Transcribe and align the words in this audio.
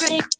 Straight 0.00 0.39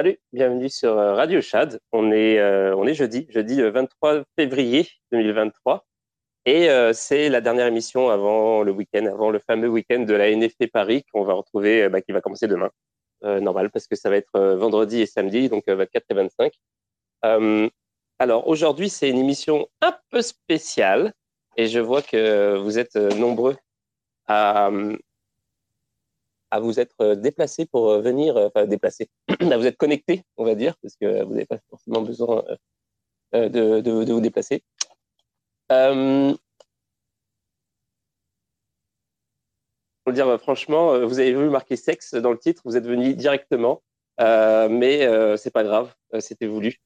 Salut, 0.00 0.18
bienvenue 0.32 0.70
sur 0.70 0.98
euh, 0.98 1.12
Radio 1.12 1.42
Chad. 1.42 1.78
On 1.92 2.10
est, 2.10 2.38
euh, 2.38 2.74
on 2.74 2.86
est 2.86 2.94
jeudi, 2.94 3.26
jeudi 3.28 3.60
23 3.60 4.14
euh, 4.14 4.24
février 4.34 4.88
2023. 5.12 5.84
Et 6.46 6.68
c'est 6.94 7.28
la 7.28 7.42
dernière 7.42 7.66
émission 7.66 8.08
avant 8.08 8.62
le 8.62 8.72
week-end, 8.72 9.04
avant 9.04 9.28
le 9.28 9.40
fameux 9.40 9.68
week-end 9.68 9.98
de 9.98 10.14
la 10.14 10.34
NFT 10.34 10.72
Paris 10.72 11.04
qu'on 11.12 11.22
va 11.22 11.34
retrouver, 11.34 11.86
bah, 11.90 12.00
qui 12.00 12.12
va 12.12 12.22
commencer 12.22 12.48
demain. 12.48 12.70
normal, 13.22 13.68
parce 13.68 13.86
que 13.86 13.94
ça 13.94 14.08
va 14.08 14.16
être 14.16 14.40
vendredi 14.54 15.02
et 15.02 15.06
samedi, 15.06 15.50
donc 15.50 15.64
24 15.68 16.02
et 16.08 16.14
25. 16.14 16.52
alors 18.18 18.48
aujourd'hui, 18.48 18.88
c'est 18.88 19.10
une 19.10 19.18
émission 19.18 19.68
un 19.82 19.94
peu 20.08 20.22
spéciale. 20.22 21.12
Et 21.58 21.66
je 21.66 21.78
vois 21.78 22.00
que 22.00 22.56
vous 22.56 22.78
êtes 22.78 22.96
nombreux 22.96 23.58
à, 24.28 24.70
à 26.50 26.60
vous 26.60 26.80
être 26.80 26.96
euh, 27.00 27.14
déplacé 27.14 27.66
pour 27.66 27.90
euh, 27.90 28.00
venir, 28.00 28.36
euh, 28.36 28.48
enfin 28.48 28.66
déplacé, 28.66 29.08
à 29.28 29.56
vous 29.56 29.66
être 29.66 29.76
connecté, 29.76 30.24
on 30.36 30.44
va 30.44 30.54
dire, 30.54 30.74
parce 30.82 30.96
que 30.96 31.24
vous 31.24 31.32
n'avez 31.32 31.46
pas 31.46 31.58
forcément 31.70 32.02
besoin 32.02 32.44
de, 33.32 33.80
de, 33.80 34.12
vous 34.12 34.20
déplacer. 34.20 34.62
Euh, 35.70 36.34
pour 40.04 40.10
le 40.10 40.14
dire 40.14 40.40
franchement, 40.40 41.06
vous 41.06 41.20
avez 41.20 41.32
vu 41.32 41.48
marquer 41.48 41.76
sexe 41.76 42.14
dans 42.14 42.32
le 42.32 42.38
titre, 42.38 42.62
vous 42.64 42.76
êtes 42.76 42.86
venu 42.86 43.14
directement, 43.14 43.82
mais 44.18 45.06
euh, 45.06 45.36
c'est 45.36 45.52
pas 45.52 45.62
grave, 45.62 45.94
c'était 46.18 46.46
voulu. 46.46 46.80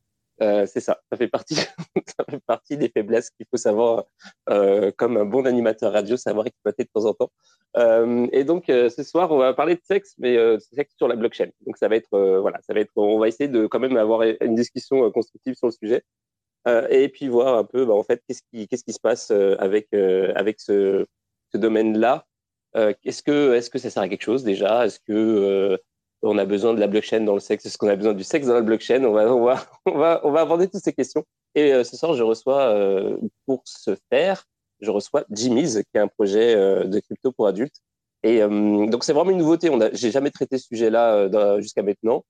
Euh, 0.45 0.67
c'est 0.67 0.81
ça, 0.81 1.01
ça 1.11 1.17
fait 1.17 1.29
partie, 1.29 1.55
ça 2.07 2.25
fait 2.29 2.41
partie 2.47 2.77
des 2.77 2.91
faiblesses 2.91 3.31
qu'il 3.31 3.47
faut 3.51 3.57
savoir, 3.57 4.05
euh, 4.51 4.93
comme 4.97 5.17
un 5.17 5.25
bon 5.25 5.47
animateur 5.47 5.93
radio, 5.93 6.17
savoir 6.17 6.47
exploiter 6.47 6.85
de 6.85 6.91
temps 6.93 7.07
en 7.07 7.15
temps. 7.15 7.33
Euh, 7.77 8.27
et 8.33 8.45
donc, 8.45 8.65
ce 8.69 9.03
soir, 9.03 9.31
on 9.33 9.39
va 9.39 9.55
parler 9.55 9.77
de 9.77 9.81
sexe, 9.83 10.15
mais 10.19 10.37
sexe 10.61 10.95
sur 10.97 11.09
la 11.09 11.17
blockchain. 11.17 11.49
Donc, 11.67 11.79
ça 11.79 11.89
va 11.89 11.97
être, 11.97 12.11
voilà, 12.41 12.61
ça 12.63 12.75
va 12.75 12.81
être, 12.81 12.93
on 12.97 13.19
va 13.19 13.29
essayer 13.29 13.49
de 13.49 13.67
quand 13.67 13.81
même 13.81 13.97
avoir 13.97 14.23
une 14.23 14.55
discussion 14.55 15.11
constructive 15.11 15.55
sur 15.55 15.69
le 15.69 15.73
sujet, 15.73 16.03
et 16.91 17.09
puis 17.09 17.29
voir 17.29 17.57
un 17.57 17.65
peu, 17.65 17.87
bah, 17.87 17.95
en 17.95 18.03
fait, 18.03 18.23
qu'est-ce 18.29 18.43
qui, 18.53 18.69
qu'est-ce 18.69 18.85
qui 18.85 18.93
se 18.93 19.01
passe 19.01 19.31
avec 19.31 19.89
avec 19.93 20.61
ce, 20.61 21.07
ce 21.53 21.59
domaine-là. 21.59 22.27
est-ce 22.75 23.23
que, 23.23 23.55
est-ce 23.55 23.71
que 23.71 23.79
ça 23.79 23.91
sert 23.91 24.03
à 24.03 24.09
quelque 24.09 24.23
chose 24.23 24.45
déjà? 24.45 24.87
Est-ce 24.87 25.01
que 25.01 25.79
on 26.25 26.39
a 26.39 26.45
besoin 26.45 26.75
de 26.75 26.81
la 26.81 26.87
blockchain 26.87 27.21
dans 27.21 27.35
le 27.35 27.41
sexe, 27.41 27.67
est-ce 27.67 27.79
qu'on 27.79 27.89
a 27.89 27.97
besoin 27.97 28.15
du 28.15 28.25
sexe 28.25 28.47
dans 28.47 28.55
la 28.55 28.63
blockchain 28.63 29.05
on 29.05 29.13
va, 29.13 29.33
on, 29.33 29.45
va, 29.45 29.67
on, 29.87 29.99
va, 29.99 30.21
on 30.25 30.31
va 30.31 30.41
aborder 30.41 30.69
toutes 30.69 30.83
ces 30.83 30.93
questions. 30.93 31.25
Et 31.55 31.73
euh, 31.73 31.85
ce 31.85 31.97
soir, 31.97 32.15
je 32.15 32.23
reçois, 32.23 32.63
euh, 32.71 33.17
pour 33.47 33.63
ce 33.65 33.97
faire, 34.11 34.45
je 34.81 34.91
reçois 34.91 35.25
Jimmy's, 35.31 35.75
qui 35.75 35.97
est 35.97 36.01
un 36.01 36.09
projet 36.09 36.55
euh, 36.55 36.85
de 36.85 36.99
crypto 37.01 37.33
pour 37.33 37.47
adultes. 37.47 37.77
Et 38.23 38.41
donc, 38.41 39.05
c'est 39.05 39.13
vraiment 39.13 39.33
une 39.33 39.37
nouveauté. 39.37 39.71
J'ai 39.93 40.11
jamais 40.11 40.31
traité 40.31 40.57
ce 40.57 40.67
sujet-là 40.69 41.29
jusqu'à 41.61 41.83
maintenant. 41.83 42.25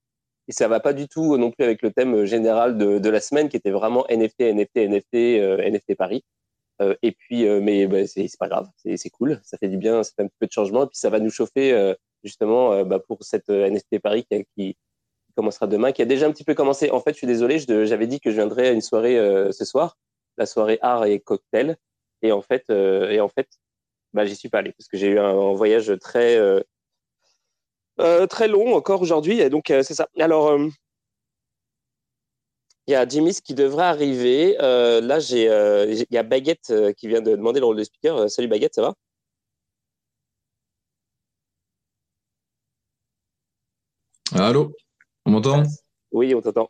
Et 0.49 0.53
ça 0.53 0.67
va 0.67 0.81
pas 0.81 0.93
du 0.93 1.07
tout 1.07 1.37
non 1.37 1.53
plus 1.53 1.65
avec 1.65 1.83
le 1.83 1.93
thème 1.93 2.25
général 2.25 2.77
de, 2.77 2.99
de 2.99 3.11
la 3.11 3.21
semaine, 3.21 3.49
qui 3.49 3.57
était 3.57 3.71
vraiment 3.71 4.05
NFT, 4.11 4.41
NFT, 4.41 4.89
NFT, 4.89 5.15
NFT 5.15 5.95
Paris. 5.97 6.25
Et 7.03 7.13
puis, 7.13 7.47
mais 7.61 7.87
bah, 7.87 8.07
c'est, 8.07 8.29
pas 8.39 8.49
grave, 8.49 8.69
c'est, 8.77 9.11
cool, 9.11 9.41
ça 9.45 9.59
fait 9.59 9.69
du 9.69 9.77
bien, 9.77 10.03
ça 10.03 10.13
fait 10.17 10.23
un 10.23 10.27
petit 10.27 10.39
peu 10.41 10.47
de 10.47 10.53
changement, 10.53 10.85
et 10.85 10.87
puis 10.87 10.99
ça 10.99 11.11
va 11.11 11.21
nous 11.21 11.31
chauffer 11.31 11.95
justement 12.25 12.73
euh, 12.73 12.85
bah, 12.85 12.99
pour 12.99 13.23
cette 13.23 13.51
euh, 13.51 13.69
NFT 13.71 14.01
Paris 14.01 14.27
qui, 14.29 14.45
qui, 14.57 14.77
commencera 15.37 15.67
demain, 15.67 15.93
qui 15.93 16.01
a 16.01 16.05
déjà 16.05 16.27
un 16.27 16.31
petit 16.31 16.45
peu 16.45 16.55
commencé. 16.55 16.91
En 16.91 17.01
fait, 17.01 17.11
je 17.13 17.19
suis 17.19 17.27
désolé, 17.27 17.59
j'avais 17.59 18.07
dit 18.07 18.21
que 18.21 18.31
je 18.31 18.37
viendrais 18.37 18.69
à 18.69 18.71
une 18.71 18.81
soirée 18.81 19.19
euh, 19.19 19.51
ce 19.51 19.65
soir, 19.65 19.99
la 20.37 20.47
soirée 20.47 20.79
art 20.81 21.07
et 21.07 21.19
cocktail, 21.21 21.77
et 22.23 22.31
en 22.31 22.41
fait, 22.41 22.71
et 22.71 23.21
en 23.21 23.29
fait, 23.29 23.49
bah, 24.13 24.25
j'y 24.25 24.37
suis 24.37 24.49
pas 24.49 24.59
allé 24.59 24.73
parce 24.73 24.89
que 24.89 24.97
j'ai 24.97 25.09
eu 25.09 25.19
un, 25.19 25.53
voyage 25.53 25.93
très 26.01 26.39
très 28.29 28.49
long 28.49 28.75
encore 28.75 29.03
aujourd'hui, 29.03 29.41
et 29.41 29.51
donc 29.51 29.67
c'est 29.69 29.95
ça. 29.95 30.09
Alors 30.19 30.57
il 32.87 32.93
y 32.93 32.95
a 32.95 33.07
Jimmy's 33.09 33.41
qui 33.41 33.55
devrait 33.55 33.85
arriver. 33.85 34.57
là, 34.59 35.19
j'ai, 35.21 35.45
il 35.45 36.07
y 36.11 36.19
a 36.19 36.23
Baguette 36.23 36.73
qui 36.97 37.09
vient 37.09 37.21
de 37.21 37.33
demander 37.33 37.61
le 37.61 37.67
rôle 37.67 37.77
de 37.79 37.85
speaker. 37.85 38.31
salut 38.31 38.49
Baguette, 38.49 38.75
ça 38.75 38.83
va? 38.83 38.95
Allô? 44.33 44.73
On 45.25 45.31
m'entend? 45.31 45.63
Oui, 46.13 46.35
on 46.35 46.41
t'entend. 46.41 46.69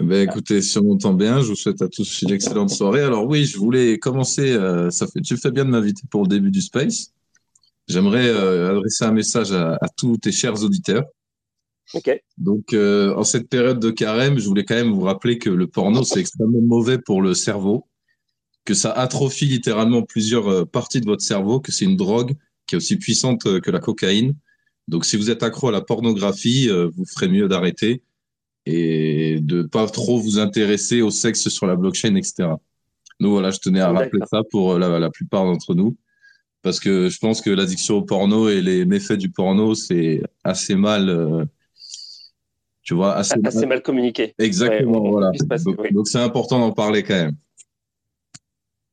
Eh 0.00 0.04
ben, 0.04 0.28
écoutez, 0.28 0.62
si 0.62 0.78
on 0.78 0.84
m'entend 0.84 1.12
bien, 1.12 1.40
je 1.40 1.48
vous 1.48 1.56
souhaite 1.56 1.82
à 1.82 1.88
tous 1.88 2.22
une 2.22 2.30
excellente 2.30 2.70
soirée. 2.70 3.02
Alors 3.02 3.26
oui, 3.26 3.44
je 3.44 3.58
voulais 3.58 3.98
commencer, 3.98 4.52
euh, 4.52 4.90
ça 4.90 5.06
fait, 5.08 5.20
tu 5.20 5.36
fais 5.36 5.50
bien 5.50 5.64
de 5.64 5.70
m'inviter 5.70 6.02
pour 6.10 6.22
le 6.22 6.28
début 6.28 6.50
du 6.50 6.62
Space. 6.62 7.12
J'aimerais 7.88 8.28
euh, 8.28 8.70
adresser 8.70 9.04
un 9.04 9.12
message 9.12 9.52
à, 9.52 9.78
tous 9.96 10.16
tes 10.18 10.30
chers 10.30 10.62
auditeurs. 10.62 11.04
Donc, 12.36 12.72
euh, 12.72 13.14
en 13.14 13.24
cette 13.24 13.48
période 13.48 13.80
de 13.80 13.90
carême, 13.90 14.38
je 14.38 14.46
voulais 14.46 14.64
quand 14.64 14.74
même 14.74 14.92
vous 14.92 15.02
rappeler 15.02 15.38
que 15.38 15.50
le 15.50 15.66
porno, 15.66 16.04
c'est 16.04 16.20
extrêmement 16.20 16.60
mauvais 16.60 16.98
pour 16.98 17.22
le 17.22 17.34
cerveau, 17.34 17.86
que 18.64 18.74
ça 18.74 18.92
atrophie 18.92 19.46
littéralement 19.46 20.02
plusieurs 20.02 20.68
parties 20.68 21.00
de 21.00 21.06
votre 21.06 21.22
cerveau, 21.22 21.60
que 21.60 21.72
c'est 21.72 21.86
une 21.86 21.96
drogue 21.96 22.34
qui 22.66 22.74
est 22.74 22.78
aussi 22.78 22.96
puissante 22.96 23.60
que 23.60 23.70
la 23.70 23.78
cocaïne. 23.80 24.34
Donc, 24.88 25.04
si 25.04 25.18
vous 25.18 25.30
êtes 25.30 25.42
accro 25.42 25.68
à 25.68 25.72
la 25.72 25.82
pornographie, 25.82 26.68
euh, 26.70 26.88
vous 26.96 27.04
ferez 27.04 27.28
mieux 27.28 27.46
d'arrêter 27.46 28.02
et 28.64 29.38
de 29.40 29.62
pas 29.62 29.86
trop 29.86 30.18
vous 30.18 30.38
intéresser 30.38 31.02
au 31.02 31.10
sexe 31.10 31.48
sur 31.48 31.66
la 31.66 31.76
blockchain, 31.76 32.14
etc. 32.14 32.48
Donc 33.20 33.32
voilà, 33.32 33.50
je 33.50 33.58
tenais 33.58 33.80
à 33.80 33.92
rappeler 33.92 34.20
ça 34.30 34.42
pour 34.50 34.72
euh, 34.72 34.78
la, 34.78 34.98
la 34.98 35.10
plupart 35.10 35.44
d'entre 35.44 35.74
nous, 35.74 35.96
parce 36.62 36.80
que 36.80 37.10
je 37.10 37.18
pense 37.18 37.42
que 37.42 37.50
l'addiction 37.50 37.96
au 37.96 38.02
porno 38.02 38.48
et 38.48 38.62
les 38.62 38.86
méfaits 38.86 39.18
du 39.18 39.30
porno, 39.30 39.74
c'est 39.74 40.22
assez 40.42 40.74
mal, 40.74 41.10
euh, 41.10 41.44
tu 42.88 42.94
vois, 42.94 43.16
assez, 43.16 43.66
mal... 43.66 43.82
communiqué. 43.82 44.34
Exactement, 44.38 45.10
voilà. 45.10 45.30
donc 45.90 46.08
c'est 46.08 46.20
important 46.20 46.58
d'en 46.58 46.72
parler 46.72 47.02
quand 47.02 47.16
même. 47.16 47.36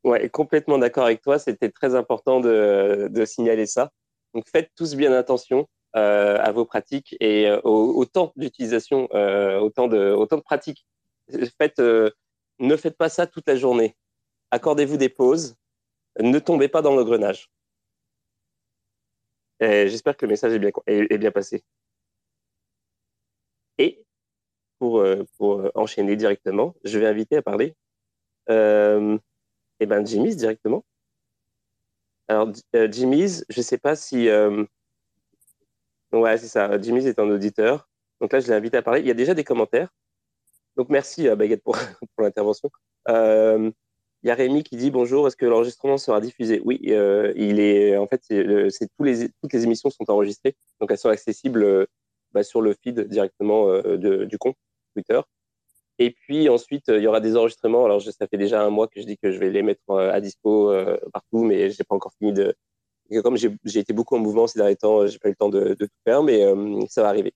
Ouais, 0.04 0.28
complètement 0.28 0.78
d'accord 0.78 1.06
avec 1.06 1.22
toi. 1.22 1.40
C'était 1.40 1.70
très 1.70 1.96
important 1.96 2.42
de, 2.42 3.08
de 3.10 3.24
signaler 3.24 3.66
ça. 3.66 3.92
Donc 4.34 4.44
faites 4.52 4.70
tous 4.76 4.96
bien 4.96 5.14
attention. 5.14 5.66
Euh, 5.96 6.38
à 6.42 6.52
vos 6.52 6.66
pratiques 6.66 7.16
et 7.22 7.48
euh, 7.48 7.62
au, 7.64 8.04
temps 8.04 8.34
d'utilisation, 8.36 9.08
euh, 9.14 9.60
autant 9.60 9.88
de, 9.88 10.12
autant 10.12 10.36
de 10.36 10.42
pratiques. 10.42 10.86
Faites, 11.58 11.80
ne 11.80 12.76
faites 12.76 12.98
pas 12.98 13.08
ça 13.08 13.28
toute 13.28 13.48
la 13.48 13.56
journée. 13.56 13.96
Accordez-vous 14.52 14.98
des 14.98 15.08
pauses. 15.08 15.56
Ne 16.20 16.38
tombez 16.40 16.68
pas 16.68 16.82
dans 16.82 16.94
l'engrenage. 16.94 17.50
J'espère 19.62 20.18
que 20.18 20.26
le 20.26 20.32
message 20.32 20.52
est 20.52 20.60
bien, 20.60 20.72
est, 20.86 21.18
bien 21.18 21.32
passé. 21.32 21.64
Pour, 24.80 25.06
pour 25.38 25.72
enchaîner 25.74 26.16
directement, 26.16 26.76
je 26.84 27.00
vais 27.00 27.08
inviter 27.08 27.38
à 27.38 27.42
parler 27.42 27.76
euh, 28.50 29.18
eh 29.80 29.86
ben 29.86 30.06
Jimmy's 30.06 30.38
directement. 30.38 30.86
Alors, 32.28 32.52
Jimmy's, 32.92 33.46
je 33.50 33.60
ne 33.60 33.64
sais 33.64 33.78
pas 33.78 33.96
si. 33.96 34.28
Ouais, 36.12 36.38
c'est 36.38 36.48
ça. 36.48 36.82
Jimmy's 36.82 37.06
est 37.06 37.20
un 37.20 37.30
auditeur. 37.30 37.90
Donc 38.22 38.32
là, 38.34 38.40
je 38.40 38.48
l'ai 38.48 38.54
invité 38.54 38.78
à 38.78 38.82
parler. 38.82 39.02
Il 39.02 39.08
y 39.08 39.12
a 39.12 39.16
déjà 39.16 39.34
des 39.34 39.44
commentaires. 39.44 39.90
Donc 40.78 40.90
merci, 40.90 41.28
Baguette, 41.30 41.64
pour, 41.64 41.78
pour 42.16 42.24
l'intervention. 42.24 42.70
Euh, 43.10 43.72
il 44.24 44.28
y 44.28 44.32
a 44.32 44.36
Rémi 44.36 44.64
qui 44.64 44.76
dit 44.76 44.90
bonjour, 44.90 45.28
est-ce 45.28 45.36
que 45.36 45.46
l'enregistrement 45.46 45.98
sera 45.98 46.20
diffusé? 46.20 46.62
Oui, 46.66 46.80
euh, 46.88 47.32
il 47.36 47.60
est 47.60 47.96
en 47.98 48.08
fait, 48.08 48.22
les 48.30 48.70
toutes 48.72 49.54
les 49.54 49.64
émissions 49.64 49.90
sont 49.92 50.10
enregistrées, 50.10 50.56
donc 50.80 50.90
elles 50.90 50.98
sont 50.98 51.10
accessibles 51.10 51.64
euh, 51.64 51.86
bah, 52.36 52.44
sur 52.44 52.62
le 52.62 52.74
feed 52.74 53.08
directement 53.08 53.68
de, 53.68 54.26
du 54.26 54.38
compte 54.38 54.56
Twitter. 54.94 55.20
Et 55.98 56.12
puis 56.12 56.50
ensuite, 56.50 56.90
il 56.90 57.00
y 57.00 57.08
aura 57.08 57.22
des 57.22 57.38
enregistrements. 57.38 57.86
Alors, 57.86 58.02
ça 58.02 58.28
fait 58.28 58.38
déjà 58.38 58.62
un 58.62 58.70
mois 58.70 58.88
que 58.88 59.02
je 59.02 59.06
dis 59.06 59.18
que 59.18 59.32
je 59.32 59.40
vais 59.40 59.50
les 59.50 59.64
mettre 59.64 59.98
à 59.98 60.20
dispo 60.22 60.74
partout, 61.14 61.44
mais 61.44 61.70
j'ai 61.70 61.84
pas 61.84 61.96
encore 61.96 62.14
fini 62.20 62.34
de. 62.34 62.54
Comme 63.24 63.38
j'ai 63.38 63.80
été 63.80 63.94
beaucoup 63.94 64.16
en 64.16 64.20
mouvement 64.20 64.46
ces 64.48 64.60
derniers 64.60 64.76
temps, 64.76 65.08
j'ai 65.08 65.20
pas 65.20 65.30
eu 65.30 65.32
le 65.32 65.38
temps 65.38 65.50
de, 65.50 65.74
tout 65.74 65.88
faire, 66.04 66.22
mais 66.22 66.44
ça 66.90 67.02
va 67.02 67.10
arriver. 67.10 67.34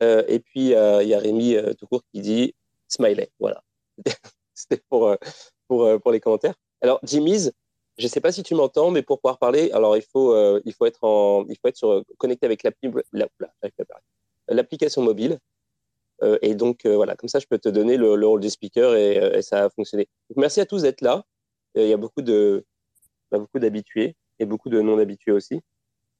et 0.00 0.40
puis 0.40 0.70
il 0.72 1.08
y 1.08 1.14
a 1.14 1.18
Rémi 1.18 1.56
tout 1.78 1.86
court 1.86 2.02
qui 2.12 2.20
dit 2.20 2.54
smiley. 2.88 3.30
Voilà. 3.38 3.62
C'était 4.54 4.82
pour 4.88 5.16
pour, 5.72 5.84
euh, 5.84 6.12
les 6.12 6.20
commentaires. 6.20 6.54
Alors, 6.80 7.00
Jimmy's, 7.02 7.52
je 7.98 8.04
ne 8.04 8.08
sais 8.08 8.20
pas 8.20 8.32
si 8.32 8.42
tu 8.42 8.54
m'entends, 8.54 8.90
mais 8.90 9.02
pour 9.02 9.20
pouvoir 9.20 9.38
parler, 9.38 9.70
alors 9.72 9.96
il 9.96 10.02
faut, 10.02 10.34
euh, 10.34 10.60
il 10.64 10.74
faut 10.74 10.86
être, 10.86 11.04
en, 11.04 11.46
il 11.48 11.56
faut 11.58 11.68
être 11.68 11.76
sur, 11.76 12.02
connecté 12.18 12.46
avec 12.46 12.62
l'application 14.48 15.02
mobile. 15.02 15.38
Euh, 16.22 16.38
et 16.42 16.54
donc, 16.54 16.86
voilà, 16.86 17.16
comme 17.16 17.28
ça, 17.28 17.38
je 17.38 17.46
peux 17.46 17.58
te 17.58 17.68
donner 17.68 17.96
le, 17.96 18.26
rôle 18.26 18.40
du 18.40 18.50
speaker 18.50 18.94
et, 18.94 19.42
ça 19.42 19.64
a 19.64 19.70
fonctionné. 19.70 20.08
Merci 20.36 20.60
à 20.60 20.66
tous 20.66 20.82
d'être 20.82 21.00
là. 21.00 21.24
Il 21.74 21.86
y 21.86 21.92
a 21.92 21.96
beaucoup 21.96 22.22
de, 22.22 22.64
bah, 23.30 23.38
beaucoup 23.38 23.58
d'habitués 23.58 24.14
et 24.38 24.44
beaucoup 24.44 24.68
de 24.68 24.80
non-habitués 24.80 25.32
aussi. 25.32 25.60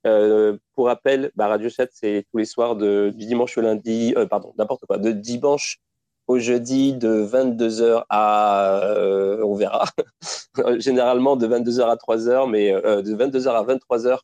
pour 0.03 0.87
rappel, 0.87 1.31
bah, 1.37 1.49
Radio 1.49 1.69
Chat, 1.69 1.89
c'est 1.93 2.25
tous 2.31 2.39
les 2.39 2.47
soirs 2.47 2.77
de, 2.77 3.13
du 3.15 3.27
dimanche 3.27 3.57
au 3.59 3.61
lundi, 3.61 4.15
pardon, 4.31 4.55
n'importe 4.59 4.87
quoi, 4.87 4.99
de 4.99 5.13
dimanche 5.13 5.81
au 6.27 6.39
jeudi 6.39 6.95
de 6.95 7.25
22h 7.25 8.05
à, 8.09 8.81
euh, 8.97 9.43
on 9.45 9.55
verra, 9.55 9.85
généralement 10.79 11.37
de 11.37 11.47
22h 11.47 11.83
à 11.83 11.97
3h, 11.97 12.49
mais 12.51 12.73
euh, 12.73 13.03
de 13.03 13.15
22h 13.15 13.49
à 13.51 13.65
23h, 13.65 14.19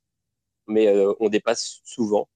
mais 0.67 0.89
euh, 0.89 1.12
on 1.21 1.29
dépasse 1.29 1.81
souvent. 1.85 2.29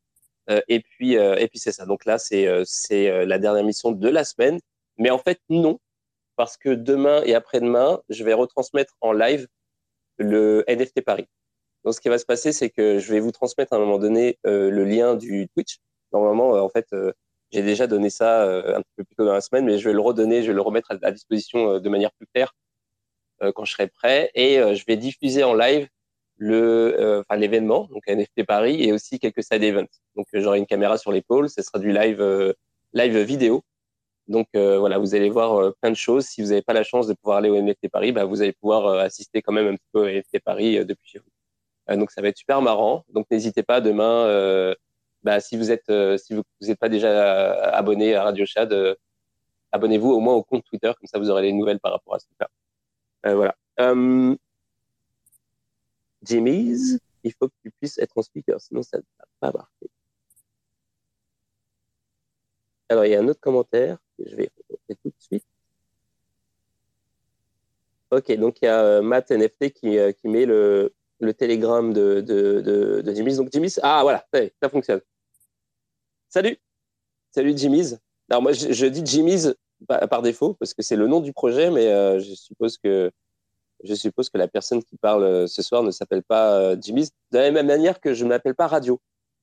Et 0.48 0.80
puis, 0.80 1.14
et 1.14 1.48
puis 1.48 1.58
c'est 1.58 1.72
ça. 1.72 1.86
Donc 1.86 2.04
là, 2.04 2.18
c'est 2.18 2.48
c'est 2.64 3.24
la 3.26 3.38
dernière 3.38 3.64
mission 3.64 3.92
de 3.92 4.08
la 4.08 4.24
semaine, 4.24 4.58
mais 4.98 5.10
en 5.10 5.18
fait 5.18 5.40
non, 5.48 5.78
parce 6.36 6.56
que 6.56 6.70
demain 6.70 7.22
et 7.24 7.34
après-demain, 7.34 8.00
je 8.08 8.24
vais 8.24 8.34
retransmettre 8.34 8.94
en 9.00 9.12
live 9.12 9.46
le 10.18 10.64
NFT 10.68 11.02
Paris. 11.02 11.26
Donc 11.84 11.94
ce 11.94 12.00
qui 12.00 12.08
va 12.08 12.18
se 12.18 12.26
passer, 12.26 12.52
c'est 12.52 12.70
que 12.70 12.98
je 12.98 13.12
vais 13.12 13.20
vous 13.20 13.32
transmettre 13.32 13.72
à 13.72 13.76
un 13.76 13.80
moment 13.80 13.98
donné 13.98 14.38
le 14.44 14.84
lien 14.84 15.14
du 15.14 15.48
Twitch. 15.54 15.78
Normalement, 16.12 16.50
en 16.52 16.68
fait 16.68 16.86
j'ai 17.52 17.62
déjà 17.62 17.86
donné 17.86 18.10
ça 18.10 18.42
euh, 18.42 18.76
un 18.76 18.80
petit 18.80 18.94
peu 18.96 19.04
plus 19.04 19.14
tôt 19.14 19.24
dans 19.26 19.34
la 19.34 19.40
semaine, 19.40 19.66
mais 19.66 19.78
je 19.78 19.88
vais 19.88 19.92
le 19.92 20.00
redonner, 20.00 20.42
je 20.42 20.48
vais 20.48 20.54
le 20.54 20.62
remettre 20.62 20.92
à, 21.02 21.12
disposition 21.12 21.74
euh, 21.74 21.80
de 21.80 21.88
manière 21.88 22.10
plus 22.12 22.26
claire 22.34 22.54
euh, 23.42 23.52
quand 23.52 23.64
je 23.64 23.72
serai 23.72 23.88
prêt. 23.88 24.30
Et 24.34 24.56
je 24.74 24.84
vais 24.86 24.96
diffuser 24.96 25.44
en 25.44 25.54
live 25.54 25.88
le, 26.42 27.20
enfin 27.20 27.38
l'événement, 27.38 27.88
donc 27.92 28.06
NFT 28.06 28.44
Paris, 28.46 28.82
et 28.82 28.92
aussi 28.92 29.18
quelques 29.18 29.42
side 29.42 29.62
events. 29.62 29.92
Donc 30.16 30.26
j'aurai 30.32 30.58
une 30.58 30.66
caméra 30.66 30.98
sur 30.98 31.12
l'épaule, 31.12 31.48
ce 31.48 31.62
sera 31.62 31.78
du 31.78 31.92
live, 31.92 32.54
live 32.92 33.18
vidéo. 33.18 33.62
Donc 34.28 34.48
voilà, 34.54 34.98
vous 34.98 35.14
allez 35.14 35.30
voir 35.30 35.72
plein 35.80 35.90
de 35.90 35.96
choses. 35.96 36.26
Si 36.26 36.42
vous 36.42 36.48
n'avez 36.48 36.62
pas 36.62 36.72
la 36.72 36.84
chance 36.84 37.06
de 37.06 37.14
pouvoir 37.14 37.38
aller 37.38 37.50
au 37.50 37.60
NFT 37.60 37.88
Paris, 37.90 38.12
bah, 38.12 38.24
vous 38.24 38.42
allez 38.42 38.52
pouvoir 38.52 38.86
assister 38.98 39.42
quand 39.42 39.52
même 39.52 39.68
un 39.68 39.76
petit 39.76 39.88
peu 39.92 40.00
au 40.00 40.08
NFT 40.08 40.40
Paris 40.44 40.84
depuis 40.84 41.08
chez 41.08 41.18
vous. 41.20 41.96
donc 41.96 42.10
ça 42.10 42.22
va 42.22 42.28
être 42.28 42.38
super 42.38 42.62
marrant. 42.62 43.04
Donc 43.12 43.26
n'hésitez 43.30 43.62
pas 43.62 43.80
demain 43.80 44.74
bah, 45.22 45.40
si 45.40 45.56
vous 45.56 45.70
êtes 45.70 45.88
euh, 45.90 46.16
si 46.16 46.34
vous 46.34 46.42
n'êtes 46.62 46.78
pas 46.78 46.88
déjà 46.88 47.08
euh, 47.08 47.70
abonné 47.72 48.14
à 48.14 48.24
Radio 48.24 48.44
Chad, 48.46 48.72
euh, 48.72 48.94
abonnez-vous 49.72 50.10
au 50.10 50.20
moins 50.20 50.34
au 50.34 50.42
compte 50.42 50.64
Twitter, 50.64 50.92
comme 50.98 51.06
ça 51.06 51.18
vous 51.18 51.30
aurez 51.30 51.42
les 51.42 51.52
nouvelles 51.52 51.80
par 51.80 51.92
rapport 51.92 52.14
à 52.14 52.18
ce 52.18 52.26
là 52.38 53.34
voilà. 53.34 53.54
Jimmy's, 56.22 56.98
il 57.24 57.32
faut 57.32 57.48
que 57.48 57.54
tu 57.62 57.70
puisses 57.70 57.98
être 57.98 58.16
en 58.16 58.22
speaker, 58.22 58.60
sinon 58.60 58.82
ça 58.82 58.98
ne 58.98 59.02
va 59.18 59.26
pas 59.40 59.58
marcher. 59.58 59.90
Alors, 62.88 63.06
il 63.06 63.10
y 63.10 63.14
a 63.14 63.20
un 63.20 63.28
autre 63.28 63.40
commentaire 63.40 63.98
que 64.18 64.28
je 64.28 64.36
vais 64.36 64.50
tout 64.88 65.08
de 65.08 65.14
suite. 65.18 65.44
Ok, 68.10 68.30
donc 68.36 68.60
il 68.60 68.66
y 68.66 68.68
a 68.68 69.00
Matt 69.00 69.30
NFT 69.30 69.70
qui, 69.70 69.96
qui 70.20 70.28
met 70.28 70.44
le, 70.44 70.92
le 71.20 71.32
télégramme 71.32 71.94
de, 71.94 72.20
de 72.20 73.14
Jimmy's. 73.14 73.36
Donc 73.36 73.50
Jimmy's, 73.50 73.80
ah 73.82 74.02
voilà, 74.02 74.26
ça 74.60 74.68
fonctionne. 74.68 75.00
Salut, 76.28 76.58
salut 77.30 77.56
Jimmy's. 77.56 77.98
Alors 78.30 78.42
moi, 78.42 78.52
je, 78.52 78.86
dis 78.86 79.04
Jimmy's 79.04 79.54
par, 79.86 80.22
défaut 80.22 80.54
parce 80.54 80.72
que 80.72 80.82
c'est 80.82 80.96
le 80.96 81.06
nom 81.06 81.20
du 81.20 81.32
projet, 81.34 81.70
mais 81.70 81.88
euh, 81.88 82.20
je 82.20 82.34
suppose 82.34 82.78
que 82.78 83.10
je 83.82 83.94
suppose 83.94 84.30
que 84.30 84.38
la 84.38 84.48
personne 84.48 84.82
qui 84.82 84.96
parle 84.96 85.24
euh, 85.24 85.46
ce 85.46 85.62
soir 85.62 85.82
ne 85.82 85.90
s'appelle 85.90 86.22
pas 86.22 86.58
euh, 86.58 86.76
Jimmy's. 86.80 87.10
De 87.30 87.38
la 87.38 87.50
même 87.50 87.66
manière 87.66 88.00
que 88.00 88.14
je 88.14 88.24
ne 88.24 88.30
m'appelle 88.30 88.54
pas 88.54 88.66
Radio. 88.66 89.00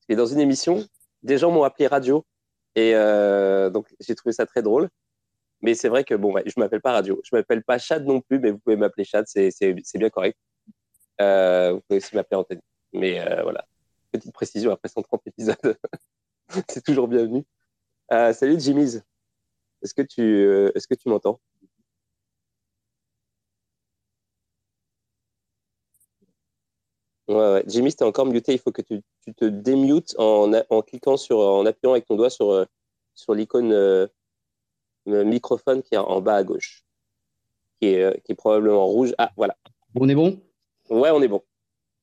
Et 0.08 0.16
dans 0.16 0.26
une 0.26 0.40
émission, 0.40 0.84
des 1.22 1.38
gens 1.38 1.50
m'ont 1.50 1.62
appelé 1.62 1.86
Radio, 1.86 2.24
et 2.74 2.92
donc 3.72 3.86
j'ai 4.00 4.14
trouvé 4.14 4.32
ça 4.32 4.46
très 4.46 4.62
drôle. 4.62 4.88
Mais 5.62 5.74
c'est 5.74 5.88
vrai 5.88 6.02
que 6.02 6.14
bon, 6.14 6.32
ouais, 6.32 6.42
je 6.46 6.58
m'appelle 6.58 6.80
pas 6.80 6.92
Radio. 6.92 7.20
Je 7.22 7.36
m'appelle 7.36 7.62
pas 7.62 7.78
Chad 7.78 8.04
non 8.06 8.20
plus, 8.20 8.40
mais 8.40 8.50
vous 8.50 8.58
pouvez 8.58 8.76
m'appeler 8.76 9.04
Chad, 9.04 9.26
c'est 9.28 9.74
bien 9.94 10.10
correct. 10.10 10.36
vous 11.18 11.80
pouvez 11.86 11.98
aussi 11.98 12.16
m'appeler 12.16 12.38
Anthony. 12.38 12.60
Mais 12.92 13.24
voilà, 13.42 13.64
petite 14.10 14.32
précision 14.32 14.72
après 14.72 14.88
130 14.88 15.22
épisodes. 15.26 15.76
c'est 16.68 16.84
toujours 16.84 17.08
bienvenu. 17.08 17.44
Euh, 18.12 18.32
salut 18.32 18.58
Jimmy's. 18.58 18.96
Euh, 18.96 20.72
est-ce 20.74 20.86
que 20.88 20.94
tu 20.94 21.08
m'entends? 21.08 21.40
Ouais, 27.30 27.36
ouais. 27.36 27.64
Jimmy, 27.66 27.94
t'es 27.94 28.04
encore 28.04 28.26
muté. 28.26 28.52
Il 28.52 28.58
faut 28.58 28.72
que 28.72 28.82
tu, 28.82 29.00
tu 29.24 29.32
te 29.34 29.44
démutes 29.44 30.14
en, 30.18 30.52
en, 30.68 30.82
cliquant 30.82 31.16
sur, 31.16 31.38
en 31.38 31.64
appuyant 31.64 31.92
avec 31.92 32.04
ton 32.04 32.16
doigt 32.16 32.30
sur, 32.30 32.50
euh, 32.50 32.64
sur 33.14 33.34
l'icône 33.34 34.08
microphone 35.06 35.82
qui 35.82 35.94
est 35.94 35.98
en 35.98 36.20
bas 36.20 36.36
à 36.36 36.44
gauche, 36.44 36.84
qui 37.80 37.88
est, 37.88 38.22
qui 38.24 38.32
est 38.32 38.34
probablement 38.34 38.86
rouge. 38.86 39.14
Ah, 39.18 39.30
voilà. 39.36 39.56
On 39.94 40.08
est 40.08 40.14
bon? 40.14 40.40
Ouais, 40.88 41.10
on 41.10 41.22
est 41.22 41.28
bon. 41.28 41.42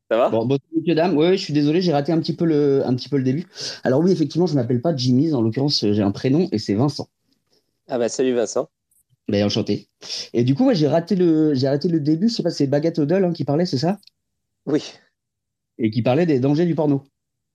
Ça 0.09 0.17
va? 0.17 0.29
Bon, 0.29 0.45
bon 0.45 0.57
dames. 0.87 1.17
Oui, 1.17 1.37
je 1.37 1.43
suis 1.43 1.53
désolé, 1.53 1.81
j'ai 1.81 1.91
raté 1.91 2.13
un 2.13 2.19
petit, 2.19 2.35
peu 2.35 2.45
le, 2.45 2.85
un 2.85 2.95
petit 2.95 3.09
peu 3.09 3.17
le 3.17 3.23
début. 3.23 3.45
Alors 3.83 3.99
oui, 3.99 4.11
effectivement, 4.11 4.47
je 4.47 4.55
ne 4.55 4.61
m'appelle 4.61 4.81
pas 4.81 4.95
Jimmy's. 4.95 5.33
En 5.33 5.41
l'occurrence, 5.41 5.85
j'ai 5.85 6.01
un 6.01 6.11
prénom 6.11 6.47
et 6.53 6.59
c'est 6.59 6.75
Vincent. 6.75 7.09
Ah 7.89 7.97
bah 7.97 8.07
salut 8.07 8.33
Vincent. 8.33 8.69
Ben, 9.27 9.43
enchanté. 9.45 9.89
Et 10.33 10.45
du 10.45 10.55
coup, 10.55 10.73
j'ai 10.73 10.87
raté, 10.87 11.15
le, 11.15 11.53
j'ai 11.53 11.67
raté 11.67 11.89
le 11.89 11.99
début. 11.99 12.29
Je 12.29 12.35
sais 12.35 12.43
pas, 12.43 12.49
c'est 12.49 12.67
Baguette 12.67 12.99
Odell 12.99 13.25
hein, 13.25 13.33
qui 13.33 13.43
parlait, 13.43 13.65
c'est 13.65 13.77
ça? 13.77 13.99
Oui. 14.65 14.93
Et 15.79 15.89
qui 15.91 16.01
parlait 16.01 16.25
des 16.25 16.39
dangers 16.39 16.65
du 16.65 16.75
porno. 16.75 17.03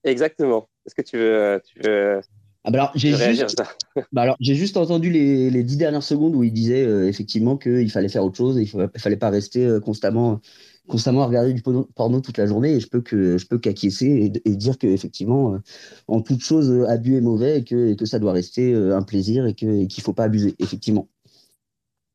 Exactement. 0.03 0.69
Est-ce 0.85 0.95
que 0.95 1.01
tu 1.01 1.17
veux, 1.17 1.61
tu 1.65 1.79
veux 1.79 2.21
ah 2.65 2.71
bah 2.71 2.79
alors, 2.79 2.91
j'ai 2.95 3.13
juste, 3.13 3.61
bah 4.13 4.21
alors, 4.21 4.37
j'ai 4.39 4.55
juste 4.55 4.77
entendu 4.77 5.09
les, 5.09 5.49
les, 5.49 5.63
dix 5.63 5.75
dernières 5.75 6.01
secondes 6.01 6.33
où 6.33 6.45
il 6.45 6.53
disait 6.53 6.85
euh, 6.85 7.09
effectivement 7.09 7.57
qu'il 7.57 7.91
fallait 7.91 8.07
faire 8.07 8.23
autre 8.23 8.37
chose, 8.37 8.57
et 8.57 8.61
il 8.61 8.77
ne 8.77 8.87
fallait 8.97 9.17
pas 9.17 9.29
rester 9.29 9.65
euh, 9.65 9.81
constamment 9.81 10.39
constamment 10.87 11.23
à 11.23 11.27
regarder 11.27 11.53
du 11.53 11.61
porno 11.61 12.21
toute 12.21 12.37
la 12.37 12.45
journée 12.45 12.73
et 12.73 12.79
je 12.79 12.87
peux 12.87 13.01
que 13.01 13.37
je 13.37 13.47
peux 13.47 13.57
qu'acquiescer 13.57 14.31
et, 14.43 14.55
dire 14.55 14.77
que 14.77 14.87
effectivement 14.87 15.55
euh, 15.55 15.59
en 16.07 16.21
toute 16.21 16.41
chose 16.41 16.69
euh, 16.69 16.89
abus 16.89 17.15
est 17.15 17.21
mauvais 17.21 17.59
et 17.59 17.63
que, 17.63 17.93
que 17.93 18.05
ça 18.05 18.19
doit 18.19 18.33
rester 18.33 18.73
euh, 18.73 18.95
un 18.95 19.03
plaisir 19.03 19.45
et 19.45 19.53
qu'il 19.53 20.01
faut 20.01 20.13
pas 20.13 20.25
abuser 20.25 20.55
effectivement. 20.59 21.07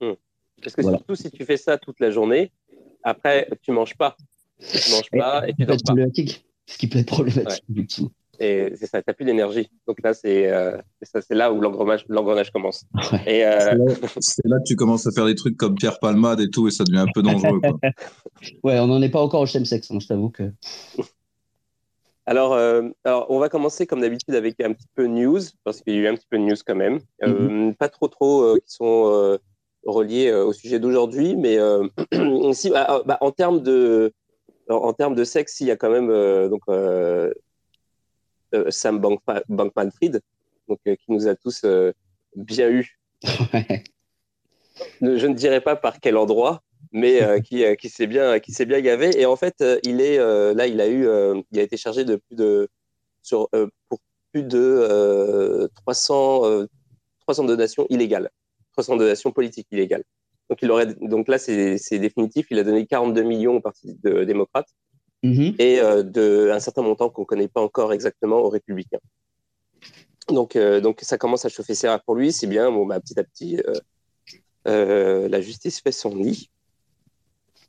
Hmm. 0.01 0.13
Parce 0.63 0.77
que 0.77 0.83
surtout 0.83 1.15
si 1.15 1.31
tu 1.31 1.45
fais 1.45 1.57
ça 1.57 1.79
toute 1.79 1.99
la 2.01 2.11
journée, 2.11 2.53
après 3.03 3.49
tu 3.63 3.73
manges 3.73 3.97
pas, 3.97 4.17
tu 4.61 4.91
manges 4.91 5.11
pas 5.11 5.49
et, 5.49 5.55
tu 5.55 5.65
dors 5.65 5.77
pas. 5.77 5.95
Ce 6.67 6.77
qui 6.77 6.87
peut 6.87 6.99
être 6.99 7.07
problématique. 7.07 8.03
Et 8.41 8.73
c'est 8.77 8.87
ça, 8.87 9.03
tu 9.03 9.05
n'as 9.09 9.15
plus 9.15 9.25
d'énergie. 9.25 9.69
Donc 9.87 10.01
là, 10.03 10.15
c'est 10.15 10.47
euh, 10.53 10.77
là 11.31 11.53
où 11.53 11.61
l'engrenage 11.61 12.53
commence. 12.53 12.85
Et 13.27 13.45
euh... 13.45 13.75
C'est 14.21 14.47
là, 14.47 14.59
que 14.59 14.65
tu 14.65 14.77
commences 14.77 15.07
à 15.07 15.11
faire 15.11 15.27
des 15.27 15.35
trucs 15.35 15.57
comme 15.57 15.75
Pierre 15.75 15.99
Palmade 15.99 16.41
et 16.41 16.49
tout, 16.49 16.69
et 16.69 16.71
ça 16.71 16.85
devient 16.85 17.01
un 17.01 17.13
peu 17.13 17.23
dangereux. 17.23 17.61
Quoi. 17.61 17.79
ouais, 18.63 18.79
on 18.79 18.87
n'en 18.87 19.03
est 19.03 19.09
pas 19.09 19.21
encore 19.21 19.41
au 19.41 19.47
chemsex, 19.47 19.91
hein, 19.91 19.99
je 20.01 20.07
t'avoue 20.07 20.31
que. 20.31 20.53
Alors, 22.27 22.53
euh, 22.53 22.83
alors, 23.05 23.27
on 23.31 23.39
va 23.39 23.49
commencer 23.49 23.87
comme 23.87 24.03
d'habitude 24.03 24.35
avec 24.35 24.61
un 24.61 24.73
petit 24.73 24.87
peu 24.95 25.07
news, 25.07 25.41
parce 25.65 25.81
qu'il 25.81 25.95
y 25.95 25.97
a 25.97 26.01
eu 26.01 26.07
un 26.07 26.15
petit 26.15 26.27
peu 26.31 26.39
de 26.39 26.43
news 26.43 26.57
quand 26.65 26.77
même. 26.77 27.01
Euh, 27.25 27.71
mm-hmm. 27.71 27.75
Pas 27.75 27.89
trop, 27.89 28.07
trop 28.07 28.43
euh, 28.43 28.59
qui 28.59 28.73
sont 28.73 29.39
reliés 29.85 30.31
au 30.33 30.53
sujet 30.53 30.79
d'aujourd'hui, 30.79 31.35
mais 31.35 31.59
si, 32.53 32.71
bah, 32.71 33.03
bah, 33.05 33.19
en 33.21 33.33
termes 33.33 33.63
de, 33.63 34.13
en, 34.69 34.93
termes 34.93 35.15
de 35.15 35.25
sexe, 35.25 35.61
il 35.61 35.67
y 35.67 35.71
a 35.71 35.77
quand 35.77 35.91
même 35.91 36.09
donc 36.49 36.63
euh, 38.55 38.71
Sam 38.71 38.99
Bankman-Fried, 38.99 40.21
donc 40.69 40.79
euh, 40.87 40.97
qui 40.97 41.13
nous 41.13 41.27
a 41.27 41.35
tous 41.35 41.63
euh, 41.65 41.93
bien 42.35 42.71
eu. 42.71 42.99
je 45.03 45.27
ne 45.27 45.35
dirais 45.35 45.61
pas 45.61 45.77
par 45.77 46.01
quel 46.01 46.17
endroit, 46.17 46.63
mais 46.93 47.21
qui, 47.43 47.65
qui 47.77 47.89
s'est 47.89 48.07
bien, 48.07 48.39
qui 48.39 48.53
s'est 48.53 48.65
bien 48.65 48.81
gavé. 48.81 49.11
Et 49.21 49.27
en 49.27 49.37
fait, 49.37 49.63
il 49.83 50.01
est 50.01 50.19
là, 50.55 50.67
il 50.67 50.81
a 50.81 50.89
eu, 50.89 51.09
il 51.51 51.59
a 51.59 51.63
été 51.63 51.77
chargé 51.77 52.05
de 52.05 52.17
plus 52.17 52.37
de 52.37 52.69
sur 53.23 53.49
pour 53.89 53.99
plus 54.33 54.45
de 54.45 55.69
300 55.75 56.67
300 57.23 57.45
donations 57.45 57.87
illégales, 57.91 58.31
300 58.73 58.97
donations 58.97 59.33
politiques 59.33 59.67
illégales. 59.73 60.05
Donc, 60.49 60.63
il 60.63 60.71
aurait, 60.71 60.87
donc 60.87 61.29
là, 61.29 61.39
c'est 61.39 61.99
définitif. 61.99 62.47
Il 62.51 62.59
a 62.59 62.65
donné 62.65 62.87
42 62.87 63.23
millions 63.23 63.57
au 63.57 63.61
Parti 63.61 63.99
de, 64.03 64.25
démocrate 64.25 64.69
mm-hmm. 65.23 65.57
et 65.59 65.81
euh, 65.81 66.03
de, 66.03 66.51
un 66.53 66.61
certain 66.61 66.83
montant 66.83 67.11
qu'on 67.11 67.23
ne 67.23 67.27
connaît 67.27 67.49
pas 67.49 67.61
encore 67.61 67.93
exactement 67.93 68.39
aux 68.39 68.49
républicains. 68.49 69.01
Donc, 70.29 70.57
euh, 70.57 70.81
donc 70.81 71.01
ça 71.03 71.17
commence 71.19 71.45
à 71.45 71.49
chauffer 71.49 71.75
serre 71.75 72.03
pour 72.03 72.15
lui. 72.15 72.33
C'est 72.33 72.47
bien. 72.47 72.71
Bon, 72.71 72.87
bah, 72.87 72.99
petit 73.01 73.19
à 73.19 73.25
petit, 73.25 73.61
euh, 74.67 75.29
la 75.29 75.41
justice 75.41 75.81
fait 75.81 75.93
son 75.93 76.15
lit. 76.15 76.51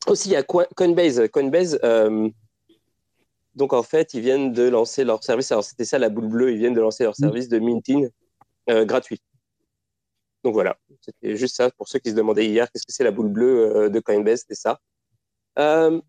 Aussi, 0.07 0.29
il 0.29 0.31
y 0.31 0.36
a 0.38 0.43
Coinbase. 0.43 1.27
Coinbase, 1.31 1.79
donc 3.55 3.74
en 3.74 3.83
fait, 3.83 4.13
ils 4.13 4.21
viennent 4.21 4.53
de 4.53 4.63
lancer 4.69 5.03
leur 5.03 5.21
service. 5.21 5.51
Alors, 5.51 5.65
c'était 5.65 5.83
ça 5.83 6.00
la 6.00 6.07
boule 6.07 6.29
bleue. 6.29 6.53
Ils 6.53 6.59
viennent 6.59 6.74
de 6.74 6.79
lancer 6.79 7.03
leur 7.03 7.13
mm. 7.13 7.24
service 7.24 7.50
de 7.50 7.59
minting 7.59 8.09
gratuit. 8.67 9.21
Donc 10.43 10.53
voilà, 10.53 10.77
c'était 11.01 11.36
juste 11.36 11.58
ça 11.58 11.69
pour 11.72 11.88
ceux 11.88 12.00
qui 12.00 12.12
se 12.12 12.15
demandaient 12.15 12.46
hier 12.46 12.72
qu'est-ce 12.72 12.86
que 12.86 12.93
c'est 12.93 13.03
la 13.03 13.12
boule 13.12 13.29
bleue 13.29 13.75
euh, 13.75 13.89
de 13.89 14.00
Coinbase, 14.00 14.41
c'était 14.41 14.55
ça. 14.55 14.79
Euh, 15.58 16.00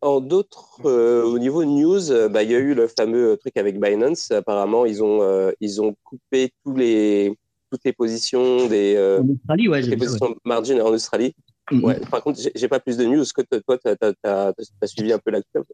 en 0.00 0.20
d'autres, 0.20 0.80
euh, 0.84 1.24
au 1.24 1.38
niveau 1.38 1.64
news, 1.64 2.28
bah, 2.30 2.42
il 2.42 2.50
y 2.50 2.54
a 2.54 2.58
eu 2.58 2.74
le 2.74 2.86
fameux 2.86 3.36
truc 3.38 3.56
avec 3.56 3.80
Binance. 3.80 4.30
Apparemment, 4.30 4.84
ils 4.86 5.02
ont, 5.02 5.52
ils 5.60 5.80
ont 5.80 5.96
coupé 6.04 6.52
tous 6.64 6.76
les, 6.76 7.36
toutes 7.70 7.80
les 7.84 7.92
positions 7.92 8.68
des 8.68 8.96
en 9.20 9.28
Australie, 9.28 9.68
ouais, 9.68 9.82
les 9.82 9.96
positions 9.96 10.36
margin 10.44 10.80
en 10.82 10.90
Australie. 10.90 11.34
Ouais. 11.70 12.00
Par 12.10 12.22
contre, 12.22 12.40
j'ai 12.54 12.68
pas 12.68 12.80
plus 12.80 12.96
de 12.96 13.04
news. 13.04 13.24
que 13.34 13.42
toi, 13.58 13.78
tu 13.78 13.88
as, 14.24 14.52
suivi 14.86 15.12
un 15.12 15.18
peu 15.18 15.30
l'actuel 15.30 15.64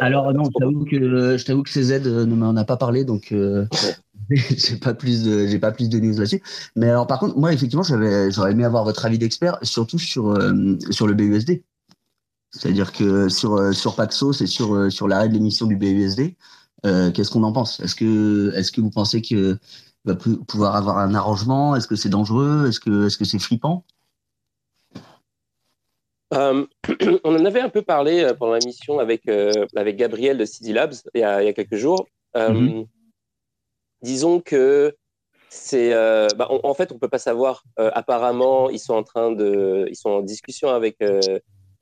Alors 0.00 0.32
non, 0.32 0.44
je 0.44 0.58
t'avoue 0.58 0.84
que 0.84 1.36
je 1.36 1.44
t'avoue 1.44 1.62
que 1.62 1.70
CZ 1.70 2.00
ne 2.04 2.34
m'en 2.34 2.56
a 2.56 2.64
pas 2.64 2.76
parlé, 2.76 3.04
donc 3.04 3.32
j'ai 4.30 4.76
pas 4.76 4.94
plus 4.94 5.22
de 5.22 5.46
j'ai 5.46 5.58
pas 5.58 5.72
plus 5.72 5.88
de 5.88 5.98
news 5.98 6.14
là-dessus. 6.14 6.42
Mais 6.74 6.88
alors 6.88 7.06
par 7.06 7.20
contre, 7.20 7.36
moi 7.38 7.52
effectivement, 7.52 7.82
j'aurais 7.82 8.52
aimé 8.52 8.64
avoir 8.64 8.84
votre 8.84 9.04
avis 9.04 9.18
d'expert, 9.18 9.58
surtout 9.62 9.98
sur 9.98 10.30
euh, 10.30 10.76
sur 10.90 11.06
le 11.06 11.14
BUSD. 11.14 11.62
C'est-à-dire 12.50 12.92
que 12.92 13.28
sur 13.28 13.54
euh, 13.54 13.72
sur 13.72 13.94
Paxos 13.94 14.40
et 14.40 14.46
sur 14.46 14.74
euh, 14.74 14.90
sur 14.90 15.06
l'arrêt 15.08 15.28
de 15.28 15.34
l'émission 15.34 15.66
du 15.66 15.76
BUSD, 15.76 16.34
qu'est-ce 16.82 17.30
qu'on 17.30 17.42
en 17.42 17.52
pense? 17.52 17.80
Est-ce 17.80 17.94
que 17.94 18.52
est-ce 18.56 18.72
que 18.72 18.80
vous 18.80 18.90
pensez 18.90 19.22
que 19.22 19.58
va 20.04 20.14
pouvoir 20.14 20.76
avoir 20.76 20.98
un 20.98 21.14
arrangement? 21.14 21.76
Est-ce 21.76 21.86
que 21.86 21.96
c'est 21.96 22.08
dangereux? 22.08 22.66
Est-ce 22.68 22.80
que 22.80 23.06
est-ce 23.06 23.18
que 23.18 23.24
c'est 23.24 23.38
flippant? 23.38 23.84
on 26.32 26.68
en 27.24 27.44
avait 27.44 27.60
un 27.60 27.68
peu 27.68 27.82
parlé 27.82 28.32
pendant 28.38 28.54
la 28.54 28.64
mission 28.64 28.98
avec, 28.98 29.28
avec 29.76 29.96
Gabriel 29.96 30.38
de 30.38 30.44
CD 30.44 30.72
Labs 30.72 30.94
il 31.14 31.20
y 31.20 31.24
a, 31.24 31.42
il 31.42 31.46
y 31.46 31.48
a 31.48 31.52
quelques 31.52 31.76
jours. 31.76 32.06
Mm-hmm 32.34 32.86
disons 34.02 34.40
que 34.40 34.96
c'est, 35.48 35.92
euh, 35.92 36.28
bah, 36.36 36.48
en 36.50 36.74
fait, 36.74 36.92
on 36.92 36.98
peut 36.98 37.08
pas 37.08 37.18
savoir. 37.18 37.64
Euh, 37.78 37.90
apparemment, 37.94 38.70
ils 38.70 38.78
sont 38.78 38.94
en 38.94 39.02
train 39.02 39.32
de, 39.32 39.86
ils 39.88 39.96
sont 39.96 40.10
en 40.10 40.22
discussion 40.22 40.68
avec, 40.70 40.96
euh, 41.02 41.20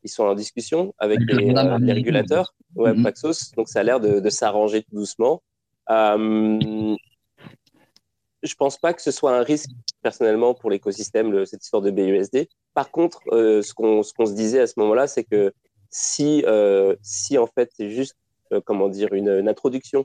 ils 0.03 0.11
sont 0.11 0.25
en 0.25 0.35
discussion 0.35 0.95
avec, 0.99 1.21
les, 1.21 1.93
régulateurs, 1.93 2.55
ouais, 2.75 2.93
mm-hmm. 2.93 3.03
Paxos. 3.03 3.53
Donc, 3.57 3.69
ça 3.69 3.81
a 3.81 3.83
l'air 3.83 4.01
de, 4.01 4.31
s'arranger 4.31 4.83
tout 4.83 4.95
doucement. 4.97 5.43
je 5.89 6.97
pense 8.59 8.79
pas 8.79 8.93
que 8.93 9.03
ce 9.03 9.11
soit 9.11 9.37
un 9.37 9.43
risque 9.43 9.71
personnellement 10.03 10.55
pour 10.55 10.71
l'écosystème 10.71 11.45
cette 11.47 11.65
histoire 11.65 11.83
de 11.83 11.91
BUSD. 11.91 12.49
Par 12.75 12.91
contre, 12.91 13.21
ce 13.31 13.73
qu'on 13.73 14.03
ce 14.03 14.13
qu'on 14.13 14.27
se 14.27 14.35
disait 14.35 14.61
à 14.61 14.67
ce 14.67 14.75
moment-là, 14.79 15.07
c'est 15.07 15.25
que 15.25 15.53
si 15.91 16.45
si 17.03 17.39
en 17.39 17.47
fait 17.47 17.71
c'est 17.75 17.91
juste 17.91 18.17
comment 18.65 18.89
dire 18.89 19.13
une 19.13 19.49
introduction 19.49 20.05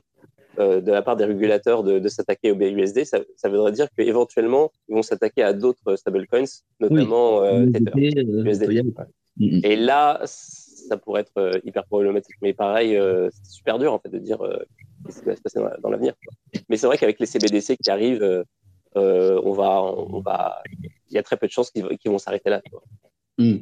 euh, 0.58 0.80
de 0.80 0.90
la 0.90 1.00
part 1.00 1.16
des 1.16 1.24
régulateurs 1.24 1.84
de, 1.84 2.08
s'attaquer 2.08 2.50
au 2.50 2.56
BUSD, 2.56 3.04
ça, 3.04 3.20
ça, 3.36 3.48
voudrait 3.48 3.70
dire 3.70 3.86
qu'éventuellement, 3.96 4.72
ils 4.88 4.94
vont 4.94 5.02
s'attaquer 5.02 5.42
à 5.42 5.52
d'autres 5.52 5.94
stablecoins, 5.94 6.44
notamment 6.80 7.42
euh, 7.42 7.66
Tether, 7.66 8.24
USD. 8.26 8.82
Et 9.40 9.76
là, 9.76 10.20
ça 10.24 10.96
pourrait 10.96 11.22
être 11.22 11.38
euh, 11.38 11.58
hyper 11.64 11.84
problématique. 11.86 12.34
Mais 12.42 12.52
pareil, 12.52 12.98
c'est 13.32 13.52
super 13.52 13.78
dur 13.78 13.92
en 13.92 14.00
fait 14.00 14.08
de 14.08 14.18
dire 14.18 14.38
ce 15.08 15.20
qui 15.20 15.26
va 15.26 15.36
se 15.36 15.40
passer 15.40 15.60
dans, 15.82 15.88
l'avenir. 15.88 16.14
Mais 16.68 16.76
c'est 16.76 16.86
vrai 16.86 16.98
qu'avec 16.98 17.20
les 17.20 17.26
CBDC 17.26 17.76
qui 17.76 17.90
arrivent, 17.90 18.44
on 18.94 19.52
va, 19.52 19.82
on 19.82 20.20
va, 20.20 20.62
il 21.08 21.14
y 21.14 21.18
a 21.18 21.22
très 21.22 21.36
peu 21.36 21.46
de 21.46 21.52
chances 21.52 21.70
qu'ils 21.70 22.10
vont 22.10 22.18
s'arrêter 22.18 22.50
là. 22.50 22.62
Mm. 23.38 23.58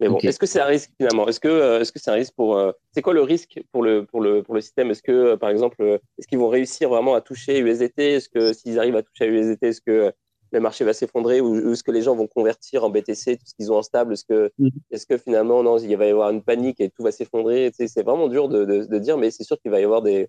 Mais 0.00 0.08
bon, 0.08 0.18
est-ce 0.18 0.38
que 0.38 0.46
c'est 0.46 0.60
un 0.60 0.66
risque 0.66 0.90
finalement? 0.96 1.28
Est-ce 1.28 1.38
que 1.38 1.48
euh, 1.48 1.80
est-ce 1.80 1.92
que 1.92 2.00
c'est 2.00 2.10
un 2.10 2.14
risque 2.14 2.34
pour 2.34 2.56
euh, 2.56 2.72
C'est 2.92 3.02
quoi 3.02 3.14
le 3.14 3.22
risque 3.22 3.62
pour 3.70 3.82
le 3.82 4.04
pour 4.04 4.20
le 4.20 4.42
pour 4.42 4.54
le 4.54 4.60
système? 4.60 4.90
Est-ce 4.90 5.02
que 5.02 5.12
euh, 5.12 5.36
par 5.36 5.50
exemple, 5.50 6.00
est-ce 6.18 6.26
qu'ils 6.26 6.38
vont 6.38 6.48
réussir 6.48 6.88
vraiment 6.88 7.14
à 7.14 7.20
toucher 7.20 7.60
USDT 7.60 7.98
Est-ce 7.98 8.28
que 8.28 8.52
s'ils 8.52 8.78
arrivent 8.78 8.96
à 8.96 9.02
toucher 9.02 9.24
à 9.24 9.28
USDT, 9.28 9.68
est-ce 9.68 9.80
que 9.80 10.12
le 10.50 10.60
marché 10.60 10.84
va 10.84 10.92
s'effondrer 10.92 11.40
ou, 11.40 11.72
est-ce 11.72 11.82
que 11.82 11.90
les 11.90 12.02
gens 12.02 12.14
vont 12.14 12.26
convertir 12.26 12.84
en 12.84 12.90
BTC 12.90 13.36
tout 13.36 13.46
ce 13.46 13.54
qu'ils 13.54 13.72
ont 13.72 13.76
en 13.76 13.82
stable 13.82 14.14
Est-ce 14.14 14.24
que 14.24 14.52
mm. 14.58 14.68
est-ce 14.90 15.06
que 15.06 15.16
finalement 15.16 15.62
non, 15.62 15.78
il 15.78 15.96
va 15.96 16.06
y 16.06 16.10
avoir 16.10 16.30
une 16.30 16.42
panique 16.42 16.80
et 16.80 16.90
tout 16.90 17.04
va 17.04 17.12
s'effondrer? 17.12 17.70
C'est 17.72 18.02
vraiment 18.02 18.28
dur 18.28 18.48
de, 18.48 18.64
de, 18.64 18.98
dire, 18.98 19.16
mais 19.16 19.30
c'est 19.30 19.44
sûr 19.44 19.60
qu'il 19.60 19.70
va 19.70 19.80
y 19.80 19.84
avoir 19.84 20.02
des 20.02 20.28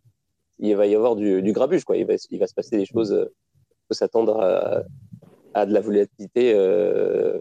il 0.59 0.75
va 0.75 0.87
y 0.87 0.95
avoir 0.95 1.15
du, 1.15 1.41
du 1.41 1.51
grabuge 1.51 1.83
quoi. 1.83 1.97
Il 1.97 2.05
va 2.05 2.13
il 2.29 2.39
va 2.39 2.47
se 2.47 2.53
passer 2.53 2.77
des 2.77 2.85
choses. 2.85 3.15
Il 3.17 3.87
faut 3.87 3.93
s'attendre 3.93 4.39
à, 4.41 4.83
à, 5.53 5.65
de 5.65 5.73
la 5.73 5.81
volatilité. 5.81 6.53
Euh, 6.55 7.39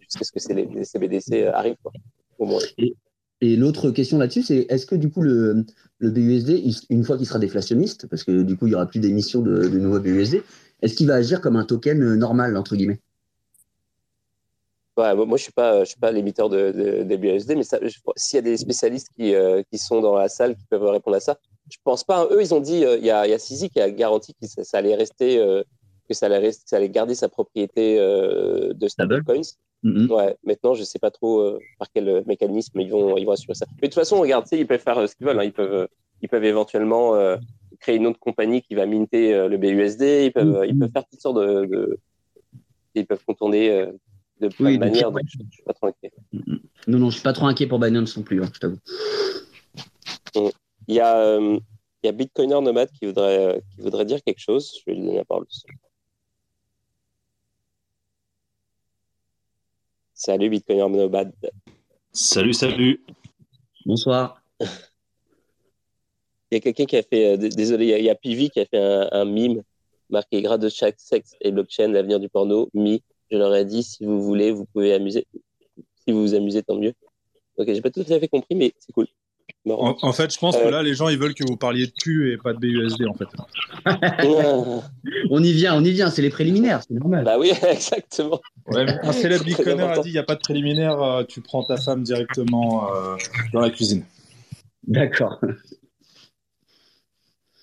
jusqu'à 0.00 0.24
ce 0.24 0.32
que 0.32 0.40
c'est 0.40 0.54
les, 0.54 0.84
CBDC 0.84 1.32
euh, 1.32 1.52
arrivent. 1.52 1.76
Et, 3.40 3.56
l'autre 3.56 3.90
question 3.90 4.18
là-dessus, 4.18 4.42
c'est 4.42 4.66
est-ce 4.68 4.86
que 4.86 4.94
du 4.94 5.10
coup 5.10 5.22
le, 5.22 5.64
le 5.98 6.10
BUSD, 6.10 6.62
une 6.90 7.04
fois 7.04 7.16
qu'il 7.16 7.26
sera 7.26 7.38
déflationniste, 7.38 8.06
parce 8.06 8.24
que 8.24 8.42
du 8.42 8.56
coup 8.56 8.66
il 8.66 8.70
n'y 8.70 8.74
aura 8.74 8.86
plus 8.86 9.00
d'émission 9.00 9.40
de, 9.42 9.68
de 9.68 9.78
nouveaux 9.78 10.00
BUSD, 10.00 10.42
est-ce 10.82 10.94
qu'il 10.94 11.06
va 11.06 11.14
agir 11.14 11.40
comme 11.40 11.56
un 11.56 11.64
token 11.64 12.02
euh, 12.02 12.16
normal 12.16 12.56
entre 12.56 12.76
guillemets? 12.76 13.00
Moi, 14.96 15.14
je 15.14 15.22
ne 15.24 15.36
suis 15.38 15.52
pas, 15.52 15.80
je 15.80 15.90
suis 15.90 15.98
pas 15.98 16.12
l'émetteur 16.12 16.50
de, 16.50 17.02
des 17.02 17.16
BUSD, 17.16 17.56
mais 17.56 17.62
s'il 17.64 18.36
y 18.36 18.38
a 18.38 18.42
des 18.42 18.58
spécialistes 18.58 19.08
qui, 19.16 19.34
euh, 19.34 19.62
qui, 19.70 19.78
sont 19.78 20.02
dans 20.02 20.16
la 20.16 20.28
salle 20.28 20.54
qui 20.54 20.64
peuvent 20.66 20.84
répondre 20.84 21.16
à 21.16 21.20
ça, 21.20 21.38
je 21.72 21.78
pense 21.82 22.04
pas. 22.04 22.28
Eux, 22.30 22.40
ils 22.40 22.54
ont 22.54 22.60
dit, 22.60 22.82
il 22.82 23.04
y, 23.04 23.10
a, 23.10 23.26
y 23.26 23.32
a 23.32 23.38
Sisi 23.38 23.70
qui 23.70 23.80
a 23.80 23.90
garanti 23.90 24.34
que 24.34 24.46
ça, 24.46 24.78
allait 24.78 24.94
rester, 24.94 25.36
que 26.08 26.14
ça 26.14 26.26
allait, 26.26 26.38
rester, 26.38 26.64
ça 26.66 26.76
allait 26.76 26.90
garder 26.90 27.14
sa 27.14 27.28
propriété 27.28 27.96
de 27.98 28.88
stablecoins. 28.88 29.42
Mm-hmm. 29.84 30.12
Ouais, 30.12 30.36
maintenant, 30.44 30.74
je 30.74 30.84
sais 30.84 31.00
pas 31.00 31.10
trop 31.10 31.40
euh, 31.40 31.58
par 31.78 31.88
quel 31.92 32.08
euh, 32.08 32.22
mécanisme 32.26 32.80
ils 32.80 32.90
vont, 32.90 33.16
ils 33.16 33.24
vont 33.24 33.32
assurer 33.32 33.54
ça. 33.54 33.66
Mais 33.80 33.88
de 33.88 33.92
toute 33.92 33.94
façon, 33.94 34.20
regarde, 34.20 34.46
ils 34.52 34.66
peuvent 34.66 34.80
faire 34.80 34.98
euh, 34.98 35.06
ce 35.08 35.16
qu'ils 35.16 35.26
veulent. 35.26 35.40
Hein. 35.40 35.44
Ils, 35.44 35.52
peuvent, 35.52 35.88
ils 36.20 36.28
peuvent 36.28 36.44
éventuellement 36.44 37.14
créer 37.80 37.96
une 37.96 38.06
autre 38.06 38.20
compagnie 38.20 38.62
qui 38.62 38.74
va 38.76 38.86
minter 38.86 39.48
le 39.48 39.56
BUSD. 39.56 40.26
Ils 40.26 40.32
peuvent, 40.32 40.64
ils 40.68 40.78
peuvent 40.78 40.92
faire 40.92 41.04
toutes 41.06 41.20
sortes 41.20 41.36
de. 41.36 41.98
Ils 42.94 43.06
peuvent 43.06 43.24
contourner 43.26 43.86
de 44.40 44.48
plein 44.48 44.74
de 44.74 44.78
manières. 44.78 45.10
Donc, 45.10 45.22
je, 45.26 45.38
suis 45.50 45.62
pas 45.64 45.72
trop 45.72 45.88
inquiet. 45.88 46.12
Mm-hmm. 46.32 46.60
Non, 46.86 46.98
non, 46.98 47.10
je 47.10 47.14
suis 47.14 47.24
pas 47.24 47.32
trop 47.32 47.46
inquiet 47.46 47.66
pour 47.66 47.80
Binance 47.80 48.16
non 48.16 48.22
plus, 48.22 48.42
hein, 48.42 48.50
je 48.52 48.60
t'avoue. 48.60 48.78
Il 50.88 50.94
y 50.94 51.00
a, 51.00 51.38
il 51.38 51.60
y 52.04 52.08
a 52.08 52.12
Bitcoiner 52.12 52.60
Nomad 52.60 52.90
qui 52.90 53.06
voudrait, 53.06 53.62
qui 53.70 53.80
voudrait 53.80 54.04
dire 54.04 54.22
quelque 54.22 54.40
chose. 54.40 54.72
Je 54.78 54.82
vais 54.86 54.96
lui 54.96 55.06
donner 55.06 55.18
la 55.18 55.24
parole. 55.24 55.46
Salut 60.14 60.50
Bitcoiner 60.50 60.88
Nomad. 60.88 61.32
Salut, 62.12 62.54
salut. 62.54 63.04
Bonsoir. 63.86 64.42
il 64.60 64.66
y 66.52 66.56
a 66.56 66.60
quelqu'un 66.60 66.84
qui 66.84 66.96
a 66.96 67.02
fait, 67.02 67.32
euh, 67.32 67.36
désolé, 67.36 67.86
il 67.98 68.04
y 68.04 68.10
a, 68.10 68.14
Pivi 68.14 68.50
qui 68.50 68.60
a 68.60 68.66
fait 68.66 68.78
un, 68.78 69.24
mime 69.24 69.62
marqué 70.10 70.42
grade 70.42 70.60
de 70.60 70.68
chaque 70.68 71.00
sexe 71.00 71.34
et 71.40 71.50
blockchain, 71.50 71.88
l'avenir 71.88 72.20
du 72.20 72.28
porno, 72.28 72.68
mi. 72.74 73.02
Je 73.30 73.38
leur 73.38 73.54
ai 73.54 73.64
dit, 73.64 73.82
si 73.82 74.04
vous 74.04 74.20
voulez, 74.22 74.50
vous 74.50 74.66
pouvez 74.66 74.92
amuser. 74.92 75.26
Si 76.04 76.12
vous 76.12 76.20
vous 76.20 76.34
amusez, 76.34 76.62
tant 76.62 76.76
mieux. 76.76 76.92
Ok, 77.56 77.72
j'ai 77.72 77.80
pas 77.80 77.90
tout 77.90 78.00
à 78.00 78.20
fait 78.20 78.28
compris, 78.28 78.54
mais 78.54 78.72
c'est 78.78 78.92
cool. 78.92 79.06
En, 79.70 80.12
fait, 80.12 80.32
je 80.32 80.38
pense 80.38 80.56
que 80.56 80.64
euh. 80.64 80.70
là, 80.70 80.82
les 80.82 80.94
gens, 80.94 81.08
ils 81.08 81.18
veulent 81.18 81.34
que 81.34 81.44
vous 81.46 81.56
parliez 81.56 81.86
de 81.86 81.92
cul 81.92 82.32
et 82.32 82.36
pas 82.36 82.52
de 82.52 82.58
BUSD, 82.58 83.06
en 83.06 83.14
fait. 83.14 83.26
on 85.30 85.42
y 85.42 85.52
vient, 85.52 85.76
on 85.76 85.84
y 85.84 85.92
vient, 85.92 86.10
c'est 86.10 86.22
les 86.22 86.30
préliminaires, 86.30 86.82
c'est 86.82 86.94
normal. 86.94 87.24
Bah 87.24 87.38
oui, 87.38 87.52
exactement. 87.70 88.40
un 88.66 89.12
célèbre 89.12 89.44
bitcoiner 89.44 89.84
a 89.84 89.98
dit 90.00 90.08
il 90.08 90.12
n'y 90.12 90.18
a 90.18 90.24
pas 90.24 90.34
de 90.34 90.40
préliminaire, 90.40 91.00
euh, 91.00 91.22
tu 91.22 91.40
prends 91.42 91.62
ta 91.62 91.76
femme 91.76 92.02
directement 92.02 92.92
euh, 92.92 93.16
dans 93.52 93.60
la 93.60 93.70
cuisine. 93.70 94.04
D'accord. 94.88 95.40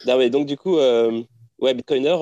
Ah 0.08 0.18
ouais, 0.18 0.30
donc 0.30 0.46
du 0.46 0.56
coup, 0.56 0.78
ouais, 0.78 1.74
bitcoiner, 1.74 2.16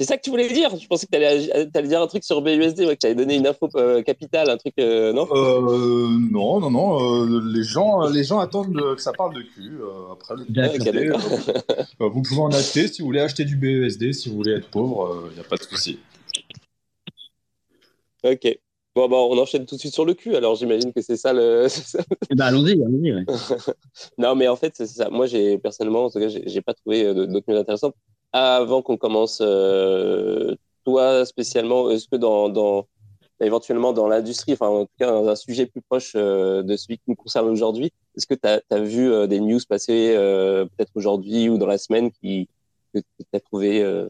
C'est 0.00 0.06
ça 0.06 0.16
que 0.16 0.22
tu 0.22 0.30
voulais 0.30 0.48
dire 0.48 0.70
Je 0.76 0.86
pensais 0.86 1.06
que 1.06 1.10
tu 1.10 1.16
allais, 1.16 1.88
dire 1.88 2.00
un 2.00 2.06
truc 2.06 2.22
sur 2.22 2.40
BUSD, 2.40 2.86
que 2.86 2.94
tu 2.94 3.06
avais 3.06 3.16
donné 3.16 3.34
une 3.34 3.48
info 3.48 3.68
euh, 3.74 4.00
capitale, 4.02 4.48
un 4.48 4.56
truc, 4.56 4.74
euh, 4.78 5.12
non? 5.12 5.26
Euh, 5.32 6.16
Non, 6.30 6.60
non, 6.60 6.70
non. 6.70 7.24
les, 7.24 7.64
gens, 7.64 8.08
les 8.08 8.22
gens 8.22 8.38
attendent 8.38 8.94
que 8.94 9.02
ça 9.02 9.12
parle 9.12 9.34
de 9.34 9.42
cul. 9.42 9.80
après, 10.12 10.34
vous 11.98 12.22
pouvez 12.22 12.40
en 12.40 12.50
acheter 12.50 12.86
si 12.86 13.02
vous 13.02 13.08
voulez 13.08 13.20
acheter 13.20 13.44
du 13.44 13.56
BUSD, 13.56 14.12
si 14.12 14.28
vous 14.28 14.36
voulez 14.36 14.52
être 14.52 14.70
pauvre, 14.70 15.28
il 15.30 15.34
n'y 15.34 15.40
a 15.40 15.44
pas 15.44 15.56
de 15.56 15.62
souci. 15.62 15.98
Ok. 18.22 18.58
Bon, 18.98 19.08
bah, 19.08 19.16
on 19.16 19.38
enchaîne 19.38 19.64
tout 19.64 19.76
de 19.76 19.80
suite 19.80 19.94
sur 19.94 20.04
le 20.04 20.14
cul, 20.14 20.34
alors 20.34 20.56
j'imagine 20.56 20.92
que 20.92 21.00
c'est 21.02 21.16
ça 21.16 21.32
le. 21.32 21.68
Ben, 22.36 22.46
allons-y, 22.46 22.72
allons-y. 22.72 23.24
non, 24.18 24.34
mais 24.34 24.48
en 24.48 24.56
fait, 24.56 24.72
c'est 24.74 24.88
ça. 24.88 25.08
Moi, 25.08 25.26
j'ai 25.26 25.56
personnellement, 25.56 26.06
en 26.06 26.10
tout 26.10 26.18
cas, 26.18 26.26
j'ai 26.28 26.60
pas 26.62 26.74
trouvé 26.74 27.14
d'autres 27.14 27.44
news 27.46 27.58
intéressantes 27.58 27.94
avant 28.32 28.82
qu'on 28.82 28.96
commence, 28.96 29.38
euh, 29.40 30.56
toi 30.84 31.24
spécialement, 31.24 31.90
est-ce 31.90 32.08
que 32.08 32.16
dans, 32.16 32.48
dans, 32.48 32.88
éventuellement 33.40 33.92
dans 33.92 34.08
l'industrie, 34.08 34.54
enfin 34.54 34.66
en 34.66 34.84
tout 34.86 34.92
cas 34.98 35.12
dans 35.12 35.28
un 35.28 35.36
sujet 35.36 35.66
plus 35.66 35.80
proche 35.80 36.14
euh, 36.16 36.64
de 36.64 36.76
celui 36.76 36.98
qui 36.98 37.04
nous 37.06 37.14
concerne 37.14 37.48
aujourd'hui, 37.48 37.92
est-ce 38.16 38.26
que 38.26 38.34
tu 38.34 38.48
as, 38.48 38.80
vu 38.80 39.12
euh, 39.12 39.28
des 39.28 39.38
news 39.38 39.60
passer 39.68 40.14
peut-être 40.76 40.92
aujourd'hui 40.96 41.48
ou 41.48 41.56
dans 41.56 41.66
la 41.66 41.78
semaine 41.78 42.10
qui, 42.10 42.48
que 42.92 42.98
tu 42.98 43.26
as 43.32 43.40
trouvé 43.40 44.08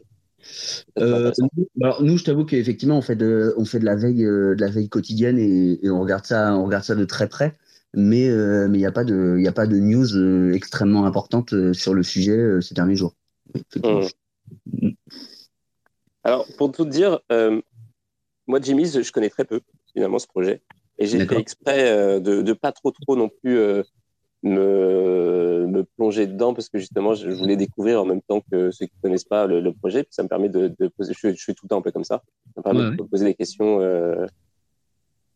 alors 0.95 2.03
nous, 2.03 2.17
je 2.17 2.23
t'avoue 2.23 2.45
qu'effectivement, 2.45 2.97
on 2.97 3.01
fait 3.01 3.15
de, 3.15 3.53
on 3.57 3.65
fait 3.65 3.79
de 3.79 3.85
la 3.85 3.95
veille, 3.95 4.23
de 4.23 4.55
la 4.57 4.69
veille 4.69 4.89
quotidienne 4.89 5.37
et, 5.39 5.79
on 5.89 6.01
regarde 6.01 6.25
ça, 6.25 6.55
on 6.55 6.65
regarde 6.65 6.83
ça 6.83 6.95
de 6.95 7.05
très 7.05 7.27
près. 7.27 7.55
Mais 7.95 8.29
mais 8.67 8.77
il 8.77 8.81
n'y 8.81 8.85
a 8.85 8.91
pas 8.91 9.03
de, 9.03 9.37
il 9.39 9.47
a 9.47 9.51
pas 9.51 9.67
de 9.67 9.77
news 9.77 10.53
extrêmement 10.53 11.05
importante 11.05 11.73
sur 11.73 11.93
le 11.93 12.03
sujet 12.03 12.61
ces 12.61 12.75
derniers 12.75 12.95
jours. 12.95 13.15
Mmh. 13.75 14.89
Alors, 16.23 16.45
pour 16.57 16.71
tout 16.71 16.85
dire, 16.85 17.19
euh, 17.31 17.61
moi, 18.47 18.59
Jimmy's, 18.61 19.01
je 19.01 19.11
connais 19.11 19.29
très 19.29 19.45
peu, 19.45 19.61
finalement, 19.93 20.19
ce 20.19 20.27
projet. 20.27 20.61
Et 20.97 21.07
j'ai 21.07 21.25
fait 21.25 21.37
exprès 21.37 21.89
euh, 21.89 22.19
de 22.19 22.41
ne 22.41 22.53
pas 22.53 22.71
trop, 22.71 22.91
trop 22.91 23.15
non 23.15 23.29
plus 23.29 23.57
euh, 23.57 23.83
me, 24.43 25.65
me, 25.67 25.83
plonger 25.83 26.27
dedans 26.27 26.53
parce 26.53 26.69
que 26.69 26.77
justement, 26.77 27.13
je 27.13 27.29
voulais 27.29 27.57
découvrir 27.57 28.01
en 28.01 28.05
même 28.05 28.21
temps 28.21 28.41
que 28.51 28.71
ceux 28.71 28.85
qui 28.85 28.93
ne 28.97 29.01
connaissent 29.09 29.25
pas 29.25 29.47
le, 29.47 29.73
projet. 29.73 30.03
Puis 30.03 30.13
ça 30.13 30.23
me 30.23 30.27
permet 30.27 30.49
de, 30.49 30.73
poser, 30.97 31.13
je, 31.13 31.33
suis 31.35 31.55
tout 31.55 31.65
le 31.65 31.69
temps 31.69 31.79
un 31.79 31.81
peu 31.81 31.91
comme 31.91 32.03
ça, 32.03 32.21
ça 32.55 32.61
me 32.61 32.63
permet 32.63 32.95
de 32.95 33.03
poser 33.03 33.25
des 33.25 33.35
questions. 33.35 33.79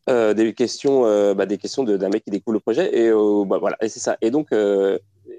des 0.08 0.54
questions, 0.54 1.34
bah, 1.34 1.46
des 1.46 1.58
questions 1.58 1.84
d'un 1.84 2.08
mec 2.08 2.24
qui 2.24 2.30
découvre 2.30 2.54
le 2.54 2.60
projet 2.60 2.96
et 2.96 3.10
bah, 3.46 3.58
voilà 3.58 3.76
et 3.82 3.88
c'est 3.88 4.00
ça 4.00 4.16
et 4.20 4.30
donc 4.30 4.52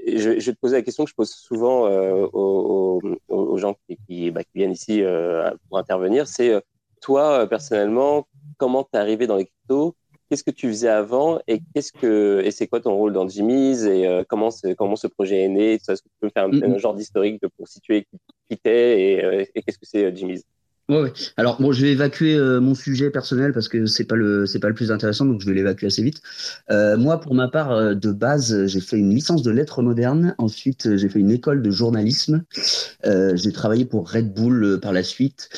je, 0.06 0.30
vais 0.30 0.40
te 0.40 0.60
poser 0.60 0.76
la 0.78 0.82
question 0.82 1.04
que 1.04 1.10
je 1.10 1.16
pose 1.16 1.32
souvent 1.32 1.88
euh, 1.88 2.28
aux, 2.34 3.58
gens 3.58 3.76
qui, 4.08 4.32
bah, 4.32 4.44
qui, 4.44 4.52
viennent 4.56 4.72
ici 4.72 5.02
euh, 5.02 5.50
pour 5.70 5.78
intervenir. 5.78 6.28
C'est 6.28 6.52
euh, 6.52 6.60
toi, 7.02 7.48
personnellement, 7.48 8.28
comment 8.58 8.84
tu 8.84 8.90
es 8.94 8.98
arrivé 8.98 9.28
dans 9.28 9.36
les 9.36 9.46
cryptos? 9.46 9.96
Qu'est-ce 10.36 10.44
que 10.44 10.52
tu 10.52 10.68
faisais 10.68 10.90
avant 10.90 11.40
et 11.48 11.62
qu'est-ce 11.74 11.94
que 11.94 12.42
et 12.44 12.52
c'est 12.52 12.68
quoi 12.68 12.82
ton 12.82 12.94
rôle 12.94 13.14
dans 13.14 13.26
Jimmy's 13.26 13.84
et 13.84 14.22
comment 14.28 14.50
comment 14.78 14.98
ce 14.98 15.08
projet 15.08 15.44
est 15.44 15.48
né 15.48 15.76
Est-ce 15.76 16.02
que 16.02 16.10
tu 16.10 16.16
peux 16.20 16.28
me 16.28 16.32
faire 16.32 16.44
un, 16.44 16.50
mm-hmm. 16.50 16.78
genre 16.78 16.94
d'historique 16.94 17.42
pour 17.56 17.70
situer 17.70 18.06
qui, 18.50 18.58
t'es 18.58 19.00
et, 19.02 19.50
et 19.56 19.62
qu'est-ce 19.64 19.78
que 19.78 19.86
c'est 19.86 20.14
Jimmy's? 20.14 20.44
Ouais, 20.88 21.12
Alors 21.36 21.60
bon, 21.60 21.72
je 21.72 21.82
vais 21.82 21.94
évacuer 21.94 22.36
euh, 22.36 22.62
mon 22.62 22.76
sujet 22.76 23.10
personnel 23.10 23.54
parce 23.54 23.68
que 23.68 23.88
c'est 23.88 24.04
pas 24.04 24.16
le 24.16 24.46
c'est 24.46 24.60
pas 24.60 24.68
le 24.68 24.76
plus 24.76 24.92
intéressant, 24.92 25.26
donc 25.26 25.42
je 25.42 25.48
vais 25.48 25.56
l'évacuer 25.56 25.88
assez 25.88 26.04
vite. 26.04 26.22
Euh, 26.70 26.96
moi, 26.96 27.20
pour 27.20 27.34
ma 27.34 27.48
part, 27.48 27.72
euh, 27.72 27.96
de 27.96 28.12
base, 28.12 28.68
j'ai 28.68 28.82
fait 28.82 29.00
une 29.00 29.10
licence 29.10 29.42
de 29.42 29.50
lettres 29.50 29.82
modernes. 29.82 30.36
Ensuite, 30.38 30.96
j'ai 30.96 31.10
fait 31.10 31.18
une 31.20 31.32
école 31.32 31.64
de 31.64 31.72
journalisme. 31.72 32.44
j'ai 33.04 33.52
travaillé 33.52 33.86
pour 33.86 34.12
Red 34.12 34.32
Bull 34.34 34.80
par 34.80 34.94
la 34.94 35.02
suite. 35.02 35.50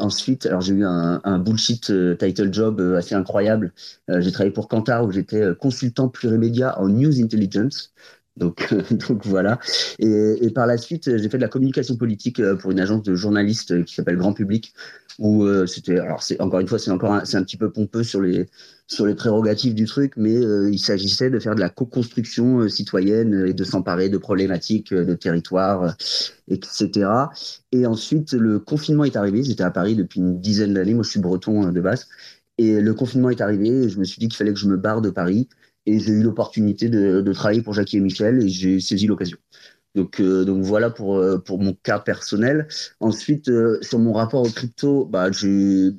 ensuite, 0.00 0.46
alors 0.46 0.62
j'ai 0.62 0.74
eu 0.74 0.84
un, 0.84 1.20
un 1.22 1.38
bullshit 1.38 1.92
title 2.18 2.52
job 2.52 2.80
assez 2.96 3.14
incroyable. 3.14 3.72
j'ai 4.08 4.32
travaillé 4.32 4.52
pour 4.52 4.66
Kantar 4.68 5.04
où 5.04 5.12
j'étais 5.12 5.42
consultant 5.60 6.08
plurimédia 6.08 6.76
en 6.80 6.88
news 6.88 7.20
intelligence. 7.22 7.92
Donc, 8.40 8.74
donc 9.08 9.24
voilà. 9.26 9.60
Et, 9.98 10.50
par 10.52 10.66
la 10.66 10.78
suite, 10.78 11.16
j'ai 11.16 11.28
fait 11.28 11.36
de 11.36 11.42
la 11.42 11.48
communication 11.48 11.96
politique 11.96 12.40
euh, 12.40 12.56
pour 12.56 12.72
une 12.72 12.80
agence 12.80 13.02
de 13.02 13.14
journalistes 13.14 13.70
euh, 13.70 13.82
qui 13.84 13.94
s'appelle 13.94 14.16
Grand 14.16 14.32
Public, 14.32 14.72
où 15.18 15.44
euh, 15.44 15.66
c'était, 15.66 15.98
alors 15.98 16.22
c'est 16.22 16.40
encore 16.40 16.58
une 16.60 16.66
fois, 16.66 16.78
c'est 16.78 16.90
encore, 16.90 17.20
c'est 17.24 17.36
un 17.36 17.44
petit 17.44 17.58
peu 17.58 17.70
pompeux 17.70 18.02
sur 18.02 18.20
les 18.20 18.48
sur 18.86 19.06
les 19.06 19.14
prérogatives 19.14 19.74
du 19.74 19.84
truc, 19.84 20.14
mais 20.16 20.34
il 20.34 20.78
s'agissait 20.80 21.30
de 21.30 21.38
faire 21.38 21.54
de 21.54 21.60
la 21.60 21.68
co-construction 21.68 22.68
citoyenne 22.68 23.46
et 23.46 23.52
de 23.52 23.62
s'emparer 23.62 24.08
de 24.08 24.18
problématiques 24.18 24.92
de 24.92 25.14
territoire, 25.14 25.94
etc. 26.48 27.08
Et 27.70 27.86
ensuite, 27.86 28.32
le 28.32 28.58
confinement 28.58 29.04
est 29.04 29.14
arrivé. 29.14 29.44
J'étais 29.44 29.62
à 29.62 29.70
Paris 29.70 29.94
depuis 29.94 30.18
une 30.18 30.40
dizaine 30.40 30.74
d'années. 30.74 30.94
Moi, 30.94 31.04
je 31.04 31.10
suis 31.10 31.20
breton 31.20 31.70
de 31.70 31.80
base. 31.80 32.08
Et 32.58 32.80
le 32.80 32.92
confinement 32.92 33.30
est 33.30 33.40
arrivé. 33.40 33.68
Et 33.68 33.88
je 33.88 34.00
me 34.00 34.02
suis 34.02 34.18
dit 34.18 34.26
qu'il 34.26 34.36
fallait 34.36 34.52
que 34.52 34.58
je 34.58 34.66
me 34.66 34.76
barre 34.76 35.02
de 35.02 35.10
Paris 35.10 35.48
et 35.86 35.98
j'ai 35.98 36.12
eu 36.12 36.22
l'opportunité 36.22 36.88
de, 36.88 37.32
travailler 37.32 37.62
pour 37.62 37.74
Jackie 37.74 37.98
et 37.98 38.00
Michel 38.00 38.42
et 38.42 38.48
j'ai 38.48 38.80
saisi 38.80 39.06
l'occasion. 39.06 39.38
Donc, 39.94 40.20
euh, 40.20 40.44
donc 40.44 40.62
voilà 40.62 40.90
pour, 40.90 41.18
euh, 41.18 41.38
pour 41.38 41.58
mon 41.58 41.74
cas 41.82 41.98
personnel. 41.98 42.68
Ensuite, 43.00 43.48
euh, 43.48 43.78
sur 43.82 43.98
mon 43.98 44.12
rapport 44.12 44.42
au 44.42 44.50
crypto, 44.50 45.04
bah, 45.04 45.32
j'ai, 45.32 45.90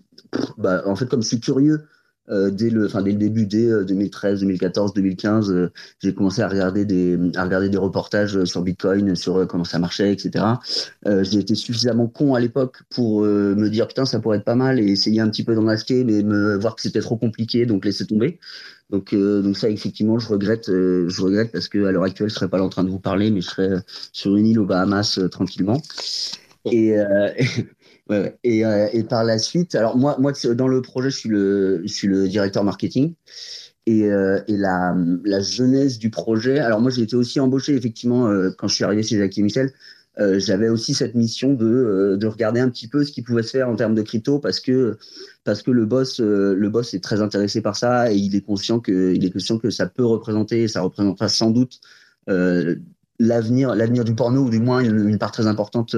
bah, 0.58 0.84
en 0.86 0.96
fait, 0.96 1.08
comme 1.08 1.22
je 1.22 1.28
suis 1.28 1.40
curieux, 1.40 1.82
dès, 2.30 2.70
le, 2.70 2.88
dès 2.88 3.12
le 3.12 3.18
début, 3.18 3.46
dès 3.46 3.84
2013, 3.84 4.40
2014, 4.40 4.94
2015, 4.94 5.70
j'ai 6.00 6.14
commencé 6.14 6.42
à 6.42 6.48
regarder, 6.48 6.86
des, 6.86 7.20
à 7.36 7.44
regarder 7.44 7.68
des 7.68 7.78
reportages 7.78 8.46
sur 8.46 8.62
Bitcoin, 8.62 9.18
sur 9.18 9.46
comment 9.48 9.66
ça 9.66 9.80
marchait, 9.80 10.14
etc. 10.14 10.46
j'ai 11.24 11.40
été 11.40 11.56
suffisamment 11.56 12.08
con 12.08 12.34
à 12.34 12.40
l'époque 12.40 12.84
pour 12.90 13.24
me 13.24 13.68
dire, 13.68 13.86
putain, 13.90 14.06
ça 14.06 14.22
pourrait 14.22 14.38
être 14.38 14.46
pas 14.46 14.56
mal 14.56 14.80
et 14.80 14.86
essayer 14.86 15.20
un 15.20 15.30
petit 15.30 15.44
peu 15.44 15.56
d'en 15.56 15.68
acheter, 15.68 16.06
mais 16.06 16.24
me 16.24 16.56
voir 16.56 16.78
que 16.78 16.82
c'était 16.82 17.02
trop 17.02 17.18
compliqué, 17.18 17.66
donc 17.66 17.84
laisser 17.84 18.06
tomber. 18.06 18.40
Donc, 18.92 19.14
euh, 19.14 19.42
donc 19.42 19.58
ça, 19.58 19.70
effectivement, 19.70 20.20
je 20.20 20.28
regrette, 20.28 20.68
euh, 20.70 21.08
je 21.08 21.22
regrette 21.22 21.52
parce 21.52 21.70
que 21.70 21.86
à 21.86 21.92
l'heure 21.92 22.04
actuelle, 22.04 22.30
je 22.30 22.36
serais 22.36 22.50
pas 22.50 22.58
là 22.58 22.66
en 22.66 22.70
train 22.70 22.84
de 22.84 22.90
vous 22.90 23.00
parler, 23.00 23.32
mais 23.32 23.40
je 23.40 23.50
serais 23.50 23.70
sur 24.12 24.36
une 24.36 24.46
île 24.46 24.60
aux 24.60 24.66
Bahamas 24.66 25.18
euh, 25.18 25.30
tranquillement. 25.30 25.82
Et, 26.66 26.94
ouais, 28.10 28.38
et, 28.44 28.64
et, 28.94 29.04
par 29.04 29.24
la 29.24 29.40
suite, 29.40 29.74
alors 29.74 29.98
moi, 29.98 30.18
moi, 30.20 30.34
dans 30.54 30.68
le 30.68 30.82
projet, 30.82 31.10
je 31.10 31.18
suis 31.18 31.30
le, 31.30 31.82
je 31.84 31.92
suis 31.92 32.08
le 32.08 32.28
directeur 32.28 32.64
marketing. 32.64 33.14
Et, 33.88 34.02
et 34.02 34.58
la, 34.58 34.96
la 35.26 35.42
genèse 35.42 35.98
du 35.98 36.12
projet. 36.12 36.60
Alors 36.60 36.80
moi, 36.82 36.92
j'ai 36.92 37.02
été 37.02 37.16
aussi 37.16 37.40
embauché 37.40 37.74
effectivement 37.76 38.30
quand 38.56 38.68
je 38.68 38.76
suis 38.76 38.84
arrivé 38.84 39.02
chez 39.02 39.18
Jacques 39.18 39.36
et 39.40 39.42
Michel. 39.42 39.74
Euh, 40.20 40.40
j'avais 40.40 40.68
aussi 40.68 40.94
cette 40.94 41.16
mission 41.16 41.54
de, 41.54 41.66
euh, 41.66 42.18
de, 42.18 42.28
regarder 42.28 42.60
un 42.60 42.70
petit 42.70 42.90
peu 42.90 43.06
ce 43.06 43.14
qui 43.14 43.22
pouvait 43.22 43.44
se 43.44 43.52
faire 43.52 43.70
en 43.70 43.78
termes 43.78 43.96
de 43.96 44.02
crypto 44.02 44.40
parce 44.40 44.60
que 44.60 44.98
parce 45.46 45.62
que 45.62 45.72
le 45.72 45.86
boss 45.86 46.20
euh, 46.20 46.54
le 46.54 46.70
boss 46.70 46.94
est 46.94 47.00
très 47.00 47.22
intéressé 47.22 47.62
par 47.62 47.78
ça 47.78 48.12
et 48.12 48.18
il 48.18 48.36
est 48.36 48.42
conscient 48.42 48.82
que 48.82 49.14
il 49.14 49.24
est 49.24 49.32
conscient 49.32 49.58
que 49.58 49.70
ça 49.70 49.88
peut 49.88 50.04
représenter 50.04 50.68
ça 50.68 50.82
représentera 50.82 51.30
sans 51.30 51.52
doute 51.52 51.80
l'avenir 53.20 54.04
du 54.04 54.14
porno 54.14 54.42
ou 54.44 54.50
du 54.50 54.60
moins 54.60 54.82
une, 54.82 55.18
part 55.18 55.32
très 55.32 55.48
importante 55.48 55.96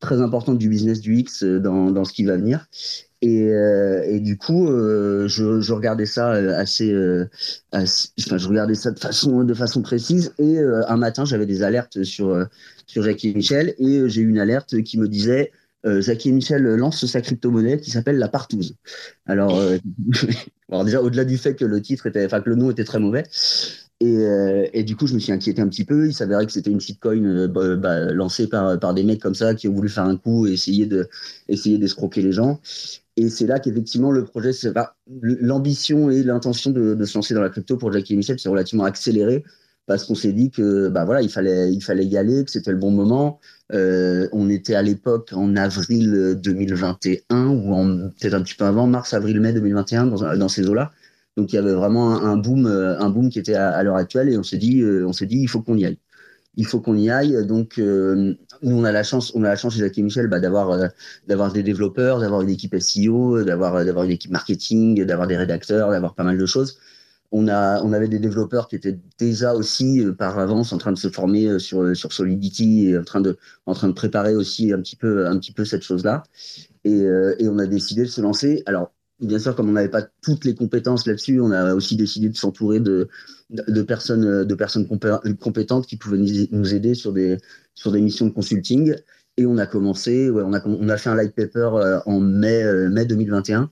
très 0.00 0.20
importante 0.20 0.58
du 0.58 0.68
business 0.68 1.00
du 1.00 1.16
X 1.18 1.44
dans, 1.44 1.92
dans 1.92 2.04
ce 2.04 2.12
qui 2.12 2.24
va 2.24 2.36
venir 2.36 2.66
et, 3.22 4.18
du 4.20 4.38
coup, 4.38 4.66
je, 4.66 5.60
je, 5.60 5.72
regardais 5.74 6.06
ça 6.06 6.30
assez, 6.30 6.90
enfin, 7.70 7.84
je 7.84 8.48
regardais 8.48 8.74
ça 8.74 8.92
de 8.92 8.98
façon, 8.98 9.44
de 9.44 9.52
façon 9.52 9.82
précise. 9.82 10.32
Et 10.38 10.58
un 10.58 10.96
matin, 10.96 11.26
j'avais 11.26 11.44
des 11.44 11.62
alertes 11.62 12.02
sur, 12.02 12.34
sur 12.90 13.02
Jackie 13.04 13.30
et 13.30 13.34
Michel 13.34 13.74
et 13.78 13.98
euh, 13.98 14.08
j'ai 14.08 14.20
eu 14.20 14.28
une 14.28 14.38
alerte 14.38 14.82
qui 14.82 14.98
me 14.98 15.08
disait 15.08 15.52
euh, 15.86 16.02
et 16.02 16.32
Michel 16.32 16.62
lance 16.62 17.06
sa 17.06 17.20
crypto-monnaie 17.20 17.80
qui 17.80 17.90
s'appelle 17.90 18.18
la 18.18 18.28
partouze. 18.28 18.74
Alors, 19.26 19.58
euh, 19.58 19.78
alors 20.70 20.84
déjà, 20.84 21.00
au-delà 21.00 21.24
du 21.24 21.38
fait 21.38 21.54
que 21.54 21.64
le 21.64 21.80
titre 21.80 22.06
était, 22.06 22.26
enfin 22.26 22.40
que 22.40 22.50
le 22.50 22.56
nom 22.56 22.70
était 22.70 22.84
très 22.84 22.98
mauvais, 22.98 23.24
et, 24.02 24.24
et, 24.72 24.82
du 24.82 24.96
coup, 24.96 25.06
je 25.06 25.12
me 25.12 25.18
suis 25.18 25.30
inquiété 25.30 25.60
un 25.60 25.68
petit 25.68 25.84
peu. 25.84 26.06
Il 26.06 26.14
s'avérait 26.14 26.46
que 26.46 26.52
c'était 26.52 26.70
une 26.70 26.80
shitcoin 26.80 27.48
bah, 27.48 27.76
bah, 27.76 28.12
lancée 28.12 28.46
par, 28.46 28.80
par 28.80 28.94
des 28.94 29.02
mecs 29.02 29.20
comme 29.20 29.34
ça 29.34 29.54
qui 29.54 29.68
ont 29.68 29.74
voulu 29.74 29.90
faire 29.90 30.04
un 30.04 30.16
coup 30.16 30.46
et 30.46 30.52
essayer 30.52 30.86
de 30.86 31.06
essayer 31.48 31.76
d'escroquer 31.76 32.22
les 32.22 32.32
gens. 32.32 32.60
Et 33.18 33.28
c'est 33.28 33.46
là 33.46 33.58
qu'effectivement 33.58 34.10
le 34.10 34.24
projet, 34.24 34.52
l'ambition 35.20 36.10
et 36.10 36.22
l'intention 36.22 36.70
de, 36.70 36.94
de, 36.94 37.04
se 37.04 37.18
lancer 37.18 37.34
dans 37.34 37.42
la 37.42 37.50
crypto 37.50 37.76
pour 37.76 37.92
Jackie 37.92 38.14
et 38.14 38.16
Michel, 38.16 38.38
c'est 38.38 38.48
relativement 38.48 38.84
accéléré 38.84 39.44
parce 39.90 40.04
qu'on 40.04 40.14
s'est 40.14 40.32
dit 40.32 40.52
que 40.52 40.88
bah 40.88 41.04
voilà, 41.04 41.20
il 41.20 41.28
fallait, 41.28 41.72
il 41.72 41.80
fallait 41.82 42.04
y 42.04 42.16
aller, 42.16 42.44
que 42.44 42.50
c'était 42.52 42.70
le 42.70 42.76
bon 42.76 42.92
moment. 42.92 43.40
Euh, 43.72 44.28
on 44.30 44.48
était 44.48 44.76
à 44.76 44.82
l'époque 44.82 45.30
en 45.32 45.56
avril 45.56 46.38
2021 46.40 47.48
ou 47.48 48.08
peut-être 48.20 48.34
un 48.34 48.42
petit 48.42 48.54
peu 48.54 48.66
avant, 48.66 48.86
mars, 48.86 49.14
avril, 49.14 49.40
mai 49.40 49.52
2021 49.52 50.06
dans, 50.06 50.48
ces 50.48 50.68
eaux-là. 50.68 50.92
Donc 51.36 51.52
il 51.52 51.56
y 51.56 51.58
avait 51.58 51.72
vraiment 51.72 52.22
un, 52.22 52.36
boom, 52.36 52.66
un 52.66 53.10
boom 53.10 53.30
qui 53.30 53.40
était 53.40 53.54
à, 53.54 53.82
l'heure 53.82 53.96
actuelle 53.96 54.28
et 54.28 54.38
on 54.38 54.44
s'est 54.44 54.58
dit, 54.58 54.80
euh, 54.80 55.04
on 55.08 55.12
s'est 55.12 55.26
dit, 55.26 55.38
il 55.40 55.48
faut 55.48 55.60
qu'on 55.60 55.76
y 55.76 55.84
aille. 55.84 55.98
Il 56.54 56.66
faut 56.66 56.78
qu'on 56.78 56.94
y 56.94 57.10
aille. 57.10 57.44
Donc 57.44 57.80
euh, 57.80 58.34
nous 58.62 58.76
on 58.76 58.84
a 58.84 58.92
la 58.92 59.02
chance, 59.02 59.32
on 59.34 59.42
a 59.42 59.48
la 59.48 59.56
chance 59.56 59.74
chez 59.74 59.80
Jacques 59.80 59.98
et 59.98 60.02
Michel 60.02 60.28
bah, 60.28 60.38
d'avoir 60.38 60.88
d'avoir 61.26 61.52
des 61.52 61.64
développeurs, 61.64 62.20
d'avoir 62.20 62.42
une 62.42 62.50
équipe 62.50 62.78
SEO, 62.78 63.42
d'avoir 63.42 63.84
d'avoir 63.84 64.04
une 64.04 64.12
équipe 64.12 64.30
marketing, 64.30 65.04
d'avoir 65.04 65.26
des 65.26 65.36
rédacteurs, 65.36 65.90
d'avoir 65.90 66.14
pas 66.14 66.22
mal 66.22 66.38
de 66.38 66.46
choses. 66.46 66.78
On, 67.32 67.48
a, 67.48 67.82
on 67.82 67.92
avait 67.92 68.08
des 68.08 68.18
développeurs 68.18 68.68
qui 68.68 68.76
étaient 68.76 68.98
déjà 69.18 69.54
aussi 69.54 70.04
par 70.18 70.38
avance 70.38 70.72
en 70.72 70.78
train 70.78 70.92
de 70.92 70.98
se 70.98 71.08
former 71.08 71.58
sur, 71.58 71.96
sur 71.96 72.12
Solidity 72.12 72.88
et 72.88 72.98
en 72.98 73.04
train, 73.04 73.20
de, 73.20 73.38
en 73.66 73.74
train 73.74 73.88
de 73.88 73.94
préparer 73.94 74.34
aussi 74.34 74.72
un 74.72 74.80
petit 74.80 74.96
peu, 74.96 75.26
un 75.26 75.38
petit 75.38 75.52
peu 75.52 75.64
cette 75.64 75.82
chose-là. 75.82 76.22
Et, 76.84 77.02
et 77.38 77.48
on 77.48 77.58
a 77.58 77.66
décidé 77.66 78.02
de 78.02 78.08
se 78.08 78.20
lancer. 78.20 78.62
Alors, 78.66 78.92
bien 79.20 79.38
sûr, 79.38 79.54
comme 79.54 79.68
on 79.68 79.72
n'avait 79.72 79.88
pas 79.88 80.06
toutes 80.22 80.44
les 80.44 80.54
compétences 80.54 81.06
là-dessus, 81.06 81.40
on 81.40 81.50
a 81.50 81.74
aussi 81.74 81.96
décidé 81.96 82.28
de 82.28 82.36
s'entourer 82.36 82.80
de, 82.80 83.08
de, 83.50 83.82
personnes, 83.82 84.44
de 84.44 84.54
personnes 84.54 84.86
compétentes 85.38 85.86
qui 85.86 85.96
pouvaient 85.96 86.48
nous 86.50 86.74
aider 86.74 86.94
sur 86.94 87.12
des, 87.12 87.38
sur 87.74 87.92
des 87.92 88.00
missions 88.00 88.26
de 88.26 88.32
consulting. 88.32 88.94
Et 89.36 89.46
on 89.46 89.58
a 89.58 89.66
commencé, 89.66 90.30
ouais, 90.30 90.42
on, 90.44 90.52
a, 90.52 90.66
on 90.66 90.88
a 90.88 90.96
fait 90.96 91.10
un 91.10 91.14
light 91.14 91.34
paper 91.34 91.70
euh, 91.74 92.00
en 92.06 92.20
mai, 92.20 92.62
euh, 92.62 92.90
mai 92.90 93.06
2021, 93.06 93.70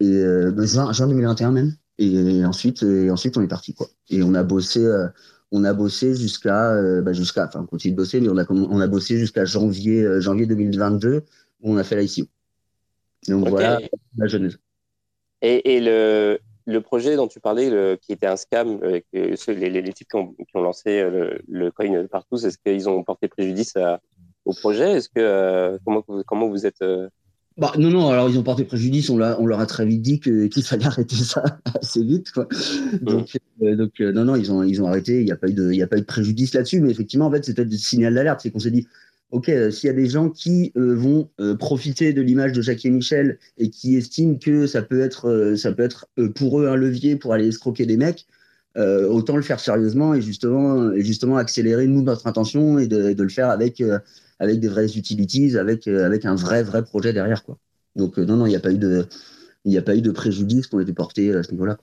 et 0.00 0.06
euh, 0.06 0.52
ben, 0.52 0.66
juin, 0.66 0.92
juin, 0.92 1.06
2021 1.08 1.52
même. 1.52 1.74
Et 1.98 2.44
ensuite, 2.44 2.82
et 2.82 3.10
ensuite 3.10 3.36
on 3.36 3.42
est 3.42 3.48
parti. 3.48 3.74
Quoi. 3.74 3.86
Et 4.10 4.22
on 4.22 4.34
a 4.34 4.42
bossé, 4.42 4.86
on 5.50 5.64
a 5.64 5.72
bossé 5.72 6.14
jusqu'à, 6.14 7.00
bah, 7.02 7.12
jusqu'à, 7.12 7.46
enfin, 7.46 7.60
on 7.62 7.66
continue 7.66 7.92
de 7.92 7.96
bosser, 7.96 8.20
mais 8.20 8.28
on 8.28 8.36
a, 8.36 8.44
on 8.50 8.80
a 8.80 8.86
bossé 8.86 9.16
jusqu'à 9.16 9.44
janvier, 9.46 10.20
janvier 10.20 10.46
2022, 10.46 11.22
où 11.62 11.72
on 11.72 11.76
a 11.78 11.84
fait 11.84 11.96
l'ICO. 11.96 12.28
Donc 13.28 13.48
voilà 13.48 13.80
la 14.16 14.26
genèse. 14.26 14.58
Et, 15.42 15.80
le, 15.80 16.38
le, 16.64 16.80
projet 16.80 17.16
dont 17.16 17.28
tu 17.28 17.40
parlais, 17.40 17.70
le, 17.70 17.96
qui 18.00 18.12
était 18.12 18.26
un 18.26 18.36
scam, 18.36 18.80
euh, 18.82 19.00
les, 19.12 19.36
les, 19.70 19.92
types 19.92 20.08
qui 20.08 20.16
ont, 20.16 20.32
qui 20.32 20.56
ont 20.56 20.62
lancé 20.62 21.00
euh, 21.00 21.38
le, 21.46 21.70
coin 21.70 22.06
partout, 22.06 22.36
est-ce 22.36 22.58
qu'ils 22.58 22.88
ont 22.88 23.02
porté 23.04 23.28
préjudice 23.28 23.74
au 24.44 24.54
projet? 24.54 24.92
Est-ce 24.92 25.08
que 25.08 25.18
euh, 25.18 25.78
comment, 25.84 26.02
comment 26.26 26.48
vous 26.48 26.66
êtes 26.66 26.82
bah, 27.58 27.72
non, 27.78 27.90
non, 27.90 28.10
alors 28.10 28.28
ils 28.28 28.38
ont 28.38 28.42
porté 28.42 28.64
préjudice, 28.64 29.08
on, 29.08 29.20
on 29.20 29.46
leur 29.46 29.60
a 29.60 29.66
très 29.66 29.86
vite 29.86 30.02
dit 30.02 30.20
qu'il 30.20 30.62
fallait 30.62 30.86
arrêter 30.86 31.16
ça 31.16 31.42
assez 31.80 32.02
vite. 32.02 32.30
Quoi. 32.30 32.48
Donc, 33.00 33.36
donc 33.60 33.98
non, 34.00 34.24
non, 34.24 34.36
ils 34.36 34.52
ont, 34.52 34.62
ils 34.62 34.82
ont 34.82 34.86
arrêté, 34.86 35.20
il 35.20 35.24
n'y 35.24 35.32
a, 35.32 35.36
pas 35.36 35.48
eu 35.48 35.54
de, 35.54 35.82
a 35.82 35.86
pas 35.86 35.96
eu 35.96 36.00
de 36.00 36.06
préjudice 36.06 36.54
là-dessus, 36.54 36.80
mais 36.80 36.90
effectivement, 36.90 37.26
en 37.26 37.30
fait, 37.30 37.44
c'était 37.44 37.64
le 37.64 37.70
signal 37.70 38.14
d'alerte, 38.14 38.40
c'est 38.42 38.50
qu'on 38.50 38.58
s'est 38.58 38.70
dit, 38.70 38.86
ok, 39.30 39.48
euh, 39.48 39.70
s'il 39.70 39.88
y 39.88 39.90
a 39.90 39.94
des 39.94 40.08
gens 40.08 40.30
qui 40.30 40.72
euh, 40.76 40.94
vont 40.94 41.28
euh, 41.40 41.56
profiter 41.56 42.12
de 42.12 42.22
l'image 42.22 42.52
de 42.52 42.62
Jackie 42.62 42.88
et 42.88 42.90
Michel 42.90 43.38
et 43.58 43.70
qui 43.70 43.96
estiment 43.96 44.36
que 44.36 44.66
ça 44.66 44.82
peut 44.82 45.00
être, 45.00 45.54
ça 45.56 45.72
peut 45.72 45.82
être 45.82 46.08
pour 46.34 46.60
eux 46.60 46.68
un 46.68 46.76
levier 46.76 47.16
pour 47.16 47.32
aller 47.32 47.48
escroquer 47.48 47.86
des 47.86 47.96
mecs, 47.96 48.26
autant 48.76 49.36
le 49.36 49.42
faire 49.42 49.58
sérieusement 49.58 50.14
et 50.14 50.20
justement, 50.20 50.92
et 50.92 51.02
justement 51.02 51.38
accélérer 51.38 51.86
nous 51.86 52.02
notre 52.02 52.26
intention 52.26 52.78
et 52.78 52.86
de, 52.86 53.14
de 53.14 53.22
le 53.22 53.28
faire 53.30 53.48
avec, 53.48 53.82
avec 54.38 54.60
des 54.60 54.68
vraies 54.68 54.96
utilities, 54.96 55.56
avec, 55.56 55.88
avec 55.88 56.24
un 56.24 56.34
vrai, 56.34 56.62
vrai 56.62 56.84
projet 56.84 57.12
derrière. 57.12 57.44
Quoi. 57.44 57.58
Donc 57.94 58.18
non, 58.18 58.36
non, 58.36 58.46
il 58.46 58.50
n'y 58.50 58.56
a 58.56 58.60
pas 58.60 58.72
eu 58.72 58.78
de, 58.78 59.06
il 59.64 59.70
n'y 59.70 59.78
a 59.78 59.82
pas 59.82 59.96
eu 59.96 60.02
de 60.02 60.10
préjudice 60.10 60.66
qui 60.66 60.74
ont 60.74 60.80
été 60.80 60.92
portés 60.92 61.34
à 61.34 61.42
ce 61.42 61.52
niveau-là. 61.52 61.78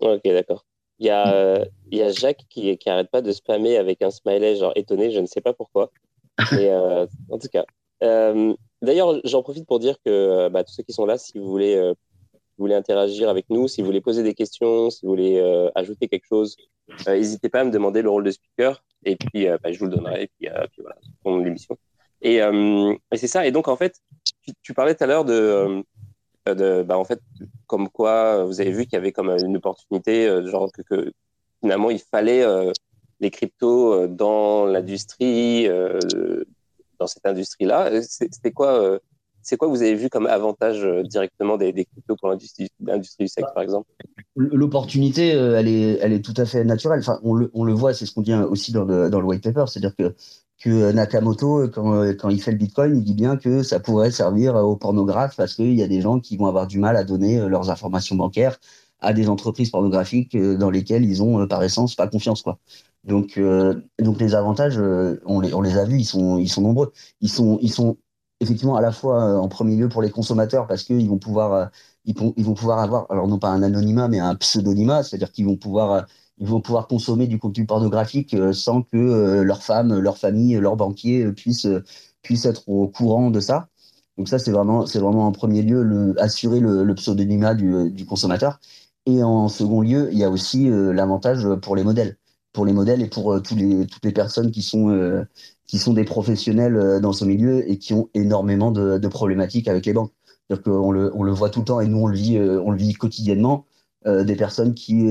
Ok, 0.00 0.22
d'accord. 0.24 0.64
Il 0.98 1.06
y, 1.06 1.10
a, 1.10 1.64
il 1.90 1.98
y 1.98 2.02
a 2.02 2.10
Jacques 2.10 2.44
qui, 2.50 2.76
qui 2.76 2.90
arrête 2.90 3.10
pas 3.10 3.22
de 3.22 3.32
spammer 3.32 3.78
avec 3.78 4.02
un 4.02 4.10
smiley 4.10 4.56
genre 4.56 4.72
étonné, 4.76 5.10
je 5.10 5.20
ne 5.20 5.26
sais 5.26 5.40
pas 5.40 5.54
pourquoi. 5.54 5.90
Euh, 6.52 7.06
en 7.28 7.38
tout 7.38 7.48
cas. 7.48 7.64
Euh, 8.02 8.54
d'ailleurs, 8.80 9.20
j'en 9.24 9.42
profite 9.42 9.66
pour 9.66 9.78
dire 9.78 9.96
que 10.04 10.10
euh, 10.10 10.48
bah, 10.48 10.64
tous 10.64 10.72
ceux 10.72 10.82
qui 10.82 10.92
sont 10.92 11.04
là, 11.04 11.18
si 11.18 11.38
vous 11.38 11.50
voulez, 11.50 11.92
vous 12.60 12.66
voulez 12.66 12.74
interagir 12.74 13.28
avec 13.28 13.46
nous, 13.50 13.68
si 13.68 13.80
vous 13.80 13.86
voulez 13.86 14.00
poser 14.00 14.22
des 14.22 14.34
questions, 14.34 14.90
si 14.90 15.04
vous 15.04 15.10
voulez 15.10 15.70
ajouter 15.74 16.08
quelque 16.08 16.26
chose, 16.26 16.56
n'hésitez 17.06 17.48
pas 17.48 17.60
à 17.60 17.64
me 17.64 17.70
demander 17.70 18.02
le 18.02 18.10
rôle 18.10 18.24
de 18.24 18.30
speaker 18.30 18.82
et 19.04 19.16
puis 19.16 19.46
bah, 19.46 19.72
je 19.72 19.78
vous 19.78 19.86
le 19.86 19.92
donnerai 19.92 20.24
et 20.24 20.30
puis, 20.38 20.48
voilà, 20.78 20.96
pour 21.22 21.38
l'émission. 21.38 21.76
Et, 22.22 22.40
c'est 23.14 23.26
ça. 23.26 23.46
Et 23.46 23.50
donc, 23.50 23.68
en 23.68 23.76
fait, 23.76 23.96
tu, 24.62 24.74
parlais 24.74 24.94
tout 24.94 25.04
à 25.04 25.06
l'heure 25.06 25.24
de, 25.24 25.84
bah, 26.44 26.98
en 26.98 27.04
fait, 27.04 27.20
comme 27.66 27.88
quoi 27.88 28.44
vous 28.44 28.60
avez 28.60 28.72
vu 28.72 28.84
qu'il 28.84 28.94
y 28.94 28.96
avait 28.96 29.12
comme 29.12 29.30
une 29.30 29.56
opportunité, 29.56 30.28
genre 30.46 30.70
que, 30.70 30.82
que, 30.82 31.12
finalement 31.60 31.90
il 31.90 31.98
fallait 31.98 32.44
les 33.20 33.30
cryptos 33.30 33.94
euh, 33.94 34.08
dans 34.08 34.66
l'industrie, 34.66 35.68
euh, 35.68 35.98
dans 36.98 37.06
cette 37.06 37.26
industrie-là. 37.26 38.02
C'était 38.02 38.52
quoi 38.52 38.82
euh, 38.82 38.98
c'est 39.42 39.56
quoi 39.56 39.68
vous 39.68 39.82
avez 39.82 39.94
vu 39.94 40.08
comme 40.08 40.26
avantage 40.26 40.86
directement 41.04 41.56
des, 41.56 41.72
cryptos 41.72 42.16
pour 42.16 42.28
l'industrie 42.28 42.68
du 43.18 43.28
sexe, 43.28 43.48
par 43.54 43.62
exemple? 43.62 43.88
L'opportunité, 44.36 45.28
elle 45.28 45.68
est, 45.68 45.98
elle 46.00 46.12
est 46.12 46.24
tout 46.24 46.34
à 46.36 46.44
fait 46.44 46.64
naturelle. 46.64 47.00
Enfin, 47.00 47.18
on 47.22 47.34
le, 47.34 47.50
on 47.54 47.64
le 47.64 47.72
voit, 47.72 47.94
c'est 47.94 48.06
ce 48.06 48.12
qu'on 48.12 48.22
dit 48.22 48.34
aussi 48.34 48.72
dans 48.72 48.84
le, 48.84 49.10
dans 49.10 49.20
le 49.20 49.26
white 49.26 49.42
paper, 49.42 49.64
c'est-à-dire 49.66 49.94
que, 49.96 50.14
que 50.62 50.92
Nakamoto, 50.92 51.68
quand, 51.68 52.14
quand 52.18 52.28
il 52.28 52.40
fait 52.40 52.52
le 52.52 52.58
Bitcoin, 52.58 52.96
il 52.96 53.02
dit 53.02 53.14
bien 53.14 53.36
que 53.36 53.62
ça 53.62 53.80
pourrait 53.80 54.10
servir 54.10 54.54
aux 54.56 54.76
pornographes 54.76 55.36
parce 55.36 55.54
qu'il 55.54 55.74
y 55.74 55.82
a 55.82 55.88
des 55.88 56.00
gens 56.00 56.20
qui 56.20 56.36
vont 56.36 56.46
avoir 56.46 56.66
du 56.66 56.78
mal 56.78 56.96
à 56.96 57.04
donner 57.04 57.48
leurs 57.48 57.70
informations 57.70 58.16
bancaires 58.16 58.58
à 59.02 59.14
des 59.14 59.30
entreprises 59.30 59.70
pornographiques 59.70 60.36
dans 60.36 60.68
lesquelles 60.70 61.06
ils 61.06 61.22
ont 61.22 61.46
par 61.46 61.62
essence 61.62 61.94
pas 61.94 62.06
confiance 62.06 62.42
quoi. 62.42 62.58
Donc, 63.04 63.38
euh, 63.38 63.80
donc 63.98 64.20
les 64.20 64.34
avantages, 64.34 64.78
euh, 64.78 65.20
on 65.24 65.40
les, 65.40 65.54
on 65.54 65.62
les 65.62 65.78
a 65.78 65.84
vus, 65.84 65.98
ils 65.98 66.04
sont, 66.04 66.38
ils 66.38 66.48
sont 66.48 66.62
nombreux. 66.62 66.92
Ils 67.20 67.30
sont, 67.30 67.58
ils 67.62 67.72
sont 67.72 67.96
effectivement 68.40 68.76
à 68.76 68.80
la 68.80 68.92
fois 68.92 69.24
euh, 69.24 69.36
en 69.36 69.48
premier 69.48 69.76
lieu 69.76 69.88
pour 69.88 70.02
les 70.02 70.10
consommateurs 70.10 70.66
parce 70.66 70.82
qu'ils 70.84 71.08
vont 71.08 71.18
pouvoir, 71.18 71.70
ils, 72.04 72.14
ils, 72.36 72.44
vont 72.44 72.54
pouvoir 72.54 72.80
avoir, 72.80 73.06
alors 73.10 73.28
non 73.28 73.38
pas 73.38 73.48
un 73.48 73.62
anonymat, 73.62 74.08
mais 74.08 74.18
un 74.18 74.34
pseudonymat, 74.34 75.02
c'est-à-dire 75.02 75.32
qu'ils 75.32 75.46
vont 75.46 75.56
pouvoir, 75.56 76.06
ils 76.38 76.46
vont 76.46 76.60
pouvoir 76.60 76.88
consommer 76.88 77.26
du 77.26 77.38
contenu 77.38 77.66
pornographique 77.66 78.36
sans 78.52 78.82
que 78.82 79.42
leur 79.42 79.62
femme, 79.62 79.98
leur 79.98 80.16
famille, 80.18 80.56
leur 80.56 80.76
banquier 80.76 81.30
puissent, 81.32 81.68
puissent 82.22 82.46
être 82.46 82.68
au 82.68 82.88
courant 82.88 83.30
de 83.30 83.40
ça. 83.40 83.68
Donc 84.18 84.28
ça, 84.28 84.38
c'est 84.38 84.50
vraiment, 84.52 84.86
c'est 84.86 84.98
vraiment 85.00 85.26
en 85.26 85.32
premier 85.32 85.62
lieu 85.62 86.14
assurer 86.18 86.60
le, 86.60 86.94
pseudonymat 86.94 87.54
du, 87.54 88.06
consommateur. 88.06 88.60
Et 89.06 89.22
en 89.22 89.48
second 89.48 89.82
lieu, 89.82 90.10
il 90.12 90.18
y 90.18 90.24
a 90.24 90.30
aussi 90.30 90.68
l'avantage 90.70 91.46
pour 91.62 91.76
les 91.76 91.84
modèles 91.84 92.16
pour 92.52 92.66
les 92.66 92.72
modèles 92.72 93.02
et 93.02 93.08
pour 93.08 93.32
euh, 93.32 93.40
toutes 93.40 93.58
les 94.04 94.12
personnes 94.12 94.50
qui 94.50 94.62
sont, 94.62 94.90
euh, 94.90 95.24
qui 95.70 95.78
sont 95.78 95.92
des 95.92 96.02
professionnels 96.02 96.76
euh, 96.76 96.98
dans 96.98 97.12
ce 97.12 97.24
milieu 97.24 97.70
et 97.70 97.78
qui 97.78 97.94
ont 97.94 98.10
énormément 98.12 98.72
de, 98.72 99.06
problématiques 99.06 99.68
avec 99.68 99.86
les 99.86 99.92
banques. 99.92 100.12
Qu'on 100.64 100.90
le, 100.90 101.12
on 101.14 101.22
le 101.22 101.30
voit 101.30 101.48
tout 101.48 101.60
le 101.60 101.64
temps 101.64 101.80
et 101.80 101.86
nous, 101.86 101.98
on 101.98 102.06
le 102.08 102.16
vit, 102.16 102.36
on 102.40 102.72
le 102.72 102.76
vit 102.76 102.92
quotidiennement. 102.94 103.66
des 104.04 104.34
personnes 104.34 104.74
qui, 104.74 105.06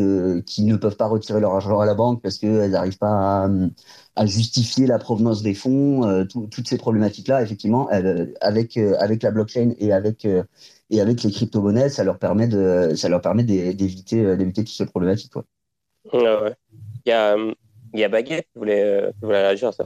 qui 0.46 0.64
ne 0.64 0.76
peuvent 0.76 0.98
pas 0.98 1.08
retirer 1.08 1.40
leur 1.40 1.56
argent 1.56 1.80
à 1.80 1.86
la 1.86 1.94
banque 1.94 2.22
parce 2.22 2.38
qu'elles 2.38 2.72
n'arrivent 2.72 2.98
pas 2.98 3.50
à, 4.18 4.26
justifier 4.26 4.86
la 4.86 5.00
provenance 5.00 5.42
des 5.42 5.54
fonds. 5.54 6.26
toutes 6.28 6.68
ces 6.68 6.78
problématiques-là, 6.78 7.42
effectivement, 7.42 7.88
avec, 8.42 8.76
avec 8.76 9.24
la 9.24 9.32
blockchain 9.32 9.72
et 9.80 9.94
avec, 9.94 10.28
et 10.90 11.00
avec 11.00 11.24
les 11.24 11.32
crypto-monnaies, 11.32 11.88
ça 11.88 12.04
leur 12.04 12.20
permet 12.20 12.50
de, 12.50 12.92
ça 12.96 13.08
leur 13.08 13.22
permet 13.22 13.46
d'éviter, 13.46 14.36
d'éviter 14.36 14.66
toutes 14.66 14.76
ces 14.76 14.88
problématiques. 14.88 15.32
Ah. 16.12 16.50
Il 17.06 17.10
y 17.10 17.14
a, 17.14 17.38
il 17.94 18.00
y 18.00 18.04
a 18.04 18.10
Baguette 18.10 18.48
qui 18.52 18.60
voulait, 18.60 19.12
réagir 19.22 19.70
à 19.70 19.72
ça? 19.72 19.86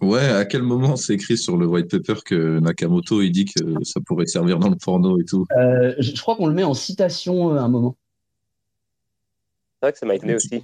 Ouais, 0.00 0.26
à 0.28 0.44
quel 0.44 0.62
moment 0.62 0.94
c'est 0.94 1.14
écrit 1.14 1.36
sur 1.36 1.56
le 1.56 1.66
white 1.66 1.90
paper 1.90 2.20
que 2.24 2.60
Nakamoto 2.60 3.20
il 3.20 3.32
dit 3.32 3.46
que 3.46 3.82
ça 3.82 4.00
pourrait 4.00 4.26
servir 4.26 4.58
dans 4.58 4.68
le 4.68 4.76
porno 4.76 5.18
et 5.18 5.24
tout? 5.24 5.44
Euh, 5.56 5.94
je, 5.98 6.20
crois 6.20 6.36
qu'on 6.36 6.46
le 6.46 6.54
met 6.54 6.62
en 6.62 6.74
citation 6.74 7.52
euh, 7.52 7.58
à 7.58 7.62
un 7.62 7.68
moment. 7.68 7.96
C'est 9.80 9.86
vrai 9.86 9.92
que 9.92 9.98
ça 9.98 10.06
m'a 10.06 10.14
étonné 10.14 10.36
aussi. 10.36 10.62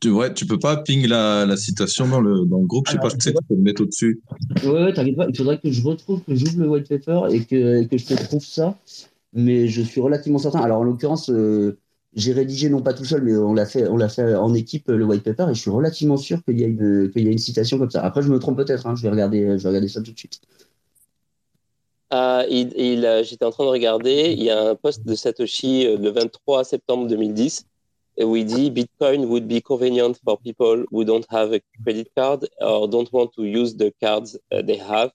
Tu, 0.00 0.10
ouais, 0.10 0.32
tu 0.32 0.46
peux 0.46 0.58
pas 0.58 0.78
ping 0.78 1.06
la, 1.06 1.44
la 1.44 1.58
citation 1.58 2.08
dans 2.08 2.22
le, 2.22 2.46
dans 2.46 2.58
le 2.58 2.66
groupe, 2.66 2.86
je 2.86 2.92
sais 2.92 2.98
pas, 2.98 3.10
tu 3.10 3.20
sais, 3.20 3.34
tu 3.34 3.44
peux 3.46 3.54
le 3.54 3.60
mettre 3.60 3.82
au-dessus. 3.82 4.22
Ouais, 4.64 4.70
ouais 4.70 4.92
t'inquiète 4.94 5.16
pas, 5.16 5.26
il 5.28 5.36
faudrait 5.36 5.58
que 5.58 5.70
je 5.70 5.82
retrouve, 5.82 6.22
que 6.22 6.34
j'ouvre 6.34 6.60
le 6.60 6.68
white 6.70 6.88
paper 6.88 7.20
et 7.30 7.44
que, 7.44 7.84
que 7.84 7.98
je 7.98 8.06
te 8.06 8.14
trouve 8.14 8.42
ça, 8.42 8.78
mais 9.34 9.68
je 9.68 9.82
suis 9.82 10.00
relativement 10.00 10.38
certain. 10.38 10.60
Alors 10.60 10.80
en 10.80 10.84
l'occurrence, 10.84 11.28
euh, 11.28 11.78
j'ai 12.14 12.32
rédigé 12.32 12.68
non 12.68 12.82
pas 12.82 12.92
tout 12.92 13.04
seul, 13.04 13.22
mais 13.22 13.36
on 13.36 13.54
l'a 13.54 13.66
fait, 13.66 13.88
on 13.88 13.96
l'a 13.96 14.08
fait 14.08 14.34
en 14.34 14.52
équipe 14.54 14.88
le 14.88 15.04
white 15.04 15.22
paper 15.22 15.46
et 15.50 15.54
je 15.54 15.60
suis 15.60 15.70
relativement 15.70 16.16
sûr 16.16 16.42
qu'il 16.44 16.60
y 16.60 16.64
a 16.64 16.66
une, 16.66 17.10
qu'il 17.10 17.24
y 17.24 17.28
a 17.28 17.30
une 17.30 17.38
citation 17.38 17.78
comme 17.78 17.90
ça. 17.90 18.02
Après, 18.04 18.22
je 18.22 18.28
me 18.28 18.38
trompe 18.38 18.56
peut-être. 18.56 18.86
Hein, 18.86 18.96
je 18.96 19.02
vais 19.02 19.10
regarder, 19.10 19.58
je 19.58 19.62
vais 19.62 19.68
regarder 19.68 19.88
ça 19.88 20.00
tout 20.02 20.12
de 20.12 20.18
suite. 20.18 20.40
Ah, 22.10 22.44
il, 22.50 23.22
j'étais 23.22 23.44
en 23.44 23.52
train 23.52 23.64
de 23.64 23.70
regarder. 23.70 24.34
Il 24.36 24.42
y 24.42 24.50
a 24.50 24.70
un 24.70 24.74
post 24.74 25.06
de 25.06 25.14
Satoshi 25.14 25.86
euh, 25.86 25.96
le 25.96 26.10
23 26.10 26.64
septembre 26.64 27.06
2010 27.06 27.66
où 28.24 28.36
il 28.36 28.44
dit 28.44 28.70
Bitcoin 28.70 29.24
would 29.26 29.46
be 29.46 29.60
convenient 29.62 30.14
for 30.24 30.38
people 30.38 30.84
who 30.90 31.04
don't 31.04 31.26
have 31.30 31.52
a 31.52 31.60
credit 31.82 32.10
card 32.16 32.48
or 32.60 32.88
don't 32.88 33.10
want 33.12 33.28
to 33.34 33.44
use 33.44 33.76
the 33.76 33.92
cards 34.00 34.38
uh, 34.52 34.62
they 34.62 34.76
have 34.76 35.10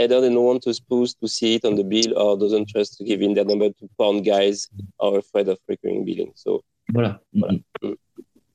either 0.00 0.20
they 0.20 0.28
don't 0.28 0.44
want 0.44 0.62
to 0.62 0.72
spouse 0.72 1.14
to 1.14 1.28
see 1.28 1.54
it 1.54 1.64
on 1.64 1.74
the 1.74 1.84
bill 1.84 2.16
or 2.18 2.36
doesn't 2.36 2.68
trust 2.68 2.96
to 2.98 3.04
give 3.04 3.22
in 3.22 3.34
their 3.34 3.44
number 3.44 3.68
to 3.70 3.88
porn 3.98 4.22
guys 4.22 4.68
or 4.98 5.18
afraid 5.18 5.48
of 5.48 5.58
recurring 5.68 6.04
billing. 6.04 6.32
So, 6.34 6.62
voilà. 6.92 7.20
voilà. 7.32 7.58
Mm. 7.82 7.94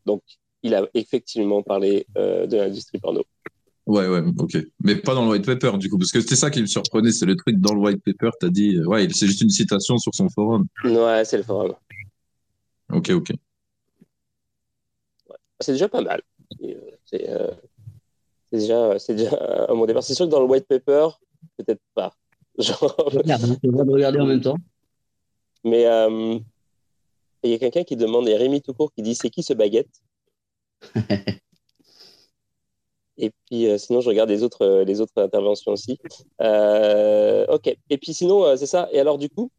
Donc, 0.05 0.21
il 0.63 0.73
a 0.73 0.88
effectivement 0.93 1.62
parlé 1.62 2.05
euh, 2.17 2.47
de 2.47 2.58
l'industrie 2.58 2.99
porno. 2.99 3.23
Ouais, 3.86 4.08
ouais, 4.08 4.23
ok. 4.39 4.58
Mais 4.84 4.95
pas 4.95 5.13
dans 5.13 5.25
le 5.25 5.31
white 5.31 5.45
paper, 5.45 5.77
du 5.77 5.89
coup, 5.89 5.97
parce 5.99 6.12
que 6.12 6.19
c'était 6.19 6.36
ça 6.36 6.49
qui 6.49 6.62
me 6.62 6.65
surprenait, 6.65 7.12
c'est 7.12 7.27
le 7.27 7.36
truc 7.36 7.60
dans 7.60 7.73
le 7.75 7.81
white 7.81 8.01
paper, 8.03 8.31
t'as 8.39 8.49
dit, 8.49 8.77
euh, 8.77 8.86
ouais, 8.86 9.08
c'est 9.12 9.27
juste 9.27 9.41
une 9.41 9.51
citation 9.51 9.97
sur 9.97 10.13
son 10.15 10.27
forum. 10.29 10.65
Ouais, 10.84 11.23
c'est 11.23 11.38
le 11.38 11.43
forum. 11.43 11.73
Ok, 12.91 13.12
ok. 13.12 13.31
C'est 15.59 15.73
déjà 15.73 15.87
pas 15.87 16.01
mal. 16.01 16.21
Euh, 16.63 17.51
c'est 18.51 18.57
déjà, 18.57 18.97
déjà 19.09 19.67
un 19.69 19.75
bon 19.75 19.85
départ. 19.85 20.03
C'est 20.03 20.13
sûr 20.13 20.25
que 20.25 20.31
dans 20.31 20.39
le 20.41 20.47
white 20.47 20.67
paper, 20.67 21.09
peut-être 21.57 21.81
pas. 21.93 22.13
Genre... 22.57 22.95
Je 23.11 23.17
regarde, 23.17 23.43
hein, 23.43 23.57
regarder 23.87 24.19
en 24.19 24.25
même 24.25 24.41
temps. 24.41 24.57
Mais 25.63 25.85
euh, 25.85 26.39
il 27.43 27.49
y 27.49 27.53
a 27.53 27.59
quelqu'un 27.59 27.83
qui 27.83 27.95
demande, 27.95 28.27
et 28.27 28.35
Rémi 28.35 28.61
Toucourt 28.61 28.91
qui 28.93 29.01
dit 29.01 29.15
c'est 29.15 29.29
qui 29.29 29.43
ce 29.43 29.53
baguette? 29.53 30.01
Et 33.17 33.31
puis 33.45 33.67
sinon, 33.79 34.01
je 34.01 34.09
regarde 34.09 34.29
les 34.29 34.43
autres, 34.43 34.83
les 34.83 34.99
autres 34.99 35.13
interventions 35.21 35.71
aussi. 35.71 35.97
ok. 36.37 37.77
Et 37.89 37.97
puis 37.97 38.13
sinon, 38.13 38.57
c'est 38.57 38.65
ça. 38.65 38.89
Et 38.91 38.99
alors, 38.99 39.17
du 39.17 39.29
coup, 39.29 39.49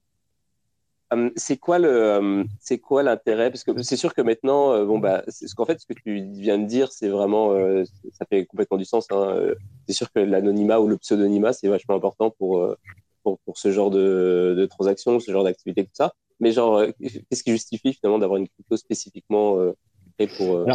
c'est 1.37 1.57
quoi 1.57 1.79
le, 1.79 2.17
hum, 2.17 2.47
c'est 2.61 2.79
quoi 2.79 3.03
l'intérêt? 3.03 3.51
Parce 3.51 3.65
que 3.65 3.83
c'est 3.83 3.97
sûr 3.97 4.15
que 4.15 4.23
maintenant, 4.23 4.73
euh, 4.73 4.85
bon 4.85 4.99
bah, 4.99 5.23
ce 5.29 5.55
qu'en 5.55 5.65
fait, 5.65 5.81
ce 5.81 5.87
que 5.87 5.95
tu 5.95 6.21
viens 6.33 6.59
de 6.59 6.67
dire, 6.67 6.91
c'est 6.91 7.09
vraiment, 7.09 7.53
euh, 7.53 7.85
ça 8.13 8.27
fait 8.29 8.47
complètement 8.47 8.77
du 8.77 8.85
sens. 8.85 9.07
Hein. 9.11 9.29
Euh, 9.37 9.55
c'est 9.87 9.95
sûr 9.95 10.11
que 10.13 10.21
l'anonymat 10.21 10.81
ou 10.81 10.89
le 10.89 10.97
pseudonymat, 10.97 11.53
c'est 11.53 11.69
vachement 11.69 11.95
important 11.95 12.31
pour, 12.31 12.75
pour, 13.23 13.39
pour 13.41 13.59
ce 13.59 13.71
genre 13.71 13.91
de, 13.91 14.55
de 14.59 14.67
transactions, 14.67 15.21
ce 15.21 15.31
genre 15.31 15.45
d'activité, 15.45 15.85
tout 15.85 15.91
ça. 15.93 16.15
Mais 16.41 16.53
genre, 16.53 16.83
qu'est-ce 17.01 17.43
qui 17.43 17.53
justifie 17.53 17.95
finalement 17.95 18.19
d'avoir 18.19 18.39
une 18.39 18.49
crypto 18.49 18.77
spécifiquement 18.77 19.59
créée 20.19 20.29
pour 20.37 20.67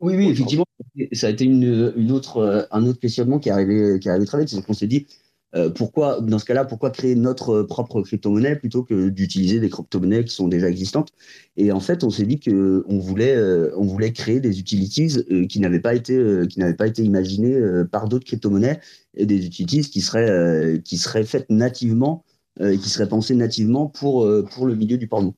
oui, 0.00 0.14
oui, 0.14 0.28
effectivement, 0.28 0.64
ça 1.10 1.26
a 1.26 1.30
été 1.30 1.44
une, 1.44 1.92
une 1.96 2.12
autre, 2.12 2.68
un 2.70 2.86
autre 2.86 3.00
questionnement 3.00 3.40
qui 3.40 3.48
est 3.48 3.52
arrivé, 3.52 3.98
qui 3.98 4.06
est 4.06 4.12
arrivé 4.12 4.26
très 4.26 4.38
vite. 4.38 4.48
C'est 4.48 4.64
qu'on 4.64 4.72
s'est 4.72 4.86
dit, 4.86 5.08
euh, 5.54 5.70
pourquoi, 5.70 6.20
dans 6.20 6.38
ce 6.38 6.44
cas-là, 6.44 6.64
pourquoi 6.64 6.90
créer 6.90 7.14
notre 7.14 7.62
propre 7.62 8.02
crypto-monnaie 8.02 8.56
plutôt 8.56 8.82
que 8.82 9.08
d'utiliser 9.08 9.60
des 9.60 9.70
crypto-monnaies 9.70 10.24
qui 10.24 10.34
sont 10.34 10.48
déjà 10.48 10.68
existantes? 10.68 11.10
Et 11.56 11.72
en 11.72 11.80
fait, 11.80 12.04
on 12.04 12.10
s'est 12.10 12.26
dit 12.26 12.38
que 12.38 12.84
on 12.86 12.98
voulait, 12.98 13.34
euh, 13.34 13.70
on 13.76 13.84
voulait 13.84 14.12
créer 14.12 14.40
des 14.40 14.60
utilities 14.60 15.16
euh, 15.30 15.46
qui 15.46 15.60
n'avaient 15.60 15.80
pas 15.80 15.94
été, 15.94 16.14
qui 16.50 16.60
n'avaient 16.60 16.74
pas 16.74 16.86
été 16.86 17.02
imaginées 17.02 17.58
par 17.90 18.08
d'autres 18.08 18.26
crypto-monnaies 18.26 18.80
et 19.14 19.26
des 19.26 19.46
utilities 19.46 19.88
qui 19.88 20.00
seraient, 20.00 20.80
qui 20.84 20.98
seraient 20.98 21.24
faites 21.24 21.48
nativement, 21.50 22.24
et 22.60 22.76
qui 22.76 22.90
seraient 22.90 23.08
pensées 23.08 23.34
nativement 23.34 23.86
pour 23.86 24.28
pour 24.50 24.66
le 24.66 24.74
milieu 24.74 24.98
du 24.98 25.08
porno. 25.08 25.34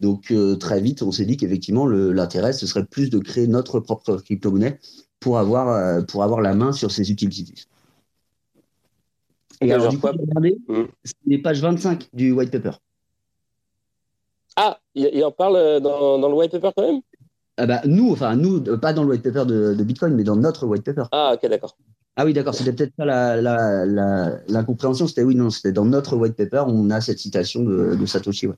Donc 0.00 0.32
très 0.60 0.80
vite, 0.80 1.02
on 1.02 1.12
s'est 1.12 1.24
dit 1.24 1.36
qu'effectivement, 1.36 1.86
l'intérêt 1.86 2.52
ce 2.52 2.66
serait 2.66 2.84
plus 2.84 3.10
de 3.10 3.18
créer 3.18 3.46
notre 3.46 3.80
propre 3.80 4.16
crypto-monnaie 4.16 4.78
pour 5.20 5.38
avoir 5.38 6.04
pour 6.06 6.22
avoir 6.24 6.40
la 6.40 6.54
main 6.54 6.72
sur 6.72 6.90
ces 6.90 7.10
utilities. 7.10 7.66
Et 9.60 9.72
alors, 9.72 9.88
du 9.88 9.98
coup, 9.98 10.06
regardez, 10.06 10.56
hmm. 10.68 10.84
c'est 11.04 11.14
les 11.26 11.38
pages 11.38 11.60
25 11.60 12.08
du 12.12 12.32
white 12.32 12.50
paper. 12.50 12.72
Ah, 14.56 14.78
il, 14.94 15.24
en 15.24 15.32
parle 15.32 15.56
euh, 15.56 15.80
dans, 15.80 16.18
dans, 16.18 16.28
le 16.28 16.34
white 16.34 16.52
paper 16.52 16.70
quand 16.76 16.86
même? 16.86 17.00
Ah 17.56 17.66
bah, 17.66 17.80
Nous, 17.86 18.12
enfin, 18.12 18.36
nous, 18.36 18.62
euh, 18.68 18.76
pas 18.76 18.92
dans 18.92 19.02
le 19.02 19.10
white 19.10 19.22
paper 19.22 19.44
de, 19.46 19.74
de 19.74 19.84
Bitcoin, 19.84 20.14
mais 20.14 20.24
dans 20.24 20.36
notre 20.36 20.66
white 20.66 20.84
paper. 20.84 21.04
Ah, 21.12 21.32
ok, 21.34 21.48
d'accord. 21.48 21.76
Ah 22.16 22.24
oui, 22.24 22.32
d'accord, 22.32 22.54
c'était 22.54 22.72
peut-être 22.72 22.94
pas 22.94 23.04
la, 23.04 23.40
la, 23.40 23.84
la, 23.84 24.38
la 24.46 24.62
compréhension, 24.62 25.08
c'était 25.08 25.24
oui, 25.24 25.34
non, 25.34 25.50
c'était 25.50 25.72
dans 25.72 25.84
notre 25.84 26.16
white 26.16 26.36
paper, 26.36 26.64
on 26.68 26.90
a 26.90 27.00
cette 27.00 27.18
citation 27.18 27.64
de, 27.64 27.96
de 27.96 28.06
Satoshi. 28.06 28.46
Ouais. 28.46 28.54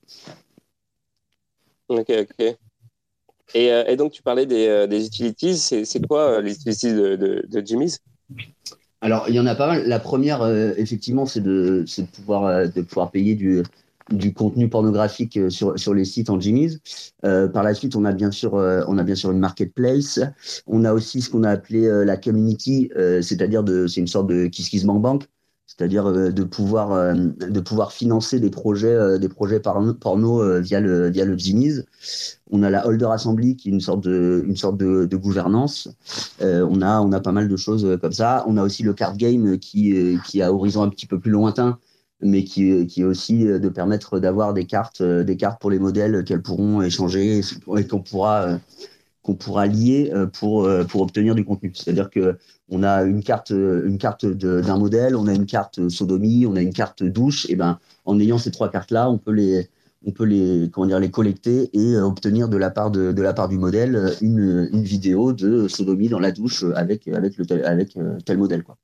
Ok, 1.89 2.11
ok. 2.11 2.57
Et, 3.55 3.73
euh, 3.73 3.85
et, 3.87 3.97
donc, 3.97 4.13
tu 4.13 4.23
parlais 4.23 4.45
des, 4.45 4.87
des 4.89 5.07
utilities, 5.07 5.57
c'est 5.57 6.07
quoi 6.07 6.43
les 6.43 6.53
utilities 6.53 6.93
de, 6.93 7.17
de, 7.17 7.47
de 7.49 7.67
Jimmy's? 7.67 8.01
Alors, 9.01 9.27
il 9.29 9.35
y 9.35 9.41
en 9.41 9.47
a 9.47 9.55
pas 9.55 9.67
mal. 9.67 9.87
La 9.87 9.99
première, 9.99 10.43
euh, 10.43 10.73
effectivement, 10.77 11.27
c'est 11.27 11.43
de, 11.43 11.85
de, 11.87 12.03
pouvoir, 12.05 12.47
euh, 12.47 12.67
de 12.67 12.83
pouvoir 12.83 13.11
payer 13.11 13.35
du, 13.35 13.63
du 14.11 14.33
contenu 14.33 14.69
pornographique 14.69 15.37
euh, 15.37 15.51
sur, 15.51 15.79
sur 15.79 15.93
les 15.95 16.05
sites 16.05 16.31
en 16.31 16.41
Jimmy's. 16.41 16.81
par 17.23 17.63
la 17.63 17.75
suite, 17.75 17.95
on 17.97 18.05
a 18.05 18.13
bien 18.13 18.31
sûr, 18.31 18.55
on 18.55 18.99
a 18.99 19.03
bien 19.05 19.15
sûr 19.15 19.31
une 19.33 19.39
marketplace. 19.39 20.21
On 20.67 20.85
a 20.85 20.93
aussi 20.93 21.21
ce 21.21 21.31
qu'on 21.31 21.45
a 21.45 21.51
appelé 21.51 21.89
la 22.05 22.17
community, 22.17 22.91
c'est-à-dire 22.95 23.63
de, 23.65 23.87
c'est 23.87 24.01
une 24.01 24.07
sorte 24.07 24.29
de 24.29 24.47
Kiss 24.47 24.69
Kiss 24.69 24.85
Bank 24.85 25.03
Bank 25.03 25.25
c'est-à-dire 25.67 26.07
euh, 26.07 26.31
de 26.31 26.45
pouvoir 26.45 26.93
euh, 26.93 27.15
de 27.15 27.61
pouvoir 27.61 27.93
financer 27.93 28.39
des 28.41 28.51
projets 28.51 28.95
euh, 28.95 29.19
des 29.19 29.29
projets 29.29 29.61
porno 29.61 30.61
via 30.61 30.81
le 30.81 31.11
via 31.11 31.25
le 31.25 31.37
Jimmy's. 31.37 31.85
On 32.51 32.63
a 32.63 32.71
la 32.71 32.87
Holder 32.87 33.09
Assembly 33.11 33.57
qui 33.57 33.69
est 33.69 33.73
une 33.73 33.81
sorte 33.81 34.05
de 34.05 34.45
une 34.47 34.57
sorte 34.57 34.77
de, 34.77 35.05
de 35.05 35.17
gouvernance. 35.17 35.89
on 36.41 36.81
a 36.83 37.01
on 37.01 37.13
a 37.13 37.21
pas 37.21 37.33
mal 37.33 37.49
de 37.49 37.57
choses 37.57 37.99
comme 38.01 38.13
ça. 38.13 38.45
On 38.47 38.57
a 38.57 38.63
aussi 38.63 38.83
le 38.83 38.95
card 38.95 39.17
game 39.17 39.59
qui 39.59 40.19
qui 40.27 40.43
a 40.43 40.53
horizon 40.53 40.83
un 40.83 40.89
petit 40.89 41.07
peu 41.07 41.19
plus 41.19 41.31
lointain 41.33 41.79
mais 42.23 42.45
qui, 42.45 42.87
qui 42.87 43.03
est 43.03 43.05
aussi 43.05 43.45
de 43.45 43.69
permettre 43.69 44.19
d'avoir 44.21 44.55
des 44.55 44.65
cartes 44.65 45.03
des 45.03 45.37
cartes 45.37 45.61
pour 45.61 45.71
les 45.71 45.79
modèles 45.79 46.25
qu'elles 46.25 46.43
pourront 46.43 46.81
échanger 46.81 47.41
et 47.77 47.85
qu'on 47.87 48.01
pourra 48.01 48.59
qu'on 49.27 49.35
pourra 49.35 49.67
lier 49.67 50.13
euh, 50.15 50.27
pour, 50.27 50.65
euh, 50.65 50.85
pour 50.85 51.01
obtenir 51.01 51.35
du 51.35 51.45
contenu. 51.45 51.73
C'est-à-dire 51.75 52.11
que 52.11 52.39
on 52.69 52.85
a 52.85 53.03
une 53.03 53.25
carte, 53.25 53.51
une 53.51 53.99
carte 53.99 54.25
d'un 54.25 54.79
modèle, 54.79 55.17
on 55.17 55.27
a 55.27 55.35
une 55.35 55.47
carte 55.47 55.89
sodomie, 55.89 56.47
on 56.47 56.55
a 56.55 56.61
une 56.61 56.73
carte 56.73 57.03
douche. 57.03 57.47
Et 57.51 57.57
ben, 57.57 57.81
en 58.05 58.21
ayant 58.21 58.39
ces 58.39 58.53
trois 58.53 58.71
cartes-là, 58.71 59.11
on 59.11 59.19
peut 59.19 59.33
les, 59.33 59.69
on 60.05 60.13
peut 60.13 60.25
les, 60.25 60.71
comment 60.73 60.87
dire, 60.87 61.01
les 61.01 61.11
collecter 61.11 61.71
et 61.73 61.95
euh, 61.95 62.07
obtenir 62.07 62.49
de 62.49 62.57
la 62.57 62.71
part 62.71 62.93
de, 62.93 63.11
de 63.11 63.23
la 63.23 63.35
part 63.35 63.49
du 63.49 63.59
modèle 63.59 64.13
une, 64.21 64.69
une 64.73 64.85
vidéo 64.85 65.33
de 65.33 65.67
sodomie 65.67 66.09
dans 66.09 66.21
la 66.21 66.31
douche 66.31 66.65
avec, 66.77 67.09
avec, 67.09 67.37
le, 67.37 67.67
avec 67.67 67.99
tel 68.25 68.39
modèle. 68.39 68.63
Quoi. 68.63 68.77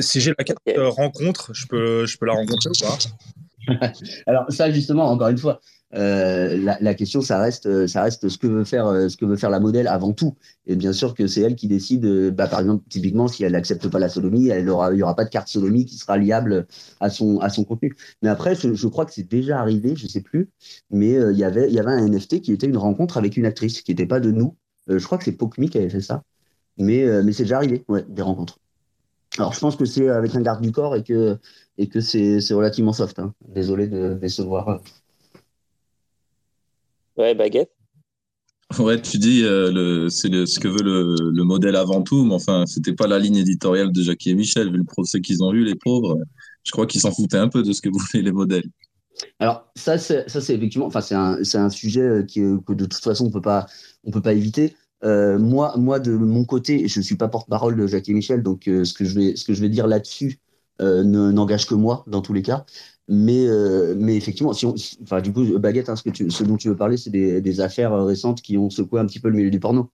si 0.00 0.20
j'ai 0.20 0.34
la 0.36 0.44
carte 0.44 0.58
rencontre, 0.76 1.54
je 1.54 1.68
peux, 1.68 2.06
je 2.06 2.18
peux 2.18 2.26
la 2.26 2.34
rencontrer 2.34 2.70
ou 2.70 2.84
pas? 2.84 3.92
Alors 4.26 4.46
ça, 4.48 4.70
justement, 4.72 5.10
encore 5.10 5.28
une 5.28 5.38
fois, 5.38 5.60
euh, 5.94 6.56
la, 6.56 6.76
la, 6.80 6.94
question, 6.94 7.20
ça 7.20 7.38
reste, 7.38 7.86
ça 7.86 8.02
reste 8.02 8.28
ce 8.28 8.38
que 8.38 8.46
veut 8.46 8.64
faire, 8.64 8.86
euh, 8.86 9.08
ce 9.08 9.16
que 9.16 9.24
veut 9.24 9.36
faire 9.36 9.50
la 9.50 9.60
modèle 9.60 9.86
avant 9.86 10.12
tout. 10.12 10.36
Et 10.66 10.76
bien 10.76 10.92
sûr 10.92 11.14
que 11.14 11.26
c'est 11.26 11.40
elle 11.42 11.54
qui 11.54 11.68
décide. 11.68 12.04
Euh, 12.04 12.30
bah, 12.30 12.48
par 12.48 12.60
exemple, 12.60 12.84
typiquement, 12.88 13.28
si 13.28 13.44
elle 13.44 13.52
n'accepte 13.52 13.88
pas 13.88 13.98
la 13.98 14.08
sodomie, 14.08 14.48
elle 14.48 14.68
aura, 14.68 14.92
il 14.92 14.98
y 14.98 15.02
aura 15.02 15.14
pas 15.14 15.24
de 15.24 15.30
carte 15.30 15.48
sodomie 15.48 15.84
qui 15.86 15.96
sera 15.96 16.16
liable 16.18 16.66
à 17.00 17.10
son, 17.10 17.38
à 17.40 17.48
son 17.48 17.64
contenu. 17.64 17.94
Mais 18.22 18.28
après, 18.28 18.54
je, 18.56 18.74
je 18.74 18.88
crois 18.88 19.06
que 19.06 19.12
c'est 19.12 19.28
déjà 19.28 19.60
arrivé, 19.60 19.94
je 19.96 20.06
sais 20.06 20.20
plus. 20.20 20.50
Mais 20.90 21.12
il 21.12 21.38
y 21.38 21.44
avait, 21.44 21.68
il 21.68 21.74
y 21.74 21.78
avait 21.78 21.92
un 21.92 22.08
NFT 22.08 22.40
qui 22.40 22.52
était 22.52 22.66
une 22.66 22.76
rencontre 22.78 23.16
avec 23.16 23.36
une 23.36 23.46
actrice 23.46 23.82
qui 23.82 23.92
n'était 23.92 24.06
pas 24.06 24.20
de 24.20 24.30
nous. 24.30 24.56
je 24.88 25.04
crois 25.04 25.18
que 25.18 25.24
c'est 25.24 25.32
Pokmi 25.32 25.68
qui 25.70 25.78
avait 25.78 25.90
fait 25.90 26.00
ça. 26.00 26.22
Mais, 26.78 27.06
mais 27.22 27.32
c'est 27.32 27.44
déjà 27.44 27.58
arrivé, 27.58 27.84
ouais, 27.88 28.04
des 28.08 28.22
rencontres. 28.22 28.58
Alors, 29.38 29.52
je 29.52 29.60
pense 29.60 29.76
que 29.76 29.84
c'est 29.84 30.08
avec 30.08 30.34
un 30.34 30.42
garde 30.42 30.62
du 30.62 30.72
corps 30.72 30.96
et 30.96 31.02
que, 31.02 31.38
et 31.78 31.88
que 31.88 32.00
c'est 32.00 32.38
relativement 32.52 32.92
soft. 32.92 33.18
Hein. 33.18 33.34
Désolé 33.48 33.88
de 33.88 34.14
décevoir. 34.14 34.80
Ouais, 37.16 37.34
baguette. 37.34 37.70
Ouais, 38.78 39.00
tu 39.00 39.18
dis 39.18 39.44
euh, 39.44 39.70
le, 39.70 40.08
c'est 40.08 40.28
ce 40.46 40.58
que 40.58 40.68
veut 40.68 40.82
le, 40.82 41.14
le, 41.32 41.44
modèle 41.44 41.76
avant 41.76 42.02
tout, 42.02 42.24
mais 42.24 42.34
enfin, 42.34 42.64
c'était 42.66 42.94
pas 42.94 43.06
la 43.06 43.18
ligne 43.18 43.36
éditoriale 43.36 43.92
de 43.92 44.02
Jackie 44.02 44.30
et 44.30 44.34
Michel, 44.34 44.70
vu 44.72 44.78
le 44.78 44.84
procès 44.84 45.20
qu'ils 45.20 45.44
ont 45.44 45.52
eu, 45.52 45.64
les 45.64 45.76
pauvres. 45.76 46.18
Je 46.64 46.72
crois 46.72 46.86
qu'ils 46.86 47.00
s'en 47.00 47.12
foutaient 47.12 47.36
un 47.36 47.48
peu 47.48 47.62
de 47.62 47.72
ce 47.72 47.82
que 47.82 47.88
voulaient 47.92 48.24
les 48.24 48.32
modèles. 48.32 48.64
Alors 49.38 49.70
ça, 49.76 49.98
c'est, 49.98 50.28
ça 50.28 50.40
c'est 50.40 50.54
effectivement, 50.54 50.86
enfin 50.86 51.00
c'est 51.00 51.14
un, 51.14 51.44
c'est 51.44 51.58
un 51.58 51.70
sujet 51.70 52.00
euh, 52.00 52.22
qui, 52.24 52.40
que 52.66 52.72
de 52.72 52.86
toute 52.86 53.04
façon 53.04 53.26
on 53.26 53.30
peut 53.30 53.42
pas, 53.42 53.66
on 54.02 54.10
peut 54.10 54.22
pas 54.22 54.32
éviter. 54.32 54.74
Euh, 55.04 55.38
moi, 55.38 55.74
moi 55.76 56.00
de 56.00 56.12
mon 56.12 56.44
côté, 56.44 56.88
je 56.88 57.00
suis 57.00 57.16
pas 57.16 57.28
porte-parole 57.28 57.76
de 57.76 57.86
Jackie 57.86 58.12
et 58.12 58.14
Michel, 58.14 58.42
donc 58.42 58.68
euh, 58.68 58.84
ce 58.84 58.94
que 58.94 59.04
je 59.04 59.14
vais, 59.14 59.36
ce 59.36 59.44
que 59.44 59.52
je 59.52 59.60
vais 59.60 59.68
dire 59.68 59.86
là-dessus 59.86 60.40
euh, 60.80 61.04
n'engage 61.04 61.66
que 61.66 61.74
moi 61.74 62.04
dans 62.06 62.22
tous 62.22 62.32
les 62.32 62.42
cas. 62.42 62.64
Mais, 63.08 63.46
euh, 63.46 63.94
mais 63.98 64.16
effectivement, 64.16 64.52
si 64.54 64.64
on, 64.64 64.74
enfin, 65.02 65.20
du 65.20 65.32
coup, 65.32 65.58
Baguette, 65.58 65.90
hein, 65.90 65.96
ce, 65.96 66.02
que 66.02 66.10
tu, 66.10 66.30
ce 66.30 66.42
dont 66.42 66.56
tu 66.56 66.68
veux 66.68 66.76
parler, 66.76 66.96
c'est 66.96 67.10
des, 67.10 67.42
des, 67.42 67.60
affaires 67.60 67.92
récentes 68.04 68.40
qui 68.40 68.56
ont 68.56 68.70
secoué 68.70 68.98
un 68.98 69.06
petit 69.06 69.20
peu 69.20 69.28
le 69.28 69.36
milieu 69.36 69.50
du 69.50 69.60
porno. 69.60 69.90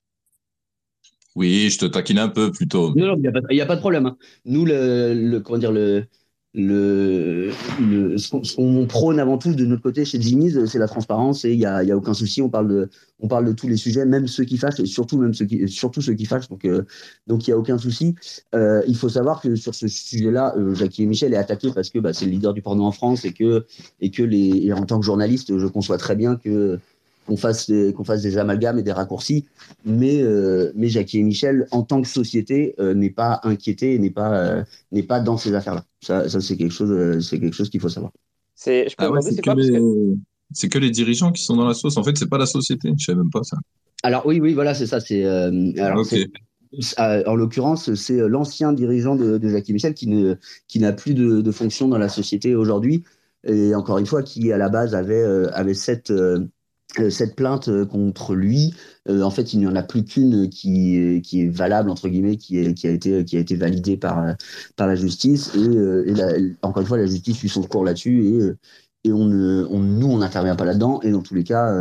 Oui, 1.35 1.70
je 1.70 1.79
te 1.79 1.87
taquine 1.87 2.18
un 2.18 2.29
peu 2.29 2.53
plutôt. 2.53 2.94
Non, 2.94 3.16
il 3.16 3.23
n'y 3.23 3.61
a, 3.61 3.64
a, 3.64 3.66
pas 3.66 3.77
de 3.77 3.81
problème. 3.81 4.07
Hein. 4.07 4.16
Nous, 4.44 4.64
le, 4.64 5.12
le, 5.14 5.40
comment 5.40 5.59
dire, 5.59 5.73
le, 5.73 6.07
le, 6.53 7.53
le, 7.81 8.19
ce 8.19 8.57
qu'on 8.57 8.87
prône 8.87 9.21
avant 9.21 9.39
tout 9.39 9.55
de 9.55 9.65
notre 9.65 9.83
côté 9.83 10.05
chez 10.05 10.21
Jimmy's, 10.21 10.65
c'est 10.65 10.81
la 10.81 10.89
transparence 10.89 11.45
et 11.45 11.53
il 11.53 11.59
n'y 11.59 11.67
a, 11.67 11.85
y 11.85 11.93
a 11.93 11.97
aucun 11.97 12.13
souci. 12.13 12.43
On 12.43 12.49
parle, 12.49 12.69
de, 12.69 12.91
on 13.21 13.29
parle 13.29 13.47
de 13.47 13.53
tous 13.53 13.69
les 13.69 13.77
sujets, 13.77 14.05
même 14.05 14.27
ceux 14.27 14.45
qui 14.45 14.59
fâchent 14.59 14.81
et 14.81 14.87
surtout, 14.87 15.17
même 15.19 15.33
ceux 15.33 15.45
qui, 15.45 15.69
surtout 15.69 16.01
ceux 16.01 16.15
qui 16.15 16.25
fâchent. 16.25 16.49
Donc, 16.49 16.65
euh, 16.65 16.85
donc 17.29 17.47
il 17.47 17.51
n'y 17.51 17.55
a 17.55 17.59
aucun 17.59 17.79
souci. 17.79 18.17
Euh, 18.55 18.83
il 18.89 18.97
faut 18.97 19.09
savoir 19.09 19.41
que 19.41 19.55
sur 19.55 19.77
ce 19.77 19.87
sujet-là, 19.87 20.55
euh, 20.57 20.75
Jackie 20.75 21.05
et 21.05 21.07
Michel 21.07 21.35
est 21.35 21.37
attaqué 21.37 21.71
parce 21.73 21.89
que 21.91 22.01
bah, 22.01 22.13
c'est 22.13 22.25
le 22.25 22.33
leader 22.33 22.53
du 22.53 22.63
porno 22.63 22.85
en 22.85 22.93
France 22.93 23.25
et 23.25 23.33
que, 23.33 23.65
et 24.01 24.11
que 24.11 24.25
les, 24.25 24.67
et 24.67 24.73
en 24.73 24.85
tant 24.85 24.99
que 24.99 25.07
journaliste, 25.07 25.57
je 25.57 25.67
conçois 25.67 25.99
très 25.99 26.17
bien 26.17 26.35
que 26.35 26.81
qu'on 27.26 27.37
fasse, 27.37 27.70
qu'on 27.96 28.04
fasse 28.04 28.22
des 28.22 28.38
amalgames 28.38 28.78
et 28.78 28.83
des 28.83 28.92
raccourcis. 28.92 29.46
Mais, 29.85 30.20
euh, 30.22 30.72
mais 30.74 30.88
Jackie 30.88 31.18
et 31.18 31.22
Michel, 31.22 31.66
en 31.70 31.83
tant 31.83 32.02
que 32.02 32.09
société, 32.09 32.74
euh, 32.78 32.94
n'est 32.94 33.11
pas 33.11 33.40
inquiété, 33.44 33.98
n'est 33.98 34.11
pas, 34.11 34.35
euh, 34.35 34.64
n'est 34.92 35.02
pas 35.02 35.20
dans 35.20 35.37
ces 35.37 35.54
affaires-là. 35.54 35.85
Ça, 36.00 36.28
ça 36.28 36.40
c'est 36.40 36.56
quelque 36.56 36.72
chose, 36.72 37.26
c'est 37.26 37.38
quelque 37.38 37.54
chose 37.54 37.70
qu'il 37.70 37.80
faut 37.80 37.88
savoir. 37.88 38.12
C'est, 38.54 38.88
je 38.88 38.96
peux 38.96 39.04
ah 39.04 39.20
c'est, 39.20 39.40
que 39.40 39.50
les... 39.50 39.80
c'est 40.52 40.68
que 40.68 40.78
les 40.78 40.90
dirigeants 40.90 41.33
qui 41.33 41.42
sont 41.42 41.56
dans 41.56 41.66
la 41.66 41.74
sauce. 41.74 41.96
En 41.96 42.04
fait, 42.04 42.16
c'est 42.16 42.28
pas 42.28 42.38
la 42.38 42.46
société. 42.46 42.92
Je 42.98 43.04
savais 43.04 43.18
même 43.18 43.30
pas 43.30 43.42
ça. 43.42 43.56
Alors 44.02 44.26
oui, 44.26 44.40
oui, 44.40 44.54
voilà, 44.54 44.74
c'est 44.74 44.87
ça. 44.87 45.00
C'est, 45.00 45.24
alors, 45.24 46.04
en 47.26 47.35
l'occurrence, 47.37 47.94
c'est 47.94 48.28
l'ancien 48.28 48.72
dirigeant 48.72 49.16
de, 49.16 49.38
de 49.38 49.48
Jackie 49.48 49.72
Michel 49.72 49.94
qui, 49.94 50.06
ne, 50.06 50.37
qui 50.68 50.78
n'a 50.78 50.92
plus 50.92 51.14
de, 51.14 51.40
de 51.40 51.50
fonction 51.50 51.88
dans 51.88 51.98
la 51.98 52.09
société 52.09 52.54
aujourd'hui. 52.54 53.04
Et 53.44 53.74
encore 53.74 53.98
une 53.98 54.06
fois, 54.06 54.22
qui 54.22 54.52
à 54.52 54.59
la 54.59 54.68
base 54.68 54.94
avait, 54.94 55.22
avait 55.52 55.74
cette 55.74 56.11
euh, 56.11 56.46
cette 57.11 57.37
plainte 57.37 57.68
euh, 57.68 57.87
contre 57.87 58.35
lui, 58.35 58.74
euh, 59.09 59.22
en 59.22 59.31
fait, 59.31 59.53
il 59.53 59.61
n'y 59.61 59.66
en 59.66 59.76
a 59.76 59.83
plus 59.83 60.05
qu'une 60.05 60.48
qui, 60.50 61.20
qui 61.22 61.42
est 61.42 61.48
valable 61.48 61.90
entre 61.90 62.09
guillemets, 62.09 62.37
qui, 62.37 62.59
est, 62.59 62.74
qui 62.74 62.87
a 62.87 62.90
été 62.90 63.24
qui 63.24 63.37
a 63.37 63.40
été 63.40 63.57
validée 63.57 63.96
par 63.96 64.35
par 64.76 64.87
la 64.87 64.94
justice 64.96 65.55
et, 65.55 66.55
encore 66.62 66.83
une 66.83 66.88
fois, 66.88 66.98
la 66.98 67.07
justice 67.07 67.37
suit 67.37 67.48
son 67.48 67.62
cours 67.62 67.85
là-dessus 67.85 68.24
et 68.26 68.40
et 69.05 69.12
on, 69.12 69.24
nous, 69.26 70.09
on 70.09 70.18
n'intervient 70.18 70.57
pas 70.57 70.66
là-dedans. 70.66 71.00
Et 71.03 71.11
dans 71.11 71.22
tous 71.22 71.35
les 71.35 71.44
cas, 71.44 71.72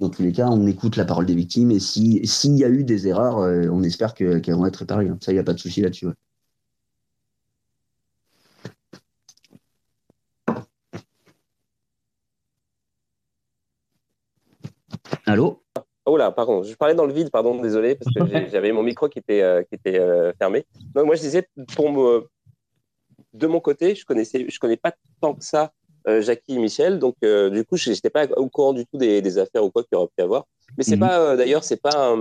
dans 0.00 0.10
tous 0.10 0.22
les 0.22 0.32
cas, 0.32 0.48
on 0.48 0.66
écoute 0.66 0.96
la 0.96 1.04
parole 1.06 1.26
des 1.26 1.34
victimes. 1.34 1.70
Et 1.70 1.80
s'il 1.80 2.56
y 2.56 2.64
a 2.64 2.68
eu 2.68 2.84
des 2.84 3.08
erreurs, 3.08 3.38
on 3.72 3.82
espère 3.82 4.14
qu'elles 4.14 4.42
vont 4.54 4.66
être 4.66 4.76
réparées. 4.76 5.10
Ça, 5.20 5.32
il 5.32 5.36
n'y 5.36 5.40
a 5.40 5.44
pas 5.44 5.54
de 5.54 5.58
souci 5.58 5.80
là-dessus. 5.80 6.08
Allô 15.26 15.62
Oh 16.06 16.18
là, 16.18 16.30
pardon, 16.30 16.62
je 16.62 16.74
parlais 16.74 16.94
dans 16.94 17.06
le 17.06 17.14
vide, 17.14 17.30
pardon, 17.30 17.60
désolé, 17.60 17.94
parce 17.94 18.14
que 18.14 18.20
j'avais 18.50 18.72
mon 18.72 18.82
micro 18.82 19.08
qui 19.08 19.18
était, 19.18 19.40
euh, 19.40 19.62
qui 19.62 19.74
était 19.74 19.98
euh, 19.98 20.32
fermé. 20.38 20.66
moi, 20.94 21.14
je 21.14 21.20
disais, 21.22 21.48
pour 21.74 21.90
me, 21.90 22.28
de 23.32 23.46
mon 23.46 23.60
côté, 23.60 23.94
je 23.94 24.04
connaissais, 24.04 24.46
je 24.48 24.58
connais 24.58 24.76
pas 24.76 24.92
tant 25.20 25.34
que 25.34 25.44
ça 25.44 25.72
euh, 26.06 26.20
Jackie 26.20 26.56
et 26.56 26.58
Michel, 26.58 26.98
donc 26.98 27.16
du 27.22 27.64
coup, 27.64 27.76
je 27.76 27.90
n'étais 27.90 28.10
pas 28.10 28.26
au 28.36 28.48
courant 28.50 28.74
du 28.74 28.84
tout 28.84 28.98
des, 28.98 29.38
affaires 29.38 29.64
ou 29.64 29.70
quoi 29.70 29.82
qu'il 29.82 29.96
aurait 29.96 30.08
pu 30.08 30.20
y 30.20 30.22
avoir. 30.22 30.44
Mais 30.76 30.84
c'est 30.84 30.96
mhm. 30.96 31.00
pas, 31.00 31.36
d'ailleurs, 31.36 31.64
c'est 31.64 31.80
pas 31.80 32.14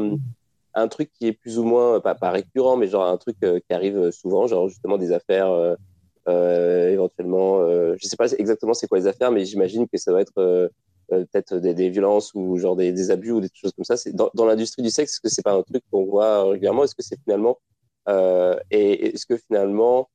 un, 0.75 0.87
truc 0.87 1.11
qui 1.11 1.27
est 1.27 1.33
plus 1.33 1.59
ou 1.59 1.63
moins, 1.63 1.99
pas, 1.99 2.15
pas 2.15 2.31
récurrent, 2.31 2.77
mais 2.77 2.87
genre 2.87 3.05
un 3.05 3.17
truc 3.17 3.35
qui 3.39 3.73
arrive 3.73 4.11
souvent, 4.11 4.47
genre 4.47 4.69
justement 4.69 4.97
des 4.97 5.11
affaires, 5.11 5.75
éventuellement, 6.25 7.67
je 7.67 8.07
sais 8.07 8.15
pas 8.15 8.31
exactement 8.31 8.73
c'est 8.73 8.87
quoi 8.87 8.97
les 8.97 9.07
affaires, 9.07 9.31
mais 9.31 9.43
j'imagine 9.43 9.89
que 9.89 9.97
ça 9.97 10.13
va 10.13 10.21
être 10.21 10.71
peut-être 11.09 11.57
des, 11.57 11.89
violences 11.89 12.33
ou 12.33 12.57
genre 12.57 12.75
des, 12.75 13.11
abus 13.11 13.31
ou 13.31 13.41
des 13.41 13.49
choses 13.53 13.71
comme 13.73 13.85
ça. 13.85 13.97
C'est 13.97 14.13
dans, 14.13 14.45
l'industrie 14.45 14.81
du 14.81 14.89
sexe, 14.89 15.13
est-ce 15.13 15.21
que 15.21 15.29
c'est 15.29 15.43
pas 15.43 15.53
un 15.53 15.63
truc 15.63 15.83
qu'on 15.91 16.05
voit 16.05 16.49
régulièrement? 16.49 16.83
Est-ce 16.83 16.95
que 16.95 17.03
c'est 17.03 17.19
finalement 17.23 17.59
euh, 18.09 18.59
et 18.69 19.07
est-ce 19.07 19.25
que 19.25 19.37
finalement 19.37 20.09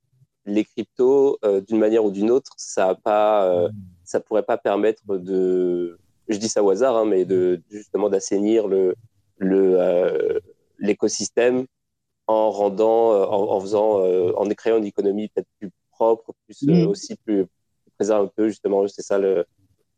les 0.45 0.63
cryptos, 0.63 1.37
euh, 1.43 1.61
d'une 1.61 1.79
manière 1.79 2.05
ou 2.05 2.11
d'une 2.11 2.31
autre, 2.31 2.51
ça 2.57 2.89
a 2.89 2.95
pas, 2.95 3.69
ça 4.03 4.19
pourrait 4.19 4.43
pas 4.43 4.57
permettre 4.57 5.03
de, 5.07 5.97
je 6.27 6.37
dis 6.37 6.49
ça 6.49 6.63
au 6.63 6.69
hasard, 6.69 6.95
hein, 6.95 7.05
mais 7.05 7.25
de 7.25 7.61
justement 7.69 8.09
d'assainir 8.09 8.67
le 8.67 8.95
le 9.37 10.41
l'écosystème 10.79 11.65
en 12.27 12.51
rendant, 12.51 13.11
en, 13.31 13.59
faisant, 13.59 14.03
en 14.35 14.49
créant 14.49 14.77
une 14.77 14.85
économie 14.85 15.29
peut-être 15.29 15.47
plus 15.59 15.71
propre, 15.99 16.33
plus 16.45 16.85
aussi 16.85 17.15
plus, 17.17 17.45
plus 17.97 18.11
un 18.11 18.27
peu 18.27 18.47
justement, 18.47 18.87
c'est 18.87 19.01
ça 19.01 19.17
le 19.17 19.39
euh, 19.39 19.43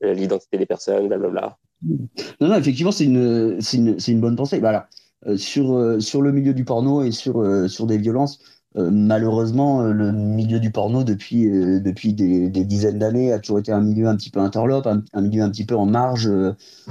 l'identité 0.01 0.57
des 0.57 0.65
personnes, 0.65 1.07
blablabla. 1.07 1.57
Non, 1.83 2.47
non, 2.47 2.55
effectivement, 2.55 2.91
c'est 2.91 3.05
une, 3.05 3.59
une, 3.73 3.97
une, 4.07 4.21
bonne 4.21 4.35
pensée. 4.35 4.59
Voilà. 4.59 4.87
Euh, 5.27 5.37
sur, 5.37 5.73
euh, 5.73 5.99
sur 5.99 6.21
le 6.21 6.31
milieu 6.31 6.53
du 6.53 6.65
porno 6.65 7.03
et 7.03 7.11
sur, 7.11 7.43
sur 7.69 7.87
des 7.87 7.97
violences, 7.97 8.39
malheureusement, 8.75 9.81
le 9.81 10.13
milieu 10.13 10.59
du 10.59 10.71
porno, 10.71 11.03
depuis, 11.03 11.43
depuis 11.81 12.13
des, 12.13 12.49
dizaines 12.49 12.99
d'années, 12.99 13.33
a 13.33 13.39
toujours 13.39 13.59
été 13.59 13.71
un 13.73 13.81
milieu 13.81 14.07
un 14.07 14.15
petit 14.15 14.29
peu 14.29 14.39
interlope, 14.39 14.87
un, 14.87 15.21
milieu 15.21 15.43
un 15.43 15.49
petit 15.49 15.65
peu 15.65 15.75
en 15.75 15.85
marge, 15.85 16.31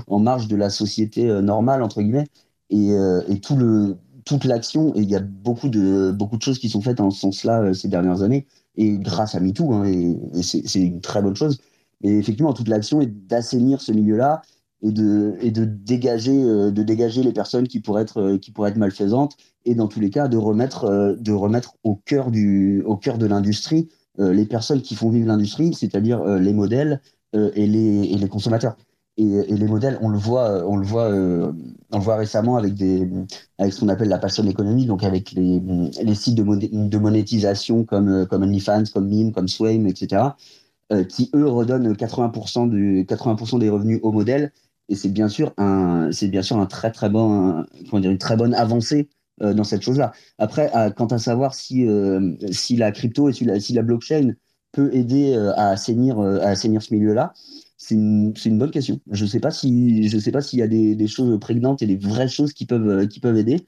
en 0.07 0.19
marge 0.19 0.47
de 0.47 0.57
la 0.57 0.69
société 0.69 1.25
normale, 1.41 1.83
entre 1.83 2.03
guillemets. 2.03 2.27
Et, 2.69 2.91
et 2.91 3.41
tout 3.41 3.57
le, 3.57 3.97
toute 4.25 4.45
l'action, 4.45 4.95
et 4.95 5.01
il 5.01 5.11
y 5.11 5.17
a 5.17 5.21
beaucoup 5.21 5.69
de, 5.69 6.13
beaucoup 6.13 6.37
de 6.37 6.43
choses 6.43 6.59
qui 6.59 6.69
sont 6.69 6.83
faites 6.83 7.01
en 7.01 7.11
ce 7.11 7.21
sens-là 7.21 7.73
ces 7.75 7.89
dernières 7.89 8.23
années, 8.23 8.47
et 8.77 8.99
grâce 8.99 9.35
à 9.35 9.41
MeToo, 9.41 9.73
hein, 9.73 9.85
et 9.85 10.43
c'est 10.43 10.81
une 10.81 11.01
très 11.01 11.23
bonne 11.23 11.37
chose. 11.37 11.59
Et 12.03 12.19
effectivement, 12.19 12.53
toute 12.53 12.69
l'action 12.69 13.01
est 13.01 13.07
d'assainir 13.07 13.81
ce 13.81 13.93
milieu-là 13.93 14.43
et 14.83 14.93
de, 14.93 15.37
et 15.41 15.51
de, 15.51 15.65
dégager, 15.65 16.43
euh, 16.43 16.71
de 16.71 16.83
dégager 16.83 17.23
les 17.23 17.33
personnes 17.33 17.69
qui 17.69 17.81
pourraient, 17.81 18.03
être, 18.03 18.21
euh, 18.21 18.39
qui 18.39 18.51
pourraient 18.51 18.71
être 18.71 18.77
malfaisantes 18.77 19.37
et 19.65 19.75
dans 19.75 19.89
tous 19.89 20.01
les 20.01 20.11
cas 20.11 20.29
de 20.29 20.39
remettre, 20.39 20.85
euh, 20.85 21.15
de 21.17 21.33
remettre 21.33 21.75
au, 21.85 21.97
cœur 21.97 22.31
du, 22.31 22.83
au 22.87 22.97
cœur 22.97 23.19
de 23.19 23.27
l'industrie 23.27 23.89
les 24.19 24.45
personnes 24.45 24.83
qui 24.83 24.97
font 24.97 25.09
vivre 25.09 25.29
l'industrie, 25.29 25.73
c'est-à-dire 25.73 26.23
les 26.23 26.53
modèles 26.53 27.01
et, 27.33 27.67
les, 27.67 28.03
et 28.03 28.19
les 28.19 28.29
consommateurs. 28.29 28.77
Et, 29.17 29.25
et, 29.25 29.57
les 29.57 29.67
modèles, 29.67 29.99
on 30.03 30.11
le 30.11 30.19
voit, 30.19 30.63
on 30.69 30.77
le 30.77 30.85
voit, 30.85 31.09
on 31.09 31.99
le 31.99 32.05
voit 32.05 32.17
récemment 32.17 32.57
avec, 32.57 32.75
des, 32.75 33.09
avec 33.57 33.73
ce 33.73 33.81
qu'on 33.81 33.89
appelle 33.89 34.09
la 34.11 34.19
passion 34.19 34.47
économie, 34.47 34.85
donc 34.85 35.05
avec 35.05 35.33
les, 35.33 35.63
les 36.03 36.15
sites 36.15 36.35
de, 36.35 36.43
de 36.43 36.99
monétisation 36.99 37.85
comme, 37.85 38.27
comme 38.27 38.43
OnlyFans, 38.43 38.85
comme 38.93 39.09
Mime, 39.09 39.33
comme 39.33 39.49
Swame, 39.49 39.87
etc 39.87 40.19
euh, 40.19 40.70
qui 41.09 41.31
eux 41.35 41.47
redonnent 41.47 41.93
80%, 41.93 42.69
du, 42.69 43.07
80 43.09 43.59
des 43.59 43.71
revenus 43.71 44.01
au 44.03 44.13
modèle. 44.13 44.53
Et 44.89 44.97
c'est 44.97 45.09
bien 45.09 45.29
sûr 45.29 45.53
un, 45.57 46.11
c'est 46.13 46.29
bien 46.29 46.43
sûr 46.43 46.59
un 46.59 46.67
très 46.67 46.91
très 46.91 47.09
bon, 47.09 47.65
comment 47.89 48.01
dire, 48.01 48.11
une 48.11 48.19
très 48.19 48.37
bonne 48.37 48.55
avancée 48.55 49.09
euh, 49.43 49.55
dans 49.55 49.65
cette 49.65 49.83
chose-là. 49.83 50.13
Après, 50.39 50.71
quant 50.97 51.07
à 51.07 51.19
savoir 51.19 51.55
si 51.55 51.87
euh, 51.87 52.35
si 52.51 52.77
la 52.77 52.91
crypto 52.93 53.29
et 53.29 53.33
si 53.33 53.45
la, 53.45 53.61
si 53.61 53.73
la 53.73 53.83
blockchain 53.83 54.35
peut 54.73 54.91
aider 54.95 55.35
à 55.57 55.71
assainir 55.71 56.19
à 56.21 56.49
assainir 56.49 56.83
ce 56.83 56.95
milieu-là, 56.95 57.33
c'est 57.77 57.95
une, 57.95 58.35
une, 58.45 58.59
bonne 58.59 58.71
question. 58.71 59.01
Je 59.11 59.25
je 59.25 59.27
sais 59.27 59.41
pas 59.41 59.51
s'il 59.51 60.59
y 60.59 60.63
a 60.63 60.69
des, 60.69 60.95
des, 60.97 61.07
choses 61.09 61.39
prégnantes 61.41 61.83
et 61.83 61.87
des 61.87 61.97
vraies 61.97 62.29
choses 62.29 62.53
qui 62.53 62.67
peuvent 62.67 63.07
qui 63.09 63.21
peuvent 63.21 63.37
aider, 63.37 63.65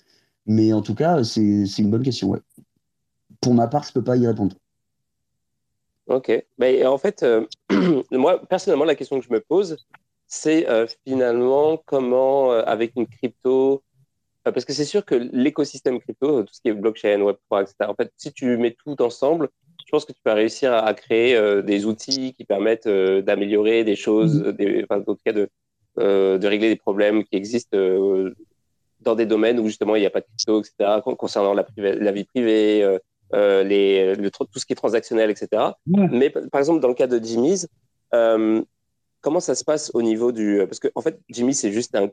mais 0.47 0.73
en 0.73 0.83
tout 0.83 0.95
cas, 0.95 1.23
c'est 1.25 1.43
une 1.79 1.91
bonne 1.91 2.03
question. 2.03 2.29
Ouais. 2.31 2.41
Pour 3.41 3.55
ma 3.55 3.69
part, 3.69 3.85
je 3.85 3.93
peux 3.93 4.05
pas 4.05 4.17
y 4.17 4.27
répondre. 4.27 4.57
Ok. 6.13 6.31
Ben, 6.59 6.87
en 6.87 6.99
fait, 6.99 7.23
euh, 7.23 7.47
moi, 8.11 8.39
personnellement, 8.47 8.85
la 8.85 8.95
question 8.95 9.19
que 9.19 9.25
je 9.25 9.33
me 9.33 9.41
pose, 9.41 9.79
c'est 10.27 10.69
euh, 10.69 10.87
finalement 11.07 11.79
comment, 11.87 12.53
euh, 12.53 12.63
avec 12.67 12.93
une 12.97 13.07
crypto, 13.07 13.83
parce 14.45 14.67
que 14.67 14.75
c'est 14.75 14.85
sûr 14.85 15.07
que 15.07 15.15
l'écosystème 15.15 16.01
crypto, 16.01 16.43
tout 16.43 16.53
ce 16.53 16.61
qui 16.61 16.69
est 16.69 16.75
blockchain, 16.75 17.19
Web3, 17.21 17.63
etc., 17.63 17.75
en 17.89 17.95
fait, 17.95 18.13
si 18.19 18.31
tu 18.33 18.59
mets 18.59 18.77
tout 18.85 19.01
ensemble, 19.01 19.49
je 19.87 19.91
pense 19.91 20.05
que 20.05 20.13
tu 20.13 20.21
peux 20.23 20.33
réussir 20.33 20.75
à, 20.75 20.93
créer 20.95 21.63
des 21.63 21.87
outils 21.87 22.35
qui 22.35 22.45
permettent 22.45 22.89
d'améliorer 22.89 23.85
des 23.85 23.95
choses, 23.95 24.43
des, 24.43 24.85
enfin, 24.85 25.01
en 25.01 25.05
tout 25.05 25.19
cas 25.25 25.33
de, 25.33 25.49
de 25.97 26.47
régler 26.47 26.71
des 26.71 26.77
problèmes 26.77 27.23
qui 27.25 27.37
existent 27.37 27.79
dans 29.01 29.15
des 29.15 29.27
domaines 29.27 29.61
où 29.61 29.67
justement 29.67 29.95
il 29.95 30.01
n'y 30.01 30.07
a 30.07 30.11
pas 30.11 30.21
de 30.21 30.27
crypto, 30.27 30.61
etc., 30.61 31.01
concernant 31.17 31.55
la, 31.55 31.65
la 31.77 32.13
vie 32.13 32.25
privée, 32.25 32.99
euh, 33.35 33.63
les, 33.63 34.15
tout 34.33 34.59
ce 34.59 34.67
qui 34.67 34.73
est 34.73 34.77
transactionnel, 34.77 35.31
etc. 35.31 35.63
Mais 35.87 36.31
par 36.31 36.61
exemple, 36.61 36.81
dans 36.81 36.89
le 36.89 36.95
cas 36.95 37.07
de 37.07 37.23
Jimmy's, 37.23 37.67
euh, 38.15 38.63
comment 39.21 39.41
ça 39.41 39.55
se 39.55 39.65
passe 39.65 39.91
au 39.95 40.03
niveau 40.03 40.33
du 40.33 40.59
parce 40.67 40.81
que 40.81 40.89
en 40.95 41.01
fait 41.01 41.19
Jimmy 41.31 41.55
c'est 41.55 41.73
juste 41.73 41.97
un, 41.97 42.11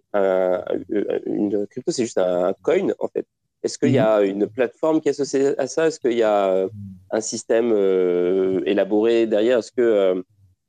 une 1.26 1.68
crypto 1.68 1.92
c'est 1.92 2.04
juste 2.04 2.18
un 2.18 2.54
coin 2.62 2.88
en 3.00 3.08
fait. 3.08 3.26
Est-ce 3.64 3.78
qu'il 3.78 3.92
y 3.92 3.98
a 3.98 4.22
mhm. 4.22 4.30
une 4.30 4.48
plateforme 4.48 5.02
qui 5.02 5.10
est 5.10 5.12
associée 5.12 5.60
à 5.60 5.68
ça? 5.68 5.88
Est-ce 5.88 6.00
qu'il 6.00 6.14
y 6.14 6.24
a 6.24 6.68
un 7.12 7.22
système 7.22 7.74
euh, 7.74 8.62
élaboré 8.66 9.28
derrière? 9.28 9.60
Est-ce 9.60 9.74
que 9.74 10.24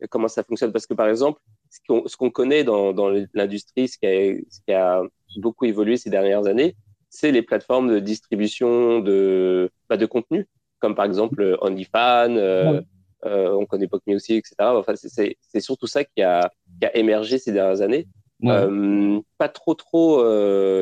comment 0.08 0.26
ça 0.26 0.42
fonctionne? 0.42 0.72
Parce 0.72 0.86
que 0.86 0.94
par 0.94 1.08
exemple 1.08 1.40
ce 1.70 2.16
qu'on 2.16 2.30
connaît 2.30 2.64
dans, 2.64 2.92
dans 2.92 3.08
l'industrie 3.34 3.86
ce, 3.86 3.94
ce, 3.96 4.60
qui 4.66 4.72
a 4.72 5.02
beaucoup 5.36 5.66
évolué 5.66 5.96
ces 5.96 6.10
dernières 6.10 6.46
années 6.46 6.74
c'est 7.10 7.32
les 7.32 7.42
plateformes 7.42 7.90
de 7.90 7.98
distribution 7.98 9.00
de, 9.00 9.70
bah, 9.88 9.96
de 9.96 10.06
contenu, 10.06 10.46
comme 10.78 10.94
par 10.94 11.04
exemple 11.04 11.58
OnlyFans, 11.60 12.36
euh, 12.36 12.80
euh, 13.26 13.52
on 13.52 13.66
connaît 13.66 13.88
Pokemon 13.88 14.16
aussi, 14.16 14.34
etc. 14.34 14.54
Enfin, 14.60 14.94
c'est 14.94 15.60
surtout 15.60 15.88
ça 15.88 16.04
qui 16.04 16.22
a, 16.22 16.50
qui 16.78 16.86
a 16.86 16.96
émergé 16.96 17.38
ces 17.38 17.52
dernières 17.52 17.82
années. 17.82 18.06
Euh, 18.44 19.20
pas 19.36 19.50
trop 19.50 19.74
trop 19.74 20.24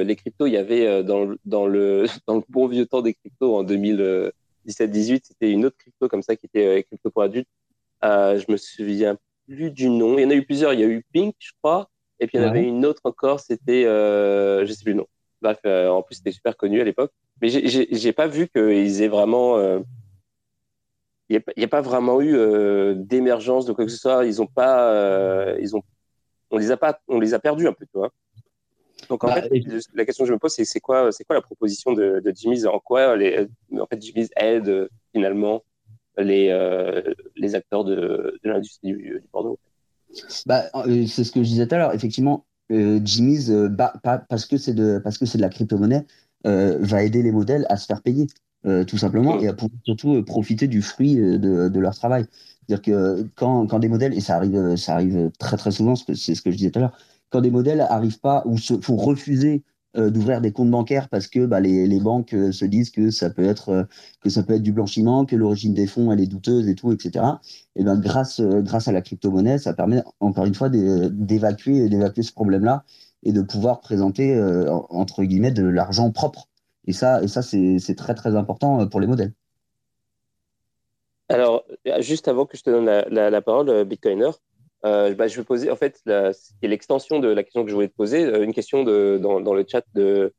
les 0.02 0.14
cryptos, 0.16 0.46
il 0.46 0.52
y 0.52 0.58
avait 0.58 1.02
dans, 1.02 1.34
dans, 1.44 1.66
le, 1.66 2.04
dans 2.28 2.36
le 2.36 2.42
bon 2.48 2.68
vieux 2.68 2.86
temps 2.86 3.02
des 3.02 3.14
cryptos 3.14 3.56
en 3.56 3.64
2017-18, 3.64 5.20
c'était 5.24 5.50
une 5.50 5.64
autre 5.64 5.76
crypto 5.78 6.08
comme 6.08 6.22
ça 6.22 6.36
qui 6.36 6.46
était 6.46 6.84
crypto 6.84 7.10
pour 7.10 7.22
adultes. 7.22 7.48
je 8.02 8.52
me 8.52 8.56
souviens 8.58 9.16
plus 9.46 9.70
du 9.70 9.88
nom. 9.88 10.18
Il 10.18 10.22
y 10.22 10.26
en 10.26 10.30
a 10.30 10.34
eu 10.34 10.44
plusieurs. 10.44 10.74
Il 10.74 10.80
y 10.80 10.84
a 10.84 10.86
eu 10.86 11.02
Pink, 11.10 11.34
je 11.38 11.52
crois. 11.62 11.88
Et 12.20 12.26
puis 12.26 12.36
il 12.36 12.42
y 12.42 12.44
en 12.44 12.48
avait 12.48 12.64
une 12.64 12.84
autre 12.84 13.00
encore, 13.04 13.40
c'était, 13.40 13.84
je 13.84 14.66
sais 14.68 14.84
plus 14.84 14.92
le 14.92 14.98
nom. 14.98 15.06
Bref, 15.40 15.58
euh, 15.66 15.88
en 15.88 16.02
plus, 16.02 16.16
c'était 16.16 16.32
super 16.32 16.56
connu 16.56 16.80
à 16.80 16.84
l'époque. 16.84 17.12
Mais 17.40 17.48
j'ai 17.48 18.12
pas 18.12 18.26
vu 18.26 18.48
qu'ils 18.48 19.02
aient 19.02 19.08
vraiment. 19.08 19.56
Euh, 19.58 19.80
il 21.28 21.42
n'y 21.56 21.64
a, 21.64 21.68
pas 21.68 21.82
vraiment 21.82 22.22
eu 22.22 22.34
euh, 22.34 22.94
d'émergence 22.96 23.66
de 23.66 23.72
quoi 23.72 23.84
que 23.84 23.90
ce 23.90 23.98
soit. 23.98 24.24
Ils 24.24 24.40
ont 24.40 24.46
pas. 24.46 25.54
ils 25.60 25.76
ont, 25.76 25.82
on 26.50 26.58
les 26.58 26.70
a 26.70 26.76
pas. 26.76 26.98
On 27.06 27.20
les 27.20 27.34
a 27.34 27.38
perdus 27.38 27.68
un 27.68 27.72
peu, 27.72 27.84
tu 27.86 27.98
vois. 27.98 28.10
Donc 29.08 29.22
en 29.22 29.28
bah, 29.28 29.42
fait, 29.42 29.50
la 29.94 30.04
question 30.04 30.24
que 30.24 30.28
je 30.28 30.32
me 30.32 30.38
pose, 30.38 30.52
c'est 30.52 30.64
c'est 30.64 30.80
quoi, 30.80 31.12
c'est 31.12 31.22
quoi 31.22 31.36
la 31.36 31.42
proposition 31.42 31.92
de, 31.92 32.18
de 32.18 32.32
Jimmy's 32.34 32.66
En 32.66 32.80
quoi 32.80 33.16
les, 33.16 33.46
en 33.78 33.86
fait, 33.86 34.02
Jimmy's 34.02 34.30
aide 34.36 34.88
finalement 35.12 35.62
les, 36.16 36.48
les 37.36 37.54
acteurs 37.54 37.84
de, 37.84 38.40
de 38.42 38.50
l'industrie 38.50 38.88
du, 38.88 39.20
du 39.20 39.28
porno? 39.30 39.56
Bah, 40.46 40.64
C'est 41.06 41.22
ce 41.22 41.30
que 41.30 41.42
je 41.44 41.48
disais 41.48 41.68
tout 41.68 41.76
à 41.76 41.78
l'heure. 41.78 41.94
Effectivement, 41.94 42.47
euh, 42.72 43.00
Jimmy's, 43.04 43.50
euh, 43.50 43.68
bah, 43.68 43.92
parce 44.28 44.46
que 44.46 44.56
c'est 44.56 44.74
de, 44.74 44.98
parce 45.02 45.18
que 45.18 45.26
c'est 45.26 45.38
de 45.38 45.42
la 45.42 45.48
crypto-monnaie, 45.48 46.06
euh, 46.46 46.78
va 46.80 47.02
aider 47.02 47.22
les 47.22 47.32
modèles 47.32 47.66
à 47.68 47.76
se 47.76 47.86
faire 47.86 48.02
payer, 48.02 48.26
tout 48.86 48.98
simplement, 48.98 49.40
et 49.40 49.48
à 49.48 49.54
pouvoir 49.54 49.80
surtout 49.84 50.22
profiter 50.24 50.66
du 50.68 50.82
fruit 50.82 51.16
de, 51.16 51.68
de 51.68 51.80
leur 51.80 51.94
travail. 51.94 52.26
C'est-à-dire 52.66 52.82
que 52.82 53.28
quand, 53.34 53.66
quand, 53.66 53.78
des 53.78 53.88
modèles, 53.88 54.12
et 54.12 54.20
ça 54.20 54.36
arrive, 54.36 54.76
ça 54.76 54.94
arrive 54.94 55.30
très 55.38 55.56
très 55.56 55.70
souvent, 55.70 55.94
c'est 55.96 56.34
ce 56.34 56.42
que 56.42 56.50
je 56.50 56.56
disais 56.56 56.70
tout 56.70 56.78
à 56.80 56.82
l'heure, 56.82 56.98
quand 57.30 57.40
des 57.40 57.50
modèles 57.50 57.80
arrivent 57.80 58.20
pas 58.20 58.42
ou 58.46 58.58
se 58.58 58.78
font 58.80 58.96
refuser 58.96 59.62
d'ouvrir 59.94 60.40
des 60.40 60.52
comptes 60.52 60.70
bancaires 60.70 61.08
parce 61.08 61.26
que 61.26 61.46
bah, 61.46 61.60
les, 61.60 62.00
banques 62.00 62.30
se 62.30 62.64
disent 62.64 62.90
que 62.90 63.10
ça 63.10 63.30
peut 63.30 63.44
être 63.44 63.88
que 64.20 64.30
ça 64.30 64.42
peut 64.42 64.54
être 64.54 64.62
du 64.62 64.72
blanchiment, 64.72 65.24
que 65.24 65.34
l'origine 65.34 65.74
des 65.74 65.86
fonds 65.86 66.12
elle 66.12 66.20
est 66.20 66.26
douteuse 66.26 66.68
et 66.68 66.74
tout, 66.74 66.92
etc. 66.92 67.24
Et 67.74 67.84
ben 67.84 67.98
grâce 67.98 68.38
à 68.40 68.92
la 68.92 69.00
crypto-monnaie, 69.00 69.58
ça 69.58 69.72
permet 69.72 70.02
encore 70.20 70.44
une 70.44 70.54
fois 70.54 70.68
d'évacuer 70.68 71.88
ce 71.88 72.32
problème-là 72.32 72.84
et 73.24 73.32
de 73.32 73.42
pouvoir 73.42 73.80
présenter 73.80 74.38
entre 74.90 75.24
guillemets 75.24 75.52
de 75.52 75.64
l'argent 75.64 76.10
propre. 76.12 76.48
Et 76.86 76.92
ça 76.92 77.20
c'est 77.26 77.96
très 77.96 78.14
très 78.14 78.36
important 78.36 78.86
pour 78.88 79.00
les 79.00 79.06
modèles. 79.06 79.32
Alors, 81.28 81.64
juste 81.98 82.28
avant 82.28 82.46
que 82.46 82.56
je 82.56 82.62
te 82.62 82.70
donne 82.70 82.86
la, 82.86 83.42
parole, 83.42 83.84
Bitcoiner, 83.84 84.30
euh, 84.84 85.14
bah, 85.14 85.26
je 85.26 85.36
vais 85.36 85.44
poser, 85.44 85.70
en 85.70 85.76
fait, 85.76 86.00
c'est 86.04 86.68
l'extension 86.68 87.18
de 87.18 87.28
la 87.28 87.42
question 87.42 87.64
que 87.64 87.70
je 87.70 87.74
voulais 87.74 87.88
te 87.88 87.96
poser, 87.96 88.24
euh, 88.24 88.44
une 88.44 88.52
question 88.52 88.84
de, 88.84 89.18
dans, 89.20 89.40
dans, 89.40 89.54
le 89.54 89.64
chat, 89.66 89.84
de, 89.94 90.32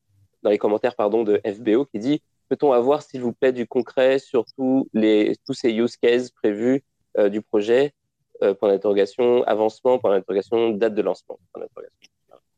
dans 0.44 0.50
les 0.50 0.58
commentaires 0.58 0.96
pardon, 0.96 1.24
de 1.24 1.42
FBO 1.46 1.86
qui 1.86 2.00
dit 2.00 2.22
Peut-on 2.48 2.72
avoir, 2.72 3.04
s'il 3.04 3.22
vous 3.22 3.34
plaît, 3.34 3.52
du 3.52 3.68
concret 3.68 4.18
sur 4.18 4.46
tous, 4.58 4.90
les, 4.94 5.36
tous 5.46 5.54
ces 5.54 5.72
use 5.72 5.98
cases 5.98 6.32
prévus 6.32 6.84
euh, 7.18 7.30
du 7.30 7.42
projet 7.42 7.94
Point 8.42 8.70
d'interrogation, 8.70 9.44
avancement, 9.44 10.00
point 10.00 10.12
d'interrogation, 10.12 10.70
date 10.70 10.96
de 10.96 11.02
lancement. 11.02 11.38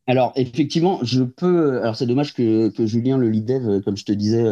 Alors, 0.06 0.32
effectivement, 0.36 1.00
je 1.02 1.24
peux. 1.24 1.82
Alors, 1.82 1.96
c'est 1.96 2.06
dommage 2.06 2.36
que, 2.36 2.70
que, 2.70 2.86
Julien, 2.86 3.18
le 3.18 3.30
lead 3.30 3.46
dev, 3.46 3.82
comme 3.82 3.98
je 3.98 4.06
te 4.06 4.12
disais, 4.12 4.44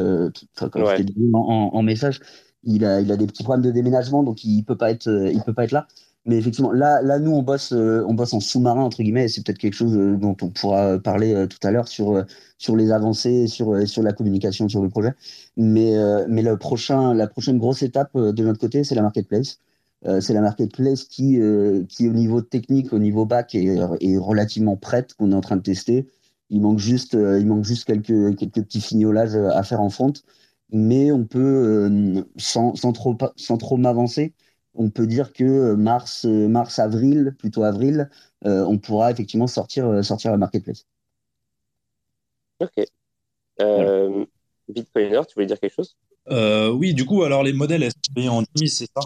comme 0.55 0.87
je 0.87 1.03
dit 1.03 1.29
en, 1.35 1.69
en, 1.71 1.83
message, 1.83 2.19
il 2.63 2.83
a, 2.83 2.99
il 2.99 3.11
a 3.11 3.15
des 3.15 3.27
petits 3.27 3.43
problèmes 3.43 3.63
de 3.63 3.69
déménagement, 3.69 4.23
donc 4.23 4.43
il 4.43 4.63
peut 4.63 4.75
pas 4.75 4.89
être, 4.89 5.07
il 5.07 5.39
peut 5.43 5.53
pas 5.53 5.65
être 5.65 5.71
là. 5.71 5.87
Mais 6.25 6.37
effectivement, 6.37 6.71
là, 6.71 7.01
là 7.01 7.17
nous, 7.17 7.31
on 7.31 7.41
bosse, 7.43 7.71
euh, 7.73 8.03
on 8.07 8.13
bosse 8.13 8.33
en 8.33 8.39
sous-marin, 8.39 8.81
entre 8.81 9.01
guillemets, 9.01 9.25
et 9.25 9.27
c'est 9.29 9.43
peut-être 9.43 9.57
quelque 9.57 9.73
chose 9.73 9.95
euh, 9.97 10.15
dont 10.17 10.35
on 10.41 10.49
pourra 10.49 10.99
parler 10.99 11.33
euh, 11.33 11.47
tout 11.47 11.57
à 11.63 11.71
l'heure 11.71 11.87
sur, 11.87 12.23
sur 12.57 12.75
les 12.75 12.91
avancées, 12.91 13.47
sur, 13.47 13.87
sur 13.87 14.03
la 14.03 14.13
communication 14.13 14.67
sur 14.69 14.83
le 14.83 14.89
projet. 14.89 15.13
Mais, 15.57 15.93
mais 16.27 16.41
le 16.41 16.57
prochain, 16.57 17.13
la 17.13 17.27
prochaine 17.27 17.57
grosse 17.57 17.83
étape 17.83 18.15
de 18.15 18.43
notre 18.43 18.59
côté, 18.59 18.83
c'est 18.83 18.95
la 18.95 19.01
marketplace. 19.01 19.59
c'est 20.21 20.33
la 20.33 20.41
marketplace 20.41 21.03
qui, 21.05 21.39
qui, 21.89 22.09
au 22.09 22.13
niveau 22.13 22.41
technique, 22.41 22.93
au 22.93 22.99
niveau 22.99 23.25
back, 23.25 23.55
est, 23.55 23.77
est 24.01 24.17
relativement 24.17 24.77
prête, 24.77 25.13
qu'on 25.15 25.31
est 25.31 25.35
en 25.35 25.41
train 25.41 25.57
de 25.57 25.61
tester. 25.61 26.07
Il 26.49 26.61
manque 26.61 26.79
juste, 26.79 27.13
il 27.13 27.45
manque 27.47 27.63
juste 27.65 27.85
quelques, 27.85 28.35
quelques 28.37 28.63
petits 28.63 28.81
fignolages 28.81 29.35
à 29.35 29.63
faire 29.63 29.81
en 29.81 29.89
front. 29.89 30.13
Mais 30.71 31.11
on 31.11 31.25
peut, 31.25 32.23
sans, 32.37 32.75
sans 32.75 32.93
trop, 32.93 33.17
sans 33.35 33.57
trop 33.57 33.77
m'avancer, 33.77 34.33
on 34.75 34.89
peut 34.89 35.07
dire 35.07 35.33
que 35.33 35.43
euh, 35.43 35.75
mars, 35.75 36.25
euh, 36.25 36.47
mars 36.47 36.79
avril, 36.79 37.35
plutôt 37.37 37.63
avril, 37.63 38.09
euh, 38.45 38.63
on 38.65 38.77
pourra 38.77 39.11
effectivement 39.11 39.47
sortir, 39.47 40.03
sortir 40.03 40.31
la 40.31 40.37
marketplace. 40.37 40.85
Ok. 42.59 42.85
Bitcoiner, 44.67 45.21
tu 45.27 45.33
voulais 45.33 45.47
dire 45.47 45.59
quelque 45.59 45.73
chose? 45.73 45.97
Oui, 46.29 46.93
du 46.93 47.05
coup, 47.05 47.23
alors 47.23 47.43
les 47.43 47.53
modèles, 47.53 47.83
elles 47.83 47.91
sont 47.91 48.13
payés 48.13 48.29
en 48.29 48.43
demi, 48.43 48.69
c'est 48.69 48.85
ça? 48.85 49.01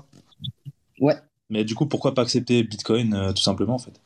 Ouais. 0.99 1.15
Mais 1.49 1.63
du 1.63 1.73
coup, 1.75 1.85
pourquoi 1.85 2.13
pas 2.13 2.21
accepter 2.21 2.63
Bitcoin 2.63 3.33
tout 3.33 3.41
simplement 3.41 3.75
en 3.75 3.79
fait? 3.79 3.99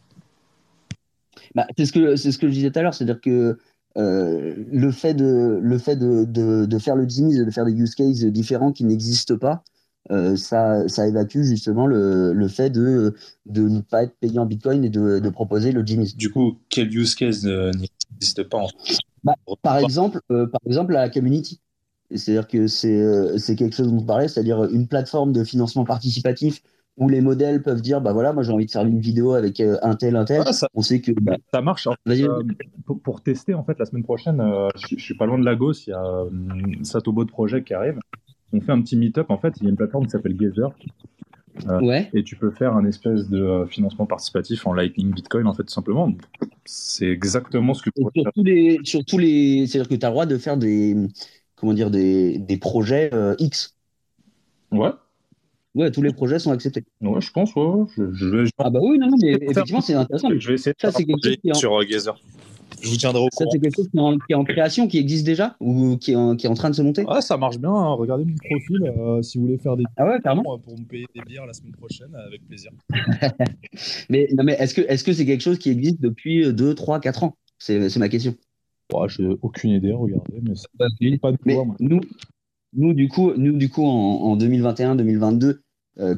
Bah, 1.55 1.65
c'est 1.77 1.85
ce 1.85 1.93
que 1.93 2.15
c'est 2.15 2.31
ce 2.31 2.37
que 2.37 2.47
je 2.47 2.53
disais 2.53 2.71
tout 2.71 2.79
à 2.79 2.81
l'heure, 2.83 2.93
c'est-à-dire 2.93 3.19
que 3.21 3.57
le 3.95 4.91
fait 4.91 5.15
de 5.15 5.59
le 5.61 5.77
fait 5.79 5.95
de, 5.95 6.25
de, 6.25 6.79
faire 6.79 6.95
le 6.95 7.05
DIMIS, 7.05 7.43
de 7.43 7.51
faire 7.51 7.65
des 7.65 7.73
use 7.73 7.95
cases 7.95 8.23
différents 8.25 8.71
qui 8.71 8.83
n'existent 8.83 9.37
pas, 9.37 9.63
euh, 10.11 10.35
ça, 10.35 10.87
ça, 10.87 11.07
évacue 11.07 11.41
justement 11.41 11.85
le, 11.85 12.33
le, 12.33 12.47
fait 12.47 12.69
de, 12.69 13.15
de 13.45 13.67
ne 13.67 13.81
pas 13.81 14.03
être 14.03 14.15
payé 14.19 14.39
en 14.39 14.45
Bitcoin 14.45 14.85
et 14.85 14.89
de, 14.89 15.19
de 15.19 15.29
proposer 15.29 15.71
le 15.71 15.85
Genius. 15.85 16.15
Du 16.15 16.31
coup, 16.31 16.57
quel 16.69 16.95
use 16.95 17.15
case 17.15 17.45
n'existe 17.45 18.43
pas 18.43 18.57
en 18.57 18.67
bah, 19.23 19.35
par, 19.61 19.77
exemple, 19.79 20.21
euh, 20.31 20.47
par 20.47 20.61
exemple, 20.65 20.93
la 20.93 21.09
community. 21.09 21.59
C'est-à-dire 22.11 22.47
que 22.47 22.67
c'est 22.67 23.01
euh, 23.01 23.37
c'est 23.37 23.57
quelque 23.57 23.75
chose 23.75 23.89
dont 23.91 23.97
on 23.97 24.05
parlait, 24.05 24.29
c'est-à-dire 24.29 24.63
une 24.65 24.87
plateforme 24.87 25.33
de 25.33 25.43
financement 25.43 25.83
participatif 25.83 26.61
où 26.95 27.09
les 27.09 27.19
modèles 27.19 27.61
peuvent 27.61 27.81
dire 27.81 27.99
bah 27.99 28.13
voilà 28.13 28.31
moi 28.31 28.41
j'ai 28.43 28.51
envie 28.53 28.65
de 28.65 28.71
faire 28.71 28.85
une 28.85 29.01
vidéo 29.01 29.33
avec 29.33 29.59
un 29.59 29.95
tel 29.95 30.15
un 30.15 30.25
tel 30.25 30.41
ça, 30.51 30.67
on 30.73 30.81
sait 30.81 30.99
que 30.99 31.11
bah, 31.11 31.35
ça 31.53 31.61
marche 31.61 31.85
hein. 31.85 31.93
pour, 32.85 32.99
pour, 33.01 33.21
tester 33.21 33.53
en 33.53 33.63
fait 33.63 33.77
la 33.77 33.85
semaine 33.85 34.03
prochaine 34.03 34.41
je, 34.75 34.95
je, 34.97 35.03
suis 35.03 35.15
pas 35.15 35.27
loin 35.27 35.37
de 35.37 35.45
Lagos 35.45 35.73
il 35.85 35.91
y 35.91 35.93
a 35.93 36.23
Satobo 36.81 37.23
de 37.23 37.29
projet 37.29 37.63
qui 37.63 37.75
arrive 37.75 37.99
on 38.53 38.61
fait 38.61 38.71
un 38.71 38.81
petit 38.81 38.97
meet-up. 38.97 39.29
En 39.29 39.37
fait, 39.37 39.53
il 39.57 39.63
y 39.63 39.65
a 39.67 39.69
une 39.69 39.75
plateforme 39.75 40.05
qui 40.05 40.11
s'appelle 40.11 40.35
Gazer. 40.35 40.69
Euh, 41.67 41.81
ouais. 41.81 42.09
Et 42.13 42.23
tu 42.23 42.35
peux 42.35 42.51
faire 42.51 42.75
un 42.75 42.85
espèce 42.85 43.29
de 43.29 43.41
euh, 43.41 43.65
financement 43.65 44.05
participatif 44.05 44.67
en 44.67 44.73
Lightning 44.73 45.11
Bitcoin, 45.11 45.47
en 45.47 45.53
fait, 45.53 45.63
tout 45.63 45.73
simplement. 45.73 46.13
C'est 46.65 47.07
exactement 47.07 47.73
ce 47.73 47.81
que 47.81 47.89
tu 47.89 48.03
sur 48.13 48.31
tous 48.33 48.43
les, 48.43 48.79
sur 48.83 49.03
tous 49.05 49.17
les, 49.17 49.65
c'est-à-dire 49.65 49.89
que 49.89 49.95
tu 49.95 50.05
as 50.05 50.09
le 50.09 50.13
droit 50.13 50.25
de 50.27 50.37
faire 50.37 50.57
des, 50.57 50.95
comment 51.55 51.73
dire, 51.73 51.89
des, 51.89 52.37
des 52.37 52.57
projets 52.57 53.09
euh, 53.13 53.35
X. 53.39 53.75
Ouais. 54.71 54.91
Ouais, 55.73 55.91
tous 55.91 56.01
les 56.01 56.13
projets 56.13 56.39
sont 56.39 56.51
acceptés. 56.51 56.83
Ouais, 57.01 57.21
je 57.21 57.31
pense, 57.31 57.55
ouais. 57.55 57.85
Je, 57.97 58.45
je 58.45 58.49
Ah 58.57 58.69
bah 58.69 58.79
oui, 58.81 58.97
non, 58.99 59.07
non 59.07 59.17
mais 59.21 59.37
effectivement, 59.41 59.81
c'est 59.81 59.93
intéressant. 59.93 60.29
Je 60.35 60.47
vais 60.47 60.55
essayer 60.55 60.73
de 60.73 60.91
ça, 60.91 60.91
quelque 60.91 61.11
chose 61.23 61.59
sur 61.59 61.83
Gazer. 61.85 62.19
Je 62.82 62.89
vous 62.89 62.97
tiendrai 62.97 63.22
au 63.22 63.28
courant. 63.30 63.45
Ça, 63.45 63.51
c'est 63.51 63.59
quelque 63.59 63.76
chose 63.76 63.89
qui 63.89 63.97
est, 63.97 64.36
en, 64.36 64.43
création, 64.43 64.88
qui 64.88 64.97
existe 64.97 65.26
déjà 65.26 65.55
ou 65.59 65.97
qui 65.97 66.11
est 66.11 66.15
en, 66.15 66.36
qui 66.36 66.45
est 66.45 66.49
en 66.49 66.53
train 66.53 66.70
de 66.70 66.76
se 66.76 66.82
monter? 66.82 67.03
Ouais, 67.05 67.22
ça 67.22 67.38
marche 67.38 67.57
bien. 67.57 67.72
Hein. 67.72 67.93
Regardez 67.93 68.26
mon 68.26 68.36
profil. 68.36 68.93
Euh, 68.97 69.22
si 69.22 69.38
vous 69.38 69.45
voulez 69.45 69.57
faire 69.57 69.76
des 69.76 69.84
ah 69.97 70.05
ouais, 70.05 70.20
carrément. 70.22 70.59
Pour 70.59 70.78
me 70.78 70.86
payer 70.86 71.05
des 71.15 71.22
bières 71.22 71.45
la 71.45 71.53
semaine 71.53 71.74
prochaine, 71.74 72.13
avec 72.15 72.45
plaisir. 72.47 72.72
mais 74.09 74.28
non, 74.38 74.43
mais 74.43 74.53
est-ce 74.53 74.74
que 74.74 74.82
est-ce 74.82 75.03
que 75.03 75.13
c'est 75.13 75.26
quelque 75.26 75.41
chose 75.41 75.59
qui 75.59 75.70
existe 75.70 76.01
depuis 76.01 76.53
2, 76.53 76.76
3, 76.76 76.99
4 76.99 77.24
ans? 77.24 77.38
C'est 77.57 77.97
ma 77.97 78.09
question. 78.09 78.36
Ouais, 78.93 79.09
J'ai 79.09 79.28
aucune 79.41 79.72
idée, 79.72 79.91
regardez, 79.91 80.39
mais 80.41 80.53
c'est 80.55 81.20
pas 81.20 81.32
de 81.32 81.38
quoi, 81.38 81.65
Nous, 81.80 81.99
nous, 82.74 82.93
du 82.93 83.09
coup, 83.09 83.34
nous, 83.36 83.57
du 83.57 83.70
coup 83.70 83.84
en, 83.84 84.32
en 84.32 84.38
2021-2022, 84.38 85.45
euh, 85.45 85.61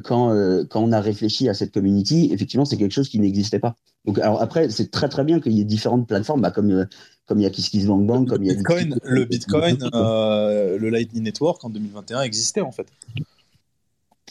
quand, 0.02 0.32
euh, 0.32 0.64
quand 0.68 0.82
on 0.82 0.92
a 0.92 1.00
réfléchi 1.00 1.48
à 1.48 1.54
cette 1.54 1.72
community, 1.72 2.30
effectivement, 2.32 2.64
c'est 2.64 2.76
quelque 2.76 2.92
chose 2.92 3.08
qui 3.08 3.18
n'existait 3.18 3.58
pas. 3.58 3.76
Donc, 4.04 4.18
alors 4.18 4.42
après, 4.42 4.68
c'est 4.70 4.90
très 4.90 5.08
très 5.08 5.24
bien 5.24 5.40
qu'il 5.40 5.52
y 5.52 5.60
ait 5.60 5.64
différentes 5.64 6.06
plateformes, 6.06 6.42
bah, 6.42 6.50
comme, 6.50 6.70
euh, 6.70 6.84
comme 7.26 7.38
il 7.38 7.44
y 7.44 7.46
a 7.46 7.50
KissKissBankBank, 7.50 8.28
comme 8.28 8.42
il 8.42 8.48
y 8.48 8.50
a 8.50 8.54
Bitcoin, 8.54 8.98
le 9.04 9.24
Bitcoin, 9.24 9.78
le 9.92 10.88
Lightning 10.90 11.22
Network 11.22 11.64
en 11.64 11.70
2021 11.70 12.22
existait 12.22 12.60
en 12.60 12.72
fait. 12.72 12.86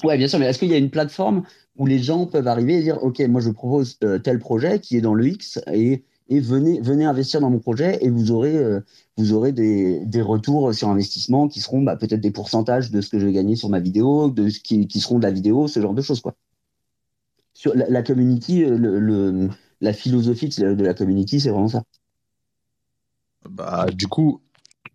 Ouais, 0.03 0.17
bien 0.17 0.27
sûr, 0.27 0.39
mais 0.39 0.45
est-ce 0.45 0.59
qu'il 0.59 0.69
y 0.69 0.73
a 0.73 0.77
une 0.77 0.89
plateforme 0.89 1.43
où 1.77 1.85
les 1.85 1.99
gens 1.99 2.25
peuvent 2.25 2.47
arriver 2.47 2.75
et 2.75 2.81
dire, 2.81 3.03
OK, 3.03 3.19
moi 3.21 3.41
je 3.41 3.49
propose 3.49 3.97
tel 4.23 4.39
projet 4.39 4.79
qui 4.79 4.97
est 4.97 5.01
dans 5.01 5.13
le 5.13 5.27
X 5.27 5.59
et 5.71 6.03
et 6.29 6.39
venez, 6.39 6.79
venez 6.79 7.05
investir 7.05 7.41
dans 7.41 7.49
mon 7.49 7.59
projet 7.59 7.97
et 8.01 8.09
vous 8.09 8.31
aurez, 8.31 8.55
euh, 8.55 8.81
vous 9.17 9.33
aurez 9.33 9.51
des, 9.51 10.05
des, 10.05 10.21
retours 10.21 10.73
sur 10.75 10.87
investissement 10.87 11.47
qui 11.47 11.59
seront 11.59 11.81
bah, 11.81 11.95
peut-être 11.95 12.21
des 12.21 12.29
pourcentages 12.31 12.91
de 12.91 13.01
ce 13.01 13.09
que 13.09 13.19
je 13.19 13.25
vais 13.25 13.33
gagner 13.33 13.55
sur 13.55 13.69
ma 13.69 13.79
vidéo, 13.79 14.29
de 14.29 14.47
ce 14.49 14.59
qui, 14.59 14.87
qui 14.87 14.99
seront 14.99 15.17
de 15.17 15.23
la 15.23 15.31
vidéo, 15.31 15.67
ce 15.67 15.81
genre 15.81 15.95
de 15.95 16.03
choses. 16.03 16.21
Quoi. 16.21 16.35
Sur 17.53 17.75
la, 17.75 17.89
la 17.89 18.03
community, 18.03 18.63
euh, 18.63 18.77
le, 18.77 18.99
le, 18.99 19.49
la 19.81 19.91
philosophie 19.91 20.49
de 20.49 20.83
la 20.83 20.93
community, 20.93 21.39
c'est 21.39 21.49
vraiment 21.49 21.67
ça. 21.67 21.81
Bah, 23.49 23.87
du 23.91 24.07
coup, 24.07 24.39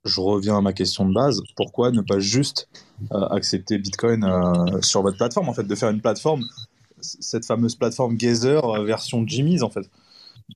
je 0.05 0.21
reviens 0.21 0.57
à 0.57 0.61
ma 0.61 0.73
question 0.73 1.05
de 1.05 1.13
base. 1.13 1.43
Pourquoi 1.57 1.91
ne 1.91 2.01
pas 2.01 2.21
juste 2.21 2.69
euh, 3.11 3.27
accepter 3.31 3.79
Bitcoin 3.79 4.25
sur 4.83 5.03
votre 5.03 5.17
plateforme, 5.17 5.49
en 5.49 5.55
fait, 5.55 5.65
de 5.65 5.75
faire 5.75 5.91
une 5.91 6.01
plateforme, 6.01 6.45
cette 7.01 7.45
fameuse 7.45 7.75
plateforme 7.75 8.17
Gazer 8.17 8.85
version 8.85 9.27
Jimmy's, 9.27 9.63
en 9.63 9.71
fait? 9.71 9.91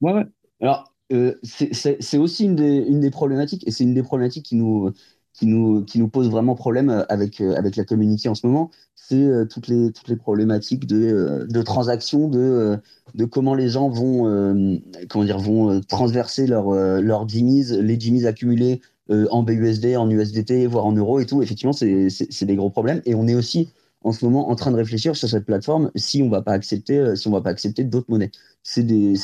Ouais, 0.01 0.13
ouais. 0.13 0.27
Alors, 0.61 0.93
euh, 1.13 1.35
c'est 1.43 2.19
aussi 2.19 2.45
une 2.45 2.55
des, 3.01 3.11
problématiques, 3.11 3.67
et 3.67 3.71
c'est 3.71 3.85
une 3.85 3.95
des 3.95 4.03
problématiques 4.03 4.45
qui 4.45 4.57
nous, 4.57 4.93
qui 5.33 5.47
nous, 5.47 5.85
qui 5.85 5.99
nous 5.99 6.09
pose 6.09 6.29
vraiment 6.29 6.55
problème 6.55 7.05
avec, 7.09 7.41
euh, 7.41 7.55
avec 7.57 7.77
la 7.77 7.85
community 7.85 8.29
en 8.29 8.35
ce 8.35 8.47
moment, 8.47 8.71
c'est 8.95 9.17
euh, 9.17 9.47
toutes, 9.47 9.69
les, 9.69 9.93
toutes 9.93 10.09
les 10.09 10.17
problématiques 10.17 10.87
de, 10.87 11.47
de 11.49 11.63
transactions, 11.63 12.29
de, 12.29 12.79
de 13.15 13.25
comment 13.25 13.55
les 13.55 13.69
gens 13.69 13.89
vont, 13.89 14.81
comment 15.09 15.25
dire, 15.25 15.39
vont 15.39 15.81
transverser 15.83 16.47
leurs 16.47 16.73
leur 17.01 17.27
les 17.27 18.01
Jimmys 18.01 18.27
accumulés 18.27 18.83
en 19.09 19.43
BUSD, 19.43 19.97
en 19.97 20.11
USDT, 20.11 20.67
voire 20.67 20.85
en 20.85 20.93
euros 20.93 21.21
et 21.21 21.27
tout. 21.27 21.43
Effectivement, 21.43 21.73
c'est 21.73 22.45
des 22.45 22.57
gros 22.57 22.71
problèmes. 22.71 23.01
Et 23.07 23.15
on 23.15 23.27
est 23.27 23.35
aussi 23.35 23.71
en 24.03 24.13
ce 24.13 24.25
moment 24.25 24.51
en 24.51 24.55
train 24.55 24.71
de 24.71 24.77
réfléchir 24.77 25.17
sur 25.17 25.29
cette 25.29 25.45
plateforme 25.45 25.91
si 25.97 26.23
on 26.23 26.29
va 26.29 26.43
pas 26.43 26.53
accepter 26.53 26.99
euh, 26.99 27.17
si 27.17 27.29
on 27.29 27.33
va 27.33 27.41
pas 27.41 27.51
accepter 27.51 27.85
d'autres 27.85 28.11
monnaies. 28.11 28.31
C'est 28.71 28.83
des, 28.83 29.15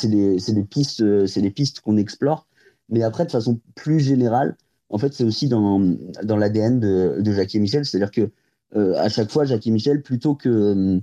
pistes 0.67 1.01
euh, 1.01 1.27
c'est 1.27 1.41
des 1.41 1.51
pistes 1.51 1.79
qu'on 1.81 1.97
explore, 1.97 2.47
mais 2.89 3.03
après 3.03 3.25
de 3.25 3.31
façon 3.31 3.59
plus 3.75 3.99
générale, 3.99 4.57
en 4.89 4.97
fait 4.97 5.13
c'est 5.13 5.23
aussi 5.23 5.47
dans, 5.47 5.79
dans 6.23 6.35
l'ADN 6.35 6.79
de, 6.79 7.17
de 7.21 7.55
et 7.55 7.59
Michel, 7.59 7.85
c'est-à-dire 7.85 8.11
que 8.11 8.31
euh, 8.75 8.95
à 8.97 9.09
chaque 9.09 9.29
fois 9.31 9.45
Jackie 9.45 9.69
et 9.69 9.71
Michel 9.71 10.01
plutôt 10.01 10.33
que 10.35 10.99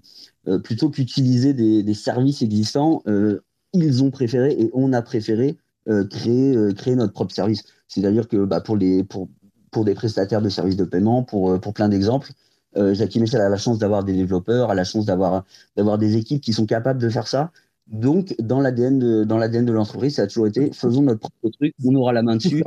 plutôt 0.64 0.90
qu'utiliser 0.90 1.54
des, 1.54 1.94
services 1.94 2.42
existants, 2.42 3.04
ils 3.74 4.02
ont 4.02 4.10
préféré 4.10 4.52
et 4.58 4.70
on 4.74 4.92
a 4.92 5.02
préféré 5.02 5.56
créer 6.10 6.74
créer 6.74 6.96
notre 6.96 7.12
propre 7.12 7.32
service. 7.32 7.62
C'est-à-dire 7.86 8.26
que 8.26 8.44
bah, 8.44 8.60
pour 8.60 8.76
les 8.76 9.04
pour 9.04 9.28
pour 9.70 9.84
des 9.84 9.94
prestataires 9.94 10.42
de 10.42 10.48
services 10.48 10.76
de 10.76 10.84
paiement, 10.84 11.22
pour 11.22 11.60
pour 11.60 11.72
plein 11.74 11.88
d'exemples, 11.88 12.32
euh, 12.76 12.94
Jackie 12.94 13.20
Michel 13.20 13.40
a 13.40 13.48
la 13.48 13.56
chance 13.56 13.78
d'avoir 13.78 14.04
des 14.04 14.14
développeurs, 14.14 14.70
a 14.70 14.74
la 14.74 14.84
chance 14.84 15.04
d'avoir 15.04 15.44
d'avoir 15.76 15.98
des 15.98 16.16
équipes 16.16 16.40
qui 16.40 16.52
sont 16.52 16.66
capables 16.66 17.00
de 17.00 17.08
faire 17.08 17.28
ça. 17.28 17.52
Donc, 17.92 18.34
dans 18.38 18.58
l'ADN 18.58 18.98
de, 18.98 19.24
dans 19.24 19.36
l'ADN 19.36 19.66
de 19.66 19.72
l'entreprise, 19.72 20.16
ça 20.16 20.22
a 20.22 20.26
toujours 20.26 20.46
été 20.46 20.72
faisons 20.72 21.02
notre 21.02 21.20
propre 21.20 21.50
truc, 21.50 21.74
on 21.84 21.94
aura 21.94 22.12
la 22.12 22.22
main 22.22 22.36
dessus. 22.36 22.64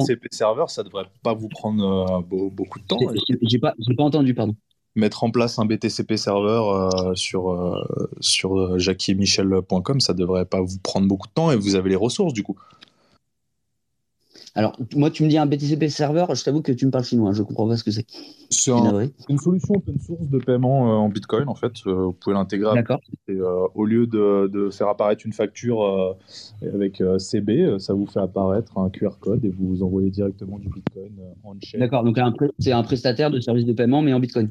CP 0.00 0.28
serveur, 0.30 0.70
ça 0.70 0.82
devrait 0.82 1.04
pas 1.22 1.34
vous 1.34 1.48
prendre 1.48 2.22
beaucoup 2.22 2.80
de 2.80 2.84
temps. 2.86 2.98
J'ai 3.42 3.58
pas, 3.58 3.74
pas 3.96 4.02
entendu, 4.02 4.34
pardon 4.34 4.56
mettre 4.96 5.22
en 5.22 5.30
place 5.30 5.58
un 5.58 5.66
BTCP 5.66 6.16
serveur 6.16 6.70
euh, 6.70 7.14
sur, 7.14 7.52
euh, 7.52 7.84
sur 8.20 8.58
euh, 8.58 8.78
jacquiemichel.com, 8.78 10.00
ça 10.00 10.14
devrait 10.14 10.46
pas 10.46 10.60
vous 10.60 10.78
prendre 10.82 11.06
beaucoup 11.06 11.28
de 11.28 11.32
temps 11.32 11.52
et 11.52 11.56
vous 11.56 11.74
avez 11.74 11.90
les 11.90 11.96
ressources 11.96 12.32
du 12.32 12.42
coup. 12.42 12.56
Alors, 14.56 14.76
moi, 14.94 15.10
tu 15.10 15.22
me 15.22 15.28
dis 15.28 15.38
un 15.38 15.46
BTCP 15.46 15.88
serveur, 15.88 16.34
je 16.34 16.42
t'avoue 16.42 16.62
que 16.62 16.72
tu 16.72 16.86
me 16.86 16.90
parles 16.90 17.04
chinois, 17.04 17.32
je 17.32 17.42
comprends 17.42 17.68
pas 17.68 17.76
ce 17.76 17.84
que 17.84 17.90
c'est. 17.90 18.06
C'est 18.50 18.72
une 19.28 19.38
solution 19.38 19.74
open 19.74 19.98
source 20.00 20.28
de 20.28 20.38
paiement 20.38 21.04
en 21.04 21.08
Bitcoin, 21.08 21.48
en 21.48 21.54
fait. 21.54 21.72
vous 21.84 22.12
pouvez 22.12 22.34
l'intégrer. 22.34 22.74
D'accord. 22.74 23.00
au 23.74 23.84
lieu 23.84 24.06
de, 24.06 24.48
de, 24.48 24.70
faire 24.70 24.88
apparaître 24.88 25.26
une 25.26 25.32
facture 25.32 26.16
avec 26.62 27.02
CB, 27.18 27.78
ça 27.78 27.92
vous 27.92 28.06
fait 28.06 28.20
apparaître 28.20 28.78
un 28.78 28.90
QR 28.90 29.18
code 29.20 29.44
et 29.44 29.50
vous, 29.50 29.68
vous 29.68 29.82
envoyez 29.82 30.10
directement 30.10 30.58
du 30.58 30.68
Bitcoin 30.68 31.12
en 31.44 31.54
chaîne. 31.60 31.80
D'accord, 31.80 32.02
donc 32.02 32.18
c'est 32.58 32.72
un 32.72 32.82
prestataire 32.82 33.30
de 33.30 33.40
service 33.40 33.66
de 33.66 33.72
paiement, 33.72 34.02
mais 34.02 34.14
en 34.14 34.20
Bitcoin 34.20 34.50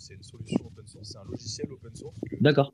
c'est 0.00 0.14
une 0.14 0.22
solution 0.22 0.66
open 0.66 0.86
source, 0.86 1.08
c'est 1.08 1.18
un 1.18 1.24
logiciel 1.30 1.70
open 1.70 1.94
source. 1.94 2.18
D'accord. 2.40 2.72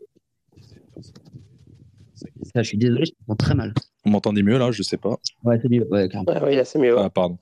je 2.55 2.63
suis 2.63 2.79
désolé, 2.79 3.05
je 3.05 3.13
m'entends 3.27 3.45
très 3.45 3.55
mal. 3.55 3.75
Vous 4.07 4.13
m'entendez 4.13 4.45
mieux 4.45 4.57
là 4.57 4.71
Je 4.71 4.85
sais 4.85 4.99
pas. 4.99 5.19
Ouais, 5.43 5.59
c'est 5.61 5.69
mieux. 5.69 5.85
Ouais, 5.91 6.09
oui, 6.45 6.55
là, 6.55 6.65
c'est 6.65 6.79
mieux. 6.79 6.97
Ah, 6.97 7.11
pardon. 7.11 7.39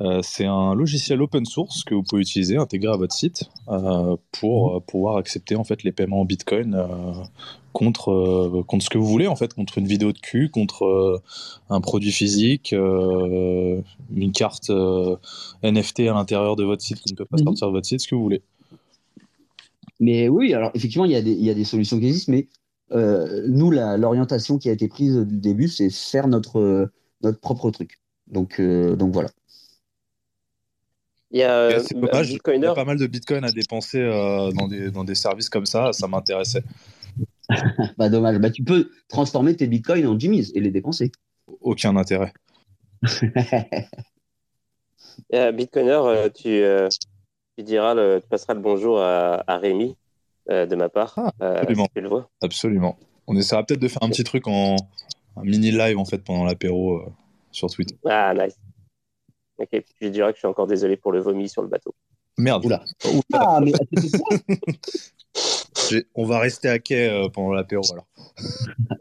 Euh, 0.00 0.20
c'est 0.22 0.46
un 0.46 0.74
logiciel 0.74 1.20
open 1.20 1.44
source 1.44 1.84
que 1.84 1.94
vous 1.94 2.02
pouvez 2.02 2.22
utiliser, 2.22 2.56
intégrer 2.56 2.90
à 2.90 2.96
votre 2.96 3.14
site 3.14 3.44
euh, 3.68 4.16
pour 4.32 4.76
euh, 4.76 4.80
pouvoir 4.80 5.18
accepter 5.18 5.54
en 5.54 5.64
fait 5.64 5.82
les 5.82 5.92
paiements 5.92 6.22
en 6.22 6.24
Bitcoin 6.24 6.82
contre 7.74 8.62
contre 8.66 8.84
ce 8.84 8.88
que 8.88 8.96
vous 8.96 9.06
voulez 9.06 9.26
en 9.26 9.36
fait, 9.36 9.52
contre 9.52 9.76
une 9.76 9.86
vidéo 9.86 10.12
de 10.12 10.18
cul, 10.18 10.48
contre 10.48 11.20
un 11.68 11.80
produit 11.82 12.10
physique, 12.10 12.72
une 12.72 14.32
carte 14.34 14.70
NFT 15.62 16.00
à 16.00 16.14
l'intérieur 16.14 16.56
de 16.56 16.64
votre 16.64 16.80
site 16.80 17.00
qui 17.00 17.12
ne 17.12 17.18
peut 17.18 17.26
pas 17.26 17.36
mhm. 17.36 17.44
sortir 17.44 17.66
de 17.66 17.72
votre 17.72 17.86
site, 17.86 18.00
ce 18.00 18.08
que 18.08 18.14
vous 18.14 18.22
voulez. 18.22 18.40
Mais 20.00 20.28
oui, 20.28 20.54
alors 20.54 20.70
effectivement, 20.72 21.04
il 21.04 21.12
y 21.12 21.16
a 21.16 21.22
des, 21.22 21.32
il 21.32 21.44
y 21.44 21.50
a 21.50 21.54
des 21.54 21.64
solutions 21.64 21.98
qui 22.00 22.06
existent, 22.06 22.32
mais 22.32 22.48
euh, 22.92 23.44
nous, 23.48 23.70
l'orientation 23.70 24.58
qui 24.58 24.68
a 24.68 24.72
été 24.72 24.88
prise 24.88 25.16
du 25.16 25.38
début, 25.38 25.68
c'est 25.68 25.90
faire 25.90 26.28
notre, 26.28 26.90
notre 27.22 27.40
propre 27.40 27.70
truc. 27.70 28.00
Donc, 28.26 28.60
euh, 28.60 28.96
donc 28.96 29.12
voilà. 29.12 29.28
Il 31.30 31.40
y 31.40 31.42
a, 31.42 31.78
c'est 31.80 31.94
dommage, 31.94 32.30
il 32.30 32.38
y 32.62 32.66
a 32.66 32.72
pas 32.72 32.86
mal 32.86 32.96
de 32.96 33.06
bitcoin 33.06 33.44
à 33.44 33.52
dépenser 33.52 34.00
euh, 34.00 34.50
dans, 34.52 34.66
des, 34.66 34.90
dans 34.90 35.04
des 35.04 35.14
services 35.14 35.50
comme 35.50 35.66
ça, 35.66 35.92
ça 35.92 36.08
m'intéressait. 36.08 36.64
bah 37.98 38.08
dommage, 38.08 38.38
bah, 38.38 38.50
tu 38.50 38.64
peux 38.64 38.90
transformer 39.08 39.54
tes 39.54 39.66
bitcoins 39.66 40.06
en 40.06 40.18
Jimmy's 40.18 40.52
et 40.54 40.60
les 40.60 40.70
dépenser. 40.70 41.12
Aucun 41.60 41.96
intérêt. 41.96 42.32
Bitcoiner, 45.30 46.28
tu, 46.34 46.62
tu 47.58 47.62
diras, 47.62 47.92
le, 47.94 48.20
tu 48.22 48.28
passeras 48.28 48.54
le 48.54 48.60
bonjour 48.60 48.98
à, 49.00 49.58
Rémi 49.58 49.96
euh, 50.50 50.64
de 50.66 50.76
ma 50.76 50.88
part. 50.88 51.12
Ah, 51.18 51.32
euh, 51.42 51.56
absolument. 51.58 51.88
le 51.94 52.08
vois. 52.08 52.30
absolument. 52.40 52.98
On 53.26 53.36
essaiera 53.36 53.64
peut-être 53.64 53.80
de 53.80 53.88
faire 53.88 54.02
un 54.02 54.08
petit 54.08 54.24
truc 54.24 54.46
en 54.46 54.76
un 55.36 55.42
mini 55.42 55.70
live 55.70 55.98
en 55.98 56.06
fait 56.06 56.24
pendant 56.24 56.44
l'apéro 56.44 56.96
euh, 56.96 57.06
sur 57.50 57.68
Twitter. 57.68 57.96
Ah 58.06 58.32
nice. 58.34 58.58
Ok, 59.58 59.82
je 60.00 60.08
dirais 60.08 60.30
que 60.32 60.36
je 60.36 60.40
suis 60.40 60.48
encore 60.48 60.66
désolé 60.66 60.96
pour 60.96 61.12
le 61.12 61.20
vomi 61.20 61.50
sur 61.50 61.60
le 61.60 61.68
bateau. 61.68 61.94
Merde. 62.38 62.64
Oula. 62.64 62.82
Ah, 63.34 63.60
mais 63.60 63.72
on 66.14 66.24
va 66.24 66.38
rester 66.38 66.68
à 66.68 66.78
quai 66.78 67.28
pendant 67.34 67.52
l'apéro 67.52 67.82
alors. 67.92 68.06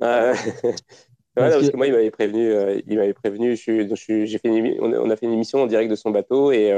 Ah, 0.01 0.33
parce, 1.35 1.69
que... 1.69 1.77
moi, 1.77 1.87
il 1.87 1.93
m'avait 1.93 2.11
prévenu. 2.11 2.51
il 2.87 2.97
m'avait 2.97 3.13
prévenu. 3.13 3.55
Je, 3.55 4.25
j'ai 4.25 4.37
fait 4.37 4.49
on, 4.81 5.09
a 5.09 5.15
fait 5.15 5.27
une 5.27 5.33
émission 5.33 5.61
en 5.61 5.67
direct 5.67 5.89
de 5.89 5.95
son 5.95 6.09
bateau 6.09 6.51
et 6.51 6.73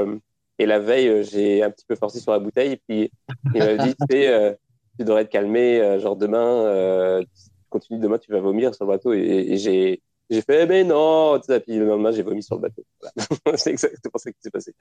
et 0.59 0.65
la 0.65 0.77
veille, 0.77 1.07
euh, 1.07 1.23
j'ai 1.23 1.63
un 1.63 1.71
petit 1.71 1.85
peu 1.87 1.95
forcé 1.95 2.19
sur 2.19 2.33
la 2.33 2.39
bouteille. 2.39 2.73
Et 2.73 2.77
puis, 2.77 3.11
il 3.55 3.59
m'a 3.59 3.77
dit, 3.77 3.95
tu, 4.09 4.15
euh, 4.15 4.53
tu 4.99 5.05
devrais 5.05 5.25
te 5.25 5.31
calmer. 5.31 5.79
Euh, 5.79 5.99
genre, 5.99 6.17
demain, 6.17 7.23
continue 7.69 7.99
demain, 7.99 8.17
tu 8.17 8.31
vas 8.31 8.41
vomir 8.41 8.75
sur 8.75 8.85
le 8.85 8.91
bateau. 8.91 9.13
Et, 9.13 9.55
j'ai, 9.55 10.01
j'ai 10.29 10.41
fait, 10.41 10.67
mais 10.67 10.83
non. 10.83 11.39
Puis 11.39 11.77
le 11.77 11.85
lendemain, 11.85 12.11
j'ai 12.11 12.23
vomi 12.23 12.43
sur 12.43 12.55
le 12.55 12.61
bateau. 12.61 12.83
c'est 13.55 13.71
exactement 13.71 14.17
ça 14.17 14.31
qui 14.31 14.37
s'est 14.41 14.51
passé. 14.51 14.75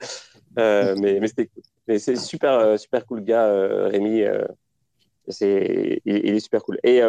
mais, 0.57 1.25
c'était 1.27 1.47
cool. 1.47 1.63
Mais 1.87 1.97
c'est 1.97 2.17
super, 2.17 2.77
super 2.77 3.05
cool 3.05 3.23
gars, 3.23 3.49
Rémi. 3.87 4.23
c'est, 5.29 6.01
il, 6.03 6.17
il, 6.17 6.35
est 6.35 6.39
super 6.41 6.61
cool. 6.61 6.77
Et, 6.83 6.99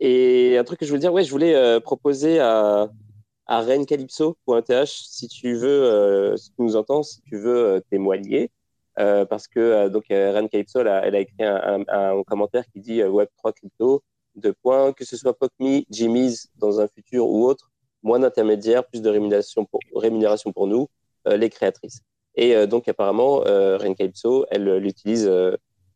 et 0.00 0.58
un 0.58 0.64
truc 0.64 0.80
que 0.80 0.84
je 0.84 0.90
voulais 0.90 1.00
dire, 1.00 1.12
ouais, 1.12 1.22
je 1.22 1.30
voulais 1.30 1.80
proposer 1.80 2.40
à 2.40 2.90
à 3.46 3.60
rencalypso.th 3.62 4.86
si 4.86 5.28
tu 5.28 5.54
veux, 5.54 5.84
euh, 5.84 6.36
si 6.36 6.50
tu 6.50 6.62
nous 6.62 6.76
entends, 6.76 7.02
si 7.02 7.20
tu 7.22 7.38
veux 7.38 7.56
euh, 7.56 7.80
témoigner. 7.90 8.50
Euh, 8.98 9.24
parce 9.24 9.48
que 9.48 9.88
donc 9.88 10.04
Ren 10.10 10.48
Calypso, 10.48 10.80
elle 10.80 10.88
a, 10.88 11.18
écrit 11.18 11.42
un, 11.42 12.22
commentaire 12.26 12.64
qui 12.72 12.80
dit 12.80 13.00
Web3 13.00 13.54
crypto, 13.54 14.02
de 14.36 14.50
points, 14.50 14.92
que 14.92 15.06
ce 15.06 15.16
soit 15.16 15.32
PocMe, 15.32 15.82
Jimmy's 15.90 16.48
dans 16.58 16.78
un 16.78 16.88
futur 16.88 17.26
ou 17.26 17.46
autre, 17.46 17.70
moins 18.02 18.18
d'intermédiaires, 18.18 18.84
plus 18.86 19.00
de 19.00 19.08
rémunération 19.08 19.64
pour, 19.64 19.80
rémunération 19.94 20.52
pour 20.52 20.66
nous, 20.66 20.88
les 21.24 21.48
créatrices. 21.48 22.02
Et 22.34 22.66
donc 22.66 22.86
apparemment, 22.86 23.42
Calypso, 23.96 24.44
elle 24.50 24.76
l'utilise 24.76 25.30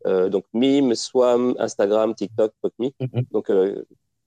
donc 0.07 0.45
Mime, 0.55 0.95
Swam, 0.95 1.55
Instagram, 1.59 2.15
TikTok, 2.15 2.55
PocMe. 2.63 2.93
Mm-hmm. 2.99 3.25
Donc 3.31 3.51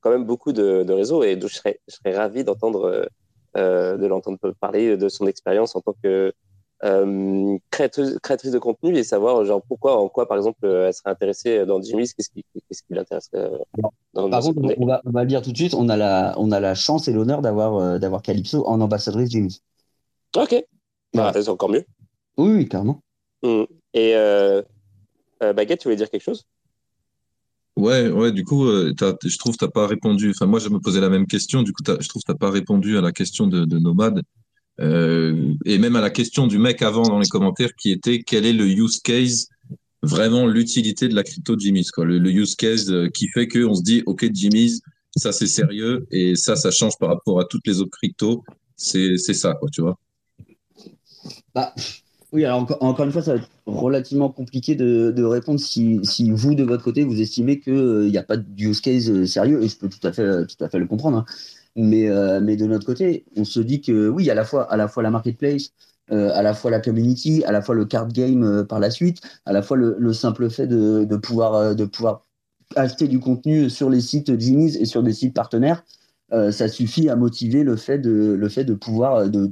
quand 0.02 0.10
même 0.10 0.26
beaucoup 0.26 0.54
de, 0.54 0.92
réseaux 0.92 1.24
et 1.24 1.40
je 1.40 1.48
serais, 1.48 1.80
je 1.88 1.96
serais 1.96 2.16
ravi 2.16 2.44
d'entendre 2.44 2.86
euh, 2.86 3.06
euh, 3.58 3.98
de 3.98 4.06
l'entendre 4.06 4.38
parler 4.60 4.98
de 4.98 5.10
son 5.10 5.28
expérience 5.28 5.76
en 5.76 5.82
tant 5.82 5.96
que 6.04 6.34
euh, 6.86 7.58
créatrice, 7.72 8.18
créatrice, 8.20 8.52
de 8.52 8.60
contenu 8.60 8.96
et 8.96 9.04
savoir 9.04 9.44
genre 9.44 9.62
pourquoi 9.68 9.98
en 10.00 10.08
quoi 10.08 10.28
par 10.28 10.38
exemple 10.38 10.66
elle 10.66 10.94
serait 10.94 11.10
intéressée 11.10 11.66
dans 11.66 11.82
Jimmy's 11.82 12.14
qu'est-ce 12.14 12.30
qui, 12.30 12.46
qu'est-ce 12.54 12.84
qui 12.84 12.94
l'intéresse 12.94 13.30
par 13.32 14.42
contre 14.42 14.76
on 14.78 14.86
va, 14.86 15.02
on 15.06 15.12
va 15.12 15.22
le 15.24 15.28
dire 15.28 15.42
tout 15.42 15.52
de 15.52 15.58
suite 15.58 15.74
on 15.74 15.90
a 15.90 15.98
la 15.98 16.34
on 16.38 16.52
a 16.52 16.60
la 16.62 16.76
chance 16.76 17.08
et 17.10 17.12
l'honneur 17.12 17.42
d'avoir 17.42 18.00
d'avoir 18.00 18.22
Calypso 18.22 18.66
en 18.66 18.80
ambassadrice 18.80 19.30
Jimmy's 19.30 19.62
ok. 20.38 20.64
Bah, 21.16 21.32
c'est 21.34 21.50
encore 21.50 21.70
mieux. 21.70 21.86
Oui, 22.38 22.52
oui 22.52 22.70
carrément 22.70 23.02
mmh. 23.44 23.64
et 23.96 24.14
Baguette 25.42 25.80
tu 25.80 25.88
voulais 25.88 25.98
dire 25.98 26.10
quelque 26.10 26.24
chose? 26.24 26.46
Ouais, 27.80 28.10
ouais, 28.10 28.34
du 28.34 28.44
coup, 28.44 28.66
euh, 28.66 28.94
je 29.24 29.38
trouve 29.38 29.54
que 29.54 29.60
tu 29.60 29.64
n'as 29.64 29.72
pas 29.72 29.88
répondu. 29.88 30.32
Enfin, 30.32 30.46
moi, 30.46 30.60
je 30.60 30.68
me 30.68 30.80
posais 30.80 31.00
la 31.00 31.10
même 31.10 31.28
question. 31.28 31.64
Du 31.64 31.72
coup, 31.72 31.82
je 31.88 32.08
trouve 32.10 32.22
que 32.22 32.26
tu 32.26 32.32
n'as 32.32 32.38
pas 32.38 32.52
répondu 32.52 32.98
à 32.98 33.02
la 33.02 33.14
question 33.14 33.48
de, 33.48 33.64
de 33.64 33.80
Nomade. 33.80 34.22
Euh, 34.82 35.54
et 35.64 35.78
même 35.78 35.96
à 35.96 36.02
la 36.02 36.10
question 36.10 36.46
du 36.46 36.58
mec 36.58 36.82
avant 36.82 37.04
dans 37.04 37.20
les 37.20 37.28
commentaires 37.28 37.74
qui 37.76 37.92
était 37.92 38.22
quel 38.22 38.46
est 38.46 38.52
le 38.52 38.66
use 38.66 39.00
case, 39.00 39.48
vraiment 40.04 40.46
l'utilité 40.46 41.08
de 41.08 41.16
la 41.16 41.24
crypto 41.24 41.58
Jimmy's, 41.58 41.90
quoi. 41.92 42.04
Le, 42.04 42.30
use 42.30 42.56
case 42.56 42.92
euh, 42.92 43.08
qui 43.08 43.30
fait 43.30 43.48
qu'on 43.48 43.76
se 43.76 43.82
dit, 43.82 44.04
OK, 44.06 44.28
Jimmy's, 44.34 44.82
ça 45.16 45.32
c'est 45.32 45.48
sérieux 45.48 46.06
et 46.12 46.36
ça, 46.36 46.58
ça 46.58 46.72
change 46.72 46.98
par 47.00 47.10
rapport 47.10 47.40
à 47.40 47.46
toutes 47.46 47.66
les 47.66 47.80
autres 47.80 47.98
cryptos. 47.98 48.44
C'est 48.76 49.18
ça, 49.18 49.54
quoi, 49.54 49.70
tu 49.72 49.82
vois. 49.82 49.98
Bah, 51.56 51.74
oui, 52.32 52.46
alors 52.46 52.68
encore, 52.82 53.06
une 53.06 53.12
fois, 53.12 53.24
ça 53.24 53.34
va 53.34 53.40
être 53.40 53.50
relativement 53.66 54.30
compliqué 54.30 54.76
de, 54.76 55.24
répondre 55.24 55.60
si, 55.60 56.00
si, 56.04 56.30
vous, 56.30 56.54
de 56.54 56.64
votre 56.64 56.84
côté, 56.84 57.04
vous 57.04 57.22
estimez 57.22 57.60
qu'il 57.60 57.74
n'y 57.74 58.18
euh, 58.18 58.20
a 58.20 58.24
pas 58.24 58.38
de 58.38 58.46
use 58.60 58.82
case 58.82 59.10
euh, 59.10 59.26
sérieux, 59.26 59.64
et 59.64 59.68
je 59.68 59.78
peux 59.78 59.90
tout 59.90 60.06
à 60.08 60.12
fait, 60.14 60.46
tout 60.46 60.64
à 60.64 60.70
fait 60.70 60.78
le 60.78 60.86
comprendre. 60.86 61.20
Hein. 61.20 61.26
Mais, 61.76 62.08
euh, 62.08 62.40
mais 62.42 62.56
de 62.56 62.68
notre 62.68 62.86
côté, 62.86 63.26
on 63.36 63.46
se 63.46 63.60
dit 63.60 63.82
que 63.82 64.10
oui, 64.10 64.30
à 64.30 64.36
la 64.36 64.46
fois, 64.46 64.72
à 64.72 64.78
la, 64.78 64.88
fois 64.88 65.02
la 65.02 65.10
marketplace, 65.10 65.72
à 66.12 66.42
la 66.42 66.56
fois 66.56 66.72
la 66.72 66.80
community, 66.80 67.44
à 67.46 67.52
la 67.52 67.62
fois 67.62 67.76
le 67.76 67.86
card 67.86 68.08
game 68.08 68.66
par 68.68 68.80
la 68.80 68.90
suite, 68.90 69.22
à 69.46 69.54
la 69.54 69.62
fois 69.62 69.78
le, 69.78 70.14
simple 70.14 70.50
fait 70.50 70.66
de, 70.66 71.04
de, 71.06 71.16
pouvoir, 71.18 71.76
de 71.76 71.86
pouvoir 71.86 72.26
acheter 72.76 73.08
du 73.08 73.20
contenu 73.20 73.70
sur 73.70 73.92
les 73.92 74.02
sites 74.02 74.40
Jimmy's 74.40 74.76
et 74.76 74.86
sur 74.86 75.04
des 75.04 75.14
sites 75.14 75.36
partenaires, 75.36 75.84
ça 76.32 76.68
suffit 76.68 77.10
à 77.10 77.16
motiver 77.16 77.64
le 77.64 77.76
fait 77.76 78.00
de, 78.00 78.34
le 78.34 78.50
fait 78.50 78.64
de 78.64 78.74
pouvoir 78.74 79.30
de, 79.30 79.52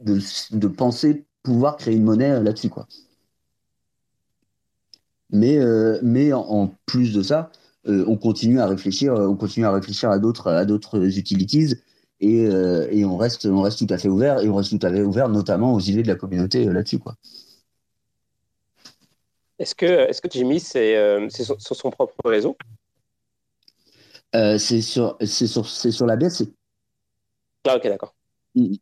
de, 0.00 0.18
de 0.52 0.66
penser 0.66 1.26
pouvoir 1.42 1.76
créer 1.76 1.94
une 1.94 2.04
monnaie 2.04 2.30
euh, 2.30 2.42
là-dessus, 2.42 2.68
quoi. 2.68 2.86
Mais, 5.30 5.58
euh, 5.58 5.98
mais 6.02 6.32
en, 6.32 6.74
plus 6.84 7.14
de 7.14 7.22
ça, 7.22 7.50
euh, 7.86 8.04
on 8.06 8.16
continue 8.16 8.60
à 8.60 8.66
réfléchir, 8.66 9.14
on 9.14 9.34
continue 9.34 9.64
à 9.64 9.72
réfléchir 9.72 10.10
à 10.10 10.18
d'autres, 10.18 10.48
à 10.48 10.64
d'autres 10.66 11.18
utilities 11.18 11.74
et, 12.20 12.42
et, 12.44 13.04
on 13.04 13.16
reste, 13.16 13.46
on 13.46 13.62
reste 13.62 13.78
tout 13.78 13.92
à 13.92 13.98
fait 13.98 14.08
ouvert 14.08 14.40
et 14.40 14.48
on 14.48 14.54
reste 14.54 14.78
tout 14.78 14.86
à 14.86 14.90
fait 14.90 15.02
ouvert, 15.02 15.28
notamment 15.28 15.72
aux 15.72 15.80
idées 15.80 16.02
de 16.02 16.08
la 16.08 16.14
communauté 16.14 16.64
là-dessus, 16.66 16.98
quoi. 16.98 17.16
Est-ce 19.58 19.74
que, 19.74 19.86
est-ce 19.86 20.20
que 20.20 20.28
Jimmy, 20.30 20.60
c'est, 20.60 20.96
c'est 21.30 21.44
sur, 21.44 21.58
son 21.58 21.90
propre 21.90 22.14
réseau? 22.24 22.56
C'est 24.32 24.82
sur, 24.82 25.16
c'est 25.24 25.46
sur, 25.48 25.66
c'est 25.66 25.90
sur 25.90 26.06
la 26.06 26.16
BSC. 26.16 26.52
Ah, 27.66 27.76
ok, 27.76 27.82
d'accord. 27.84 28.14
Mm. 28.54 28.74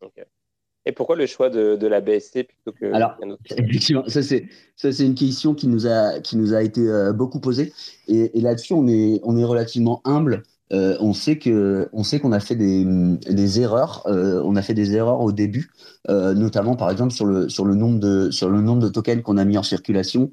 Et 0.86 0.92
pourquoi 0.92 1.16
le 1.16 1.26
choix 1.26 1.50
de, 1.50 1.76
de 1.76 1.86
la 1.86 2.00
BSC 2.00 2.44
plutôt 2.44 2.72
que 2.72 2.92
Alors, 2.92 3.12
effectivement, 3.50 4.04
ça 4.06 4.22
c'est 4.22 4.46
ça 4.76 4.92
c'est 4.92 5.04
une 5.04 5.14
question 5.14 5.54
qui 5.54 5.68
nous 5.68 5.86
a 5.86 6.20
qui 6.20 6.36
nous 6.36 6.54
a 6.54 6.62
été 6.62 6.80
euh, 6.80 7.12
beaucoup 7.12 7.38
posée 7.38 7.72
et, 8.08 8.38
et 8.38 8.40
là-dessus 8.40 8.72
on 8.72 8.86
est 8.88 9.20
on 9.22 9.36
est 9.36 9.44
relativement 9.44 10.00
humble. 10.04 10.42
Euh, 10.72 10.96
on 11.00 11.12
sait 11.12 11.36
que 11.36 11.88
on 11.92 12.04
sait 12.04 12.20
qu'on 12.20 12.30
a 12.30 12.38
fait 12.38 12.54
des, 12.54 12.86
des 13.28 13.60
erreurs. 13.60 14.04
Euh, 14.06 14.40
on 14.44 14.54
a 14.54 14.62
fait 14.62 14.72
des 14.72 14.94
erreurs 14.94 15.20
au 15.20 15.32
début, 15.32 15.70
notamment 16.08 16.76
par 16.76 16.90
exemple 16.90 17.12
sur 17.12 17.26
le 17.26 17.48
sur 17.48 17.64
le 17.64 17.74
nombre 17.74 17.98
de 17.98 18.30
sur 18.30 18.48
le 18.48 18.60
nombre 18.62 18.80
de 18.80 18.88
tokens 18.88 19.22
qu'on 19.22 19.36
a 19.36 19.44
mis 19.44 19.58
en 19.58 19.64
circulation, 19.64 20.32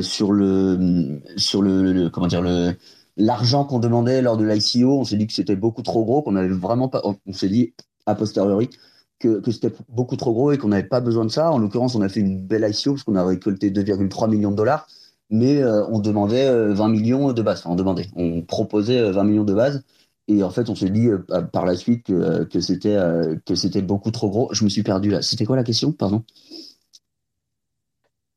sur 0.00 0.32
le 0.32 1.20
sur 1.36 1.62
le, 1.62 1.92
le 1.92 2.08
comment 2.08 2.28
dire 2.28 2.42
le 2.42 2.72
l'argent 3.18 3.64
qu'on 3.64 3.78
demandait 3.78 4.22
lors 4.22 4.38
de 4.38 4.44
l'ICO. 4.46 5.00
On 5.00 5.04
s'est 5.04 5.16
dit 5.16 5.26
que 5.26 5.34
c'était 5.34 5.56
beaucoup 5.56 5.82
trop 5.82 6.02
gros, 6.04 6.22
qu'on 6.22 6.34
avait 6.36 6.48
vraiment 6.48 6.88
pas. 6.88 7.02
On 7.04 7.32
s'est 7.32 7.50
dit 7.50 7.74
a 8.06 8.14
posteriori 8.14 8.70
que, 9.18 9.40
que 9.40 9.50
c'était 9.50 9.72
beaucoup 9.88 10.16
trop 10.16 10.32
gros 10.32 10.52
et 10.52 10.58
qu'on 10.58 10.68
n'avait 10.68 10.88
pas 10.88 11.00
besoin 11.00 11.24
de 11.24 11.30
ça. 11.30 11.50
En 11.50 11.58
l'occurrence, 11.58 11.94
on 11.94 12.02
a 12.02 12.08
fait 12.08 12.20
une 12.20 12.40
belle 12.40 12.68
ICO 12.68 12.92
parce 12.92 13.04
qu'on 13.04 13.16
a 13.16 13.24
récolté 13.24 13.70
2,3 13.70 14.30
millions 14.30 14.50
de 14.50 14.56
dollars, 14.56 14.86
mais 15.30 15.62
euh, 15.62 15.86
on 15.88 15.98
demandait 15.98 16.46
20 16.46 16.84
euh, 16.84 16.88
millions 16.88 17.32
de 17.32 17.42
base. 17.42 17.60
Enfin, 17.60 17.70
on 17.70 17.76
demandait, 17.76 18.06
on 18.16 18.42
proposait 18.42 19.10
20 19.10 19.20
euh, 19.20 19.24
millions 19.24 19.44
de 19.44 19.54
base. 19.54 19.84
Et 20.28 20.42
en 20.42 20.50
fait, 20.50 20.68
on 20.68 20.74
s'est 20.74 20.90
dit 20.90 21.08
par 21.54 21.64
la 21.64 21.74
suite 21.74 22.04
que, 22.04 22.44
que 22.44 22.60
c'était 22.60 22.98
que 23.46 23.54
c'était 23.54 23.80
beaucoup 23.80 24.10
trop 24.10 24.28
gros. 24.28 24.52
Je 24.52 24.62
me 24.62 24.68
suis 24.68 24.82
perdu 24.82 25.08
là. 25.08 25.22
C'était 25.22 25.46
quoi 25.46 25.56
la 25.56 25.64
question? 25.64 25.90
Pardon? 25.90 26.22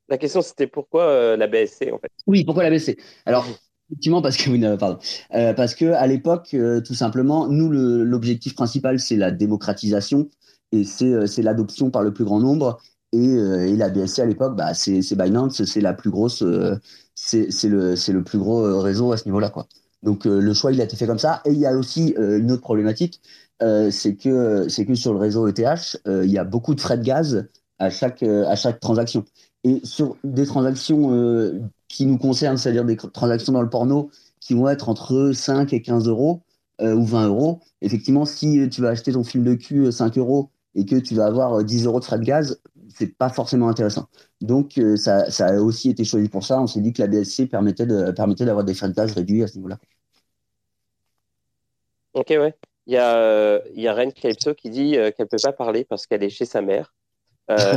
La 0.07 0.17
question, 0.17 0.41
c'était 0.41 0.67
pourquoi 0.67 1.35
la 1.35 1.47
BSC 1.47 1.91
en 1.91 1.97
fait? 1.97 2.09
Oui, 2.27 2.45
pourquoi 2.45 2.63
la 2.63 2.69
BSC 2.69 2.97
Alors, 3.25 3.45
Effectivement, 3.91 4.21
parce 4.21 4.37
que 4.37 4.49
oui, 4.49 4.61
pardon. 4.79 4.99
Euh, 5.33 5.53
parce 5.53 5.75
que 5.75 5.91
à 5.91 6.07
l'époque, 6.07 6.55
tout 6.85 6.93
simplement, 6.93 7.49
nous, 7.49 7.69
l'objectif 7.69 8.55
principal, 8.55 9.01
c'est 9.01 9.17
la 9.17 9.31
démocratisation 9.31 10.29
et 10.71 10.85
euh, 11.01 11.27
c'est 11.27 11.41
l'adoption 11.41 11.91
par 11.91 12.03
le 12.03 12.13
plus 12.13 12.23
grand 12.23 12.39
nombre. 12.39 12.79
Et, 13.13 13.27
euh, 13.35 13.67
et 13.67 13.75
la 13.75 13.89
BSC 13.89 14.19
à 14.19 14.25
l'époque, 14.25 14.55
bah, 14.55 14.73
c'est 14.73 15.01
Binance, 15.15 15.63
c'est 15.65 15.81
la 15.81 15.93
plus 15.93 16.09
grosse, 16.09 16.43
euh, 16.43 16.77
c'est 17.15 17.47
le, 17.63 17.95
le 17.95 18.23
plus 18.23 18.39
gros 18.39 18.79
réseau 18.79 19.11
à 19.11 19.17
ce 19.17 19.25
niveau-là. 19.25 19.49
quoi. 19.49 19.67
Donc 20.03 20.25
le 20.25 20.53
choix, 20.53 20.71
il 20.71 20.81
a 20.81 20.85
été 20.85 20.95
fait 20.95 21.07
comme 21.07 21.19
ça. 21.19 21.41
Et 21.45 21.51
il 21.51 21.59
y 21.59 21.65
a 21.65 21.73
aussi 21.77 22.15
une 22.17 22.51
autre 22.51 22.61
problématique, 22.61 23.21
c'est 23.59 24.15
que, 24.15 24.65
que 24.83 24.95
sur 24.95 25.13
le 25.13 25.19
réseau 25.19 25.47
ETH, 25.47 26.01
il 26.07 26.31
y 26.31 26.39
a 26.39 26.43
beaucoup 26.43 26.73
de 26.73 26.81
frais 26.81 26.97
de 26.97 27.03
gaz 27.03 27.47
à 27.77 27.91
chaque, 27.91 28.23
à 28.23 28.55
chaque 28.55 28.79
transaction. 28.79 29.25
Et 29.63 29.79
sur 29.83 30.17
des 30.23 30.47
transactions 30.47 31.61
qui 31.87 32.07
nous 32.07 32.17
concernent, 32.17 32.57
c'est-à-dire 32.57 32.85
des 32.85 32.95
transactions 32.97 33.53
dans 33.53 33.61
le 33.61 33.69
porno, 33.69 34.09
qui 34.39 34.55
vont 34.55 34.67
être 34.69 34.89
entre 34.89 35.31
5 35.33 35.71
et 35.73 35.83
15 35.83 36.07
euros 36.07 36.41
ou 36.81 37.05
20 37.05 37.27
euros, 37.27 37.59
effectivement, 37.81 38.25
si 38.25 38.67
tu 38.69 38.81
vas 38.81 38.89
acheter 38.89 39.11
ton 39.11 39.23
film 39.23 39.43
de 39.43 39.53
cul 39.53 39.91
5 39.91 40.17
euros 40.17 40.49
et 40.75 40.85
que 40.85 40.95
tu 40.95 41.15
vas 41.15 41.25
avoir 41.25 41.63
10 41.63 41.83
euh, 41.83 41.89
euros 41.89 41.99
de 41.99 42.05
frais 42.05 42.19
de 42.19 42.23
gaz, 42.23 42.61
c'est 42.89 43.17
pas 43.17 43.29
forcément 43.29 43.67
intéressant. 43.69 44.07
Donc, 44.39 44.77
euh, 44.77 44.95
ça, 44.95 45.29
ça, 45.29 45.47
a 45.47 45.59
aussi 45.59 45.89
été 45.89 46.03
choisi 46.03 46.29
pour 46.29 46.43
ça. 46.43 46.61
On 46.61 46.67
s'est 46.67 46.81
dit 46.81 46.93
que 46.93 47.01
la 47.01 47.07
BSC 47.07 47.47
permettait, 47.47 47.85
de, 47.85 48.11
permettait 48.11 48.45
d'avoir 48.45 48.63
des 48.63 48.73
frais 48.73 48.89
de 48.89 48.93
gaz 48.93 49.13
réduits 49.13 49.43
à 49.43 49.47
ce 49.47 49.55
niveau-là. 49.55 49.77
Ok, 52.13 52.27
ouais. 52.29 52.53
Il 52.87 52.93
y 52.93 52.97
a, 52.97 53.61
il 53.73 53.81
y 53.81 53.87
a 53.87 53.93
Ren 53.93 54.11
Calypso 54.11 54.53
qui 54.53 54.69
dit 54.69 54.97
euh, 54.97 55.11
qu'elle 55.11 55.25
ne 55.25 55.29
peut 55.29 55.41
pas 55.41 55.53
parler 55.53 55.85
parce 55.85 56.07
qu'elle 56.07 56.23
est 56.23 56.29
chez 56.29 56.45
sa 56.45 56.61
mère 56.61 56.93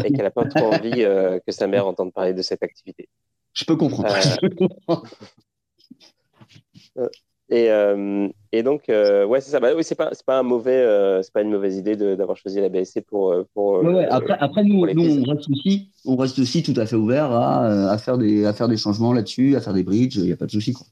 et 0.05 0.12
qu'elle 0.12 0.24
n'a 0.24 0.30
pas 0.30 0.45
trop 0.45 0.72
envie 0.72 1.03
que 1.03 1.53
sa 1.53 1.66
mère 1.66 1.88
entende 1.88 2.12
parler 2.12 2.32
de 2.32 2.42
cette 2.42 2.62
activité. 2.62 3.09
Je 3.55 3.64
peux 3.64 3.74
comprendre. 3.74 4.14
Et, 7.51 7.70
euh, 7.70 8.28
et 8.53 8.62
donc, 8.62 8.88
euh, 8.88 9.26
ouais, 9.26 9.40
c'est 9.40 9.51
ça. 9.51 9.61
Bah, 9.61 9.72
oui, 9.76 9.84
c'est 9.84 9.95
pas, 9.95 10.11
pas 10.26 10.38
un 10.38 10.42
mauvais, 10.42 10.78
euh, 10.78 11.20
c'est 11.22 11.32
pas 11.32 11.42
une 11.42 11.51
mauvaise 11.51 11.76
idée 11.76 11.95
d'avoir 11.95 12.36
choisi 12.36 12.61
la 12.61 12.70
BSC 12.70 13.03
pour. 13.03 13.34
pour 13.53 13.82
ouais, 13.82 14.07
Après, 14.07 14.36
après, 14.40 14.64
nous, 14.64 14.86
nous 14.86 15.20
on 15.20 15.34
reste 15.34 15.51
aussi, 15.51 15.90
on 16.07 16.16
reste 16.16 16.38
aussi 16.38 16.62
tout 16.62 16.72
à 16.76 16.86
fait 16.86 16.97
ouvert 16.97 17.30
à, 17.32 17.90
à 17.90 17.99
faire 17.99 18.16
des, 18.16 18.47
à 18.47 18.55
faire 18.55 18.68
des 18.68 18.78
changements 18.78 19.12
là-dessus, 19.12 19.57
à 19.57 19.61
faire 19.61 19.74
des 19.74 19.82
bridges. 19.82 20.16
Il 20.16 20.24
n'y 20.24 20.32
a 20.32 20.36
pas 20.36 20.47
de 20.47 20.51
souci. 20.53 20.72
Quoi. 20.72 20.86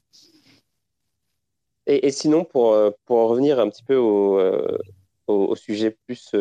Et, 1.87 2.07
et, 2.07 2.11
sinon, 2.11 2.43
pour, 2.43 2.77
pour 3.05 3.17
en 3.17 3.27
revenir 3.27 3.59
un 3.59 3.69
petit 3.69 3.83
peu 3.83 3.95
au, 3.95 4.39
au, 5.27 5.33
au 5.33 5.55
sujet 5.55 5.97
plus, 6.05 6.31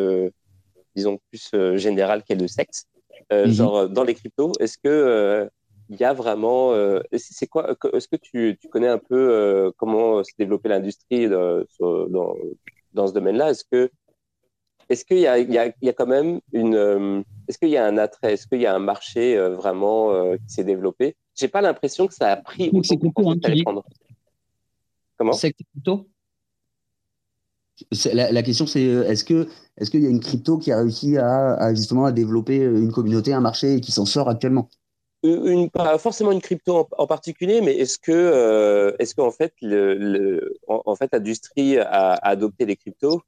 disons 0.95 1.19
plus 1.31 1.51
général 1.77 2.23
qu'est 2.23 2.35
le 2.35 2.49
sexe, 2.49 2.85
mm 3.31 3.35
-hmm. 3.35 3.51
genre 3.51 3.89
dans 3.89 4.05
les 4.05 4.15
cryptos, 4.15 4.53
est-ce 4.61 4.77
que 4.77 5.49
il 5.93 6.01
y 6.01 6.05
a 6.05 6.15
vraiment. 6.15 6.73
Euh, 6.73 7.01
c'est 7.15 7.47
quoi 7.47 7.77
Est-ce 7.93 8.09
que 8.09 8.17
tu, 8.17 8.57
tu, 8.59 8.69
connais 8.69 8.89
un 8.89 8.99
peu 8.99 9.31
euh, 9.31 9.71
comment 9.77 10.25
s'est 10.25 10.33
développée 10.39 10.71
l'industrie 10.71 11.29
dans, 11.29 11.65
dans, 12.95 13.07
ce 13.07 13.13
domaine-là? 13.13 13.51
Est-ce 13.51 13.65
que 13.71 13.91
est-ce 14.89 15.05
qu'il 15.05 15.19
y 15.19 15.23
y, 15.23 15.87
y 15.87 15.89
a 15.89 15.93
quand 15.93 16.07
même 16.07 16.41
une 16.53 16.75
euh, 16.75 17.23
Est-ce 17.47 17.59
qu'il 17.59 17.69
y 17.69 17.77
a 17.77 17.85
un 17.85 17.99
attrait 17.99 18.33
Est-ce 18.33 18.47
qu'il 18.47 18.61
y 18.61 18.67
a 18.67 18.75
un 18.75 18.79
marché 18.79 19.37
vraiment 19.51 20.35
qui 20.37 20.55
s'est 20.55 20.65
développé? 20.65 21.15
J'ai 21.35 21.49
pas 21.49 21.61
l'impression 21.61 22.07
que 22.07 22.15
ça 22.15 22.33
a 22.33 22.37
pris 22.37 22.71
autant 22.73 22.97
que 22.97 23.51
hein, 23.51 23.63
prendre. 23.63 23.85
Comment? 25.19 25.33
C'est 25.33 25.53
crypto 25.53 26.07
la, 28.13 28.31
la, 28.31 28.43
question, 28.43 28.67
c'est 28.67 28.83
est-ce 28.83 29.25
que 29.25 29.49
est-ce 29.77 29.91
qu'il 29.91 30.03
y 30.03 30.07
a 30.07 30.11
une 30.11 30.21
crypto 30.21 30.57
qui 30.57 30.71
a 30.71 30.79
réussi 30.79 31.17
à, 31.17 31.55
à, 31.55 31.75
justement 31.75 32.05
à 32.05 32.13
développer 32.13 32.59
une 32.59 32.93
communauté, 32.93 33.33
un 33.33 33.41
marché 33.41 33.75
et 33.75 33.81
qui 33.81 33.93
s'en 33.93 34.05
sort 34.05 34.29
actuellement? 34.29 34.69
Une, 35.23 35.71
pas 35.71 35.99
forcément 35.99 36.33
une 36.33 36.41
crypto 36.41 36.89
en, 36.97 37.07
particulier, 37.07 37.61
mais 37.61 37.77
est-ce 37.77 37.99
que, 37.99 38.13
euh, 38.13 38.93
est-ce 38.99 39.15
qu'en 39.15 39.31
fait, 39.31 39.55
le, 39.63 39.95
le, 39.95 40.59
en, 40.67 40.95
fait, 40.97 41.11
l'industrie 41.13 41.79
a, 41.79 41.85
a, 41.85 42.29
adopté 42.29 42.67
les 42.67 42.77
cryptos, 42.77 43.23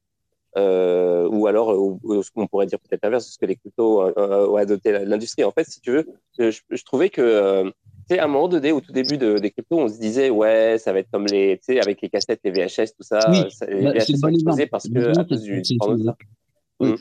euh, 0.56 1.28
ou 1.28 1.46
alors, 1.46 1.68
ou, 1.78 2.22
ce 2.22 2.30
qu'on 2.30 2.46
pourrait 2.46 2.66
dire 2.66 2.78
peut-être 2.80 3.02
l'inverse, 3.02 3.28
est-ce 3.28 3.38
que 3.38 3.46
les 3.46 3.56
cryptos 3.56 4.02
ont, 4.16 4.56
adopté 4.56 4.92
l'industrie? 5.04 5.44
En 5.44 5.52
fait, 5.52 5.64
si 5.68 5.80
tu 5.80 5.92
veux, 5.92 6.06
je, 6.38 6.50
je 6.68 6.84
trouvais 6.84 7.10
que, 7.10 7.20
euh, 7.20 7.64
tu 8.08 8.14
sais, 8.14 8.18
à 8.18 8.24
un 8.24 8.28
moment 8.28 8.48
donné, 8.48 8.72
au 8.72 8.80
tout 8.80 8.92
début 8.92 9.16
de, 9.16 9.38
des 9.38 9.50
cryptos, 9.50 9.78
on 9.78 9.88
se 9.88 9.98
disait, 9.98 10.30
ouais, 10.30 10.78
ça 10.78 10.92
va 10.92 10.98
être 10.98 11.10
comme 11.12 11.26
les, 11.26 11.58
tu 11.58 11.74
sais, 11.74 11.80
avec 11.80 12.02
les 12.02 12.08
cassettes, 12.08 12.40
les 12.44 12.50
VHS, 12.50 12.94
tout 12.96 13.02
ça, 13.02 13.20
oui, 13.30 13.50
ça 13.50 13.66
les 13.66 13.82
bah, 13.82 13.92
VHS 13.92 14.16
sont 14.18 14.28
explosés 14.28 14.66
parce 14.66 14.88
que, 14.88 15.18
à 15.18 15.24
cause 15.24 15.42
du, 15.42 15.62
du 15.62 15.78
oui, 16.80 16.90
mmh. 16.90 16.96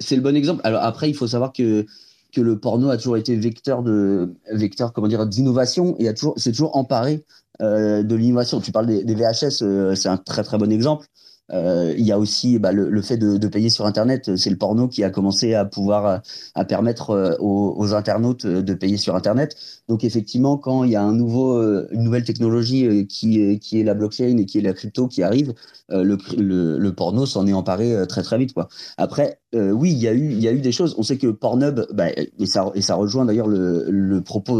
C'est 0.00 0.16
le 0.16 0.22
bon 0.22 0.34
exemple. 0.34 0.62
Alors 0.64 0.82
après, 0.82 1.10
il 1.10 1.14
faut 1.14 1.26
savoir 1.26 1.52
que 1.52 1.84
que 2.32 2.40
le 2.40 2.58
porno 2.58 2.90
a 2.90 2.96
toujours 2.96 3.16
été 3.16 3.36
vecteur 3.36 3.82
de 3.82 4.34
vecteur 4.52 4.92
comment 4.92 5.08
dire 5.08 5.26
d'innovation 5.26 5.96
et 5.98 6.08
a 6.08 6.14
toujours 6.14 6.34
c'est 6.36 6.52
toujours 6.52 6.76
emparé 6.76 7.24
euh, 7.60 8.02
de 8.04 8.14
l'innovation. 8.14 8.60
Tu 8.60 8.70
parles 8.70 8.86
des, 8.86 9.14
VHS, 9.14 9.62
euh, 9.62 9.94
c'est 9.96 10.08
un 10.08 10.16
très 10.16 10.44
très 10.44 10.58
bon 10.58 10.70
exemple. 10.70 11.06
Euh, 11.52 11.94
il 11.96 12.04
y 12.04 12.12
a 12.12 12.18
aussi 12.18 12.58
bah, 12.58 12.72
le, 12.72 13.02
fait 13.02 13.16
de, 13.16 13.48
payer 13.48 13.70
sur 13.70 13.86
Internet. 13.86 14.36
C'est 14.36 14.50
le 14.50 14.56
porno 14.56 14.88
qui 14.88 15.02
a 15.04 15.10
commencé 15.10 15.54
à 15.54 15.64
pouvoir 15.64 16.22
à 16.54 16.64
permettre 16.64 17.10
euh, 17.10 17.34
aux, 17.40 17.94
internautes 17.94 18.46
de 18.46 18.74
payer 18.74 18.96
sur 18.96 19.16
Internet. 19.16 19.56
Donc 19.88 20.04
effectivement, 20.04 20.58
quand 20.58 20.84
il 20.84 20.90
y 20.90 20.96
a 20.96 21.02
un 21.02 21.14
nouveau, 21.14 21.56
euh, 21.56 21.88
une 21.90 22.02
nouvelle 22.02 22.24
technologie 22.24 23.06
qui 23.06 23.58
qui 23.60 23.80
est 23.80 23.84
la 23.84 23.94
blockchain 23.94 24.36
et 24.38 24.46
qui 24.46 24.58
est 24.58 24.62
la 24.62 24.72
crypto 24.72 25.08
qui 25.08 25.22
arrive, 25.22 25.54
le, 25.90 26.18
le, 26.36 26.92
porno 26.92 27.24
s'en 27.24 27.46
est 27.46 27.52
emparé 27.52 28.06
très 28.08 28.22
très 28.22 28.36
vite. 28.38 28.54
Après, 28.98 29.40
oui, 29.54 29.92
il 29.92 29.98
y 29.98 30.08
a 30.08 30.12
eu 30.12 30.32
y 30.34 30.48
a 30.48 30.52
eu 30.52 30.60
des 30.60 30.72
choses. 30.72 30.94
On 30.98 31.02
sait 31.02 31.16
que 31.16 31.28
Pornhub, 31.28 31.86
bah, 31.92 32.08
et 32.10 32.46
ça 32.46 32.70
et 32.74 32.82
ça 32.82 32.94
rejoint 32.94 33.24
d'ailleurs 33.24 33.48
le, 33.48 33.86
le 33.88 34.20
propos 34.20 34.56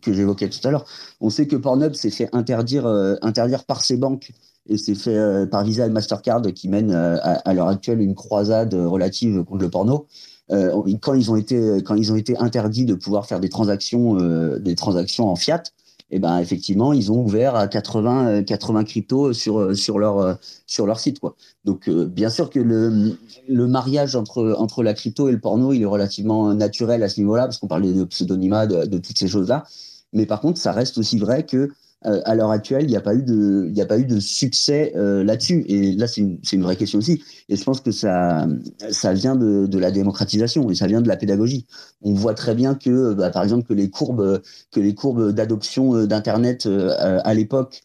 que 0.00 0.12
j'évoquais 0.12 0.48
tout 0.48 0.66
à 0.66 0.70
l'heure. 0.70 0.86
On 1.20 1.30
sait 1.30 1.46
que 1.46 1.56
Pornhub 1.56 1.94
s'est 1.94 2.10
fait 2.10 2.28
interdire 2.32 2.86
interdire 3.22 3.64
par 3.64 3.82
ses 3.82 3.96
banques 3.96 4.32
et 4.68 4.78
c'est 4.78 4.94
fait 4.94 5.16
euh, 5.16 5.46
par 5.46 5.64
Visa 5.64 5.86
et 5.86 5.90
Mastercard 5.90 6.42
qui 6.54 6.68
mènent 6.68 6.92
euh, 6.92 7.18
à, 7.22 7.54
l'heure 7.54 7.68
actuelle 7.68 8.00
une 8.00 8.14
croisade 8.14 8.74
relative 8.74 9.42
contre 9.44 9.62
le 9.62 9.70
porno. 9.70 10.06
Euh, 10.50 10.82
quand 11.00 11.14
ils 11.14 11.30
ont 11.30 11.36
été 11.36 11.82
quand 11.82 11.94
ils 11.94 12.12
ont 12.12 12.16
été 12.16 12.36
interdits 12.36 12.84
de 12.84 12.94
pouvoir 12.94 13.26
faire 13.26 13.40
des 13.40 13.48
transactions 13.48 14.16
des 14.58 14.74
transactions 14.74 15.28
en 15.28 15.36
fiat, 15.36 15.62
et 16.10 16.16
eh 16.16 16.18
ben 16.18 16.38
effectivement 16.40 16.92
ils 16.92 17.10
ont 17.10 17.22
ouvert 17.24 17.56
à 17.56 17.68
80 17.68 18.42
80 18.42 18.84
cryptos 18.84 19.32
sur 19.32 19.74
sur 19.74 19.98
leur 19.98 20.38
sur 20.66 20.86
leur 20.86 21.00
site 21.00 21.20
quoi. 21.20 21.36
Donc 21.64 21.88
bien 21.88 22.28
sûr 22.28 22.50
que 22.50 22.60
le 22.60 23.16
le 23.48 23.66
mariage 23.66 24.14
entre 24.14 24.54
entre 24.58 24.82
la 24.82 24.94
crypto 24.94 25.28
et 25.28 25.32
le 25.32 25.40
porno 25.40 25.72
il 25.72 25.82
est 25.82 25.86
relativement 25.86 26.52
naturel 26.52 27.02
à 27.02 27.08
ce 27.08 27.18
niveau-là 27.20 27.44
parce 27.44 27.58
qu'on 27.58 27.68
parlait 27.68 27.92
de 27.92 28.04
pseudonymat 28.04 28.66
de, 28.66 28.98
toutes 28.98 29.16
ces 29.16 29.28
choses 29.28 29.48
là. 29.48 29.64
Mais 30.12 30.26
par 30.26 30.40
contre 30.40 30.60
ça 30.60 30.72
reste 30.72 30.98
aussi 30.98 31.18
vrai 31.18 31.46
que 31.46 31.70
euh, 32.06 32.20
à 32.24 32.34
l'heure 32.34 32.50
actuelle, 32.50 32.84
il 32.84 32.88
n'y 32.88 32.96
a 32.96 33.00
pas 33.00 33.14
eu 33.14 33.22
de, 33.22 33.72
a 33.80 33.86
pas 33.86 33.98
eu 33.98 34.04
de 34.04 34.18
succès 34.20 34.92
euh, 34.96 35.22
là-dessus. 35.22 35.64
Et 35.68 35.92
là, 35.92 36.06
c'est 36.06 36.20
une, 36.20 36.38
une, 36.52 36.62
vraie 36.62 36.76
question 36.76 36.98
aussi. 36.98 37.22
Et 37.48 37.56
je 37.56 37.64
pense 37.64 37.80
que 37.80 37.90
ça, 37.90 38.46
ça 38.90 39.12
vient 39.12 39.36
de, 39.36 39.66
de, 39.66 39.78
la 39.78 39.90
démocratisation 39.90 40.70
et 40.70 40.74
ça 40.74 40.86
vient 40.86 41.00
de 41.00 41.08
la 41.08 41.16
pédagogie. 41.16 41.66
On 42.02 42.14
voit 42.14 42.34
très 42.34 42.54
bien 42.54 42.74
que, 42.74 43.14
bah, 43.14 43.30
par 43.30 43.42
exemple, 43.42 43.66
que 43.66 43.74
les 43.74 43.90
courbes, 43.90 44.40
que 44.70 44.80
les 44.80 44.94
courbes 44.94 45.30
d'adoption 45.32 45.94
euh, 45.94 46.06
d'internet 46.06 46.68
à 46.68 47.34
l'époque 47.34 47.82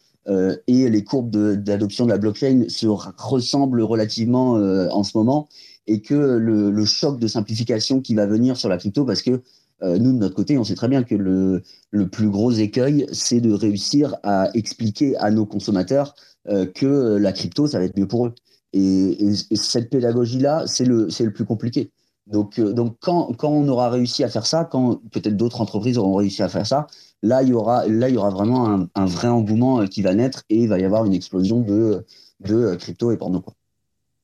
et 0.68 0.90
les 0.90 1.04
courbes 1.06 1.30
d'adoption 1.56 2.04
de, 2.04 2.10
de, 2.10 2.14
la 2.14 2.20
blockchain 2.20 2.66
se 2.68 2.86
ressemblent 2.86 3.82
relativement 3.82 4.54
en 4.56 5.04
ce 5.04 5.18
moment 5.18 5.48
et 5.88 6.02
que 6.02 6.14
le, 6.14 6.70
le, 6.70 6.86
choc 6.86 7.18
de 7.18 7.28
simplification 7.28 8.02
qui 8.02 8.14
va 8.14 8.26
venir 8.26 8.58
sur 8.58 8.68
la 8.68 8.78
crypto, 8.78 9.06
parce 9.06 9.22
que 9.22 9.42
euh, 9.84 9.98
nous, 9.98 10.12
de 10.12 10.18
notre 10.18 10.36
côté, 10.36 10.58
on 10.58 10.64
sait 10.64 10.76
très 10.76 10.88
bien 10.88 11.04
que 11.04 11.16
le, 11.16 11.62
plus 12.10 12.30
gros 12.30 12.52
écueil, 12.52 13.06
c'est 13.12 13.42
de 13.42 13.52
réussir 13.52 14.16
à 14.24 14.50
expliquer 14.54 15.16
à 15.18 15.32
nos 15.32 15.46
consommateurs 15.46 16.16
euh, 16.48 16.66
que 16.66 17.18
la 17.18 17.32
crypto, 17.32 17.68
ça 17.68 17.80
va 17.80 17.86
être 17.86 17.98
mieux 17.98 18.08
pour 18.08 18.28
eux. 18.28 18.36
Et, 18.74 18.80
et, 18.80 19.32
et 19.52 19.56
cette 19.56 19.90
pédagogie-là, 19.90 20.66
c'est 20.68 20.86
le, 20.86 21.08
plus 21.32 21.46
compliqué. 21.46 21.92
Donc, 22.26 22.60
donc 22.60 22.98
quand, 23.00 23.36
on 23.44 23.68
aura 23.70 23.90
réussi 23.90 24.24
à 24.24 24.30
faire 24.30 24.46
ça, 24.46 24.66
quand 24.66 25.02
peut-être 25.12 25.38
d'autres 25.38 25.62
entreprises 25.62 25.98
auront 25.98 26.16
réussi 26.16 26.44
à 26.44 26.50
faire 26.50 26.68
ça, 26.68 26.88
là, 27.24 27.42
il 27.44 27.50
y 27.50 27.54
aura, 27.54 27.86
vraiment 28.30 28.88
un, 28.94 29.06
vrai 29.06 29.30
engouement 29.30 29.86
qui 29.88 30.02
va 30.02 30.14
naître 30.14 30.44
et 30.50 30.64
il 30.64 30.70
va 30.70 30.80
y 30.80 30.84
avoir 30.84 31.06
une 31.06 31.14
explosion 31.14 31.62
de, 31.62 32.06
de 32.42 32.76
crypto 32.76 33.12
et 33.12 33.18
porno. 33.18 33.42
Quoi. 33.42 33.54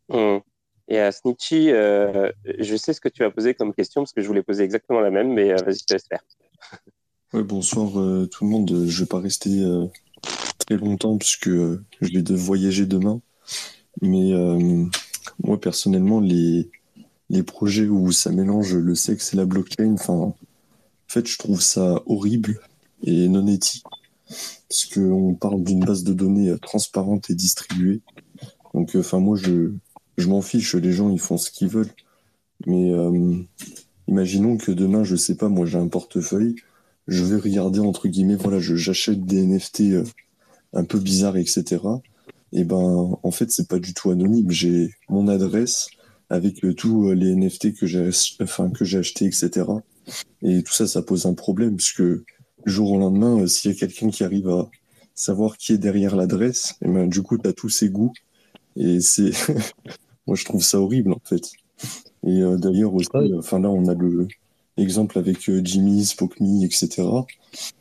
Mmh. 0.09 0.41
Et 0.93 0.99
à 0.99 1.11
Snitchy, 1.11 1.71
euh, 1.71 2.31
je 2.59 2.75
sais 2.75 2.93
ce 2.93 3.01
que 3.01 3.09
tu 3.09 3.23
as 3.23 3.31
posé 3.31 3.55
comme 3.55 3.73
question 3.73 4.01
parce 4.01 4.13
que 4.13 4.21
je 4.21 4.27
voulais 4.27 4.43
poser 4.43 4.63
exactement 4.63 4.99
la 4.99 5.09
même, 5.09 5.33
mais 5.33 5.51
euh, 5.51 5.55
vas-y, 5.55 5.79
je 5.79 5.85
te 5.85 5.93
laisse 5.93 6.05
faire. 6.07 6.23
bonsoir 7.33 7.99
euh, 7.99 8.27
tout 8.27 8.43
le 8.43 8.51
monde. 8.51 8.69
Je 8.69 8.75
ne 8.75 8.99
vais 8.99 9.07
pas 9.07 9.19
rester 9.19 9.63
très 10.59 10.77
longtemps 10.77 11.17
puisque 11.17 11.49
je 11.49 12.13
vais 12.13 12.21
de 12.21 12.35
voyager 12.35 12.85
demain. 12.85 13.21
Mais 14.03 14.33
moi, 15.43 15.59
personnellement, 15.59 16.19
les, 16.19 16.69
les 17.31 17.41
projets 17.41 17.87
où 17.87 18.11
ça 18.11 18.29
mélange 18.31 18.75
le 18.75 18.93
sexe 18.93 19.33
et 19.33 19.37
la 19.37 19.45
blockchain, 19.45 19.95
en 20.07 20.35
fait, 21.07 21.25
je 21.25 21.39
trouve 21.39 21.63
ça 21.63 22.03
horrible 22.05 22.59
et 23.03 23.27
non 23.29 23.47
éthique 23.47 23.87
parce 24.69 24.85
qu'on 24.93 25.33
parle 25.33 25.63
d'une 25.63 25.83
base 25.83 26.03
de 26.03 26.13
données 26.13 26.55
transparente 26.61 27.31
et 27.31 27.35
distribuée. 27.35 28.01
Donc, 28.75 28.91
enfin, 28.95 29.19
moi, 29.19 29.37
je, 29.37 29.71
je 30.17 30.27
m'en 30.27 30.41
fiche, 30.41 30.75
les 30.75 30.91
gens 30.91 31.09
ils 31.09 31.19
font 31.19 31.37
ce 31.37 31.51
qu'ils 31.51 31.69
veulent. 31.69 31.93
Mais 32.65 32.93
euh, 32.93 33.35
imaginons 34.07 34.57
que 34.57 34.71
demain, 34.71 35.03
je 35.03 35.15
sais 35.15 35.35
pas, 35.35 35.49
moi 35.49 35.65
j'ai 35.65 35.77
un 35.77 35.87
portefeuille, 35.87 36.55
je 37.07 37.23
vais 37.23 37.37
regarder 37.37 37.79
entre 37.79 38.07
guillemets, 38.07 38.35
voilà, 38.35 38.59
j'achète 38.59 39.25
des 39.25 39.45
NFT 39.45 39.81
euh, 39.81 40.03
un 40.73 40.83
peu 40.83 40.99
bizarres, 40.99 41.37
etc. 41.37 41.79
Et 42.51 42.63
ben, 42.63 43.17
en 43.21 43.31
fait, 43.31 43.51
c'est 43.51 43.67
pas 43.67 43.79
du 43.79 43.93
tout 43.93 44.11
anonyme. 44.11 44.51
J'ai 44.51 44.91
mon 45.09 45.27
adresse 45.27 45.89
avec 46.29 46.63
euh, 46.63 46.73
tous 46.73 47.11
les 47.11 47.35
NFT 47.35 47.75
que 47.75 47.87
j'ai, 47.87 48.09
enfin 48.41 48.71
acheté, 48.79 49.25
etc. 49.25 49.65
Et 50.41 50.63
tout 50.63 50.73
ça, 50.73 50.87
ça 50.87 51.01
pose 51.01 51.25
un 51.25 51.33
problème 51.33 51.77
puisque 51.77 52.03
jour 52.65 52.91
au 52.91 52.99
lendemain, 52.99 53.45
s'il 53.47 53.71
y 53.71 53.73
a 53.73 53.77
quelqu'un 53.77 54.09
qui 54.09 54.23
arrive 54.23 54.49
à 54.49 54.69
savoir 55.15 55.57
qui 55.57 55.73
est 55.73 55.77
derrière 55.77 56.15
l'adresse, 56.15 56.75
ben 56.81 57.07
du 57.07 57.21
coup, 57.21 57.37
tu 57.37 57.47
as 57.47 57.53
tous 57.53 57.69
ses 57.69 57.89
goûts. 57.89 58.13
Et 58.75 59.01
c'est 59.01 59.31
Moi, 60.27 60.35
je 60.35 60.45
trouve 60.45 60.63
ça 60.63 60.79
horrible, 60.79 61.11
en 61.13 61.21
fait. 61.23 61.51
Et 62.25 62.41
euh, 62.41 62.57
d'ailleurs, 62.57 62.93
aussi, 62.93 63.09
enfin 63.37 63.59
là, 63.59 63.69
on 63.69 63.87
a 63.87 63.93
le 63.93 64.27
exemple 64.77 65.17
avec 65.19 65.49
euh, 65.49 65.61
Jimmy, 65.63 66.05
Spokme, 66.05 66.63
etc. 66.63 67.03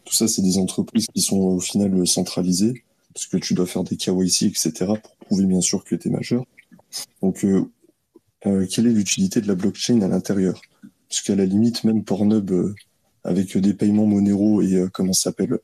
Tout 0.04 0.12
ça, 0.12 0.28
c'est 0.28 0.42
des 0.42 0.58
entreprises 0.58 1.06
qui 1.14 1.22
sont 1.22 1.38
au 1.38 1.60
final 1.60 2.06
centralisées, 2.06 2.84
parce 3.14 3.26
que 3.26 3.36
tu 3.36 3.54
dois 3.54 3.66
faire 3.66 3.84
des 3.84 3.96
KYC, 3.96 4.42
etc., 4.42 4.72
pour 5.02 5.16
prouver 5.26 5.46
bien 5.46 5.60
sûr 5.60 5.84
que 5.84 5.94
tu 5.94 6.08
es 6.08 6.10
majeur. 6.10 6.44
Donc, 7.22 7.44
euh, 7.44 7.64
euh, 8.46 8.66
quelle 8.66 8.86
est 8.86 8.92
l'utilité 8.92 9.40
de 9.40 9.48
la 9.48 9.54
blockchain 9.54 10.00
à 10.02 10.08
l'intérieur? 10.08 10.60
Parce 11.08 11.22
qu'à 11.22 11.34
la 11.34 11.46
limite, 11.46 11.84
même 11.84 12.04
Pornhub, 12.04 12.74
avec 13.24 13.56
des 13.56 13.74
paiements 13.74 14.06
Monero 14.06 14.62
et, 14.62 14.86
comment 14.92 15.12
ça 15.12 15.24
s'appelle, 15.24 15.58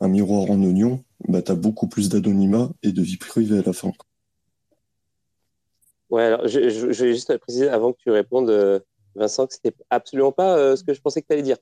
un 0.00 0.08
miroir 0.08 0.50
en 0.50 0.62
oignon, 0.62 1.02
bah, 1.28 1.42
tu 1.42 1.52
as 1.52 1.56
beaucoup 1.56 1.88
plus 1.88 2.08
d'anonymat 2.08 2.70
et 2.82 2.92
de 2.92 3.02
vie 3.02 3.16
privée 3.16 3.58
à 3.58 3.62
la 3.62 3.72
fin. 3.72 3.92
Ouais, 6.10 6.24
alors 6.24 6.46
je, 6.48 6.68
je, 6.70 6.86
vais 7.04 7.12
juste 7.12 7.36
préciser 7.38 7.68
avant 7.68 7.92
que 7.92 7.98
tu 7.98 8.10
répondes, 8.10 8.50
euh, 8.50 8.80
Vincent, 9.18 9.46
que 9.46 9.54
c'était 9.54 9.74
absolument 9.90 10.32
pas 10.32 10.56
euh, 10.56 10.76
ce 10.76 10.84
que 10.84 10.94
je 10.94 11.00
pensais 11.00 11.20
que 11.20 11.26
tu 11.26 11.32
allais 11.32 11.42
dire. 11.42 11.56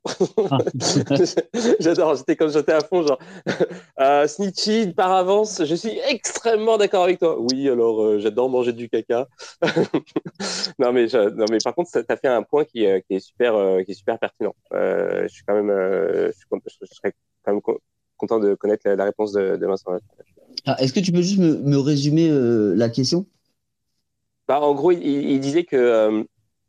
Ah. 0.50 0.58
J'adore, 1.80 2.14
j'étais 2.14 2.36
comme 2.36 2.50
j'étais 2.50 2.72
à 2.72 2.80
fond, 2.80 3.06
genre 3.06 3.18
euh, 4.00 4.26
Snitchy, 4.26 4.92
par 4.92 5.12
avance, 5.12 5.64
je 5.64 5.74
suis 5.74 5.98
extrêmement 6.08 6.76
d'accord 6.76 7.04
avec 7.04 7.18
toi. 7.18 7.38
Oui, 7.40 7.68
alors 7.68 8.02
euh, 8.02 8.18
j'adore 8.18 8.48
manger 8.50 8.72
du 8.72 8.88
caca. 8.88 9.26
non, 10.78 10.92
mais 10.92 11.06
non, 11.06 11.46
mais 11.50 11.58
par 11.64 11.74
contre, 11.74 11.90
tu 11.90 11.98
as 12.06 12.16
fait 12.16 12.28
un 12.28 12.42
point 12.42 12.64
qui, 12.64 12.86
qui 13.08 13.14
est 13.14 13.20
super, 13.20 13.54
qui 13.84 13.92
est 13.92 13.94
super 13.94 14.18
pertinent. 14.18 14.54
je 14.72 15.28
suis 15.28 15.42
quand 15.44 15.54
même, 15.54 15.70
je, 15.70 16.32
suis, 16.32 16.46
je, 16.80 16.94
serais 16.94 17.12
quand 17.44 17.52
même 17.52 17.62
content 18.16 18.38
de 18.38 18.54
connaître 18.54 18.88
la, 18.88 19.04
réponse 19.04 19.32
de, 19.32 19.56
de 19.56 19.66
Vincent. 19.66 19.92
Ah, 20.64 20.76
Est-ce 20.80 20.92
que 20.92 21.00
tu 21.00 21.12
peux 21.12 21.22
juste 21.22 21.38
me, 21.38 21.56
me 21.56 21.78
résumer 21.78 22.28
la 22.74 22.88
question? 22.88 23.26
Bah, 24.48 24.60
en 24.60 24.74
gros, 24.74 24.92
il, 24.92 25.40
disait 25.40 25.64
que 25.64 25.76
euh, 25.76 26.22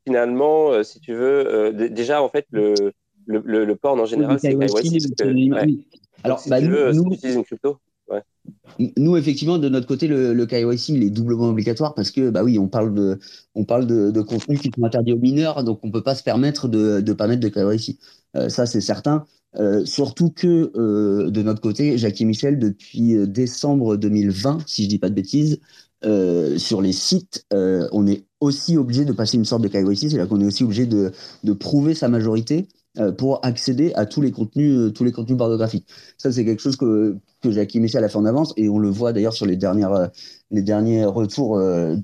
finalement, 0.05 0.71
euh, 0.71 0.83
si 0.83 0.99
tu 0.99 1.13
veux, 1.13 1.47
euh, 1.47 1.89
déjà, 1.89 2.23
en 2.23 2.29
fait, 2.29 2.45
le, 2.51 2.73
le, 3.25 3.65
le, 3.65 3.75
porn 3.75 3.99
en 3.99 4.05
général, 4.05 4.39
c'est 4.39 4.57
KYC. 4.57 5.85
Alors, 6.23 6.39
si 6.39 6.49
bah, 6.49 6.59
tu 6.59 6.67
veux, 6.67 6.91
nous, 6.93 7.13
utilises 7.13 7.35
une 7.35 7.43
crypto. 7.43 7.77
Nous, 8.79 9.17
effectivement, 9.17 9.57
de 9.57 9.69
notre 9.69 9.85
côté, 9.85 10.07
le, 10.07 10.33
le 10.33 10.45
KYC, 10.45 10.89
il 10.89 11.03
est 11.03 11.09
doublement 11.09 11.49
obligatoire 11.49 11.93
parce 11.93 12.11
que, 12.11 12.29
bah 12.29 12.43
oui, 12.43 12.57
on 12.57 12.67
parle 12.67 12.93
de, 12.93 13.19
on 13.53 13.65
parle 13.65 13.85
de, 13.85 14.09
de 14.09 14.21
contenus 14.21 14.61
qui 14.61 14.71
sont 14.75 14.83
interdits 14.83 15.13
aux 15.13 15.19
mineurs, 15.19 15.63
donc 15.63 15.79
on 15.83 15.87
ne 15.87 15.91
peut 15.91 16.03
pas 16.03 16.15
se 16.15 16.23
permettre 16.23 16.67
de 16.67 17.03
ne 17.05 17.13
pas 17.13 17.27
mettre 17.27 17.41
de 17.41 17.49
KYC. 17.49 17.99
ça, 18.49 18.65
c'est 18.65 18.81
certain. 18.81 19.25
surtout 19.83 20.31
que, 20.31 20.71
de 21.29 21.41
notre 21.43 21.61
côté, 21.61 21.97
Jacques 21.97 22.21
et 22.21 22.25
Michel, 22.25 22.57
depuis 22.57 23.15
décembre 23.27 23.97
2020, 23.97 24.59
si 24.65 24.83
je 24.83 24.87
ne 24.87 24.89
dis 24.91 24.99
pas 24.99 25.09
de 25.09 25.15
bêtises, 25.15 25.59
euh, 26.05 26.57
sur 26.57 26.81
les 26.81 26.93
sites, 26.93 27.45
euh, 27.53 27.87
on 27.91 28.05
est 28.05 28.23
aussi 28.39 28.77
obligé 28.77 29.03
de 29.03 29.13
passer 29.13 29.35
une 29.37 29.45
sorte 29.45 29.63
de 29.63 29.67
KYC, 29.67 30.11
c'est-à-dire 30.11 30.27
qu'on 30.27 30.41
est 30.41 30.45
aussi 30.45 30.63
obligé 30.63 30.85
de, 30.85 31.11
de 31.43 31.53
prouver 31.53 31.95
sa 31.95 32.07
majorité 32.07 32.67
euh, 32.99 33.11
pour 33.11 33.43
accéder 33.43 33.93
à 33.95 34.05
tous 34.05 34.21
les 34.21 34.31
contenus, 34.31 34.93
tous 34.93 35.03
les 35.03 35.11
contenus 35.11 35.39
pornographiques. 35.39 35.87
Ça, 36.19 36.31
c'est 36.31 36.45
quelque 36.45 36.61
chose 36.61 36.75
que, 36.75 37.17
que 37.41 37.49
Jackie 37.49 37.79
Michel 37.79 38.03
a 38.03 38.09
fait 38.09 38.17
en 38.17 38.25
avance 38.25 38.53
et 38.57 38.69
on 38.69 38.77
le 38.77 38.89
voit 38.89 39.11
d'ailleurs 39.11 39.33
sur 39.33 39.47
les, 39.47 39.55
dernières, 39.55 40.11
les 40.51 40.61
derniers 40.61 41.03
retours 41.03 41.59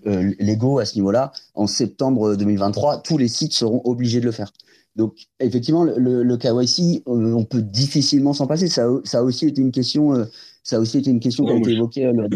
légaux 0.05 0.79
à 0.79 0.85
ce 0.85 0.95
niveau-là. 0.95 1.31
En 1.53 1.67
septembre 1.67 2.35
2023, 2.35 3.03
tous 3.03 3.19
les 3.19 3.27
sites 3.27 3.53
seront 3.53 3.81
obligés 3.83 4.21
de 4.21 4.25
le 4.25 4.31
faire. 4.31 4.51
Donc, 4.95 5.15
effectivement, 5.39 5.83
le, 5.83 6.23
le 6.23 6.37
KYC, 6.37 7.03
on 7.07 7.45
peut 7.45 7.61
difficilement 7.61 8.33
s'en 8.33 8.47
passer. 8.47 8.67
Ça, 8.67 8.87
ça, 9.03 9.19
a 9.19 9.23
aussi 9.23 9.47
été 9.47 9.61
une 9.61 9.71
question 9.71 10.27
ça 10.64 10.78
a 10.78 10.80
aussi 10.80 10.97
été 10.97 11.11
une 11.11 11.20
question 11.20 11.45
qui 11.45 11.51
a 11.51 11.57
été 11.57 11.72
évoquée 11.72 12.03
lors 12.05 12.14
de 12.14 12.22
la 12.22 12.28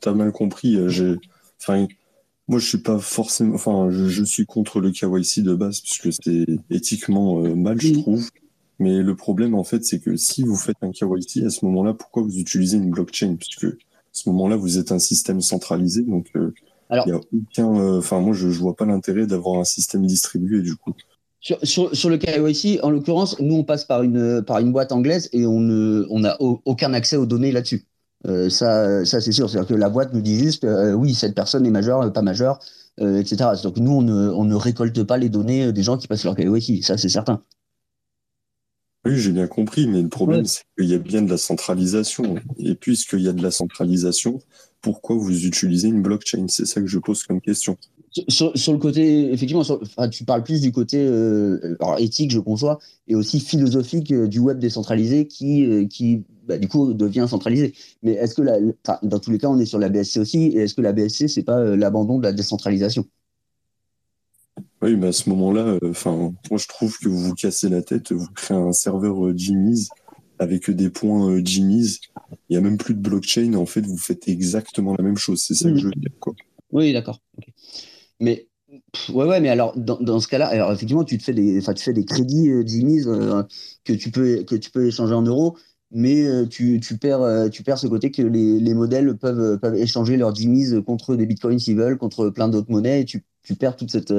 T'as 0.00 0.12
mal 0.14 0.32
compris. 0.32 0.76
Euh, 0.76 1.16
enfin, 1.60 1.86
moi, 2.48 2.58
je 2.58 2.66
suis 2.66 2.78
pas 2.78 2.98
forcément. 2.98 3.54
Enfin, 3.54 3.88
je, 3.90 4.24
suis 4.24 4.46
contre 4.46 4.80
le 4.80 4.90
KYC 4.90 5.42
de 5.42 5.54
base 5.54 5.80
puisque 5.80 6.12
c'est 6.12 6.46
éthiquement 6.70 7.44
euh, 7.44 7.54
mal, 7.54 7.80
je 7.80 7.92
trouve. 7.92 8.28
Mais 8.80 9.02
le 9.02 9.14
problème, 9.14 9.54
en 9.54 9.62
fait, 9.62 9.84
c'est 9.84 10.00
que 10.00 10.16
si 10.16 10.42
vous 10.42 10.56
faites 10.56 10.76
un 10.82 10.90
KYC 10.90 11.44
à 11.44 11.50
ce 11.50 11.64
moment-là, 11.66 11.94
pourquoi 11.94 12.22
vous 12.22 12.38
utilisez 12.38 12.78
une 12.78 12.90
blockchain? 12.90 13.36
Puisque 13.36 13.66
à 13.66 14.12
ce 14.12 14.28
moment-là, 14.30 14.56
vous 14.56 14.78
êtes 14.78 14.90
un 14.90 14.98
système 14.98 15.40
centralisé, 15.42 16.02
donc 16.02 16.28
euh, 16.34 16.52
il 16.90 17.10
y 17.10 17.12
a 17.12 17.20
aucun. 17.32 17.98
Enfin, 17.98 18.20
moi, 18.20 18.32
je, 18.32 18.48
je 18.48 18.58
vois 18.58 18.74
pas 18.74 18.86
l'intérêt 18.86 19.26
d'avoir 19.26 19.60
un 19.60 19.64
système 19.64 20.04
distribué 20.04 20.62
du 20.62 20.74
coup. 20.74 20.94
Sur, 21.40 21.58
sur, 21.62 21.96
sur, 21.96 22.10
le 22.10 22.18
KYC, 22.18 22.80
en 22.82 22.90
l'occurrence, 22.90 23.38
nous, 23.40 23.56
on 23.56 23.64
passe 23.64 23.84
par 23.84 24.02
une, 24.02 24.42
par 24.42 24.58
une 24.58 24.72
boîte 24.72 24.92
anglaise 24.92 25.30
et 25.32 25.46
on 25.46 25.60
n'a 25.60 26.36
on 26.40 26.60
aucun 26.66 26.92
accès 26.92 27.16
aux 27.16 27.26
données 27.26 27.50
là-dessus. 27.50 27.86
Euh, 28.26 28.50
ça, 28.50 29.04
ça 29.06 29.20
c'est 29.22 29.32
sûr. 29.32 29.48
C'est-à-dire 29.48 29.68
que 29.68 29.74
la 29.74 29.88
boîte 29.88 30.12
nous 30.12 30.20
dit 30.20 30.38
juste, 30.38 30.64
euh, 30.64 30.92
oui, 30.92 31.14
cette 31.14 31.34
personne 31.34 31.64
est 31.64 31.70
majeure, 31.70 32.12
pas 32.12 32.20
majeure, 32.20 32.58
euh, 33.00 33.18
etc. 33.18 33.50
Donc 33.62 33.78
nous, 33.78 33.92
on 33.92 34.02
ne, 34.02 34.28
on 34.28 34.44
ne, 34.44 34.54
récolte 34.54 35.02
pas 35.04 35.16
les 35.16 35.30
données 35.30 35.72
des 35.72 35.82
gens 35.82 35.96
qui 35.96 36.08
passent 36.08 36.24
leur 36.24 36.36
KYC. 36.36 36.82
Ça, 36.84 36.98
c'est 36.98 37.08
certain. 37.08 37.42
Oui, 39.06 39.16
j'ai 39.16 39.32
bien 39.32 39.46
compris, 39.46 39.86
mais 39.86 40.02
le 40.02 40.10
problème, 40.10 40.44
c'est 40.44 40.62
qu'il 40.78 40.90
y 40.90 40.94
a 40.94 40.98
bien 40.98 41.22
de 41.22 41.30
la 41.30 41.38
centralisation. 41.38 42.34
Et 42.58 42.74
puisqu'il 42.74 43.20
y 43.20 43.28
a 43.28 43.32
de 43.32 43.42
la 43.42 43.50
centralisation, 43.50 44.40
pourquoi 44.82 45.16
vous 45.16 45.46
utilisez 45.46 45.88
une 45.88 46.02
blockchain? 46.02 46.48
C'est 46.48 46.66
ça 46.66 46.82
que 46.82 46.86
je 46.86 46.98
pose 46.98 47.22
comme 47.22 47.40
question. 47.40 47.78
Sur, 48.28 48.56
sur, 48.58 48.72
le 48.72 48.78
côté, 48.78 49.32
effectivement, 49.32 49.62
tu 50.10 50.24
parles 50.24 50.42
plus 50.42 50.60
du 50.60 50.72
côté 50.72 50.98
euh, 50.98 51.76
éthique, 51.98 52.32
je 52.32 52.40
conçois, 52.40 52.80
et 53.06 53.14
aussi 53.14 53.38
philosophique 53.38 54.10
euh, 54.10 54.26
du 54.26 54.40
web 54.40 54.58
décentralisé 54.58 55.28
qui, 55.28 55.64
euh, 55.64 55.86
qui 55.86 56.24
bah, 56.48 56.58
du 56.58 56.66
coup, 56.66 56.92
devient 56.92 57.26
centralisé. 57.28 57.72
Mais 58.02 58.12
est-ce 58.12 58.34
que, 58.34 58.42
la, 58.42 58.58
dans 59.04 59.20
tous 59.20 59.30
les 59.30 59.38
cas, 59.38 59.46
on 59.46 59.60
est 59.60 59.64
sur 59.64 59.78
la 59.78 59.88
BSC 59.88 60.18
aussi, 60.18 60.46
et 60.46 60.62
est-ce 60.62 60.74
que 60.74 60.80
la 60.80 60.92
BSC, 60.92 61.28
c'est 61.28 61.44
pas 61.44 61.76
l'abandon 61.76 62.18
de 62.18 62.24
la 62.24 62.32
décentralisation? 62.32 63.06
Oui, 64.82 64.96
mais 64.96 65.08
à 65.08 65.12
ce 65.12 65.28
moment-là, 65.28 65.78
enfin, 65.84 66.32
moi 66.50 66.58
je 66.58 66.66
trouve 66.66 66.98
que 66.98 67.08
vous 67.08 67.18
vous 67.18 67.34
cassez 67.34 67.68
la 67.68 67.82
tête, 67.82 68.12
vous 68.12 68.26
créez 68.34 68.56
un 68.56 68.72
serveur 68.72 69.36
Jimmy's 69.36 69.88
avec 70.38 70.70
des 70.70 70.88
points 70.90 71.38
Jimmy's. 71.44 72.00
Il 72.48 72.54
n'y 72.54 72.56
a 72.56 72.60
même 72.60 72.78
plus 72.78 72.94
de 72.94 73.00
blockchain, 73.00 73.54
en 73.54 73.66
fait, 73.66 73.82
vous 73.82 73.98
faites 73.98 74.26
exactement 74.26 74.96
la 74.96 75.04
même 75.04 75.18
chose. 75.18 75.42
C'est 75.42 75.54
ça 75.54 75.70
que 75.70 75.76
je 75.76 75.86
veux 75.86 75.92
dire. 75.92 76.10
Quoi. 76.18 76.34
Oui, 76.72 76.92
d'accord. 76.92 77.20
Mais 78.20 78.48
ouais, 79.10 79.26
ouais, 79.26 79.40
mais 79.40 79.48
alors 79.48 79.76
dans, 79.76 79.98
dans 80.00 80.20
ce 80.20 80.28
cas-là, 80.28 80.48
alors 80.48 80.72
effectivement, 80.72 81.04
tu 81.04 81.18
te 81.18 81.22
fais 81.24 81.32
des, 81.34 81.60
tu 81.62 81.82
fais 81.84 81.92
des 81.92 82.04
crédits 82.04 82.50
euh, 82.50 82.64
euh, 83.08 83.42
que 83.84 83.92
tu 83.92 84.10
peux 84.10 84.44
que 84.44 84.54
tu 84.56 84.70
peux 84.70 84.86
échanger 84.86 85.14
en 85.14 85.22
euros, 85.22 85.56
mais 85.90 86.26
euh, 86.26 86.46
tu, 86.46 86.80
tu, 86.80 86.98
perds 86.98 87.22
euh, 87.22 87.48
tu 87.48 87.62
perds 87.62 87.78
ce 87.78 87.86
côté 87.86 88.10
que 88.10 88.22
les, 88.22 88.60
les 88.60 88.74
modèles 88.74 89.16
peuvent 89.18 89.58
peuvent 89.60 89.76
échanger 89.76 90.16
leurs 90.16 90.34
Jimmys 90.34 90.82
contre 90.86 91.16
des 91.16 91.26
bitcoins 91.26 91.58
s'ils 91.58 91.76
veulent, 91.76 91.98
contre 91.98 92.30
plein 92.30 92.48
d'autres 92.48 92.70
monnaies, 92.70 93.02
et 93.02 93.04
tu, 93.04 93.24
tu 93.42 93.54
perds 93.56 93.76
toute 93.76 93.90
cette 93.90 94.12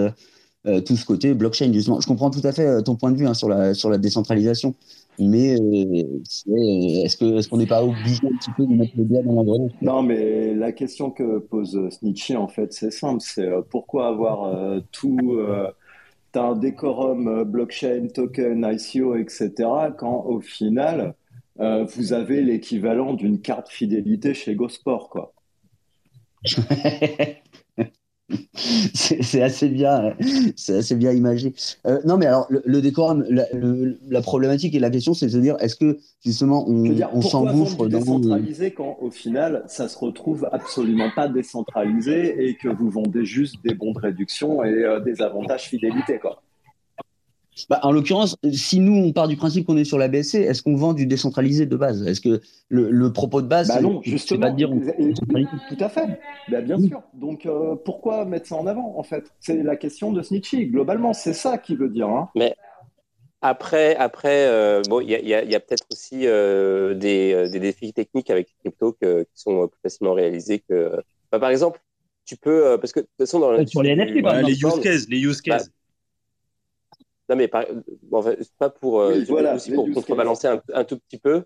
tout 0.86 0.95
ce 0.95 1.05
côté 1.05 1.34
blockchain 1.34 1.74
justement. 1.74 1.99
Je 1.99 2.07
comprends 2.07 2.30
tout 2.30 2.41
à 2.43 2.51
fait 2.51 2.84
ton 2.84 2.95
point 2.95 3.12
de 3.12 3.18
vue 3.18 3.28
hein, 3.28 3.34
sur 3.34 3.49
la 3.49 3.74
sur 3.74 3.89
la 3.89 3.97
décentralisation, 3.97 4.76
mais 5.18 5.53
est-ce 5.53 7.18
que 7.18 7.38
est-ce 7.38 7.49
qu'on 7.49 7.57
n'est 7.57 7.66
pas 7.66 7.84
obligé 7.84 8.20
un 8.26 8.38
petit 8.38 8.51
peu 8.55 8.66
de 8.66 8.74
mettre 8.74 8.93
le 8.95 9.05
doigt 9.05 9.24
dans 9.24 9.34
l'engrenage 9.34 9.72
Non, 9.82 10.03
mais 10.03 10.53
la 10.53 10.72
question 10.72 11.09
que 11.09 11.39
pose 11.39 11.89
Snitchy 11.89 12.36
en 12.36 12.47
fait, 12.47 12.74
c'est 12.74 12.91
simple, 12.91 13.22
c'est 13.22 13.49
pourquoi 13.70 14.07
avoir 14.07 14.53
tout 14.91 15.39
un 16.36 16.55
décorum 16.55 17.43
blockchain, 17.43 18.07
token, 18.14 18.66
ICO, 18.72 19.16
etc. 19.16 19.51
quand 19.97 20.26
au 20.26 20.39
final 20.39 21.16
euh, 21.59 21.84
vous 21.84 22.14
avez 22.14 22.41
l'équivalent 22.41 23.14
d'une 23.14 23.39
carte 23.41 23.70
fidélité 23.70 24.34
chez 24.34 24.55
GoSport, 24.55 25.09
quoi? 25.09 25.34
c'est 28.94 29.42
assez 29.42 29.70
bien, 29.70 30.16
c'est 30.56 30.78
assez 30.78 30.96
bien 30.96 31.12
imagé. 31.12 31.54
Euh, 31.86 32.00
non, 32.06 32.18
mais 32.18 32.26
alors 32.26 32.48
le, 32.50 32.82
décorum, 32.82 33.26
la, 33.30 34.22
problématique 34.22 34.76
et 34.76 34.80
la 34.80 34.90
question, 34.90 35.14
c'est 35.14 35.28
de 35.28 35.32
se 35.32 35.38
dire, 35.38 35.56
est-ce 35.60 35.76
que 35.76 35.98
justement 36.24 36.66
on, 36.68 36.86
on 37.14 37.22
s'engouffre 37.22 37.88
dans 37.88 38.00
décentralisé 38.00 38.72
quand 38.72 38.98
au 39.02 39.12
final 39.12 39.64
ça 39.68 39.88
se 39.88 39.98
retrouve 39.98 40.48
absolument 40.52 41.10
pas 41.16 41.28
décentralisé 41.28 42.48
et 42.48 42.56
que 42.56 42.70
vous 42.70 42.90
vendez 42.90 43.26
juste 43.26 43.56
des 43.64 43.74
bons 43.74 43.94
de 43.94 44.00
réduction 44.00 44.64
et 44.64 44.70
euh, 44.70 45.00
des 45.00 45.22
avantages 45.22 45.70
fidélité, 45.70 46.20
quoi? 46.20 46.42
Bah, 47.70 47.80
en 47.84 47.91
l'occurrence, 47.91 48.38
si 48.54 48.80
nous, 48.80 48.95
on 48.95 49.12
part 49.12 49.28
du 49.28 49.36
principe 49.36 49.68
qu'on 49.68 49.76
est 49.76 49.84
sur 49.84 49.97
la 49.97 50.08
BSC, 50.08 50.36
est-ce 50.36 50.64
qu'on 50.64 50.76
vend 50.76 50.93
du 50.93 51.06
décentralisé 51.06 51.66
de 51.66 51.76
base? 51.76 52.08
Est-ce 52.08 52.22
que 52.22 52.41
le, 52.70 53.12
propos 53.12 53.41
de 53.41 53.47
base, 53.47 53.68
bah 53.68 53.82
non, 53.82 54.02
justement, 54.04 54.47
pas 54.47 54.52
dire 54.52 54.70
tout 54.70 55.78
à 55.80 55.89
fait, 55.89 56.20
bah, 56.49 56.62
bien 56.62 56.80
sûr. 56.80 57.04
Donc 57.14 57.45
euh, 57.45 57.76
pourquoi 57.76 58.24
mettre 58.26 58.47
ça 58.47 58.56
en 58.56 58.68
avant 58.68 58.97
en 58.97 59.04
fait? 59.04 59.32
C'est 59.39 59.64
la 59.64 59.76
question 59.76 60.14
de 60.14 60.22
Snitchy. 60.22 60.68
Globalement, 60.68 61.14
c'est 61.14 61.34
ça 61.34 61.58
qu'il 61.58 61.78
veut 61.78 61.89
dire. 61.89 62.08
Hein. 62.08 62.30
Mais 62.36 62.56
après, 63.41 63.95
après, 63.97 64.47
euh, 64.47 64.82
bon, 64.88 65.02
il 65.02 65.10
y 65.10 65.34
a, 65.34 65.60
peut-être 65.60 65.86
aussi 65.91 66.28
euh, 66.28 66.93
des, 66.93 67.49
défis 67.60 67.91
techniques 67.91 68.30
avec 68.30 68.47
les 68.47 68.72
cryptos 68.72 68.93
qui 68.93 69.08
sont 69.36 69.68
plus 69.68 69.80
facilement 69.84 70.14
réalisés 70.14 70.64
que. 70.68 71.02
Bah, 71.32 71.39
par 71.39 71.49
exemple, 71.49 71.82
tu 72.26 72.38
peux 72.38 72.78
parce 72.80 72.93
que 72.93 73.02
de 73.02 73.06
toute 73.06 73.28
façon 73.28 73.39
dans 73.39 73.68
sur 73.68 73.84
les 73.84 73.95
NFT, 73.95 74.26
les 74.45 74.54
use 74.54 74.80
cases, 74.82 75.10
les 75.10 75.20
use 75.20 75.41
cases. 75.41 75.70
Non, 77.32 77.38
mais 77.38 77.48
pas 77.48 77.66
pour, 78.82 79.00
euh, 79.00 79.24
aussi 79.56 79.72
pour 79.72 79.90
contrebalancer 79.94 80.50
un, 80.74 80.84
tout 80.84 81.00
petit 81.00 81.18
peu, 81.18 81.46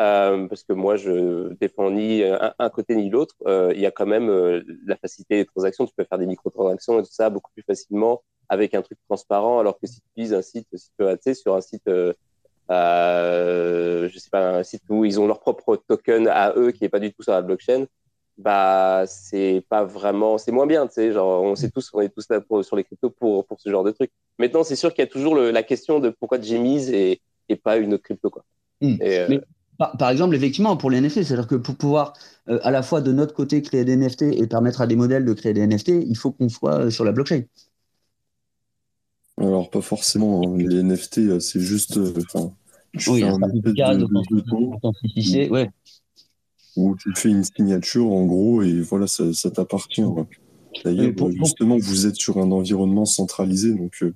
euh, 0.00 0.48
parce 0.48 0.64
que 0.64 0.72
moi, 0.72 0.96
je 0.96 1.52
défends 1.60 1.90
ni 1.90 2.22
un, 2.24 2.70
côté 2.70 2.96
ni 2.96 3.10
l'autre. 3.10 3.34
Euh, 3.46 3.70
il 3.74 3.80
y 3.82 3.84
a 3.84 3.90
quand 3.90 4.06
même 4.06 4.30
la 4.86 4.96
facilité 4.96 5.36
des 5.36 5.44
transactions. 5.44 5.84
Tu 5.84 5.92
peux 5.94 6.04
faire 6.04 6.16
des 6.16 6.24
microtransactions 6.24 7.00
et 7.00 7.02
tout 7.02 7.12
ça 7.12 7.28
beaucoup 7.28 7.50
plus 7.52 7.64
facilement 7.64 8.22
avec 8.48 8.74
un 8.74 8.80
truc 8.80 8.96
transparent, 9.06 9.58
alors 9.58 9.78
que 9.78 9.86
si 9.86 10.00
tu 10.00 10.06
utilises 10.12 10.32
un 10.32 10.40
site, 10.40 10.68
si 10.72 10.88
tu 10.88 10.94
peux, 10.96 11.34
sur 11.34 11.54
un 11.54 11.60
site, 11.60 11.82
je 11.86 12.14
sais 14.16 14.30
pas, 14.30 14.56
un 14.56 14.62
site 14.62 14.84
où 14.88 15.04
ils 15.04 15.20
ont 15.20 15.26
leur 15.26 15.40
propre 15.40 15.76
token 15.76 16.28
à 16.28 16.54
eux 16.56 16.70
qui 16.70 16.86
est 16.86 16.88
pas 16.88 17.00
du 17.00 17.12
tout 17.12 17.22
sur 17.22 17.32
la 17.32 17.42
blockchain, 17.42 17.84
bah 18.38 19.04
c'est 19.06 19.64
pas 19.68 19.84
vraiment 19.84 20.36
c'est 20.36 20.52
moins 20.52 20.66
bien 20.66 20.86
tu 20.86 20.94
sais 20.94 21.12
genre 21.12 21.42
on 21.42 21.56
sait 21.56 21.70
tous 21.70 21.90
on 21.94 22.00
est 22.00 22.10
tous 22.10 22.26
là 22.28 22.40
pour, 22.40 22.62
sur 22.64 22.76
les 22.76 22.84
cryptos 22.84 23.10
pour 23.10 23.46
pour 23.46 23.60
ce 23.60 23.70
genre 23.70 23.82
de 23.82 23.92
trucs 23.92 24.10
maintenant 24.38 24.62
c'est 24.62 24.76
sûr 24.76 24.92
qu'il 24.92 25.02
y 25.02 25.06
a 25.06 25.10
toujours 25.10 25.36
la 25.36 25.62
question 25.62 26.00
de 26.00 26.10
pourquoi 26.10 26.38
j'ai 26.40 26.58
mise 26.58 26.90
et, 26.90 27.22
et 27.48 27.56
pas 27.56 27.78
une 27.78 27.94
autre 27.94 28.02
crypto 28.02 28.28
quoi. 28.28 28.44
Hmm. 28.82 28.96
euh, 29.00 29.40
par, 29.78 30.10
exemple 30.10 30.34
effectivement 30.34 30.76
pour 30.76 30.90
les 30.90 31.00
NFT 31.00 31.22
c'est 31.22 31.32
à 31.32 31.36
dire 31.36 31.46
que 31.46 31.54
pour 31.54 31.76
pouvoir 31.76 32.12
euh, 32.48 32.58
à 32.62 32.70
la 32.70 32.82
fois 32.82 33.00
de 33.00 33.10
notre 33.10 33.32
côté 33.32 33.62
créer 33.62 33.86
des 33.86 33.96
NFT 33.96 34.22
et 34.22 34.46
permettre 34.46 34.82
à 34.82 34.86
des 34.86 34.96
modèles 34.96 35.24
de 35.24 35.32
créer 35.32 35.54
des 35.54 35.66
NFT 35.66 35.88
il 36.06 36.16
faut 36.16 36.32
qu'on 36.32 36.50
soit 36.50 36.80
euh, 36.80 36.90
sur 36.90 37.04
la 37.04 37.12
blockchain. 37.12 37.42
Alors 39.38 39.70
pas 39.70 39.80
forcément 39.80 40.42
hein. 40.42 40.56
les 40.58 40.82
NFT 40.82 41.40
c'est 41.40 41.60
juste 41.60 41.98
oui, 43.08 43.22
un 43.22 43.38
ouais 45.50 45.70
où 46.76 46.96
tu 46.96 47.10
fais 47.14 47.30
une 47.30 47.44
signature 47.44 48.06
en 48.12 48.24
gros 48.26 48.62
et 48.62 48.80
voilà, 48.80 49.06
ça, 49.06 49.50
t'appartient. 49.50 50.04
D'ailleurs, 50.84 51.12
justement, 51.30 51.76
vous 51.76 52.06
êtes 52.06 52.16
sur 52.16 52.38
un 52.38 52.50
environnement 52.52 53.06
centralisé, 53.06 53.74
donc 53.74 53.94
euh, 54.02 54.12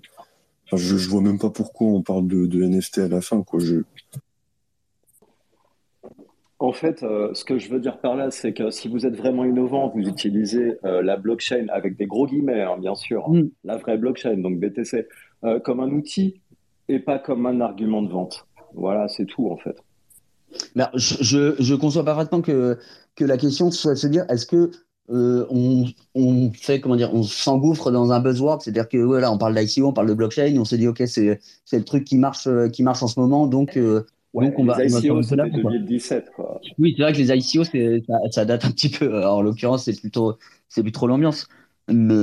je, 0.73 0.97
je 0.97 1.09
vois 1.09 1.23
même 1.23 1.39
pas 1.39 1.51
pourquoi 1.51 1.89
on 1.89 2.03
parle 2.03 2.27
de, 2.27 2.63
NFT 2.63 2.99
à 2.99 3.09
la 3.09 3.21
fin. 3.21 3.43
Quoi. 3.43 3.61
Je... 3.61 3.77
En 6.59 6.73
fait, 6.73 7.03
euh, 7.03 7.33
ce 7.33 7.45
que 7.45 7.59
je 7.59 7.71
veux 7.71 7.81
dire 7.81 7.99
par 7.99 8.15
là, 8.15 8.31
c'est 8.31 8.53
que 8.53 8.71
si 8.71 8.89
vous 8.89 9.07
êtes 9.07 9.17
vraiment 9.17 9.45
innovant, 9.47 9.89
vous 9.89 10.07
utilisez 10.07 10.77
euh, 10.85 11.03
la 11.03 11.17
blockchain 11.17 11.67
avec 11.71 11.97
des 11.97 12.07
gros 12.07 12.27
guillemets, 12.27 12.63
hein, 12.63 12.77
bien 12.79 12.95
sûr, 12.95 13.31
mm. 13.31 13.49
la 13.65 13.79
vraie 13.79 13.97
blockchain, 13.97 14.37
donc 14.37 14.61
BTC, 14.61 15.09
comme 15.65 15.81
un 15.81 15.91
outil 15.91 16.43
et 16.89 16.99
pas 16.99 17.19
comme 17.19 17.47
un 17.47 17.63
argument 17.63 18.03
de 18.03 18.13
vente. 18.13 18.47
Voilà, 18.75 19.09
c'est 19.09 19.25
tout 19.25 19.49
en 19.49 19.57
fait 19.57 19.77
je, 20.95 21.55
je, 21.59 21.75
conçois 21.75 22.05
parfaitement 22.05 22.41
que, 22.41 22.79
que 23.17 23.25
la 23.25 23.37
question 23.37 23.71
soit 23.71 23.95
de 23.95 23.99
se 23.99 24.07
dire 24.07 24.25
est-ce 24.29 24.47
que 24.47 24.71
euh, 25.11 25.45
on, 25.51 25.87
on, 26.15 26.53
fait 26.53 26.81
comment 26.81 26.95
dire, 26.95 27.13
on 27.13 27.25
s'engouffre 27.25 27.91
dans 27.91 28.13
un 28.13 28.21
buzzword, 28.21 28.63
c'est-à-dire 28.63 28.89
que 28.89 28.99
voilà, 28.99 29.33
on 29.33 29.39
parle 29.39 29.55
d'ICO, 29.57 29.89
on 29.89 29.93
parle 29.93 30.09
de 30.09 30.15
blockchain, 30.15 30.57
on 30.59 30.65
se 30.65 30.77
dit 30.77 30.87
ok 30.87 31.03
c'est 31.07 31.41
le 31.73 31.85
truc 31.85 32.05
qui 32.05 32.17
marche 32.17 32.47
euh, 32.47 32.69
qui 32.69 32.83
marche 32.85 33.03
en 33.03 33.09
ce 33.09 33.19
moment, 33.19 33.47
donc 33.47 33.77
euh, 33.77 34.07
donc 34.35 34.55
on 34.59 34.65
va, 34.65 34.85
ICO, 34.85 35.17
on 35.17 35.21
va 35.21 35.49
2017 35.49 36.31
quoi. 36.37 36.61
Oui, 36.79 36.95
c'est 36.97 37.03
vrai 37.03 37.13
que 37.13 37.19
les 37.19 37.33
ICO 37.33 37.65
ça, 37.65 38.19
ça, 38.31 38.45
date 38.45 38.65
un 38.65 38.71
petit 38.71 38.89
peu. 38.89 39.27
en 39.27 39.43
l'occurrence, 39.43 39.85
c'est 39.85 40.01
plutôt 40.01 40.39
c'est 40.69 40.89
trop 40.93 41.09
l'ambiance, 41.09 41.49
mais 41.89 42.15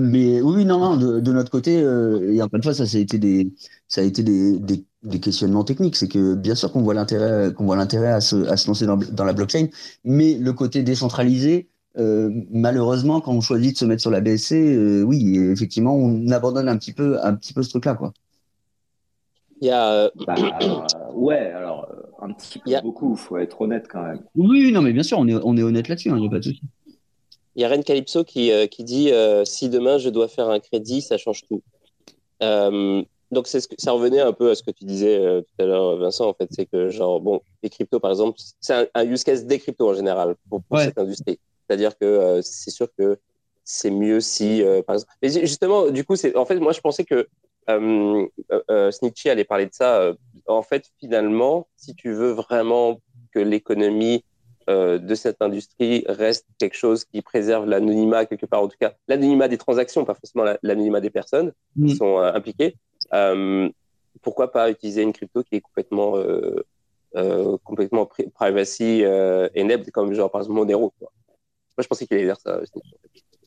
mais 0.00 0.40
oui, 0.40 0.64
non, 0.64 0.78
non, 0.78 0.96
de, 0.96 1.32
notre 1.32 1.50
côté, 1.50 1.80
euh, 1.82 2.32
et 2.32 2.42
encore 2.42 2.56
une 2.56 2.62
fois, 2.62 2.74
ça, 2.74 2.86
ça 2.86 2.96
a 2.96 3.00
été 3.00 3.18
des, 3.18 3.52
ça 3.88 4.00
a 4.00 4.04
été 4.04 4.22
des, 4.22 4.58
des, 4.58 5.20
questionnements 5.20 5.64
techniques. 5.64 5.96
C'est 5.96 6.08
que 6.08 6.34
bien 6.34 6.54
sûr 6.54 6.72
qu'on 6.72 6.82
voit 6.82 6.94
l'intérêt, 6.94 7.52
qu'on 7.54 7.64
voit 7.64 7.76
l'intérêt 7.76 8.12
à 8.12 8.20
se, 8.20 8.48
à 8.48 8.56
se 8.56 8.66
lancer 8.66 8.86
dans, 8.86 8.96
dans, 8.96 9.24
la 9.24 9.32
blockchain, 9.32 9.68
mais 10.04 10.34
le 10.34 10.52
côté 10.52 10.82
décentralisé, 10.82 11.68
euh, 11.98 12.30
malheureusement, 12.50 13.20
quand 13.20 13.32
on 13.32 13.40
choisit 13.40 13.74
de 13.74 13.78
se 13.78 13.84
mettre 13.84 14.02
sur 14.02 14.10
la 14.10 14.20
BSC, 14.20 14.52
euh, 14.54 15.02
oui, 15.02 15.38
effectivement, 15.38 15.94
on 15.94 16.28
abandonne 16.30 16.68
un 16.68 16.76
petit 16.76 16.92
peu, 16.92 17.18
un 17.24 17.34
petit 17.34 17.52
peu 17.52 17.62
ce 17.62 17.70
truc-là, 17.70 17.94
quoi. 17.94 18.12
Il 19.60 19.68
y 19.68 19.70
a. 19.70 20.10
Bah, 20.26 20.34
ouais, 21.14 21.52
alors 21.52 21.86
un 22.22 22.32
petit 22.32 22.58
peu, 22.58 22.70
beaucoup, 22.82 23.16
faut 23.16 23.38
être 23.38 23.60
honnête 23.60 23.86
quand 23.90 24.02
même. 24.02 24.20
Oui, 24.34 24.72
non, 24.72 24.82
mais 24.82 24.92
bien 24.92 25.02
sûr, 25.02 25.18
on 25.18 25.26
est, 25.28 25.34
on 25.42 25.56
est 25.56 25.62
honnête 25.62 25.88
là-dessus, 25.88 26.08
il 26.08 26.12
hein, 26.12 26.18
n'y 26.18 26.26
a 26.26 26.30
pas 26.30 26.38
de 26.38 26.44
souci. 26.44 26.62
Il 27.56 27.62
y 27.62 27.64
a 27.64 27.68
Ren 27.68 27.82
Calypso 27.82 28.24
qui, 28.24 28.52
euh, 28.52 28.66
qui 28.66 28.84
dit 28.84 29.10
euh, 29.10 29.44
si 29.44 29.68
demain 29.68 29.98
je 29.98 30.08
dois 30.08 30.28
faire 30.28 30.48
un 30.48 30.60
crédit, 30.60 31.02
ça 31.02 31.18
change 31.18 31.42
tout. 31.48 31.62
Euh, 32.42 33.02
donc 33.30 33.46
c'est 33.46 33.60
ce 33.60 33.68
que, 33.68 33.74
ça 33.78 33.92
revenait 33.92 34.20
un 34.20 34.32
peu 34.32 34.50
à 34.50 34.54
ce 34.54 34.62
que 34.62 34.70
tu 34.70 34.84
disais 34.84 35.18
tout 35.42 35.62
à 35.62 35.66
l'heure, 35.66 35.96
Vincent. 35.96 36.28
En 36.28 36.34
fait, 36.34 36.48
c'est 36.50 36.66
que 36.66 36.88
genre 36.88 37.20
bon, 37.20 37.40
les 37.62 37.70
cryptos 37.70 38.00
par 38.00 38.10
exemple, 38.10 38.38
c'est 38.60 38.88
un, 38.94 39.04
use 39.04 39.24
case 39.24 39.44
des 39.44 39.58
cryptos 39.58 39.90
en 39.90 39.94
général 39.94 40.36
pour, 40.48 40.62
cette 40.78 40.98
industrie. 40.98 41.38
C'est-à-dire 41.66 41.96
que 41.96 42.40
c'est 42.42 42.70
sûr 42.70 42.88
que 42.98 43.18
c'est 43.64 43.90
mieux 43.90 44.20
si 44.20 44.64
par 44.86 44.96
exemple. 44.96 45.12
Mais 45.22 45.28
justement, 45.28 45.90
du 45.90 46.04
coup, 46.04 46.16
c'est 46.16 46.34
en 46.36 46.44
fait 46.44 46.58
moi 46.58 46.72
je 46.72 46.80
pensais 46.80 47.04
que 47.04 47.28
Snitchy 48.90 49.28
allait 49.28 49.44
parler 49.44 49.66
de 49.66 49.74
ça. 49.74 50.12
en 50.48 50.62
fait, 50.62 50.86
finalement, 50.98 51.68
si 51.76 51.94
tu 51.94 52.12
veux 52.12 52.32
vraiment 52.32 53.00
que 53.32 53.38
l'économie 53.38 54.24
euh, 54.68 54.98
de 54.98 55.14
cette 55.14 55.40
industrie 55.40 56.04
reste 56.06 56.46
quelque 56.58 56.76
chose 56.76 57.04
qui 57.06 57.22
préserve 57.22 57.66
l'anonymat 57.66 58.26
quelque 58.26 58.44
part, 58.44 58.62
en 58.62 58.68
tout 58.68 58.76
cas 58.78 58.92
l'anonymat 59.08 59.48
des 59.48 59.56
transactions, 59.56 60.04
pas 60.04 60.14
forcément 60.14 60.44
l'anonymat 60.62 61.00
des 61.00 61.08
personnes 61.08 61.52
qui 61.74 61.94
mm. 61.94 61.96
sont 61.96 62.18
euh, 62.18 62.32
impliquées. 62.32 62.76
Euh, 63.14 63.70
pourquoi 64.20 64.52
pas 64.52 64.70
utiliser 64.70 65.02
une 65.02 65.14
crypto 65.14 65.42
qui 65.42 65.56
est 65.56 65.60
complètement 65.60 66.14
complètement 67.64 68.08
privacy 68.34 69.02
enabled 69.56 69.90
comme 69.92 70.12
genre 70.12 70.30
par 70.30 70.42
exemple 70.42 70.58
Monero 70.58 70.92
Moi 71.00 71.10
je 71.78 71.86
pensais 71.86 72.06
qu'il 72.06 72.18
allait 72.18 72.26
dire 72.26 72.38
ça. 72.38 72.60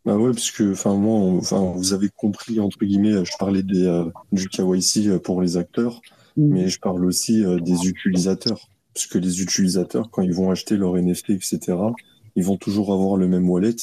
Bah 0.03 0.18
ouais, 0.18 0.32
parce 0.32 0.51
que 0.51 0.72
enfin 0.72 0.95
moi, 0.95 1.16
enfin 1.38 1.74
vous 1.76 1.93
avez 1.93 2.09
compris 2.09 2.59
entre 2.59 2.80
guillemets, 2.80 3.24
je 3.24 3.32
parlais 3.38 3.61
des, 3.61 4.03
du 4.32 4.49
KYC 4.49 5.20
pour 5.20 5.41
les 5.41 5.57
acteurs, 5.57 6.01
mm. 6.38 6.53
mais 6.53 6.68
je 6.70 6.80
parle 6.80 7.05
aussi 7.05 7.43
des 7.61 7.88
utilisateurs 7.88 8.68
parce 8.93 9.07
que 9.07 9.17
les 9.17 9.41
utilisateurs, 9.41 10.09
quand 10.11 10.21
ils 10.21 10.33
vont 10.33 10.51
acheter 10.51 10.77
leur 10.77 10.95
NFT, 10.95 11.31
etc., 11.31 11.59
ils 12.35 12.43
vont 12.43 12.57
toujours 12.57 12.93
avoir 12.93 13.17
le 13.17 13.27
même 13.27 13.49
wallet. 13.49 13.75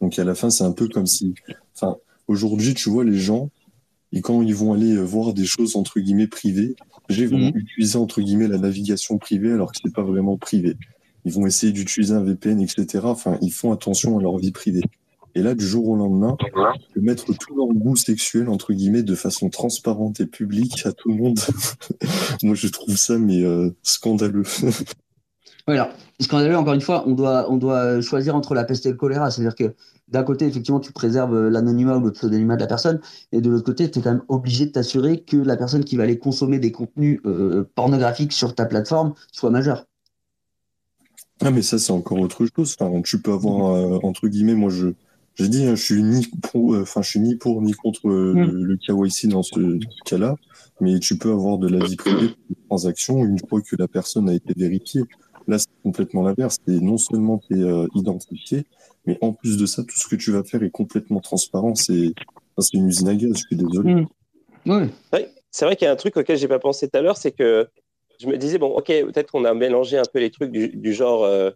Donc 0.00 0.18
à 0.18 0.24
la 0.24 0.34
fin, 0.34 0.50
c'est 0.50 0.64
un 0.64 0.72
peu 0.72 0.88
comme 0.88 1.06
si, 1.06 1.34
enfin, 1.74 1.96
aujourd'hui, 2.28 2.74
tu 2.74 2.90
vois, 2.90 3.04
les 3.04 3.18
gens, 3.18 3.50
et 4.12 4.20
quand 4.22 4.42
ils 4.42 4.54
vont 4.54 4.72
aller 4.72 4.96
voir 4.96 5.34
des 5.34 5.44
choses 5.44 5.76
entre 5.76 6.00
guillemets 6.00 6.26
privées, 6.26 6.74
ils 7.08 7.28
vont 7.28 7.38
mhm. 7.38 7.56
utiliser 7.56 7.96
entre 7.96 8.20
guillemets 8.20 8.48
la 8.48 8.58
navigation 8.58 9.18
privée 9.18 9.52
alors 9.52 9.72
que 9.72 9.78
c'est 9.82 9.92
pas 9.92 10.02
vraiment 10.02 10.36
privé. 10.36 10.76
Ils 11.24 11.32
vont 11.32 11.46
essayer 11.46 11.72
d'utiliser 11.72 12.14
un 12.14 12.22
VPN, 12.22 12.60
etc. 12.60 13.00
Enfin, 13.04 13.38
ils 13.42 13.52
font 13.52 13.72
attention 13.72 14.18
à 14.18 14.22
leur 14.22 14.38
vie 14.38 14.52
privée. 14.52 14.82
Et 15.34 15.42
là, 15.42 15.54
du 15.54 15.66
jour 15.66 15.88
au 15.88 15.96
lendemain, 15.96 16.36
de 16.96 17.00
mettre 17.00 17.32
tout 17.32 17.54
leur 17.54 17.68
goût 17.68 17.96
sexuel, 17.96 18.48
entre 18.48 18.72
guillemets, 18.72 19.02
de 19.02 19.14
façon 19.14 19.48
transparente 19.48 20.20
et 20.20 20.26
publique 20.26 20.86
à 20.86 20.92
tout 20.92 21.10
le 21.10 21.16
monde, 21.16 21.38
moi, 22.42 22.54
je 22.54 22.68
trouve 22.68 22.96
ça, 22.96 23.18
mais 23.18 23.42
euh, 23.42 23.70
scandaleux. 23.82 24.44
Oui, 25.68 25.74
alors, 25.74 25.90
scandaleux, 26.18 26.56
encore 26.56 26.72
une 26.72 26.80
fois, 26.80 27.04
on 27.06 27.12
doit, 27.12 27.46
on 27.50 27.56
doit 27.56 28.00
choisir 28.00 28.34
entre 28.34 28.54
la 28.54 28.64
peste 28.64 28.86
et 28.86 28.90
le 28.90 28.96
choléra. 28.96 29.30
C'est-à-dire 29.30 29.54
que 29.54 29.74
d'un 30.08 30.24
côté, 30.24 30.46
effectivement, 30.46 30.80
tu 30.80 30.90
préserves 30.90 31.48
l'anonymat 31.48 31.98
ou 31.98 32.00
le 32.00 32.12
pseudonymat 32.12 32.56
de 32.56 32.62
la 32.62 32.66
personne, 32.66 33.00
et 33.30 33.40
de 33.40 33.50
l'autre 33.50 33.64
côté, 33.64 33.90
tu 33.90 33.98
es 33.98 34.02
quand 34.02 34.12
même 34.12 34.24
obligé 34.28 34.66
de 34.66 34.72
t'assurer 34.72 35.20
que 35.20 35.36
la 35.36 35.56
personne 35.56 35.84
qui 35.84 35.96
va 35.96 36.04
aller 36.04 36.18
consommer 36.18 36.58
des 36.58 36.72
contenus 36.72 37.20
euh, 37.26 37.70
pornographiques 37.74 38.32
sur 38.32 38.54
ta 38.54 38.64
plateforme 38.64 39.14
soit 39.32 39.50
majeure. 39.50 39.84
Ah, 41.42 41.50
mais 41.50 41.62
ça, 41.62 41.78
c'est 41.78 41.92
encore 41.92 42.18
autre 42.18 42.46
chose. 42.54 42.76
Enfin, 42.78 43.00
tu 43.02 43.20
peux 43.20 43.32
avoir, 43.32 43.74
euh, 43.74 43.98
entre 44.02 44.28
guillemets, 44.28 44.54
moi, 44.54 44.70
je, 44.70 44.88
j'ai 45.34 45.48
dit, 45.48 45.64
hein, 45.64 45.74
je 45.74 45.82
suis 45.82 46.02
ni 46.02 46.26
pour, 46.50 46.74
euh, 46.74 46.82
enfin, 46.82 47.02
je 47.02 47.10
suis 47.10 47.20
ni 47.20 47.36
pour 47.36 47.62
ni 47.62 47.72
contre 47.72 48.08
mm. 48.08 48.50
le, 48.50 48.76
KYC 48.76 49.28
dans 49.28 49.42
ce 49.42 49.78
cas-là, 50.04 50.36
mais 50.80 50.98
tu 50.98 51.16
peux 51.18 51.30
avoir 51.30 51.58
de 51.58 51.68
la 51.68 51.84
vie 51.84 51.96
privée 51.96 52.28
pour 52.28 52.50
une 52.50 52.66
transaction 52.68 53.24
une 53.24 53.38
fois 53.38 53.60
que 53.60 53.76
la 53.76 53.88
personne 53.88 54.28
a 54.28 54.34
été 54.34 54.52
vérifiée. 54.56 55.02
Là, 55.48 55.58
c'est 55.58 55.68
complètement 55.82 56.22
l'inverse. 56.22 56.58
C'est 56.66 56.80
non 56.80 56.98
seulement 56.98 57.38
tu 57.38 57.60
es 57.60 57.86
identifié, 57.94 58.66
mais 59.06 59.18
en 59.20 59.32
plus 59.32 59.56
de 59.56 59.66
ça, 59.66 59.82
tout 59.82 59.96
ce 59.96 60.08
que 60.08 60.16
tu 60.16 60.32
vas 60.32 60.44
faire 60.44 60.62
est 60.62 60.70
complètement 60.70 61.20
transparent. 61.20 61.74
C'est 61.74 62.12
une 62.74 62.88
usine 62.88 63.08
à 63.08 63.14
gaz, 63.14 63.32
je 63.34 63.46
suis 63.46 63.56
désolé. 63.56 64.06
Mmh. 64.66 64.88
c'est 65.50 65.64
vrai 65.64 65.76
qu'il 65.76 65.86
y 65.86 65.88
a 65.88 65.92
un 65.92 65.96
truc 65.96 66.16
auquel 66.16 66.36
j'ai 66.36 66.48
pas 66.48 66.58
pensé 66.58 66.88
tout 66.88 66.98
à 66.98 67.02
l'heure, 67.02 67.16
c'est 67.16 67.32
que 67.32 67.68
je 68.20 68.26
me 68.26 68.36
disais, 68.36 68.58
bon, 68.58 68.68
ok, 68.68 68.86
peut-être 68.86 69.30
qu'on 69.32 69.44
a 69.44 69.54
mélangé 69.54 69.96
un 69.96 70.02
peu 70.12 70.18
les 70.18 70.30
trucs 70.30 70.50
du, 70.52 70.92
genre, 70.92 71.24
euh, 71.24 71.50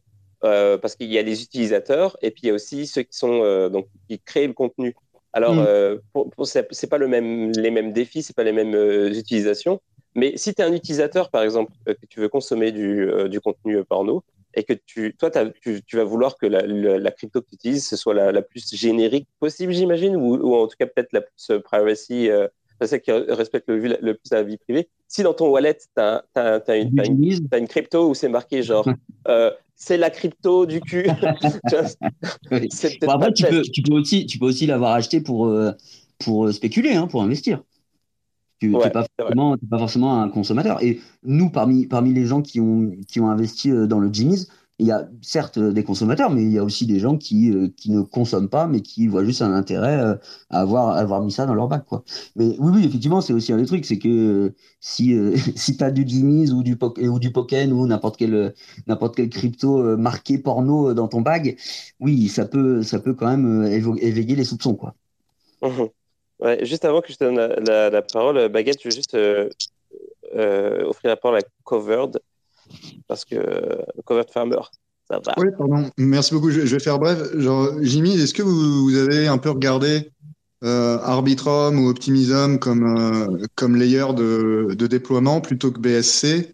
euh, 0.44 0.78
parce 0.78 0.96
qu'il 0.96 1.12
y 1.12 1.18
a 1.18 1.22
les 1.22 1.42
utilisateurs 1.42 2.16
et 2.22 2.30
puis 2.30 2.42
il 2.44 2.46
y 2.48 2.50
a 2.50 2.54
aussi 2.54 2.86
ceux 2.86 3.02
qui, 3.02 3.16
sont, 3.16 3.42
euh, 3.42 3.68
donc, 3.68 3.86
qui 4.08 4.18
créent 4.18 4.46
le 4.46 4.52
contenu. 4.52 4.94
Alors, 5.32 5.54
mmh. 5.54 6.44
c'est 6.44 6.86
pas 6.88 6.98
le 6.98 7.08
même, 7.08 7.50
les 7.52 7.72
mêmes 7.72 7.92
défis, 7.92 8.22
c'est 8.22 8.36
pas 8.36 8.44
les 8.44 8.52
mêmes 8.52 8.74
utilisations. 9.12 9.80
Mais 10.14 10.36
si 10.36 10.54
tu 10.54 10.62
es 10.62 10.64
un 10.64 10.72
utilisateur, 10.72 11.28
par 11.28 11.42
exemple, 11.42 11.72
que 11.86 12.06
tu 12.08 12.20
veux 12.20 12.28
consommer 12.28 12.70
du, 12.70 13.10
du 13.28 13.40
contenu 13.40 13.82
porno, 13.82 14.22
et 14.56 14.64
que 14.64 14.72
tu, 14.72 15.14
toi, 15.16 15.30
tu, 15.30 15.82
tu, 15.82 15.96
vas 15.96 16.04
vouloir 16.04 16.36
que 16.36 16.46
la, 16.46 16.62
la, 16.62 17.10
crypto 17.10 17.40
que 17.40 17.48
tu 17.48 17.54
utilises, 17.54 17.86
ce 17.86 17.96
soit 17.96 18.14
la, 18.14 18.32
la 18.32 18.42
plus 18.42 18.74
générique 18.74 19.28
possible, 19.40 19.72
j'imagine, 19.72 20.16
ou, 20.16 20.36
ou, 20.36 20.54
en 20.54 20.66
tout 20.66 20.76
cas 20.78 20.86
peut-être 20.86 21.12
la 21.12 21.22
plus 21.22 21.50
euh, 21.50 21.60
privacy, 21.60 22.30
euh, 22.30 22.48
celle 22.82 23.00
qui 23.00 23.12
respecte 23.12 23.68
le, 23.68 23.78
le, 23.78 24.14
plus 24.14 24.30
la 24.32 24.42
vie 24.42 24.56
privée. 24.56 24.88
Si 25.08 25.22
dans 25.22 25.34
ton 25.34 25.48
wallet, 25.48 25.74
tu 25.74 25.86
as, 25.96 26.24
as, 26.34 26.60
as, 26.66 26.76
une, 26.76 27.48
une 27.56 27.68
crypto 27.68 28.10
où 28.10 28.14
c'est 28.14 28.28
marqué 28.28 28.62
genre 28.62 28.88
euh, 29.28 29.50
c'est 29.76 29.96
la 29.96 30.10
crypto 30.10 30.66
du 30.66 30.80
cul. 30.80 31.04
bon, 32.50 33.08
après, 33.08 33.32
tu 33.32 33.44
peux, 33.44 33.62
tu, 33.62 33.82
peux 33.82 33.94
aussi, 33.94 34.26
tu 34.26 34.38
peux 34.38 34.46
aussi 34.46 34.66
l'avoir 34.66 34.92
acheté 34.92 35.20
pour, 35.20 35.46
euh, 35.46 35.72
pour 36.18 36.52
spéculer, 36.52 36.94
hein, 36.94 37.06
pour 37.06 37.22
investir. 37.22 37.62
Tu 38.60 38.68
n'es 38.68 38.90
pas, 38.90 39.04
pas, 39.18 39.78
forcément 39.78 40.22
un 40.22 40.28
consommateur. 40.28 40.82
Et 40.82 41.00
nous, 41.24 41.50
parmi, 41.50 41.86
parmi 41.86 42.14
les 42.14 42.24
gens 42.24 42.40
qui 42.40 42.60
ont, 42.60 42.92
qui 43.08 43.20
ont 43.20 43.28
investi 43.28 43.70
euh, 43.70 43.86
dans 43.86 43.98
le 43.98 44.12
Jimmy's, 44.12 44.48
il 44.78 44.86
y 44.86 44.90
a 44.90 45.08
certes 45.22 45.58
des 45.58 45.84
consommateurs, 45.84 46.30
mais 46.30 46.42
il 46.42 46.50
y 46.52 46.58
a 46.58 46.64
aussi 46.64 46.86
des 46.86 46.98
gens 46.98 47.16
qui, 47.16 47.50
euh, 47.52 47.68
qui 47.76 47.90
ne 47.90 48.02
consomment 48.02 48.48
pas, 48.48 48.66
mais 48.66 48.80
qui 48.80 49.06
voient 49.06 49.24
juste 49.24 49.42
un 49.42 49.52
intérêt 49.52 50.00
euh, 50.00 50.14
à 50.50 50.60
avoir, 50.60 50.96
avoir 50.96 51.22
mis 51.22 51.30
ça 51.30 51.46
dans 51.46 51.54
leur 51.54 51.68
bac. 51.68 51.84
Quoi. 51.86 52.04
Mais 52.36 52.56
oui, 52.58 52.72
oui, 52.74 52.84
effectivement, 52.84 53.20
c'est 53.20 53.32
aussi 53.32 53.52
un 53.52 53.58
des 53.58 53.66
trucs, 53.66 53.84
c'est 53.84 53.98
que 53.98 54.52
si, 54.80 55.16
si 55.56 55.76
tu 55.76 55.84
as 55.84 55.90
du 55.90 56.06
Jimmy's 56.06 56.52
ou 56.52 56.62
du, 56.62 56.76
ou 57.08 57.18
du 57.18 57.32
Poken 57.32 57.72
ou 57.72 57.86
n'importe 57.86 58.16
quel, 58.16 58.54
n'importe 58.86 59.16
quel 59.16 59.28
crypto 59.28 59.96
marqué 59.96 60.38
porno 60.38 60.92
dans 60.94 61.08
ton 61.08 61.20
bag, 61.20 61.56
oui, 62.00 62.28
ça 62.28 62.44
peut, 62.44 62.82
ça 62.82 62.98
peut 62.98 63.14
quand 63.14 63.28
même 63.28 63.64
éveiller 63.66 64.34
les 64.34 64.44
soupçons. 64.44 64.74
Quoi. 64.74 64.94
Mmh 65.62 65.84
juste 66.62 66.84
avant 66.84 67.00
que 67.00 67.12
je 67.12 67.16
te 67.16 67.24
donne 67.24 67.36
la, 67.36 68.02
parole, 68.02 68.48
Baguette, 68.48 68.80
je 68.82 68.88
veux 68.88 68.94
juste 68.94 69.14
euh, 69.14 69.48
euh, 70.34 70.84
offrir 70.84 71.10
la 71.10 71.16
parole 71.16 71.38
à 71.38 71.42
Covered, 71.62 72.20
parce 73.08 73.24
que 73.24 73.36
Covered 74.04 74.30
Farmer, 74.30 74.60
ça 75.08 75.20
va. 75.24 75.34
Oui, 75.36 75.48
pardon. 75.56 75.90
Merci 75.98 76.34
beaucoup. 76.34 76.50
Je, 76.50 76.60
vais 76.60 76.80
faire 76.80 76.98
bref. 76.98 77.18
Jimmy, 77.82 78.14
est-ce 78.14 78.34
que 78.34 78.42
vous, 78.42 78.96
avez 78.96 79.26
un 79.26 79.38
peu 79.38 79.50
regardé 79.50 80.10
euh, 80.62 80.98
Arbitrum 81.02 81.78
ou 81.78 81.88
Optimism 81.88 82.58
comme, 82.58 83.46
comme 83.54 83.76
layer 83.76 84.14
de, 84.14 84.86
déploiement 84.86 85.40
plutôt 85.40 85.70
que 85.70 85.78
BSC 85.78 86.52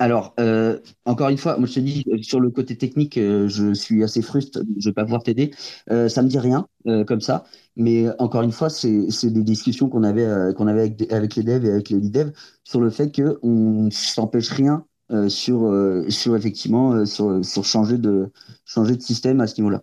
alors, 0.00 0.32
euh, 0.40 0.78
encore 1.04 1.28
une 1.28 1.36
fois, 1.36 1.58
moi 1.58 1.66
je 1.66 1.74
te 1.74 1.80
dis, 1.80 2.04
euh, 2.08 2.22
sur 2.22 2.40
le 2.40 2.48
côté 2.50 2.74
technique, 2.78 3.18
euh, 3.18 3.48
je 3.48 3.74
suis 3.74 4.02
assez 4.02 4.22
frustré, 4.22 4.62
je 4.78 4.88
ne 4.88 4.90
vais 4.90 4.94
pas 4.94 5.04
pouvoir 5.04 5.22
t'aider. 5.22 5.50
Euh, 5.90 6.08
ça 6.08 6.22
me 6.22 6.28
dit 6.28 6.38
rien 6.38 6.66
comme 7.06 7.20
ça, 7.20 7.44
mais 7.76 8.06
encore 8.18 8.40
une 8.40 8.52
fois, 8.52 8.70
c'est 8.70 9.06
des 9.24 9.42
discussions 9.42 9.90
qu'on 9.90 10.02
avait, 10.02 10.54
qu'on 10.56 10.66
avait 10.66 10.80
avec, 10.80 11.12
avec, 11.12 11.36
les 11.36 11.42
devs 11.42 11.66
et 11.66 11.70
avec 11.70 11.90
les 11.90 12.00
lead 12.00 12.10
devs 12.10 12.32
sur 12.64 12.80
le 12.80 12.88
fait 12.88 13.14
qu'on 13.14 13.84
ne 13.84 13.90
s'empêche 13.90 14.48
rien 14.48 14.86
sur, 15.28 15.70
sur 16.08 16.36
effectivement 16.36 17.04
sur, 17.04 17.44
sur, 17.44 17.66
changer, 17.66 17.98
de, 17.98 18.32
changer 18.64 18.96
de 18.96 19.02
système 19.02 19.42
à 19.42 19.46
ce 19.46 19.60
niveau-là. 19.60 19.82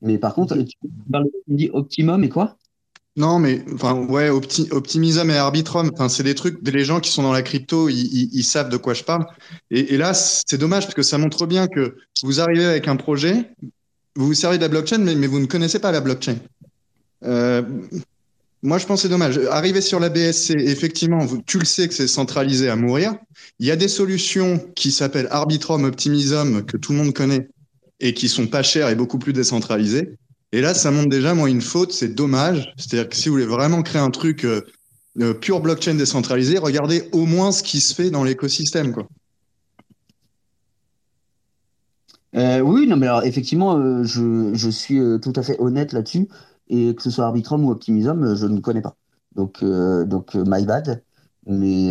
Mais 0.00 0.16
par 0.16 0.34
contre, 0.34 0.56
tu 0.56 0.76
me 0.82 1.56
dis 1.56 1.68
optimum 1.70 2.24
et 2.24 2.30
quoi? 2.30 2.56
Non, 3.16 3.38
mais 3.38 3.62
enfin, 3.74 3.94
ouais, 3.94 4.30
Optimism 4.30 5.28
et 5.30 5.36
Arbitrum, 5.36 5.90
enfin, 5.92 6.08
c'est 6.08 6.22
des 6.22 6.34
trucs, 6.34 6.66
les 6.66 6.84
gens 6.84 6.98
qui 6.98 7.10
sont 7.10 7.22
dans 7.22 7.32
la 7.32 7.42
crypto, 7.42 7.90
ils, 7.90 8.42
savent 8.42 8.70
de 8.70 8.78
quoi 8.78 8.94
je 8.94 9.04
parle. 9.04 9.26
Et, 9.70 9.98
là, 9.98 10.14
c'est 10.14 10.56
dommage 10.56 10.84
parce 10.84 10.94
que 10.94 11.02
ça 11.02 11.18
montre 11.18 11.46
bien 11.46 11.68
que 11.68 11.96
vous 12.22 12.40
arrivez 12.40 12.64
avec 12.64 12.88
un 12.88 12.96
projet, 12.96 13.50
vous 14.16 14.28
vous 14.28 14.34
servez 14.34 14.56
de 14.56 14.62
la 14.62 14.68
blockchain, 14.68 14.98
mais, 14.98 15.26
vous 15.26 15.40
ne 15.40 15.46
connaissez 15.46 15.78
pas 15.78 15.92
la 15.92 16.00
blockchain. 16.00 16.36
Euh, 17.24 17.62
moi, 18.62 18.78
je 18.78 18.86
pense 18.86 19.00
que 19.00 19.02
c'est 19.02 19.08
dommage. 19.10 19.38
Arriver 19.50 19.82
sur 19.82 20.00
la 20.00 20.08
BSC, 20.08 20.54
effectivement, 20.56 21.26
tu 21.44 21.58
le 21.58 21.66
sais 21.66 21.88
que 21.88 21.94
c'est 21.94 22.08
centralisé 22.08 22.70
à 22.70 22.76
mourir. 22.76 23.14
Il 23.58 23.66
y 23.66 23.70
a 23.70 23.76
des 23.76 23.88
solutions 23.88 24.58
qui 24.74 24.90
s'appellent 24.90 25.28
Arbitrum, 25.30 25.84
Optimism, 25.84 26.62
que 26.62 26.78
tout 26.78 26.92
le 26.92 26.98
monde 26.98 27.12
connaît, 27.12 27.48
et 28.00 28.14
qui 28.14 28.30
sont 28.30 28.46
pas 28.46 28.62
chères 28.62 28.88
et 28.88 28.94
beaucoup 28.94 29.18
plus 29.18 29.34
décentralisées. 29.34 30.16
Et 30.52 30.60
là, 30.60 30.74
ça 30.74 30.90
montre 30.90 31.08
déjà, 31.08 31.34
moi, 31.34 31.48
une 31.48 31.62
faute, 31.62 31.92
c'est 31.92 32.14
dommage. 32.14 32.74
C'est-à-dire 32.76 33.08
que 33.08 33.16
si 33.16 33.28
vous 33.28 33.34
voulez 33.34 33.46
vraiment 33.46 33.82
créer 33.82 34.02
un 34.02 34.10
truc 34.10 34.44
euh, 34.44 34.60
euh, 35.20 35.32
pure 35.32 35.60
blockchain 35.60 35.94
décentralisé, 35.94 36.58
regardez 36.58 37.08
au 37.12 37.24
moins 37.24 37.52
ce 37.52 37.62
qui 37.62 37.80
se 37.80 37.94
fait 37.94 38.10
dans 38.10 38.22
l'écosystème. 38.22 38.92
Quoi. 38.92 39.08
Euh, 42.36 42.60
oui, 42.60 42.86
non, 42.86 42.96
mais 42.96 43.06
alors 43.06 43.24
effectivement, 43.24 44.04
je, 44.04 44.50
je, 44.52 44.70
suis 44.70 45.00
tout 45.22 45.32
à 45.36 45.42
fait 45.42 45.58
honnête 45.58 45.92
là-dessus. 45.92 46.28
Et 46.68 46.94
que 46.94 47.02
ce 47.02 47.10
soit 47.10 47.26
Arbitrum 47.26 47.64
ou 47.64 47.70
Optimism, 47.70 48.34
je 48.34 48.46
ne 48.46 48.60
connais 48.60 48.82
pas. 48.82 48.96
Donc, 49.34 49.64
donc 49.64 50.34
my 50.34 50.64
bad. 50.64 51.02
Mais 51.46 51.90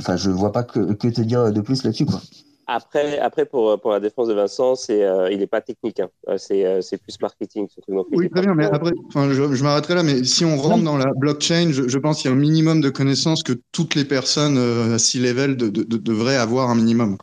enfin, 0.00 0.16
je 0.16 0.30
vois 0.30 0.52
pas 0.52 0.62
que, 0.62 0.92
que 0.92 1.08
te 1.08 1.20
dire 1.20 1.52
de 1.52 1.60
plus 1.60 1.82
là-dessus. 1.82 2.06
quoi. 2.06 2.22
Après, 2.66 3.18
après 3.18 3.44
pour, 3.44 3.78
pour 3.80 3.90
la 3.90 4.00
défense 4.00 4.28
de 4.28 4.34
Vincent, 4.34 4.74
c'est, 4.74 5.04
euh, 5.04 5.30
il 5.30 5.38
n'est 5.38 5.46
pas 5.46 5.60
technique. 5.60 6.00
Hein. 6.00 6.08
Euh, 6.28 6.38
c'est, 6.38 6.64
euh, 6.64 6.80
c'est 6.80 6.96
plus 6.96 7.20
marketing. 7.20 7.66
Ce 7.68 7.80
truc. 7.80 7.94
oui, 8.12 8.30
très 8.30 8.40
bien. 8.40 8.54
Mais 8.54 8.64
après, 8.64 8.92
je, 9.14 9.54
je 9.54 9.62
m'arrêterai 9.62 9.94
là. 9.94 10.02
Mais 10.02 10.24
si 10.24 10.44
on 10.44 10.56
rentre 10.56 10.82
dans 10.82 10.96
la 10.96 11.12
blockchain, 11.14 11.70
je, 11.72 11.88
je 11.88 11.98
pense 11.98 12.22
qu'il 12.22 12.30
y 12.30 12.34
a 12.34 12.36
un 12.36 12.40
minimum 12.40 12.80
de 12.80 12.88
connaissances 12.88 13.42
que 13.42 13.52
toutes 13.72 13.94
les 13.94 14.04
personnes 14.04 14.56
à 14.58 14.98
six 14.98 15.20
level 15.20 15.56
de, 15.56 15.68
de, 15.68 15.82
devraient 15.82 16.36
avoir 16.36 16.70
un 16.70 16.74
minimum. 16.74 17.18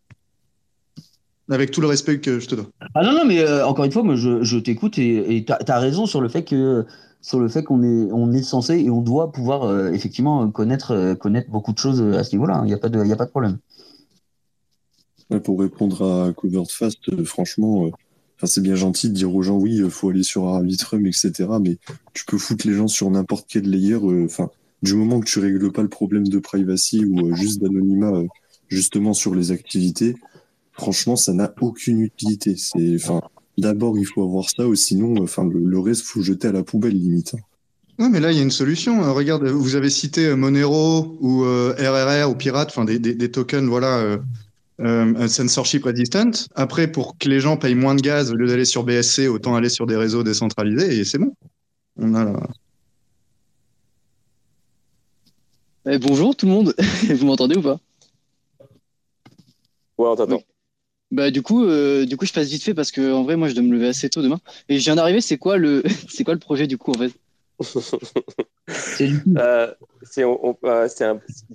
Avec 1.50 1.72
tout 1.72 1.82
le 1.82 1.88
respect 1.88 2.20
que 2.20 2.39
je 2.39 2.48
te 2.48 2.56
donne. 2.56 2.68
Ah 2.94 3.04
non, 3.04 3.14
non, 3.14 3.26
mais 3.26 3.46
encore 3.64 3.86
une 3.86 3.92
fois, 3.92 4.04
moi, 4.04 4.16
je, 4.16 4.44
je 4.44 4.58
t'écoute 4.58 4.98
et 4.98 5.44
tu 5.46 5.72
as 5.72 5.80
raison 5.80 6.06
sur 6.06 6.22
le 6.22 6.30
fait 6.30 6.44
que 6.44 6.86
sur 7.24 7.39
le 7.39 7.50
fait 7.50 7.64
qu'on 7.64 7.84
est, 7.84 8.12
on 8.12 8.32
est 8.32 8.42
censé 8.42 8.80
et 8.80 8.89
on 8.89 9.02
doit 9.02 9.32
pouvoir 9.32 9.89
effectivement 9.89 10.50
connaître, 10.50 11.14
connaître 11.16 11.50
beaucoup 11.50 11.74
de 11.74 11.78
choses 11.78 12.02
à 12.16 12.24
ce 12.24 12.34
niveau-là. 12.36 12.62
Il 12.64 12.68
n'y 12.68 12.74
a, 12.74 12.78
pas 12.78 12.89
de, 12.89 13.04
y 13.04 13.12
a 13.12 13.16
pas 13.16 13.26
de 13.26 13.32
problème 13.32 13.58
pour 15.40 15.60
répondre 15.60 16.04
à 16.04 16.34
Covered 16.34 16.70
Fast, 16.70 17.10
euh, 17.10 17.24
franchement, 17.24 17.86
euh, 17.86 18.46
c'est 18.46 18.62
bien 18.62 18.76
gentil 18.76 19.10
de 19.10 19.14
dire 19.14 19.34
aux 19.34 19.42
gens 19.42 19.58
oui, 19.58 19.78
il 19.78 19.90
faut 19.90 20.10
aller 20.10 20.24
sur 20.24 20.48
Arbitrum, 20.48 21.06
etc. 21.06 21.32
Mais 21.62 21.78
tu 22.14 22.26
peux 22.26 22.38
foutre 22.38 22.68
les 22.68 22.74
gens 22.74 22.88
sur 22.88 23.10
n'importe 23.10 23.46
quel 23.48 23.70
layer. 23.70 23.94
Euh, 23.94 24.28
du 24.82 24.96
moment 24.96 25.20
que 25.20 25.26
tu 25.26 25.40
règles 25.40 25.72
pas 25.72 25.84
le 25.84 25.90
problème 25.90 26.28
de 26.28 26.40
privacy 26.40 27.06
ou 27.06 27.36
juste 27.36 27.62
d'anonymat, 27.62 28.24
justement 28.68 29.14
sur 29.14 29.36
les 29.36 29.52
activités, 29.52 30.16
franchement, 30.72 31.16
ça 31.16 31.34
n'a 31.34 31.54
aucune 31.62 32.02
utilité. 32.02 32.56
D'abord 33.60 34.00
il 34.00 34.08
faut 34.08 34.24
avoir 34.24 34.50
ça, 34.50 34.68
ou 34.68 34.74
sinon, 34.74 35.22
enfin, 35.22 35.48
le, 35.48 35.80
reste 35.80 36.02
faut 36.02 36.24
jeter 36.24 36.48
à 36.48 36.52
la 36.52 36.64
poubelle 36.64 36.98
limite. 36.98 37.36
Oui, 38.00 38.08
mais 38.10 38.20
là, 38.20 38.32
il 38.32 38.38
y 38.38 38.40
a 38.40 38.44
une 38.44 38.50
solution. 38.50 39.14
Regarde, 39.14 39.46
vous 39.46 39.76
avez 39.76 39.92
cité 39.92 40.36
Monero 40.36 41.16
ou 41.22 41.44
RRR 41.44 42.32
ou 42.32 42.34
Pirate, 42.34 42.74
des, 42.88 42.98
des, 42.98 43.30
tokens, 43.30 43.70
voilà, 43.70 44.00
euh, 44.00 44.18
censorship 45.28 45.84
resistant. 45.84 46.32
Après, 46.56 46.92
pour 46.92 47.18
que 47.18 47.30
les 47.30 47.40
gens 47.40 47.58
payent 47.58 47.76
moins 47.76 47.96
de 47.96 48.02
gaz 48.02 48.32
au 48.32 48.36
lieu 48.36 48.48
d'aller 48.48 48.66
sur 48.66 48.84
BSC, 48.84 49.28
autant 49.28 49.56
aller 49.56 49.70
sur 49.70 49.86
des 49.86 49.96
réseaux 49.96 50.24
décentralisés 50.24 51.00
et 51.00 51.04
c'est 51.06 51.18
bon. 51.18 51.34
On 51.98 52.16
a 52.16 52.34
eh, 55.88 55.98
bonjour 55.98 56.36
tout 56.36 56.46
le 56.46 56.52
monde, 56.52 56.76
vous 57.10 57.26
m'entendez 57.26 57.58
ou 57.58 57.62
pas? 57.62 57.80
Ouais, 59.98 60.08
on 60.08 60.16
t'entend. 60.16 60.42
Bah 61.10 61.32
du 61.32 61.42
coup, 61.42 61.66
euh, 61.66 62.06
du 62.06 62.18
coup, 62.18 62.26
je 62.26 62.34
passe 62.34 62.50
vite 62.50 62.64
fait 62.64 62.76
parce 62.76 62.92
que 62.92 63.12
en 63.12 63.24
vrai, 63.24 63.36
moi, 63.36 63.50
je 63.50 63.56
dois 63.56 63.64
me 63.64 63.74
lever 63.74 63.88
assez 63.88 64.10
tôt 64.10 64.22
demain. 64.22 64.40
Et 64.70 64.78
je 64.78 64.84
viens 64.84 64.96
d'arriver. 64.96 65.22
C'est 65.22 65.38
quoi 65.38 65.58
le, 65.58 65.84
c'est 66.10 66.24
quoi 66.24 66.36
le 66.36 66.40
projet 66.40 66.68
du 66.68 66.78
coup 66.78 66.92
en 66.92 67.00
fait? 67.00 67.12
C'est 67.62 69.09
euh, 69.38 69.74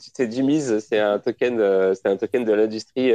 c'est 0.09 0.27
du 0.29 0.43
mise, 0.43 0.79
c'est 0.81 0.99
un 0.99 1.19
token, 1.19 1.95
c'est 1.95 2.07
un 2.07 2.17
token 2.17 2.45
de 2.45 2.53
l'industrie 2.53 3.13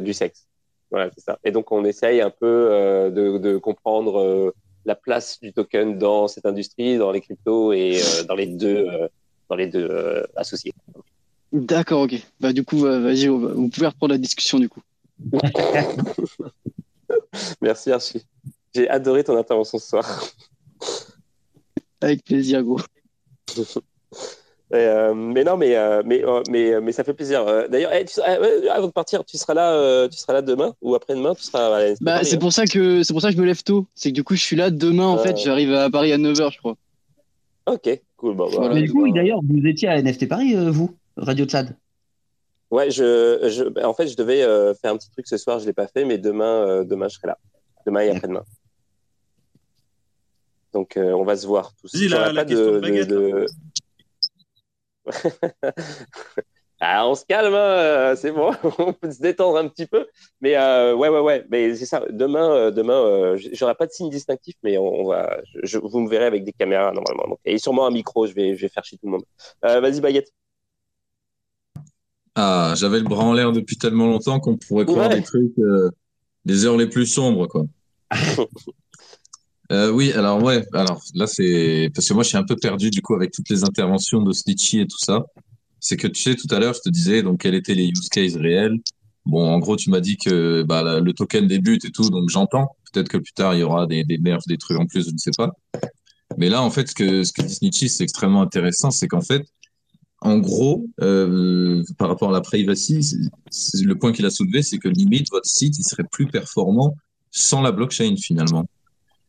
du 0.00 0.12
sexe. 0.12 0.46
Voilà, 0.90 1.10
c'est 1.14 1.24
ça. 1.24 1.38
Et 1.44 1.50
donc 1.50 1.70
on 1.72 1.84
essaye 1.84 2.20
un 2.20 2.30
peu 2.30 3.10
de, 3.14 3.38
de, 3.38 3.56
comprendre 3.58 4.54
la 4.84 4.94
place 4.94 5.38
du 5.40 5.52
token 5.52 5.98
dans 5.98 6.28
cette 6.28 6.46
industrie, 6.46 6.96
dans 6.96 7.12
les 7.12 7.20
cryptos 7.20 7.72
et 7.72 8.00
dans 8.26 8.34
les 8.34 8.46
deux, 8.46 8.86
dans 9.48 9.56
les 9.56 9.66
deux 9.66 10.26
associés. 10.36 10.72
D'accord, 11.52 12.02
ok. 12.02 12.14
Bah 12.40 12.52
du 12.52 12.64
coup, 12.64 12.78
vas-y, 12.78 13.26
vous 13.28 13.68
pouvez 13.68 13.86
reprendre 13.86 14.12
la 14.12 14.18
discussion 14.18 14.58
du 14.58 14.68
coup. 14.68 14.82
Merci 17.60 17.92
Archie. 17.92 18.24
J'ai 18.74 18.88
adoré 18.88 19.24
ton 19.24 19.36
intervention 19.36 19.78
ce 19.78 19.88
soir. 19.88 20.24
Avec 22.00 22.24
plaisir, 22.24 22.62
gros. 22.62 22.80
Euh, 24.74 25.14
mais 25.14 25.44
non, 25.44 25.56
mais, 25.56 25.76
euh, 25.76 26.02
mais, 26.04 26.22
euh, 26.22 26.42
mais, 26.50 26.80
mais, 26.80 26.92
ça 26.92 27.02
fait 27.02 27.14
plaisir. 27.14 27.44
D'ailleurs, 27.70 27.90
eh, 27.94 28.68
avant 28.68 28.88
de 28.88 28.92
partir, 28.92 29.24
tu 29.24 29.38
seras 29.38 29.54
là, 29.54 30.08
tu 30.08 30.18
seras 30.18 30.34
là 30.34 30.42
demain 30.42 30.74
ou 30.82 30.94
après-demain 30.94 31.34
Tu 31.34 31.44
seras 31.44 31.94
bah, 32.00 32.22
c'est 32.22 32.38
pour 32.38 32.52
ça 32.52 32.66
que 32.66 33.02
c'est 33.02 33.12
pour 33.14 33.22
ça 33.22 33.28
que 33.28 33.36
je 33.36 33.40
me 33.40 33.46
lève 33.46 33.62
tôt. 33.62 33.86
C'est 33.94 34.10
que 34.10 34.14
du 34.14 34.24
coup, 34.24 34.34
je 34.34 34.42
suis 34.42 34.56
là 34.56 34.70
demain. 34.70 35.06
En 35.06 35.18
fait, 35.18 35.38
j'arrive 35.38 35.72
à 35.72 35.88
Paris 35.88 36.12
à 36.12 36.18
9h, 36.18 36.52
je 36.52 36.58
crois. 36.58 36.76
Ok, 37.66 38.00
cool. 38.18 38.36
Bah, 38.36 38.44
mais 38.74 38.82
du 38.82 38.92
coup, 38.92 39.10
d'ailleurs, 39.10 39.40
vous 39.42 39.66
étiez 39.66 39.88
à 39.88 40.02
NFT 40.02 40.28
Paris, 40.28 40.54
vous, 40.54 40.94
Radio 41.16 41.46
Tchad 41.46 41.74
Ouais, 42.70 42.90
je, 42.90 43.48
je, 43.48 43.64
bah, 43.64 43.88
en 43.88 43.94
fait, 43.94 44.08
je 44.08 44.16
devais 44.16 44.42
faire 44.74 44.92
un 44.92 44.98
petit 44.98 45.10
truc 45.10 45.26
ce 45.26 45.38
soir. 45.38 45.60
Je 45.60 45.66
l'ai 45.66 45.72
pas 45.72 45.86
fait, 45.86 46.04
mais 46.04 46.18
demain, 46.18 46.84
demain, 46.84 47.08
je 47.08 47.14
serai 47.14 47.28
là. 47.28 47.38
Demain 47.86 48.00
et 48.00 48.10
après-demain. 48.10 48.44
Donc, 50.72 50.96
euh, 50.96 51.12
on 51.12 51.24
va 51.24 51.36
se 51.36 51.46
voir 51.46 51.72
tous. 51.80 51.94
Vas-y, 51.94 52.08
la, 52.08 52.32
la 52.32 52.44
question 52.44 52.72
de, 52.72 52.80
baguette. 52.80 53.08
De... 53.08 53.46
ah, 56.80 57.08
on 57.08 57.14
se 57.14 57.24
calme, 57.24 57.54
hein, 57.54 58.14
c'est 58.16 58.32
bon, 58.32 58.52
on 58.78 58.92
peut 58.92 59.10
se 59.10 59.20
détendre 59.20 59.56
un 59.58 59.68
petit 59.68 59.86
peu. 59.86 60.06
Mais 60.40 60.56
euh, 60.56 60.94
ouais, 60.94 61.08
ouais, 61.08 61.20
ouais, 61.20 61.46
mais 61.50 61.74
c'est 61.74 61.86
ça. 61.86 62.04
Demain, 62.10 62.50
euh, 62.50 62.70
demain, 62.70 63.36
j'aurai 63.52 63.74
pas 63.74 63.86
de 63.86 63.92
signe 63.92 64.10
distinctif, 64.10 64.56
mais 64.62 64.76
on, 64.76 65.06
va, 65.06 65.40
je, 65.62 65.78
vous 65.78 66.00
me 66.00 66.08
verrez 66.08 66.26
avec 66.26 66.44
des 66.44 66.52
caméras 66.52 66.92
normalement. 66.92 67.28
Donc, 67.28 67.38
et 67.44 67.58
sûrement 67.58 67.86
un 67.86 67.90
micro, 67.90 68.26
je 68.26 68.34
vais, 68.34 68.54
je 68.54 68.62
vais 68.62 68.68
faire 68.68 68.84
chier 68.84 68.98
tout 68.98 69.06
le 69.06 69.12
monde. 69.12 69.24
Vas-y, 69.62 70.00
baguette. 70.00 70.32
Ah, 72.34 72.74
j'avais 72.76 72.98
le 72.98 73.04
bras 73.04 73.24
en 73.24 73.32
l'air 73.32 73.52
depuis 73.52 73.76
tellement 73.78 74.06
longtemps 74.06 74.38
qu'on 74.38 74.56
pourrait 74.56 74.84
croire 74.84 75.08
des 75.08 75.22
trucs, 75.22 75.54
des 76.44 76.66
heures 76.66 76.76
les 76.76 76.88
plus 76.88 77.06
sombres, 77.06 77.46
quoi. 77.46 77.64
Euh, 79.70 79.90
oui, 79.90 80.12
alors 80.12 80.42
ouais, 80.42 80.64
alors 80.72 81.02
là 81.14 81.26
c'est 81.26 81.90
parce 81.94 82.08
que 82.08 82.14
moi 82.14 82.22
je 82.22 82.28
suis 82.28 82.38
un 82.38 82.44
peu 82.44 82.56
perdu 82.56 82.90
du 82.90 83.02
coup 83.02 83.14
avec 83.14 83.32
toutes 83.32 83.50
les 83.50 83.64
interventions 83.64 84.22
de 84.22 84.32
Snitchy 84.32 84.80
et 84.80 84.86
tout 84.86 84.98
ça. 84.98 85.26
C'est 85.80 85.96
que 85.96 86.06
tu 86.06 86.22
sais 86.22 86.34
tout 86.36 86.46
à 86.50 86.58
l'heure 86.58 86.74
je 86.74 86.80
te 86.80 86.88
disais 86.88 87.22
donc 87.22 87.40
quels 87.40 87.54
étaient 87.54 87.74
les 87.74 87.88
use 87.88 88.08
cases 88.08 88.36
réels. 88.36 88.78
Bon, 89.26 89.46
en 89.46 89.58
gros 89.58 89.76
tu 89.76 89.90
m'as 89.90 90.00
dit 90.00 90.16
que 90.16 90.62
bah, 90.62 91.00
le 91.00 91.12
token 91.12 91.46
débute 91.46 91.84
et 91.84 91.90
tout, 91.90 92.08
donc 92.08 92.30
j'entends. 92.30 92.76
Peut-être 92.92 93.08
que 93.08 93.18
plus 93.18 93.34
tard 93.34 93.54
il 93.54 93.60
y 93.60 93.62
aura 93.62 93.86
des, 93.86 94.04
des 94.04 94.16
nerfs, 94.18 94.40
des 94.46 94.56
trucs 94.56 94.78
en 94.78 94.86
plus, 94.86 95.06
je 95.06 95.12
ne 95.12 95.18
sais 95.18 95.32
pas. 95.36 95.52
Mais 96.38 96.48
là 96.48 96.62
en 96.62 96.70
fait 96.70 96.88
ce 96.88 96.94
que 96.94 97.24
ce 97.24 97.32
que 97.32 97.42
dit 97.42 97.54
Snitchy 97.54 97.88
c'est 97.90 98.04
extrêmement 98.04 98.42
intéressant, 98.42 98.90
c'est 98.90 99.06
qu'en 99.06 99.20
fait 99.20 99.44
en 100.20 100.38
gros, 100.38 100.86
euh, 101.00 101.84
par 101.96 102.08
rapport 102.08 102.30
à 102.30 102.32
la 102.32 102.40
privacy, 102.40 103.00
le 103.84 103.94
point 103.94 104.12
qu'il 104.12 104.26
a 104.26 104.30
soulevé, 104.30 104.62
c'est 104.62 104.78
que 104.78 104.88
limite 104.88 105.30
votre 105.30 105.46
site 105.46 105.78
il 105.78 105.84
serait 105.84 106.06
plus 106.10 106.26
performant 106.26 106.96
sans 107.30 107.62
la 107.62 107.70
blockchain 107.70 108.16
finalement. 108.16 108.64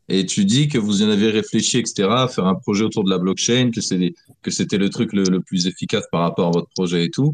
Et 0.10 0.26
tu 0.26 0.46
dis 0.46 0.68
que 0.68 0.78
vous 0.78 1.04
en 1.04 1.10
avez 1.10 1.30
réfléchi, 1.30 1.78
etc., 1.78 2.08
à 2.10 2.28
faire 2.28 2.46
un 2.46 2.56
projet 2.56 2.84
autour 2.84 3.04
de 3.04 3.10
la 3.10 3.20
blockchain, 3.20 3.70
que 3.72 3.82
c'est 3.82 4.14
que 4.42 4.52
c'était 4.52 4.78
le 4.78 4.90
truc 4.90 5.14
le, 5.14 5.40
plus 5.40 5.68
efficace 5.68 6.06
par 6.12 6.22
rapport 6.22 6.48
à 6.48 6.52
votre 6.52 6.70
projet 6.76 7.06
et 7.06 7.10
tout. 7.10 7.34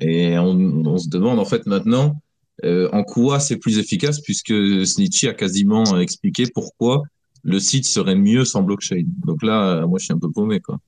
Et 0.00 0.38
on, 0.38 0.52
on 0.84 0.98
se 0.98 1.08
demande 1.08 1.38
en 1.38 1.44
fait 1.44 1.66
maintenant 1.66 2.20
euh, 2.64 2.88
en 2.92 3.04
quoi 3.04 3.38
c'est 3.38 3.56
plus 3.56 3.78
efficace, 3.78 4.20
puisque 4.20 4.52
Snitchy 4.84 5.28
a 5.28 5.34
quasiment 5.34 5.84
expliqué 6.00 6.44
pourquoi 6.52 7.02
le 7.44 7.60
site 7.60 7.86
serait 7.86 8.16
mieux 8.16 8.44
sans 8.44 8.62
blockchain. 8.62 9.04
Donc 9.24 9.42
là, 9.42 9.86
moi, 9.86 9.98
je 9.98 10.06
suis 10.06 10.12
un 10.12 10.18
peu 10.18 10.30
paumé, 10.30 10.60
quoi. 10.60 10.78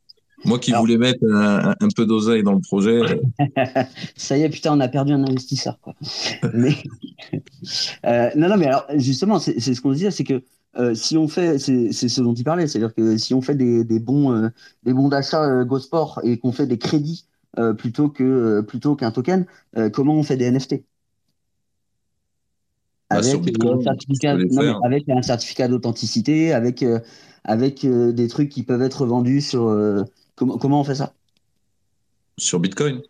Moi 0.45 0.59
qui 0.59 0.73
voulais 0.73 0.97
mettre 0.97 1.23
un, 1.31 1.75
un 1.79 1.89
peu 1.95 2.07
d'oseille 2.07 2.43
dans 2.43 2.55
le 2.55 2.61
projet. 2.61 3.03
Ça 4.17 4.39
y 4.39 4.43
est, 4.43 4.49
putain, 4.49 4.75
on 4.75 4.81
a 4.81 4.89
perdu 4.89 5.13
un 5.13 5.23
investisseur, 5.23 5.79
quoi. 5.81 5.95
mais 6.55 6.75
euh, 8.07 8.31
non, 8.37 8.49
non, 8.49 8.57
mais 8.57 8.67
alors 8.67 8.87
justement, 8.97 9.39
c'est 9.39 9.61
ce 9.61 9.81
qu'on 9.83 9.93
disait, 9.93 10.11
c'est 10.11 10.25
que 10.25 10.43
euh, 10.77 10.95
si 10.95 11.17
on 11.17 11.27
fait, 11.27 11.59
c'est 11.59 11.93
ce 11.93 12.21
dont 12.21 12.35
il 12.35 12.45
parlait, 12.45 12.69
c'est-à-dire 12.69 12.95
que 12.95 13.17
si 13.17 13.35
on 13.35 13.43
fait 13.43 13.57
des, 13.57 13.83
des 13.85 13.99
bons, 13.99 14.33
euh, 14.33 14.49
des 14.85 14.93
bons 14.93 15.09
d'achat 15.09 15.43
euh, 15.45 15.65
GoSport 15.65 16.21
et 16.23 16.39
qu'on 16.39 16.53
fait 16.53 16.67
des 16.67 16.79
crédits 16.79 17.27
plutôt 17.79 18.09
que 18.09 18.61
plutôt 18.61 18.95
qu'un 18.95 19.11
token, 19.11 19.45
comment 19.93 20.15
on 20.15 20.23
fait 20.23 20.37
des 20.37 20.49
NFT 20.49 20.85
bah, 23.11 23.17
avec, 23.17 23.25
un 23.61 23.83
certificat, 23.83 24.39
avec 24.85 25.09
un 25.09 25.21
certificat 25.21 25.67
d'authenticité, 25.67 26.53
avec 26.53 26.85
avec 27.43 27.85
des 27.85 28.29
trucs 28.29 28.51
qui 28.51 28.63
peuvent 28.63 28.83
être 28.83 29.05
vendus 29.05 29.41
sur 29.41 29.65
comment 30.37 30.59
comment 30.59 30.81
on 30.81 30.85
fait 30.85 30.95
ça? 30.95 31.13
Sur 32.39 32.61
Bitcoin. 32.61 33.03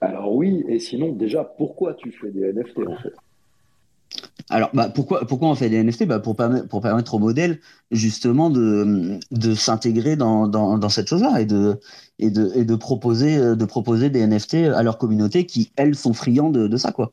Alors 0.00 0.32
oui, 0.32 0.64
et 0.68 0.78
sinon 0.78 1.10
déjà 1.10 1.42
pourquoi 1.42 1.94
tu 1.94 2.12
fais 2.12 2.30
des 2.30 2.52
NFT 2.52 2.78
en 2.86 2.96
fait? 2.98 3.14
Alors, 4.50 4.70
bah, 4.74 4.88
pourquoi, 4.88 5.26
pourquoi 5.26 5.48
on 5.48 5.54
fait 5.54 5.70
des 5.70 5.82
NFT 5.82 6.06
bah, 6.06 6.18
pour, 6.18 6.36
permettre, 6.36 6.68
pour 6.68 6.80
permettre 6.80 7.14
au 7.14 7.18
modèle 7.18 7.60
justement 7.90 8.50
de, 8.50 9.18
de 9.30 9.54
s'intégrer 9.54 10.16
dans, 10.16 10.48
dans, 10.48 10.76
dans, 10.76 10.88
cette 10.88 11.08
chose-là 11.08 11.40
et 11.40 11.46
de, 11.46 11.80
et, 12.18 12.30
de, 12.30 12.50
et 12.54 12.64
de, 12.64 12.74
proposer, 12.74 13.38
de 13.38 13.64
proposer 13.64 14.10
des 14.10 14.26
NFT 14.26 14.54
à 14.74 14.82
leur 14.82 14.98
communauté 14.98 15.46
qui, 15.46 15.72
elles, 15.76 15.94
sont 15.94 16.12
friands 16.14 16.50
de, 16.50 16.66
de 16.66 16.76
ça. 16.76 16.92
Quoi. 16.92 17.12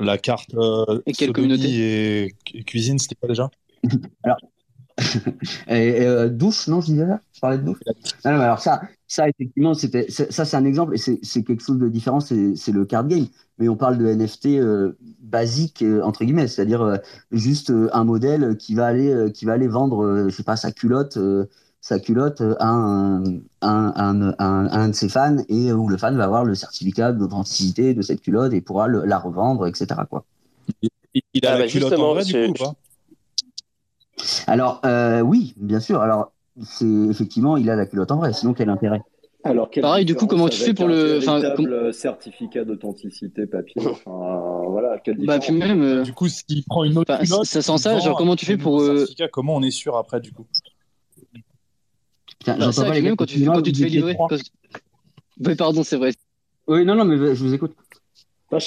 La 0.00 0.16
carte 0.16 0.54
euh, 0.54 1.02
et 1.06 1.12
quelle 1.12 1.32
communauté? 1.32 2.34
et 2.54 2.64
cuisine, 2.64 2.98
c'était 2.98 3.16
pas 3.16 3.28
déjà? 3.28 3.50
Alors, 4.22 4.38
et, 5.68 6.00
euh, 6.00 6.28
douche, 6.28 6.68
non, 6.68 6.80
je 6.80 6.86
disais 6.86 7.06
ça? 7.06 7.20
Je 7.34 7.40
parlais 7.40 7.58
de 7.58 7.64
douche? 7.64 7.78
Non, 8.24 8.32
non, 8.32 8.40
alors 8.40 8.60
ça, 8.60 8.82
ça 9.10 9.28
effectivement, 9.28 9.74
c'était, 9.74 10.08
ça 10.08 10.44
c'est 10.44 10.56
un 10.56 10.64
exemple 10.64 10.94
et 10.94 10.98
c'est 10.98 11.42
quelque 11.42 11.62
chose 11.62 11.78
de 11.78 11.88
différent, 11.88 12.20
c'est 12.20 12.54
le 12.72 12.84
card 12.84 13.08
game. 13.08 13.26
Mais 13.58 13.68
on 13.68 13.76
parle 13.76 13.98
de 13.98 14.06
NFT 14.06 14.46
euh, 14.46 14.92
basique, 15.20 15.82
euh, 15.82 16.00
entre 16.02 16.24
guillemets, 16.24 16.46
c'est-à-dire 16.46 16.98
juste 17.32 17.72
un 17.92 18.04
modèle 18.04 18.56
qui 18.56 18.76
va 18.76 18.86
aller, 18.86 19.32
qui 19.34 19.44
va 19.46 19.54
aller 19.54 19.66
vendre, 19.66 20.28
je 20.28 20.34
sais 20.34 20.44
pas, 20.44 20.54
sa 20.54 20.70
culotte, 20.70 21.18
sa 21.80 21.98
culotte 21.98 22.40
à 22.60 22.68
un, 22.68 23.24
un, 23.24 23.42
un, 23.96 24.34
un, 24.38 24.88
de 24.88 24.94
ses 24.94 25.08
fans 25.08 25.38
et 25.48 25.72
où 25.72 25.88
le 25.88 25.96
fan 25.96 26.16
va 26.16 26.24
avoir 26.24 26.44
le 26.44 26.54
certificat 26.54 27.10
d'authenticité 27.10 27.94
de 27.94 28.02
cette 28.02 28.20
culotte 28.20 28.52
et 28.52 28.60
pourra 28.60 28.86
la 28.86 29.18
revendre, 29.18 29.66
etc. 29.66 29.88
Quoi. 30.08 30.24
Il, 31.34 31.44
a 31.44 31.54
ah, 31.54 31.58
la 31.58 31.64
bah, 31.64 31.66
culotte 31.66 31.92
en 31.94 32.14
vrai, 32.14 32.24
du 32.24 32.32
coup, 32.32 32.50
ou 32.50 32.52
pas? 32.52 32.74
Alors, 34.46 34.80
euh, 34.84 35.20
oui, 35.20 35.54
bien 35.56 35.80
sûr. 35.80 36.00
Alors, 36.00 36.32
c'est 36.62 36.86
effectivement, 36.86 37.56
il 37.56 37.70
a 37.70 37.76
la 37.76 37.86
culotte 37.86 38.10
en 38.10 38.18
vrai. 38.18 38.32
Sinon, 38.32 38.54
quel 38.54 38.68
intérêt? 38.68 39.00
Alors, 39.42 39.70
Pareil, 39.70 40.04
du 40.04 40.14
coup, 40.14 40.26
comment 40.26 40.48
tu 40.48 40.60
fais 40.60 40.74
pour 40.74 40.86
le 40.86 41.18
enfin, 41.18 41.40
certificat 41.92 42.64
d'authenticité 42.64 43.46
papier? 43.46 43.80
Enfin, 43.86 44.64
voilà, 44.68 45.00
bah, 45.18 45.38
puis 45.38 45.52
même, 45.52 45.82
euh, 45.82 46.02
Du 46.02 46.12
coup, 46.12 46.28
s'il 46.28 46.62
prend 46.64 46.84
une 46.84 46.96
autre 46.98 47.16
culotte, 47.18 47.46
ça 47.46 47.62
sent 47.62 47.78
ça. 47.78 47.98
Genre, 47.98 48.16
comment 48.16 48.36
tu 48.36 48.44
fais 48.44 48.58
pour 48.58 48.80
euh, 48.80 48.98
certificat 48.98 49.28
Comment 49.28 49.56
on 49.56 49.62
est 49.62 49.70
sûr 49.70 49.96
après, 49.96 50.20
du 50.20 50.32
coup? 50.32 50.46
Putain, 52.38 52.58
bah, 52.58 52.72
ça, 52.72 52.84
pas 52.84 52.94
les 52.94 53.02
même 53.02 53.16
quand 53.16 53.26
tu, 53.26 53.44
quand 53.44 53.62
tu 53.62 53.72
te 53.72 53.78
fais 53.78 53.88
livrer. 53.88 54.16
Oui, 55.44 55.54
pardon, 55.54 55.82
c'est 55.82 55.96
vrai. 55.96 56.12
Oui, 56.66 56.84
non, 56.84 56.94
non, 56.94 57.04
mais 57.04 57.16
je 57.34 57.42
vous 57.42 57.54
écoute 57.54 57.74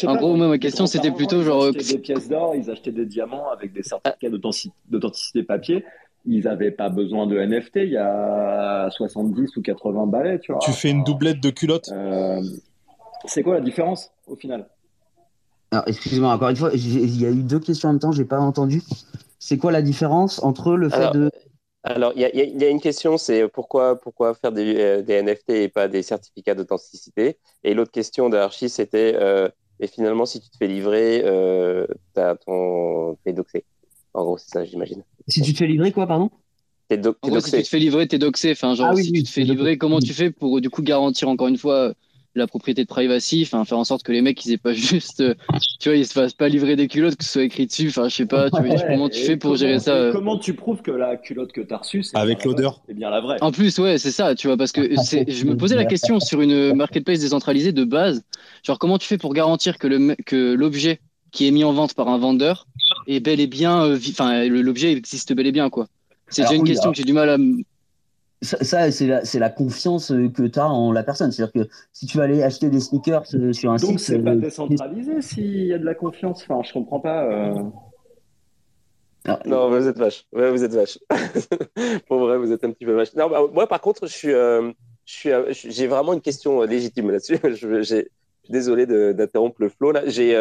en 0.06 0.16
gros, 0.16 0.36
ma 0.36 0.58
question, 0.58 0.86
c'était 0.86 1.12
plutôt 1.12 1.44
genre. 1.44 1.68
Ils 1.68 1.78
achetaient 1.78 1.94
des 1.94 2.00
pièces 2.00 2.30
d'or, 2.30 2.56
ils 2.56 2.70
achetaient 2.70 2.92
des 2.92 3.06
diamants 3.06 3.50
avec 3.50 3.74
des 3.74 3.84
certificats 3.84 4.30
d'authenticité 4.90 5.44
papier. 5.44 5.84
Ils 6.26 6.44
n'avaient 6.44 6.72
pas 6.72 6.90
besoin 6.90 7.28
de 7.28 7.38
NFT. 7.38 7.78
Il 7.78 7.92
y 7.92 7.98
a 7.98 8.90
70 8.92 9.58
ou 9.58 9.62
80 9.62 10.08
balais, 10.08 10.40
tu 10.40 10.52
vois. 10.52 10.62
Tu 10.62 10.72
fais 10.72 10.90
une 10.90 11.04
doublette 11.04 11.42
de 11.42 11.50
culotte. 11.50 11.90
Euh, 11.92 12.42
c'est 13.26 13.44
quoi 13.44 13.56
la 13.56 13.62
différence 13.62 14.12
au 14.28 14.36
final? 14.36 14.68
Alors, 15.72 15.86
excusez-moi, 15.88 16.32
encore 16.32 16.50
une 16.50 16.56
fois, 16.56 16.70
il 16.74 17.22
y 17.22 17.26
a 17.26 17.30
eu 17.30 17.42
deux 17.44 17.60
questions 17.60 17.90
en 17.90 17.94
même 17.94 18.00
temps, 18.00 18.12
j'ai 18.12 18.26
pas 18.26 18.40
entendu. 18.40 18.82
C'est 19.40 19.58
quoi 19.58 19.72
la 19.72 19.82
différence 19.82 20.42
entre 20.44 20.76
le 20.76 20.90
fait 20.90 21.12
de. 21.12 21.30
Alors, 21.86 22.14
il 22.16 22.22
y, 22.22 22.60
y, 22.60 22.64
a 22.64 22.70
une 22.70 22.80
question, 22.80 23.18
c'est 23.18 23.50
pourquoi, 23.50 24.00
pourquoi 24.00 24.34
faire 24.36 24.54
des, 24.54 24.76
euh, 24.78 25.02
des, 25.02 25.22
NFT 25.22 25.50
et 25.50 25.68
pas 25.68 25.90
des 25.90 26.02
certificats 26.02 26.56
d'authenticité? 26.56 27.38
Et 27.66 27.74
l'autre 27.74 27.92
question 27.92 28.30
d'Archie, 28.30 28.70
c'était 28.70 29.14
euh, 29.20 29.50
et 29.80 29.88
finalement, 29.88 30.26
si 30.26 30.40
tu 30.40 30.50
te 30.50 30.58
fais 30.58 30.68
livrer, 30.68 31.24
euh, 31.26 31.86
ton... 32.46 33.18
t'es 33.26 33.34
doxé. 33.34 33.66
En 34.14 34.24
gros, 34.24 34.38
c'est 34.38 34.50
ça, 34.50 34.64
j'imagine. 34.64 35.04
Si 35.28 35.42
tu 35.42 35.54
te 35.54 35.58
fais 35.58 35.68
livrer, 35.68 35.92
quoi, 35.92 36.08
pardon? 36.08 36.30
T'es 36.90 36.98
doxé. 36.98 37.42
Si 37.42 37.58
tu 37.58 37.64
te 37.64 37.68
fais 37.70 37.80
livrer, 37.80 38.08
t'es 38.08 38.20
doxé. 38.20 38.52
Enfin, 38.52 38.76
genre, 38.76 38.92
ah 38.92 38.96
si 38.96 39.12
tu 39.12 39.24
te 39.24 39.30
fais 39.30 39.44
livrer, 39.44 39.78
comment 39.78 40.00
tu 40.00 40.14
fais 40.14 40.32
pour 40.32 40.60
du 40.62 40.70
coup 40.70 40.82
garantir 40.82 41.30
encore 41.30 41.48
une 41.48 41.58
fois 41.58 41.94
la 42.36 42.48
propriété 42.48 42.84
de 42.84 42.88
privacy, 42.88 43.44
enfin 43.46 43.64
faire 43.64 43.78
en 43.78 43.84
sorte 43.84 44.04
que 44.04 44.12
les 44.12 44.22
mecs 44.22 44.44
ils 44.46 44.54
aient 44.54 44.58
pas 44.58 44.74
juste, 44.74 45.22
euh, 45.22 45.36
tu 45.80 45.90
vois, 45.90 45.96
ils 45.96 46.06
se 46.06 46.14
fassent 46.14 46.34
pas 46.34 46.50
livrer 46.50 46.76
des 46.76 46.88
culottes 46.88 47.16
que 47.16 47.24
ce 47.24 47.32
soit 47.32 47.44
écrit 47.44 47.68
dessus. 47.68 47.90
Enfin, 47.90 48.10
je 48.10 48.16
sais 48.16 48.26
pas. 48.26 48.50
Tu 48.50 48.62
vois, 48.62 48.76
comment 48.88 49.10
tu 49.10 49.20
fais 49.20 49.38
pour 49.38 49.56
gérer 49.56 49.80
ça 49.80 50.10
Comment 50.12 50.38
tu 50.38 50.54
prouves 50.54 50.82
que 50.82 50.92
la 50.92 51.16
culotte 51.18 51.52
que 51.52 51.62
tu 51.62 51.74
as 51.74 51.78
reçue, 51.78 52.04
c'est 52.04 52.18
avec 52.18 52.44
l'odeur, 52.44 52.82
c'est 52.88 52.96
bien 52.96 53.10
la 53.10 53.22
vraie. 53.22 53.38
En 53.42 53.52
plus, 53.52 53.78
ouais, 53.80 53.98
c'est 53.98 54.12
ça, 54.12 54.36
tu 54.36 54.48
vois, 54.48 54.58
parce 54.58 54.72
que 54.72 54.82
je 54.82 55.46
me 55.46 55.56
posais 55.56 55.76
la 55.76 55.86
question 55.86 56.20
sur 56.20 56.42
une 56.42 56.74
marketplace 56.74 57.20
décentralisée 57.20 57.72
de 57.72 57.84
base, 57.84 58.24
genre 58.64 58.80
comment 58.80 58.98
tu 58.98 59.08
fais 59.08 59.18
pour 59.18 59.34
garantir 59.34 59.78
que 59.78 59.88
le 59.88 60.16
que 60.26 60.54
l'objet 60.54 61.00
qui 61.34 61.48
est 61.48 61.52
mis 61.52 61.66
en 61.66 61.74
vente 61.74 61.94
par 61.96 62.08
un 62.08 62.18
vendeur 62.18 62.68
est 63.08 63.20
bel 63.20 63.42
et 63.42 63.48
bien, 63.48 63.96
enfin, 63.96 64.46
l'objet 64.46 64.94
existe 64.94 65.34
bel 65.34 65.48
et 65.48 65.52
bien, 65.52 65.70
quoi. 65.70 65.88
C'est 66.30 66.44
déjà 66.44 66.56
une 66.56 66.64
question 66.64 66.92
que 66.92 66.98
j'ai 66.98 67.04
du 67.04 67.14
mal 67.14 67.30
à 67.30 67.38
ça, 68.44 68.92
c'est 68.92 69.08
la, 69.08 69.22
la, 69.34 69.50
confiance 69.50 70.12
euh, 70.12 70.28
que 70.30 70.44
tu 70.44 70.60
as 70.60 70.68
en 70.68 70.92
la 70.92 71.04
personne. 71.04 71.32
C'est-à-dire 71.32 71.64
que 71.64 71.70
si 71.94 72.06
tu 72.06 72.18
vas 72.18 72.26
aller 72.26 72.44
acheter 72.44 72.70
des 72.70 72.82
sneakers 72.82 73.24
euh, 73.36 73.54
sur 73.54 73.72
un 73.72 73.78
site. 73.78 73.90
Donc, 73.90 74.00
c'est 74.00 74.20
pas 74.20 74.32
euh, 74.32 74.36
décentralisé 74.36 75.22
s'il 75.22 75.66
y 75.66 75.74
a 75.74 75.78
de 75.78 75.86
la 75.86 75.96
confiance. 75.96 76.44
Enfin, 76.44 76.62
je 76.62 76.74
comprends 76.74 77.00
pas. 77.00 77.26
Ah, 79.26 79.40
non, 79.46 79.70
vous 79.70 79.88
êtes 79.88 79.98
vache. 79.98 80.26
Ouais, 80.34 80.52
vous 80.52 80.64
êtes 80.64 80.74
vache. 80.74 81.00
Pour 82.08 82.20
vrai, 82.20 82.38
vous 82.38 82.52
êtes 82.52 82.66
un 82.66 82.72
petit 82.72 82.86
peu 82.86 82.92
vache. 82.92 83.14
Non, 83.16 83.30
bah, 83.30 83.40
moi, 83.54 83.68
par 83.68 83.80
contre, 83.80 84.08
je 84.08 84.14
suis, 84.14 84.32
je 84.32 85.54
suis, 85.54 85.72
j'ai 85.72 85.88
vraiment 85.88 86.12
une 86.12 86.22
question 86.22 86.64
légitime 86.64 87.12
là-dessus. 87.12 87.40
je, 87.44 87.82
suis 87.84 88.06
désolé 88.50 88.86
d'interrompre 89.14 89.62
le 89.62 89.70
flow 89.70 89.94
là. 89.94 90.02
J'ai, 90.08 90.36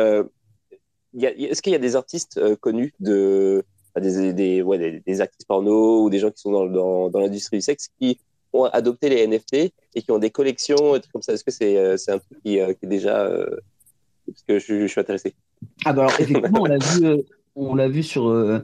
est-ce 1.20 1.62
qu'il 1.62 1.72
y 1.72 1.76
a 1.76 1.80
des 1.80 1.96
artistes 1.96 2.40
connus 2.56 2.94
de 3.00 3.64
des, 4.00 4.32
des, 4.32 4.62
ouais, 4.62 5.02
des, 5.04 5.20
actrices 5.20 5.44
porno 5.44 6.04
ou 6.04 6.10
des 6.10 6.18
gens 6.18 6.30
qui 6.30 6.40
sont 6.40 6.52
dans, 6.52 6.66
dans, 6.66 7.10
dans 7.10 7.20
l'industrie 7.20 7.58
du 7.58 7.62
sexe 7.62 7.88
qui 8.00 8.18
ont 8.52 8.64
adopté 8.64 9.08
les 9.08 9.26
NFT 9.26 9.72
et 9.94 10.02
qui 10.02 10.10
ont 10.10 10.18
des 10.18 10.30
collections 10.30 10.94
et 10.94 11.00
trucs 11.00 11.12
comme 11.12 11.22
ça? 11.22 11.32
Est-ce 11.32 11.44
que 11.44 11.50
c'est 11.50 11.76
euh, 11.76 11.96
un 12.08 12.18
truc 12.18 12.38
qui, 12.44 12.60
euh, 12.60 12.72
qui 12.74 12.86
est 12.86 12.88
déjà. 12.88 13.26
Euh, 13.26 13.56
parce 14.26 14.42
que 14.46 14.58
je, 14.58 14.82
je, 14.82 14.86
suis 14.86 15.00
intéressé. 15.00 15.34
Ah, 15.84 15.92
bah 15.92 16.02
alors, 16.02 16.12
effectivement, 16.18 16.60
on 16.60 16.66
l'a 16.66 16.78
vu, 17.00 17.24
on 17.56 17.74
l'a 17.74 17.88
vu 17.88 18.02
sur. 18.02 18.62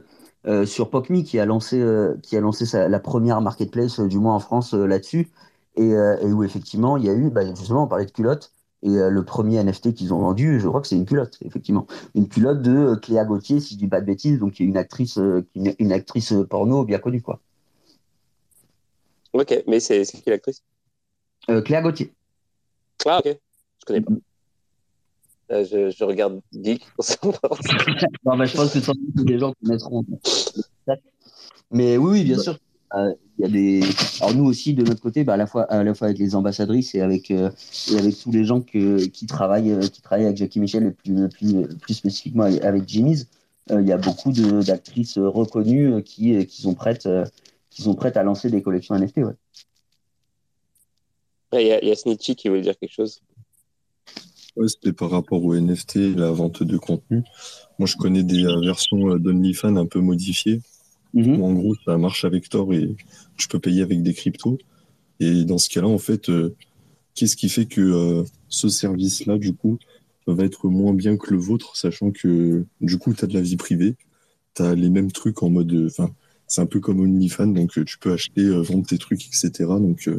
sur 0.65 0.89
PocMe 0.89 1.23
qui 1.23 1.39
a 1.39 1.45
lancé, 1.45 1.83
qui 2.23 2.37
a 2.37 2.39
lancé 2.39 2.65
sa, 2.65 2.87
la 2.87 2.99
première 2.99 3.41
marketplace, 3.41 3.99
du 3.99 4.17
moins 4.17 4.35
en 4.35 4.39
France, 4.39 4.73
là-dessus, 4.73 5.29
et, 5.75 5.89
et, 5.89 6.31
où 6.31 6.43
effectivement 6.43 6.97
il 6.97 7.05
y 7.05 7.09
a 7.09 7.13
eu, 7.13 7.29
bah, 7.29 7.45
justement, 7.45 7.83
on 7.83 7.87
parlait 7.87 8.05
de 8.05 8.11
culottes, 8.11 8.51
et 8.81 8.89
euh, 8.89 9.09
le 9.09 9.25
premier 9.25 9.61
NFT 9.61 9.93
qu'ils 9.93 10.13
ont 10.13 10.19
vendu, 10.19 10.59
je 10.59 10.67
crois 10.67 10.81
que 10.81 10.87
c'est 10.87 10.95
une 10.95 11.05
culotte, 11.05 11.37
effectivement. 11.41 11.85
Une 12.15 12.29
culotte 12.29 12.61
de 12.61 12.71
euh, 12.71 12.95
Cléa 12.95 13.25
Gauthier, 13.25 13.59
si 13.59 13.73
je 13.73 13.79
dis 13.79 13.87
pas 13.87 13.99
de 13.99 14.05
bêtises, 14.05 14.39
donc 14.39 14.53
qui 14.53 14.63
une 14.63 14.77
actrice, 14.77 15.17
euh, 15.17 15.45
une, 15.55 15.91
actrice 15.91 16.33
porno 16.49 16.85
bien 16.85 16.99
connue, 16.99 17.21
quoi. 17.21 17.41
Ok, 19.33 19.63
mais 19.67 19.79
c'est 19.79 20.03
qui 20.03 20.29
l'actrice? 20.29 20.63
Cléa 21.65 21.81
Gauthier. 21.81 22.13
Ah, 23.05 23.19
ok. 23.19 23.37
Je 23.79 23.85
connais 23.85 24.01
pas. 24.01 24.13
je, 25.49 25.89
je, 25.89 26.03
regarde 26.03 26.41
Geek. 26.53 26.85
non, 28.25 28.37
mais 28.37 28.45
je 28.45 28.55
pense 28.55 28.73
que 28.73 29.23
des 29.23 29.39
gens 29.39 29.53
connaîtront. 29.61 30.05
Mais 31.71 31.97
oui, 31.97 32.11
oui, 32.11 32.23
bien 32.23 32.37
sûr. 32.37 32.57
Euh, 32.95 33.13
il 33.37 33.41
y 33.43 33.45
a 33.45 33.47
des. 33.49 33.81
Alors 34.19 34.35
nous 34.35 34.45
aussi 34.45 34.73
de 34.73 34.83
notre 34.83 35.01
côté, 35.01 35.23
bah, 35.23 35.33
à 35.33 35.37
la 35.37 35.47
fois 35.47 35.63
à 35.63 35.83
la 35.83 35.93
fois 35.93 36.07
avec 36.07 36.19
les 36.19 36.35
ambassadrices 36.35 36.95
et 36.95 37.01
avec 37.01 37.31
euh, 37.31 37.49
et 37.91 37.97
avec 37.97 38.17
tous 38.17 38.31
les 38.31 38.43
gens 38.43 38.61
que, 38.61 39.05
qui 39.05 39.27
travaillent 39.27 39.71
euh, 39.71 39.87
qui 39.87 40.01
travaillent 40.01 40.25
avec 40.25 40.37
Jackie 40.37 40.59
Michel 40.59 40.85
et 40.87 40.91
plus 40.91 41.29
plus 41.29 41.67
plus 41.79 41.93
spécifiquement 41.93 42.43
avec 42.43 42.87
Jimmy's, 42.87 43.27
il 43.69 43.87
y 43.87 43.91
a 43.91 43.97
beaucoup 43.97 44.31
d'actrices 44.31 45.17
reconnues 45.19 46.03
qui 46.03 46.45
qui 46.47 46.61
sont 46.61 46.73
prêtes 46.73 47.07
qui 47.69 47.83
sont 47.83 47.93
prêtes 47.93 48.17
à 48.17 48.23
lancer 48.23 48.49
des 48.49 48.61
collections 48.61 48.95
NFT. 48.95 49.17
Ouais. 49.17 49.35
Il 51.53 51.67
y, 51.67 51.71
a, 51.71 51.83
y 51.83 51.91
a 51.91 51.95
Snitchy 51.95 52.35
qui 52.35 52.47
voulait 52.47 52.61
dire 52.61 52.77
quelque 52.77 52.93
chose. 52.93 53.21
Ouais, 54.55 54.67
c'était 54.67 54.93
par 54.93 55.09
rapport 55.09 55.43
au 55.43 55.55
NFT, 55.55 55.95
la 56.15 56.31
vente 56.31 56.61
de 56.61 56.77
contenu. 56.77 57.23
Moi, 57.79 57.87
je 57.87 57.95
connais 57.95 58.23
des 58.23 58.43
versions 58.63 59.17
d'OnlyFans 59.17 59.75
un 59.77 59.87
peu 59.87 59.99
modifiées 59.99 60.61
Mhm. 61.13 61.41
en 61.41 61.53
gros, 61.53 61.75
ça 61.85 61.97
marche 61.97 62.25
avec 62.25 62.49
Tor 62.49 62.73
et 62.73 62.95
je 63.37 63.47
peux 63.47 63.59
payer 63.59 63.81
avec 63.81 64.03
des 64.03 64.13
cryptos. 64.13 64.57
Et 65.19 65.43
dans 65.43 65.57
ce 65.57 65.69
cas-là, 65.69 65.87
en 65.87 65.97
fait, 65.97 66.29
euh, 66.29 66.55
qu'est-ce 67.15 67.35
qui 67.35 67.49
fait 67.49 67.65
que 67.65 67.81
euh, 67.81 68.23
ce 68.47 68.69
service-là, 68.69 69.37
du 69.37 69.53
coup, 69.53 69.79
va 70.27 70.43
être 70.43 70.67
moins 70.67 70.93
bien 70.93 71.17
que 71.17 71.31
le 71.31 71.39
vôtre, 71.39 71.75
sachant 71.75 72.11
que 72.11 72.63
du 72.81 72.97
coup, 72.99 73.13
tu 73.13 73.25
as 73.25 73.27
de 73.27 73.33
la 73.33 73.41
vie 73.41 73.57
privée, 73.57 73.95
tu 74.53 74.61
as 74.61 74.75
les 74.75 74.89
mêmes 74.89 75.11
trucs 75.11 75.41
en 75.41 75.49
mode. 75.49 75.87
Enfin, 75.87 76.11
c'est 76.47 76.61
un 76.61 76.67
peu 76.67 76.79
comme 76.79 76.99
OnlyFans, 76.99 77.47
donc 77.47 77.77
euh, 77.77 77.83
tu 77.83 77.97
peux 77.97 78.13
acheter, 78.13 78.47
vendre 78.49 78.85
tes 78.85 78.97
trucs, 78.97 79.25
etc. 79.27 79.51
Donc, 79.79 80.09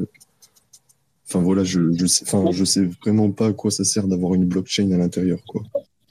enfin 1.29 1.41
voilà, 1.41 1.62
je, 1.62 2.07
sais, 2.07 2.25
je 2.53 2.65
sais 2.65 2.89
vraiment 3.05 3.31
pas 3.31 3.49
à 3.49 3.53
quoi 3.53 3.71
ça 3.71 3.85
sert 3.85 4.09
d'avoir 4.09 4.35
une 4.35 4.47
blockchain 4.47 4.91
à 4.91 4.99
l'intérieur, 4.99 5.41
quoi 5.47 5.62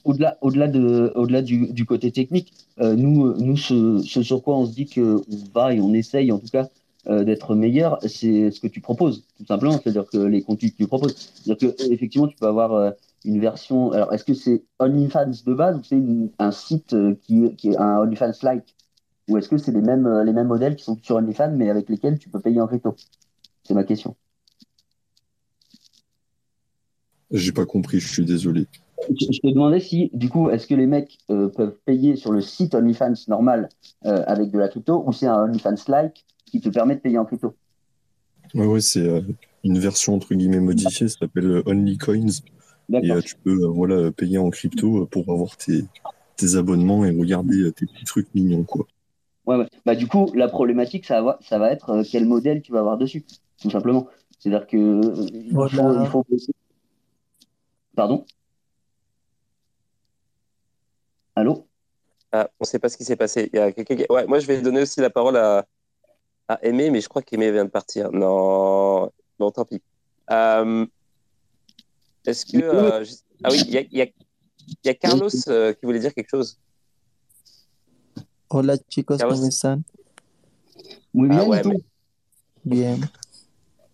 au-delà, 0.04 0.38
au-delà, 0.40 0.68
de, 0.68 1.12
au-delà 1.14 1.42
du, 1.42 1.84
côté 1.86 2.10
technique, 2.12 2.52
euh, 2.80 2.94
nous, 2.94 3.34
nous 3.38 3.56
ce, 3.56 3.98
sur 4.00 4.42
quoi 4.42 4.56
on 4.56 4.66
se 4.66 4.72
dit 4.72 4.86
qu'on 4.86 5.22
va 5.54 5.74
et 5.74 5.80
on 5.80 5.92
essaye 5.92 6.32
en 6.32 6.38
tout 6.38 6.48
cas 6.48 6.68
euh, 7.06 7.24
d'être 7.24 7.54
meilleur, 7.54 7.98
c'est 8.06 8.50
ce 8.50 8.60
que 8.60 8.66
tu 8.66 8.80
proposes, 8.80 9.24
tout 9.38 9.46
simplement. 9.46 9.72
C'est-à-dire 9.72 10.06
que 10.06 10.18
les 10.18 10.42
contenus 10.42 10.72
que 10.72 10.76
tu 10.76 10.86
proposes. 10.86 11.16
C'est-à-dire 11.16 11.74
que 11.74 11.92
effectivement, 11.92 12.28
tu 12.28 12.36
peux 12.36 12.46
avoir 12.46 12.72
euh, 12.72 12.90
une 13.24 13.40
version. 13.40 13.92
Alors, 13.92 14.12
est-ce 14.12 14.24
que 14.24 14.34
c'est 14.34 14.62
OnlyFans 14.78 15.32
de 15.46 15.54
base 15.54 15.76
ou 15.76 15.82
c'est 15.82 16.02
un 16.38 16.50
site 16.52 16.94
qui, 17.22 17.54
qui 17.56 17.70
est 17.70 17.76
un 17.76 17.98
OnlyFans-like? 18.00 18.74
Ou 19.28 19.38
est-ce 19.38 19.48
que 19.48 19.58
c'est 19.58 19.72
les 19.72 19.80
mêmes, 19.80 20.22
les 20.22 20.32
mêmes 20.32 20.48
modèles 20.48 20.76
qui 20.76 20.84
sont 20.84 20.98
sur 21.02 21.16
OnlyFans 21.16 21.52
mais 21.56 21.70
avec 21.70 21.88
lesquels 21.88 22.18
tu 22.18 22.28
peux 22.28 22.40
payer 22.40 22.60
en 22.60 22.66
crypto? 22.66 22.96
C'est 23.62 23.74
ma 23.74 23.84
question. 23.84 24.16
J'ai 27.30 27.52
pas 27.52 27.64
compris, 27.64 28.00
je 28.00 28.08
suis 28.08 28.24
désolé. 28.24 28.66
Je, 29.08 29.40
te 29.40 29.46
demandais 29.46 29.80
si, 29.80 30.10
du 30.12 30.28
coup, 30.28 30.50
est-ce 30.50 30.66
que 30.66 30.74
les 30.74 30.86
mecs 30.86 31.18
euh, 31.30 31.48
peuvent 31.48 31.76
payer 31.84 32.16
sur 32.16 32.32
le 32.32 32.40
site 32.40 32.74
OnlyFans 32.74 33.14
normal 33.28 33.68
euh, 34.04 34.22
avec 34.26 34.50
de 34.50 34.58
la 34.58 34.68
crypto 34.68 35.02
ou 35.06 35.12
c'est 35.12 35.26
un 35.26 35.44
OnlyFans-like 35.44 36.24
qui 36.46 36.60
te 36.60 36.68
permet 36.68 36.96
de 36.96 37.00
payer 37.00 37.18
en 37.18 37.24
crypto? 37.24 37.54
Ouais, 38.54 38.66
ouais, 38.66 38.80
c'est 38.80 39.06
euh, 39.06 39.20
une 39.64 39.78
version 39.78 40.14
entre 40.14 40.34
guillemets 40.34 40.60
modifiée, 40.60 41.08
ça 41.08 41.20
s'appelle 41.20 41.62
OnlyCoins. 41.66 42.42
Et 42.92 43.10
tu 43.22 43.36
peux 43.36 43.66
voilà, 43.66 44.10
payer 44.10 44.38
en 44.38 44.50
crypto 44.50 45.06
pour 45.06 45.30
avoir 45.30 45.56
tes, 45.56 45.84
tes 46.36 46.56
abonnements 46.56 47.04
et 47.04 47.16
regarder 47.16 47.70
tes 47.72 47.86
petits 47.86 48.04
trucs 48.04 48.34
mignons. 48.34 48.64
Quoi. 48.64 48.86
Ouais, 49.46 49.56
ouais. 49.56 49.66
Bah, 49.86 49.94
du 49.94 50.08
coup, 50.08 50.30
la 50.34 50.48
problématique, 50.48 51.06
ça 51.06 51.22
va, 51.22 51.38
ça 51.40 51.58
va 51.58 51.70
être 51.70 52.02
quel 52.10 52.26
modèle 52.26 52.62
tu 52.62 52.72
vas 52.72 52.80
avoir 52.80 52.98
dessus, 52.98 53.24
tout 53.62 53.70
simplement. 53.70 54.08
C'est-à-dire 54.40 54.66
que 54.66 55.00
il 55.32 55.52
faut, 55.52 55.68
il 55.68 56.06
faut... 56.08 56.24
Pardon? 57.94 58.24
Allô 61.40 61.66
ah, 62.32 62.50
On 62.60 62.64
ne 62.64 62.66
sait 62.66 62.78
pas 62.78 62.90
ce 62.90 62.98
qui 62.98 63.04
s'est 63.04 63.16
passé. 63.16 63.48
Il 63.50 63.56
y 63.56 63.58
a 63.58 63.72
quelqu'un 63.72 63.96
ouais, 64.10 64.26
moi, 64.26 64.40
je 64.40 64.46
vais 64.46 64.60
donner 64.60 64.82
aussi 64.82 65.00
la 65.00 65.08
parole 65.08 65.38
à, 65.38 65.66
à 66.48 66.62
Aimé, 66.62 66.90
mais 66.90 67.00
je 67.00 67.08
crois 67.08 67.22
qu'Aimé 67.22 67.50
vient 67.50 67.64
de 67.64 67.70
partir. 67.70 68.12
Non, 68.12 69.10
bon, 69.38 69.50
tant 69.50 69.64
pis. 69.64 69.80
Euh, 70.30 70.86
est-ce 72.26 72.44
que. 72.44 72.62
Euh, 72.62 73.04
ah 73.42 73.48
oui, 73.50 73.62
il 73.66 73.72
y 73.72 73.78
a, 73.78 73.82
y, 73.90 74.02
a, 74.02 74.06
y 74.84 74.88
a, 74.90 74.94
Carlos 74.94 75.30
euh, 75.48 75.72
qui 75.72 75.86
voulait 75.86 75.98
dire 75.98 76.12
quelque 76.12 76.28
chose. 76.28 76.58
Hola 78.50 78.76
chicos. 78.90 79.18
¿cómo 79.18 79.46
están? 79.46 79.82
Muy 81.14 81.28
bien, 81.28 81.40
ah, 81.40 81.48
ouais, 81.48 81.62
mais... 81.64 81.80
Bien. 82.64 82.98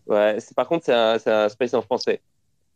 Ouais, 0.07 0.39
par 0.57 0.67
contre, 0.67 0.87
c'est 0.87 0.93
un, 0.93 1.45
un 1.45 1.49
space 1.49 1.75
en 1.75 1.83
français. 1.83 2.21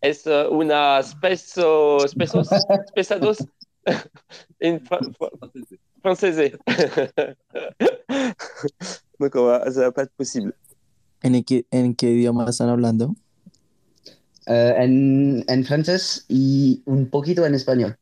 Es 0.00 0.26
una 0.26 1.02
speso, 1.02 1.98
spesos, 2.06 2.48
pesados 3.90 3.92
une 4.60 4.80
française. 6.02 6.52
Donc, 9.20 9.36
on 9.36 9.44
va, 9.44 9.70
ça 9.70 9.80
va 9.80 9.92
pas 9.92 10.02
être 10.02 10.14
possible. 10.16 10.54
¿En 11.22 11.42
qué, 11.42 11.66
en 11.72 11.94
qué 11.94 12.12
idioma 12.12 12.48
están 12.48 12.68
hablando? 12.68 13.14
Uh, 14.46 14.72
en, 14.78 15.42
en 15.48 15.64
francés 15.64 16.24
y 16.28 16.82
un 16.86 17.04
poquito 17.04 17.44
en 17.44 17.52
espagnol. 17.52 17.96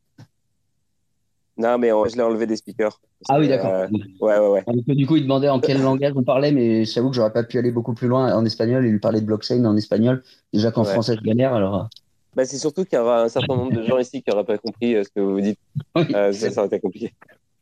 Non, 1.57 1.77
mais 1.77 1.91
on, 1.91 2.05
je 2.05 2.15
l'ai 2.15 2.23
enlevé 2.23 2.47
des 2.47 2.55
speakers. 2.55 3.01
Ah 3.27 3.37
oui, 3.37 3.49
d'accord. 3.49 3.73
Euh, 3.73 3.87
ouais, 4.21 4.39
ouais, 4.39 4.63
ouais. 4.65 4.95
Du 4.95 5.05
coup, 5.05 5.17
il 5.17 5.23
demandait 5.23 5.49
en 5.49 5.59
quel 5.59 5.81
langage 5.81 6.13
on 6.15 6.23
parlait, 6.23 6.53
mais 6.53 6.85
j'avoue 6.85 7.09
que 7.09 7.17
j'aurais 7.17 7.33
pas 7.33 7.43
pu 7.43 7.59
aller 7.59 7.71
beaucoup 7.71 7.93
plus 7.93 8.07
loin 8.07 8.33
en 8.33 8.45
espagnol 8.45 8.85
et 8.85 8.89
lui 8.89 8.99
parler 8.99 9.19
de 9.19 9.25
blockchain 9.25 9.65
en 9.65 9.75
espagnol. 9.75 10.23
Déjà 10.53 10.71
qu'en 10.71 10.85
français, 10.85 11.17
je 11.17 11.21
galère, 11.21 11.53
alors. 11.53 11.89
Bah, 12.35 12.45
c'est 12.45 12.57
surtout 12.57 12.85
qu'il 12.85 12.97
y 12.97 13.01
aura 13.01 13.23
un 13.23 13.29
certain 13.29 13.55
nombre 13.55 13.73
de 13.73 13.83
gens 13.83 13.97
ici 13.97 14.21
qui 14.21 14.29
n'auraient 14.29 14.45
pas 14.45 14.57
compris 14.57 14.95
euh, 14.95 15.03
ce 15.03 15.09
que 15.09 15.19
vous 15.19 15.41
dites. 15.41 15.59
Euh, 15.97 16.31
ça, 16.31 16.51
ça 16.51 16.61
aurait 16.61 16.67
été 16.67 16.79
compliqué. 16.79 17.13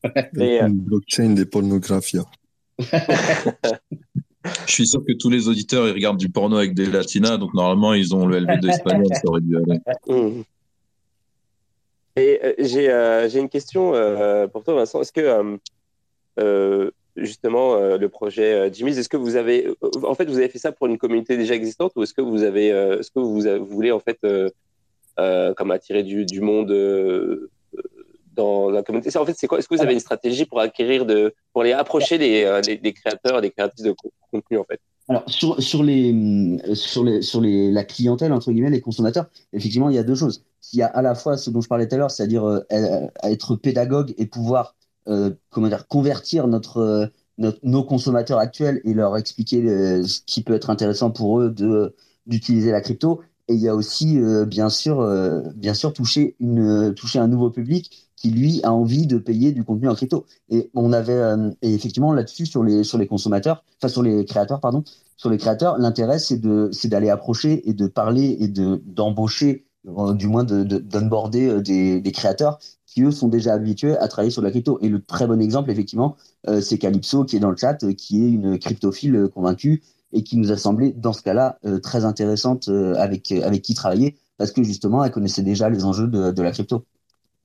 Mais, 0.34 0.62
euh... 0.62 0.70
Blockchain 0.70 1.32
des 1.32 1.46
pornographies. 1.46 2.20
Je 4.66 4.72
suis 4.72 4.88
sûr 4.88 5.04
que 5.06 5.14
tous 5.14 5.30
les 5.30 5.48
auditeurs 5.50 5.88
ils 5.88 5.94
regardent 5.94 6.20
du 6.20 6.30
porno 6.30 6.58
avec 6.58 6.74
des 6.74 6.86
latinas, 6.86 7.38
donc 7.38 7.54
normalement 7.54 7.94
ils 7.94 8.16
ont 8.16 8.26
le 8.28 8.40
LV2 8.40 8.70
espagnol, 8.70 9.08
ça 9.12 9.22
aurait 9.26 9.42
dû 9.42 9.58
aller. 9.58 9.80
Mmh. 10.08 10.44
Et 12.18 12.40
euh, 12.44 12.54
j'ai 12.58 12.90
euh, 12.90 13.30
une 13.30 13.48
question 13.48 13.94
euh, 13.94 14.48
pour 14.48 14.64
toi, 14.64 14.74
Vincent. 14.74 15.02
Est-ce 15.02 15.14
que 15.14 15.60
justement 17.18 17.76
le 17.76 18.10
projet 18.10 18.72
Jimmy's. 18.74 18.98
Est-ce 18.98 19.10
que 19.10 19.18
vous 19.18 19.36
avez, 19.36 19.68
en 20.04 20.16
fait, 20.16 20.26
vous 20.26 20.38
avez 20.38 20.50
fait 20.50 20.60
ça 20.60 20.72
pour 20.72 20.88
une 20.88 20.98
communauté 20.98 21.38
déjà 21.38 21.56
existante 21.56 21.92
ou 21.96 22.04
est-ce 22.04 22.14
que 22.14 22.22
vous 22.22 22.44
avez, 22.44 22.68
est-ce 22.68 23.12
que 23.12 23.20
vous, 23.20 23.66
voulez 23.66 23.92
en 23.92 24.00
fait, 24.00 24.20
comme 25.18 25.72
attirer 25.72 26.04
du, 26.04 26.42
monde 26.42 26.74
dans 28.36 28.70
la 28.70 28.84
communauté? 28.84 29.16
En 29.18 29.26
fait, 29.26 29.36
c'est 29.38 29.48
quoi 29.48 29.60
Est-ce 29.60 29.68
que 29.68 29.76
vous 29.76 29.82
avez 29.82 29.94
une 29.94 30.00
stratégie 30.00 30.46
pour 30.46 30.60
acquérir 30.60 31.06
de, 31.06 31.34
pour 31.54 31.64
les 31.64 31.74
approcher 31.74 32.18
des, 32.18 32.94
créateurs, 32.94 33.42
des 33.42 33.52
créatrices 33.52 33.86
de 33.86 33.96
contenu 34.32 34.58
en 34.58 34.64
fait? 34.64 34.80
Alors 35.10 35.24
sur, 35.28 35.56
les 35.84 36.60
sur 36.74 37.04
les 37.04 37.22
sur 37.22 37.40
les 37.40 37.72
la 37.72 37.86
clientèle 37.86 38.34
entre 38.34 38.52
guillemets 38.52 38.70
les 38.70 38.82
consommateurs 38.82 39.28
effectivement 39.54 39.90
il 39.90 39.96
y 39.96 40.00
a 40.00 40.04
deux 40.04 40.16
choses. 40.16 40.44
Il 40.74 40.80
y 40.80 40.82
a 40.82 40.88
à 40.88 41.02
la 41.02 41.16
fois 41.16 41.38
ce 41.38 41.50
dont 41.50 41.62
je 41.62 41.70
parlais 41.70 41.88
tout 41.88 41.96
à 41.96 41.98
l'heure 41.98 42.12
c'est-à-dire 42.12 42.44
euh, 42.44 42.60
être 43.24 43.56
pédagogue 43.56 44.14
et 44.18 44.26
pouvoir 44.26 44.76
euh, 44.76 44.87
comment 45.50 45.68
dire 45.68 45.88
convertir 45.88 46.48
notre, 46.48 47.12
notre, 47.38 47.60
nos 47.64 47.84
consommateurs 47.84 48.40
actuels 48.40 48.82
et 48.84 48.94
leur 48.94 49.16
expliquer 49.18 49.62
ce 50.04 50.20
qui 50.26 50.44
peut 50.44 50.54
être 50.54 50.70
intéressant 50.70 51.12
pour 51.12 51.40
eux 51.40 51.50
de 51.50 51.96
d'utiliser 52.26 52.72
la 52.72 52.82
crypto 52.82 53.22
et 53.48 53.54
il 53.54 53.62
y 53.62 53.70
a 53.70 53.76
aussi 53.76 54.20
euh, 54.20 54.46
bien 54.46 54.70
sûr 54.70 55.02
bien 55.56 55.74
sûr 55.74 55.94
toucher 55.94 56.36
une 56.40 56.94
toucher 56.94 57.20
un 57.20 57.28
nouveau 57.28 57.50
public 57.50 58.08
qui 58.18 58.32
lui 58.32 58.60
a 58.64 58.74
envie 58.74 59.08
de 59.08 59.18
payer 59.18 59.54
du 59.54 59.64
contenu 59.64 59.88
en 59.88 59.96
crypto. 59.96 60.26
Et 60.50 60.70
on 60.74 60.92
avait 60.92 61.14
euh, 61.14 61.52
et 61.62 61.74
effectivement 61.74 62.12
là-dessus 62.12 62.48
sur 62.48 62.64
les 62.64 62.84
sur 62.84 62.98
les 62.98 63.08
consommateurs, 63.08 63.64
enfin 63.78 63.88
sur 63.88 64.04
les 64.04 64.26
créateurs 64.26 64.60
pardon, 64.60 64.84
sur 65.16 65.30
les 65.30 65.38
créateurs, 65.38 65.78
l'intérêt 65.78 66.20
c'est 66.20 66.38
de 66.40 66.70
c'est 66.74 66.90
d'aller 66.90 67.10
approcher 67.10 67.70
et 67.70 67.74
de 67.74 67.88
parler 67.88 68.36
et 68.40 68.48
de 68.48 68.82
d'embaucher 68.86 69.68
euh, 69.88 70.14
du 70.14 70.28
moins 70.28 70.44
de 70.44 70.66
euh, 70.66 71.62
des, 71.62 72.02
des 72.02 72.12
créateurs 72.12 72.60
qui 72.98 73.04
eux 73.04 73.12
sont 73.12 73.28
déjà 73.28 73.54
habitués 73.54 73.96
à 73.98 74.08
travailler 74.08 74.32
sur 74.32 74.42
la 74.42 74.50
crypto. 74.50 74.80
Et 74.82 74.90
le 74.90 75.02
très 75.02 75.28
bon 75.28 75.40
exemple 75.40 75.70
effectivement, 75.70 76.16
c'est 76.62 76.80
Calypso 76.80 77.26
qui 77.26 77.36
est 77.36 77.40
dans 77.40 77.52
le 77.52 77.58
chat, 77.58 77.78
qui 77.96 78.26
est 78.26 78.30
une 78.30 78.58
cryptophile 78.58 79.30
convaincue 79.34 79.84
et 80.14 80.24
qui 80.24 80.38
nous 80.38 80.52
a 80.52 80.58
semblé 80.58 80.94
dans 80.94 81.14
ce 81.14 81.22
cas-là 81.22 81.60
très 81.84 82.06
intéressante 82.06 82.70
avec 82.96 83.32
avec 83.32 83.62
qui 83.62 83.76
travailler 83.76 84.18
parce 84.38 84.52
que 84.52 84.64
justement 84.64 85.04
elle 85.04 85.12
connaissait 85.12 85.44
déjà 85.44 85.70
les 85.70 85.86
enjeux 85.86 86.08
de, 86.08 86.32
de 86.32 86.42
la 86.42 86.52
crypto. 86.52 86.86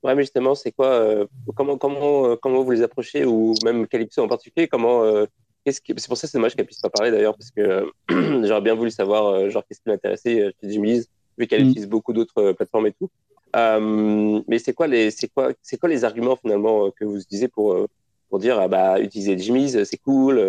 Ouais, 0.02 0.16
mais 0.16 0.22
justement, 0.22 0.54
c'est 0.54 0.72
quoi 0.72 0.88
euh, 0.88 1.26
comment, 1.54 1.78
comment, 1.78 2.26
euh, 2.26 2.36
comment 2.36 2.62
vous 2.62 2.72
les 2.72 2.82
approchez 2.82 3.24
ou 3.24 3.54
même 3.64 3.86
Calypso 3.86 4.22
en 4.22 4.28
particulier 4.28 4.66
Comment 4.66 5.04
euh, 5.04 5.26
qu'est-ce 5.64 5.80
qui... 5.80 5.94
C'est 5.96 6.08
pour 6.08 6.16
ça 6.16 6.26
que 6.26 6.32
c'est 6.32 6.38
dommage 6.38 6.56
qu'elle 6.56 6.66
puisse 6.66 6.80
pas 6.80 6.90
parler 6.90 7.12
d'ailleurs 7.12 7.36
parce 7.36 7.52
que 7.52 7.86
j'aurais 8.46 8.62
bien 8.62 8.74
voulu 8.74 8.90
savoir 8.90 9.48
genre 9.50 9.62
qu'est-ce 9.68 9.80
qui 9.80 9.88
l'intéressait 9.88 10.52
chez 10.60 10.70
Jimmy's 10.70 11.08
vu 11.38 11.46
qu'elle 11.46 11.64
mm. 11.64 11.68
utilise 11.68 11.88
beaucoup 11.88 12.12
d'autres 12.12 12.52
plateformes 12.52 12.86
et 12.88 12.92
tout. 12.92 13.10
Mais 13.54 14.58
c'est 14.58 14.72
quoi 14.72 14.86
les 14.86 15.10
c'est 15.10 15.28
quoi 15.28 15.52
c'est 15.62 15.78
quoi 15.78 15.88
les 15.88 16.04
arguments 16.04 16.36
finalement 16.36 16.90
que 16.90 17.04
vous 17.04 17.18
utilisez 17.18 17.48
pour 17.48 17.86
pour 18.28 18.38
dire 18.38 18.58
ah 18.58 18.68
bah 18.68 19.00
utiliser 19.00 19.38
Jimmy's 19.38 19.82
c'est 19.84 19.98
cool 19.98 20.40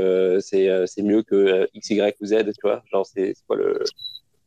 c'est 0.42 0.70
c'est 0.88 1.02
mieux 1.02 1.24
que 1.24 1.68
X 1.74 1.90
Y 1.90 2.16
ou 2.22 2.26
Z 2.26 2.36
tu 2.46 2.62
vois? 2.64 2.84
Genre 2.92 3.06
c'est 3.06 3.34
quoi 3.48 3.58
le 3.58 3.84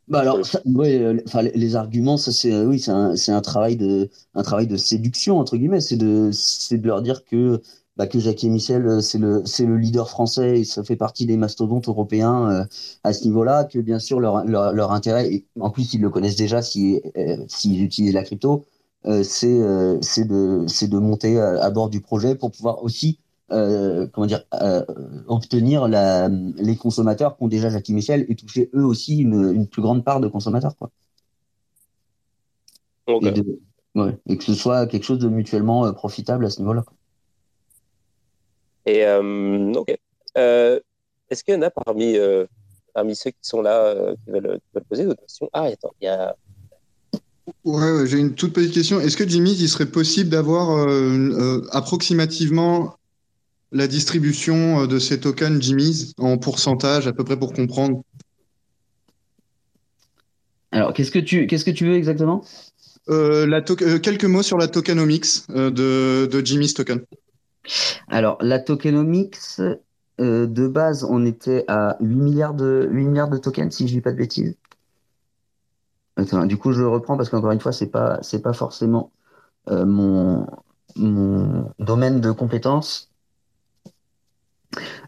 bah 0.08 0.20
alors, 0.20 0.38
ouais, 0.66 1.00
euh, 1.00 1.20
enfin, 1.26 1.42
les 1.42 1.74
arguments, 1.74 2.16
ça 2.16 2.30
c'est, 2.30 2.54
oui, 2.64 2.78
c'est 2.78 2.92
un, 2.92 3.14
un 3.28 3.40
travail 3.40 3.76
de, 3.76 4.08
un 4.34 4.42
travail 4.44 4.68
de 4.68 4.76
séduction 4.76 5.38
entre 5.38 5.56
guillemets. 5.56 5.80
C'est 5.80 5.96
de, 5.96 6.30
c'est 6.32 6.78
de 6.78 6.86
leur 6.86 7.02
dire 7.02 7.24
que, 7.24 7.60
bah, 7.96 8.06
que 8.06 8.18
Jacques 8.18 8.44
et 8.44 8.48
Michel, 8.48 8.86
euh, 8.86 9.00
c'est 9.00 9.18
le, 9.18 9.42
le 9.42 9.76
leader 9.76 10.08
français 10.10 10.60
et 10.60 10.64
ça 10.64 10.84
fait 10.84 10.96
partie 10.96 11.26
des 11.26 11.36
mastodontes 11.36 11.88
européens 11.88 12.50
euh, 12.50 12.64
à 13.04 13.12
ce 13.12 13.24
niveau-là. 13.24 13.64
Que 13.64 13.78
bien 13.78 13.98
sûr 13.98 14.20
leur, 14.20 14.44
leur, 14.44 14.72
leur, 14.72 14.92
intérêt, 14.92 15.32
et 15.32 15.46
en 15.60 15.70
plus 15.70 15.94
ils 15.94 16.00
le 16.00 16.10
connaissent 16.10 16.36
déjà 16.36 16.62
si, 16.62 17.00
s'ils 17.48 17.82
utilisent 17.82 18.14
la 18.14 18.22
crypto, 18.22 18.64
c'est, 19.22 19.60
c'est 20.02 20.24
de, 20.24 20.86
de 20.86 20.98
monter 20.98 21.38
à 21.38 21.70
bord 21.70 21.88
du 21.90 22.00
projet 22.00 22.34
pour 22.34 22.50
pouvoir 22.50 22.82
aussi 22.82 23.18
euh, 23.52 24.08
comment 24.08 24.26
dire, 24.26 24.42
euh, 24.54 24.84
obtenir 25.28 25.86
la, 25.86 26.28
les 26.28 26.76
consommateurs 26.76 27.36
qu'ont 27.36 27.46
déjà 27.46 27.70
Jackie 27.70 27.94
Michel 27.94 28.26
et 28.28 28.34
toucher 28.34 28.70
eux 28.74 28.84
aussi 28.84 29.18
une, 29.18 29.52
une 29.54 29.68
plus 29.68 29.82
grande 29.82 30.04
part 30.04 30.18
de 30.20 30.26
consommateurs. 30.26 30.74
Quoi. 30.76 30.90
Et, 33.08 33.32
ouais, 33.94 34.18
et, 34.26 34.36
que 34.36 34.42
ce 34.42 34.54
soit 34.54 34.88
quelque 34.88 35.04
chose 35.04 35.20
de 35.20 35.28
mutuellement 35.28 35.86
euh, 35.86 35.92
profitable 35.92 36.44
à 36.44 36.50
ce 36.50 36.58
niveau-là. 36.58 36.84
Et 38.86 39.04
ok. 39.06 39.96
Est-ce 40.34 41.42
qu'il 41.44 41.54
y 41.54 41.56
en 41.56 41.62
a 41.62 41.70
parmi, 41.70 42.16
parmi 42.94 43.16
ceux 43.16 43.30
qui 43.30 43.38
sont 43.42 43.62
là 43.62 43.94
qui 44.24 44.30
veulent, 44.30 44.58
qui, 44.60 44.70
veulent, 44.74 44.84
poser 44.84 45.04
d'autres 45.04 45.20
questions? 45.22 45.50
Ah, 45.52 45.64
attends, 45.64 45.92
il 46.00 46.04
y 46.04 46.08
a. 46.08 46.36
Ouais, 47.64 48.06
j'ai 48.06 48.18
une 48.18 48.34
toute 48.34 48.52
petite 48.52 48.72
question. 48.72 49.00
Est-ce 49.00 49.16
que 49.16 49.28
Jimmy, 49.28 49.52
il 49.52 49.68
serait 49.68 49.86
possible 49.86 50.30
d'avoir 50.30 50.88
approximativement 51.72 52.96
la 53.72 53.86
distribution 53.86 54.82
euh, 54.82 54.86
de 54.86 54.98
ces 54.98 55.20
tokens 55.20 55.60
Jimmy's 55.60 56.12
en 56.18 56.38
pourcentage, 56.38 57.06
à 57.06 57.12
peu 57.12 57.24
près 57.24 57.38
pour 57.38 57.52
comprendre? 57.52 58.02
Alors, 60.72 60.92
qu'est-ce 60.92 61.10
que 61.10 61.18
tu, 61.18 61.46
qu'est-ce 61.46 61.64
que 61.64 61.70
tu 61.70 61.86
veux 61.86 61.94
exactement? 61.94 62.44
Euh, 63.08 63.46
la 63.46 63.62
euh, 63.82 63.98
Quelques 63.98 64.24
mots 64.24 64.42
sur 64.42 64.58
la 64.58 64.68
tokenomics 64.68 65.48
de, 65.48 66.26
de 66.26 66.44
Jimmy's 66.44 66.74
token. 66.74 67.02
Alors, 68.08 68.38
la 68.40 68.58
tokenomics, 68.58 69.38
de 70.18 70.68
base, 70.68 71.04
on 71.04 71.24
était 71.26 71.64
à 71.68 71.96
8 72.00 72.16
milliards 72.16 72.54
de, 72.54 72.88
8 72.90 73.04
milliards 73.04 73.28
de 73.28 73.38
tokens, 73.38 73.74
si 73.74 73.86
je 73.86 73.92
ne 73.92 73.98
dis 73.98 74.02
pas 74.02 74.12
de 74.12 74.16
bêtises. 74.16 74.56
du 76.46 76.56
coup, 76.56 76.72
je 76.72 76.80
le 76.80 76.88
reprends 76.88 77.16
parce 77.16 77.28
qu'encore 77.28 77.52
une 77.52 77.60
fois, 77.60 77.72
c'est 77.72 77.90
pas, 77.90 78.18
c'est 78.22 78.40
pas 78.40 78.52
forcément 78.52 79.10
mon, 79.68 80.46
mon 80.96 81.72
domaine 81.78 82.20
de 82.20 82.30
compétence. 82.32 83.10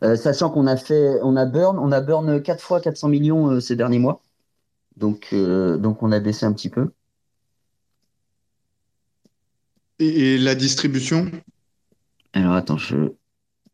Euh, 0.03 0.17
sachant 0.17 0.51
qu'on 0.51 0.67
a 0.67 0.77
fait, 0.77 1.19
on 1.23 1.37
a 1.37 1.45
burn, 1.45 1.79
on 1.79 1.93
a 1.93 2.01
burn 2.01 2.43
4 2.43 2.63
fois 2.63 2.81
400 2.81 3.09
millions 3.09 3.51
euh, 3.51 3.61
ces 3.61 3.77
derniers 3.77 3.99
mois. 3.99 4.23
Donc, 4.97 5.29
euh, 5.33 5.77
donc 5.77 6.03
on 6.03 6.13
a 6.13 6.21
baissé 6.21 6.47
un 6.47 6.53
petit 6.53 6.71
peu. 6.71 6.91
Et, 9.99 10.39
la 10.39 10.55
distribution? 10.55 11.31
Alors 12.33 12.53
attends, 12.53 12.79
je, 12.79 12.97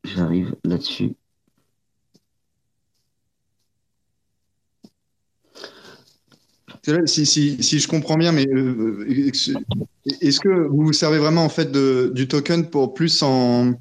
j'arrive 0.04 0.54
là-dessus. 0.64 1.16
Si, 7.06 7.24
si, 7.24 7.62
si, 7.62 7.78
je 7.78 7.88
comprends 7.88 8.16
bien, 8.16 8.32
mais 8.32 8.46
est-ce 10.20 10.40
que 10.40 10.66
vous 10.68 10.84
vous 10.84 10.92
servez 10.92 11.18
vraiment 11.18 11.44
en 11.44 11.48
fait 11.48 11.72
de, 11.72 12.12
du 12.14 12.28
token 12.28 12.68
pour 12.68 12.92
plus 12.92 13.22
en, 13.22 13.72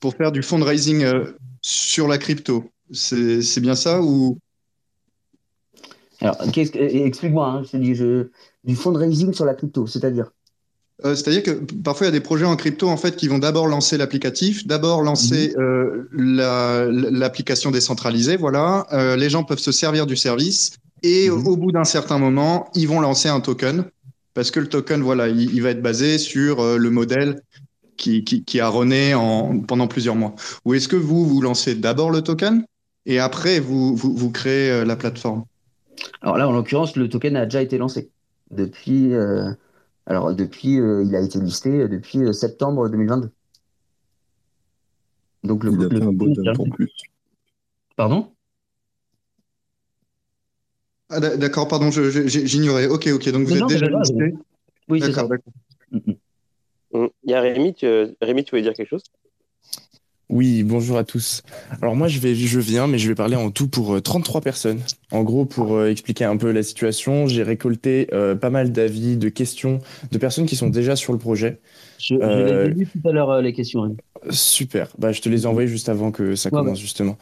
pour 0.00 0.14
faire 0.14 0.32
du 0.32 0.42
fundraising 0.42 1.04
euh, 1.04 1.32
sur 1.60 2.08
la 2.08 2.18
crypto? 2.18 2.64
C'est 2.92 3.60
bien 3.60 3.76
ça 3.76 4.02
ou? 4.02 4.38
Alors, 6.20 6.36
explique-moi, 6.42 7.48
hein, 7.48 7.62
je 7.64 7.76
dis 7.76 7.94
je, 7.94 8.30
du 8.64 8.76
fundraising 8.76 9.32
sur 9.32 9.44
la 9.44 9.54
crypto, 9.54 9.86
c'est-à-dire? 9.86 10.32
Euh, 11.04 11.14
C'est-à-dire 11.14 11.42
que 11.42 11.50
parfois 11.82 12.06
il 12.06 12.08
y 12.08 12.12
a 12.14 12.18
des 12.18 12.20
projets 12.20 12.44
en 12.44 12.56
crypto 12.56 12.88
en 12.88 12.96
fait 12.96 13.16
qui 13.16 13.28
vont 13.28 13.38
d'abord 13.38 13.66
lancer 13.66 13.96
l'applicatif, 13.96 14.66
d'abord 14.66 15.02
lancer 15.02 15.54
mhm. 15.56 16.40
euh, 16.40 17.10
l'application 17.10 17.70
décentralisée, 17.70 18.36
voilà. 18.36 18.86
les 19.16 19.30
gens 19.30 19.44
peuvent 19.44 19.58
se 19.58 19.72
servir 19.72 20.06
du 20.06 20.16
service 20.16 20.72
et 21.02 21.28
mhm. 21.28 21.46
au 21.46 21.56
bout 21.56 21.72
d'un 21.72 21.84
certain 21.84 22.18
moment, 22.18 22.68
ils 22.74 22.88
vont 22.88 23.00
lancer 23.00 23.28
un 23.28 23.40
token 23.40 23.84
parce 24.34 24.50
que 24.50 24.60
le 24.60 24.68
token, 24.68 25.02
voilà, 25.02 25.28
il 25.28 25.60
va 25.62 25.70
être 25.70 25.82
basé 25.82 26.16
sur 26.16 26.78
le 26.78 26.90
modèle 26.90 27.42
qui, 27.96 28.60
a 28.60 28.68
rené 28.68 29.14
en, 29.14 29.60
pendant 29.60 29.86
plusieurs 29.86 30.14
mois 30.14 30.34
Ou 30.64 30.74
est-ce 30.74 30.88
que 30.88 30.96
vous, 30.96 31.26
vous 31.26 31.40
lancez 31.40 31.74
d'abord 31.74 32.10
le 32.10 32.22
token 32.22 32.64
et 33.06 33.18
après 33.18 33.60
vous, 33.60 33.96
vous, 33.96 34.30
créez 34.30 34.70
euh, 34.70 34.84
la 34.84 34.96
plateforme? 34.96 35.44
Alors 36.20 36.38
là, 36.38 36.48
en 36.48 36.52
l'occurrence, 36.52 36.96
le 36.96 37.08
token 37.08 37.36
a 37.36 37.44
déjà 37.44 37.62
été 37.62 37.78
lancé. 37.78 38.10
Depuis, 38.50 39.12
euh, 39.12 39.50
alors 40.06 40.34
depuis, 40.34 40.80
euh, 40.80 41.04
il 41.04 41.14
a 41.14 41.20
été 41.20 41.38
listé 41.38 41.88
depuis 41.88 42.34
septembre 42.34 42.88
2022. 42.88 43.30
Donc 45.44 45.64
le, 45.64 45.72
il 45.72 45.84
a 45.84 45.88
fait 45.88 46.02
un 46.02 46.12
beau 46.12 46.28
en 46.58 46.70
plus. 46.70 46.92
Pardon? 47.96 48.32
Ah, 51.08 51.20
D'accord, 51.20 51.68
pardon, 51.68 51.90
j'ignorais. 51.90 52.86
Ok, 52.86 53.08
ok, 53.12 53.28
donc 53.30 53.46
vous 53.46 53.56
êtes 53.56 53.66
déjà 53.66 53.86
listé. 53.86 54.34
Oui, 54.88 55.00
c'est 55.00 55.12
ça. 55.12 55.28
Mm, 55.90 55.98
mm. 56.92 57.08
Il 57.24 57.30
y 57.30 57.34
a 57.34 57.40
Rémi, 57.40 57.74
tu, 57.74 57.86
Rémi, 58.20 58.44
tu 58.44 58.50
voulais 58.50 58.62
dire 58.62 58.72
quelque 58.72 58.88
chose? 58.88 59.04
Oui, 60.32 60.62
bonjour 60.62 60.96
à 60.96 61.04
tous. 61.04 61.42
Alors 61.82 61.94
moi, 61.94 62.08
je, 62.08 62.18
vais, 62.18 62.34
je 62.34 62.58
viens, 62.58 62.86
mais 62.86 62.96
je 62.96 63.06
vais 63.06 63.14
parler 63.14 63.36
en 63.36 63.50
tout 63.50 63.68
pour 63.68 64.00
33 64.00 64.40
euh, 64.40 64.42
personnes. 64.42 64.80
En 65.10 65.24
gros, 65.24 65.44
pour 65.44 65.76
euh, 65.76 65.90
expliquer 65.90 66.24
un 66.24 66.38
peu 66.38 66.50
la 66.52 66.62
situation, 66.62 67.26
j'ai 67.26 67.42
récolté 67.42 68.08
euh, 68.14 68.34
pas 68.34 68.48
mal 68.48 68.72
d'avis, 68.72 69.18
de 69.18 69.28
questions 69.28 69.80
de 70.10 70.16
personnes 70.16 70.46
qui 70.46 70.56
sont 70.56 70.70
déjà 70.70 70.96
sur 70.96 71.12
le 71.12 71.18
projet. 71.18 71.60
Je, 71.98 72.14
je 72.14 72.70
les 72.70 72.82
ai 72.82 72.86
tout 72.86 73.06
à 73.06 73.12
l'heure, 73.12 73.42
les 73.42 73.52
questions. 73.52 73.94
Super. 74.30 74.88
Bah, 74.98 75.12
je 75.12 75.20
te 75.20 75.28
les 75.28 75.42
ai 75.42 75.46
envoyées 75.46 75.68
juste 75.68 75.90
avant 75.90 76.10
que 76.10 76.34
ça 76.34 76.48
commence, 76.48 76.80
justement. 76.80 77.18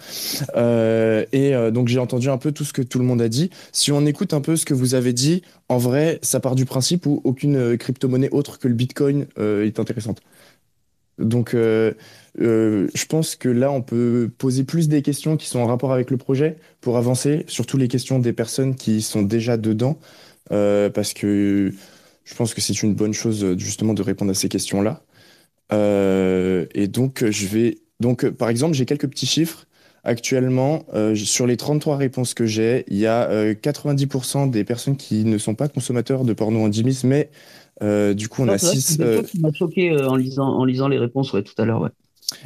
et 0.56 1.52
donc, 1.72 1.88
j'ai 1.88 1.98
entendu 1.98 2.28
un 2.28 2.38
peu 2.38 2.52
tout 2.52 2.64
ce 2.64 2.72
que 2.72 2.82
tout 2.82 3.00
le 3.00 3.04
monde 3.04 3.20
a 3.20 3.28
dit. 3.28 3.50
Si 3.72 3.90
on 3.90 4.06
écoute 4.06 4.34
un 4.34 4.40
peu 4.40 4.54
ce 4.54 4.64
que 4.64 4.72
vous 4.72 4.94
avez 4.94 5.12
dit, 5.12 5.42
en 5.68 5.78
vrai, 5.78 6.20
ça 6.22 6.38
part 6.38 6.54
du 6.54 6.64
principe 6.64 7.06
où 7.06 7.20
aucune 7.24 7.76
crypto-monnaie 7.76 8.30
autre 8.30 8.60
que 8.60 8.68
le 8.68 8.74
Bitcoin 8.74 9.26
est 9.36 9.80
intéressante. 9.80 10.20
Donc, 11.18 11.56
euh, 12.38 12.42
euh, 12.50 12.88
je 12.94 13.04
pense 13.06 13.36
que 13.36 13.48
là, 13.48 13.72
on 13.72 13.82
peut 13.82 14.30
poser 14.38 14.64
plus 14.64 14.88
des 14.88 15.02
questions 15.02 15.36
qui 15.36 15.46
sont 15.46 15.58
en 15.58 15.66
rapport 15.66 15.92
avec 15.92 16.10
le 16.10 16.16
projet 16.16 16.56
pour 16.80 16.96
avancer, 16.96 17.44
surtout 17.48 17.76
les 17.76 17.88
questions 17.88 18.18
des 18.18 18.32
personnes 18.32 18.74
qui 18.74 19.02
sont 19.02 19.22
déjà 19.22 19.56
dedans, 19.56 19.98
parce 20.48 21.12
que 21.14 21.72
je 22.24 22.34
pense 22.34 22.54
que 22.54 22.60
c'est 22.60 22.82
une 22.82 22.94
bonne 22.94 23.14
chose 23.14 23.56
justement 23.56 23.94
de 23.94 24.02
répondre 24.02 24.30
à 24.30 24.34
ces 24.34 24.48
questions-là. 24.48 25.02
et 25.72 26.88
donc, 26.88 27.24
je 27.28 27.46
vais. 27.46 27.78
Donc, 28.00 28.28
par 28.30 28.48
exemple, 28.48 28.74
j'ai 28.74 28.86
quelques 28.86 29.08
petits 29.08 29.26
chiffres. 29.26 29.66
Actuellement, 30.02 30.86
sur 31.14 31.46
les 31.46 31.58
33 31.58 31.96
réponses 31.98 32.32
que 32.32 32.46
j'ai, 32.46 32.84
il 32.88 32.96
y 32.96 33.06
a 33.06 33.52
90% 33.52 34.48
des 34.50 34.64
personnes 34.64 34.96
qui 34.96 35.24
ne 35.24 35.36
sont 35.36 35.54
pas 35.54 35.68
consommateurs 35.68 36.24
de 36.24 36.32
porno 36.32 36.60
en 36.64 36.68
dimis, 36.68 37.02
mais 37.04 37.30
euh, 37.82 38.14
du 38.14 38.28
coup, 38.28 38.42
on 38.42 38.48
a 38.48 38.58
6. 38.58 38.96
C'est 38.96 39.02
euh... 39.02 39.22
qui 39.22 39.40
m'a 39.40 39.52
choqué 39.52 39.90
euh, 39.90 40.08
en, 40.08 40.16
lisant, 40.16 40.46
en 40.46 40.64
lisant 40.64 40.88
les 40.88 40.98
réponses 40.98 41.32
ouais, 41.32 41.42
tout 41.42 41.54
à 41.58 41.64
l'heure. 41.64 41.80
Ouais. 41.80 41.90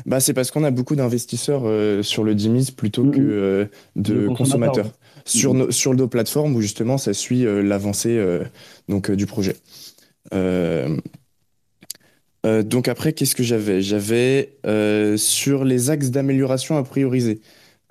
Bah, 0.07 0.21
c'est 0.21 0.33
parce 0.33 0.51
qu'on 0.51 0.65
a 0.65 0.71
beaucoup 0.71 0.97
d'investisseurs 0.97 1.63
euh, 1.65 2.03
sur 2.03 2.25
le 2.25 2.35
Dimis 2.35 2.73
plutôt 2.77 3.11
que 3.11 3.21
euh, 3.21 3.67
de 3.97 4.29
consommateurs. 4.29 4.91
Sur, 5.27 5.55
nos, 5.55 5.71
sur 5.71 5.95
nos 5.95 6.07
plateformes 6.07 6.55
où 6.55 6.61
justement 6.61 6.99
ça 6.99 7.15
suit 7.15 7.45
l'avancée 7.45 8.23
donc 8.91 9.11
du 9.11 9.25
projet. 9.25 9.57
donc 12.45 12.89
après, 12.89 13.15
qu'est-ce 13.15 13.35
que 13.35 13.43
j'avais? 13.43 13.81
J'avais 13.81 14.59
sur 15.17 15.65
les 15.65 15.89
axes 15.89 16.11
d'amélioration 16.11 16.77
à 16.77 16.83
prioriser. 16.83 17.41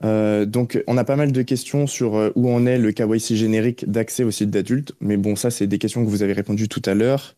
Euh, 0.04 0.46
donc, 0.46 0.82
on 0.88 0.98
a 0.98 1.04
pas 1.04 1.16
mal 1.16 1.32
de 1.32 1.42
questions 1.42 1.88
sur 1.88 2.16
euh, 2.16 2.32
où 2.36 2.52
en 2.52 2.66
est 2.66 2.78
le 2.78 2.92
KYC 2.92 3.36
générique 3.36 3.90
d'accès 3.90 4.24
au 4.24 4.32
site 4.32 4.50
d'adultes. 4.50 4.94
Mais 5.00 5.18
bon, 5.18 5.36
ça, 5.36 5.50
c'est 5.50 5.68
des 5.68 5.78
questions 5.78 6.04
que 6.04 6.10
vous 6.10 6.24
avez 6.24 6.34
répondu 6.34 6.68
tout 6.68 6.82
à 6.86 6.94
l'heure. 6.94 7.36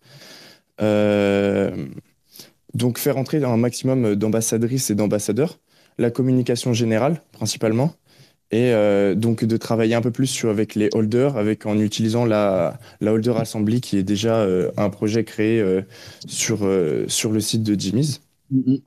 Euh, 0.81 1.71
donc, 2.75 2.99
faire 2.99 3.17
entrer 3.17 3.43
un 3.43 3.57
maximum 3.57 4.15
d'ambassadrices 4.15 4.91
et 4.91 4.95
d'ambassadeurs. 4.95 5.59
La 5.97 6.11
communication 6.11 6.73
générale, 6.73 7.21
principalement. 7.31 7.93
Et 8.51 8.71
donc, 9.15 9.43
de 9.43 9.57
travailler 9.57 9.95
un 9.95 10.01
peu 10.01 10.11
plus 10.11 10.27
sur, 10.27 10.49
avec 10.49 10.75
les 10.75 10.89
holders, 10.93 11.35
avec, 11.37 11.65
en 11.65 11.79
utilisant 11.79 12.25
la, 12.25 12.79
la 13.01 13.13
Holder 13.13 13.33
Assembly, 13.37 13.81
qui 13.81 13.97
est 13.97 14.03
déjà 14.03 14.45
un 14.77 14.89
projet 14.89 15.23
créé 15.23 15.63
sur, 16.27 16.59
sur 17.07 17.31
le 17.31 17.39
site 17.39 17.63
de 17.63 17.79
Jimmy's. 17.79 18.21
Mm-hmm. 18.53 18.81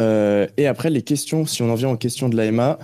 Euh, 0.00 0.46
et 0.56 0.66
après, 0.66 0.90
les 0.90 1.02
questions, 1.02 1.46
si 1.46 1.62
on 1.62 1.70
en 1.70 1.74
vient 1.74 1.90
aux 1.90 1.96
questions 1.96 2.28
de 2.28 2.36
l'AMA, 2.36 2.78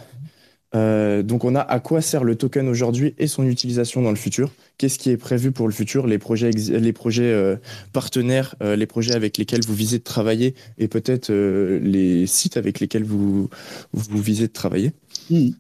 euh, 0.74 1.22
donc 1.22 1.44
on 1.44 1.54
a 1.54 1.60
à 1.60 1.80
quoi 1.80 2.00
sert 2.00 2.24
le 2.24 2.36
token 2.36 2.68
aujourd'hui 2.68 3.14
et 3.18 3.26
son 3.26 3.46
utilisation 3.46 4.02
dans 4.02 4.10
le 4.10 4.16
futur 4.16 4.50
Qu'est-ce 4.76 4.98
qui 4.98 5.10
est 5.10 5.16
prévu 5.16 5.52
pour 5.52 5.68
le 5.68 5.72
futur 5.72 6.06
Les 6.06 6.18
projets, 6.18 6.50
les 6.50 6.92
projets 6.92 7.32
euh, 7.32 7.56
partenaires, 7.92 8.56
les 8.60 8.86
projets 8.86 9.14
avec 9.14 9.38
lesquels 9.38 9.62
vous 9.64 9.74
visez 9.74 9.98
de 9.98 10.04
travailler 10.04 10.54
et 10.78 10.88
peut-être 10.88 11.30
les 11.30 12.26
sites 12.26 12.56
avec 12.56 12.80
lesquels 12.80 13.04
vous, 13.04 13.48
vous 13.92 14.22
visez 14.22 14.48
de 14.48 14.52
travailler? 14.52 14.92
Hmm. 15.30 15.50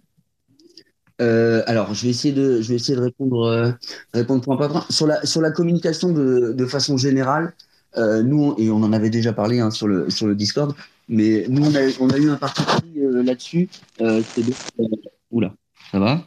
alors, 1.20 1.94
je 1.94 2.04
vais 2.04 2.10
essayer 2.10 2.34
de, 2.34 2.60
je 2.60 2.68
vais 2.68 2.74
essayer 2.74 2.96
de 2.96 3.02
répondre, 3.02 3.76
répondre 4.12 4.42
point 4.42 4.56
par 4.56 4.70
point. 4.70 4.86
Sur 4.90 5.06
la, 5.06 5.24
sur 5.24 5.40
la 5.40 5.52
communication 5.52 6.12
de, 6.12 6.52
de 6.52 6.66
façon 6.66 6.96
générale, 6.96 7.54
nous, 7.96 8.54
et 8.58 8.70
on 8.70 8.82
en 8.82 8.92
avait 8.92 9.10
déjà 9.10 9.32
parlé 9.32 9.60
hein, 9.60 9.70
sur, 9.70 9.86
le, 9.86 10.10
sur 10.10 10.26
le 10.26 10.34
Discord, 10.34 10.74
mais 11.08 11.46
nous, 11.48 11.64
on 11.64 11.74
a, 11.74 11.80
on 12.00 12.10
a 12.10 12.18
eu 12.18 12.30
un 12.30 12.36
parti 12.36 12.62
pris 12.62 12.98
euh, 12.98 13.22
là-dessus. 13.22 13.68
Euh, 14.00 14.22
euh, 14.38 14.86
oula, 15.30 15.54
ça 15.92 15.98
va? 15.98 16.26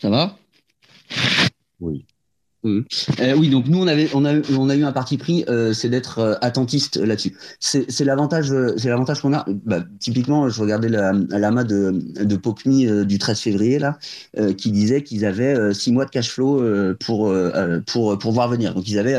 Ça 0.00 0.10
va? 0.10 0.38
Oui. 1.80 2.04
Euh, 2.64 2.82
oui, 3.36 3.50
donc 3.50 3.68
nous 3.68 3.80
on 3.80 3.86
avait, 3.86 4.08
on 4.14 4.24
a, 4.24 4.34
on 4.56 4.68
a 4.68 4.74
eu 4.74 4.82
un 4.82 4.90
parti 4.90 5.16
pris, 5.16 5.44
euh, 5.48 5.72
c'est 5.72 5.88
d'être 5.88 6.18
euh, 6.18 6.34
attentiste 6.40 6.96
là-dessus. 6.96 7.36
C'est 7.60 8.04
l'avantage, 8.04 8.52
c'est 8.76 8.88
l'avantage 8.88 9.20
qu'on 9.20 9.32
a. 9.32 9.44
Bah, 9.64 9.84
typiquement, 10.00 10.48
je 10.48 10.60
regardais 10.60 10.88
la, 10.88 11.12
la 11.12 11.50
de, 11.64 11.92
de 12.24 12.36
Pocmi 12.36 12.86
du 13.06 13.18
13 13.18 13.40
février 13.40 13.78
là, 13.78 13.98
qui 14.56 14.70
disait 14.70 15.02
qu'ils 15.02 15.24
avaient 15.24 15.72
six 15.74 15.92
mois 15.92 16.04
de 16.04 16.10
cash 16.10 16.30
flow 16.30 16.62
pour 17.00 17.32
pour 17.86 18.18
pour 18.18 18.32
voir 18.32 18.48
venir. 18.48 18.74
Donc 18.74 18.88
ils 18.88 18.98
avaient 18.98 19.18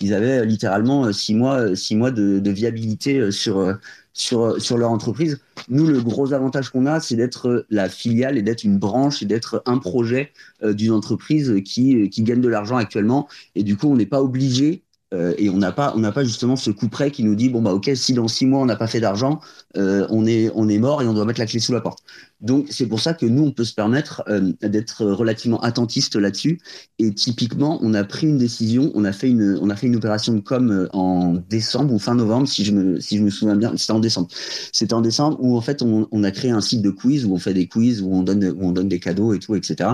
ils 0.00 0.12
avaient 0.12 0.44
littéralement 0.44 1.12
six 1.12 1.34
mois 1.34 1.74
six 1.74 1.96
mois 1.96 2.10
de, 2.10 2.38
de 2.38 2.50
viabilité 2.50 3.30
sur 3.30 3.76
sur, 4.12 4.60
sur 4.60 4.76
leur 4.76 4.90
entreprise. 4.90 5.40
Nous, 5.68 5.86
le 5.86 6.00
gros 6.00 6.32
avantage 6.32 6.70
qu'on 6.70 6.86
a, 6.86 7.00
c'est 7.00 7.16
d'être 7.16 7.66
la 7.70 7.88
filiale 7.88 8.38
et 8.38 8.42
d'être 8.42 8.64
une 8.64 8.78
branche 8.78 9.22
et 9.22 9.26
d'être 9.26 9.62
un 9.66 9.78
projet 9.78 10.32
euh, 10.62 10.72
d'une 10.72 10.92
entreprise 10.92 11.60
qui, 11.64 12.08
qui 12.10 12.22
gagne 12.22 12.40
de 12.40 12.48
l'argent 12.48 12.76
actuellement. 12.76 13.28
Et 13.54 13.62
du 13.62 13.76
coup, 13.76 13.88
on 13.88 13.96
n'est 13.96 14.06
pas 14.06 14.22
obligé 14.22 14.82
euh, 15.12 15.34
et 15.38 15.50
on 15.50 15.56
n'a 15.56 15.72
pas, 15.72 15.94
pas 16.14 16.24
justement 16.24 16.54
ce 16.56 16.70
coup 16.70 16.88
près 16.88 17.10
qui 17.10 17.24
nous 17.24 17.34
dit 17.34 17.48
bon 17.48 17.62
bah 17.62 17.72
ok 17.72 17.90
si 17.94 18.12
dans 18.12 18.28
six 18.28 18.46
mois 18.46 18.60
on 18.60 18.66
n'a 18.66 18.76
pas 18.76 18.86
fait 18.86 19.00
d'argent, 19.00 19.40
euh, 19.76 20.06
on 20.08 20.24
est, 20.24 20.52
on 20.54 20.68
est 20.68 20.78
mort 20.78 21.02
et 21.02 21.06
on 21.06 21.14
doit 21.14 21.24
mettre 21.24 21.40
la 21.40 21.46
clé 21.46 21.58
sous 21.58 21.72
la 21.72 21.80
porte. 21.80 22.00
Donc 22.40 22.66
c'est 22.70 22.86
pour 22.86 23.00
ça 23.00 23.14
que 23.14 23.26
nous 23.26 23.44
on 23.44 23.52
peut 23.52 23.64
se 23.64 23.74
permettre 23.74 24.22
euh, 24.28 24.52
d'être 24.62 25.04
relativement 25.04 25.60
attentiste 25.60 26.16
là-dessus. 26.16 26.58
Et 26.98 27.12
typiquement 27.12 27.78
on 27.82 27.94
a 27.94 28.04
pris 28.04 28.28
une 28.28 28.38
décision, 28.38 28.90
on 28.94 29.04
a 29.04 29.12
fait 29.12 29.28
une, 29.28 29.58
on 29.60 29.70
a 29.70 29.76
fait 29.76 29.86
une 29.86 29.96
opération 29.96 30.32
de 30.32 30.40
com 30.40 30.88
en 30.92 31.34
décembre 31.48 31.92
ou 31.92 31.98
fin 31.98 32.14
novembre 32.14 32.48
si 32.48 32.64
je 32.64 32.72
me, 32.72 33.00
si 33.00 33.18
je 33.18 33.22
me 33.22 33.30
souviens 33.30 33.56
bien, 33.56 33.76
c'était 33.76 33.92
en 33.92 34.00
décembre. 34.00 34.28
C'était 34.72 34.94
en 34.94 35.00
décembre 35.00 35.38
où 35.40 35.56
en 35.56 35.60
fait 35.60 35.82
on, 35.82 36.06
a 36.22 36.30
créé 36.30 36.50
un 36.50 36.60
site 36.60 36.82
de 36.82 36.90
quiz 36.90 37.24
où 37.24 37.32
on 37.32 37.38
fait 37.38 37.54
des 37.54 37.66
quiz 37.66 38.02
où 38.02 38.12
on 38.12 38.22
donne, 38.22 38.44
où 38.44 38.66
on 38.66 38.72
donne 38.72 38.88
des 38.88 39.00
cadeaux 39.00 39.32
et 39.34 39.38
tout 39.38 39.54
etc. 39.54 39.90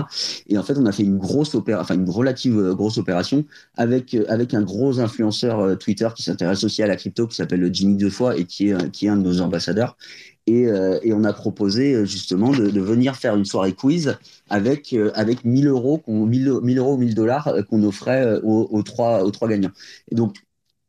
Et 0.47 0.57
en 0.57 0.63
fait 0.63 0.77
on 0.77 0.85
a 0.85 0.91
fait 0.91 1.03
une 1.03 1.17
grosse 1.17 1.55
opération, 1.55 1.81
enfin 1.81 1.95
une 1.95 2.09
relative 2.09 2.73
grosse 2.73 2.97
opération 2.97 3.45
avec 3.75 4.15
avec 4.27 4.53
un 4.53 4.61
gros 4.61 4.99
influenceur 4.99 5.59
euh, 5.59 5.75
Twitter 5.75 6.09
qui 6.15 6.23
s'intéresse 6.23 6.63
aussi 6.63 6.83
à 6.83 6.87
la 6.87 6.95
crypto, 6.95 7.27
qui 7.27 7.35
s'appelle 7.35 7.69
Jimmy 7.73 7.95
Defoy 7.95 8.39
et 8.39 8.45
qui 8.45 8.69
est, 8.69 8.91
qui 8.91 9.05
est 9.05 9.09
un 9.09 9.17
de 9.17 9.23
nos 9.23 9.41
ambassadeurs. 9.41 9.97
Et, 10.47 10.67
euh, 10.67 10.99
et, 11.03 11.13
on 11.13 11.23
a 11.23 11.33
proposé 11.33 11.93
euh, 11.93 12.05
justement 12.05 12.51
de, 12.51 12.79
venir 12.79 13.15
faire 13.15 13.35
une 13.35 13.45
soirée 13.45 13.73
quiz 13.73 14.17
avec 14.49 14.95
avec 15.13 15.43
1000 15.43 15.67
euros, 15.67 16.01
1000, 16.07 16.59
1000 16.63 16.77
euros 16.79 16.93
ou 16.95 16.97
1000 16.97 17.15
dollars 17.15 17.53
qu'on 17.69 17.83
offrait 17.83 18.39
aux, 18.43 18.81
trois 18.83 19.23
aux 19.23 19.31
trois 19.31 19.49
gagnants. 19.49 19.71
Et 20.09 20.15
donc 20.15 20.35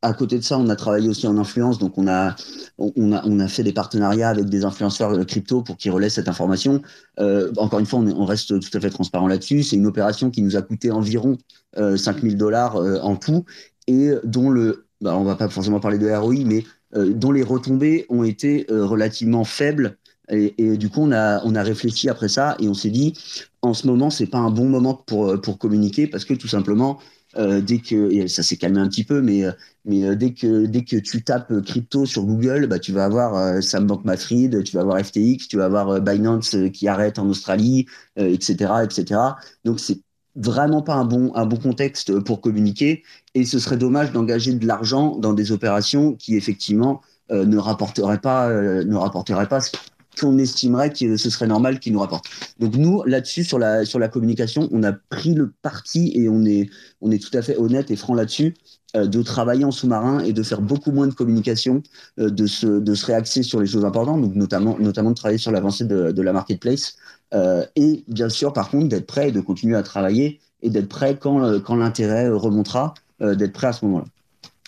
à 0.03 0.13
côté 0.13 0.39
de 0.39 0.45
ça, 0.45 0.59
on 0.59 0.69
a 0.69 0.77
travaillé 0.77 1.09
aussi 1.09 1.27
en 1.27 1.37
influence, 1.39 1.79
donc 1.79 1.99
on 1.99 2.07
a, 2.07 2.37
on 2.79 3.13
a, 3.13 3.27
on 3.27 3.41
a 3.41 3.49
fait 3.49 3.65
des 3.65 3.73
partenariats 3.73 4.29
avec 4.29 4.47
des 4.47 4.65
influenceurs 4.65 5.27
crypto 5.27 5.63
pour 5.63 5.77
qu'ils 5.77 5.91
relaient 5.91 6.09
cette 6.09 6.29
information. 6.29 6.83
Euh, 7.19 7.53
encore 7.57 7.81
une 7.81 7.87
fois, 7.87 7.99
on, 7.99 8.25
reste 8.25 8.61
tout 8.61 8.77
à 8.77 8.81
fait 8.81 8.91
transparent 8.91 9.27
là-dessus. 9.27 9.65
C'est 9.65 9.77
une 9.77 9.87
opération 9.87 10.31
qui 10.31 10.43
nous 10.43 10.57
a 10.57 10.63
coûté 10.63 10.93
environ 10.93 11.37
euh, 11.79 11.97
5000 11.97 12.37
dollars 12.37 12.77
euh, 12.77 13.01
en 13.01 13.17
tout 13.17 13.45
et 13.89 14.13
dont 14.23 14.51
le, 14.51 14.87
bah, 15.01 15.17
on 15.17 15.25
va 15.25 15.35
pas 15.35 15.49
forcément 15.49 15.81
parler 15.81 15.99
de 15.99 16.09
ROI, 16.09 16.45
mais 16.45 16.59
euh, 16.59 16.78
dont 16.95 17.33
les 17.33 17.43
retombées 17.43 18.07
ont 18.09 18.25
été 18.25 18.67
euh, 18.71 18.85
relativement 18.87 19.45
faibles. 19.45 19.99
Et, 20.31 20.77
du 20.77 20.91
coup, 20.91 21.01
on 21.01 21.13
a, 21.13 21.43
on 21.47 21.55
a 21.55 21.63
réfléchi 21.63 22.11
après 22.11 22.29
ça 22.29 22.55
et 22.61 22.69
on 22.69 22.75
s'est 22.75 22.91
dit, 22.91 23.15
en 23.63 23.73
ce 23.73 23.87
moment, 23.87 24.11
c'est 24.11 24.27
pas 24.27 24.37
un 24.37 24.51
bon 24.51 24.69
moment 24.69 24.93
pour, 24.93 25.41
pour 25.41 25.57
communiquer 25.57 26.07
parce 26.07 26.27
que 26.27 26.35
tout 26.35 26.49
simplement, 26.49 26.99
euh, 27.37 27.61
dès 27.61 27.79
que 27.79 28.11
et 28.11 28.27
ça 28.29 28.43
s'est 28.43 28.57
calmé 28.57 28.81
un 28.81 28.89
petit 28.89 29.05
peu, 29.05 29.21
mais 29.21 29.43
mais 29.85 30.05
euh, 30.05 30.17
dès 30.17 30.33
que 30.33 30.65
dès 30.67 30.83
que 30.85 30.97
tu 30.97 31.23
tapes 31.23 31.53
crypto 31.63 32.07
sur 32.07 32.25
Google, 32.25 32.67
bah 32.69 32.79
tu 32.79 32.93
vas 32.93 33.05
avoir 33.05 33.37
euh, 33.37 33.61
Sam 33.61 33.87
Bankman-Fried, 33.87 34.65
tu 34.65 34.73
vas 34.75 34.81
avoir 34.81 34.99
FTX, 35.05 35.47
tu 35.49 35.59
vas 35.59 35.67
avoir 35.67 36.01
Binance 36.01 36.57
qui 36.73 36.89
arrête 36.89 37.19
en 37.19 37.29
Australie, 37.29 37.87
etc., 38.17 38.73
etc. 38.83 39.21
Donc 39.65 39.79
c'est 39.79 40.01
vraiment 40.39 40.83
pas 40.83 40.95
un 40.95 41.05
bon, 41.05 41.33
un 41.35 41.47
bon 41.47 41.57
contexte 41.57 42.21
pour 42.21 42.41
communiquer 42.41 43.03
et 43.35 43.45
ce 43.45 43.59
serait 43.59 43.77
dommage 43.77 44.13
d'engager 44.13 44.53
de 44.53 44.67
l'argent 44.67 45.17
dans 45.17 45.33
des 45.33 45.53
opérations 45.53 46.15
qui 46.15 46.37
effectivement 46.37 47.03
euh, 47.31 47.45
ne 47.45 47.59
rapporteraient 47.59 48.21
pas, 48.21 48.49
euh, 48.49 48.85
ne 48.85 48.97
rapporteraient 48.97 49.49
pas 49.49 49.61
ce 49.61 49.73
qu'on 50.21 50.39
estimerait 50.39 50.93
que 50.93 51.17
ce 51.17 51.31
serait 51.31 51.47
normal 51.47 51.79
qu'ils 51.81 51.93
nous 51.93 52.01
rapportent. 52.01 52.27
Donc 52.59 52.77
nous, 52.77 53.03
là-dessus, 53.05 53.45
sur 53.45 53.59
la, 53.59 53.85
sur 53.85 53.99
la 53.99 54.09
communication, 54.09 54.69
on 54.73 54.83
a 54.83 54.93
pris 54.93 55.35
le 55.35 55.53
parti 55.63 56.13
et 56.15 56.29
on 56.29 56.45
est, 56.45 56.71
on 57.01 57.11
est 57.11 57.23
tout 57.23 57.37
à 57.37 57.43
fait 57.43 57.57
honnête 57.57 57.91
et 57.91 57.97
franc 57.97 58.15
là-dessus 58.15 58.47
euh, 58.47 58.68
de 58.95 59.23
travailler 59.23 59.65
en 59.65 59.71
sous-marin 59.71 60.21
et 60.21 60.33
de 60.33 60.43
faire 60.43 60.63
beaucoup 60.63 60.93
moins 60.93 61.07
de 61.07 61.13
communication, 61.13 61.83
euh, 62.19 62.31
de, 62.31 62.47
se, 62.47 62.67
de 62.67 62.95
se 62.95 63.07
réaxer 63.07 63.43
sur 63.43 63.61
les 63.61 63.67
choses 63.67 63.85
importantes, 63.85 64.23
donc 64.23 64.35
notamment, 64.35 64.79
notamment 64.79 65.11
de 65.11 65.15
travailler 65.15 65.39
sur 65.39 65.51
l'avancée 65.51 65.85
de, 65.85 66.23
la 66.23 66.33
marketplace 66.33 66.97
euh, 67.35 67.65
et 67.77 68.05
bien 68.09 68.29
sûr, 68.29 68.53
par 68.53 68.71
contre, 68.71 68.89
d'être 68.89 69.07
prêt 69.07 69.29
et 69.29 69.33
de 69.33 69.41
continuer 69.41 69.77
à 69.77 69.83
travailler 69.83 70.41
et 70.63 70.71
d'être 70.71 70.89
prêt 70.89 71.17
quand, 71.21 71.45
euh, 71.45 71.61
quand 71.61 71.77
l'intérêt 71.77 72.29
remontera, 72.29 72.95
euh, 73.21 73.35
d'être 73.35 73.53
prêt 73.53 73.69
à 73.69 73.73
ce 73.73 73.85
moment-là. 73.85 74.07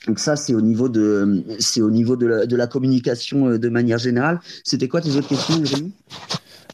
Donc 0.07 0.19
ça, 0.19 0.37
c'est 0.37 0.55
au 0.55 0.61
niveau 0.61 0.89
de, 0.89 1.45
c'est 1.59 1.83
au 1.83 1.91
niveau 1.91 2.17
de 2.17 2.27
la, 2.27 2.47
de 2.47 2.57
la, 2.57 2.67
communication 2.67 3.59
de 3.59 3.69
manière 3.69 3.99
générale. 3.99 4.41
C'était 4.65 4.89
quoi 4.89 5.01
tes 5.01 5.17
autres 5.17 5.29
questions, 5.29 5.63
Jérémy 5.65 5.93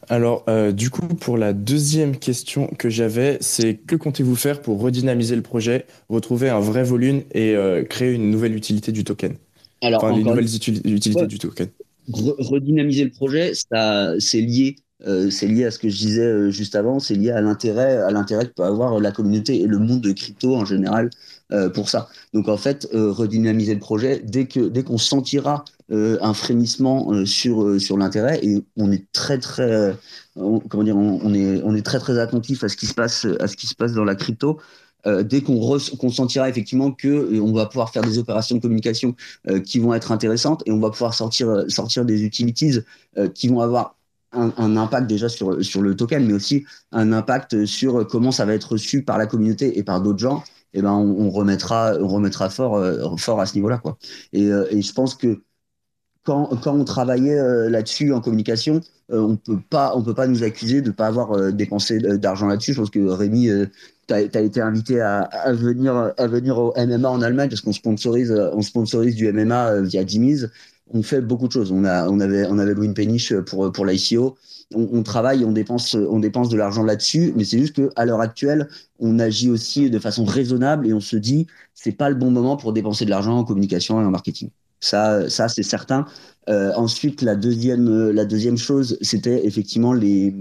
alors, 0.09 0.43
euh, 0.47 0.71
du 0.71 0.89
coup, 0.89 1.07
pour 1.07 1.37
la 1.37 1.53
deuxième 1.53 2.17
question 2.17 2.67
que 2.67 2.89
j'avais, 2.89 3.37
c'est 3.41 3.75
que 3.75 3.95
comptez-vous 3.95 4.35
faire 4.35 4.61
pour 4.61 4.79
redynamiser 4.81 5.35
le 5.35 5.41
projet, 5.41 5.85
retrouver 6.07 6.49
un 6.49 6.59
vrai 6.59 6.83
volume 6.83 7.23
et 7.33 7.55
euh, 7.55 7.83
créer 7.83 8.13
une 8.13 8.31
nouvelle 8.31 8.55
utilité 8.55 8.91
du 8.91 9.03
token? 9.03 9.35
Alors, 9.81 10.03
enfin, 10.03 10.15
une 10.15 10.25
nouvelle 10.25 10.45
utilité 10.45 11.21
ouais. 11.21 11.27
du 11.27 11.39
token. 11.39 11.67
Redynamiser 12.09 13.03
le 13.03 13.11
projet, 13.11 13.51
c'est 13.53 14.41
lié 14.41 14.77
c'est 15.29 15.45
lié 15.45 15.65
à 15.65 15.69
ce 15.69 15.77
que 15.77 15.89
je 15.89 15.97
disais 15.97 16.51
juste 16.51 16.73
avant, 16.73 16.99
c'est 16.99 17.13
lié 17.13 17.29
à 17.29 17.39
l'intérêt, 17.39 17.97
à 17.97 18.09
l'intérêt 18.09 18.47
que 18.47 18.53
peut 18.53 18.63
avoir 18.63 18.99
la 18.99 19.11
communauté 19.11 19.61
et 19.61 19.67
le 19.67 19.77
monde 19.77 20.01
de 20.01 20.11
crypto 20.11 20.55
en 20.55 20.65
général 20.65 21.11
pour 21.75 21.89
ça. 21.89 22.09
Donc 22.33 22.47
en 22.47 22.57
fait, 22.57 22.87
redynamiser 22.91 23.75
le 23.75 23.79
projet 23.79 24.23
dès 24.25 24.47
que 24.47 24.61
dès 24.61 24.81
qu'on 24.81 24.97
sentira 24.97 25.65
un 25.89 26.33
frémissement 26.33 27.25
sur 27.25 27.79
sur 27.79 27.97
l'intérêt 27.97 28.39
et 28.43 28.61
on 28.75 28.91
est 28.91 29.09
très 29.13 29.37
très 29.37 29.95
comment 30.35 30.83
dire, 30.83 30.97
on, 30.97 31.33
est 31.33 31.61
on 31.63 31.75
est 31.75 31.85
très 31.85 31.99
très 31.99 32.19
attentif 32.19 32.63
à 32.63 32.69
ce 32.69 32.75
qui 32.75 32.87
se 32.87 32.93
passe 32.93 33.25
à 33.39 33.47
ce 33.47 33.55
qui 33.55 33.67
se 33.67 33.75
passe 33.75 33.93
dans 33.93 34.03
la 34.03 34.15
crypto. 34.15 34.59
Euh, 35.07 35.23
dès 35.23 35.41
qu'on 35.41 36.09
sentira 36.09 36.49
effectivement 36.49 36.91
que 36.91 37.07
euh, 37.07 37.39
on 37.41 37.53
va 37.53 37.67
pouvoir 37.67 37.91
faire 37.91 38.01
des 38.01 38.17
opérations 38.17 38.55
de 38.55 38.61
communication 38.61 39.15
euh, 39.47 39.59
qui 39.59 39.79
vont 39.79 39.93
être 39.93 40.11
intéressantes 40.11 40.63
et 40.65 40.71
on 40.71 40.79
va 40.79 40.89
pouvoir 40.89 41.13
sortir, 41.13 41.65
sortir 41.69 42.03
des 42.03 42.23
utilities 42.23 42.79
qui 43.33 43.47
vont 43.47 43.61
avoir 43.61 43.95
un, 44.33 44.75
impact 44.75 45.07
déjà 45.07 45.29
sur, 45.29 45.63
sur 45.63 45.81
le 45.81 45.95
token, 45.95 46.25
mais 46.25 46.33
aussi 46.33 46.65
un 46.91 47.13
impact 47.13 47.65
sur 47.65 48.05
comment 48.07 48.31
ça 48.31 48.45
va 48.45 48.53
être 48.53 48.73
reçu 48.73 49.03
par 49.03 49.17
la 49.17 49.25
communauté 49.25 49.79
et 49.79 49.83
par 49.83 50.01
d'autres 50.01 50.19
gens, 50.19 50.43
et 50.73 50.79
eh 50.79 50.81
ben 50.81 50.91
on, 50.91 51.31
remettra, 51.31 51.93
on 51.99 52.07
remettra 52.07 52.49
fort, 52.49 52.79
fort 53.19 53.39
à 53.39 53.45
ce 53.45 53.55
niveau-là. 53.55 53.77
Quoi. 53.77 53.97
Et, 54.33 54.47
je 54.49 54.93
pense 54.93 55.15
que 55.15 55.41
quand, 56.27 56.67
on 56.67 56.83
travaillait 56.83 57.69
là-dessus 57.69 58.13
en 58.13 58.21
communication, 58.21 58.81
on 59.09 59.37
peut 59.37 59.59
pas, 59.69 59.93
on 59.95 60.03
peut 60.03 60.13
pas 60.13 60.27
nous 60.27 60.43
accuser 60.43 60.81
de 60.81 60.87
ne 60.87 60.93
pas 60.93 61.07
avoir 61.07 61.53
dépensé 61.53 61.99
d'argent 61.99 62.47
là-dessus. 62.47 62.73
Je 62.73 62.79
pense 62.81 62.89
que 62.89 62.99
Rémi 62.99 63.49
tu 64.07 64.13
as, 64.13 64.41
été 64.41 64.61
invité 64.61 65.01
à, 65.01 65.29
venir, 65.53 66.13
à 66.17 66.27
venir 66.27 66.57
au 66.57 66.73
MMA 66.77 67.09
en 67.09 67.21
Allemagne 67.21 67.49
parce 67.49 67.61
qu'on 67.61 67.73
sponsorise, 67.73 68.31
on 68.53 68.61
sponsorise 68.61 69.15
du 69.15 69.31
MMA 69.31 69.67
euh, 69.67 69.81
via 69.81 70.05
Jimmy's. 70.05 70.47
On 70.89 71.03
fait 71.03 71.21
beaucoup 71.21 71.47
de 71.47 71.51
choses. 71.51 71.71
On, 71.71 71.83
avait, 71.83 72.45
on 72.47 72.57
avait 72.57 72.73
Louis 72.73 72.93
Péniche 72.93 73.35
pour, 73.41 73.71
pour 73.73 73.85
l'ICO. 73.85 74.37
On, 74.73 74.87
on, 74.93 75.03
travaille, 75.03 75.43
on 75.43 75.51
dépense, 75.51 75.95
on 75.95 76.19
dépense 76.19 76.47
de 76.49 76.55
l'argent 76.55 76.83
là-dessus, 76.83 77.33
mais 77.35 77.43
c'est 77.43 77.59
juste 77.59 77.75
qu'à 77.75 78.05
l'heure 78.05 78.21
actuelle, 78.21 78.69
on 78.99 79.19
agit 79.19 79.49
aussi 79.49 79.89
de 79.89 79.99
façon 79.99 80.23
raisonnable 80.23 80.87
et 80.87 80.93
on 80.93 81.01
se 81.01 81.17
dit, 81.17 81.47
c'est 81.73 81.91
pas 81.91 82.09
le 82.09 82.15
bon 82.15 82.31
moment 82.31 82.55
pour 82.55 82.71
dépenser 82.71 83.03
de 83.03 83.09
l'argent 83.09 83.37
en 83.37 83.43
communication 83.43 84.01
et 84.01 84.05
en 84.05 84.11
marketing. 84.11 84.49
Ça, 84.79 85.29
ça 85.29 85.47
c'est 85.49 85.63
certain. 85.63 86.05
Euh, 86.49 86.71
ensuite, 86.75 87.21
la 87.21 87.35
deuxième, 87.35 88.11
la 88.11 88.25
deuxième 88.25 88.57
chose, 88.57 88.97
c'était 89.01 89.45
effectivement 89.45 89.93
les, 89.93 90.33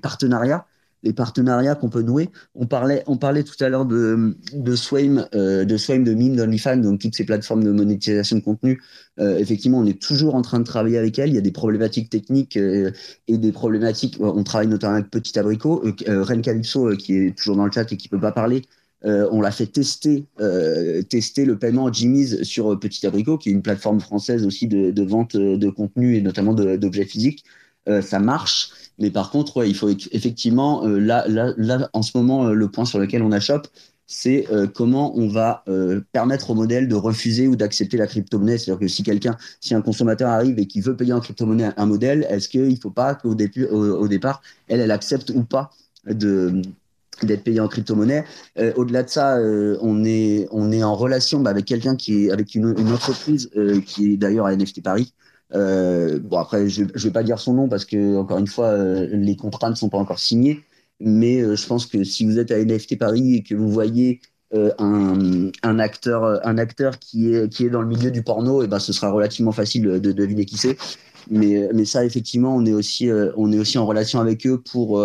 partenariats 0.00 0.66
les 1.02 1.12
partenariats 1.12 1.74
qu'on 1.74 1.88
peut 1.88 2.02
nouer. 2.02 2.30
On 2.54 2.66
parlait, 2.66 3.02
on 3.06 3.16
parlait 3.16 3.42
tout 3.42 3.62
à 3.62 3.68
l'heure 3.68 3.86
de, 3.86 4.36
de 4.52 4.76
Swame, 4.76 5.26
euh, 5.34 5.64
de 5.64 5.76
Swame, 5.76 6.04
de 6.04 6.14
Mime, 6.14 6.36
d'OnlyFans, 6.36 6.76
donc 6.76 7.00
toutes 7.00 7.14
ces 7.14 7.24
plateformes 7.24 7.64
de 7.64 7.72
monétisation 7.72 8.36
de 8.36 8.42
contenu. 8.42 8.80
Euh, 9.18 9.38
effectivement, 9.38 9.78
on 9.78 9.86
est 9.86 10.00
toujours 10.00 10.34
en 10.34 10.42
train 10.42 10.60
de 10.60 10.64
travailler 10.64 10.98
avec 10.98 11.18
elles. 11.18 11.30
Il 11.30 11.34
y 11.34 11.38
a 11.38 11.42
des 11.42 11.52
problématiques 11.52 12.10
techniques 12.10 12.56
euh, 12.56 12.92
et 13.28 13.38
des 13.38 13.52
problématiques. 13.52 14.16
On 14.20 14.42
travaille 14.44 14.68
notamment 14.68 14.94
avec 14.94 15.10
Petit 15.10 15.38
Abricot, 15.38 15.82
Ren 16.06 16.40
Calypso, 16.40 16.96
qui 16.96 17.16
est 17.16 17.36
toujours 17.36 17.56
dans 17.56 17.66
le 17.66 17.72
chat 17.72 17.90
et 17.92 17.96
qui 17.96 18.08
peut 18.08 18.20
pas 18.20 18.32
parler. 18.32 18.62
On 19.04 19.40
l'a 19.40 19.50
fait 19.50 19.66
tester, 19.66 20.24
tester 21.08 21.44
le 21.44 21.58
paiement 21.58 21.92
Jimmy's 21.92 22.42
sur 22.42 22.78
Petit 22.78 23.06
Abricot, 23.06 23.38
qui 23.38 23.48
est 23.48 23.52
une 23.52 23.62
plateforme 23.62 24.00
française 24.00 24.46
aussi 24.46 24.68
de, 24.68 25.02
vente 25.02 25.36
de 25.36 25.70
contenu 25.70 26.16
et 26.16 26.20
notamment 26.20 26.54
d'objets 26.54 27.04
physiques. 27.04 27.44
ça 28.00 28.18
marche. 28.20 28.70
Mais 28.98 29.10
par 29.10 29.30
contre, 29.30 29.64
il 29.66 29.74
faut 29.74 29.88
effectivement, 29.88 30.86
euh, 30.86 30.98
là, 30.98 31.26
là, 31.28 31.52
là, 31.56 31.90
en 31.92 32.02
ce 32.02 32.16
moment, 32.16 32.46
euh, 32.46 32.54
le 32.54 32.70
point 32.70 32.84
sur 32.84 32.98
lequel 32.98 33.22
on 33.22 33.32
achoppe, 33.32 33.68
c'est 34.06 34.46
euh, 34.52 34.66
comment 34.66 35.16
on 35.16 35.28
va 35.28 35.64
permettre 36.12 36.50
au 36.50 36.54
modèle 36.54 36.86
de 36.88 36.94
refuser 36.94 37.48
ou 37.48 37.56
d'accepter 37.56 37.96
la 37.96 38.06
crypto-monnaie. 38.06 38.58
C'est-à-dire 38.58 38.80
que 38.80 38.88
si 38.88 39.02
quelqu'un, 39.02 39.36
si 39.60 39.74
un 39.74 39.80
consommateur 39.82 40.30
arrive 40.30 40.58
et 40.58 40.66
qui 40.66 40.80
veut 40.80 40.96
payer 40.96 41.12
en 41.12 41.20
crypto-monnaie 41.20 41.70
un 41.76 41.86
modèle, 41.86 42.26
est-ce 42.28 42.48
qu'il 42.48 42.68
ne 42.68 42.76
faut 42.76 42.90
pas 42.90 43.14
qu'au 43.14 43.30
au, 43.30 44.08
départ, 44.08 44.42
elle, 44.68 44.80
elle 44.80 44.90
accepte 44.90 45.30
ou 45.30 45.44
pas 45.44 45.70
de 46.06 46.62
d'être 47.22 47.44
payé 47.44 47.60
en 47.60 47.68
crypto-monnaie. 47.68 48.24
Au-delà 48.76 49.02
de 49.02 49.08
ça, 49.08 49.38
on, 49.80 50.04
est, 50.04 50.48
on 50.50 50.72
est 50.72 50.82
en 50.82 50.94
relation 50.94 51.40
bah, 51.40 51.50
avec 51.50 51.66
quelqu'un 51.66 51.94
qui 51.94 52.24
est 52.24 52.30
avec 52.30 52.54
une, 52.54 52.74
entreprise 52.92 53.50
qui 53.86 54.14
est 54.14 54.16
d'ailleurs 54.16 54.46
à 54.46 54.56
NFT 54.56 54.82
Paris, 54.82 55.14
euh, 55.54 56.18
bon, 56.20 56.38
après, 56.38 56.68
je 56.68 56.84
ne 56.84 56.98
vais 56.98 57.10
pas 57.10 57.22
dire 57.22 57.38
son 57.38 57.54
nom 57.54 57.68
parce 57.68 57.84
que, 57.84 58.16
encore 58.16 58.38
une 58.38 58.46
fois, 58.46 58.68
euh, 58.68 59.08
les 59.12 59.36
contrats 59.36 59.70
ne 59.70 59.74
sont 59.74 59.88
pas 59.88 59.98
encore 59.98 60.18
signés. 60.18 60.62
Mais 61.00 61.40
euh, 61.40 61.56
je 61.56 61.66
pense 61.66 61.86
que 61.86 62.04
si 62.04 62.24
vous 62.24 62.38
êtes 62.38 62.50
à 62.50 62.58
NFT 62.58 62.98
Paris 62.98 63.36
et 63.36 63.42
que 63.42 63.54
vous 63.54 63.70
voyez 63.70 64.20
un, 64.78 65.50
un, 65.62 65.78
acteur, 65.78 66.46
un 66.46 66.58
acteur 66.58 66.98
qui 66.98 67.32
est, 67.32 67.50
qui 67.50 67.64
est 67.64 67.70
dans 67.70 67.80
le 67.80 67.88
milieu 67.88 68.10
du 68.10 68.22
porno, 68.22 68.60
et 68.60 68.66
eh 68.66 68.68
ben, 68.68 68.78
ce 68.78 68.92
sera 68.92 69.10
relativement 69.10 69.52
facile 69.52 69.82
de, 69.82 70.12
deviner 70.12 70.44
qui 70.44 70.58
c'est. 70.58 70.76
Mais, 71.30 71.68
mais 71.74 71.84
ça, 71.84 72.04
effectivement, 72.04 72.54
on 72.54 72.64
est 72.66 72.72
aussi, 72.72 73.10
on 73.36 73.52
est 73.52 73.58
aussi 73.58 73.78
en 73.78 73.86
relation 73.86 74.20
avec 74.20 74.46
eux 74.46 74.60
pour, 74.60 75.02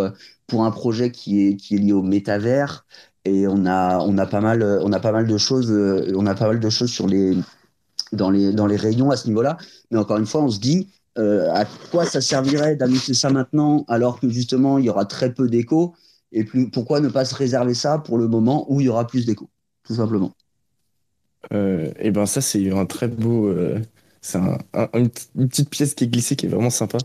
pour 0.48 0.66
un 0.66 0.72
projet 0.72 1.12
qui 1.12 1.48
est, 1.48 1.56
qui 1.56 1.76
est 1.76 1.80
lié 1.80 1.94
au 1.94 2.04
métavers. 2.04 2.86
Et 3.26 3.48
on 3.48 3.66
a, 3.66 4.00
on 4.00 4.18
a 4.18 4.26
pas 4.26 4.42
mal, 4.42 4.64
on 4.64 4.92
a 4.94 5.00
pas 5.00 5.12
mal 5.12 5.28
de 5.28 5.38
choses, 5.38 5.72
on 6.16 6.26
a 6.26 6.36
pas 6.36 6.48
mal 6.48 6.60
de 6.60 6.70
choses 6.70 6.90
sur 6.90 7.08
les, 7.08 7.36
dans 8.14 8.30
les, 8.30 8.54
dans 8.54 8.68
les 8.68 8.78
rayons 8.78 9.12
à 9.12 9.18
ce 9.18 9.28
niveau-là. 9.28 9.58
Mais 9.92 9.98
encore 9.98 10.18
une 10.18 10.26
fois, 10.26 10.44
on 10.44 10.50
se 10.50 10.60
dit 10.60 10.88
euh, 11.18 11.52
à 11.52 11.66
quoi 11.92 12.06
ça 12.06 12.22
servirait 12.22 12.76
d'annoncer 12.76 13.14
ça 13.14 13.30
maintenant 13.30 13.86
alors 13.88 14.20
que 14.20 14.30
justement 14.30 14.78
il 14.78 14.86
y 14.86 14.90
aura 14.90 15.06
très 15.06 15.34
peu 15.34 15.50
d'écho? 15.50 15.94
Et 16.32 16.44
plus, 16.44 16.70
pourquoi 16.70 17.00
ne 17.00 17.08
pas 17.10 17.26
se 17.26 17.34
réserver 17.36 17.74
ça 17.74 17.98
pour 18.00 18.18
le 18.18 18.28
moment 18.28 18.66
où 18.72 18.82
il 18.82 18.86
y 18.86 18.90
aura 18.90 19.08
plus 19.08 19.26
d'écho, 19.26 19.50
tout 19.84 19.96
simplement? 19.96 20.32
Euh, 21.54 21.92
et 22.00 22.12
ben 22.12 22.26
ça 22.26 22.42
c'est 22.42 22.72
un 22.72 22.86
très 22.86 23.08
beau, 23.08 23.50
euh, 24.36 24.58
c'est 24.94 25.00
une, 25.00 25.48
petite 25.48 25.70
pièce 25.70 25.94
qui 25.94 26.04
est 26.06 26.08
glissée 26.08 26.36
qui 26.36 26.46
est 26.46 26.50
vraiment 26.50 26.70
sympa. 26.70 26.98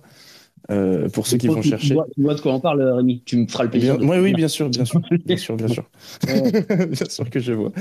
Euh, 0.70 1.08
pour 1.08 1.26
ceux 1.26 1.38
qui 1.38 1.48
vont 1.48 1.60
chercher. 1.60 1.96
Tu 2.14 2.22
vois, 2.22 2.34
de 2.34 2.40
quoi 2.40 2.54
on 2.54 2.60
parle, 2.60 2.82
Rémi 2.82 3.22
Tu 3.26 3.36
me 3.36 3.48
feras 3.48 3.64
le 3.64 3.70
plaisir. 3.70 3.98
oui, 4.00 4.18
oui, 4.18 4.32
bien 4.32 4.46
sûr, 4.46 4.68
bien 4.70 4.84
sûr, 4.84 5.00
bien 5.24 5.36
sûr, 5.36 5.56
bien 5.56 5.66
sûr, 5.66 5.84
bien 6.22 7.08
sûr 7.08 7.28
que 7.28 7.40
je 7.40 7.52
vois. 7.52 7.72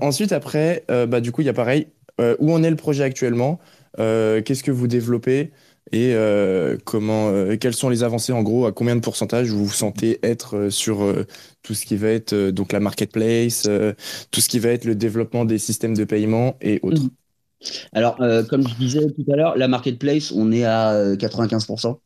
ensuite, 0.00 0.32
après, 0.32 0.84
bah, 0.88 1.20
du 1.20 1.30
coup, 1.30 1.42
il 1.42 1.46
y 1.46 1.50
a 1.50 1.54
pareil, 1.54 1.86
euh, 2.20 2.34
où 2.38 2.52
en 2.52 2.62
est 2.62 2.70
le 2.70 2.76
projet 2.76 3.04
actuellement 3.04 3.58
euh, 3.98 4.40
Qu'est-ce 4.40 4.62
que 4.62 4.70
vous 4.70 4.86
développez 4.86 5.52
et 5.92 6.14
euh, 6.14 6.76
comment, 6.84 7.32
quelles 7.60 7.72
sont 7.72 7.88
les 7.88 8.02
avancées 8.02 8.32
en 8.32 8.42
gros, 8.42 8.66
à 8.66 8.72
combien 8.72 8.96
de 8.96 9.00
pourcentage 9.00 9.50
vous 9.50 9.64
vous 9.66 9.72
sentez 9.72 10.18
être 10.24 10.68
sur 10.68 11.14
tout 11.62 11.74
ce 11.74 11.86
qui 11.86 11.96
va 11.96 12.08
être 12.08 12.34
donc 12.50 12.72
la 12.72 12.80
marketplace, 12.80 13.68
tout 14.32 14.40
ce 14.40 14.48
qui 14.48 14.58
va 14.58 14.70
être 14.70 14.84
le 14.84 14.96
développement 14.96 15.44
des 15.44 15.58
systèmes 15.58 15.94
de 15.94 16.02
paiement 16.02 16.56
et 16.60 16.80
autres? 16.82 17.04
Mmh. 17.04 17.10
Alors, 17.92 18.16
comme 18.48 18.66
je 18.68 18.74
disais 18.74 19.06
tout 19.06 19.32
à 19.32 19.36
l'heure, 19.36 19.56
la 19.56 19.68
marketplace, 19.68 20.32
on 20.32 20.52
est 20.52 20.64
à 20.64 21.14
95%. 21.16 21.98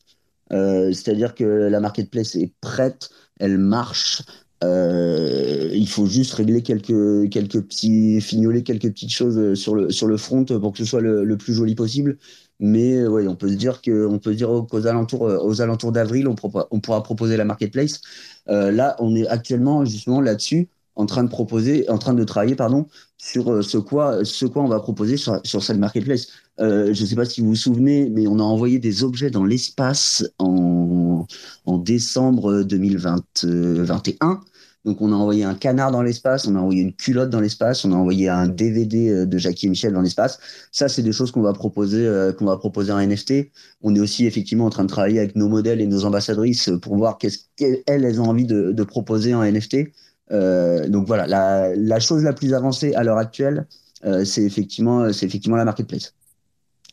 C'est-à-dire 0.50 1.34
que 1.34 1.44
la 1.44 1.80
marketplace 1.80 2.36
est 2.36 2.52
prête, 2.60 3.10
elle 3.38 3.58
marche, 3.58 4.22
euh, 4.62 5.70
il 5.72 5.88
faut 5.88 6.06
juste 6.06 6.34
régler 6.34 6.62
quelques, 6.62 7.30
quelques 7.30 7.62
petits, 7.62 8.20
fignoler 8.20 8.62
quelques 8.62 8.90
petites 8.90 9.12
choses 9.12 9.54
sur 9.54 9.74
le, 9.74 10.16
front 10.16 10.44
pour 10.44 10.72
que 10.72 10.78
ce 10.78 10.84
soit 10.84 11.00
le, 11.00 11.36
plus 11.36 11.54
joli 11.54 11.74
possible. 11.74 12.18
Mais 12.58 13.06
on 13.06 13.36
peut 13.36 13.48
se 13.48 13.54
dire 13.54 13.80
qu'aux 13.80 14.86
alentours, 14.86 15.22
aux 15.22 15.62
alentours 15.62 15.92
d'avril, 15.92 16.28
on, 16.28 16.34
pourra 16.80 17.02
proposer 17.02 17.36
la 17.38 17.46
marketplace. 17.46 18.00
Euh, 18.48 18.70
là, 18.70 18.96
on 18.98 19.14
est 19.14 19.26
actuellement 19.26 19.84
justement 19.86 20.20
là-dessus, 20.20 20.68
en 21.00 21.06
train 21.06 21.24
de 21.24 21.30
proposer, 21.30 21.88
en 21.88 21.98
train 21.98 22.12
de 22.12 22.24
travailler, 22.24 22.54
pardon, 22.54 22.86
sur 23.16 23.64
ce 23.64 23.78
quoi, 23.78 24.24
ce 24.24 24.44
quoi 24.44 24.62
on 24.62 24.68
va 24.68 24.80
proposer 24.80 25.16
sur, 25.16 25.40
cette 25.44 25.78
marketplace. 25.78 26.28
Euh, 26.60 26.92
je 26.92 27.02
ne 27.02 27.06
sais 27.06 27.16
pas 27.16 27.24
si 27.24 27.40
vous 27.40 27.48
vous 27.48 27.54
souvenez, 27.54 28.10
mais 28.10 28.26
on 28.26 28.38
a 28.38 28.42
envoyé 28.42 28.78
des 28.78 29.02
objets 29.02 29.30
dans 29.30 29.44
l'espace 29.44 30.24
en, 30.38 31.26
décembre 31.66 32.62
2021 32.64 34.40
donc 34.86 35.02
on 35.02 35.12
a 35.12 35.14
envoyé 35.14 35.44
un 35.44 35.54
canard 35.54 35.90
dans 35.90 36.02
l'espace, 36.02 36.46
on 36.46 36.56
a 36.56 36.58
envoyé 36.58 36.80
une 36.80 36.94
culotte 36.94 37.28
dans 37.28 37.40
l'espace, 37.40 37.84
on 37.84 37.92
a 37.92 37.96
envoyé 37.96 38.28
un 38.28 38.48
DVD 38.48 39.10
euh, 39.10 39.26
de 39.26 39.36
Jackie 39.36 39.66
et 39.66 39.68
Michel 39.68 39.92
dans 39.92 40.00
l'espace. 40.00 40.38
Ça, 40.72 40.88
c'est 40.88 41.02
des 41.02 41.12
choses 41.12 41.30
qu'on 41.30 41.42
va 41.42 41.52
proposer, 41.52 42.06
euh, 42.06 42.32
qu'on 42.32 42.46
va 42.46 42.56
proposer 42.56 42.90
en 42.90 42.98
NFT. 42.98 43.50
On 43.82 43.94
est 43.94 44.00
aussi 44.00 44.26
effectivement 44.26 44.64
en 44.64 44.70
train 44.70 44.84
de 44.84 44.88
travailler 44.88 45.18
avec 45.18 45.36
nos 45.36 45.48
modèles 45.50 45.82
et 45.82 45.86
nos 45.86 46.06
ambassadrices 46.06 46.70
pour 46.80 46.96
voir 46.96 47.18
qu'est-ce 47.18 47.40
qu'elles 47.56 47.82
elles 47.86 48.20
ont 48.22 48.26
envie 48.26 48.46
de 48.46 48.84
proposer 48.84 49.34
en 49.34 49.44
NFT. 49.44 49.90
Euh, 50.30 50.88
donc 50.88 51.06
voilà, 51.06 51.26
la, 51.26 52.00
chose 52.00 52.22
la 52.22 52.32
plus 52.32 52.54
avancée 52.54 52.94
à 52.94 53.02
l'heure 53.02 53.18
actuelle, 53.18 53.66
euh, 54.04 54.24
c'est 54.24 54.42
effectivement, 54.42 55.12
c'est 55.12 55.26
effectivement 55.26 55.56
la 55.56 55.64
marketplace, 55.64 56.14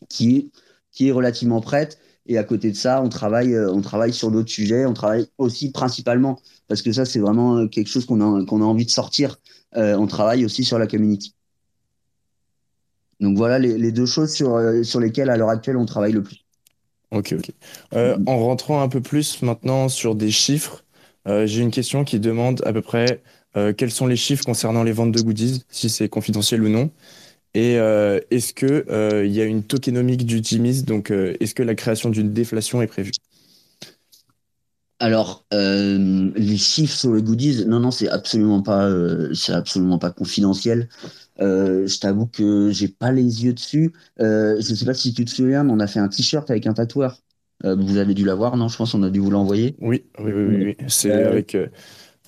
qui 0.10 0.52
est, 1.00 1.12
relativement 1.12 1.62
prête. 1.62 2.00
Et 2.28 2.38
à 2.38 2.44
côté 2.44 2.72
de 2.72 2.76
ça, 2.76 3.02
on 3.02 3.10
travaille, 3.10 3.56
euh, 3.56 4.12
sur 4.12 4.32
d'autres 4.32 4.50
sujets. 4.50 4.86
On 4.86 4.94
travaille 4.94 5.28
aussi 5.38 5.72
principalement, 5.72 6.40
parce 6.68 6.82
que 6.82 6.92
ça, 6.92 7.06
c'est 7.06 7.20
vraiment 7.20 7.58
euh, 7.58 7.68
quelque 7.68 7.88
chose 7.88 8.06
qu'on 8.06 8.22
a, 8.22 8.66
envie 8.66 8.86
de 8.86 8.92
sortir. 8.92 9.38
Euh, 9.76 9.96
on 9.96 10.08
travaille 10.08 10.44
aussi 10.44 10.64
sur 10.64 10.78
la 10.78 10.88
community. 10.88 11.34
Donc 13.20 13.36
voilà 13.38 13.58
les, 13.58 13.92
deux 13.92 14.06
choses 14.06 14.32
sur, 14.32 14.60
sur 14.84 15.00
lesquelles, 15.00 15.30
à 15.30 15.38
l'heure 15.38 15.50
actuelle, 15.50 15.78
on 15.78 15.86
travaille 15.86 16.12
le 16.12 16.22
plus. 16.22 16.46
Ok, 17.12 17.34
ok. 17.38 17.52
en 17.94 18.38
rentrant 18.38 18.82
un 18.82 18.90
peu 18.90 19.02
plus 19.02 19.42
maintenant 19.42 19.88
sur 19.88 20.14
des 20.14 20.30
chiffres, 20.30 20.84
j'ai 21.46 21.62
une 21.62 21.72
question 21.72 22.04
qui 22.04 22.20
demande 22.20 22.62
à 22.66 22.74
peu 22.74 22.82
près 22.82 23.22
quels 23.78 23.92
sont 23.92 24.08
les 24.08 24.16
chiffres 24.16 24.46
concernant 24.46 24.84
les 24.84 24.92
ventes 24.92 25.12
de 25.12 25.22
goodies, 25.22 25.64
si 25.70 25.90
c'est 25.90 26.10
confidentiel 26.10 26.62
ou 26.64 26.70
non. 26.70 26.92
Et 27.54 27.78
euh, 27.80 28.20
est-ce 28.32 28.54
qu'il 28.54 28.86
euh, 28.90 29.26
il 29.26 29.34
y 29.34 29.42
a 29.42 29.46
une 29.46 29.64
tokenomique 29.64 30.26
du 30.26 30.42
Jimmy's 30.44 30.86
Donc, 30.86 31.12
euh, 31.12 31.36
est-ce 31.40 31.56
que 31.56 31.64
la 31.64 31.76
création 31.76 32.10
d'une 32.10 32.32
déflation 32.34 32.82
est 32.84 32.88
prévue? 32.88 33.12
Alors, 35.00 35.46
euh, 35.54 36.32
les 36.36 36.58
chiffres 36.58 36.96
sur 36.98 37.14
les 37.14 37.22
goodies, 37.22 37.66
non, 37.68 37.80
non, 37.80 37.92
c'est 37.92 38.10
absolument 38.10 38.64
pas, 38.64 38.88
euh, 38.90 39.32
c'est 39.36 39.54
absolument 39.54 40.00
pas 40.00 40.10
confidentiel. 40.12 40.90
Euh, 41.40 41.86
je 41.88 42.00
t'avoue 42.00 42.26
que 42.28 42.72
j'ai 42.72 42.88
pas 42.88 43.12
les 43.12 43.46
yeux 43.46 43.54
dessus. 43.54 43.94
Euh, 44.20 44.56
je 44.60 44.74
sais 44.74 44.86
pas 44.86 44.96
si 44.96 45.14
tu 45.14 45.24
te 45.26 45.30
souviens, 45.32 45.64
mais 45.64 45.72
on 45.74 45.80
a 45.80 45.88
fait 45.88 46.00
un 46.00 46.08
t-shirt 46.10 46.50
avec 46.50 46.66
un 46.68 46.74
tatoueur. 46.74 47.22
Euh, 47.66 47.76
vous 47.76 47.98
avez 47.98 48.14
dû 48.14 48.26
l'avoir, 48.26 48.56
non? 48.58 48.68
Je 48.68 48.78
pense 48.78 48.92
qu'on 48.92 49.04
a 49.04 49.10
dû 49.10 49.20
vous 49.20 49.32
l'envoyer. 49.32 49.76
Oui, 49.82 50.04
oui, 50.20 50.32
oui, 50.32 50.46
oui, 50.48 50.64
oui. 50.66 50.86
C'est 50.88 51.12
avec 51.12 51.58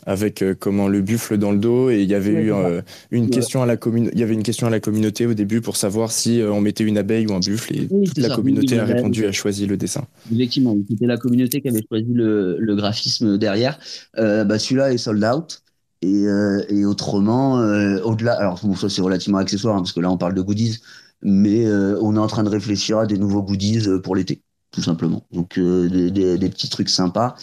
avec 0.06 0.42
euh, 0.42 0.56
comment 0.58 0.88
le 0.88 1.02
buffle 1.02 1.38
dans 1.38 1.52
le 1.52 1.58
dos 1.58 1.90
et 1.90 2.02
il 2.02 2.10
y 2.10 2.16
avait 2.16 2.32
eu 2.32 2.54
euh, 2.54 2.82
une 3.12 3.30
question 3.30 3.62
à 3.62 3.66
la 3.66 3.78
commune 3.78 4.10
il 4.14 4.20
y 4.20 4.24
avait 4.24 4.34
une 4.34 4.44
question 4.44 4.68
à 4.68 4.70
la 4.70 4.80
communauté 4.80 5.26
au 5.26 5.34
début 5.34 5.62
pour 5.62 5.76
savoir 5.76 6.12
si 6.12 6.42
euh, 6.42 6.52
on 6.52 6.62
mettait 6.62 6.84
une 6.84 6.98
abeille 6.98 7.28
ou 7.28 7.34
un 7.34 7.40
buffle 7.40 7.76
et 7.76 7.88
toute 7.88 8.18
la 8.18 8.30
communauté 8.30 8.80
a 8.80 8.86
répondu 8.86 9.26
a 9.26 9.32
choisi 9.32 9.66
le 9.66 9.78
dessin. 9.78 10.06
Effectivement 10.34 10.76
c'était 10.90 11.06
la 11.06 11.18
communauté 11.18 11.62
qui 11.62 11.68
avait 11.68 11.84
choisi 11.88 12.14
le, 12.14 12.58
le 12.60 12.76
graphisme 12.76 13.38
derrière. 13.38 13.80
Bah, 14.16 14.58
celui-là 14.58 14.94
est 14.94 14.98
sold 14.98 15.24
out 15.24 15.62
et, 16.02 16.24
et 16.70 16.86
autrement 16.86 17.56
au-delà 18.04 18.34
alors 18.34 18.60
bon, 18.64 18.76
ça 18.76 18.90
c'est 18.90 19.02
relativement 19.02 19.40
accessoire 19.40 19.76
hein, 19.76 19.80
parce 19.80 19.94
que 19.94 20.00
là 20.00 20.10
on 20.10 20.18
parle 20.18 20.34
de 20.34 20.42
goodies 20.42 20.80
mais 21.22 21.68
on 21.68 22.16
est 22.16 22.20
en 22.20 22.28
train 22.28 22.44
de 22.44 22.50
réfléchir 22.50 23.00
à 23.00 23.06
des 23.06 23.18
nouveaux 23.18 23.44
goodies 23.44 23.86
pour 24.04 24.16
l'été 24.16 24.42
tout 24.72 24.82
simplement. 24.82 25.24
Donc 25.32 25.58
euh, 25.58 25.90
des, 25.90 26.38
des, 26.38 26.50
petits 26.50 26.70
trucs 26.70 26.90
sympas. 26.90 27.36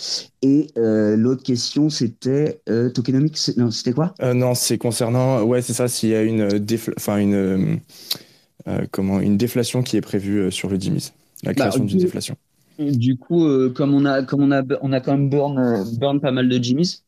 Et 0.43 0.69
euh, 0.79 1.17
l'autre 1.17 1.43
question, 1.43 1.91
c'était 1.91 2.61
euh, 2.69 2.91
tokenomics. 2.91 3.39
Non, 3.57 3.71
c'était 3.71 3.93
quoi? 3.93 4.15
Euh, 4.23 4.35
Non, 4.35 4.55
c'est 4.55 4.79
concernant. 4.79 5.43
Ouais, 5.43 5.63
c'est 5.63 5.73
ça. 5.73 5.89
S'il 5.89 6.11
y 6.11 6.15
a 6.15 6.23
une 6.23 6.49
enfin 6.97 7.19
une 7.19 7.81
comment 8.91 9.21
une 9.21 9.37
déflation 9.37 9.83
qui 9.83 9.97
est 9.97 10.01
prévue 10.01 10.51
sur 10.51 10.69
le 10.69 10.79
DIMIS, 10.79 11.13
la 11.43 11.53
bah, 11.53 11.55
création 11.55 11.85
d'une 11.85 11.99
déflation. 11.99 12.37
Du 12.79 13.17
coup, 13.17 13.47
comme 13.71 13.95
on 13.95 14.05
a 14.05 14.23
comme 14.23 14.43
on 14.43 14.53
a 14.53 14.63
on 14.83 14.93
a 14.93 15.01
quand 15.01 15.13
même 15.13 15.31
burn 15.31 15.85
burn 15.99 16.21
pas 16.21 16.33
mal 16.33 16.49
de 16.49 16.59
DIMIS. 16.59 17.03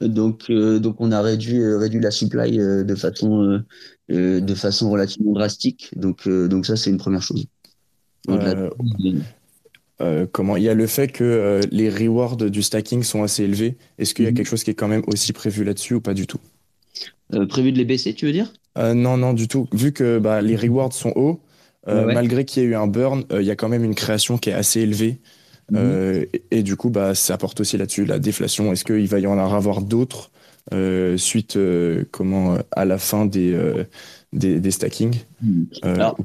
Donc, 0.00 0.50
donc 0.50 0.96
on 0.98 1.12
a 1.12 1.20
réduit, 1.20 1.62
réduit 1.76 2.00
la 2.00 2.10
supply 2.10 2.56
de 2.56 2.94
façon 2.94 3.62
de 4.08 4.54
façon 4.54 4.90
relativement 4.90 5.32
drastique. 5.32 5.90
Donc, 5.96 6.28
donc 6.28 6.66
ça 6.66 6.76
c'est 6.76 6.90
une 6.90 6.96
première 6.96 7.22
chose. 7.22 7.46
Euh, 10.02 10.26
comment 10.30 10.56
il 10.56 10.64
y 10.64 10.68
a 10.68 10.74
le 10.74 10.86
fait 10.86 11.08
que 11.08 11.22
euh, 11.22 11.60
les 11.70 11.88
rewards 11.88 12.36
du 12.36 12.62
stacking 12.62 13.02
sont 13.02 13.22
assez 13.22 13.44
élevés. 13.44 13.76
Est-ce 13.98 14.14
qu'il 14.14 14.24
y 14.24 14.28
a 14.28 14.30
mhm. 14.30 14.36
quelque 14.36 14.48
chose 14.48 14.64
qui 14.64 14.70
est 14.70 14.74
quand 14.74 14.88
même 14.88 15.02
aussi 15.06 15.32
prévu 15.32 15.64
là-dessus 15.64 15.94
ou 15.94 16.00
pas 16.00 16.14
du 16.14 16.26
tout? 16.26 16.40
Euh, 17.34 17.46
Prévu 17.46 17.72
de 17.72 17.78
les 17.78 17.84
baisser, 17.84 18.12
tu 18.14 18.26
veux 18.26 18.32
dire? 18.32 18.52
Non, 18.76 19.16
non, 19.16 19.32
du 19.32 19.48
tout. 19.48 19.68
Vu 19.72 19.92
que 19.92 20.18
bah, 20.18 20.40
les 20.40 20.56
rewards 20.56 20.92
sont 20.92 21.12
hauts, 21.14 21.40
malgré 21.86 22.44
qu'il 22.44 22.62
y 22.62 22.66
ait 22.66 22.68
eu 22.70 22.74
un 22.74 22.86
burn, 22.86 23.24
il 23.30 23.42
y 23.42 23.50
a 23.50 23.56
quand 23.56 23.68
même 23.68 23.84
une 23.84 23.94
création 23.94 24.38
qui 24.38 24.50
est 24.50 24.54
assez 24.54 24.80
élevée. 24.80 25.20
Mhm. 25.70 26.26
et, 26.50 26.62
du 26.62 26.76
coup, 26.76 26.90
bah, 26.90 27.14
ça 27.14 27.34
apporte 27.34 27.60
aussi 27.60 27.76
là-dessus 27.76 28.06
la 28.06 28.18
déflation. 28.18 28.72
Est-ce 28.72 28.84
qu'il 28.84 29.06
va 29.08 29.18
y 29.18 29.26
en 29.26 29.38
avoir 29.38 29.82
d'autres 29.82 30.30
suite 31.16 31.58
comment, 32.10 32.56
à 32.70 32.84
la 32.86 32.96
fin 32.96 33.26
des 33.26 33.54
des, 34.32 34.60
des 34.60 34.70
stackings 34.70 35.24
hmm. 35.42 35.64
euh, 35.84 35.94
Alors, 35.94 36.16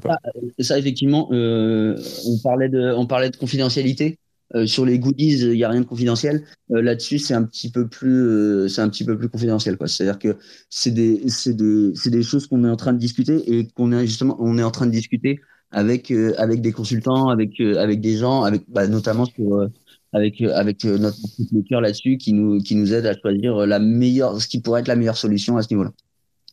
ça, 0.58 0.78
effectivement, 0.78 1.28
euh, 1.32 2.00
on, 2.26 2.38
parlait 2.38 2.68
de, 2.68 2.92
on 2.96 3.06
parlait 3.06 3.30
de 3.30 3.36
confidentialité. 3.36 4.18
Euh, 4.54 4.66
sur 4.66 4.86
les 4.86 4.98
goodies, 4.98 5.40
il 5.42 5.52
n'y 5.52 5.64
a 5.64 5.68
rien 5.68 5.82
de 5.82 5.86
confidentiel. 5.86 6.42
Euh, 6.70 6.80
là-dessus, 6.80 7.18
c'est 7.18 7.34
un 7.34 7.42
petit 7.42 7.70
peu 7.70 7.86
plus, 7.86 8.26
euh, 8.26 8.68
c'est 8.68 8.80
un 8.80 8.88
petit 8.88 9.04
peu 9.04 9.18
plus 9.18 9.28
confidentiel, 9.28 9.76
quoi. 9.76 9.88
C'est-à-dire 9.88 10.18
que 10.18 10.38
c'est 10.70 10.90
des, 10.90 11.28
c'est 11.28 11.54
des, 11.54 11.92
c'est 11.94 12.08
des 12.08 12.22
choses 12.22 12.46
qu'on 12.46 12.64
est 12.64 12.70
en 12.70 12.76
train 12.76 12.94
de 12.94 12.98
discuter 12.98 13.42
et 13.46 13.68
qu'on 13.68 13.92
est 13.92 14.06
justement, 14.06 14.36
on 14.40 14.56
est 14.56 14.62
en 14.62 14.70
train 14.70 14.86
de 14.86 14.90
discuter 14.90 15.40
avec, 15.70 16.10
avec 16.38 16.62
des 16.62 16.72
consultants, 16.72 17.28
avec, 17.28 17.60
avec 17.60 18.00
des 18.00 18.16
gens, 18.16 18.42
avec, 18.42 18.62
bah, 18.68 18.86
notamment 18.88 19.26
sur, 19.26 19.68
avec, 20.14 20.40
avec 20.40 20.82
notre 20.84 21.18
maker 21.52 21.82
là-dessus, 21.82 22.16
qui 22.16 22.32
nous, 22.32 22.58
qui 22.60 22.74
nous 22.74 22.94
aide 22.94 23.04
à 23.04 23.14
choisir 23.18 23.66
la 23.66 23.78
meilleure, 23.78 24.40
ce 24.40 24.48
qui 24.48 24.62
pourrait 24.62 24.80
être 24.80 24.88
la 24.88 24.96
meilleure 24.96 25.18
solution 25.18 25.58
à 25.58 25.62
ce 25.62 25.68
niveau-là. 25.74 25.92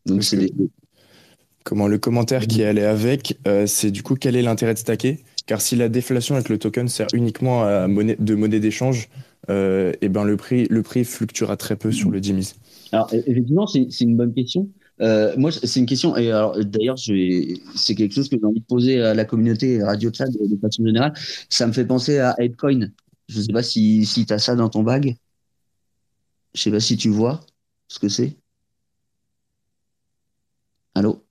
Donc, 0.06 0.22
c'est 0.22 0.36
des, 0.36 0.52
Comment 1.66 1.88
le 1.88 1.98
commentaire 1.98 2.46
qui 2.46 2.62
allait 2.64 2.86
avec, 2.86 3.40
euh, 3.48 3.66
c'est 3.66 3.90
du 3.90 4.04
coup 4.04 4.14
quel 4.14 4.36
est 4.36 4.44
l'intérêt 4.44 4.76
de 4.76 4.80
stacker? 4.80 5.24
Car 5.48 5.62
si 5.62 5.76
la 5.76 5.90
déflation 5.90 6.36
avec 6.36 6.48
le 6.48 6.60
token 6.60 6.88
sert 6.88 7.08
uniquement 7.12 7.64
à 7.64 7.88
monnaie, 7.88 8.16
de 8.20 8.36
monnaie 8.36 8.60
d'échange, 8.60 9.10
euh, 9.50 9.92
et 9.94 9.98
eh 10.04 10.10
ben 10.10 10.26
le 10.26 10.38
prix, 10.38 10.68
le 10.70 10.84
prix 10.84 11.04
fluctuera 11.04 11.58
très 11.58 11.76
peu 11.76 11.92
sur 11.92 12.12
le 12.12 12.22
DIMIS. 12.22 12.54
Alors 12.92 13.12
effectivement, 13.12 13.66
c'est 13.66 13.90
une 14.02 14.16
bonne 14.16 14.32
question. 14.36 14.70
Euh, 15.02 15.34
moi, 15.38 15.52
c'est 15.52 15.80
une 15.80 15.88
question, 15.88 16.16
et 16.16 16.30
alors 16.30 16.56
d'ailleurs, 16.64 17.00
c'est 17.00 17.96
quelque 17.96 18.14
chose 18.14 18.30
que 18.30 18.38
j'ai 18.40 18.46
envie 18.46 18.60
de 18.60 18.66
poser 18.66 19.02
à 19.02 19.16
la 19.16 19.26
communauté 19.26 19.82
Radio 19.84 20.12
Chat 20.14 20.28
de, 20.28 20.48
de, 20.48 20.58
façon 20.62 20.86
générale. 20.86 21.14
Ça 21.50 21.66
me 21.66 21.74
fait 21.74 21.86
penser 21.86 22.20
à 22.20 22.36
Apecoin. 22.38 22.92
Je 23.28 23.40
ne 23.40 23.44
sais 23.44 23.54
pas 23.54 23.64
si, 23.64 24.06
si 24.06 24.28
tu 24.28 24.34
as 24.34 24.38
ça 24.38 24.54
dans 24.54 24.70
ton 24.70 24.84
bag. 24.84 25.16
Je 26.54 26.60
ne 26.60 26.62
sais 26.62 26.72
pas 26.72 26.80
si 26.80 26.96
tu 26.96 27.10
vois 27.10 27.42
ce 27.88 27.98
que 27.98 28.08
c'est. 28.08 28.38
Allô? 30.94 31.25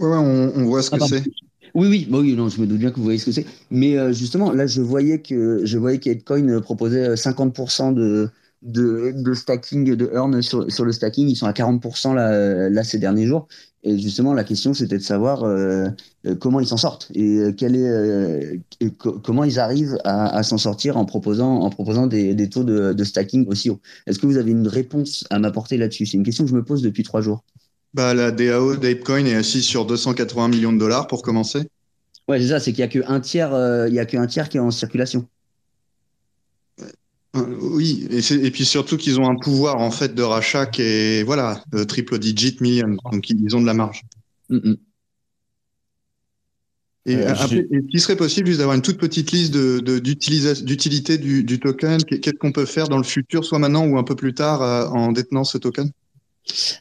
Ouais, 0.00 0.16
on, 0.16 0.64
voit 0.64 0.82
ce 0.82 0.90
que 0.90 0.96
ah, 0.98 1.06
c'est. 1.06 1.22
Oui, 1.74 1.88
oui, 1.88 2.06
bah 2.10 2.18
oui, 2.20 2.34
non, 2.34 2.48
je 2.48 2.58
me 2.60 2.66
doute 2.66 2.78
bien 2.78 2.90
que 2.90 2.96
vous 2.96 3.04
voyez 3.04 3.18
ce 3.18 3.26
que 3.26 3.32
c'est. 3.32 3.44
Mais 3.70 3.98
euh, 3.98 4.12
justement, 4.12 4.50
là, 4.50 4.66
je 4.66 4.80
voyais 4.80 5.20
que 5.20 5.60
je 5.64 5.78
voyais 5.78 5.98
qu'Edcoin 5.98 6.60
proposait 6.62 7.14
50% 7.14 7.98
euh, 7.98 8.28
de, 8.62 9.12
de, 9.12 9.22
de, 9.22 9.34
stacking 9.34 9.94
de 9.94 10.10
earn 10.14 10.40
sur, 10.40 10.72
sur, 10.72 10.86
le 10.86 10.92
stacking. 10.92 11.28
Ils 11.28 11.36
sont 11.36 11.46
à 11.46 11.52
40% 11.52 12.14
là, 12.14 12.70
là 12.70 12.82
ces 12.82 12.98
derniers 12.98 13.26
jours. 13.26 13.46
Et 13.82 13.98
justement, 13.98 14.32
la 14.32 14.44
question, 14.44 14.72
c'était 14.72 14.96
de 14.96 15.02
savoir 15.02 15.44
euh, 15.44 15.88
comment 16.40 16.60
ils 16.60 16.66
s'en 16.66 16.76
sortent 16.78 17.10
et 17.14 17.54
quel 17.56 17.76
est, 17.76 18.60
comment 19.22 19.44
ils 19.44 19.58
arrivent 19.58 19.98
à, 20.04 20.34
à 20.36 20.42
s'en 20.42 20.58
sortir 20.58 20.96
en 20.96 21.04
proposant, 21.04 21.60
en 21.60 21.70
proposant 21.70 22.06
des, 22.06 22.34
des 22.34 22.48
taux 22.48 22.64
de, 22.64 22.94
de 22.94 23.04
stacking 23.04 23.46
aussi 23.48 23.68
hauts. 23.70 23.80
Est-ce 24.06 24.18
que 24.18 24.26
vous 24.26 24.38
avez 24.38 24.50
une 24.50 24.68
réponse 24.68 25.26
à 25.30 25.38
m'apporter 25.38 25.76
là-dessus? 25.76 26.06
C'est 26.06 26.16
une 26.16 26.24
question 26.24 26.44
que 26.44 26.50
je 26.50 26.56
me 26.56 26.64
pose 26.64 26.82
depuis 26.82 27.02
trois 27.02 27.20
jours. 27.20 27.44
Bah, 27.92 28.14
la 28.14 28.30
DAO 28.30 28.76
d'Apecoin 28.76 29.24
est 29.26 29.34
assise 29.34 29.64
sur 29.64 29.84
280 29.84 30.48
millions 30.48 30.72
de 30.72 30.78
dollars 30.78 31.08
pour 31.08 31.22
commencer. 31.22 31.62
Ouais, 32.28 32.40
c'est 32.40 32.48
ça, 32.48 32.60
c'est 32.60 32.72
qu'il 32.72 32.84
n'y 32.84 32.84
a 32.84 33.02
qu'un 33.02 33.20
tiers, 33.20 33.52
euh, 33.52 33.88
il 33.88 33.94
y 33.94 33.98
a 33.98 34.06
qu'un 34.06 34.26
tiers 34.26 34.48
qui 34.48 34.58
est 34.58 34.60
en 34.60 34.70
circulation. 34.70 35.26
Euh, 37.36 37.40
oui, 37.60 38.06
et, 38.10 38.46
et, 38.46 38.50
puis 38.50 38.64
surtout 38.64 38.96
qu'ils 38.96 39.20
ont 39.20 39.28
un 39.28 39.36
pouvoir 39.36 39.78
en 39.78 39.90
fait 39.90 40.14
de 40.14 40.22
rachat 40.22 40.66
qui 40.66 40.82
est 40.82 41.22
voilà 41.22 41.62
triple 41.86 42.18
digit 42.18 42.60
million, 42.60 42.96
donc 43.12 43.30
ils 43.30 43.56
ont 43.56 43.60
de 43.60 43.66
la 43.66 43.74
marge. 43.74 44.02
Mm. 44.48 44.74
Et, 47.06 47.16
euh, 47.16 47.34
il 47.88 48.00
serait 48.00 48.16
possible 48.16 48.48
juste 48.48 48.58
d'avoir 48.58 48.76
une 48.76 48.82
toute 48.82 48.98
petite 48.98 49.32
liste 49.32 49.52
d'utilité 49.54 51.18
de, 51.18 51.22
du, 51.22 51.44
du, 51.44 51.58
token 51.58 52.02
Qu'est-ce 52.04 52.36
qu'on 52.36 52.52
peut 52.52 52.66
faire 52.66 52.88
dans 52.88 52.98
le 52.98 53.04
futur, 53.04 53.44
soit 53.44 53.58
maintenant 53.58 53.86
ou 53.86 53.96
un 53.96 54.04
peu 54.04 54.16
plus 54.16 54.34
tard, 54.34 54.60
en 54.92 55.10
détenant 55.10 55.44
ce 55.44 55.56
token? 55.56 55.90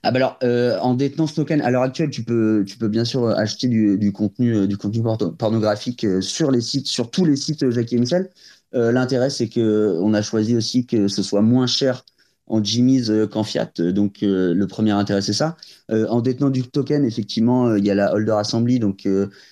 Ah 0.03 0.11
bah 0.11 0.17
alors, 0.17 0.39
euh, 0.43 0.79
en 0.79 0.93
détenant 0.95 1.27
ce 1.27 1.35
token, 1.35 1.61
à 1.61 1.69
l'heure 1.69 1.83
actuelle, 1.83 2.09
tu 2.09 2.23
peux, 2.23 2.63
tu 2.65 2.77
peux 2.77 2.87
bien 2.87 3.05
sûr 3.05 3.27
acheter 3.27 3.67
du, 3.67 4.11
contenu, 4.11 4.55
euh, 4.55 4.67
du 4.67 4.77
contenu 4.77 5.03
pornographique 5.37 6.03
euh, 6.05 6.21
sur 6.21 6.51
les 6.51 6.61
sites, 6.61 6.87
sur 6.87 7.11
tous 7.11 7.25
les 7.25 7.35
sites 7.35 7.69
Jackie 7.69 7.95
et 7.95 7.99
Michel. 7.99 8.29
Euh, 8.75 8.91
L'intérêt, 8.91 9.29
c'est 9.29 9.49
que 9.49 9.97
on 10.01 10.13
a 10.13 10.21
choisi 10.21 10.55
aussi 10.55 10.85
que 10.85 11.07
ce 11.07 11.23
soit 11.23 11.41
moins 11.41 11.67
cher 11.67 12.05
en 12.47 12.63
Jimmy's 12.63 13.11
qu'en 13.31 13.43
Fiat. 13.43 13.71
Donc, 13.77 14.17
le 14.21 14.65
premier 14.65 14.89
intérêt, 14.91 15.21
c'est 15.21 15.33
ça. 15.33 15.55
en 15.89 16.19
détenant 16.21 16.49
du 16.49 16.63
token, 16.63 17.05
effectivement, 17.05 17.75
il 17.75 17.85
y 17.85 17.91
a 17.91 17.95
la 17.95 18.11
Holder 18.11 18.31
Assembly, 18.39 18.79
donc 18.79 19.07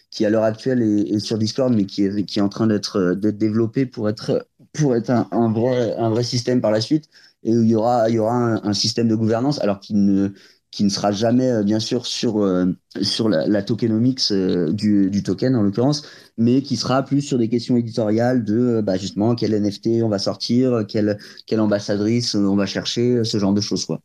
qui 0.09 0.25
à 0.25 0.31
l'heure 0.31 0.43
actuelle 0.43 0.81
est, 0.81 1.19
sur 1.19 1.37
Discord, 1.37 1.71
mais 1.71 1.85
qui 1.85 2.05
est, 2.05 2.25
qui 2.25 2.39
est 2.39 2.41
en 2.41 2.49
train 2.49 2.65
d'être 2.65 3.13
d'être 3.13 3.37
développé 3.37 3.85
pour 3.85 4.09
être 4.09 4.47
pour 4.73 4.95
être 4.95 5.11
un, 5.11 5.51
vrai 5.51 5.95
un 5.97 6.09
vrai 6.09 6.23
système 6.23 6.59
par 6.59 6.71
la 6.71 6.81
suite 6.81 7.07
et 7.43 7.55
où 7.55 7.61
il 7.61 7.69
y 7.69 7.75
aura, 7.75 8.09
il 8.09 8.15
y 8.15 8.19
aura 8.19 8.35
un, 8.35 8.73
système 8.73 9.07
de 9.07 9.15
gouvernance, 9.15 9.59
alors 9.61 9.79
qu'il 9.79 10.03
ne, 10.03 10.33
qui 10.71 10.83
ne 10.83 10.89
sera 10.89 11.11
jamais, 11.11 11.49
euh, 11.49 11.63
bien 11.63 11.79
sûr, 11.79 12.05
sur, 12.05 12.43
euh, 12.43 12.65
sur 13.01 13.29
la, 13.29 13.61
tokenomics 13.63 14.31
euh, 14.31 14.71
du, 14.71 15.09
du, 15.09 15.23
token, 15.23 15.55
en 15.55 15.63
l'occurrence, 15.63 16.03
mais 16.37 16.61
qui 16.61 16.75
sera 16.75 17.03
plus 17.03 17.21
sur 17.21 17.37
des 17.37 17.49
questions 17.49 17.77
éditoriales 17.77 18.43
de, 18.43 18.81
bah, 18.81 18.97
justement, 18.97 19.35
quel 19.35 19.53
NFT 19.59 20.03
on 20.03 20.09
va 20.09 20.19
sortir, 20.19 20.85
quelle, 20.87 21.17
quelle 21.45 21.61
ambassadrice 21.61 22.35
on 22.35 22.55
va 22.55 22.65
chercher, 22.65 23.23
ce 23.23 23.37
genre 23.39 23.53
de 23.53 23.61
choses, 23.61 23.85
quoi. 23.85 24.01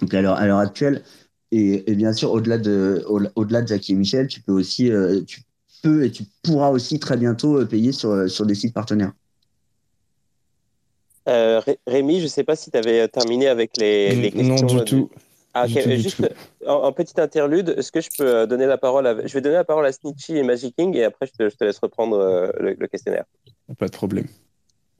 Donc, 0.00 0.12
à 0.12 0.20
l'heure 0.20 0.58
actuelle, 0.58 1.02
et, 1.52 1.94
bien 1.94 2.12
sûr, 2.12 2.32
au-delà 2.32 2.58
de, 2.58 3.04
au-delà 3.34 3.62
de 3.62 3.68
Jackie 3.68 3.92
et 3.92 3.94
Michel, 3.94 4.26
tu 4.28 4.42
peux 4.42 4.52
aussi, 4.52 4.90
tu 5.26 5.42
et 6.02 6.10
tu 6.10 6.24
pourras 6.42 6.70
aussi 6.70 6.98
très 6.98 7.16
bientôt 7.16 7.64
payer 7.64 7.92
sur, 7.92 8.28
sur 8.28 8.44
des 8.44 8.56
sites 8.56 8.74
partenaires. 8.74 9.12
Euh, 11.28 11.60
Rémi, 11.86 12.18
je 12.18 12.24
ne 12.24 12.28
sais 12.28 12.44
pas 12.44 12.56
si 12.56 12.70
tu 12.70 12.76
avais 12.76 13.00
euh, 13.00 13.08
terminé 13.08 13.48
avec 13.48 13.76
les, 13.78 14.14
les 14.14 14.30
questions. 14.30 14.66
Non, 14.66 14.82
du 14.82 14.84
tout. 14.84 15.10
Ah, 15.54 15.66
Juste 15.66 16.22
En, 16.66 16.92
petit 16.92 17.18
interlude, 17.18 17.74
est-ce 17.78 17.90
que 17.90 18.02
je 18.02 18.10
peux 18.16 18.26
euh, 18.26 18.46
donner 18.46 18.66
la 18.66 18.76
parole 18.76 19.06
à... 19.06 19.26
Je 19.26 19.32
vais 19.32 19.40
donner 19.40 19.54
la 19.54 19.64
parole 19.64 19.86
à 19.86 19.92
Snitchy 19.92 20.36
et 20.36 20.42
Magic 20.42 20.76
King 20.76 20.94
et 20.94 21.04
après 21.04 21.26
je 21.26 21.48
te, 21.48 21.64
laisse 21.64 21.78
reprendre 21.78 22.52
le, 22.60 22.74
questionnaire. 22.86 23.24
Pas 23.78 23.86
de 23.86 23.92
problème. 23.92 24.26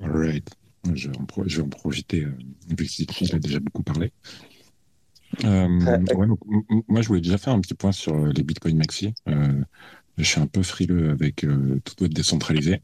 All 0.02 0.10
right. 0.10 0.48
Je 0.94 1.10
vais 1.10 1.16
en, 1.18 1.26
je 1.44 1.56
vais 1.58 1.62
en 1.62 1.68
profiter. 1.68 2.26
Vu 2.68 2.76
que 2.76 2.84
Snitchy 2.84 3.34
a 3.34 3.38
déjà 3.38 3.60
beaucoup 3.60 3.82
parlé. 3.82 4.12
ouais, 5.44 5.68
moi, 6.88 7.02
je 7.02 7.08
voulais 7.08 7.20
déjà 7.20 7.36
faire 7.36 7.52
un 7.52 7.60
petit 7.60 7.74
point 7.74 7.92
sur 7.92 8.16
les 8.16 8.42
Bitcoin 8.42 8.78
Maxi. 8.78 9.12
je 9.26 10.24
suis 10.24 10.40
un 10.40 10.46
peu 10.46 10.62
frileux 10.62 11.10
avec 11.10 11.36
tout 11.36 11.94
votre 11.98 12.14
décentralisé. 12.14 12.80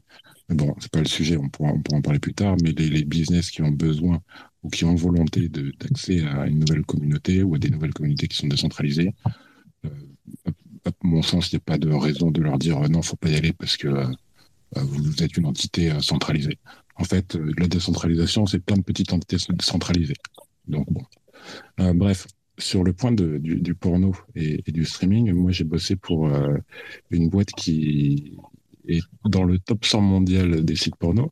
Bon, 0.49 0.75
c'est 0.79 0.91
pas 0.91 0.99
le 0.99 1.05
sujet, 1.05 1.37
on 1.37 1.49
pourra, 1.49 1.71
en 1.71 2.01
parler 2.01 2.19
plus 2.19 2.33
tard, 2.33 2.57
mais 2.61 2.71
les, 2.71 3.03
business 3.03 3.51
qui 3.51 3.61
ont 3.61 3.71
besoin 3.71 4.21
ou 4.63 4.69
qui 4.69 4.85
ont 4.85 4.95
volonté 4.95 5.49
d'accès 5.49 6.23
à 6.25 6.47
une 6.47 6.59
nouvelle 6.59 6.85
communauté 6.85 7.43
ou 7.43 7.55
à 7.55 7.59
des 7.59 7.69
nouvelles 7.69 7.93
communautés 7.93 8.27
qui 8.27 8.37
sont 8.37 8.47
décentralisées, 8.47 9.13
euh, 9.85 9.89
à 10.85 10.91
mon 11.03 11.21
sens, 11.21 11.51
il 11.51 11.55
n'y 11.55 11.57
a 11.57 11.61
pas 11.65 11.77
de 11.77 11.89
raison 11.89 12.31
de 12.31 12.41
leur 12.41 12.57
dire 12.57 12.77
euh, 12.77 12.87
non, 12.87 13.01
faut 13.01 13.15
pas 13.15 13.29
y 13.29 13.35
aller 13.35 13.53
parce 13.53 13.77
que 13.77 13.87
euh, 13.87 14.05
vous 14.75 15.23
êtes 15.23 15.37
une 15.37 15.45
entité 15.45 15.91
centralisée. 16.01 16.57
En 16.95 17.03
fait, 17.03 17.37
la 17.57 17.67
décentralisation, 17.67 18.45
c'est 18.45 18.59
plein 18.59 18.77
de 18.77 18.83
petites 18.83 19.13
entités 19.13 19.37
centralisées. 19.59 20.15
Donc 20.67 20.87
bon. 20.91 21.03
bref, 21.93 22.27
sur 22.57 22.83
le 22.83 22.93
point 22.93 23.11
du, 23.11 23.75
porno 23.75 24.15
et, 24.35 24.61
du 24.71 24.85
streaming, 24.85 25.31
moi 25.33 25.51
j'ai 25.51 25.63
bossé 25.63 25.95
pour 25.95 26.29
une 27.11 27.29
boîte 27.29 27.51
qui 27.51 28.37
est 28.87 29.01
dans 29.25 29.43
le 29.43 29.59
top 29.59 29.85
100 29.85 30.01
mondial 30.01 30.63
des 30.63 30.75
sites 30.75 30.95
porno 30.95 31.31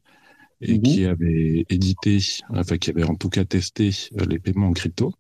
et 0.62 0.78
Mhm. 0.78 0.84
qui 0.84 1.06
avait 1.06 1.66
édité, 1.70 2.20
enfin 2.50 2.78
qui 2.78 2.90
avait 2.92 3.04
en 3.04 3.16
tout 3.16 3.30
cas 3.30 3.46
testé 3.46 3.90
euh, 4.20 4.26
les 4.26 4.40
paiements 4.40 4.68
en 4.68 4.74
crypto, 4.74 5.14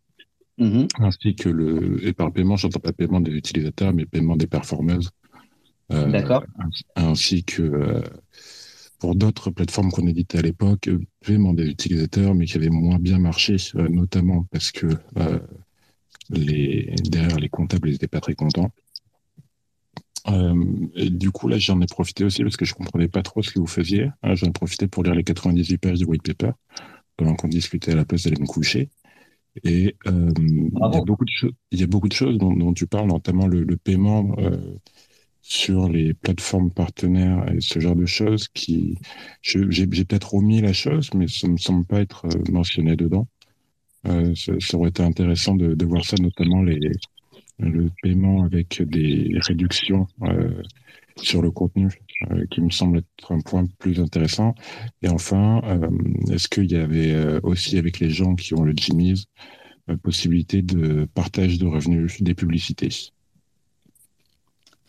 Mhm. 0.57 0.87
ainsi 0.99 1.35
que 1.35 1.49
le, 1.49 2.05
et 2.05 2.13
par 2.13 2.31
paiement, 2.31 2.57
j'entends 2.57 2.79
pas 2.79 2.93
paiement 2.93 3.21
des 3.21 3.31
utilisateurs, 3.31 3.93
mais 3.93 4.05
paiement 4.05 4.35
des 4.37 4.47
performeuses, 4.47 5.09
euh, 5.91 6.07
D'accord. 6.11 6.43
ainsi- 6.95 7.43
que 7.43 7.63
euh, 7.63 8.01
pour 8.99 9.15
d'autres 9.15 9.49
plateformes 9.49 9.91
qu'on 9.91 10.05
éditait 10.07 10.37
à 10.37 10.41
l'époque, 10.43 10.89
paiement 11.25 11.53
des 11.53 11.65
utilisateurs, 11.65 12.35
mais 12.35 12.45
qui 12.45 12.57
avaient 12.57 12.69
moins 12.69 12.99
bien 12.99 13.17
marché, 13.17 13.55
euh, 13.75 13.87
notamment 13.89 14.45
parce 14.51 14.71
que 14.71 14.87
les, 16.29 16.93
derrière 17.03 17.39
les 17.39 17.49
comptables, 17.49 17.89
ils 17.89 17.93
n'étaient 17.93 18.07
pas 18.07 18.21
très 18.21 18.35
contents. 18.35 18.71
Euh, 20.29 20.55
et 20.95 21.09
du 21.09 21.31
coup, 21.31 21.47
là, 21.47 21.57
j'en 21.57 21.81
ai 21.81 21.87
profité 21.87 22.23
aussi 22.23 22.43
parce 22.43 22.57
que 22.57 22.65
je 22.65 22.73
comprenais 22.75 23.07
pas 23.07 23.23
trop 23.23 23.41
ce 23.41 23.51
que 23.51 23.59
vous 23.59 23.67
faisiez. 23.67 24.09
Euh, 24.25 24.35
J'en 24.35 24.47
ai 24.47 24.51
profité 24.51 24.87
pour 24.87 25.03
lire 25.03 25.15
les 25.15 25.23
98 25.23 25.77
pages 25.79 25.99
de 25.99 26.05
white 26.05 26.23
paper 26.23 26.51
pendant 27.17 27.35
qu'on 27.35 27.49
discutait 27.49 27.93
à 27.93 27.95
la 27.95 28.05
place 28.05 28.23
d'aller 28.23 28.41
me 28.41 28.47
coucher. 28.47 28.89
Et 29.63 29.95
euh, 30.07 30.31
il 30.37 30.93
y 30.93 30.97
a 30.97 31.01
beaucoup 31.01 31.25
de 31.25 31.31
choses, 31.31 31.53
il 31.71 31.79
y 31.79 31.83
a 31.83 31.87
beaucoup 31.87 32.09
de 32.09 32.13
choses 32.13 32.37
dont, 32.37 32.53
dont 32.53 32.73
tu 32.73 32.87
parles, 32.87 33.07
notamment 33.07 33.47
le, 33.47 33.63
le 33.63 33.77
paiement 33.77 34.35
euh, 34.39 34.75
sur 35.41 35.89
les 35.89 36.13
plateformes 36.13 36.71
partenaires 36.71 37.45
et 37.53 37.61
ce 37.61 37.79
genre 37.79 37.95
de 37.95 38.05
choses 38.05 38.47
qui, 38.49 38.97
j'ai 39.41 39.87
peut-être 39.87 40.35
omis 40.35 40.61
la 40.61 40.73
chose, 40.73 41.09
mais 41.15 41.27
ça 41.27 41.47
me 41.47 41.57
semble 41.57 41.85
pas 41.85 42.01
être 42.01 42.25
euh, 42.25 42.51
mentionné 42.51 42.95
dedans. 42.95 43.27
Euh, 44.07 44.33
ça, 44.35 44.53
ça 44.59 44.77
aurait 44.77 44.89
été 44.89 45.03
intéressant 45.03 45.55
de, 45.55 45.75
de 45.75 45.85
voir 45.85 46.05
ça, 46.05 46.15
notamment 46.19 46.63
les, 46.63 46.79
le 47.61 47.89
paiement 48.01 48.43
avec 48.43 48.81
des 48.81 49.37
réductions 49.47 50.07
euh, 50.23 50.61
sur 51.17 51.41
le 51.41 51.51
contenu, 51.51 51.89
euh, 52.31 52.45
qui 52.49 52.61
me 52.61 52.69
semble 52.69 52.99
être 52.99 53.31
un 53.31 53.39
point 53.39 53.65
plus 53.79 53.99
intéressant. 53.99 54.55
Et 55.01 55.09
enfin, 55.09 55.61
euh, 55.65 55.89
est-ce 56.31 56.47
qu'il 56.47 56.71
y 56.71 56.75
avait 56.75 57.39
aussi 57.43 57.77
avec 57.77 57.99
les 57.99 58.09
gens 58.09 58.35
qui 58.35 58.53
ont 58.53 58.63
le 58.63 58.73
Jimmy's 58.75 59.25
possibilité 60.03 60.61
de 60.61 61.05
partage 61.13 61.57
de 61.57 61.67
revenus 61.67 62.21
des 62.21 62.33
publicités? 62.33 63.11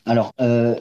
Alors, 0.04 0.32
le 0.38 0.76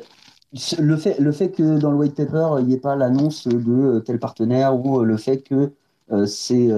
fait, 0.98 1.20
le 1.20 1.32
fait 1.32 1.52
que 1.52 1.80
dans 1.80 1.92
le 1.92 1.98
white 1.98 2.16
paper, 2.16 2.58
il 2.60 2.68
n'y 2.68 2.74
ait 2.76 2.80
pas 2.80 2.96
l'annonce 2.96 3.48
de 3.48 4.04
tel 4.06 4.20
partenaire 4.20 4.76
ou 4.76 5.04
le 5.04 5.18
fait 5.18 5.38
que 5.38 5.72
c'est. 6.28 6.70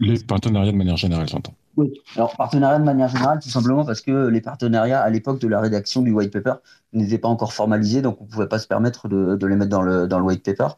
Les 0.00 0.18
partenariats 0.20 0.72
de 0.72 0.76
manière 0.76 0.96
générale, 0.96 1.28
j'entends. 1.28 1.54
Alors 2.16 2.36
partenariat 2.36 2.78
de 2.78 2.84
manière 2.84 3.08
générale, 3.08 3.38
tout 3.40 3.48
simplement 3.48 3.84
parce 3.84 4.00
que 4.00 4.28
les 4.28 4.40
partenariats 4.40 5.00
à 5.00 5.10
l'époque 5.10 5.40
de 5.40 5.48
la 5.48 5.60
rédaction 5.60 6.02
du 6.02 6.12
white 6.12 6.32
paper 6.32 6.54
n'étaient 6.92 7.18
pas 7.18 7.28
encore 7.28 7.52
formalisés, 7.52 8.02
donc 8.02 8.20
on 8.20 8.24
ne 8.24 8.28
pouvait 8.28 8.48
pas 8.48 8.58
se 8.58 8.66
permettre 8.66 9.08
de, 9.08 9.46
les 9.46 9.56
mettre 9.56 9.70
dans 9.70 9.82
le, 9.82 10.22
white 10.22 10.44
paper. 10.44 10.68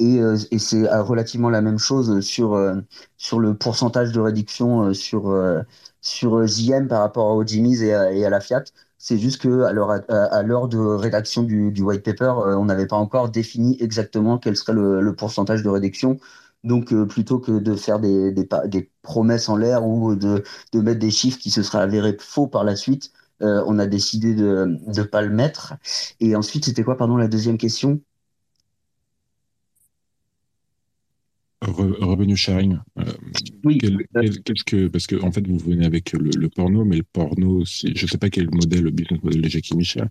Et, 0.00 0.20
euh, 0.20 0.36
c'est 0.36 0.88
euh, 0.88 1.02
relativement 1.02 1.50
la 1.50 1.60
même 1.60 1.78
chose 1.78 2.20
sur, 2.20 2.54
euh, 2.54 2.76
le 3.36 3.54
pourcentage 3.54 4.12
de 4.12 4.20
réduction 4.20 4.92
sur, 4.94 5.34
sur 6.00 6.46
JM 6.46 6.88
par 6.88 7.00
rapport 7.00 7.34
au 7.34 7.46
Jimmy's 7.46 7.82
et 7.82 7.94
à, 7.94 8.26
à 8.26 8.30
la 8.30 8.40
Fiat. 8.40 8.64
C'est 9.00 9.18
juste 9.18 9.40
que 9.40 9.62
à 9.62 9.72
l'heure 9.72 9.90
à, 9.90 9.96
à 10.12 10.42
de 10.42 10.78
rédaction 10.78 11.44
du, 11.44 11.82
white 11.82 12.04
paper, 12.04 12.32
on 12.58 12.64
n'avait 12.64 12.86
pas 12.86 12.96
encore 12.96 13.28
défini 13.28 13.76
exactement 13.80 14.38
quel 14.38 14.56
serait 14.56 14.72
le 14.72 15.14
pourcentage 15.14 15.62
de 15.62 15.68
réduction. 15.68 16.18
Donc, 16.64 16.92
euh, 16.92 17.06
plutôt 17.06 17.38
que 17.38 17.52
de 17.58 17.74
faire 17.76 18.00
des, 18.00 18.32
des, 18.32 18.90
promesses 19.02 19.48
en 19.48 19.56
l'air 19.56 19.86
ou 19.86 20.14
de, 20.16 20.42
de 20.72 20.80
mettre 20.80 20.98
des 20.98 21.10
chiffres 21.10 21.38
qui 21.38 21.50
se 21.50 21.62
seraient 21.62 21.82
avérés 21.82 22.16
faux 22.20 22.46
par 22.48 22.64
la 22.64 22.76
suite, 22.76 23.12
euh, 23.42 23.62
on 23.66 23.78
a 23.78 23.86
décidé 23.86 24.34
de 24.34 24.66
ne 24.86 25.02
pas 25.04 25.22
le 25.22 25.30
mettre. 25.30 25.74
Et 26.20 26.34
ensuite, 26.36 26.64
c'était 26.64 26.82
quoi, 26.84 26.96
pardon, 26.96 27.16
la 27.16 27.28
deuxième 27.28 27.58
question? 27.58 28.00
Re- 31.62 31.96
revenu 32.04 32.36
sharing. 32.36 32.78
euh, 32.98 33.04
Oui. 33.64 33.78
quel- 33.78 33.98
quel- 34.14 34.42
Qu'est-ce 34.42 34.64
que 34.64 34.86
parce 34.88 35.06
que 35.08 35.20
en 35.22 35.32
fait 35.32 35.44
vous 35.46 35.58
venez 35.58 35.84
avec 35.86 36.12
le, 36.12 36.30
le 36.30 36.48
porno, 36.48 36.84
mais 36.84 36.98
le 36.98 37.02
porno, 37.02 37.64
je 37.64 38.06
sais 38.06 38.18
pas 38.18 38.30
quel 38.30 38.48
modèle, 38.50 38.84
le 38.84 38.90
business 38.92 39.20
model 39.22 39.42
de 39.42 39.48
Jackie 39.48 39.76
Michel, 39.76 40.08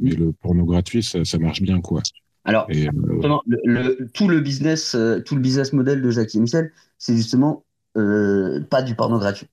mais 0.00 0.12
le 0.12 0.32
porno 0.32 0.64
gratuit, 0.64 1.02
ça, 1.02 1.24
ça 1.24 1.38
marche 1.38 1.60
bien 1.60 1.80
quoi. 1.80 2.02
Alors, 2.46 2.68
Et, 2.70 2.86
euh, 2.88 2.92
justement, 3.12 3.42
le, 3.46 3.58
le- 3.64 4.08
tout 4.14 4.28
le 4.28 4.40
business, 4.40 4.94
euh, 4.94 5.20
tout 5.20 5.34
le 5.34 5.40
business 5.40 5.72
model 5.72 6.02
de 6.02 6.10
Jackie 6.10 6.40
Michel, 6.40 6.72
c'est 6.98 7.16
justement 7.16 7.64
euh, 7.96 8.60
pas 8.70 8.82
du 8.82 8.94
porno 8.94 9.18
gratuit. 9.18 9.48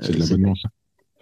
c'est 0.00 0.12
de 0.14 0.20
l'abonnement, 0.20 0.54
ça. 0.54 0.68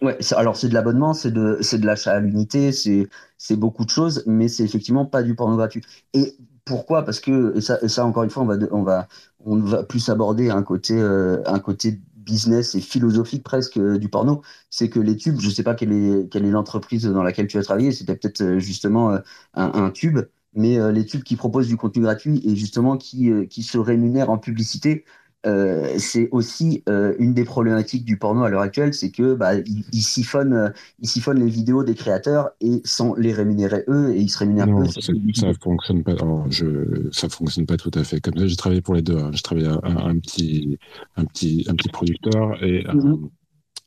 Ouais, 0.01 0.17
c'est- 0.21 0.37
alors 0.37 0.57
c'est 0.57 0.69
de 0.69 0.75
l'abonnement, 0.75 1.13
c'est 1.15 1.33
de, 1.33 1.59
c'est 1.61 1.79
de 1.79 1.87
l'achat 1.87 2.13
à 2.15 2.21
l'unité, 2.21 2.73
c'est, 2.73 3.09
beaucoup 3.57 3.85
de 3.85 3.91
choses, 3.91 4.23
mais 4.27 4.49
c'est 4.49 4.65
effectivement 4.65 5.05
pas 5.07 5.23
du 5.25 5.35
porno 5.35 5.57
gratuit. 5.57 5.83
Et 6.15 6.37
pourquoi? 6.65 7.05
Parce 7.05 7.21
que, 7.21 7.57
et 7.57 7.61
ça, 7.61 7.79
et 7.83 7.89
ça 7.89 8.05
encore 8.07 8.23
une 8.23 8.31
fois, 8.31 8.45
on 8.45 8.47
va, 8.47 8.57
on 8.71 8.83
va, 8.83 9.09
on 9.45 9.57
va 9.59 9.83
plus 9.85 10.09
aborder 10.09 10.51
un 10.51 10.63
côté, 10.63 10.95
euh, 11.01 11.43
un 11.47 11.59
côté 11.59 12.01
business 12.17 12.75
et 12.77 12.81
philosophique 12.81 13.43
presque 13.43 13.79
euh, 13.79 13.99
du 13.99 14.09
porno. 14.09 14.43
C'est 14.71 14.89
que 14.91 15.01
les 15.01 15.17
tubes, 15.17 15.41
je 15.41 15.51
sais 15.51 15.63
pas 15.65 15.75
quelle 15.75 15.93
est, 15.93 16.29
quelle 16.31 16.45
est 16.45 16.51
l'entreprise 16.51 17.05
dans 17.07 17.23
laquelle 17.23 17.47
tu 17.49 17.59
as 17.59 17.63
travaillé, 17.63 17.91
c'était 17.93 18.15
peut-être 18.17 18.59
justement 18.59 19.13
un, 19.15 19.23
un 19.55 19.91
tube, 19.91 20.21
mais 20.55 20.79
euh, 20.79 20.93
les 20.93 21.05
tubes 21.07 21.23
qui 21.23 21.37
proposent 21.37 21.69
du 21.69 21.77
contenu 21.77 22.03
gratuit 22.03 22.41
et 22.45 22.57
justement 22.57 22.97
qui, 22.97 23.31
euh, 23.31 23.47
qui 23.47 23.63
se 23.63 23.79
rémunèrent 23.79 24.31
en 24.31 24.39
publicité, 24.39 25.05
euh, 25.47 25.97
c'est 25.99 26.29
aussi 26.33 26.83
une 27.19 27.33
des 27.35 27.45
problématiques 27.45 28.05
du 28.05 28.19
porno 28.19 28.43
à 28.45 28.51
l'heure 28.51 28.61
actuelle, 28.63 28.93
c'est 28.93 29.11
que 29.11 29.35
bah, 29.35 29.55
ils, 29.55 29.85
ils 29.93 30.03
siphonnent, 30.03 30.73
ils 30.99 31.09
siphonnent 31.09 31.39
les 31.41 31.49
vidéos 31.49 31.85
des 31.85 31.95
créateurs 31.95 32.51
et 32.61 32.81
sans 32.85 33.15
les 33.15 33.33
rémunérer 33.33 33.85
eux, 33.89 34.13
et 34.15 34.21
ils 34.21 34.31
se 34.31 34.39
rémunèrent 34.39 34.71
Non, 34.71 34.77
eux. 34.77 34.89
ça, 34.89 35.01
ça 35.35 35.53
fonctionne 35.63 36.03
pas. 36.03 36.17
je, 36.51 37.09
ça 37.13 37.29
fonctionne 37.29 37.67
pas 37.67 37.77
tout 37.77 37.91
à 37.95 38.03
fait 38.03 38.21
comme 38.21 38.37
ça. 38.37 38.47
J'ai 38.47 38.57
travaillé 38.57 38.81
pour 38.83 38.95
les 38.95 39.03
deux. 39.03 39.17
hein. 39.19 39.31
J'ai 39.33 39.43
travaillé 39.43 39.69
à 39.69 39.79
un, 39.85 39.97
un 40.09 40.19
petit, 40.19 40.79
un 41.17 41.25
petit, 41.27 41.65
un 41.69 41.77
petit 41.77 41.89
producteur 41.91 42.61
et 42.65 42.85
un, 42.87 42.97
Mhm. 42.97 43.29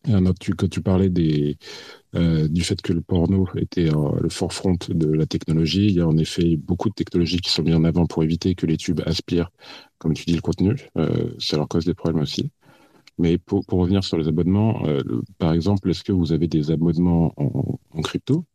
et 0.07 0.13
un 0.13 0.25
autre. 0.25 0.39
Tu, 0.39 0.55
quand 0.55 0.69
tu 0.69 0.81
parlais 0.81 1.09
des, 1.09 1.57
euh, 2.15 2.47
du 2.47 2.63
fait 2.63 2.81
que 2.81 2.93
le 2.93 3.01
porno 3.01 3.47
était 3.57 3.89
euh, 3.93 4.19
le 4.21 4.29
forefront 4.29 4.75
de 4.89 5.07
la 5.13 5.25
technologie, 5.25 5.87
il 5.87 5.93
y 5.93 6.01
a 6.01 6.07
en 6.07 6.17
effet 6.17 6.57
beaucoup 6.57 6.89
de 6.89 6.93
technologies 6.95 7.39
qui 7.39 7.49
sont 7.51 7.63
mises 7.63 7.75
en 7.75 7.83
avant 7.85 8.05
pour 8.07 8.23
éviter 8.23 8.55
que 8.55 8.65
les 8.65 8.77
tubes 8.77 9.01
aspirent, 9.05 9.51
comme 9.97 10.13
tu 10.13 10.25
dis, 10.25 10.35
le 10.35 10.41
contenu. 10.41 10.75
Euh, 10.97 11.33
ça 11.39 11.57
leur 11.57 11.67
cause 11.67 11.85
des 11.85 11.93
problèmes 11.93 12.21
aussi. 12.21 12.51
Mais 13.19 13.37
pour, 13.37 13.65
pour 13.65 13.79
revenir 13.79 14.03
sur 14.03 14.17
les 14.17 14.27
abonnements, 14.27 14.83
le- 14.85 15.23
par 15.39 15.53
exemple, 15.53 15.89
est-ce 15.91 16.03
que 16.03 16.11
vous 16.13 16.33
avez 16.33 16.47
des 16.47 16.71
abonnements 16.71 17.33
en, 17.37 17.79
en 17.91 18.01
crypto? 18.01 18.45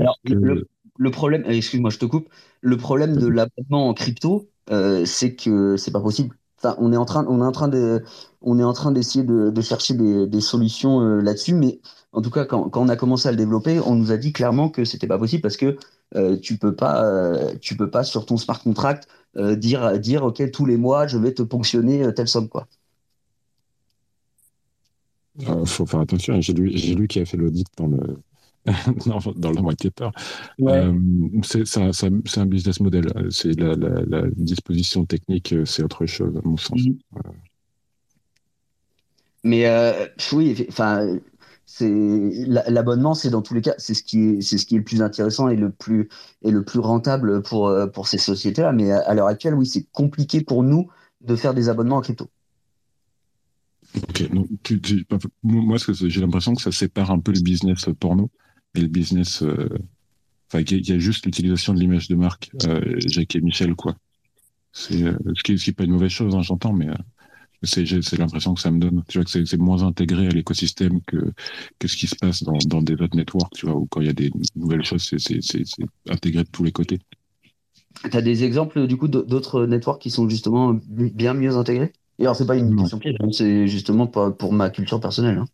Alors, 0.00 0.18
que- 0.24 0.34
le, 0.40 0.62
le 0.98 1.10
problème, 1.10 1.44
excuse-moi, 1.46 1.90
je 1.90 1.98
te 1.98 2.04
coupe. 2.06 2.28
Le 2.60 2.76
problème 2.76 3.16
de 3.18 3.26
l'abonnement 3.26 3.88
en 3.88 3.94
crypto, 3.94 4.50
c'est 5.06 5.34
que 5.36 5.76
c'est 5.76 5.92
pas 5.92 6.00
possible. 6.00 6.36
On 6.78 6.92
est 6.92 6.96
en 6.96 7.04
train, 7.04 7.22
d'essayer 8.92 9.24
de, 9.24 9.60
chercher 9.60 9.94
des, 9.94 10.40
solutions 10.40 11.00
euh, 11.00 11.20
là-dessus, 11.20 11.54
mais 11.54 11.80
en 12.12 12.22
tout 12.22 12.30
cas, 12.30 12.44
quand, 12.44 12.70
on 12.74 12.88
a 12.88 12.96
commencé 12.96 13.28
à 13.28 13.30
le 13.30 13.36
développer, 13.36 13.80
on 13.80 13.94
nous 13.94 14.12
a 14.12 14.16
dit 14.16 14.32
clairement 14.32 14.68
que 14.68 14.84
c'était 14.84 15.06
pas 15.06 15.18
possible 15.18 15.42
parce 15.42 15.56
que 15.56 15.76
euh, 16.16 16.36
tu 16.36 16.58
peux 16.58 16.74
euh, 16.82 17.54
peux 17.78 17.90
pas 17.90 18.04
sur 18.04 18.26
ton 18.26 18.36
smart 18.36 18.60
contract 18.62 19.08
dire, 19.36 19.98
dire, 20.00 20.24
ok, 20.24 20.50
tous 20.50 20.66
les 20.66 20.76
mois, 20.76 21.06
je 21.06 21.16
vais 21.16 21.32
te 21.32 21.42
ponctionner 21.42 22.12
telle 22.14 22.26
somme, 22.26 22.48
quoi. 22.48 22.66
Euh, 25.48 25.64
faut 25.64 25.86
faire 25.86 26.00
attention. 26.00 26.40
J'ai 26.40 26.52
lu, 26.52 26.68
lu 26.70 27.08
qui 27.08 27.20
a 27.20 27.24
fait 27.24 27.36
l'audit 27.36 27.66
dans 27.76 27.86
le 27.86 28.18
dans, 29.06 29.18
dans. 29.36 29.64
Ouais. 30.58 30.72
Euh, 30.72 30.98
c'est 31.42 32.38
un, 32.38 32.46
business 32.46 32.80
model. 32.80 33.06
C'est 33.30 33.58
la, 33.58 33.74
la, 33.74 34.02
la 34.06 34.22
disposition 34.36 35.06
technique, 35.06 35.52
euh, 35.52 35.64
c'est 35.64 35.82
autre 35.82 36.06
chose 36.06 36.36
à 36.36 36.46
mon 36.46 36.56
sens. 36.56 36.80
Mhm. 36.84 36.98
Mais 39.42 39.66
euh, 39.66 40.06
oui, 40.32 40.66
enfin, 40.68 41.16
c'est 41.64 41.88
la- 42.46 42.68
l'abonnement, 42.68 43.14
c'est 43.14 43.30
dans 43.30 43.40
tous 43.40 43.54
les 43.54 43.62
cas, 43.62 43.74
c'est 43.78 43.94
ce 43.94 44.02
qui 44.02 44.20
est, 44.20 44.40
c'est 44.42 44.58
ce 44.58 44.66
qui 44.66 44.74
est 44.74 44.78
le 44.78 44.84
plus 44.84 45.00
intéressant 45.00 45.48
et 45.48 45.56
le 45.56 45.70
plus 45.70 46.08
et 46.42 46.50
le 46.50 46.62
plus 46.62 46.80
rentable 46.80 47.42
pour 47.42 47.68
euh, 47.68 47.86
pour 47.86 48.08
ces 48.08 48.18
sociétés-là. 48.18 48.72
Mais 48.72 48.90
à, 48.90 48.98
à 49.00 49.14
l'heure 49.14 49.28
actuelle, 49.28 49.54
oui, 49.54 49.66
c'est 49.66 49.86
compliqué 49.92 50.42
pour 50.42 50.62
nous 50.62 50.88
de 51.22 51.36
faire 51.36 51.54
des 51.54 51.70
abonnements 51.70 51.96
en 51.96 52.00
crypto. 52.02 52.28
Ok. 53.96 54.30
Donc, 54.32 54.46
tu, 54.62 54.80
tu- 54.80 55.06
moi, 55.42 55.76
j'ai 55.78 56.20
l'impression 56.20 56.54
que 56.54 56.62
ça 56.62 56.70
sépare 56.70 57.10
un 57.10 57.18
peu 57.18 57.32
le 57.32 57.40
business 57.40 57.86
porno 57.98 58.30
et 58.74 58.80
le 58.80 58.88
business 58.88 59.42
euh, 59.42 59.68
Enfin, 60.52 60.64
il 60.68 60.88
y, 60.88 60.92
a 60.92 60.98
juste 60.98 61.26
l'utilisation 61.26 61.74
de 61.74 61.78
l'image 61.78 62.08
de 62.08 62.16
marque, 62.16 62.50
euh, 62.66 62.96
Jacques 63.06 63.36
et 63.36 63.40
Michel, 63.40 63.76
quoi. 63.76 63.94
C'est 64.72 65.04
euh, 65.04 65.16
ce 65.36 65.44
qui 65.44 65.52
n'est 65.52 65.72
pas 65.72 65.84
une 65.84 65.92
mauvaise 65.92 66.10
chose, 66.10 66.34
hein, 66.34 66.42
j'entends, 66.42 66.72
mais 66.72 66.88
c'est 67.62 67.84
l'impression 68.18 68.54
que 68.54 68.60
ça 68.60 68.72
me 68.72 68.80
donne. 68.80 69.04
Tu 69.06 69.18
vois 69.18 69.24
que 69.24 69.44
c'est 69.44 69.56
moins 69.56 69.84
intégré 69.84 70.26
à 70.26 70.30
l'écosystème 70.30 71.02
que, 71.02 71.32
que 71.78 71.86
ce 71.86 71.96
qui 71.96 72.08
se 72.08 72.16
passe 72.16 72.42
dans, 72.42 72.58
dans 72.66 72.82
des 72.82 72.94
autres 72.94 73.16
networks, 73.16 73.52
tu 73.54 73.66
vois, 73.66 73.76
où 73.76 73.86
quand 73.86 74.00
il 74.00 74.08
y 74.08 74.10
a 74.10 74.12
des 74.12 74.32
nouvelles 74.56 74.82
choses, 74.82 75.08
c'est 75.18 75.62
intégré 76.08 76.42
de 76.42 76.48
tous 76.48 76.64
les 76.64 76.72
côtés. 76.72 76.98
Tu 78.10 78.16
as 78.16 78.22
des 78.22 78.42
exemples 78.42 78.88
du 78.88 78.96
coup 78.96 79.06
d'autres 79.06 79.66
networks 79.66 80.02
qui 80.02 80.10
sont 80.10 80.28
justement 80.28 80.76
bien 80.88 81.34
mieux 81.34 81.56
intégrés? 81.56 81.92
Et 82.18 82.24
alors, 82.24 82.34
c'est 82.34 82.46
pas 82.46 82.56
une 82.56 82.74
question 82.76 82.98
piège, 82.98 83.16
hein, 83.20 83.30
c'est 83.30 83.68
justement 83.68 84.08
pour, 84.08 84.36
pour, 84.36 84.52
ma 84.52 84.68
culture 84.68 85.00
personnelle. 85.00 85.38
Hein. 85.38 85.46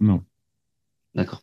Non. 0.00 0.22
D'accord. 1.14 1.42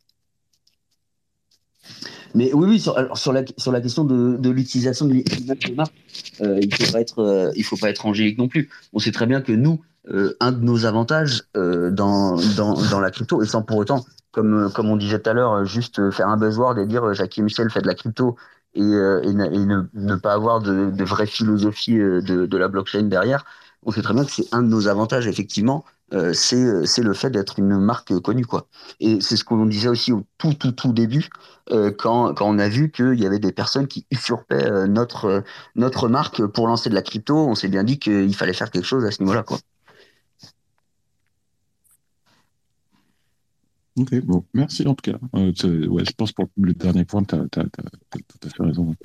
Mais 2.36 2.54
oui, 2.54 2.68
oui, 2.70 2.80
sur, 2.80 2.96
sur, 3.18 3.34
la, 3.34 3.44
sur 3.58 3.72
la 3.72 3.82
question 3.82 4.04
de, 4.04 4.38
de 4.38 4.50
l'utilisation 4.50 5.06
de 5.06 5.14
l'image 5.14 5.60
de 5.60 5.74
marque, 5.76 5.94
euh, 6.42 6.60
il 6.62 6.74
faut 6.74 6.92
pas 6.92 7.02
être, 7.02 7.20
euh, 7.20 7.52
il 7.56 7.64
faut 7.64 7.78
pas 7.78 7.90
être 7.90 8.06
angélique 8.06 8.38
non 8.38 8.48
plus. 8.48 8.70
On 8.94 9.00
sait 9.00 9.12
très 9.12 9.26
bien 9.26 9.42
que 9.42 9.52
nous, 9.52 9.82
euh, 10.10 10.36
un 10.40 10.52
de 10.52 10.64
nos 10.64 10.86
avantages 10.86 11.44
euh, 11.58 11.92
dans, 11.92 12.36
dans, 12.56 12.74
dans, 12.90 13.00
la 13.00 13.12
crypto, 13.12 13.42
et 13.42 13.46
sans 13.46 13.62
pour 13.62 13.78
autant, 13.78 14.06
comme, 14.32 14.72
comme 14.74 14.90
on 14.90 14.98
disait 14.98 15.20
tout 15.20 15.30
à 15.30 15.34
l'heure, 15.34 15.66
juste 15.66 16.12
faire 16.12 16.28
un 16.28 16.38
buzzword 16.38 16.80
et 16.80 16.86
dire 16.86 17.14
Jackie 17.14 17.42
Michel 17.42 17.70
fait 17.70 17.82
de 17.82 17.88
la 17.88 17.96
crypto 17.96 18.36
et, 18.76 18.82
et, 18.82 18.84
ne, 18.84 19.84
ne, 19.94 20.16
pas 20.16 20.34
avoir 20.34 20.62
de, 20.62 20.92
de 20.92 21.04
vraie 21.04 21.26
philosophie 21.26 21.98
de, 21.98 22.46
de 22.46 22.58
la 22.58 22.68
blockchain 22.68 23.04
derrière, 23.04 23.44
on 23.84 23.92
sait 23.92 24.02
très 24.02 24.14
bien 24.14 24.26
que 24.26 24.32
c'est 24.32 24.54
un 24.54 24.62
de 24.62 24.68
nos 24.68 24.88
avantages, 24.88 25.28
effectivement, 25.28 25.86
euh, 26.14 26.34
euh, 26.54 26.86
c'est 26.86 27.04
le 27.04 27.14
fait 27.14 27.30
d'être 27.30 27.60
une 27.60 27.78
marque 27.78 28.18
connue 28.20 28.46
quoi. 28.46 28.68
Et 29.00 29.22
c'est 29.22 29.38
ce 29.38 29.44
qu'on 29.44 29.66
disait 29.66 29.90
aussi 29.90 30.12
au 30.12 30.26
tout 30.38 30.54
tout 30.54 30.72
tout 30.72 30.92
début 30.92 31.30
euh, 31.72 31.92
quand, 31.92 32.34
quand 32.34 32.50
on 32.50 32.58
a 32.58 32.68
vu 32.68 32.92
qu'il 32.92 33.20
y 33.20 33.28
avait 33.28 33.40
des 33.40 33.52
personnes 33.52 33.88
qui 33.88 34.06
usurpaient 34.12 34.88
notre 34.88 35.44
notre 35.76 36.08
marque 36.10 36.46
pour 36.48 36.68
lancer 36.68 36.90
de 36.90 36.96
la 36.96 37.04
crypto, 37.04 37.36
on 37.36 37.56
s'est 37.56 37.68
bien 37.68 37.84
dit 37.84 38.00
qu'il 38.00 38.36
fallait 38.36 38.54
faire 38.54 38.72
quelque 38.72 38.86
chose 38.86 39.06
à 39.06 39.12
ce 39.12 39.22
niveau-là. 39.22 39.46
Ok, 43.96 44.16
bon, 44.24 44.46
merci 44.54 44.88
en 44.88 44.96
tout 44.96 45.12
cas. 45.12 45.18
ouais, 45.34 45.54
je 46.06 46.12
pense 46.16 46.32
pour 46.32 46.48
le 46.58 46.74
dernier 46.74 47.06
point, 47.06 47.24
tu 47.24 47.36
as, 47.36 47.46
tout 47.50 47.60
à 47.60 48.50
fait 48.50 48.64
raison. 48.64 48.96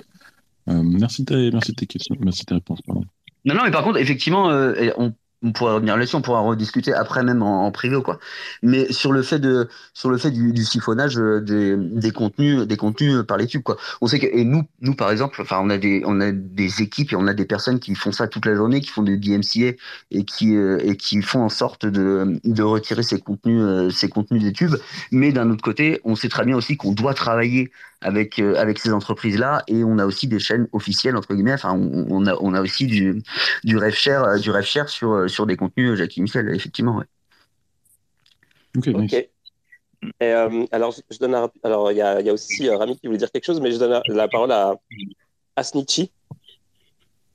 merci, 0.67 1.23
de, 1.23 1.51
merci 1.51 1.71
de 1.71 1.75
tes 1.75 1.85
questions, 1.85 2.15
merci 2.19 2.41
de 2.41 2.45
tes 2.45 2.55
réponses. 2.55 2.81
Pardon. 2.81 3.03
Non, 3.45 3.55
non, 3.55 3.63
mais 3.63 3.71
par 3.71 3.83
contre, 3.83 3.99
effectivement, 3.99 4.47
on 4.97 5.13
on 5.45 5.51
pourra 5.51 5.75
revenir 5.75 5.95
là-dessus, 5.95 6.15
on 6.15 6.21
pourra 6.21 6.39
rediscuter 6.41 6.93
après 6.93 7.23
même 7.23 7.43
en, 7.43 7.71
privé 7.71 8.01
quoi. 8.01 8.19
Mais 8.63 8.91
sur 8.91 9.11
le 9.11 9.21
fait 9.21 9.39
de 9.39 9.69
sur 9.93 10.09
le 10.09 10.17
fait 10.17 10.31
du, 10.31 10.53
du 10.53 10.63
siphonnage 10.63 11.19
euh, 11.19 11.39
des, 11.41 11.75
des, 11.77 12.11
contenus 12.11 12.61
des 12.61 12.77
contenus 12.77 13.23
par 13.27 13.37
les 13.37 13.45
tubes 13.47 13.61
quoi. 13.61 13.77
On 14.01 14.07
sait 14.07 14.19
que 14.19 14.25
et 14.25 14.43
nous 14.43 14.63
nous 14.81 14.95
par 14.95 15.11
exemple, 15.11 15.41
enfin 15.41 15.59
on 15.61 15.69
a 15.69 15.77
des 15.77 16.01
on 16.05 16.19
a 16.19 16.31
des 16.31 16.81
équipes 16.81 17.13
et 17.13 17.15
on 17.15 17.27
a 17.27 17.33
des 17.33 17.45
personnes 17.45 17.79
qui 17.79 17.93
font 17.95 18.11
ça 18.11 18.27
toute 18.27 18.45
la 18.45 18.55
journée, 18.55 18.81
qui 18.81 18.89
font 18.89 19.03
du 19.03 19.17
DMCA 19.17 19.77
et 20.11 20.25
qui 20.25 20.55
euh, 20.55 20.79
et 20.83 20.97
qui 20.97 21.21
font 21.21 21.41
en 21.41 21.49
sorte 21.49 21.85
de 21.85 22.39
de 22.43 22.63
retirer 22.63 23.03
ces 23.03 23.19
contenus 23.19 23.61
euh, 23.61 23.89
ces 23.91 24.09
contenus 24.09 24.41
des 24.43 24.53
tubes. 24.53 24.75
Mais 25.11 25.31
d'un 25.31 25.49
autre 25.51 25.63
côté, 25.63 26.01
on 26.05 26.15
sait 26.15 26.29
très 26.29 26.45
bien 26.45 26.55
aussi 26.55 26.77
qu'on 26.77 26.93
doit 26.93 27.13
travailler 27.13 27.71
avec 28.05 28.37
euh, 28.37 28.55
avec 28.55 28.77
ces 28.77 28.93
entreprises 28.93 29.39
là 29.39 29.63
et 29.67 29.83
on 29.83 29.97
a 29.97 30.05
aussi 30.05 30.27
des 30.27 30.37
chaînes 30.37 30.67
officielles 30.71 31.17
entre 31.17 31.33
guillemets. 31.33 31.53
Enfin 31.53 31.73
on, 31.73 32.05
on 32.09 32.27
a 32.27 32.35
on 32.39 32.53
a 32.53 32.61
aussi 32.61 32.85
du 32.85 33.23
du 33.63 33.77
rev 33.77 33.91
share 33.91 34.23
euh, 34.23 34.37
du 34.37 34.51
rev 34.51 34.63
share 34.63 34.89
sur 34.89 35.11
euh, 35.11 35.27
sur 35.27 35.47
des 35.47 35.57
contenus 35.57 35.97
Jackie 35.97 36.21
Michel 36.21 36.53
effectivement 36.53 36.97
ouais. 36.97 37.05
ok, 38.93 39.13
Et, 40.21 40.31
alors 40.71 40.95
je 41.09 41.17
donne 41.17 41.49
alors 41.63 41.91
il 41.91 41.97
y 41.97 42.01
a, 42.01 42.21
y 42.21 42.29
a 42.29 42.33
aussi 42.33 42.69
Rami 42.69 42.95
qui 42.99 43.07
voulait 43.07 43.17
dire 43.17 43.31
quelque 43.31 43.45
chose 43.45 43.59
mais 43.59 43.71
je 43.71 43.79
donne 43.79 43.99
la, 44.07 44.27
parole 44.27 44.51
à 44.51 44.75
à 45.55 45.63
Snitchy. 45.63 46.11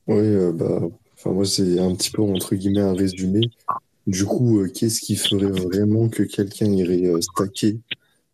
Oui 0.07 0.53
bah 0.55 0.83
enfin 1.17 1.31
moi 1.33 1.47
c'est 1.47 1.81
un 1.81 1.97
petit 1.97 2.13
peu 2.13 2.23
entre 2.23 2.55
guillemets 2.55 2.81
un 2.81 2.95
résumé. 2.95 3.51
Du 4.07 4.25
coup 4.25 4.65
qu'est-ce 4.73 5.01
qui 5.01 5.17
ferait 5.17 5.51
vraiment 5.51 6.09
que 6.09 6.23
quelqu'un 6.23 6.67
irait 6.67 7.21
stacker 7.21 7.81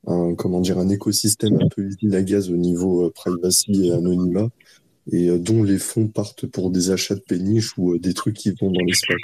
un, 0.07 0.35
comment 0.35 0.61
dire, 0.61 0.79
un 0.79 0.89
écosystème 0.89 1.59
un 1.61 1.69
peu 1.69 1.83
usine 1.83 2.15
à 2.15 2.23
gaz 2.23 2.51
au 2.51 2.57
niveau 2.57 3.07
euh, 3.07 3.13
privacy 3.13 3.87
et 3.87 3.93
anonymat, 3.93 4.49
et 5.13 5.29
euh, 5.29 5.39
dont 5.39 5.63
les 5.63 5.79
fonds 5.79 6.09
partent 6.09 6.47
pour 6.47 6.71
des 6.71 6.91
achats 6.91 7.15
de 7.15 7.21
péniches 7.21 7.77
ou 7.77 7.95
euh, 7.95 7.99
des 7.99 8.15
trucs 8.15 8.37
qui 8.37 8.51
vont 8.51 8.71
dans 8.71 8.85
l'espace. 8.87 9.17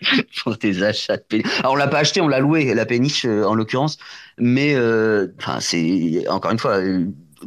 pour 0.42 0.56
des 0.56 0.82
achats 0.82 1.16
de 1.16 1.22
péniches. 1.22 1.60
Alors 1.60 1.72
on 1.72 1.76
l'a 1.76 1.88
pas 1.88 1.98
acheté, 1.98 2.20
on 2.20 2.28
l'a 2.28 2.40
loué, 2.40 2.72
la 2.74 2.86
péniche 2.86 3.24
en 3.24 3.54
l'occurrence, 3.54 3.98
mais 4.38 4.76
enfin 5.38 5.60
c'est 5.60 6.26
encore 6.28 6.52
une 6.52 6.58
fois. 6.58 6.80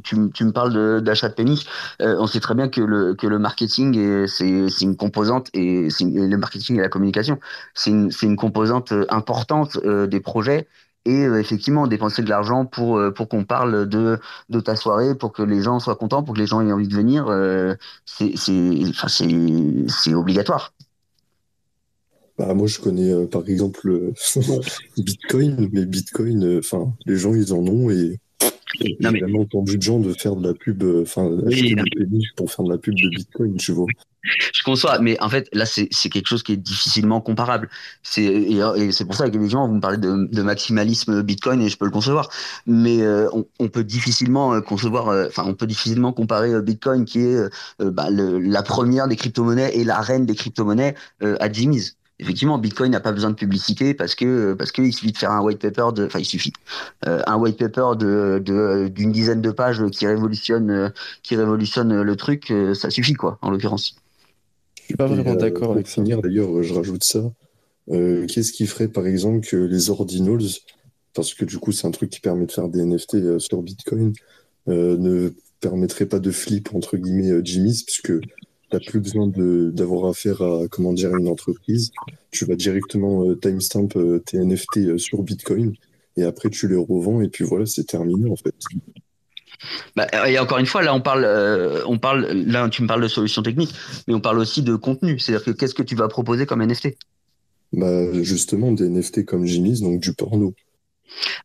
Tu, 0.03 0.15
me 0.15 0.52
parles 0.52 1.02
d'achat 1.02 1.27
de, 1.27 1.34
péniches. 1.34 1.65
on 1.99 2.27
sait 2.27 2.39
très 2.39 2.53
bien 2.53 2.69
que 2.69 2.81
le, 2.81 3.15
que 3.15 3.26
le 3.26 3.39
marketing, 3.39 4.27
c'est 4.27 4.68
une 4.81 4.95
composante, 4.95 5.49
et, 5.56 5.88
le 6.02 6.35
marketing 6.35 6.77
et 6.77 6.81
la 6.81 6.89
communication, 6.89 7.39
c'est 7.73 7.89
une, 7.89 8.11
une, 8.22 8.35
composante 8.35 8.94
importante 9.10 9.80
des 9.84 10.19
projets 10.19 10.68
et 11.07 11.25
euh, 11.25 11.39
effectivement 11.39 11.88
dépenser 11.88 12.21
de 12.21 12.29
l'argent 12.29 12.65
pour 12.65 12.97
euh, 12.97 13.11
pour 13.11 13.29
qu'on 13.29 13.45
parle 13.45 13.88
de 13.88 14.19
de 14.49 14.59
ta 14.59 14.75
soirée 14.75 15.15
pour 15.15 15.31
que 15.31 15.41
les 15.41 15.61
gens 15.61 15.79
soient 15.79 15.95
contents 15.95 16.21
pour 16.21 16.35
que 16.35 16.39
les 16.39 16.47
gens 16.47 16.61
aient 16.61 16.71
envie 16.71 16.88
de 16.88 16.95
venir 16.95 17.27
euh, 17.29 17.75
c'est 18.05 18.34
c'est 18.35 20.13
obligatoire. 20.13 20.73
Bah, 22.38 22.53
moi 22.53 22.67
je 22.67 22.79
connais 22.79 23.25
par 23.27 23.47
exemple 23.47 24.11
Bitcoin 24.97 25.69
mais 25.71 25.85
Bitcoin 25.85 26.59
enfin 26.59 26.93
les 27.05 27.15
gens 27.15 27.34
ils 27.34 27.53
en 27.53 27.65
ont 27.65 27.89
et 27.89 28.19
j'ai 28.79 28.97
jamais 28.99 29.39
entendu 29.39 29.77
de 29.77 29.81
gens 29.81 29.99
de 29.99 30.13
faire 30.13 30.35
de 30.35 30.47
la 30.47 30.53
pub 30.53 30.83
enfin 31.01 31.29
acheter 31.47 31.75
des 31.75 32.19
pour 32.35 32.51
faire 32.51 32.65
de 32.65 32.71
la 32.71 32.77
pub 32.77 32.95
de 32.95 33.09
Bitcoin 33.09 33.55
tu 33.57 33.71
vois. 33.71 33.87
Je 34.53 34.63
conçois, 34.63 34.99
mais 34.99 35.19
en 35.21 35.29
fait, 35.29 35.47
là, 35.53 35.65
c'est 35.65 36.09
quelque 36.09 36.27
chose 36.27 36.43
qui 36.43 36.53
est 36.53 36.57
difficilement 36.57 37.21
comparable. 37.21 37.69
C'est 38.03 38.23
et, 38.23 38.91
c'est 38.91 39.05
pour 39.05 39.15
ça 39.15 39.29
que 39.29 39.37
les 39.37 39.49
gens, 39.49 39.67
vous 39.67 39.75
me 39.75 39.79
parlez 39.79 39.97
de, 39.97 40.27
de, 40.31 40.41
maximalisme 40.41 41.21
Bitcoin 41.23 41.61
et 41.61 41.69
je 41.69 41.77
peux 41.77 41.85
le 41.85 41.91
concevoir, 41.91 42.29
mais 42.65 43.01
euh, 43.01 43.29
on, 43.33 43.45
on, 43.59 43.69
peut 43.69 43.83
difficilement 43.83 44.53
euh, 44.53 44.61
concevoir, 44.61 45.09
euh, 45.09 45.27
enfin, 45.27 45.43
on 45.45 45.53
peut 45.53 45.67
difficilement 45.67 46.13
comparer 46.13 46.61
Bitcoin, 46.61 47.05
qui 47.05 47.19
est 47.19 47.37
bah, 47.79 48.09
le, 48.09 48.39
la 48.39 48.63
première 48.63 49.07
des 49.07 49.15
crypto-monnaies 49.15 49.71
et 49.75 49.83
la 49.83 50.01
reine 50.01 50.25
des 50.25 50.35
crypto-monnaies, 50.35 50.95
à 51.21 51.51
Jimmy's 51.51 51.97
effectivement, 52.19 52.57
Bitcoin 52.57 52.91
n'a 52.91 52.99
pas 52.99 53.11
besoin 53.11 53.30
de 53.30 53.35
publicité 53.35 53.94
parce 53.94 54.15
que 54.15 54.53
parce 54.53 54.72
qu'il 54.72 54.94
suffit 54.94 55.11
de 55.11 55.18
faire 55.18 55.31
un 55.31 55.41
white 55.41 55.60
paper 55.60 55.89
de, 55.95 56.06
enfin 56.06 56.19
il 56.19 56.26
suffit, 56.26 56.53
un 57.03 57.35
white 57.38 57.57
paper 57.57 57.98
de 57.98 58.88
d'une 58.88 59.11
dizaine 59.11 59.41
de 59.41 59.52
pages 59.52 59.84
qui 59.91 60.07
révolutionne 60.07 60.91
qui 61.23 61.35
révolutionne 61.35 62.02
le 62.02 62.15
truc, 62.15 62.53
ça 62.73 62.89
suffit 62.89 63.14
quoi, 63.14 63.38
en 63.41 63.52
l'occurrence. 63.52 63.95
Je 64.88 64.94
suis 64.94 64.98
pas 64.98 65.07
vraiment 65.07 65.34
euh, 65.34 65.35
d'accord 65.35 65.73
avec 65.73 65.85
finir, 65.88 66.22
d'ailleurs, 66.22 66.64
je 66.64 66.73
rajoute 66.73 67.03
ça. 67.03 67.19
Euh, 67.89 68.26
qu'est-ce 68.26 68.53
qui 68.53 68.65
ferait, 68.65 68.88
par 68.88 69.06
exemple, 69.06 69.45
que 69.45 69.57
les 69.57 69.89
ordinals, 69.89 70.48
parce 71.14 71.34
que 71.34 71.44
du 71.44 71.57
coup, 71.57 71.73
c'est 71.73 71.88
un 71.88 71.91
truc 71.91 72.10
qui 72.10 72.22
permet 72.22 72.45
de 72.45 72.52
faire 72.53 72.69
des 72.69 72.85
NFT 72.85 73.15
euh, 73.15 73.38
sur 73.38 73.61
Bitcoin, 73.61 74.14
ne 74.68 75.34
permettrait 75.60 76.06
pas 76.06 76.19
de 76.19 76.31
flip, 76.31 76.73
entre 76.73 76.95
guillemets, 76.95 77.44
Jimmy's, 77.44 77.84
puisque 77.84 78.14
n'as 78.73 78.80
plus 78.80 78.99
besoin 78.99 79.27
d'avoir 79.27 80.10
affaire 80.10 80.41
à 80.41 80.68
comment 80.69 80.94
dire 80.94 81.15
une 81.15 81.27
entreprise. 81.27 81.91
Tu 82.31 82.45
vas 82.45 82.56
directement 82.56 83.34
timestamp 83.35 83.89
tes 84.26 84.38
NFT 84.38 84.98
sur 84.98 85.23
Bitcoin 85.23 85.73
et 86.18 86.23
après 86.23 86.49
tu 86.49 86.68
les 86.68 86.76
revends 86.76 87.22
et 87.22 87.30
puis 87.30 87.44
voilà, 87.44 87.65
c'est 87.65 87.85
terminé 87.85 88.30
en 88.30 88.35
fait. 88.35 88.56
Bah, 89.95 90.07
et 90.27 90.38
encore 90.39 90.60
une 90.60 90.65
fois, 90.65 90.84
là, 90.84 90.94
on 90.94 91.02
parle, 91.02 91.26
euh, 91.26 91.84
on 91.85 91.98
parle, 91.98 92.26
là, 92.27 92.69
tu 92.69 92.84
me 92.84 92.88
parles 92.88 93.02
de 93.02 93.07
solutions 93.07 93.41
techniques, 93.41 93.73
mais 94.07 94.14
on 94.14 94.19
parle 94.19 94.38
aussi 94.38 94.61
de 94.61 94.76
contenu. 94.76 95.19
C'est-à-dire 95.19 95.45
que 95.45 95.52
qu'est-ce 95.52 95.73
que 95.73 95.84
tu 95.84 95.95
vas 95.95 96.07
proposer 96.07 96.45
comme 96.45 96.64
NFT 96.64 96.98
bah, 97.73 98.22
Justement, 98.22 98.72
des 98.72 98.89
NFT 98.89 99.26
comme 99.26 99.45
Jimmy's, 99.45 99.81
donc 99.81 99.99
du 99.99 100.14
porno. 100.14 100.53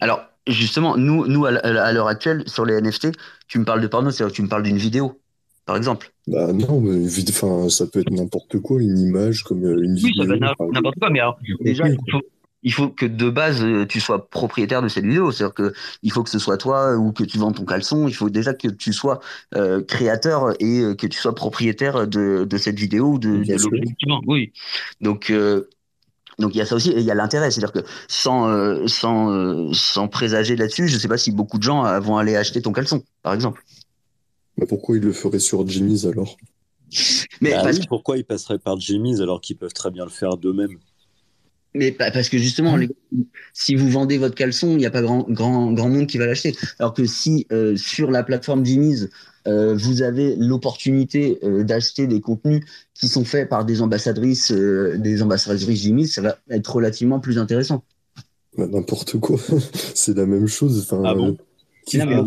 Alors, 0.00 0.22
justement, 0.46 0.96
nous, 0.96 1.26
nous 1.26 1.46
à 1.46 1.92
l'heure 1.92 2.08
actuelle, 2.08 2.44
sur 2.46 2.64
les 2.64 2.80
NFT, 2.80 3.08
tu 3.48 3.58
me 3.58 3.64
parles 3.64 3.80
de 3.80 3.86
porno, 3.86 4.10
c'est-à-dire 4.10 4.32
que 4.32 4.36
tu 4.36 4.42
me 4.42 4.48
parles 4.48 4.64
d'une 4.64 4.78
vidéo, 4.78 5.20
par 5.66 5.76
exemple. 5.76 6.12
Bah 6.26 6.52
non, 6.52 6.80
mais 6.80 7.06
enfin, 7.30 7.68
ça 7.68 7.86
peut 7.86 8.00
être 8.00 8.10
n'importe 8.10 8.58
quoi, 8.60 8.80
une 8.80 8.98
image 8.98 9.42
comme 9.42 9.64
euh, 9.64 9.82
une 9.82 9.94
vidéo. 9.94 10.24
Oui, 10.28 10.40
n'importe 10.40 10.98
quoi, 10.98 11.10
mais 11.10 11.20
alors, 11.20 11.38
déjà, 11.60 11.88
il 11.88 11.96
faut, 12.10 12.20
il 12.62 12.72
faut 12.72 12.88
que 12.88 13.06
de 13.06 13.30
base 13.30 13.62
euh, 13.62 13.86
tu 13.86 14.00
sois 14.00 14.28
propriétaire 14.28 14.82
de 14.82 14.88
cette 14.88 15.04
vidéo, 15.04 15.30
c'est-à-dire 15.30 15.54
que 15.54 15.72
il 16.02 16.12
faut 16.12 16.22
que 16.22 16.30
ce 16.30 16.38
soit 16.38 16.58
toi 16.58 16.96
ou 16.96 17.12
que 17.12 17.24
tu 17.24 17.38
vends 17.38 17.52
ton 17.52 17.64
caleçon, 17.64 18.08
il 18.08 18.14
faut 18.14 18.30
déjà 18.30 18.54
que 18.54 18.68
tu 18.68 18.92
sois 18.92 19.20
euh, 19.54 19.82
créateur 19.82 20.52
et 20.60 20.96
que 20.96 21.06
tu 21.06 21.18
sois 21.18 21.34
propriétaire 21.34 22.06
de, 22.06 22.44
de 22.44 22.58
cette 22.58 22.78
vidéo 22.78 23.12
ou 23.12 23.18
de, 23.18 23.38
de 23.38 24.26
Oui. 24.26 24.52
Donc 25.00 25.32
donc 26.38 26.54
il 26.54 26.58
y 26.58 26.60
a 26.60 26.66
ça 26.66 26.74
aussi 26.74 26.90
et 26.90 26.98
il 26.98 27.04
y 27.04 27.10
a 27.10 27.14
l'intérêt, 27.14 27.50
c'est-à-dire 27.50 27.72
que 27.72 27.86
sans 28.08 28.86
sans 28.88 29.72
sans 29.72 30.08
présager 30.08 30.56
là-dessus, 30.56 30.88
je 30.88 30.98
sais 30.98 31.08
pas 31.08 31.18
si 31.18 31.30
beaucoup 31.30 31.58
de 31.58 31.62
gens 31.62 32.00
vont 32.00 32.16
aller 32.16 32.36
acheter 32.36 32.62
ton 32.62 32.72
caleçon, 32.72 33.02
par 33.22 33.34
exemple. 33.34 33.62
Mais 34.56 34.66
pourquoi 34.66 34.96
ils 34.96 35.02
le 35.02 35.12
feraient 35.12 35.38
sur 35.38 35.66
Jimmy's 35.66 36.04
alors? 36.04 36.36
Mais 37.40 37.52
bah 37.52 37.70
pourquoi 37.88 38.18
ils 38.18 38.24
passeraient 38.24 38.58
par 38.58 38.78
Jimmy's 38.78 39.20
alors 39.20 39.40
qu'ils 39.40 39.56
peuvent 39.56 39.72
très 39.72 39.90
bien 39.90 40.04
le 40.04 40.10
faire 40.10 40.36
d'eux-mêmes? 40.36 40.78
Mais 41.74 41.90
parce 41.90 42.28
que 42.28 42.36
justement, 42.36 42.76
les, 42.76 42.90
si 43.54 43.74
vous 43.74 43.88
vendez 43.88 44.18
votre 44.18 44.34
caleçon, 44.34 44.72
il 44.72 44.76
n'y 44.76 44.86
a 44.86 44.90
pas 44.90 45.00
grand, 45.00 45.24
grand, 45.30 45.72
grand 45.72 45.88
monde 45.88 46.06
qui 46.06 46.18
va 46.18 46.26
l'acheter. 46.26 46.54
Alors 46.78 46.92
que 46.92 47.06
si 47.06 47.46
euh, 47.50 47.76
sur 47.76 48.10
la 48.10 48.22
plateforme 48.22 48.64
Jimmy's, 48.64 49.08
euh, 49.48 49.74
vous 49.74 50.02
avez 50.02 50.36
l'opportunité 50.36 51.38
euh, 51.42 51.64
d'acheter 51.64 52.06
des 52.06 52.20
contenus 52.20 52.62
qui 52.92 53.08
sont 53.08 53.24
faits 53.24 53.48
par 53.48 53.64
des 53.64 53.80
ambassadrices, 53.80 54.52
des 54.52 55.22
ambassadrices 55.22 55.80
Jimmy's, 55.80 56.14
ça 56.14 56.20
va 56.20 56.36
être 56.50 56.74
relativement 56.74 57.20
plus 57.20 57.38
intéressant. 57.38 57.84
Bah, 58.58 58.66
N'importe 58.66 59.18
quoi, 59.18 59.38
c'est 59.94 60.16
la 60.16 60.26
même 60.26 60.46
chose. 60.46 60.78
Enfin, 60.82 61.02
Ah 61.06 61.14
bon? 61.14 61.38
Qui 61.86 61.98
Non, 61.98 62.26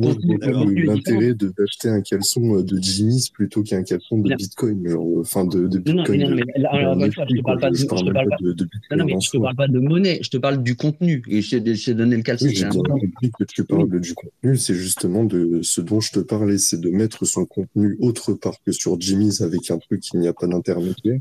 l'intérêt 0.85 1.33
de- 1.33 1.53
d'acheter 1.57 1.89
un 1.89 2.01
caleçon 2.01 2.57
euh, 2.57 2.63
de 2.63 2.77
Jimmy's 2.81 3.29
plutôt 3.29 3.63
qu'un 3.63 3.83
caleçon 3.83 4.17
de 4.17 4.29
Non. 4.29 4.35
Bitcoin, 4.35 4.87
genre, 4.87 5.07
enfin 5.19 5.45
de, 5.45 5.67
de 5.67 5.77
Non, 5.77 5.95
non, 5.95 6.03
Bitcoin. 6.03 6.19
mais, 6.19 6.25
non, 6.25 6.29
de- 6.31 6.35
mais 6.35 6.61
là, 6.61 7.09
je 7.09 7.35
te 7.37 7.41
parle 7.41 7.59
pas 7.59 7.69
de, 7.69 7.75
Je 7.75 7.83
te 7.85 7.89
parle 7.89 8.13
pas 8.13 8.23
de, 8.41 8.51
de 8.51 8.63
non, 8.63 8.69
Bitcoin 8.73 8.99
non, 8.99 9.05
mais 9.05 9.13
en 9.15 9.19
je 9.21 9.29
te 9.31 9.37
parle 9.37 9.55
pas 9.55 9.67
de 9.67 9.79
monnaie, 9.79 10.19
je 10.21 10.29
te 10.29 10.37
parle 10.37 10.61
du 10.61 10.75
contenu. 10.75 11.23
Et 11.29 11.41
je 11.41 11.57
t'ai 11.57 11.93
donné 11.93 12.17
le 12.17 12.21
caleçon. 12.23 12.45
Oui, 12.47 12.55
j'ai 12.55 12.67
compris 12.67 13.31
que 13.39 13.43
tu 13.45 13.63
parles 13.63 13.99
du 14.01 14.13
contenu, 14.13 14.57
c'est 14.57 14.75
justement 14.75 15.23
de 15.23 15.59
ce 15.63 15.81
dont 15.81 16.01
je 16.01 16.11
te 16.11 16.19
parlais, 16.19 16.57
c'est 16.57 16.79
de 16.81 16.89
mettre 16.89 17.25
son 17.25 17.45
contenu 17.45 17.95
autre 17.99 18.33
part 18.33 18.55
que 18.65 18.71
sur 18.71 18.99
Jimmy's 18.99 19.41
avec 19.41 19.71
un 19.71 19.77
truc 19.77 20.01
qui 20.01 20.17
n'y 20.17 20.27
a 20.27 20.33
pas 20.33 20.47
d'intermédiaire. 20.47 21.19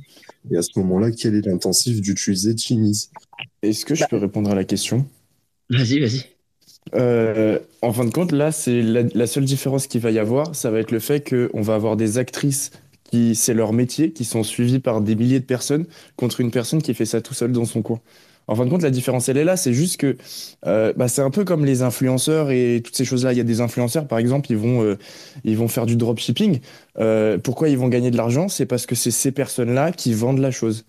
Et 0.51 0.56
à 0.56 0.62
ce 0.62 0.78
moment-là, 0.78 1.11
quel 1.12 1.35
est 1.36 1.47
l'intensif 1.47 2.01
d'utiliser 2.01 2.55
Jimmy's? 2.56 3.11
Est-ce 3.62 3.85
que 3.85 3.94
je 3.94 4.05
peux 4.11 4.16
répondre 4.16 4.51
à 4.51 4.55
la 4.55 4.65
question? 4.65 5.06
Vas-y, 5.70 5.98
vas-y. 6.01 6.24
Euh, 6.95 7.59
en 7.83 7.93
fin 7.93 8.05
de 8.05 8.11
compte, 8.11 8.33
là, 8.33 8.53
c'est 8.53 8.83
la, 8.83 9.27
seule 9.27 9.45
différence 9.45 9.87
qu'il 9.87 10.01
va 10.01 10.11
y 10.11 10.19
avoir, 10.19 10.55
ça 10.55 10.71
va 10.71 10.79
être 10.79 10.93
le 10.93 11.01
fait 11.01 11.29
qu'on 11.29 11.61
va 11.61 11.75
avoir 11.75 11.97
des 11.97 12.19
actrices 12.19 12.71
qui, 13.11 13.35
c'est 13.35 13.55
leur 13.55 13.73
métier, 13.73 14.12
qui 14.12 14.25
sont 14.25 14.43
suivies 14.43 14.79
par 14.79 15.01
des 15.01 15.16
milliers 15.16 15.41
de 15.41 15.45
personnes, 15.45 15.87
contre 16.16 16.41
une 16.41 16.51
personne 16.51 16.83
qui 16.83 16.95
fait 16.95 17.05
ça 17.05 17.21
tout 17.21 17.35
seul 17.35 17.53
dans 17.53 17.65
son 17.65 17.83
coin. 17.83 18.01
En 18.47 18.55
fin 18.55 18.66
de 18.66 18.71
compte, 18.71 18.83
la 18.83 18.91
différence, 18.91 19.31
elle 19.31 19.39
est 19.39 19.45
là. 19.45 19.57
C'est 19.57 19.73
juste 19.73 19.97
que 19.97 20.16
euh, 20.66 20.93
bah, 20.97 21.09
c'est 21.09 21.23
un 21.23 21.31
peu 21.31 21.45
comme 21.45 21.65
les 21.65 21.81
influenceurs 21.81 22.51
et 22.51 22.83
toutes 22.85 22.95
ces 22.95 23.07
choses-là. 23.07 23.33
Il 23.33 23.39
y 23.39 23.41
a 23.41 23.45
des 23.45 23.62
influenceurs, 23.62 24.07
par 24.07 24.19
exemple, 24.19 24.51
ils 24.51 24.59
vont, 24.59 24.83
euh, 24.83 24.99
ils 25.45 25.57
vont 25.57 25.69
faire 25.69 25.87
du 25.87 25.97
dropshipping. 25.97 26.61
Pourquoi 27.43 27.71
ils 27.71 27.79
vont 27.79 27.89
gagner 27.89 28.11
de 28.11 28.19
l'argent? 28.19 28.49
C'est 28.49 28.66
parce 28.66 28.85
que 28.85 28.95
c'est 28.95 29.11
ces 29.11 29.33
personnes-là 29.33 29.93
qui 29.93 30.12
vendent 30.12 30.41
la 30.41 30.51
chose. 30.51 30.85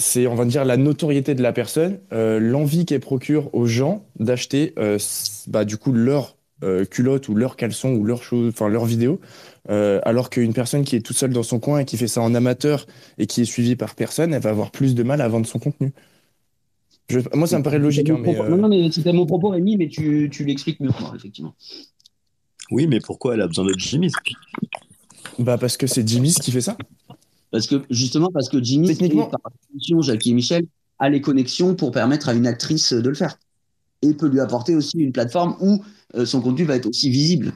C'est, 0.00 0.26
on 0.26 0.34
va 0.34 0.46
dire, 0.46 0.64
la 0.64 0.76
notoriété 0.78 1.34
de 1.34 1.42
la 1.42 1.52
personne, 1.52 2.00
euh, 2.12 2.40
l'envie 2.40 2.86
qu'elle 2.86 3.00
procure 3.00 3.54
aux 3.54 3.66
gens 3.66 4.04
d'acheter, 4.18 4.72
euh, 4.78 4.98
bah, 5.46 5.64
du 5.66 5.76
coup, 5.76 5.92
leur 5.92 6.36
euh, 6.64 6.84
culotte 6.86 7.28
ou 7.28 7.34
leur 7.34 7.56
caleçon 7.56 7.90
ou 7.92 8.04
leur 8.04 8.22
chose, 8.22 8.48
enfin, 8.52 8.68
leur 8.68 8.86
vidéo. 8.86 9.20
Euh, 9.68 10.00
alors 10.04 10.30
qu'une 10.30 10.54
personne 10.54 10.84
qui 10.84 10.96
est 10.96 11.00
toute 11.00 11.16
seule 11.16 11.32
dans 11.32 11.42
son 11.42 11.58
coin 11.60 11.80
et 11.80 11.84
qui 11.84 11.96
fait 11.98 12.08
ça 12.08 12.22
en 12.22 12.34
amateur 12.34 12.86
et 13.18 13.26
qui 13.26 13.42
est 13.42 13.44
suivie 13.44 13.76
par 13.76 13.94
personne, 13.94 14.32
elle 14.34 14.42
va 14.42 14.50
avoir 14.50 14.70
plus 14.70 14.94
de 14.94 15.02
mal 15.02 15.20
à 15.20 15.28
vendre 15.28 15.46
son 15.46 15.58
contenu. 15.58 15.92
Je- 17.08 17.20
moi, 17.34 17.46
ça 17.46 17.58
me 17.58 17.62
paraît 17.62 17.78
logique, 17.78 18.08
hein, 18.08 18.18
mais, 18.20 18.34
Non, 18.34 18.42
euh, 18.44 18.56
non, 18.56 18.68
mais 18.68 18.90
c'était 18.90 19.12
mon 19.12 19.26
propos, 19.26 19.48
Rémi, 19.50 19.76
mais 19.76 19.88
tu, 19.88 20.28
tu 20.32 20.44
l'expliques 20.44 20.80
mieux 20.80 20.90
que 20.92 21.00
moi, 21.00 21.12
effectivement. 21.16 21.54
Oui, 22.70 22.86
mais 22.86 23.00
pourquoi 23.00 23.34
elle 23.34 23.42
a 23.42 23.48
besoin 23.48 23.64
de 23.66 23.74
Jimmy's? 23.76 24.12
Bah, 25.38 25.58
parce 25.58 25.76
que 25.76 25.86
c'est 25.86 26.06
Jimmy's 26.08 26.36
qui 26.36 26.52
fait 26.52 26.60
ça. 26.60 26.76
Parce 27.50 27.66
que, 27.66 27.82
justement, 27.90 28.30
parce 28.30 28.48
que 28.48 28.62
Jimmy, 28.62 28.88
Techniquement- 28.88 29.26
par 29.26 29.40
définition, 29.62 30.00
Jackie 30.02 30.30
et 30.30 30.34
Michel, 30.34 30.66
a 30.98 31.08
les 31.08 31.20
connexions 31.20 31.74
pour 31.74 31.90
permettre 31.90 32.28
à 32.28 32.34
une 32.34 32.46
actrice 32.46 32.92
de 32.92 33.08
le 33.08 33.14
faire. 33.14 33.38
Et 34.02 34.14
peut 34.14 34.28
lui 34.28 34.40
apporter 34.40 34.74
aussi 34.74 34.98
une 34.98 35.12
plateforme 35.12 35.56
où 35.60 35.82
euh, 36.14 36.24
son 36.24 36.40
contenu 36.40 36.64
va 36.64 36.76
être 36.76 36.86
aussi 36.86 37.10
visible. 37.10 37.52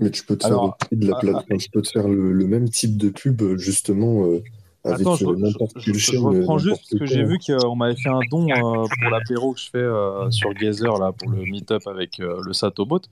Mais 0.00 0.10
tu 0.10 0.24
peux 0.24 0.36
te 0.36 0.46
Alors, 0.46 0.76
faire 0.88 0.98
de 0.98 1.06
la 1.08 1.16
ah, 1.16 1.20
plateforme, 1.20 1.58
tu 1.58 1.70
peux 1.70 1.82
te 1.82 1.90
faire 1.90 2.08
le, 2.08 2.32
le 2.32 2.46
même 2.46 2.68
type 2.68 2.96
de 2.96 3.10
pub 3.10 3.56
justement 3.56 4.26
euh, 4.26 4.42
avec 4.84 5.00
Attends, 5.00 5.14
je, 5.16 5.26
euh, 5.26 5.34
je- 5.36 5.42
n'importe 5.42 5.78
je- 5.78 6.16
reprends 6.18 6.56
euh, 6.56 6.58
juste 6.58 6.82
parce 6.90 7.00
que 7.00 7.06
j'ai 7.06 7.24
vu 7.24 7.38
qu'on 7.38 7.76
m'avait 7.76 7.94
fait 7.94 8.08
un 8.08 8.20
don 8.30 8.48
euh, 8.50 8.86
pour 8.88 9.10
l'apéro 9.10 9.52
que 9.52 9.60
je 9.60 9.70
fais 9.70 9.78
euh, 9.78 10.30
sur 10.30 10.52
Gazer 10.54 10.98
là, 10.98 11.12
pour 11.12 11.30
le 11.30 11.42
meet-up 11.44 11.86
avec 11.86 12.18
euh, 12.18 12.40
le 12.42 12.52
Satobot. 12.52 13.02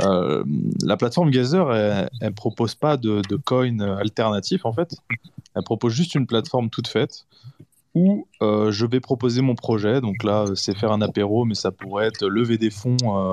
Euh, 0.00 0.42
la 0.82 0.96
plateforme 0.96 1.30
Gazer, 1.30 1.70
elle, 1.74 2.08
elle 2.20 2.32
propose 2.32 2.74
pas 2.74 2.96
de, 2.96 3.20
de 3.28 3.36
coin 3.36 3.78
alternatif 3.80 4.64
en 4.64 4.72
fait. 4.72 4.96
Elle 5.54 5.62
propose 5.64 5.92
juste 5.92 6.14
une 6.14 6.26
plateforme 6.26 6.70
toute 6.70 6.88
faite 6.88 7.26
où 7.94 8.26
euh, 8.40 8.70
je 8.72 8.86
vais 8.86 9.00
proposer 9.00 9.42
mon 9.42 9.54
projet. 9.54 10.00
Donc 10.00 10.24
là, 10.24 10.46
c'est 10.54 10.74
faire 10.74 10.92
un 10.92 11.02
apéro, 11.02 11.44
mais 11.44 11.54
ça 11.54 11.70
pourrait 11.70 12.06
être 12.06 12.26
lever 12.26 12.56
des 12.56 12.70
fonds, 12.70 12.96
euh, 13.04 13.30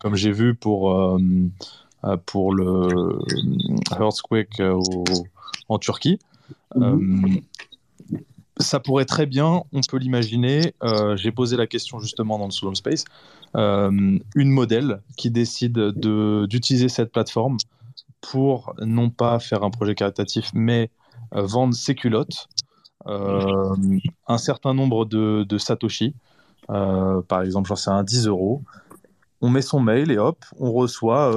comme 0.00 0.16
j'ai 0.16 0.32
vu 0.32 0.56
pour, 0.56 1.18
pour 2.26 2.52
le 2.52 3.18
Earthquake 3.92 4.60
au- 4.60 5.04
en 5.68 5.78
Turquie. 5.78 6.18
Euh, 6.76 6.96
ça 8.58 8.80
pourrait 8.80 9.04
très 9.06 9.26
bien, 9.26 9.62
on 9.72 9.80
peut 9.88 9.96
l'imaginer. 9.98 10.74
euh, 10.82 11.16
J'ai 11.16 11.32
posé 11.32 11.56
la 11.56 11.66
question 11.66 11.98
justement 11.98 12.38
dans 12.38 12.46
le 12.46 12.50
Soul 12.50 12.76
Space. 12.76 13.04
euh, 13.56 14.18
une 14.34 14.50
modèle 14.50 15.02
qui 15.18 15.30
décide 15.30 15.72
de- 15.74 16.46
d'utiliser 16.48 16.88
cette 16.88 17.12
plateforme 17.12 17.58
pour 18.22 18.74
non 18.80 19.10
pas 19.10 19.38
faire 19.40 19.62
un 19.64 19.70
projet 19.70 19.94
caritatif, 19.94 20.50
mais 20.54 20.90
euh, 21.34 21.42
vendre 21.42 21.74
ses 21.74 21.94
culottes, 21.94 22.46
un 23.06 24.38
certain 24.38 24.74
nombre 24.74 25.04
de, 25.04 25.44
de 25.48 25.58
Satoshi, 25.58 26.14
par 26.68 27.42
exemple, 27.42 27.68
j'en 27.68 27.76
sais 27.76 27.90
un 27.90 28.04
10 28.04 28.26
euros. 28.26 28.62
On 29.40 29.50
met 29.50 29.60
son 29.62 29.80
mail 29.80 30.10
et 30.12 30.18
hop, 30.18 30.44
on 30.58 30.70
reçoit 30.72 31.32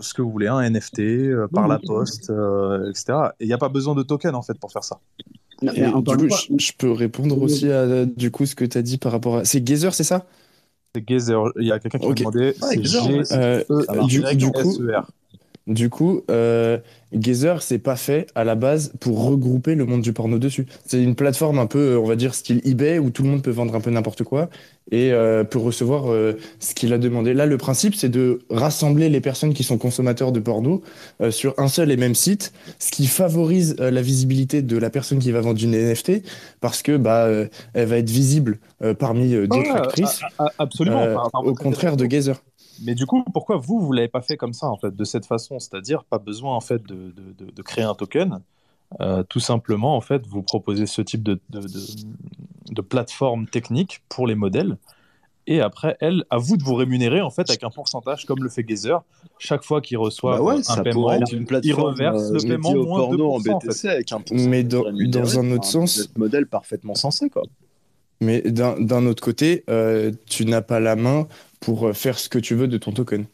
ce 0.00 0.14
que 0.14 0.22
vous 0.22 0.30
voulez, 0.30 0.46
un 0.46 0.60
NFT 0.60 1.32
par 1.52 1.66
la 1.66 1.78
poste, 1.80 2.30
etc. 2.88 3.34
Et 3.40 3.44
il 3.44 3.46
n'y 3.48 3.52
a 3.52 3.58
pas 3.58 3.68
besoin 3.68 3.94
de 3.96 4.02
token 4.04 4.34
en 4.36 4.42
fait 4.42 4.54
pour 4.58 4.70
faire 4.72 4.84
ça. 4.84 5.00
Et 5.62 5.92
du 6.02 6.16
coup, 6.16 6.28
je, 6.30 6.56
je 6.58 6.72
peux 6.76 6.90
répondre 6.92 7.40
aussi 7.42 7.70
à 7.70 8.06
du 8.06 8.30
coup 8.30 8.46
ce 8.46 8.54
que 8.54 8.64
tu 8.64 8.78
as 8.78 8.82
dit 8.82 8.98
par 8.98 9.12
rapport 9.12 9.38
à. 9.38 9.44
C'est 9.44 9.62
Gazer, 9.62 9.94
c'est 9.94 10.04
ça? 10.04 10.26
C'est 10.94 11.02
Gazer. 11.04 11.52
Il 11.60 11.66
y 11.66 11.72
a 11.72 11.78
quelqu'un 11.78 11.98
qui 11.98 12.08
m'a 12.08 12.12
Ok. 12.12 12.18
demandé. 12.18 12.54
c'est 12.60 12.82
G- 12.84 12.98
Euh, 13.32 13.62
du, 14.06 14.22
du 14.36 14.50
coup. 14.50 14.78
Du 15.66 15.88
coup, 15.90 16.22
euh, 16.30 16.78
Gazer, 17.12 17.62
c'est 17.62 17.78
pas 17.78 17.94
fait 17.96 18.26
à 18.34 18.44
la 18.44 18.54
base 18.54 18.92
pour 18.98 19.24
regrouper 19.24 19.74
le 19.76 19.84
monde 19.84 20.00
du 20.02 20.12
porno 20.12 20.38
dessus. 20.38 20.66
C'est 20.86 21.00
une 21.02 21.14
plateforme 21.14 21.58
un 21.58 21.66
peu, 21.66 21.96
on 21.96 22.06
va 22.06 22.16
dire, 22.16 22.34
style 22.34 22.60
eBay 22.64 22.98
où 22.98 23.10
tout 23.10 23.22
le 23.22 23.28
monde 23.28 23.42
peut 23.42 23.50
vendre 23.50 23.74
un 23.76 23.80
peu 23.80 23.90
n'importe 23.90 24.24
quoi 24.24 24.48
et 24.90 25.12
euh, 25.12 25.44
peut 25.44 25.58
recevoir 25.60 26.10
euh, 26.10 26.32
ce 26.58 26.74
qu'il 26.74 26.92
a 26.92 26.98
demandé. 26.98 27.34
Là, 27.34 27.46
le 27.46 27.56
principe, 27.58 27.94
c'est 27.94 28.08
de 28.08 28.40
rassembler 28.50 29.08
les 29.08 29.20
personnes 29.20 29.54
qui 29.54 29.62
sont 29.62 29.78
consommateurs 29.78 30.32
de 30.32 30.40
porno 30.40 30.82
euh, 31.20 31.30
sur 31.30 31.54
un 31.58 31.68
seul 31.68 31.92
et 31.92 31.96
même 31.96 32.14
site, 32.16 32.52
ce 32.80 32.90
qui 32.90 33.06
favorise 33.06 33.76
euh, 33.80 33.90
la 33.92 34.02
visibilité 34.02 34.62
de 34.62 34.76
la 34.76 34.90
personne 34.90 35.20
qui 35.20 35.30
va 35.30 35.40
vendre 35.40 35.62
une 35.62 35.72
NFT 35.76 36.22
parce 36.60 36.82
que 36.82 36.96
bah, 36.96 37.26
euh, 37.26 37.46
elle 37.74 37.86
va 37.86 37.98
être 37.98 38.10
visible 38.10 38.58
euh, 38.82 38.94
parmi 38.94 39.34
euh, 39.34 39.46
d'autres 39.46 39.74
Ouais, 39.74 39.78
actrices. 39.78 40.20
absolument. 40.58 41.02
euh, 41.02 41.14
Enfin, 41.16 41.30
enfin, 41.32 41.48
au 41.48 41.54
contraire 41.54 41.96
de 41.96 42.06
Gazer. 42.06 42.42
Mais 42.82 42.94
du 42.94 43.06
coup, 43.06 43.24
pourquoi 43.32 43.56
vous, 43.56 43.78
vous 43.80 43.92
l'avez 43.92 44.08
pas 44.08 44.22
fait 44.22 44.36
comme 44.36 44.52
ça, 44.52 44.66
en 44.68 44.76
fait, 44.76 44.94
de 44.94 45.04
cette 45.04 45.26
façon? 45.26 45.58
C'est-à-dire, 45.58 46.04
pas 46.04 46.18
besoin, 46.18 46.54
en 46.54 46.60
fait, 46.60 46.82
de, 46.82 47.12
de- 47.12 47.44
de- 47.46 47.50
de 47.50 47.62
créer 47.62 47.84
un 47.84 47.94
token. 47.94 48.40
Euh, 49.00 49.22
tout 49.22 49.40
simplement, 49.40 49.96
en 49.96 50.00
fait, 50.00 50.26
vous 50.26 50.42
proposez 50.42 50.86
ce 50.86 51.02
type 51.02 51.22
de, 51.22 51.38
de, 51.50 51.60
de- 51.60 52.74
de 52.74 52.80
plateforme 52.80 53.46
technique 53.46 54.02
pour 54.08 54.26
les 54.26 54.34
modèles. 54.34 54.76
Et 55.46 55.60
après, 55.60 55.96
elle, 56.00 56.24
à 56.30 56.38
vous 56.38 56.56
de 56.56 56.62
vous 56.62 56.74
rémunérer, 56.74 57.20
en 57.20 57.30
fait, 57.30 57.48
avec 57.50 57.64
un 57.64 57.70
pourcentage, 57.70 58.24
comme 58.24 58.42
le 58.42 58.48
fait 58.48 58.62
Gazer. 58.62 59.02
Chaque 59.38 59.64
fois 59.64 59.80
qu'il 59.80 59.96
reçoit 59.98 60.36
Bah 60.36 60.42
ouais, 60.42 60.54
un 60.58 60.62
ça 60.62 60.82
paiement, 60.82 61.10
être 61.12 61.32
une 61.32 61.46
il 61.62 61.72
reverse 61.74 62.30
euh, 62.30 62.34
le 62.34 62.40
paiement 62.40 62.72
au 62.72 62.84
moins 62.86 63.00
porno 63.00 63.32
en 63.32 63.38
2%, 63.38 63.50
en 63.54 63.58
BTC 63.58 63.72
fait. 63.80 63.88
avec 63.88 64.12
un 64.12 64.22
Mais 64.32 64.62
dans, 64.64 64.84
dans 65.08 65.38
un 65.38 65.50
autre 65.50 65.64
sens, 65.64 65.98
êtes 66.00 66.18
modèle 66.18 66.46
parfaitement 66.46 66.94
sensé 66.94 67.30
quoi. 67.30 67.42
Mais 68.20 68.42
d'un 68.42 68.78
d'un 68.78 69.06
autre 69.06 69.22
côté, 69.22 69.64
euh, 69.70 70.12
tu 70.26 70.44
n'as 70.44 70.60
pas 70.60 70.78
la 70.78 70.94
main 70.94 71.26
pour 71.60 71.88
euh, 71.88 71.92
faire 71.92 72.18
ce 72.18 72.28
que 72.28 72.38
tu 72.38 72.54
veux 72.54 72.68
de 72.68 72.78
ton 72.78 72.92
token. 72.92 73.26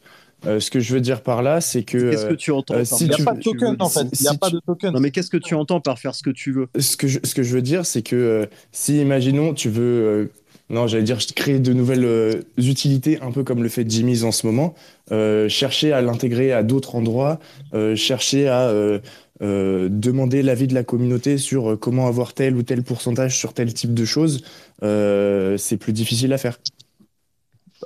Euh, 0.45 0.59
ce 0.59 0.69
que 0.69 0.79
je 0.79 0.93
veux 0.93 1.01
dire 1.01 1.21
par 1.23 1.41
là, 1.41 1.61
c'est 1.61 1.81
que. 1.83 2.11
Qu'est-ce 2.11 2.25
que 2.27 2.33
tu 2.35 2.51
entends 2.51 2.75
euh, 2.75 2.77
par 2.85 2.97
si 2.99 3.07
faire 3.07 3.15
tu- 3.15 3.23
ce 3.23 3.25
que 3.25 3.39
tu 3.39 3.57
veux 3.57 3.77
si- 3.89 3.99
si 4.13 4.23
tu- 4.39 4.55
Non 4.93 4.99
mais 4.99 5.09
qu'est-ce 5.11 5.31
que 5.31 5.37
tu 5.37 5.55
entends 5.55 5.81
par 5.81 5.97
faire 5.97 6.13
ce 6.13 6.21
que 6.21 6.29
tu 6.29 6.51
veux? 6.51 6.67
Ce 6.77 6.95
que 6.95 7.07
je, 7.07 7.19
ce 7.23 7.33
que 7.33 7.41
je 7.41 7.53
veux 7.53 7.63
dire, 7.63 7.85
c'est 7.87 8.03
que 8.03 8.15
euh, 8.15 8.45
si, 8.71 9.01
imaginons, 9.01 9.53
tu 9.55 9.69
veux. 9.69 9.81
euh, 9.83 10.25
non, 10.69 10.85
j'allais 10.85 11.03
dire 11.03 11.17
créer 11.33 11.59
de 11.59 11.71
nouvelles 11.73 12.03
euh, 12.05 12.41
utilités, 12.57 13.19
un 13.21 13.31
peu 13.31 13.43
comme 13.43 13.63
le 13.63 13.69
fait 13.69 13.89
Jimmy's 13.89 14.23
en 14.23 14.31
ce 14.33 14.45
moment, 14.45 14.75
euh, 15.11 15.47
chercher 15.49 15.93
à 15.93 16.01
l'intégrer 16.01 16.51
à 16.51 16.61
d'autres 16.61 16.95
endroits, 16.95 17.39
euh, 17.73 17.95
chercher 17.95 18.47
à 18.49 18.67
euh, 18.67 18.99
euh, 19.41 19.87
demander 19.89 20.43
l'avis 20.43 20.67
de 20.67 20.73
la 20.73 20.83
communauté 20.83 21.37
sur 21.37 21.79
comment 21.79 22.07
avoir 22.07 22.33
tel 22.33 22.55
ou 22.57 22.63
tel 22.63 22.83
pourcentage 22.83 23.37
sur 23.37 23.53
tel 23.53 23.73
type 23.73 23.93
de 23.93 24.03
choses, 24.05 24.43
euh, 24.83 25.57
c'est 25.57 25.77
plus 25.77 25.93
difficile 25.93 26.33
à 26.33 26.37
faire. 26.37 26.59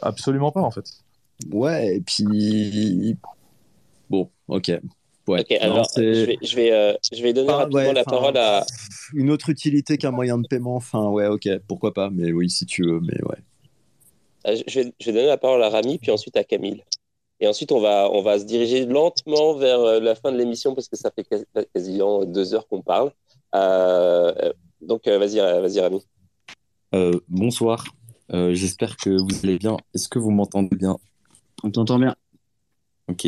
Absolument 0.02 0.52
pas, 0.52 0.62
en 0.62 0.72
fait. 0.72 0.86
Ouais, 1.52 1.96
et 1.98 2.02
puis 2.02 3.18
bon, 4.10 4.30
ok. 4.48 4.72
Ouais. 5.28 5.42
Ok, 5.42 5.52
Non, 5.52 5.58
alors 5.62 5.90
je 5.96 6.02
vais, 6.26 6.38
je 6.42 6.56
vais, 6.56 6.72
euh, 6.72 6.94
je 7.12 7.22
vais 7.22 7.32
donner 7.34 7.50
Ah, 7.52 7.58
rapidement 7.58 7.80
ouais, 7.80 7.94
la 7.94 8.04
parole 8.04 8.38
à. 8.38 8.66
une 9.14 9.30
autre 9.30 9.50
utilité 9.50 9.98
qu'un 9.98 10.12
moyen 10.12 10.38
de 10.40 10.48
paiement. 10.48 10.76
Enfin, 10.76 11.08
ouais, 11.10 11.28
ok, 11.28 11.48
pourquoi 11.68 11.94
pas. 11.94 12.10
Mais 12.12 12.32
oui, 12.32 12.50
si 12.50 12.66
tu 12.66 12.84
veux, 12.84 13.00
mais 13.00 13.22
ouais. 13.24 13.38
Euh, 14.48 14.62
Je 14.68 14.80
vais, 14.82 14.94
je 15.00 15.06
vais 15.06 15.12
donner 15.14 15.28
la 15.28 15.38
parole 15.38 15.62
à 15.64 15.70
Rami, 15.70 16.00
puis 16.00 16.12
ensuite 16.12 16.36
à 16.38 16.44
Camille. 16.44 16.84
Et 17.40 17.48
ensuite, 17.48 17.72
on 17.72 17.80
va, 17.80 18.10
on 18.12 18.22
va 18.24 18.40
se 18.40 18.46
diriger 18.46 18.86
lentement 18.86 19.56
vers 19.56 19.80
euh, 19.80 20.00
la 20.00 20.16
fin 20.16 20.32
de 20.32 20.38
l'émission 20.38 20.76
parce 20.76 20.88
que 20.88 20.96
ça 20.98 21.12
fait 21.12 21.24
quasi- 21.24 21.46
quasiment 21.74 22.26
deux 22.26 22.54
heures 22.54 22.68
qu'on 22.68 22.82
parle. 22.82 23.12
Euh, 23.56 24.52
Donc, 24.82 25.08
vas-y, 25.08 25.38
vas-y, 25.38 25.80
Rami. 25.80 26.04
bonsoir. 27.30 27.86
J'espère 28.32 28.98
que 28.98 29.10
vous 29.10 29.40
allez 29.44 29.58
bien. 29.58 29.78
Est-ce 29.94 30.08
que 30.08 30.20
vous 30.20 30.32
m'entendez 30.32 30.76
bien? 30.76 30.98
On 31.64 31.72
t'entend 31.72 32.00
bien. 32.00 32.16
Ok. 33.08 33.28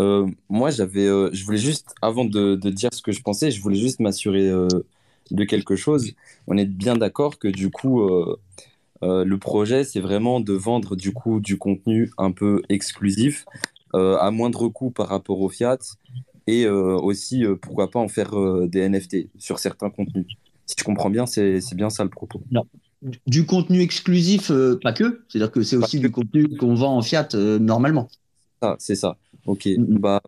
Euh, 0.00 0.26
moi, 0.48 0.70
j'avais, 0.70 1.06
euh, 1.06 1.30
je 1.32 1.44
voulais 1.44 1.58
juste, 1.58 1.94
avant 2.00 2.24
de, 2.24 2.54
de, 2.54 2.70
dire 2.70 2.90
ce 2.92 3.02
que 3.02 3.12
je 3.12 3.22
pensais, 3.22 3.50
je 3.50 3.60
voulais 3.60 3.78
juste 3.78 4.00
m'assurer 4.00 4.48
euh, 4.48 4.68
de 5.30 5.44
quelque 5.44 5.76
chose. 5.76 6.12
On 6.46 6.56
est 6.56 6.64
bien 6.64 6.96
d'accord 6.96 7.38
que 7.38 7.48
du 7.48 7.70
coup, 7.70 8.02
le 9.02 9.36
projet, 9.36 9.84
c'est 9.84 10.00
vraiment 10.00 10.40
de 10.40 10.52
vendre 10.52 10.96
du 10.96 11.12
coup 11.12 11.40
du 11.40 11.58
contenu 11.58 12.10
un 12.18 12.32
peu 12.32 12.62
exclusif 12.68 13.44
à 13.94 14.30
moindre 14.30 14.68
coût 14.68 14.90
par 14.90 15.08
rapport 15.08 15.40
au 15.40 15.48
Fiat 15.48 15.78
et 16.46 16.66
aussi, 16.68 17.44
pourquoi 17.62 17.90
pas 17.90 18.00
en 18.00 18.08
faire 18.08 18.32
des 18.66 18.88
NFT 18.88 19.28
sur 19.38 19.60
certains 19.60 19.90
contenus. 19.90 20.26
Si 20.66 20.74
je 20.76 20.84
comprends 20.84 21.10
bien, 21.10 21.26
c'est 21.26 21.60
bien 21.74 21.90
ça 21.90 22.02
le 22.02 22.10
propos. 22.10 22.42
Non. 22.50 22.64
Du 23.26 23.46
contenu 23.46 23.80
exclusif, 23.80 24.52
pas 24.82 24.92
que. 24.92 25.24
C'est-à-dire 25.28 25.50
que 25.50 25.62
c'est 25.62 25.76
aussi 25.76 26.00
du 26.00 26.10
contenu 26.10 26.56
qu'on 26.56 26.74
vend 26.74 26.96
en 26.96 27.02
Fiat 27.02 27.28
normalement. 27.34 28.08
Ah, 28.60 28.76
c'est 28.78 28.94
ça. 28.94 29.16
Ok. 29.46 29.68
Bah, 29.78 30.20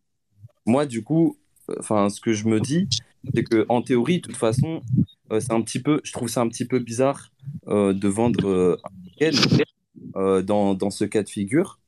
moi, 0.65 0.87
du 0.87 1.03
coup, 1.03 1.37
enfin, 1.79 2.09
ce 2.09 2.21
que 2.21 2.33
je 2.33 2.47
me 2.47 2.61
dis, 2.61 2.89
c'est 3.35 3.45
que 3.45 3.67
en 3.69 3.83
théorie, 3.83 4.17
de 4.17 4.23
toute 4.23 4.37
façon, 4.37 4.83
euh, 5.31 5.41
c'est 5.41 5.53
un 5.53 5.63
petit 5.63 5.81
peu, 5.81 6.01
je 6.05 6.13
trouve 6.13 6.29
ça 6.29 6.41
un 6.41 6.49
petit 6.49 6.65
peu 6.65 6.79
bizarre 6.79 7.31
euh, 7.69 7.93
de 7.93 8.09
vendre 8.09 8.49
euh, 8.49 8.77
un 9.21 10.43
dans, 10.43 10.75
dans, 10.75 10.91
ce 10.91 11.05
cas 11.05 11.23
de 11.23 11.29
figure, 11.29 11.79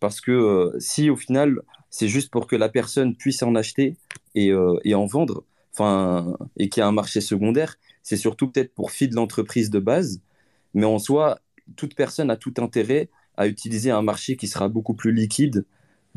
parce 0.00 0.20
que 0.20 0.72
si 0.78 1.08
au 1.08 1.16
final, 1.16 1.60
c'est 1.88 2.08
juste 2.08 2.30
pour 2.30 2.46
que 2.46 2.56
la 2.56 2.68
personne 2.68 3.14
puisse 3.16 3.42
en 3.42 3.54
acheter 3.54 3.96
et, 4.34 4.52
et 4.84 4.94
en 4.94 5.06
vendre, 5.06 5.44
enfin, 5.72 6.36
et 6.56 6.68
qu'il 6.68 6.80
y 6.80 6.84
a 6.84 6.86
un 6.86 6.92
marché 6.92 7.20
secondaire, 7.20 7.76
c'est 8.02 8.16
surtout 8.16 8.48
peut-être 8.48 8.74
pour 8.74 8.90
de 8.90 9.14
l'entreprise 9.14 9.70
de 9.70 9.78
base, 9.78 10.20
mais 10.74 10.86
en 10.86 10.98
soi, 10.98 11.40
toute 11.76 11.94
personne 11.94 12.30
a 12.30 12.36
tout 12.36 12.54
intérêt 12.58 13.08
à 13.36 13.46
utiliser 13.46 13.90
un 13.90 14.02
marché 14.02 14.36
qui 14.36 14.48
sera 14.48 14.68
beaucoup 14.68 14.94
plus 14.94 15.12
liquide 15.12 15.64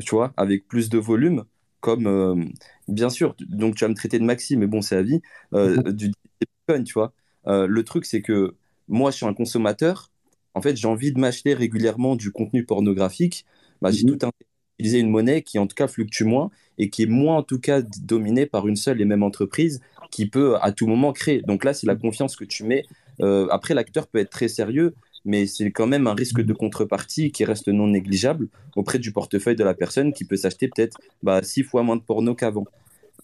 tu 0.02 0.14
vois, 0.14 0.32
avec 0.36 0.66
plus 0.66 0.88
de 0.88 0.98
volume, 0.98 1.44
comme, 1.80 2.06
euh, 2.06 2.44
bien 2.88 3.10
sûr, 3.10 3.36
donc 3.40 3.76
tu 3.76 3.84
vas 3.84 3.88
me 3.88 3.94
traiter 3.94 4.18
de 4.18 4.24
Maxi, 4.24 4.56
mais 4.56 4.66
bon, 4.66 4.82
c'est 4.82 4.96
la 4.96 5.02
vie, 5.02 5.20
euh, 5.52 5.76
mhm. 5.76 5.92
du 5.92 6.10
Bitcoin, 6.40 6.84
tu 6.84 6.94
vois. 6.94 7.12
Euh, 7.46 7.66
le 7.66 7.82
truc, 7.84 8.06
c'est 8.06 8.22
que 8.22 8.54
moi, 8.88 9.10
je 9.10 9.16
suis 9.16 9.26
un 9.26 9.34
consommateur, 9.34 10.10
en 10.54 10.62
fait, 10.62 10.76
j'ai 10.76 10.88
envie 10.88 11.12
de 11.12 11.20
m'acheter 11.20 11.54
régulièrement 11.54 12.16
du 12.16 12.32
contenu 12.32 12.64
pornographique, 12.64 13.44
bah, 13.82 13.90
j'ai 13.90 14.04
mhm. 14.04 14.10
tout 14.10 14.26
intérêt 14.26 14.34
à 14.40 14.80
utiliser 14.80 14.98
une 15.00 15.10
monnaie 15.10 15.42
qui, 15.42 15.58
en 15.58 15.66
tout 15.66 15.74
cas, 15.74 15.86
fluctue 15.86 16.24
moins 16.24 16.50
et 16.78 16.90
qui 16.90 17.02
est 17.02 17.06
moins, 17.06 17.36
en 17.38 17.42
tout 17.42 17.60
cas, 17.60 17.82
dominée 18.00 18.46
par 18.46 18.66
une 18.66 18.76
seule 18.76 19.00
et 19.00 19.04
même 19.04 19.22
entreprise 19.22 19.80
qui 20.10 20.26
peut 20.26 20.56
à 20.60 20.72
tout 20.72 20.86
moment 20.86 21.12
créer. 21.12 21.42
Donc 21.42 21.64
là, 21.64 21.74
c'est 21.74 21.86
la 21.86 21.96
confiance 21.96 22.36
que 22.36 22.44
tu 22.44 22.64
mets. 22.64 22.84
Après, 23.20 23.74
l'acteur 23.74 24.06
peut 24.06 24.18
être 24.18 24.30
très 24.30 24.48
sérieux, 24.48 24.94
mais 25.24 25.46
c'est 25.46 25.70
quand 25.70 25.86
même 25.86 26.06
un 26.06 26.14
risque 26.14 26.42
de 26.42 26.52
contrepartie 26.52 27.32
qui 27.32 27.44
reste 27.44 27.68
non 27.68 27.86
négligeable 27.88 28.48
auprès 28.76 28.98
du 28.98 29.12
portefeuille 29.12 29.56
de 29.56 29.64
la 29.64 29.74
personne 29.74 30.12
qui 30.12 30.24
peut 30.24 30.36
s'acheter 30.36 30.68
peut-être 30.68 30.98
bah, 31.22 31.42
six 31.42 31.62
fois 31.62 31.82
moins 31.82 31.96
de 31.96 32.02
porno 32.02 32.34
qu'avant. 32.34 32.66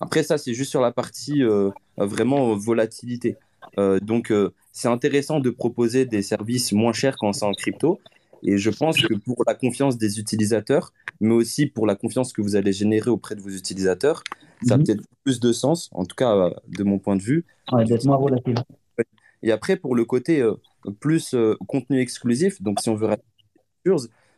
Après 0.01 0.23
ça, 0.23 0.39
c'est 0.39 0.55
juste 0.55 0.71
sur 0.71 0.81
la 0.81 0.93
partie 0.93 1.43
euh, 1.43 1.71
vraiment 1.99 2.57
volatilité. 2.57 3.37
Euh, 3.79 4.01
donc, 4.01 4.33
euh, 4.33 4.55
c'est 4.73 4.89
intéressant 4.89 5.41
de 5.41 5.51
proposer 5.51 6.07
des 6.07 6.23
services 6.23 6.73
moins 6.73 6.95
chers 6.95 7.17
quand 7.19 7.33
c'est 7.35 7.45
en 7.45 7.53
crypto. 7.53 8.01
Et 8.43 8.57
je 8.57 8.71
pense 8.71 8.97
que 8.97 9.13
pour 9.13 9.43
la 9.47 9.55
confiance 9.55 9.99
des 9.99 10.19
utilisateurs, 10.19 10.95
mais 11.21 11.35
aussi 11.35 11.67
pour 11.67 11.87
la 11.87 11.95
confiance 11.95 12.33
que 12.33 12.41
vous 12.41 12.57
allez 12.57 12.73
générer 12.73 13.11
auprès 13.11 13.35
de 13.35 13.43
vos 13.43 13.51
utilisateurs, 13.51 14.25
ça 14.67 14.75
a 14.75 14.77
Mhm. 14.79 14.85
peut-être 14.85 15.03
plus 15.25 15.41
de 15.41 15.53
sens, 15.53 15.91
en 15.93 16.07
tout 16.07 16.17
cas 16.17 16.35
euh, 16.35 16.51
de 16.69 16.83
mon 16.83 16.99
point 16.99 17.17
de 17.17 17.23
vue. 17.23 17.45
Ouais, 17.71 17.85
d'être 17.85 18.05
moins 18.07 18.17
volatile. 18.17 18.55
Et 19.43 19.53
après, 19.53 19.77
pour 19.77 19.95
le 19.95 20.05
côté 20.05 20.41
euh, 20.41 20.55
plus 21.01 21.35
euh, 21.35 21.57
contenu 21.67 22.01
exclusif, 22.01 22.61
donc 22.63 22.81
si 22.81 22.89
on 22.89 22.95
veut 22.95 23.09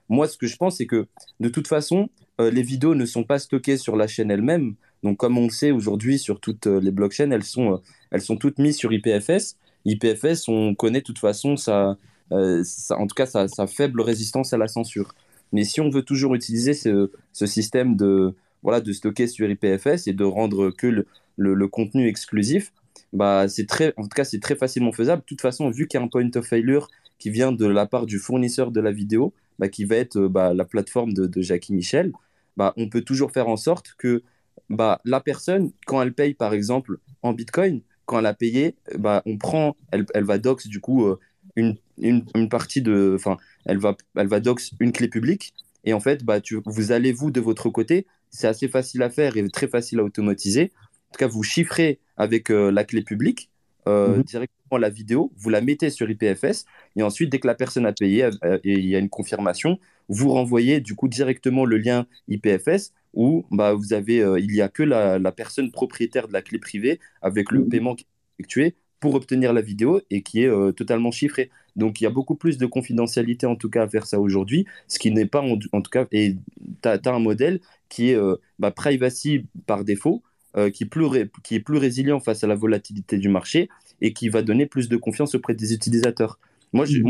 moi, 0.09 0.29
ce 0.29 0.37
que 0.37 0.47
je 0.47 0.57
pense, 0.57 0.77
c'est 0.77 0.87
que 0.87 1.07
de 1.41 1.49
toute 1.49 1.67
façon, 1.67 2.11
euh, 2.41 2.51
les 2.51 2.63
vidéos 2.63 2.95
ne 2.95 3.07
sont 3.07 3.25
pas 3.25 3.39
stockées 3.39 3.77
sur 3.77 3.97
la 3.97 4.07
chaîne 4.07 4.31
elle-même. 4.31 4.75
Donc, 5.03 5.17
comme 5.17 5.39
on 5.39 5.45
le 5.45 5.51
sait 5.51 5.71
aujourd'hui 5.71 6.19
sur 6.19 6.39
toutes 6.39 6.67
les 6.67 6.91
blockchains, 6.91 7.31
elles 7.31 7.45
sont, 7.45 7.81
elles 8.11 8.21
sont 8.21 8.37
toutes 8.37 8.59
mises 8.59 8.77
sur 8.77 8.93
IPFS. 8.93 9.57
IPFS, 9.85 10.49
on 10.49 10.75
connaît 10.75 11.01
de 11.01 11.05
toute 11.05 11.19
façon 11.19 11.57
sa, 11.57 11.97
en 12.31 13.07
tout 13.07 13.15
cas 13.17 13.27
sa, 13.27 13.67
faible 13.67 14.01
résistance 14.01 14.53
à 14.53 14.59
la 14.59 14.69
censure. 14.69 15.15
Mais 15.53 15.65
si 15.65 15.81
on 15.81 15.89
veut 15.89 16.03
toujours 16.03 16.35
utiliser 16.35 16.75
ce, 16.75 17.11
système 17.33 17.97
de, 17.97 18.35
voilà, 18.63 18.81
de 18.81 18.93
stocker 18.93 19.27
sur 19.27 19.51
IPFS 19.51 20.07
et 20.07 20.13
de 20.13 20.25
rendre 20.25 20.71
que 20.71 21.05
le 21.37 21.69
contenu 21.69 22.07
exclusif, 22.07 22.73
bah, 23.13 23.49
c'est 23.49 23.67
très, 23.67 23.95
en 23.97 24.03
tout 24.03 24.09
cas, 24.15 24.25
c'est 24.25 24.41
très 24.41 24.57
facilement 24.57 24.93
faisable. 24.93 25.23
De 25.23 25.27
toute 25.27 25.41
façon, 25.41 25.71
vu 25.71 25.87
qu'il 25.87 25.99
y 25.99 26.03
a 26.03 26.05
un 26.05 26.09
point 26.09 26.29
of 26.35 26.47
failure 26.47 26.89
qui 27.19 27.31
vient 27.31 27.53
de 27.53 27.67
la 27.67 27.87
part 27.87 28.07
du 28.07 28.19
fournisseur 28.19 28.71
de 28.71 28.81
la 28.81 28.93
vidéo, 28.93 29.35
bah, 29.59 29.69
qui 29.69 29.85
va 29.85 29.97
être 29.97 30.19
bah, 30.29 30.55
la 30.55 30.65
plateforme 30.65 31.13
de, 31.13 31.27
de 31.27 31.43
Jackie 31.43 31.75
Michel, 31.75 32.13
bah, 32.57 32.73
on 32.77 32.89
peut 32.89 33.03
toujours 33.03 33.33
faire 33.33 33.49
en 33.49 33.57
sorte 33.57 33.95
que 33.99 34.23
bah, 34.71 35.01
la 35.05 35.21
personne, 35.21 35.73
quand 35.87 36.03
elle 36.03 36.13
paye 36.15 36.35
par 36.35 36.55
exemple 36.55 36.99
en 37.23 37.33
Bitcoin, 37.33 37.83
quand 38.07 38.19
elle 38.19 38.27
a 38.27 38.35
payé, 38.35 38.77
bah, 38.99 39.23
on 39.27 39.39
prend, 39.39 39.77
elle, 39.93 40.07
elle 40.15 40.25
va 40.25 40.39
dox 40.39 40.67
du 40.67 40.81
coup 40.81 41.07
euh, 41.07 41.19
une, 41.57 41.77
une, 41.99 42.25
une 42.35 42.49
partie 42.49 42.83
de, 42.83 43.13
enfin, 43.15 43.37
elle 43.65 43.79
va, 43.79 43.97
elle 44.17 44.27
va 44.27 44.41
dox 44.41 44.73
une 44.81 44.93
clé 44.93 45.09
publique 45.09 45.55
et 45.85 45.93
en 45.93 46.01
fait, 46.01 46.25
bah, 46.25 46.41
tu, 46.41 46.61
vous 46.65 46.93
allez 46.93 47.13
vous 47.13 47.31
de 47.31 47.41
votre 47.41 47.69
côté, 47.71 48.07
c'est 48.31 48.47
assez 48.47 48.69
facile 48.69 49.03
à 49.03 49.11
faire 49.11 49.37
et 49.37 49.49
très 49.49 49.69
facile 49.69 50.01
à 50.01 50.05
automatiser. 50.05 50.73
En 51.13 51.19
tout 51.19 51.19
cas, 51.19 51.29
vous 51.29 51.43
chiffrez 51.43 52.01
avec 52.17 52.51
euh, 52.51 52.71
la 52.71 52.85
clé 52.85 53.03
publique 53.03 53.51
euh, 53.89 54.19
Mhm. 54.19 54.25
directement 54.25 54.79
la 54.79 54.89
vidéo, 54.91 55.33
vous 55.37 55.51
la 55.51 55.61
mettez 55.61 55.91
sur 55.91 56.09
IPFS 56.11 56.65
et 56.97 57.03
ensuite, 57.03 57.31
dès 57.31 57.39
que 57.41 57.47
la 57.47 57.55
personne 57.55 57.85
a 57.85 57.93
payé 57.93 58.25
euh, 58.25 58.59
et 58.65 58.73
il 58.79 58.87
y 58.87 58.97
a 58.97 58.99
une 58.99 59.11
confirmation, 59.11 59.79
vous 60.09 60.31
renvoyez 60.31 60.81
du 60.81 60.95
coup 60.95 61.09
directement 61.09 61.65
le 61.67 61.77
lien 61.79 62.07
IPFS 62.29 62.93
où 63.13 63.45
bah, 63.51 63.75
vous 63.75 63.93
avez, 63.93 64.23
euh, 64.23 64.39
il 64.41 64.55
y 64.55 64.63
a 64.63 64.69
que 64.71 64.83
la, 64.83 65.19
la 65.19 65.33
personne 65.33 65.71
propriétaire 65.71 66.29
de 66.29 66.33
la 66.33 66.41
clé 66.43 66.59
privée 66.59 66.99
avec 67.21 67.51
le 67.53 67.65
Mhm. 67.65 67.69
paiement 67.69 67.95
qui 67.95 68.05
est 68.05 68.09
effectué 68.41 68.77
pour 69.01 69.15
obtenir 69.15 69.53
la 69.53 69.61
vidéo 69.63 70.01
et 70.11 70.23
qui 70.23 70.43
est 70.45 70.47
euh, 70.49 70.73
totalement 70.73 71.11
chiffré. 71.11 71.51
Donc 71.77 72.01
il 72.01 72.05
y 72.05 72.07
a 72.07 72.11
beaucoup 72.11 72.37
plus 72.37 72.57
de 72.59 72.67
confidentialité 72.67 73.47
en 73.47 73.57
tout 73.57 73.69
cas 73.71 73.83
à 73.83 73.89
faire 73.89 74.07
ça 74.07 74.21
aujourd'hui, 74.21 74.65
ce 74.89 74.99
qui 74.99 75.11
n'est 75.11 75.27
pas 75.27 75.41
en, 75.43 75.59
en 75.73 75.83
tout 75.83 75.91
cas, 75.91 76.07
et 76.13 76.37
tu 76.83 76.89
as, 76.89 77.01
un 77.07 77.19
modèle 77.19 77.61
qui 77.89 78.11
est 78.11 78.15
euh, 78.17 78.37
bah, 78.59 78.71
privacy 78.71 79.47
par 79.67 79.85
défaut, 79.85 80.23
euh, 80.57 80.71
qui, 80.71 80.85
est 80.85 80.87
plus 80.87 81.05
ré- 81.05 81.31
qui 81.43 81.55
est 81.55 81.61
plus 81.61 81.79
résilient 81.79 82.21
face 82.21 82.45
à 82.45 82.47
la 82.47 82.55
volatilité 82.55 83.19
du 83.19 83.29
marché 83.29 83.69
et 84.01 84.13
qui 84.13 84.29
va 84.29 84.43
donner 84.43 84.67
plus 84.67 84.89
de 84.89 84.97
confiance 84.97 85.35
auprès 85.35 85.55
des 85.55 85.73
utilisateurs. 85.73 86.39
Moi, 86.73 86.87
j'ai 86.87 87.03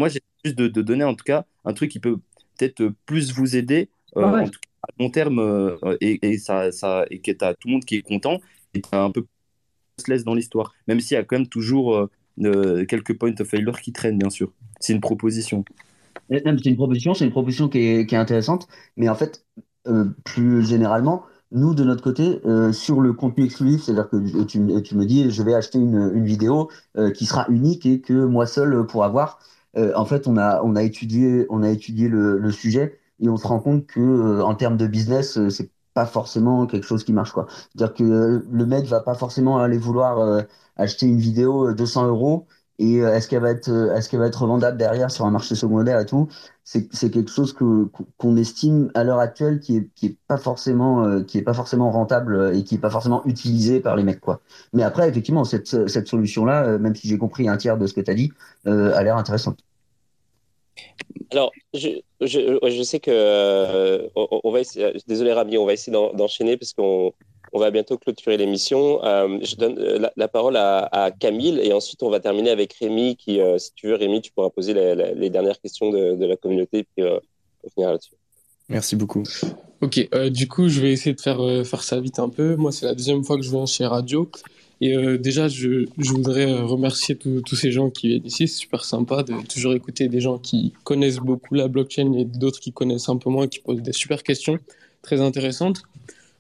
juste 0.45 0.57
de, 0.59 0.69
de 0.69 0.83
donner 0.83 1.05
en 1.05 1.15
tout 1.15 1.25
cas 1.25 1.45
un 1.65 1.73
truc 1.73 1.91
qui 1.91 2.01
peut 2.01 2.19
peut-être 2.59 2.93
plus 3.07 3.33
vous 3.33 3.57
aider 3.57 3.89
euh, 4.17 4.25
Ah 4.25 4.33
ouais. 4.33 4.43
en 4.43 4.49
tout 4.49 4.61
cas 4.61 4.69
à 4.83 5.03
long 5.03 5.11
terme 5.11 5.39
euh, 5.39 5.77
et, 6.01 6.19
et 6.27 6.39
ça, 6.39 6.73
ça, 6.73 7.05
et 7.11 7.21
que 7.21 7.31
tu 7.31 7.45
as 7.45 7.55
tout 7.55 7.69
le 7.69 7.73
monde 7.75 7.85
qui 7.85 7.97
est 7.97 8.03
content 8.03 8.41
et 8.75 8.83
as 8.91 9.03
un 9.03 9.11
peu 9.11 9.23
plus 9.23 10.09
laisse 10.09 10.25
dans 10.25 10.35
l'histoire, 10.35 10.75
même 10.89 11.01
s'il 11.01 11.15
y 11.15 11.19
a 11.19 11.25
quand 11.25 11.39
même 11.39 11.49
toujours 11.49 11.95
euh, 11.95 12.11
euh, 12.41 12.85
quelques 12.87 13.17
points 13.17 13.35
of 13.41 13.49
failure 13.49 13.81
qui 13.81 13.93
traînent, 13.93 14.19
bien 14.19 14.31
sûr. 14.31 14.53
C'est 14.81 14.93
une 14.93 15.01
proposition. 15.01 15.65
Euh, 16.33 16.41
non, 16.45 16.53
mais 16.53 16.59
C'est 16.63 16.71
une 16.71 16.77
proposition, 16.77 17.15
c'est 17.15 17.25
une 17.25 17.31
proposition 17.31 17.69
qui 17.69 17.79
est, 17.79 18.07
qui 18.07 18.15
est 18.15 18.19
intéressante, 18.19 18.67
mais 18.97 19.09
en 19.09 19.15
fait, 19.15 19.45
euh, 19.87 20.07
plus 20.25 20.65
généralement, 20.65 21.25
nous 21.53 21.75
de 21.75 21.85
notre 21.85 22.03
côté, 22.03 22.41
euh, 22.47 22.73
sur 22.73 23.01
le 23.01 23.13
contenu 23.13 23.45
exclusif, 23.45 23.83
c'est-à-dire 23.85 24.09
que 24.09 24.45
tu, 24.45 24.83
tu 24.83 24.97
me 24.97 25.05
dis, 25.05 25.31
je 25.31 25.43
vais 25.43 25.55
acheter 25.55 25.79
une, 25.79 26.13
une 26.15 26.25
vidéo 26.25 26.71
euh, 26.97 27.11
qui 27.11 27.27
sera 27.27 27.47
unique 27.49 27.87
et 27.87 28.01
que 28.01 28.13
moi 28.25 28.47
seul 28.47 28.87
pourra 28.87 29.09
voir. 29.09 29.39
Euh, 29.77 29.93
en 29.97 30.05
fait, 30.05 30.27
on 30.27 30.37
a, 30.37 30.63
on 30.63 30.77
a 30.77 30.83
étudié, 30.83 31.47
on 31.51 31.63
a 31.63 31.71
étudié 31.71 32.09
le, 32.09 32.51
sujet 32.51 32.99
et 33.21 33.29
on 33.29 33.37
se 33.37 33.47
rend 33.47 33.61
compte 33.61 33.87
que 33.87 34.01
euh, 34.01 34.45
en 34.45 34.55
termes 34.55 34.77
de 34.77 34.87
business, 34.87 35.39
euh, 35.39 35.49
c'est 35.51 35.71
pas 35.95 36.07
forcément 36.07 36.67
quelque 36.67 36.85
chose 36.85 37.05
qui 37.05 37.13
marche 37.13 37.33
quoi. 37.33 37.47
C'est-à-dire 37.75 37.95
que 37.95 38.05
euh, 38.05 38.43
le 38.51 38.67
mec 38.67 38.87
va 38.87 39.01
pas 39.01 39.15
forcément 39.15 39.59
aller 39.59 39.79
vouloir 39.79 40.19
euh, 40.19 40.43
acheter 40.77 41.07
une 41.07 41.19
vidéo 41.19 41.69
euh, 41.69 41.75
200 41.75 42.07
euros 42.09 42.47
et 42.83 43.01
euh, 43.01 43.15
est-ce 43.15 43.29
qu'elle 43.29 43.43
va 43.43 43.51
être, 43.51 43.69
euh, 43.69 43.95
est-ce 43.95 44.09
qu'elle 44.09 44.19
va 44.19 44.27
être 44.27 44.43
revendable 44.43 44.77
derrière 44.77 45.09
sur 45.09 45.25
un 45.25 45.31
marché 45.31 45.55
secondaire 45.55 46.01
et 46.01 46.07
tout? 46.07 46.29
C'est, 46.65 46.89
quelque 47.11 47.31
chose 47.31 47.53
que, 47.53 47.87
qu'on 48.17 48.37
estime 48.37 48.91
à 48.95 49.05
l'heure 49.05 49.21
actuelle 49.21 49.61
qui 49.61 49.77
est, 49.77 49.89
qui 49.95 50.07
est 50.07 50.17
pas 50.27 50.37
forcément, 50.37 51.05
euh, 51.05 51.23
qui 51.23 51.39
est 51.39 51.43
pas 51.43 51.55
forcément 51.55 51.93
rentable 51.93 52.53
et 52.55 52.65
qui 52.65 52.75
est 52.75 52.79
pas 52.79 52.91
forcément 52.91 53.25
utilisé 53.25 53.79
par 53.79 53.95
les 53.95 54.03
mecs, 54.03 54.21
quoi. 54.21 54.41
Mais 54.73 54.83
après, 54.83 55.09
effectivement, 55.09 55.45
cette, 55.45 55.89
cette 55.89 56.09
solution-là, 56.09 56.65
euh, 56.65 56.79
même 56.79 56.97
si 56.97 57.07
j'ai 57.07 57.19
compris 57.19 57.49
un 57.49 57.57
tiers 57.57 57.79
de 57.79 57.87
ce 57.87 57.95
que 57.95 58.01
tu 58.01 58.11
as 58.11 58.15
dit, 58.15 58.33
a 58.65 59.03
l'air 59.03 59.17
intéressante. 59.17 59.59
Alors, 61.31 61.53
je, 61.75 62.01
je, 62.21 62.59
je 62.69 62.83
sais 62.83 62.99
que 62.99 64.11
on, 64.17 64.51
va 64.51 64.61
essayer, 64.61 64.93
désolé 65.07 65.33
Rami, 65.33 65.57
on 65.57 65.67
va 65.67 65.73
essayer 65.73 65.93
d'en- 65.93 66.13
d'enchaîner 66.15 66.57
parce 66.57 66.73
qu'on 66.73 67.13
on 67.53 67.59
va 67.61 67.71
bientôt 67.71 67.99
clôturer 67.99 68.37
l'émission. 68.37 69.05
Euh, 69.05 69.39
je 69.43 69.57
donne 69.57 69.79
euh, 69.79 69.99
la, 69.99 70.13
la 70.17 70.29
parole 70.29 70.57
à, 70.57 70.89
à 70.91 71.11
Camille 71.11 71.59
et 71.63 71.73
ensuite 71.73 72.03
on 72.03 72.11
va 72.11 72.19
terminer 72.21 72.51
avec 72.51 72.73
Rémi 72.75 73.17
qui, 73.17 73.41
euh, 73.41 73.59
si 73.59 73.73
tu 73.75 73.89
veux, 73.89 73.95
Rémi, 73.95 74.21
tu 74.23 74.33
pourras 74.33 74.51
poser 74.51 74.75
la- 74.75 74.95
la- 74.95 75.13
les 75.13 75.31
dernières 75.31 75.61
questions 75.61 75.91
de, 75.91 76.15
de 76.17 76.27
la 76.27 76.37
communauté 76.37 76.79
et 76.79 76.85
puis 76.85 77.05
euh, 77.05 77.19
on 77.65 77.69
finira 77.71 77.93
là-dessus. 77.93 78.13
Merci 78.69 78.97
beaucoup. 78.97 79.23
Ok, 79.83 80.09
euh, 80.15 80.31
du 80.31 80.49
coup, 80.49 80.69
je 80.69 80.81
vais 80.81 80.93
essayer 80.93 81.15
de 81.15 81.21
faire, 81.21 81.41
euh, 81.43 81.65
faire 81.65 81.83
ça 81.83 82.01
vite 82.01 82.19
un 82.21 82.29
peu. 82.29 82.57
Moi, 82.57 82.73
c'est 82.73 82.87
la 82.87 82.95
deuxième 82.95 83.23
fois 83.25 83.37
que 83.37 83.43
je 83.43 83.51
viens 83.51 83.67
chez 83.67 83.85
Radio. 83.85 84.31
Et 84.81 84.97
euh, 84.97 85.19
déjà, 85.19 85.47
je, 85.47 85.85
je 85.99 86.11
voudrais 86.11 86.53
remercier 86.55 87.15
tous 87.17 87.41
tous 87.43 87.55
ces 87.55 87.71
gens 87.71 87.91
qui 87.91 88.09
viennent 88.09 88.27
ici. 88.27 88.49
C'est 88.49 88.59
super 88.61 88.85
sympa 88.85 89.23
de 89.23 89.35
toujours 89.47 89.75
écouter 89.75 90.09
des 90.09 90.21
gens 90.21 90.39
qui 90.39 90.73
connaissent 90.85 91.19
beaucoup 91.19 91.55
la 91.55 91.69
blockchain 91.69 92.13
et 92.15 92.25
d'autres 92.25 92.59
qui 92.61 92.73
connaissent 92.73 93.09
un 93.09 93.17
peu 93.17 93.31
moins, 93.31 93.47
qui 93.47 93.61
posent 93.61 93.83
des 93.83 93.93
super 93.93 94.23
questions 94.23 94.59
très 95.03 95.21
intéressantes. 95.21 95.83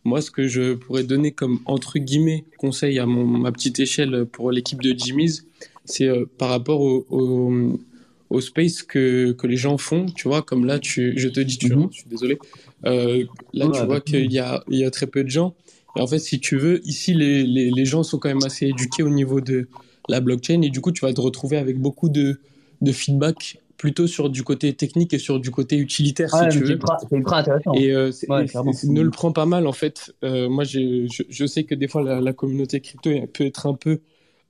Moi, 0.05 0.21
ce 0.21 0.31
que 0.31 0.49
je 0.49 0.75
pourrais 0.75 1.05
donner 1.05 1.33
comme 1.33 1.61
entre 1.65 1.99
guillemets 1.99 2.45
conseil 2.59 2.99
à 2.99 3.07
mon, 3.07 3.25
ma 3.25 3.53
petite 3.53 3.79
échelle 3.81 4.27
pour 4.27 4.51
l'équipe 4.51 4.83
de 4.83 4.97
Jimmy's, 4.99 5.47
c'est 5.85 6.09
euh, 6.09 6.25
par 6.39 6.49
rapport 6.51 6.81
au, 6.81 7.07
au, 7.11 7.79
au 8.31 8.41
space 8.41 8.83
que, 8.83 9.33
que 9.33 9.47
les 9.47 9.57
gens 9.57 9.79
font. 9.79 10.07
Tu 10.07 10.29
vois, 10.29 10.43
comme 10.43 10.65
là, 10.67 10.79
tu, 10.79 11.15
je 11.17 11.29
te 11.29 11.41
dis, 11.41 11.59
tu 11.59 11.73
vois, 11.73 11.89
je 11.91 11.99
suis 11.99 12.09
désolé. 12.09 12.39
Euh, 12.85 13.25
là, 13.53 13.69
Ouais, 13.69 13.73
tu 13.79 13.85
vois 13.85 14.01
qu'il 14.01 14.31
y 14.33 14.39
a, 14.39 14.65
il 14.69 14.79
y 14.79 14.85
a 14.85 14.91
très 14.91 15.07
peu 15.07 15.23
de 15.25 15.29
gens. 15.31 15.55
Et 15.97 16.01
en 16.01 16.07
fait, 16.07 16.19
si 16.19 16.41
tu 16.41 16.57
veux, 16.57 16.81
ici, 16.87 17.15
les, 17.15 17.45
les, 17.45 17.71
les 17.71 17.85
gens 17.85 18.03
sont 18.03 18.19
quand 18.19 18.29
même 18.29 18.43
assez 18.45 18.67
éduqués 18.67 19.03
au 19.03 19.11
niveau 19.11 19.41
de 19.41 19.69
la 20.09 20.21
blockchain. 20.21 20.63
Et 20.63 20.71
du 20.71 20.81
coup, 20.81 20.91
tu 20.93 21.03
vas 21.05 21.13
te 21.13 21.21
retrouver 21.21 21.59
avec 21.59 21.79
beaucoup 21.79 22.09
de, 22.09 22.41
de 22.81 22.93
feedback 22.93 23.59
plutôt 23.83 24.07
sur 24.07 24.31
du 24.31 24.45
côté 24.45 24.73
technique 24.75 25.13
et 25.13 25.19
sur 25.19 25.41
du 25.41 25.51
côt 25.51 25.65
utilitaire, 25.69 26.33
Ouais, 26.33 26.49
si 26.53 26.57
tu 26.57 26.61
veux. 26.63 26.79
c'est 27.01 27.17
ultra 27.17 27.39
intéressant. 27.41 27.75
Et, 27.75 27.91
euh, 27.91 28.13
Ouais, 28.29 28.47
et 28.47 28.87
ne 28.87 29.01
le 29.01 29.11
prends 29.11 29.33
pas 29.33 29.45
mal, 29.45 29.67
en 29.67 29.73
fait. 29.73 30.15
Euh, 30.23 30.49
moi, 30.49 30.63
je, 30.63 31.09
je 31.29 31.47
sais 31.47 31.65
que 31.65 31.75
des 31.75 31.89
fois, 31.89 32.05
la, 32.05 32.21
la 32.21 32.33
communauté 32.33 32.79
crypto 32.79 33.11
elle 33.11 33.27
peut 33.27 33.45
être 33.45 33.67
un 33.67 33.75
peu 33.75 33.99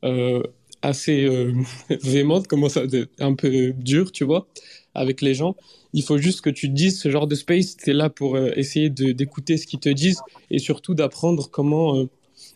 euh, 0.05 0.43
assez 0.83 1.25
euh, 1.25 1.55
véhémente, 2.03 2.47
commence 2.47 2.77
à 2.77 2.83
être 2.83 3.09
un 3.21 3.33
peu 3.35 3.73
dur, 3.73 4.13
tu 4.13 4.25
vois, 4.25 4.49
avec 4.95 5.23
les 5.23 5.33
gens. 5.33 5.57
Il 5.95 6.03
faut 6.03 6.19
juste 6.19 6.43
que 6.43 6.51
tu 6.51 6.69
te 6.69 6.75
dises, 6.75 7.01
ce 7.01 7.11
genre 7.11 7.27
de 7.27 7.35
space, 7.35 7.79
tu 7.79 7.89
es 7.89 7.95
là 7.95 8.11
pour 8.11 8.37
essayer 8.39 8.91
d'écouter 8.91 9.57
ce 9.57 9.67
qu'ils 9.67 9.81
te 9.81 9.89
disent 9.89 10.21
et 10.51 10.59
surtout 10.59 10.93
d'apprendre 10.93 11.49
comment 11.51 12.07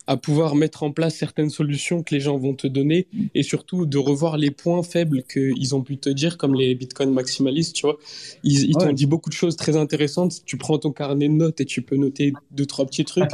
à 0.07 0.17
pouvoir 0.17 0.55
mettre 0.55 0.83
en 0.83 0.93
place 0.93 1.17
certaines 1.17 1.51
solutions 1.51 2.03
que 2.03 2.15
les 2.15 2.21
gens 2.21 2.39
vont 2.39 2.55
te 2.55 2.67
donner 2.67 3.09
et 3.35 3.43
surtout 3.43 3.87
de 3.87 3.99
revoir 3.99 4.37
les 4.37 4.51
points 4.51 4.83
faibles 4.83 5.23
qu'ils 5.25 5.75
ont 5.75 5.83
pu 5.83 5.99
te 5.99 6.09
dire, 6.09 6.39
comme 6.39 6.55
les 6.55 6.75
bitcoins 6.75 7.13
maximalistes, 7.13 7.75
tu 7.75 7.83
vois. 7.87 7.99
Ils, 8.45 8.71
ils 8.71 8.77
t'ont 8.77 8.93
dit 8.93 9.07
beaucoup 9.07 9.31
de 9.31 9.35
choses 9.35 9.57
très 9.57 9.77
intéressantes. 9.77 10.45
Tu 10.45 10.57
prends 10.57 10.79
ton 10.79 10.93
carnet 10.93 11.29
de 11.29 11.35
notes 11.35 11.61
et 11.61 11.65
tu 11.65 11.83
peux 11.83 11.97
noter 11.97 12.33
deux, 12.53 12.67
trois 12.67 12.87
petits 12.87 13.05
trucs. 13.05 13.31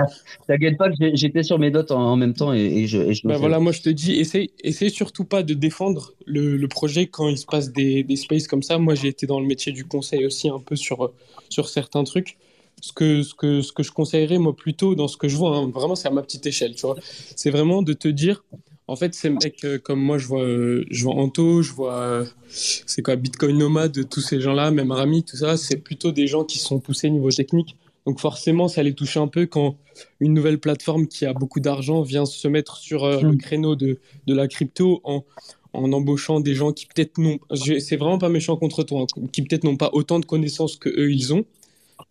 T'inquiète 0.49 0.79
pas 0.79 0.89
que 0.91 0.95
j'étais 1.15 1.43
sur 1.43 1.59
mes 1.59 1.71
notes 1.71 1.91
en, 1.91 2.01
en 2.13 2.17
même 2.17 2.35
temps 2.35 2.55
et, 2.55 2.61
et 2.61 2.87
je, 2.87 2.99
et 2.99 3.15
je 3.15 3.23
Ben 3.27 3.35
notais. 3.35 3.41
voilà, 3.41 3.61
moi 3.61 3.73
je 3.73 3.83
te 3.83 3.91
dis, 3.91 4.13
essaye, 4.13 4.51
essaye 4.65 4.91
surtout 4.91 5.25
pas 5.25 5.43
de 5.43 5.55
défendre 5.55 6.15
le, 6.27 6.57
le 6.57 6.69
projet 6.69 7.07
quand 7.07 7.29
il 7.29 7.39
se 7.39 7.47
passe 7.47 7.73
des, 7.73 8.03
des 8.03 8.17
spaces 8.17 8.47
comme 8.49 8.63
ça. 8.63 8.79
Moi 8.79 8.95
j'ai 8.95 9.09
été 9.09 9.27
dans 9.27 9.41
le 9.41 9.47
métier 9.47 9.73
du 9.73 9.85
conseil 9.85 10.25
aussi 10.25 10.49
un 10.49 10.59
peu 10.59 10.77
sur, 10.77 11.13
sur 11.51 11.69
certains 11.69 12.05
trucs. 12.05 12.39
Ce 12.85 12.93
que, 12.93 13.23
ce, 13.23 13.33
que, 13.33 13.63
ce 13.63 13.73
que 13.73 13.85
je 13.85 13.93
conseillerais 13.93 14.39
moi 14.39 14.57
plutôt 14.57 14.97
dans 14.97 15.07
ce 15.07 15.17
que 15.17 15.29
je 15.29 15.37
vois, 15.37 15.57
hein, 15.57 15.71
vraiment 15.73 15.95
c'est 15.95 16.09
à 16.09 16.11
ma 16.11 16.21
petite 16.21 16.45
échelle, 16.47 16.75
tu 16.75 16.83
vois, 16.83 16.97
c'est 17.37 17.51
vraiment 17.51 17.81
de 17.81 17.93
te 17.93 18.09
dire, 18.09 18.45
en 18.89 18.97
fait 18.97 19.15
ces 19.15 19.31
mecs 19.31 19.65
euh, 19.65 19.79
comme 19.79 20.01
moi 20.01 20.19
je 20.19 20.27
vois, 20.27 20.43
euh, 20.43 20.85
je 20.91 21.05
vois 21.05 21.15
Anto, 21.15 21.63
je 21.63 21.73
vois, 21.73 21.95
euh, 21.95 22.25
c'est 22.49 23.01
quoi, 23.01 23.15
Bitcoin 23.15 23.57
Nomad, 23.57 24.09
tous 24.09 24.21
ces 24.21 24.41
gens-là, 24.41 24.73
même 24.73 24.91
Rami, 24.91 25.23
tout 25.23 25.37
ça, 25.37 25.57
c'est 25.57 25.77
plutôt 25.77 26.11
des 26.11 26.27
gens 26.27 26.43
qui 26.43 26.59
sont 26.59 26.81
poussés 26.81 27.09
niveau 27.09 27.31
technique. 27.31 27.77
Donc 28.05 28.19
forcément, 28.19 28.67
ça 28.67 28.83
les 28.83 28.95
touche 28.95 29.17
un 29.17 29.29
peu 29.29 29.47
quand 29.47 29.77
une 30.19 30.35
nouvelle 30.35 30.59
plateforme 30.59 31.07
qui 31.07 31.25
a 31.25 31.33
beaucoup 31.35 31.61
d'argent 31.61 32.03
vient 32.03 32.27
se 32.27 32.49
mettre 32.49 32.79
sur 32.79 33.07
le 33.07 33.37
créneau 33.37 33.77
de, 33.77 34.01
de 34.27 34.35
la 34.35 34.49
crypto 34.49 35.01
en, 35.05 35.25
en 35.73 35.93
embauchant 35.93 36.41
des 36.41 36.57
gens 36.57 36.73
qui 36.73 36.87
peut-être 36.87 37.19
n'ont... 37.19 37.39
C'est 37.55 37.97
vraiment 37.97 38.19
pas 38.19 38.29
méchant 38.29 38.57
contre 38.57 38.83
toi, 38.83 39.03
hein, 39.03 39.27
qui 39.33 39.43
peut-être 39.43 39.63
n'ont 39.63 39.77
pas 39.77 39.91
autant 39.93 40.19
de 40.19 40.27
connaissances 40.27 40.75
que 40.75 40.89
eux 40.89 41.13
ils 41.13 41.33
ont. 41.33 41.45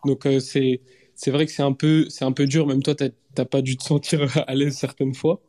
Donc 0.06 0.26
euh, 0.26 0.40
c'est 0.40 0.82
c'est 1.16 1.32
vrai 1.32 1.46
que 1.46 1.52
c'est 1.52 1.64
un 1.64 1.74
peu 1.74 2.06
c'est 2.10 2.26
un 2.26 2.32
peu 2.32 2.46
dur. 2.48 2.68
Même 2.68 2.84
toi, 2.84 2.96
t'as 2.96 3.46
pas 3.46 3.62
dû 3.62 3.78
te 3.78 3.84
sentir 3.84 4.22
à 4.48 4.56
l'aise 4.56 4.76
certaines 4.76 5.14
fois. 5.16 5.42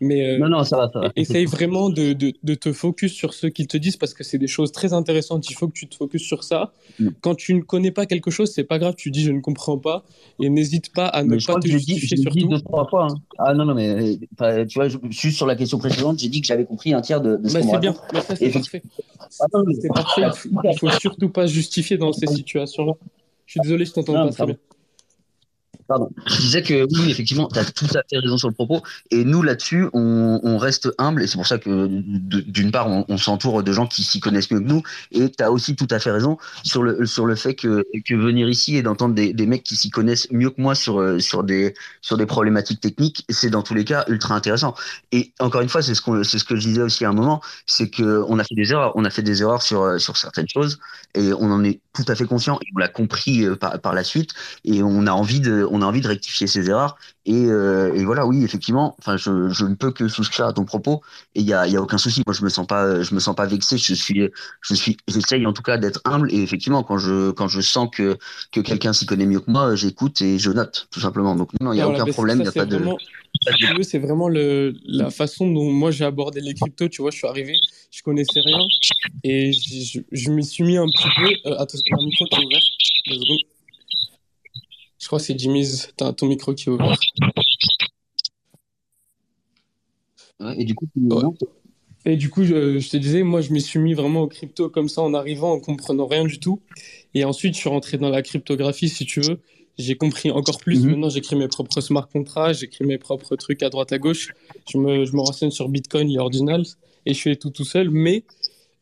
Mais 0.00 0.24
euh, 0.34 0.38
Non, 0.38 0.48
non, 0.48 0.62
ça 0.62 0.76
va, 0.76 0.88
ça 0.92 1.00
va. 1.00 1.12
essaye 1.16 1.44
vraiment 1.44 1.90
de, 1.90 2.12
de, 2.12 2.32
de 2.40 2.54
te 2.54 2.72
focus 2.72 3.12
sur 3.12 3.34
ce 3.34 3.48
qu'ils 3.48 3.66
te 3.66 3.76
disent 3.76 3.96
parce 3.96 4.14
que 4.14 4.22
c'est 4.22 4.38
des 4.38 4.46
choses 4.46 4.70
très 4.70 4.92
intéressantes. 4.92 5.50
Il 5.50 5.54
faut 5.54 5.66
que 5.66 5.72
tu 5.72 5.88
te 5.88 5.96
focuses 5.96 6.22
sur 6.22 6.44
ça. 6.44 6.72
Mm. 7.00 7.08
Quand 7.20 7.34
tu 7.34 7.52
ne 7.52 7.62
connais 7.62 7.90
pas 7.90 8.06
quelque 8.06 8.30
chose, 8.30 8.52
c'est 8.52 8.62
pas 8.62 8.78
grave. 8.78 8.94
Tu 8.96 9.10
dis 9.10 9.22
je 9.24 9.32
ne 9.32 9.40
comprends 9.40 9.76
pas 9.76 10.04
et 10.40 10.50
n'hésite 10.50 10.92
pas 10.92 11.06
à 11.06 11.24
ne 11.24 11.30
Mais 11.30 11.38
pas 11.44 11.56
te 11.56 11.66
justifier 11.66 12.06
j'ai 12.06 12.14
dit 12.14 12.22
surtout. 12.22 12.46
deux, 12.46 12.60
trois 12.60 12.86
fois. 12.88 13.08
hein. 13.10 13.16
Ah 13.38 13.54
non, 13.54 13.64
non, 13.64 13.74
mais 13.74 14.18
euh, 14.40 14.64
tu 14.66 14.78
vois, 14.78 14.88
je, 14.88 14.98
juste 15.10 15.36
sur 15.36 15.46
la 15.46 15.56
question 15.56 15.78
précédente, 15.78 16.20
j'ai 16.20 16.28
dit 16.28 16.40
que 16.42 16.46
j'avais 16.46 16.64
compris 16.64 16.92
un 16.94 17.00
tiers 17.00 17.20
de, 17.20 17.36
de 17.36 17.48
ce 17.48 17.54
Bah, 17.54 17.62
c'est 17.62 17.78
bien, 17.80 17.94
mais 18.12 18.20
ça 18.20 18.36
c'est 18.36 18.50
parfait. 18.50 18.82
C'est 19.30 19.88
parfait. 19.92 20.22
Il 20.64 20.78
faut, 20.78 20.90
surtout 20.90 21.28
pas 21.28 21.46
justifier 21.46 21.96
dans 21.98 22.12
ces 22.12 22.26
situations-là. 22.28 22.92
Je 23.48 23.52
suis 23.52 23.60
désolé, 23.62 23.86
je 23.86 23.92
t'entends 23.94 24.12
pas 24.12 24.30
très 24.30 24.44
bien. 24.46 24.56
Pardon. 25.88 26.10
Je 26.26 26.36
disais 26.36 26.62
que 26.62 26.84
oui, 26.84 27.10
effectivement, 27.10 27.48
tu 27.48 27.58
as 27.58 27.64
tout 27.64 27.86
à 27.94 28.02
fait 28.08 28.18
raison 28.18 28.36
sur 28.36 28.48
le 28.48 28.52
propos. 28.54 28.82
Et 29.10 29.24
nous, 29.24 29.42
là-dessus, 29.42 29.86
on, 29.94 30.58
reste 30.58 30.90
humble. 30.98 31.22
Et 31.22 31.26
c'est 31.26 31.38
pour 31.38 31.46
ça 31.46 31.56
que, 31.56 31.86
d'une 31.88 32.70
part, 32.70 32.88
on, 33.08 33.16
s'entoure 33.16 33.62
de 33.62 33.72
gens 33.72 33.86
qui 33.86 34.02
s'y 34.02 34.20
connaissent 34.20 34.50
mieux 34.50 34.60
que 34.60 34.66
nous. 34.66 34.82
Et 35.12 35.30
tu 35.30 35.42
as 35.42 35.50
aussi 35.50 35.76
tout 35.76 35.86
à 35.90 35.98
fait 35.98 36.10
raison 36.10 36.36
sur 36.62 36.82
le, 36.82 37.06
sur 37.06 37.24
le 37.24 37.34
fait 37.36 37.54
que, 37.54 37.86
que 38.04 38.14
venir 38.14 38.50
ici 38.50 38.76
et 38.76 38.82
d'entendre 38.82 39.14
des, 39.14 39.46
mecs 39.46 39.62
qui 39.62 39.76
s'y 39.76 39.88
connaissent 39.88 40.30
mieux 40.30 40.50
que 40.50 40.60
moi 40.60 40.74
sur, 40.74 41.00
euh, 41.00 41.20
sur, 41.20 41.42
des, 41.42 41.72
sur 42.02 42.18
des 42.18 42.26
problématiques 42.26 42.80
techniques, 42.80 43.24
c'est 43.30 43.48
dans 43.48 43.62
tous 43.62 43.72
les 43.72 43.86
cas 43.86 44.04
ultra 44.08 44.34
intéressant. 44.34 44.74
Et 45.10 45.32
encore 45.40 45.62
une 45.62 45.70
fois, 45.70 45.80
c'est 45.80 45.94
ce, 45.94 46.02
qu'on 46.02 46.22
ce 46.22 46.44
que 46.44 46.56
je 46.56 46.68
disais 46.68 46.82
aussi 46.82 47.06
à 47.06 47.08
un 47.08 47.14
moment, 47.14 47.40
c'est 47.64 47.88
que 47.88 48.22
on 48.28 48.38
a 48.38 48.44
fait 48.44 48.56
des 48.56 48.72
erreurs. 48.72 48.92
On 48.94 49.06
a 49.06 49.10
fait 49.10 49.22
des 49.22 49.40
erreurs 49.40 49.62
sur, 49.62 49.80
euh, 49.80 49.98
sur 49.98 50.18
certaines 50.18 50.48
choses. 50.48 50.80
Et 51.14 51.32
on 51.32 51.50
en 51.50 51.64
est 51.64 51.80
tout 51.94 52.04
à 52.08 52.14
fait 52.14 52.26
conscient. 52.26 52.58
Et 52.60 52.66
on 52.76 52.78
l'a 52.78 52.88
compris 52.88 53.46
euh, 53.46 53.56
par, 53.56 53.80
par 53.80 53.94
la 53.94 54.04
suite. 54.04 54.32
Et 54.66 54.82
on 54.82 55.06
a 55.06 55.12
envie 55.12 55.40
de, 55.40 55.66
a 55.82 55.86
envie 55.86 56.00
de 56.00 56.08
rectifier 56.08 56.46
ces 56.46 56.68
erreurs. 56.68 56.96
Et, 57.26 57.44
euh, 57.46 57.92
et 57.94 58.04
voilà, 58.04 58.26
oui, 58.26 58.42
effectivement, 58.42 58.96
enfin, 58.98 59.16
je, 59.16 59.50
je 59.50 59.64
ne 59.66 59.74
peux 59.74 59.90
que 59.92 60.08
souscrire 60.08 60.46
à 60.46 60.52
ton 60.52 60.64
propos. 60.64 61.02
Et 61.34 61.40
il 61.40 61.46
y 61.46 61.52
a, 61.52 61.66
y 61.66 61.76
a 61.76 61.82
aucun 61.82 61.98
souci. 61.98 62.22
Moi, 62.26 62.34
je 62.34 62.42
me 62.42 62.48
sens 62.48 62.66
pas, 62.66 63.02
je 63.02 63.14
me 63.14 63.20
sens 63.20 63.34
pas 63.36 63.46
vexé. 63.46 63.76
Je 63.76 63.94
suis, 63.94 64.30
je 64.62 64.74
suis, 64.74 64.96
j'essaye 65.06 65.46
en 65.46 65.52
tout 65.52 65.62
cas 65.62 65.76
d'être 65.76 66.00
humble. 66.04 66.32
Et 66.32 66.42
effectivement, 66.42 66.82
quand 66.82 66.98
je, 66.98 67.30
quand 67.32 67.48
je 67.48 67.60
sens 67.60 67.88
que, 67.92 68.16
que 68.52 68.60
quelqu'un 68.60 68.92
s'y 68.92 69.06
connaît 69.06 69.26
mieux 69.26 69.40
que 69.40 69.50
moi, 69.50 69.74
j'écoute 69.74 70.20
et 70.22 70.38
je 70.38 70.50
note, 70.50 70.88
tout 70.90 71.00
simplement. 71.00 71.36
Donc, 71.36 71.50
non, 71.60 71.72
il 71.72 71.76
n'y 71.76 71.82
a 71.82 71.86
Voilà, 71.86 72.02
aucun 72.04 72.12
problème. 72.12 72.40
Il 72.40 72.46
ça, 72.46 72.52
n'y 72.52 72.60
a 72.60 72.64
c'est 72.64 72.70
pas 72.70 72.76
vraiment, 72.76 72.98
c'est 73.82 73.98
le, 74.34 74.74
la 74.86 75.10
façon 75.10 75.50
dont 75.50 75.70
moi 75.70 75.90
j'ai 75.90 76.04
abordé 76.04 76.40
les 76.40 76.54
cryptos. 76.54 76.88
Tu 76.88 77.02
vois, 77.02 77.10
je 77.10 77.18
suis 77.18 77.26
arrivé, 77.26 77.58
je 77.90 78.02
connaissais 78.02 78.40
rien 78.40 78.58
et 79.24 79.52
je, 79.52 79.84
je, 79.84 80.00
je 80.10 80.30
m'y 80.30 80.44
suis 80.44 80.64
mis 80.64 80.76
un 80.76 80.86
petit 80.86 81.08
peu. 81.16 81.50
Euh, 81.50 81.56
attends, 81.58 81.78
un 81.92 82.04
micro 82.04 82.24
qui 82.26 82.40
est 82.40 82.44
ouvert. 82.46 82.62
Deux 83.08 83.14
secondes. 83.14 83.57
Je 85.08 85.10
crois 85.10 85.20
que 85.20 85.24
c'est 85.24 85.38
Jimmy's. 85.38 85.88
T'as 85.96 86.12
ton 86.12 86.26
micro 86.26 86.52
qui 86.52 86.68
est 86.68 86.70
ouvert. 86.70 86.94
Ouais, 90.38 90.54
et 90.60 90.64
du 90.66 90.74
coup, 90.74 90.86
tu- 90.94 91.00
Ouais. 91.00 91.22
Et 92.04 92.16
du 92.16 92.28
coup, 92.28 92.44
je, 92.44 92.78
je 92.78 92.90
te 92.90 92.98
disais, 92.98 93.22
moi, 93.22 93.40
je 93.40 93.50
m'y 93.54 93.62
suis 93.62 93.78
mis 93.78 93.94
vraiment 93.94 94.20
au 94.20 94.26
crypto 94.26 94.68
comme 94.68 94.90
ça 94.90 95.00
en 95.00 95.14
arrivant, 95.14 95.50
en 95.52 95.60
comprenant 95.60 96.06
rien 96.06 96.26
du 96.26 96.38
tout. 96.40 96.60
Et 97.14 97.24
ensuite, 97.24 97.54
je 97.54 97.58
suis 97.60 97.70
rentré 97.70 97.96
dans 97.96 98.10
la 98.10 98.20
cryptographie, 98.20 98.90
si 98.90 99.06
tu 99.06 99.22
veux. 99.22 99.40
J'ai 99.78 99.96
compris 99.96 100.30
encore 100.30 100.58
plus. 100.58 100.82
Mhm. 100.82 100.90
Maintenant, 100.90 101.08
j'écris 101.08 101.36
mes 101.36 101.48
propres 101.48 101.80
smart 101.80 102.06
contracts, 102.06 102.60
j'écris 102.60 102.84
mes 102.84 102.98
propres 102.98 103.34
trucs 103.36 103.62
à 103.62 103.70
droite 103.70 103.90
à 103.92 103.98
gauche. 103.98 104.34
Je 104.70 104.76
me, 104.76 105.06
je 105.06 105.12
me 105.16 105.20
renseigne 105.20 105.50
sur 105.50 105.70
Bitcoin, 105.70 106.06
les 106.08 106.18
ordinals, 106.18 106.66
et 107.06 107.14
je 107.14 107.20
fais 107.22 107.36
tout 107.36 107.48
tout 107.48 107.64
seul. 107.64 107.88
Mais 107.88 108.24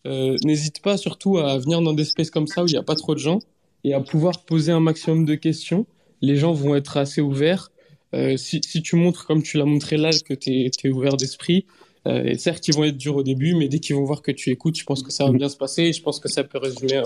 euh, 0.09 0.37
n'hésite 0.43 0.83
pas 0.83 0.97
surtout 0.97 1.39
à 1.39 1.57
venir 1.59 1.83
dans 1.83 1.93
des 1.93 2.05
spaces 2.05 2.31
comme 2.31 2.49
ça 2.49 2.65
où 2.65 2.67
il 2.67 2.73
n'y 2.73 2.79
a 2.79 2.83
pas 2.83 2.97
trop 2.97 3.15
de 3.15 3.21
gens 3.21 3.39
et 3.85 3.95
à 3.95 4.01
pouvoir 4.01 4.45
poser 4.45 4.73
un 4.73 4.81
maximum 4.81 5.25
de 5.25 5.37
questions. 5.37 5.87
Les 6.23 6.37
gens 6.37 6.53
vont 6.53 6.75
être 6.75 6.97
assez 6.97 7.21
ouverts. 7.21 7.71
Euh, 8.15 8.37
si, 8.37 8.61
si 8.63 8.83
tu 8.83 8.97
montres, 8.97 9.27
comme 9.27 9.43
tu 9.43 9.59
l'as 9.59 9.65
montré 9.65 9.97
là, 9.97 10.11
que 10.25 10.35
tu 10.35 10.51
es, 10.51 10.89
ouvert 10.89 11.17
d'esprit, 11.17 11.67
euh, 12.07 12.23
et 12.25 12.39
certes, 12.39 12.67
ils 12.69 12.75
vont 12.75 12.85
être 12.85 12.97
durs 12.97 13.17
au 13.17 13.23
début, 13.23 13.55
mais 13.55 13.69
dès 13.69 13.81
qu'ils 13.81 13.97
vont 13.97 14.05
voir 14.05 14.23
que 14.23 14.31
tu 14.31 14.51
écoutes, 14.51 14.79
je 14.79 14.85
pense 14.85 15.03
que 15.03 15.11
ça 15.11 15.25
va 15.25 15.33
bien 15.33 15.49
se 15.49 15.57
passer. 15.57 15.85
Et 15.85 15.93
je 15.93 16.03
pense 16.03 16.21
que 16.21 16.29
ça 16.29 16.45
peut 16.45 16.59
résumer 16.59 16.99
euh, 16.99 17.03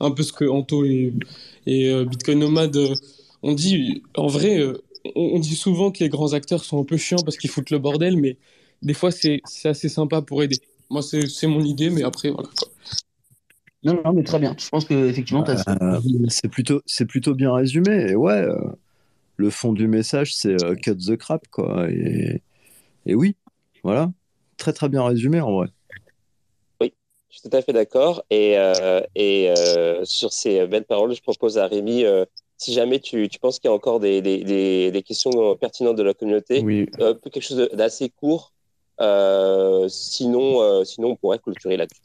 un 0.00 0.10
peu 0.10 0.22
ce 0.22 0.32
que 0.32 0.44
Anto 0.44 0.84
et, 0.84 1.12
et 1.66 1.88
euh, 1.88 2.04
Bitcoin 2.04 2.38
Nomad 2.38 2.76
ont 3.42 3.54
dit. 3.54 4.02
En 4.16 4.26
vrai, 4.26 4.64
on, 5.14 5.34
on 5.34 5.38
dit 5.38 5.56
souvent 5.56 5.90
que 5.90 6.00
les 6.00 6.08
grands 6.08 6.32
acteurs 6.32 6.64
sont 6.64 6.80
un 6.80 6.84
peu 6.84 6.96
chiants 6.96 7.22
parce 7.24 7.36
qu'ils 7.36 7.50
foutent 7.50 7.70
le 7.70 7.78
bordel, 7.78 8.16
mais 8.16 8.36
des 8.82 8.94
fois, 8.94 9.10
c'est 9.10 9.42
assez 9.64 9.88
sympa 9.88 10.22
pour 10.22 10.42
aider. 10.42 10.58
Moi, 10.90 11.02
c'est 11.02 11.26
c'est 11.26 11.46
mon 11.46 11.64
idée, 11.64 11.90
mais 11.90 12.02
après, 12.02 12.30
voilà. 12.30 12.48
quoi. 12.56 12.68
Non, 13.84 14.00
non, 14.04 14.12
mais 14.12 14.24
très 14.24 14.38
bien. 14.38 14.56
Je 14.58 14.68
pense 14.68 14.84
que 14.84 15.08
effectivement, 15.08 15.44
Euh, 15.48 16.00
c'est 16.28 16.48
plutôt, 16.48 16.82
c'est 16.86 17.06
plutôt 17.06 17.34
bien 17.34 17.52
résumé. 17.52 18.10
Et 18.10 18.16
ouais, 18.16 18.32
euh, 18.32 18.56
le 19.36 19.50
fond 19.50 19.72
du 19.72 19.86
message, 19.86 20.34
c'est 20.34 20.62
euh, 20.64 20.74
cut 20.74 20.96
the 20.96 21.16
crap, 21.16 21.46
quoi. 21.48 21.88
Et, 21.90 22.42
et 23.06 23.14
oui, 23.14 23.36
voilà. 23.84 24.10
Très, 24.56 24.72
très 24.72 24.88
bien 24.88 25.04
résumé, 25.04 25.40
en 25.40 25.52
vrai. 25.52 25.68
Oui, 26.80 26.92
je 27.30 27.38
suis 27.38 27.48
tout 27.48 27.56
à 27.56 27.62
fait 27.62 27.72
d'accord. 27.72 28.24
Et, 28.30 28.58
euh, 28.58 29.00
et 29.14 29.54
euh, 29.56 30.04
sur 30.04 30.32
ces 30.32 30.66
belles 30.66 30.84
paroles, 30.84 31.14
je 31.14 31.22
propose 31.22 31.58
à 31.58 31.66
Rémi, 31.68 32.04
euh, 32.04 32.24
si 32.56 32.72
jamais 32.72 32.98
tu, 32.98 33.28
tu 33.28 33.38
penses 33.38 33.60
qu'il 33.60 33.68
y 33.68 33.72
a 33.72 33.74
encore 33.74 34.00
des, 34.00 34.20
des, 34.20 34.42
des, 34.42 34.90
des 34.90 35.02
questions 35.02 35.54
pertinentes 35.56 35.96
de 35.96 36.02
la 36.02 36.14
communauté, 36.14 36.62
Oui. 36.64 36.86
euh, 36.98 37.14
quelque 37.14 37.40
chose 37.40 37.68
d'assez 37.72 38.08
court. 38.10 38.52
Euh, 39.00 39.86
sinon, 39.88 40.60
euh, 40.62 40.82
sinon, 40.82 41.10
on 41.10 41.16
pourrait 41.16 41.38
clôturer 41.38 41.76
là-dessus. 41.76 42.00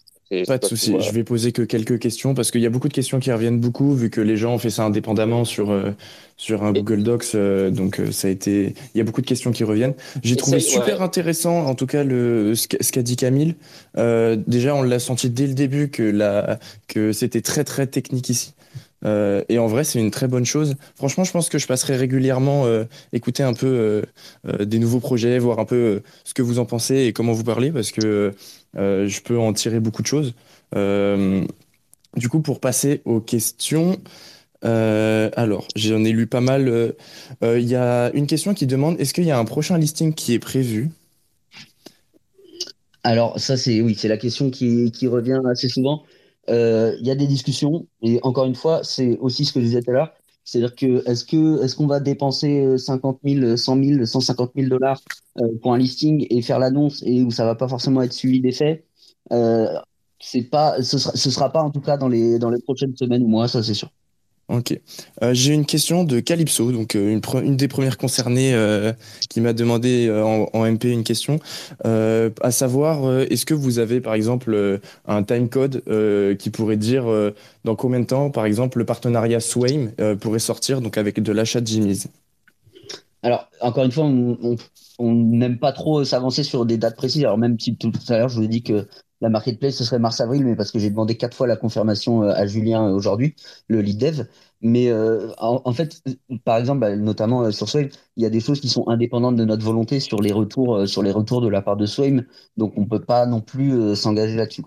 Pas 0.47 0.57
de 0.57 0.65
souci. 0.65 0.95
Je 0.99 1.11
vais 1.11 1.23
poser 1.23 1.51
que 1.51 1.61
quelques 1.61 1.99
questions 1.99 2.33
parce 2.33 2.49
qu'il 2.49 2.61
y 2.61 2.65
a 2.65 2.69
beaucoup 2.69 2.87
de 2.87 2.93
questions 2.93 3.19
qui 3.19 3.31
reviennent 3.31 3.59
beaucoup 3.59 3.93
vu 3.93 4.09
que 4.09 4.21
les 4.21 4.35
gens 4.35 4.53
ont 4.53 4.57
fait 4.57 4.69
ça 4.69 4.83
indépendamment 4.83 5.45
sur 5.45 5.69
euh, 5.69 5.91
sur 6.37 6.63
un 6.63 6.71
Google 6.71 7.03
Docs. 7.03 7.35
euh, 7.35 7.69
donc 7.69 7.99
euh, 7.99 8.11
ça 8.11 8.27
a 8.27 8.31
été. 8.31 8.73
Il 8.93 8.97
y 8.97 9.01
a 9.01 9.03
beaucoup 9.03 9.21
de 9.21 9.27
questions 9.27 9.51
qui 9.51 9.63
reviennent. 9.63 9.93
J'ai 10.23 10.35
trouvé 10.35 10.59
super 10.59 10.99
ouais. 10.99 11.03
intéressant 11.03 11.65
en 11.65 11.75
tout 11.75 11.85
cas 11.85 12.03
le 12.03 12.55
ce 12.55 12.67
qu'a 12.67 12.77
ce 12.81 12.91
qu'a 12.91 13.03
dit 13.03 13.15
Camille. 13.15 13.55
Euh, 13.97 14.37
déjà 14.47 14.75
on 14.75 14.81
l'a 14.81 14.99
senti 14.99 15.29
dès 15.29 15.47
le 15.47 15.53
début 15.53 15.89
que 15.89 16.03
la 16.03 16.59
que 16.87 17.11
c'était 17.11 17.41
très 17.41 17.63
très 17.63 17.87
technique 17.87 18.29
ici. 18.29 18.53
Euh, 19.05 19.43
et 19.49 19.59
en 19.59 19.67
vrai, 19.67 19.83
c'est 19.83 19.99
une 19.99 20.11
très 20.11 20.27
bonne 20.27 20.45
chose. 20.45 20.75
Franchement, 20.95 21.23
je 21.23 21.31
pense 21.31 21.49
que 21.49 21.57
je 21.57 21.67
passerai 21.67 21.95
régulièrement 21.95 22.65
euh, 22.65 22.85
écouter 23.11 23.43
un 23.43 23.53
peu 23.53 24.03
euh, 24.47 24.65
des 24.65 24.79
nouveaux 24.79 24.99
projets, 24.99 25.37
voir 25.39 25.59
un 25.59 25.65
peu 25.65 26.01
ce 26.23 26.33
que 26.33 26.41
vous 26.41 26.59
en 26.59 26.65
pensez 26.65 26.95
et 26.95 27.13
comment 27.13 27.33
vous 27.33 27.43
parlez, 27.43 27.71
parce 27.71 27.91
que 27.91 28.33
je 28.75 29.21
peux 29.21 29.37
en 29.37 29.53
tirer 29.53 29.79
beaucoup 29.79 30.01
de 30.01 30.07
choses. 30.07 30.33
Du 32.15 32.29
coup, 32.29 32.41
pour 32.41 32.59
passer 32.59 33.01
aux 33.05 33.19
questions, 33.19 33.99
alors, 34.61 35.67
j'en 35.75 36.03
ai 36.03 36.11
lu 36.11 36.27
pas 36.27 36.41
mal. 36.41 36.93
Il 37.41 37.67
y 37.67 37.75
a 37.75 38.11
une 38.13 38.27
question 38.27 38.53
qui 38.53 38.67
demande, 38.67 38.99
est-ce 38.99 39.13
qu'il 39.13 39.25
y 39.25 39.31
a 39.31 39.37
un 39.37 39.45
prochain 39.45 39.77
listing 39.77 40.13
qui 40.13 40.33
est 40.33 40.39
prévu? 40.39 40.89
Alors, 43.03 43.37
ça, 43.37 43.57
c'est 43.57 43.81
oui, 43.81 43.95
c'est 43.95 44.07
la 44.07 44.17
question 44.17 44.49
qui 44.49 45.07
revient 45.07 45.41
assez 45.51 45.67
souvent. 45.67 46.03
Euh, 46.49 46.95
Il 46.99 47.07
y 47.07 47.11
a 47.11 47.15
des 47.15 47.27
discussions, 47.27 47.87
et 48.01 48.19
encore 48.23 48.45
une 48.45 48.55
fois, 48.55 48.83
c'est 48.83 49.17
aussi 49.19 49.45
ce 49.45 49.53
que 49.53 49.59
je 49.61 49.65
disais 49.65 49.81
tout 49.81 49.91
à 49.91 49.93
l'heure. 49.93 50.13
C'est-à-dire 50.43 50.75
que 50.75 51.09
est-ce 51.09 51.23
que 51.23 51.63
est-ce 51.63 51.75
qu'on 51.75 51.87
va 51.87 51.99
dépenser 52.01 52.65
euh, 52.65 52.77
50 52.77 53.19
000, 53.23 53.55
100 53.55 53.83
000, 53.83 54.05
150 54.05 54.51
000 54.55 54.67
dollars 54.69 55.01
euh, 55.39 55.47
pour 55.61 55.73
un 55.73 55.77
listing 55.77 56.27
et 56.29 56.41
faire 56.41 56.59
l'annonce 56.59 57.01
et 57.05 57.23
où 57.23 57.31
ça 57.31 57.45
va 57.45 57.55
pas 57.55 57.67
forcément 57.69 58.01
être 58.01 58.11
suivi 58.13 58.41
des 58.41 58.51
faits? 58.51 58.85
Euh, 59.31 59.67
c'est 60.19 60.43
pas, 60.43 60.81
ce 60.83 60.97
sera, 60.97 61.15
ce 61.15 61.31
sera 61.31 61.51
pas 61.51 61.61
en 61.63 61.71
tout 61.71 61.81
cas 61.81 61.97
dans 61.97 62.09
les 62.09 62.39
dans 62.39 62.49
les 62.49 62.61
prochaines 62.61 62.95
semaines 62.95 63.23
ou 63.23 63.27
mois, 63.27 63.47
ça 63.47 63.63
c'est 63.63 63.73
sûr. 63.73 63.89
Ok. 64.49 64.77
Euh, 65.21 65.33
j'ai 65.33 65.53
une 65.53 65.65
question 65.65 66.03
de 66.03 66.19
Calypso, 66.19 66.71
donc 66.71 66.95
euh, 66.95 67.19
une, 67.41 67.55
des 67.55 67.69
premières 67.69 67.97
concernées 67.97 68.53
euh, 68.53 68.91
qui 69.29 69.39
m'a 69.39 69.53
demandé 69.53 70.11
en, 70.11 70.65
MP 70.65 70.85
une 70.85 71.03
question, 71.03 71.39
à 71.83 72.51
savoir, 72.51 73.21
est-ce 73.21 73.45
que 73.45 73.53
vous 73.53 73.79
avez 73.79 74.01
par 74.01 74.13
exemple 74.13 74.79
un 75.07 75.23
timecode 75.23 75.83
qui 76.37 76.49
pourrait 76.49 76.77
dire 76.77 77.05
dans 77.63 77.75
combien 77.75 77.99
de 77.99 78.05
temps, 78.05 78.29
par 78.29 78.45
exemple, 78.45 78.77
le 78.79 78.85
partenariat 78.85 79.39
Swaim 79.39 79.91
pourrait 80.19 80.39
sortir 80.39 80.81
donc 80.81 80.97
avec 80.97 81.21
de 81.21 81.31
l'achat 81.31 81.61
de 81.61 81.67
Jimmy's? 81.67 82.07
Alors, 83.21 83.49
encore 83.61 83.85
une 83.85 83.91
fois, 83.91 84.05
on 84.05 85.13
n'aime 85.13 85.57
pas 85.57 85.71
trop 85.71 86.03
s'avancer 86.03 86.43
sur 86.43 86.65
des 86.65 86.77
dates 86.77 86.95
précises. 86.95 87.23
Alors, 87.23 87.37
même 87.37 87.59
si 87.59 87.75
tout, 87.75 87.91
tout 87.91 88.13
à 88.13 88.17
l'heure, 88.17 88.29
je 88.29 88.37
vous 88.37 88.43
ai 88.43 88.49
dit 88.49 88.63
que 88.63 88.87
la 89.23 89.29
marketplace, 89.29 89.75
ce 89.75 89.85
serait 89.85 89.99
mars-avril, 89.99 90.43
mais 90.43 90.55
parce 90.55 90.69
que 90.69 90.79
j'ai 90.79 90.89
demandé 90.89 91.15
quatre 91.15 91.35
fois 91.35 91.47
la 91.47 91.55
confirmation 91.55 92.23
euh, 92.23 92.33
à 92.35 92.45
Julien 92.45 92.89
euh, 92.89 92.91
aujourd'hui, 92.91 93.35
le 93.69 93.81
lead 93.81 93.97
dev. 93.97 94.25
Mais 94.59 94.89
euh, 94.89 95.29
en, 95.37 95.71
fait, 95.71 96.03
par 96.43 96.57
exemple, 96.57 96.81
bah, 96.81 96.95
notamment 96.95 97.49
sur 97.51 97.69
Swaim, 97.69 97.87
il 98.17 98.23
y 98.23 98.25
a 98.25 98.29
des 98.29 98.41
choses 98.41 98.59
qui 98.59 98.67
sont 98.67 98.87
indépendantes 98.89 99.37
de 99.37 99.45
notre 99.45 99.63
volonté 99.63 100.01
sur 100.01 100.21
les 100.21 100.33
retours, 100.33 100.87
sur 100.87 101.03
les 101.03 101.11
retours 101.11 101.41
de 101.41 101.47
la 101.47 101.61
part 101.61 101.77
de 101.77 101.85
Swaim. 101.85 102.23
Donc, 102.57 102.73
on 102.77 102.85
peut 102.85 103.01
pas 103.01 103.25
non 103.25 103.41
plus 103.41 103.95
s'engager 103.95 104.35
là-dessus. 104.35 104.63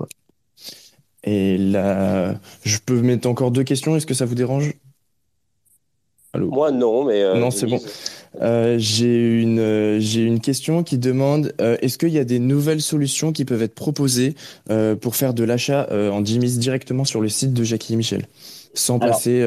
Et 1.24 1.56
là, 1.56 2.38
je 2.62 2.78
peux 2.84 3.00
mettre 3.00 3.26
encore 3.26 3.50
deux 3.50 3.64
questions, 3.64 3.96
est-ce 3.96 4.06
que 4.06 4.14
ça 4.14 4.26
vous 4.26 4.34
dérange? 4.34 4.74
Allô? 6.36 6.50
Moi, 6.50 6.70
non, 6.70 7.04
mais. 7.04 7.22
euh, 7.22 7.38
Non, 7.38 7.50
c'est 7.50 7.66
bon. 7.66 7.80
Euh, 8.42 8.76
j'ai 8.78 9.40
une, 9.40 9.58
euh, 9.58 9.98
j'ai 9.98 10.20
une 10.22 10.40
question 10.40 10.82
qui 10.82 10.98
demande 10.98 11.54
euh, 11.60 11.78
est-ce 11.80 11.96
qu'il 11.96 12.10
y 12.10 12.18
a 12.18 12.24
des 12.24 12.38
nouvelles 12.38 12.82
solutions 12.82 13.32
qui 13.32 13.46
peuvent 13.46 13.62
être 13.62 13.74
proposées 13.74 14.34
pour 15.00 15.16
faire 15.16 15.32
de 15.32 15.42
l'achat 15.44 15.88
en 15.90 16.24
Jimmy's 16.24 16.58
directement 16.58 17.04
sur 17.04 17.20
le 17.20 17.28
site 17.28 17.52
de 17.54 17.64
Jackie 17.64 17.94
et 17.94 17.96
Michel? 17.96 18.26
Sans 18.74 18.98
Alors- 18.98 19.16
passer 19.16 19.42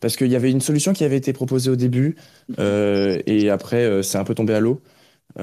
parce 0.00 0.16
qu'il 0.16 0.28
y 0.28 0.36
avait 0.36 0.50
une 0.50 0.62
solution 0.62 0.94
qui 0.94 1.04
avait 1.04 1.18
été 1.18 1.34
proposée 1.34 1.68
au 1.70 1.76
début 1.76 2.16
et 2.58 3.50
après 3.50 4.02
c'est 4.02 4.16
un 4.16 4.24
peu 4.24 4.34
tombé 4.34 4.54
à 4.54 4.60
l'eau. 4.60 4.80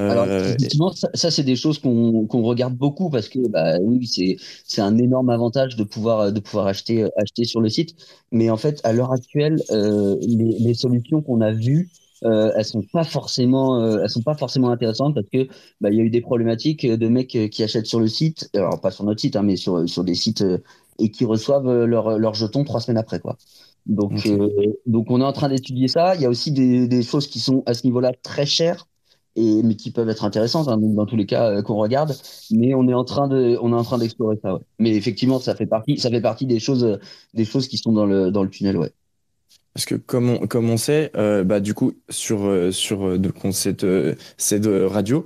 Alors, 0.08 0.30
Euh, 0.30 0.56
effectivement, 0.58 0.92
ça, 0.94 1.10
ça, 1.14 1.32
c'est 1.32 1.44
des 1.44 1.56
choses 1.58 1.80
qu'on 1.80 2.28
regarde 2.44 2.76
beaucoup 2.76 3.10
parce 3.10 3.28
que 3.28 3.40
bah, 3.50 3.78
oui, 3.82 4.08
c'est 4.66 4.82
un 4.82 4.98
énorme 4.98 5.30
avantage 5.30 5.76
de 5.76 5.84
pouvoir 5.84 6.32
de 6.32 6.40
pouvoir 6.40 6.68
acheter 6.68 7.06
acheter 7.18 7.44
sur 7.44 7.60
le 7.62 7.68
site. 7.70 7.96
Mais 8.32 8.50
en 8.50 8.58
fait, 8.58 8.80
à 8.86 8.94
l'heure 8.94 9.12
actuelle, 9.12 9.64
euh, 9.72 10.16
les, 10.22 10.58
les 10.60 10.74
solutions 10.74 11.22
qu'on 11.22 11.42
a 11.42 11.52
vues, 11.52 11.90
euh, 12.24 12.52
elles 12.56 12.66
sont 12.66 12.84
pas 12.84 13.04
forcément 13.04 13.82
euh, 13.82 14.00
elles 14.02 14.10
sont 14.10 14.24
pas 14.24 14.36
forcément 14.36 14.70
intéressantes 14.72 15.14
parce 15.14 15.28
que 15.30 15.48
bah, 15.82 15.90
il 15.92 15.98
y 15.98 16.00
a 16.02 16.04
eu 16.04 16.10
des 16.10 16.22
problématiques 16.22 16.86
de 16.86 17.08
mecs 17.10 17.38
qui 17.52 17.64
achètent 17.64 17.86
sur 17.86 18.00
le 18.00 18.08
site, 18.08 18.50
alors 18.56 18.80
pas 18.80 18.92
sur 18.92 19.04
notre 19.04 19.20
site, 19.22 19.36
hein, 19.36 19.44
mais 19.44 19.58
sur 19.58 19.88
sur 19.90 20.04
des 20.06 20.16
sites 20.16 20.44
et 21.00 21.12
qui 21.12 21.26
reçoivent 21.26 21.68
euh, 21.68 21.86
leur 21.86 22.18
leur 22.18 22.34
jeton 22.34 22.64
trois 22.64 22.80
semaines 22.82 22.98
après 22.98 23.20
quoi. 23.20 23.38
Donc 23.86 24.28
donc 24.86 25.12
on 25.12 25.22
est 25.22 25.24
en 25.24 25.34
train 25.34 25.50
d'étudier 25.50 25.88
ça. 25.88 26.16
Il 26.16 26.22
y 26.22 26.26
a 26.26 26.30
aussi 26.30 26.52
des 26.52 26.88
des 26.88 27.04
choses 27.04 27.28
qui 27.28 27.40
sont 27.40 27.64
à 27.66 27.74
ce 27.74 27.86
niveau-là 27.86 28.12
très 28.24 28.46
chères 28.46 28.88
mais 29.38 29.76
qui 29.76 29.92
peuvent 29.92 30.10
être 30.10 30.24
intéressantes 30.26 30.68
hein, 30.68 30.78
donc 30.78 30.96
dans 30.96 31.06
tous 31.06 31.16
les 31.16 31.26
cas 31.26 31.52
euh, 31.52 31.62
qu'on 31.62 31.76
regarde. 31.76 32.14
Mais 32.52 32.74
on 32.74 32.88
est 32.88 32.94
en 32.94 33.04
train 33.06 33.28
de 33.28 33.58
on 33.62 33.72
est 33.72 33.76
en 33.76 33.84
train 33.84 33.98
d'explorer 33.98 34.38
ça 34.42 34.60
mais 34.80 34.96
effectivement 34.96 35.40
ça 35.40 35.56
fait 35.56 35.66
partie 35.68 35.98
ça 35.98 36.10
fait 36.10 36.22
partie 36.22 36.46
des 36.46 36.60
choses 36.60 37.00
des 37.34 37.46
choses 37.46 37.68
qui 37.68 37.78
sont 37.78 37.92
dans 37.92 38.06
le 38.06 38.32
dans 38.32 38.44
le 38.44 38.50
tunnel 38.50 38.78
ouais. 38.78 38.92
Parce 39.74 39.86
que 39.86 39.94
comme 39.96 40.30
on, 40.32 40.48
comme 40.48 40.70
on 40.72 40.78
sait, 40.78 41.12
euh, 41.16 41.44
bah, 41.44 41.60
du 41.60 41.76
coup, 41.76 41.94
sur, 42.10 42.46
euh, 42.46 42.72
sur 42.72 43.02
on- 43.44 43.52
cette, 43.52 43.86
cette 44.38 44.66
radio, 44.66 45.26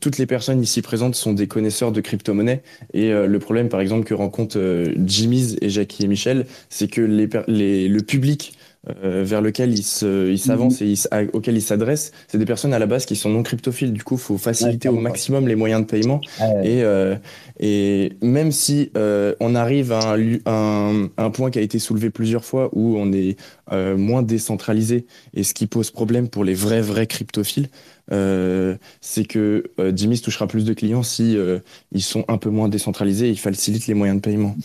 toutes 0.00 0.18
les 0.18 0.26
personnes 0.26 0.62
ici 0.62 0.82
présentes 0.82 1.16
sont 1.16 1.32
des 1.32 1.48
connaisseurs 1.48 1.90
de 1.92 2.00
crypto-monnaies. 2.00 2.62
Et 2.94 3.10
le 3.10 3.38
problème, 3.40 3.68
par 3.68 3.80
exemple, 3.80 4.04
que 4.04 4.14
rencontrent 4.14 4.84
Jimmy's 5.04 5.56
et 5.60 5.68
Jackie 5.68 6.04
et 6.04 6.06
Michel, 6.08 6.46
c'est 6.68 6.88
que 6.88 7.00
les, 7.00 7.28
les, 7.48 7.88
le 7.88 8.00
public 8.02 8.52
euh, 8.88 9.22
vers 9.24 9.40
lequel 9.42 9.76
ils 9.76 9.82
s'avancent 9.82 10.80
et 10.82 10.86
ils 10.86 10.92
s- 10.92 11.08
à- 11.10 11.22
auquel 11.32 11.56
ils 11.56 11.62
s'adressent, 11.62 12.12
c'est 12.28 12.38
des 12.38 12.44
personnes 12.44 12.72
à 12.72 12.78
la 12.78 12.86
base 12.86 13.06
qui 13.06 13.16
sont 13.16 13.28
non 13.30 13.42
cryptophiles. 13.42 13.92
Du 13.92 14.04
coup, 14.04 14.14
il 14.14 14.20
faut 14.20 14.38
faciliter 14.38 14.88
au 14.88 14.94
ouais. 14.94 15.00
maximum 15.00 15.48
les 15.48 15.56
moyens 15.56 15.80
de 15.82 15.86
paiement. 15.86 16.20
Ouais. 16.40 16.66
Et, 16.68 16.82
euh, 16.84 17.16
et 17.60 18.12
même 18.22 18.52
si 18.52 18.90
euh, 18.96 19.34
on 19.40 19.54
arrive 19.54 19.92
à 19.92 20.14
un, 20.46 21.08
un 21.16 21.30
point 21.30 21.50
qui 21.50 21.58
a 21.58 21.62
été 21.62 21.78
soulevé 21.78 22.10
plusieurs 22.10 22.44
fois 22.44 22.70
où 22.72 22.96
on 22.98 23.12
est 23.12 23.36
euh, 23.72 23.96
moins 23.96 24.22
décentralisé 24.22 25.06
et 25.34 25.42
ce 25.44 25.54
qui 25.54 25.66
pose 25.66 25.90
problème 25.90 26.28
pour 26.28 26.44
les 26.44 26.54
vrais 26.54 26.80
vrais 26.80 27.06
cryptophiles, 27.06 27.68
euh, 28.12 28.76
c'est 29.00 29.24
que 29.24 29.64
euh, 29.80 29.92
Jimmy 29.94 30.20
touchera 30.20 30.46
plus 30.46 30.64
de 30.64 30.72
clients 30.74 31.02
si 31.02 31.36
euh, 31.36 31.60
ils 31.92 32.02
sont 32.02 32.24
un 32.28 32.38
peu 32.38 32.50
moins 32.50 32.68
décentralisés 32.68 33.28
et 33.28 33.30
ils 33.30 33.38
facilitent 33.38 33.86
les 33.86 33.94
moyens 33.94 34.18
de 34.20 34.22
paiement. 34.22 34.56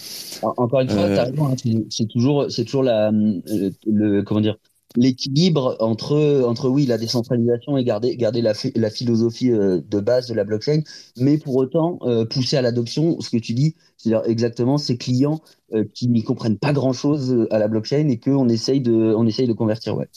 En- 0.42 0.54
encore 0.58 0.82
une 0.82 0.90
fois 0.90 1.10
hein, 1.16 1.56
c'est 1.90 2.08
toujours 2.08 2.52
c'est 2.52 2.66
toujours 2.66 2.84
la 2.84 3.12
le 3.12 4.22
comment 4.24 4.42
dire 4.42 4.58
l'équilibre 4.96 5.76
entre 5.80 6.44
entre 6.46 6.70
oui 6.70 6.86
la 6.86 6.98
décentralisation 6.98 7.78
et 7.78 7.84
garder 7.84 8.16
garder 8.16 8.42
la 8.42 8.54
la 8.76 8.90
philosophie 8.90 9.52
euh, 9.52 9.82
de 9.90 10.00
base 10.00 10.28
de 10.28 10.34
la 10.34 10.44
blockchain 10.44 10.82
mais 11.18 11.38
pour 11.38 11.56
autant 11.56 12.00
euh, 12.04 12.26
pousser 12.26 12.58
à 12.58 12.62
l'adoption 12.62 13.20
ce 13.20 13.30
que 13.30 13.38
tu 13.38 13.54
dis 13.54 13.76
c'est-à-dire 13.98 14.30
exactement 14.30 14.78
ces 14.78 14.98
clients 14.98 15.42
euh, 15.74 15.84
qui 15.94 16.08
n'y 16.08 16.24
comprennent 16.24 16.58
pas 16.58 16.74
grand-chose 16.74 17.48
à 17.50 17.60
la 17.60 17.68
blockchain 17.68 18.08
et 18.10 18.18
que 18.18 18.30
on 18.30 18.50
essaye 18.50 18.82
de 18.82 18.92
on 18.94 19.26
essaye 19.26 19.48
de 19.48 19.54
convertir 19.54 19.98
ouais 19.98 20.08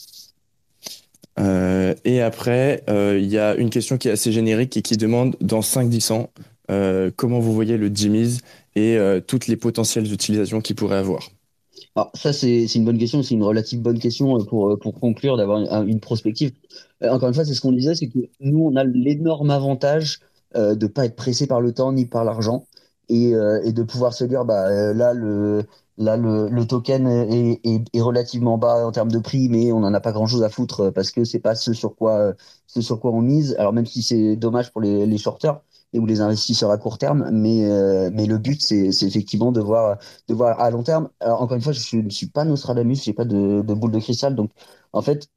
et 2.03 2.21
après, 2.21 2.83
il 2.87 3.27
y 3.27 3.37
a 3.37 3.53
une 3.55 3.69
question 3.69 3.99
qui 3.99 4.07
est 4.07 4.11
assez 4.11 4.31
générique 4.31 4.75
et 4.75 4.81
qui 4.81 4.97
demande 4.97 5.35
dans 5.39 5.59
5-10 5.59 6.11
ans, 6.11 6.31
comment 7.15 7.39
vous 7.39 7.53
voyez 7.53 7.77
le 7.77 7.91
Jimmy's 7.93 8.39
et 8.75 8.97
toutes 9.27 9.45
les 9.45 9.55
potentielles 9.55 10.11
utilisations 10.11 10.61
qu'il 10.61 10.75
pourrait 10.75 10.97
avoir? 10.97 11.29
Alors 11.97 12.11
ça 12.13 12.31
c'est 12.31 12.65
une 12.75 12.85
bonne 12.85 12.99
question, 12.99 13.23
c'est 13.23 13.33
une 13.33 13.41
relative 13.43 13.81
bonne 13.81 13.97
question 13.97 14.37
euh, 14.39 14.43
pour 14.45 14.69
euh, 14.69 14.77
pour 14.77 14.99
conclure 14.99 15.35
d'avoir 15.35 15.81
une, 15.81 15.99
prospective. 15.99 16.51
Euh, 17.01 17.09
encore 17.09 17.27
une 17.27 17.33
fois, 17.33 17.43
c'est 17.43 17.55
ce 17.55 17.61
qu'on 17.61 17.71
disait, 17.71 17.95
c'est 17.95 18.07
que 18.07 18.19
nous 18.39 18.59
on 18.59 18.75
a 18.75 18.83
l'énorme 18.83 19.49
avantage 19.49 20.19
de 20.55 20.87
pas 20.87 21.05
être 21.05 21.15
pressé 21.15 21.45
par 21.47 21.59
le 21.61 21.73
temps 21.73 21.91
ni 21.91 22.05
par 22.05 22.23
l'argent 22.23 22.65
et 23.09 23.31
et 23.31 23.73
de 23.73 23.83
pouvoir 23.83 24.13
se 24.13 24.23
dire 24.25 24.45
bah 24.45 24.93
là 24.93 25.13
le 25.13 25.65
là 25.97 26.17
le, 26.17 26.49
le 26.49 26.65
token 26.67 27.07
est, 27.07 27.59
est 27.65 28.01
relativement 28.01 28.57
bas 28.57 28.85
en 28.85 28.91
termes 28.91 29.11
de 29.11 29.19
prix, 29.19 29.49
mais 29.49 29.71
on 29.71 29.81
n'en 29.81 29.93
a 29.93 29.99
pas 29.99 30.11
grand-chose 30.11 30.43
à 30.43 30.49
foutre 30.49 30.91
parce 30.91 31.11
que 31.11 31.37
pas 31.39 31.55
ce 31.55 31.73
sur 31.73 31.95
quoi 31.95 32.33
ce 32.67 32.81
sur 32.81 32.99
quoi 32.99 33.11
on 33.11 33.21
mise. 33.21 33.55
Alors 33.59 33.73
même 33.73 33.85
si 33.85 34.01
c'est 34.03 34.35
dommage 34.35 34.71
pour 34.71 34.81
les 34.81 35.05
les 35.05 35.17
shorters 35.17 35.59
et 35.93 35.99
ou 35.99 36.05
les 36.05 36.21
investisseurs 36.21 36.71
à 36.71 36.77
court 36.77 36.97
terme, 36.97 37.29
mais 37.31 37.65
euh, 37.65 38.09
mais 38.13 38.25
le 38.25 38.37
but 38.37 38.61
c'est 38.61 38.89
effectivement 39.03 39.51
de 39.51 39.61
voir 39.61 39.97
de 40.27 40.33
voir 40.33 40.59
à 40.59 40.69
long 40.71 40.83
terme. 40.83 41.09
Alors, 41.19 41.41
encore 41.41 41.55
une 41.55 41.63
fois, 41.63 41.73
je 41.73 41.97
ne 41.97 42.09
suis 42.09 42.27
pas 42.27 42.45
Nostradamus, 42.45 43.03
j'ai 43.03 43.13
pas 43.13 43.25
de, 43.25 43.61
boule 43.61 43.91
de 43.91 43.99
cristal, 43.99 44.35
donc 44.35 44.51
en 44.93 45.01
fait, 45.01 45.27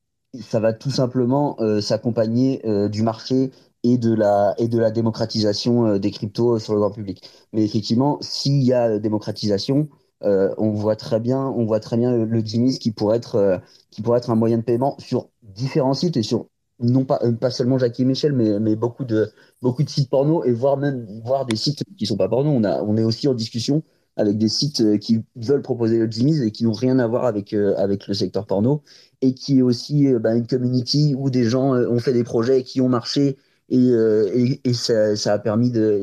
ça 0.40 0.60
va 0.60 0.72
tout 0.72 0.90
simplement 0.90 1.56
euh, 1.60 1.80
s'accompagner 1.80 2.60
euh, 2.66 2.88
du 2.88 3.02
marché 3.02 3.50
et 3.82 3.98
de 3.98 4.12
la 4.14 4.54
et 4.58 4.68
de 4.68 4.78
la 4.78 4.90
démocratisation 4.90 5.98
des 5.98 6.10
cryptos 6.10 6.58
sur 6.58 6.74
le 6.74 6.80
grand 6.80 6.90
public. 6.90 7.22
Mais 7.52 7.64
effectivement, 7.64 8.18
s'il 8.20 8.62
y 8.62 8.72
a 8.72 8.98
démocratisation, 8.98 9.88
on 10.22 10.70
voit 10.72 10.96
très 10.96 11.18
bien, 11.20 11.46
on 11.46 11.64
voit 11.64 11.80
très 11.80 11.96
bien 11.96 12.12
le, 12.12 12.24
le 12.26 12.42
qui 12.78 12.90
pourrait 12.92 13.16
être 13.16 13.60
qui 13.90 14.02
pourrait 14.02 14.18
être 14.18 14.30
un 14.30 14.34
moyen 14.36 14.58
de 14.58 14.62
paiement 14.62 14.96
sur 14.98 15.30
différents 15.42 15.94
sites 15.94 16.16
et 16.18 16.22
sur 16.22 16.49
non 16.80 17.04
pas, 17.04 17.18
euh, 17.22 17.32
pas 17.32 17.50
seulement 17.50 17.78
Jackie 17.78 18.02
et 18.02 18.04
Michel, 18.04 18.32
mais, 18.32 18.58
mais 18.58 18.76
beaucoup, 18.76 19.04
de, 19.04 19.30
beaucoup 19.62 19.82
de 19.82 19.88
sites 19.90 20.10
porno 20.10 20.44
et 20.44 20.52
voire 20.52 20.76
même 20.76 21.06
voir 21.24 21.46
des 21.46 21.56
sites 21.56 21.82
qui 21.96 22.06
sont 22.06 22.16
pas 22.16 22.28
porno. 22.28 22.50
On, 22.50 22.64
a, 22.64 22.82
on 22.82 22.96
est 22.96 23.04
aussi 23.04 23.28
en 23.28 23.34
discussion 23.34 23.82
avec 24.16 24.38
des 24.38 24.48
sites 24.48 24.80
euh, 24.80 24.98
qui 24.98 25.22
veulent 25.36 25.62
proposer 25.62 25.98
le 25.98 26.10
Jimmy's 26.10 26.40
et 26.40 26.50
qui 26.50 26.64
n'ont 26.64 26.72
rien 26.72 26.98
à 26.98 27.06
voir 27.06 27.24
avec, 27.24 27.52
euh, 27.52 27.74
avec 27.76 28.06
le 28.08 28.14
secteur 28.14 28.46
porno 28.46 28.82
et 29.22 29.34
qui 29.34 29.58
est 29.58 29.62
aussi 29.62 30.12
bah, 30.14 30.34
une 30.34 30.46
community 30.46 31.14
où 31.16 31.30
des 31.30 31.44
gens 31.44 31.74
ont 31.74 31.98
fait 31.98 32.12
des 32.12 32.24
projets 32.24 32.62
qui 32.62 32.80
ont 32.80 32.88
marché 32.88 33.36
et, 33.72 34.60
et, 34.64 34.74
ça, 34.74 35.32
a 35.32 35.38
permis 35.38 35.70
de 35.70 36.02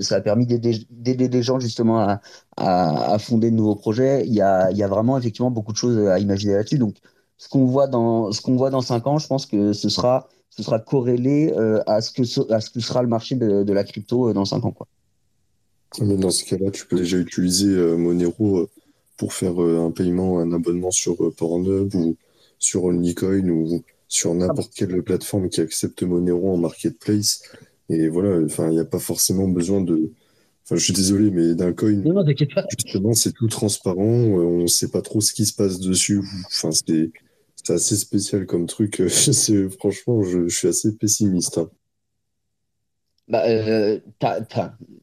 d'aider 0.89 1.27
des 1.27 1.43
gens 1.43 1.59
justement 1.59 1.99
à, 1.99 2.21
à, 2.55 3.13
à, 3.13 3.19
fonder 3.19 3.51
de 3.51 3.55
nouveaux 3.55 3.75
projets. 3.75 4.25
Il 4.25 4.33
y 4.33 4.39
a, 4.41 4.71
il 4.71 4.77
y 4.77 4.83
a 4.83 4.87
vraiment 4.87 5.17
effectivement 5.17 5.51
beaucoup 5.51 5.73
de 5.73 5.77
choses 5.77 5.97
à 6.07 6.17
imaginer 6.19 6.53
là-dessus. 6.53 6.77
Donc 6.77 6.95
ce 7.37 7.49
qu'on 7.49 7.65
voit 7.65 7.87
dans 7.87 8.31
ce 8.31 8.41
qu'on 8.41 8.55
voit 8.55 8.69
dans 8.69 8.81
cinq 8.81 9.05
ans, 9.07 9.17
je 9.19 9.27
pense 9.27 9.45
que 9.45 9.73
ce 9.73 9.89
sera 9.89 10.27
ce 10.49 10.64
sera 10.64 10.80
corrélé 10.80 11.53
euh, 11.56 11.82
à 11.86 12.02
ce 12.02 12.11
que 12.11 12.52
à 12.52 12.61
ce 12.61 12.69
que 12.69 12.80
sera 12.80 13.02
le 13.02 13.07
marché 13.07 13.36
de, 13.36 13.64
de 13.64 13.74
la 13.74 13.84
crypto 13.84 14.30
euh, 14.30 14.34
dans 14.34 14.45
cinq 14.45 14.65
ans 14.65 14.72
quoi. 14.72 14.88
Mais 16.02 16.18
dans 16.18 16.32
ce 16.32 16.44
cas-là, 16.44 16.69
tu 16.69 16.86
peux 16.86 16.98
déjà 16.98 17.18
utiliser 17.18 17.69
euh, 17.69 17.95
Monero 17.95 18.68
pour 19.15 19.34
faire 19.34 19.57
un 19.57 19.90
paiement, 19.90 20.40
un 20.40 20.52
abonnement 20.52 20.91
sur 20.91 21.34
Pornhub 21.36 21.95
ou 21.95 22.18
sur 22.60 22.84
OnlyCoin 22.84 23.48
ou 23.49 23.84
sur 24.07 24.34
n'importe 24.36 24.74
quelle 24.76 25.02
plateforme 25.02 25.49
qui 25.49 25.61
accepte 25.61 26.03
Monero 26.03 26.53
en 26.53 26.57
marketplace. 26.57 27.41
Et 27.90 28.10
voilà, 28.10 28.44
enfin, 28.45 28.68
il 28.68 28.74
n'y 28.74 28.80
a 28.80 28.86
pas 28.86 28.99
forcément 28.99 29.48
besoin 29.48 29.82
de. 29.82 30.11
Enfin, 30.65 30.76
je 30.76 30.84
suis 30.84 30.94
désolé, 30.94 31.32
mais 31.32 31.56
d'un 31.56 31.72
coin, 31.72 31.94
non, 31.94 32.14
non, 32.14 32.26
pas. 32.26 32.65
justement, 32.78 33.14
c'est 33.14 33.32
tout 33.32 33.48
transparent. 33.48 34.02
On 34.02 34.64
ne 34.64 34.68
sait 34.68 34.90
pas 34.90 35.02
trop 35.02 35.22
ce 35.22 35.32
qui 35.32 35.45
se 35.45 35.53
passe 35.53 35.80
dessus. 35.80 36.22
Enfin, 36.48 36.72
c'est 36.72 37.11
c'est 37.68 37.73
assez 37.73 37.98
spécial 37.98 38.45
comme 38.45 38.65
truc. 38.65 39.02
franchement, 39.80 40.23
je, 40.23 40.48
suis 40.48 40.69
assez 40.69 40.95
pessimiste. 40.95 41.57
Hein. 41.57 41.69
Bah, 43.27 43.44
euh, 43.45 43.99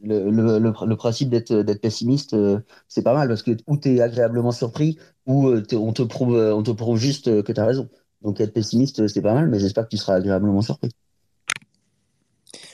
le, 0.03 0.31
le, 0.31 0.59
le, 0.59 0.97
principe 0.97 1.28
d'être 1.28 1.74
pessimiste, 1.74 2.32
euh, 2.32 2.59
c'est 2.89 3.03
pas 3.03 3.12
mal 3.12 3.28
parce 3.28 3.43
que 3.43 3.51
ou 3.66 3.77
tu 3.77 3.97
es 3.97 4.01
agréablement 4.01 4.51
surpris 4.51 4.99
ou 5.27 5.49
euh, 5.49 5.62
on, 5.73 5.93
te 5.93 6.03
prouve, 6.03 6.35
on 6.36 6.62
te 6.62 6.70
prouve 6.70 6.97
juste 6.97 7.43
que 7.43 7.53
tu 7.53 7.61
as 7.61 7.66
raison. 7.66 7.91
Donc 8.23 8.41
être 8.41 8.55
pessimiste, 8.55 9.07
c'est 9.09 9.20
pas 9.20 9.35
mal, 9.35 9.51
mais 9.51 9.59
j'espère 9.59 9.85
que 9.85 9.91
tu 9.91 9.99
seras 9.99 10.15
agréablement 10.15 10.62
surpris. 10.62 10.89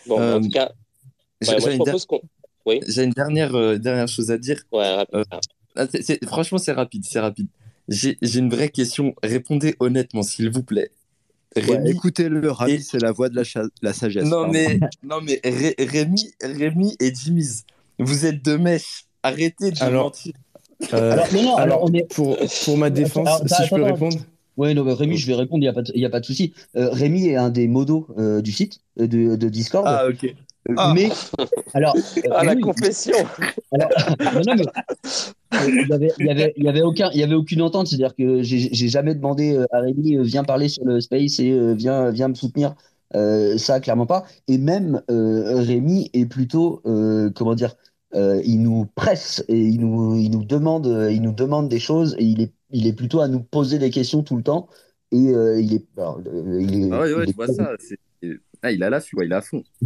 Bon, 0.07 0.37
en 0.37 0.41
tout 0.41 0.51
cas, 0.51 0.71
j'ai 1.41 3.03
une, 3.03 3.11
dernière, 3.11 3.81
dernière 3.81 4.07
chose 4.07 4.31
à 4.31 4.39
dire. 4.39 4.62
Ouais, 4.71 5.05
ah, 5.75 5.87
franchement, 6.27 6.59
c'est 6.59 6.73
rapide, 6.73 7.05
c'est 7.05 7.19
rapide. 7.19 7.49
J'ai 7.91 8.17
une 8.39 8.51
vraie 8.51 8.69
question. 8.69 9.15
Répondez 9.23 9.75
honnêtement, 9.81 10.23
s'il 10.23 10.51
vous 10.51 10.62
plaît. 10.62 10.91
Rémi 11.57 11.91
écoutez-le, 11.91 12.51
Rémi, 12.53 12.81
c'est 12.81 13.01
la 13.01 13.11
voix 13.11 13.29
de 13.29 13.35
la, 13.35 13.43
la 13.83 13.93
sagesse. 13.93 14.25
Non, 14.25 14.47
mais, 14.47 14.79
non, 15.03 15.21
mais 15.21 15.41
Rémi, 15.45 16.33
Rémi 16.41 16.97
et 17.01 17.12
Jimmy's, 17.12 17.65
vous 17.99 18.25
êtes 18.25 18.45
deux 18.45 18.59
mèches. 18.59 19.07
Arrêtez 19.23 19.73
de 19.73 19.83
alors, 19.83 20.05
mentir. 20.05 20.33
Euh, 20.95 21.12
alors, 21.12 21.33
non, 21.35 21.43
non, 21.43 21.57
alors, 21.57 21.85
on 21.85 21.93
est... 21.93 22.09
pour, 22.15 22.39
pour 22.65 22.79
ma 22.79 22.89
défense, 22.89 23.43
si 23.47 23.65
je 23.65 23.75
peux 23.75 23.83
répondre. 23.83 24.17
Oui, 24.57 24.75
non, 24.75 24.85
Rémi, 24.95 25.17
je 25.17 25.27
vais 25.27 25.35
répondre, 25.35 25.62
il 25.62 25.67
n'y 25.67 25.69
a, 25.69 25.73
pas 25.73 25.83
de, 25.83 26.05
a 26.05 26.11
pas 26.11 26.21
de 26.21 26.25
souci. 26.25 26.53
Euh, 26.77 26.91
Rémi 26.91 27.27
est 27.29 27.37
un 27.37 27.51
des 27.51 27.67
modos 27.67 28.07
euh, 28.19 28.41
du 28.41 28.53
site, 28.53 28.81
de, 28.97 29.35
de, 29.35 29.49
Discord. 29.49 29.85
Ah, 29.89 30.07
ok. 30.09 30.35
Ah. 30.77 30.93
Mais, 30.95 31.11
alors. 31.75 31.95
Ah, 32.31 32.45
la 32.45 32.57
confession 32.57 33.15
alors, 33.73 33.91
non, 34.47 34.55
mais, 34.57 34.65
il 35.69 35.89
y 35.89 35.93
avait, 35.93 36.13
il 36.19 36.27
y 36.27 36.31
avait, 36.31 36.53
il 36.57 36.65
y 36.65 36.69
avait 36.69 36.83
aucun, 36.83 37.11
il 37.13 37.21
y 37.21 37.23
avait 37.23 37.35
aucune 37.35 37.63
entente. 37.63 37.89
C'est-à-dire 37.89 38.15
que 38.15 38.43
j'ai 38.43 38.89
jamais 38.89 39.15
demandé 39.15 39.59
à 39.73 39.81
Rémi, 39.81 40.19
viens 40.23 40.45
parler 40.45 40.69
sur 40.69 40.85
le 40.85 41.01
space 41.01 41.39
et 41.41 41.75
viens, 41.75 42.11
viens 42.11 42.29
me 42.29 42.35
soutenir. 42.35 42.75
ça, 43.13 43.81
clairement 43.81 44.07
pas. 44.07 44.25
Et 44.49 44.59
même 44.59 45.03
Rémi 45.09 46.11
est 46.13 46.27
plutôt, 46.27 46.83
comment 47.35 47.55
dire, 47.55 47.75
il 48.15 48.63
nous 48.63 48.87
presse 48.95 49.45
et 49.49 49.61
il 49.61 49.81
nous, 49.81 50.17
il 50.17 50.31
nous 50.31 50.45
demande, 50.45 50.87
il 51.11 51.23
nous 51.23 51.33
demande 51.33 51.69
des 51.69 51.81
choses 51.81 52.15
et 52.19 52.25
il 52.25 52.41
est, 52.41 52.53
il 52.71 52.87
est 52.87 52.93
plutôt 52.93 53.21
à 53.21 53.29
nous 53.29 53.41
poser 53.41 53.79
des 53.79 53.91
questions 53.91 54.23
tout 54.23 54.37
le 54.37 54.43
temps. 54.43 54.69
Et 55.13 55.19
il 55.19 55.75
est, 55.75 55.85
alors, 55.97 56.21
il 56.61 56.85
est, 56.85 56.93
ah 56.93 57.01
ouais, 57.01 57.15
ouais, 57.15 57.27
je 57.27 57.35
vois 57.35 57.49
ça. 57.49 57.73
Ah, 58.62 58.73
il 58.73 58.82
a 58.82 58.91
la 58.91 59.01
il 59.01 59.32
est 59.32 59.35
à 59.35 59.41
fond. 59.41 59.62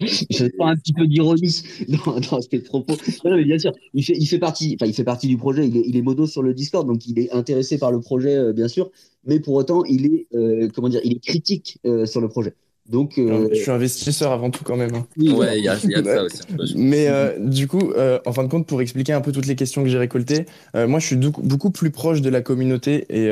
je 0.00 0.34
sens 0.34 0.50
un 0.60 0.76
petit 0.76 0.92
peu 0.92 1.06
d'ironie 1.06 1.62
dans, 1.88 2.20
dans 2.20 2.40
ces 2.42 2.58
propos. 2.58 2.94
Non, 3.24 3.36
mais 3.36 3.44
bien 3.44 3.58
sûr, 3.58 3.72
il 3.94 4.04
fait, 4.04 4.16
il 4.18 4.26
fait 4.26 4.38
partie, 4.38 4.76
enfin, 4.78 4.86
il 4.86 4.94
fait 4.94 5.04
partie 5.04 5.28
du 5.28 5.38
projet. 5.38 5.66
Il 5.66 5.76
est, 5.76 5.84
il 5.86 6.26
sur 6.28 6.42
le 6.42 6.52
Discord, 6.52 6.86
donc 6.86 7.06
il 7.06 7.18
est 7.18 7.32
intéressé 7.32 7.78
par 7.78 7.90
le 7.90 8.00
projet, 8.00 8.36
euh, 8.36 8.52
bien 8.52 8.68
sûr. 8.68 8.90
Mais 9.24 9.40
pour 9.40 9.54
autant, 9.54 9.84
il 9.84 10.06
est, 10.06 10.26
euh, 10.34 10.68
comment 10.74 10.90
dire, 10.90 11.00
il 11.04 11.12
est 11.14 11.24
critique 11.24 11.78
euh, 11.86 12.04
sur 12.04 12.20
le 12.20 12.28
projet. 12.28 12.54
Donc, 12.90 13.18
euh, 13.18 13.48
Je 13.52 13.60
suis 13.60 13.70
investisseur 13.70 14.32
avant 14.32 14.50
tout 14.50 14.64
quand 14.64 14.76
même. 14.76 14.94
Hein. 14.94 15.06
Ouais, 15.16 15.58
il 15.58 15.64
y, 15.64 15.68
a 15.68 15.76
de 15.76 16.04
ça 16.04 16.24
aussi. 16.24 16.74
Mais 16.76 17.06
euh, 17.08 17.38
du 17.38 17.68
coup, 17.68 17.92
euh, 17.96 18.18
en 18.26 18.32
fin 18.32 18.42
de 18.42 18.48
compte, 18.48 18.66
pour 18.66 18.82
expliquer 18.82 19.12
un 19.12 19.20
peu 19.20 19.30
toutes 19.30 19.46
les 19.46 19.54
questions 19.54 19.84
que 19.84 19.88
j'ai 19.88 19.98
récoltées, 19.98 20.46
moi 20.74 20.98
je 20.98 21.06
suis 21.06 21.16
beaucoup 21.16 21.70
plus 21.70 21.90
proche 21.90 22.20
de 22.20 22.28
la 22.28 22.40
communauté 22.40 23.06
et 23.08 23.30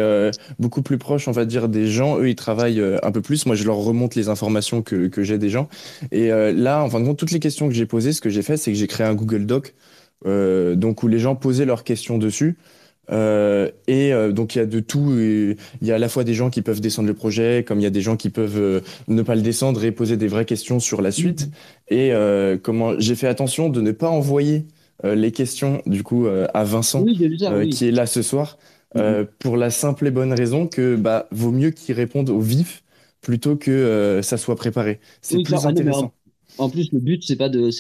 beaucoup 0.59 0.83
plus 0.83 0.99
proche, 0.99 1.27
on 1.27 1.33
va 1.33 1.45
dire, 1.45 1.69
des 1.69 1.89
gens. 1.89 2.19
Eux, 2.19 2.29
ils 2.29 2.37
travaillent 2.37 2.83
un 3.03 3.11
peu 3.11 3.21
plus. 3.21 3.47
Moi, 3.47 3.57
je 3.57 3.65
leur 3.65 3.77
remonte 3.77 4.15
les 4.15 4.29
informations 4.29 4.83
que, 4.83 5.09
que 5.09 5.25
j'ai 5.25 5.39
des 5.39 5.51
gens. 5.51 5.69
Et 6.13 6.29
là, 6.29 6.83
en 6.83 6.89
fin 6.89 7.01
de 7.01 7.07
compte, 7.07 7.19
toutes 7.19 7.33
les 7.33 7.41
questions 7.41 7.69
que 7.69 7.75
j'ai 7.75 7.87
posées, 7.87 8.13
ce 8.13 8.21
que 8.21 8.31
j'ai 8.31 8.43
fait, 8.43 8.57
c'est 8.57 8.71
que 8.71 8.79
j'ai 8.79 8.87
créé 8.87 9.07
un 9.07 9.15
Google 9.15 9.47
Doc 9.47 9.75
donc 10.25 11.03
où 11.03 11.09
les 11.09 11.19
gens 11.19 11.35
posaient 11.35 11.67
leurs 11.67 11.85
questions 11.85 12.19
dessus. 12.19 12.57
Euh, 13.11 13.71
et 13.87 14.13
euh, 14.13 14.33
donc 14.33 14.55
il 14.55 14.59
y 14.59 14.61
a 14.61 14.67
de 14.67 14.81
tout. 14.81 15.17
Il 15.19 15.57
y 15.87 15.93
a 15.93 15.97
à 15.97 15.99
la 15.99 16.09
fois 16.09 16.25
des 16.25 16.35
gens 16.35 16.51
qui 16.51 16.63
peuvent 16.63 16.81
descendre 16.81 17.09
le 17.09 17.15
projet, 17.15 17.65
comme 17.67 17.81
il 17.81 17.83
y 17.83 17.87
a 17.87 17.91
des 17.91 18.01
gens 18.01 18.17
qui 18.17 18.31
peuvent 18.31 18.59
euh, 18.59 18.81
ne 19.09 19.23
pas 19.23 19.35
le 19.35 19.43
descendre 19.43 19.85
et 19.85 19.93
poser 19.93 20.17
des 20.17 20.29
vraies 20.29 20.45
questions 20.45 20.81
sur 20.81 21.01
la 21.01 21.11
suite. 21.11 21.43
Mm-hmm. 21.43 21.95
Et 21.95 22.13
euh, 22.13 22.59
comment 22.61 22.99
j'ai 22.99 23.15
fait 23.15 23.29
attention 23.29 23.69
de 23.69 23.81
ne 23.81 23.93
pas 23.93 24.09
envoyer 24.09 24.67
les 25.05 25.31
questions 25.31 25.81
du 25.87 26.03
coup 26.03 26.27
à 26.27 26.65
Vincent, 26.65 27.05
qui 27.05 27.87
est 27.89 27.93
là 27.93 28.05
ce 28.05 28.21
soir, 28.21 28.59
mm-hmm. 28.97 29.27
pour 29.39 29.57
la 29.57 29.71
simple 29.71 30.09
et 30.09 30.11
bonne 30.11 30.33
raison 30.33 30.67
que 30.67 30.97
bah 30.97 31.29
vaut 31.31 31.53
mieux 31.53 31.71
qu'il 31.71 31.95
réponde 31.95 32.31
au 32.31 32.41
vif 32.41 32.83
plutôt 33.21 33.55
que 33.55 34.19
ça 34.25 34.37
soit 34.37 34.57
préparé. 34.57 34.99
C'est 35.23 35.41
plus 35.45 35.67
intéressant. 35.67 36.13
En 36.59 36.69
plus, 36.71 36.93
le 36.93 36.99
but, 37.01 37.23
c'est 37.25 37.37
pas 37.37 37.49
de, 37.49 37.71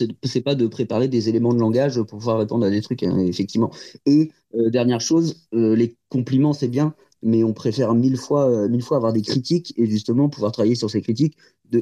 pas 0.40 0.54
de 0.54 0.66
préparer 0.66 1.08
des 1.08 1.28
éléments 1.28 1.52
de 1.52 1.58
langage 1.58 1.96
pour 1.96 2.18
pouvoir 2.18 2.38
répondre 2.38 2.64
à 2.64 2.70
des 2.70 2.80
trucs, 2.80 3.02
hein, 3.02 3.18
effectivement. 3.18 3.70
Et 4.06 4.30
euh, 4.54 4.70
dernière 4.70 5.00
chose, 5.00 5.46
euh, 5.54 5.74
les 5.74 5.96
compliments, 6.08 6.52
c'est 6.52 6.68
bien, 6.68 6.94
mais 7.22 7.42
on 7.44 7.52
préfère 7.52 7.94
mille 7.94 8.16
fois, 8.16 8.48
euh, 8.48 8.68
mille 8.68 8.82
fois 8.82 8.96
avoir 8.96 9.12
des 9.12 9.22
critiques 9.22 9.74
et 9.76 9.86
justement 9.86 10.28
pouvoir 10.28 10.52
travailler 10.52 10.76
sur 10.76 10.90
ces 10.90 11.02
critiques 11.02 11.36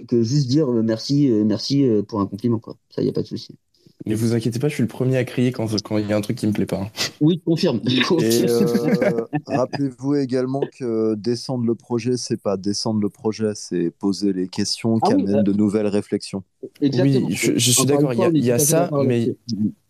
que 0.08 0.22
juste 0.22 0.48
dire 0.48 0.68
merci, 0.68 1.28
merci 1.44 1.86
pour 2.08 2.20
un 2.20 2.26
compliment, 2.26 2.58
quoi. 2.58 2.76
Ça, 2.90 3.02
il 3.02 3.04
n'y 3.04 3.10
a 3.10 3.12
pas 3.12 3.22
de 3.22 3.28
souci. 3.28 3.56
Mais 4.04 4.14
vous 4.14 4.34
inquiétez 4.34 4.58
pas, 4.58 4.68
je 4.68 4.74
suis 4.74 4.82
le 4.82 4.88
premier 4.88 5.16
à 5.16 5.24
crier 5.24 5.52
quand 5.52 5.66
il 5.98 6.06
y 6.06 6.12
a 6.12 6.16
un 6.16 6.20
truc 6.20 6.36
qui 6.36 6.46
me 6.46 6.52
plaît 6.52 6.66
pas. 6.66 6.76
Hein. 6.76 6.90
Oui, 7.20 7.40
confirme. 7.44 7.80
Euh, 8.16 9.26
rappelez-vous 9.46 10.16
également 10.16 10.62
que 10.78 11.14
descendre 11.14 11.64
le 11.64 11.74
projet, 11.74 12.16
c'est 12.16 12.36
pas 12.40 12.56
descendre 12.56 13.00
le 13.00 13.08
projet, 13.08 13.52
c'est 13.54 13.90
poser 13.90 14.32
les 14.32 14.48
questions 14.48 14.98
qui 14.98 15.12
ah 15.12 15.14
amènent 15.14 15.42
de 15.42 15.52
nouvelles 15.52 15.86
réflexions. 15.86 16.42
Oui, 16.80 17.24
je, 17.30 17.58
suis 17.58 17.84
d'accord, 17.84 18.12
il 18.12 18.44
y 18.44 18.50
a, 18.50 18.58
ça, 18.58 18.90
mais 19.04 19.36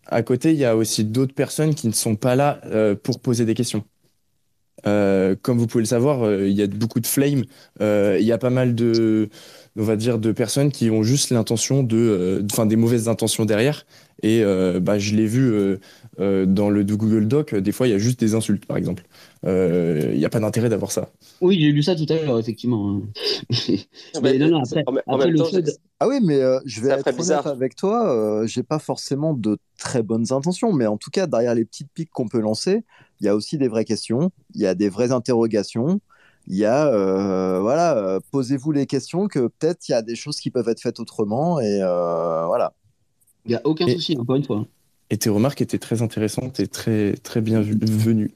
à 0.05 0.23
côté, 0.23 0.51
il 0.51 0.57
y 0.57 0.65
a 0.65 0.75
aussi 0.75 1.03
d'autres 1.03 1.33
personnes 1.33 1.73
qui 1.75 1.87
ne 1.87 1.93
sont 1.93 2.15
pas 2.15 2.35
là 2.35 2.59
euh, 2.65 2.95
pour 2.95 3.19
poser 3.19 3.45
des 3.45 3.53
questions. 3.53 3.83
Euh, 4.85 5.35
comme 5.41 5.57
vous 5.57 5.67
pouvez 5.67 5.83
le 5.83 5.87
savoir, 5.87 6.31
il 6.41 6.53
y 6.53 6.61
a 6.61 6.67
beaucoup 6.67 6.99
de 6.99 7.07
flames, 7.07 7.43
il 7.79 8.25
y 8.25 8.31
a 8.31 8.37
pas 8.37 8.51
mal 8.51 8.75
de 8.75 9.29
on 9.77 9.83
va 9.83 9.95
dire, 9.95 10.17
de 10.17 10.31
personnes 10.31 10.71
qui 10.71 10.89
ont 10.89 11.03
juste 11.03 11.29
l'intention 11.29 11.83
de, 11.83 11.97
euh, 11.97 12.43
enfin, 12.51 12.65
des 12.65 12.75
mauvaises 12.75 13.07
intentions 13.07 13.45
derrière. 13.45 13.85
Et 14.23 14.41
euh, 14.43 14.79
bah, 14.79 14.97
je 14.97 15.15
l'ai 15.15 15.27
vu 15.27 15.51
euh, 16.19 16.45
dans 16.45 16.71
le 16.71 16.83
Google 16.83 17.27
Doc, 17.27 17.53
des 17.53 17.71
fois, 17.71 17.87
il 17.87 17.91
y 17.91 17.93
a 17.93 17.99
juste 17.99 18.19
des 18.19 18.33
insultes, 18.33 18.65
par 18.65 18.77
exemple. 18.77 19.03
Il 19.43 20.17
n'y 20.17 20.25
a 20.25 20.29
pas 20.29 20.39
d'intérêt 20.39 20.69
d'avoir 20.69 20.91
ça. 20.91 21.09
Oui, 21.39 21.59
j'ai 21.59 21.71
lu 21.71 21.83
ça 21.83 21.95
tout 21.95 22.07
à 22.09 22.15
l'heure, 22.15 22.39
effectivement. 22.39 23.01
mais 24.23 24.37
non, 24.39 24.49
non, 24.49 24.63
après, 24.63 24.83
après 25.05 25.29
le 25.29 25.39
Ah 25.99 26.07
oui, 26.07 26.19
mais 26.23 26.41
je 26.65 26.81
vais 26.81 26.89
être 26.89 27.07
honnête 27.07 27.45
avec 27.45 27.75
toi, 27.75 28.43
j'ai 28.47 28.63
pas 28.63 28.79
forcément 28.79 29.33
de 29.33 29.57
très 29.77 30.01
bonnes 30.01 30.33
intentions, 30.33 30.73
mais 30.73 30.87
en 30.87 30.97
tout 30.97 31.11
cas, 31.11 31.27
derrière 31.27 31.53
les 31.53 31.65
petites 31.65 31.91
piques 31.93 32.11
qu'on 32.11 32.27
peut 32.27 32.41
lancer, 32.41 32.83
il 33.21 33.25
y 33.25 33.29
a 33.29 33.35
aussi 33.35 33.57
des 33.57 33.67
vraies 33.67 33.85
questions, 33.85 34.31
il 34.55 34.61
y 34.61 34.67
a 34.67 34.73
des 34.73 34.89
vraies 34.89 35.11
interrogations 35.11 36.01
il 36.47 36.55
y 36.55 36.65
a, 36.65 36.87
euh, 36.87 37.59
voilà, 37.59 37.97
euh, 37.97 38.19
posez-vous 38.31 38.71
les 38.71 38.85
questions 38.85 39.27
que 39.27 39.47
peut-être 39.47 39.89
il 39.89 39.91
y 39.91 39.95
a 39.95 40.01
des 40.01 40.15
choses 40.15 40.39
qui 40.39 40.49
peuvent 40.49 40.69
être 40.69 40.81
faites 40.81 40.99
autrement 40.99 41.59
et 41.59 41.81
euh, 41.81 42.45
voilà. 42.45 42.73
Il 43.45 43.49
n'y 43.49 43.55
a 43.55 43.61
aucun 43.65 43.87
souci, 43.87 44.17
encore 44.17 44.35
une 44.35 44.43
fois. 44.43 44.65
Et 45.09 45.17
tes 45.17 45.29
remarques 45.29 45.61
étaient 45.61 45.79
très 45.79 46.01
intéressantes 46.01 46.59
et 46.59 46.67
très, 46.67 47.13
très 47.13 47.41
bienvenues. 47.41 48.33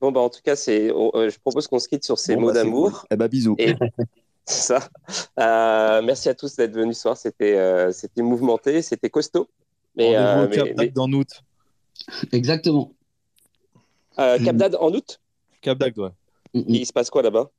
Bon, 0.00 0.12
bah, 0.12 0.20
en 0.20 0.28
tout 0.28 0.40
cas, 0.42 0.56
c'est, 0.56 0.88
je 0.88 1.38
propose 1.38 1.66
qu'on 1.66 1.78
se 1.78 1.88
quitte 1.88 2.04
sur 2.04 2.18
ces 2.18 2.36
mots 2.36 2.48
bah, 2.48 2.54
d'amour. 2.54 3.06
Eh 3.10 3.16
bah, 3.16 3.28
bisous. 3.28 3.56
c'est 4.44 4.74
ça. 4.74 6.00
merci 6.02 6.28
à 6.28 6.34
tous 6.34 6.56
d'être 6.56 6.74
venus 6.74 6.96
ce 6.96 7.02
soir. 7.02 7.16
C'était, 7.16 7.92
c'était 7.92 8.22
mouvementé, 8.22 8.82
c'était 8.82 9.10
costaud. 9.10 9.48
Mais, 9.96 10.16
euh, 10.16 10.48
mais, 10.48 10.74
mais... 10.76 10.98
en 10.98 11.12
août. 11.12 11.42
Exactement. 12.32 12.92
Cap 14.16 14.74
en 14.78 14.92
août? 14.92 15.20
Cap 15.60 15.78
d'Agde, 15.78 16.12
ouais. 16.54 16.64
Il 16.66 16.86
se 16.86 16.92
passe 16.92 17.10
quoi 17.10 17.22
là-bas? 17.22 17.50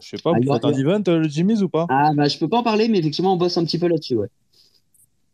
Je 0.00 0.08
sais 0.08 0.16
pas, 0.22 0.32
vous 0.32 0.52
faites 0.52 0.64
un 0.64 0.72
event, 0.72 1.02
le 1.06 1.28
Jimmy's 1.28 1.62
ou 1.62 1.68
pas? 1.68 1.86
Ah, 1.88 2.10
bah, 2.14 2.26
je 2.26 2.36
peux 2.38 2.48
pas 2.48 2.58
en 2.58 2.62
parler, 2.62 2.88
mais 2.88 2.98
effectivement, 2.98 3.34
on 3.34 3.36
bosse 3.36 3.56
un 3.58 3.64
petit 3.64 3.78
peu 3.78 3.86
là-dessus, 3.86 4.16
ouais. 4.16 4.28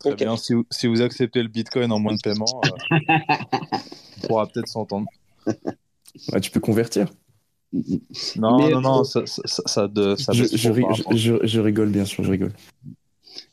Très 0.01 0.15
bien, 0.15 0.37
si 0.37 0.55
vous, 0.55 0.67
si 0.71 0.87
vous, 0.87 1.03
acceptez 1.03 1.43
le 1.43 1.49
Bitcoin 1.49 1.93
en 1.93 1.99
moins 1.99 2.15
de 2.15 2.21
paiement, 2.23 2.61
euh, 2.65 2.69
on 4.25 4.27
pourra 4.27 4.47
peut-être 4.47 4.69
s'entendre. 4.69 5.07
Ouais, 6.33 6.41
tu 6.41 6.51
peux 6.51 6.61
convertir. 6.61 7.07
Non, 8.37 8.71
non, 8.71 8.81
non, 8.81 9.05
ça, 9.05 9.27
ça, 9.27 9.43
ça, 9.45 9.89
de, 9.89 10.17
ça 10.17 10.33
je, 10.33 10.45
je, 10.45 11.39
je, 11.43 11.61
rigole, 11.61 11.91
bien 11.91 12.05
sûr, 12.05 12.25
je 12.25 12.31
rigole. 12.31 12.53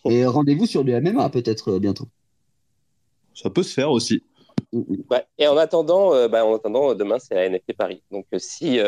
Et 0.06 0.26
rendez-vous 0.26 0.66
sur 0.66 0.84
du 0.84 0.92
MMA 1.00 1.30
peut-être 1.30 1.74
euh, 1.74 1.80
bientôt. 1.80 2.08
Ça 3.36 3.50
peut 3.50 3.64
se 3.64 3.74
faire 3.74 3.92
aussi. 3.92 4.24
Ouais, 4.74 5.26
et 5.38 5.48
en 5.48 5.58
attendant, 5.58 6.14
euh, 6.14 6.28
bah, 6.28 6.46
en 6.46 6.56
attendant 6.56 6.94
demain, 6.94 7.20
c'est 7.20 7.36
la 7.36 7.50
NFT 7.50 7.74
Paris. 7.78 8.04
Donc, 8.12 8.26
si, 8.38 8.80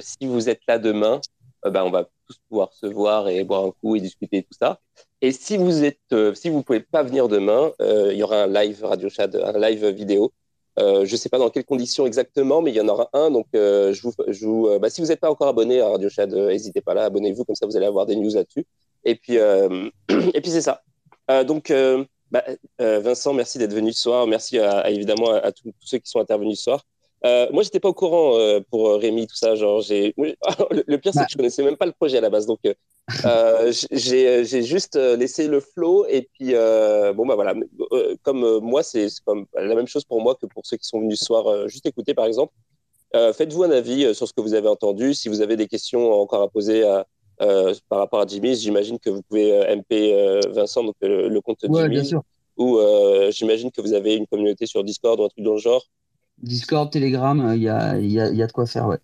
si 0.00 0.26
vous 0.26 0.48
êtes 0.48 0.62
là 0.66 0.78
demain, 0.78 1.20
bah, 1.64 1.84
on 1.84 1.90
va 1.90 2.08
tous 2.26 2.38
pouvoir 2.48 2.72
se 2.72 2.86
voir 2.86 3.28
et 3.28 3.44
boire 3.44 3.64
un 3.64 3.70
coup 3.70 3.96
et 3.96 4.00
discuter 4.00 4.42
tout 4.42 4.56
ça. 4.58 4.80
Et 5.20 5.30
si 5.30 5.56
vous 5.56 5.84
êtes, 5.84 6.00
euh, 6.12 6.34
si 6.34 6.50
vous 6.50 6.62
pouvez 6.62 6.80
pas 6.80 7.02
venir 7.04 7.28
demain, 7.28 7.72
euh, 7.80 8.12
il 8.12 8.18
y 8.18 8.22
aura 8.22 8.42
un 8.42 8.46
live 8.48 8.84
Radio 8.84 9.08
Chat, 9.08 9.34
un 9.36 9.58
live 9.58 9.86
vidéo. 9.86 10.32
Euh, 10.78 11.04
je 11.04 11.16
sais 11.16 11.28
pas 11.28 11.38
dans 11.38 11.50
quelles 11.50 11.64
conditions 11.64 12.06
exactement, 12.06 12.62
mais 12.62 12.70
il 12.72 12.76
y 12.76 12.80
en 12.80 12.88
aura 12.88 13.08
un. 13.12 13.30
Donc, 13.30 13.46
euh, 13.54 13.92
je 13.92 14.02
vous, 14.02 14.12
je 14.26 14.46
vous 14.46 14.78
bah, 14.80 14.90
si 14.90 15.00
vous 15.00 15.08
n'êtes 15.08 15.20
pas 15.20 15.30
encore 15.30 15.48
abonné 15.48 15.80
à 15.80 15.88
Radio 15.88 16.08
Chat, 16.08 16.26
n'hésitez 16.26 16.80
pas 16.80 16.94
là, 16.94 17.04
abonnez-vous, 17.04 17.44
comme 17.44 17.54
ça 17.54 17.66
vous 17.66 17.76
allez 17.76 17.86
avoir 17.86 18.06
des 18.06 18.16
news 18.16 18.34
là-dessus. 18.34 18.66
Et 19.04 19.14
puis, 19.14 19.34
et 20.34 20.40
puis 20.40 20.50
c'est 20.50 20.62
ça. 20.62 20.82
donc, 21.44 21.72
bah, 22.32 22.42
Vincent, 22.78 23.32
merci 23.34 23.58
d'être 23.58 23.74
venu 23.74 23.92
ce 23.92 24.02
soir. 24.02 24.26
Merci 24.26 24.58
à, 24.58 24.90
évidemment 24.90 25.30
à, 25.30 25.52
tous, 25.52 25.72
ceux 25.80 25.98
qui 25.98 26.10
sont 26.10 26.18
intervenus 26.18 26.58
ce 26.58 26.64
soir. 26.64 26.84
Euh, 27.24 27.46
moi, 27.52 27.62
j'étais 27.62 27.78
pas 27.78 27.88
au 27.88 27.94
courant 27.94 28.36
euh, 28.36 28.60
pour 28.70 28.94
Rémi, 28.94 29.26
tout 29.26 29.36
ça. 29.36 29.54
Genre, 29.54 29.80
j'ai... 29.80 30.14
le 30.18 30.96
pire, 30.96 31.12
c'est 31.12 31.24
que 31.24 31.30
je 31.30 31.36
connaissais 31.36 31.62
même 31.62 31.76
pas 31.76 31.86
le 31.86 31.92
projet 31.92 32.18
à 32.18 32.20
la 32.20 32.30
base. 32.30 32.46
Donc, 32.46 32.60
euh, 32.64 33.72
j'ai, 33.92 34.44
j'ai 34.44 34.62
juste 34.62 34.96
laissé 34.96 35.46
le 35.46 35.60
flow. 35.60 36.06
Et 36.08 36.28
puis, 36.32 36.52
bon, 36.52 37.26
bah 37.26 37.34
voilà. 37.34 37.54
comme 38.22 38.58
moi, 38.60 38.82
c'est, 38.82 39.06
comme 39.24 39.46
la 39.54 39.74
même 39.74 39.86
chose 39.86 40.04
pour 40.04 40.20
moi 40.20 40.34
que 40.34 40.46
pour 40.46 40.66
ceux 40.66 40.76
qui 40.76 40.86
sont 40.86 41.00
venus 41.00 41.20
ce 41.20 41.26
soir 41.26 41.68
juste 41.68 41.86
écouter, 41.86 42.14
par 42.14 42.26
exemple. 42.26 42.52
faites-vous 43.12 43.62
un 43.62 43.70
avis 43.70 44.14
sur 44.14 44.26
ce 44.26 44.32
que 44.32 44.40
vous 44.40 44.54
avez 44.54 44.68
entendu. 44.68 45.14
Si 45.14 45.28
vous 45.28 45.42
avez 45.42 45.56
des 45.56 45.68
questions 45.68 46.12
encore 46.12 46.42
à 46.42 46.48
poser 46.48 46.82
par 47.88 47.98
rapport 47.98 48.20
à 48.20 48.26
Jimmy, 48.26 48.54
j'imagine 48.54 48.98
que 48.98 49.10
vous 49.10 49.22
pouvez 49.22 49.52
MP 49.76 50.14
Vincent, 50.52 50.84
donc 50.84 50.94
le, 51.00 51.40
compte 51.40 51.62
ouais, 51.64 51.82
Jimmy. 51.82 51.94
Bien 51.94 52.04
sûr. 52.04 52.22
Ou 52.56 52.78
j'imagine 53.30 53.70
que 53.70 53.80
vous 53.80 53.92
avez 53.92 54.14
une 54.14 54.26
communauté 54.26 54.66
sur 54.66 54.84
Discord 54.84 55.18
ou 55.20 55.24
un 55.24 55.28
truc 55.28 55.44
dans 55.44 55.52
le 55.52 55.58
genre. 55.58 55.84
Discord, 56.42 56.90
Telegram, 56.90 57.38
il 57.38 57.44
euh, 57.44 57.56
y 57.56 57.68
a, 57.68 57.98
y, 57.98 58.20
a, 58.20 58.30
y 58.30 58.42
a, 58.42 58.46
de 58.46 58.52
quoi 58.52 58.66
faire, 58.66 58.86
ouais. 58.88 58.98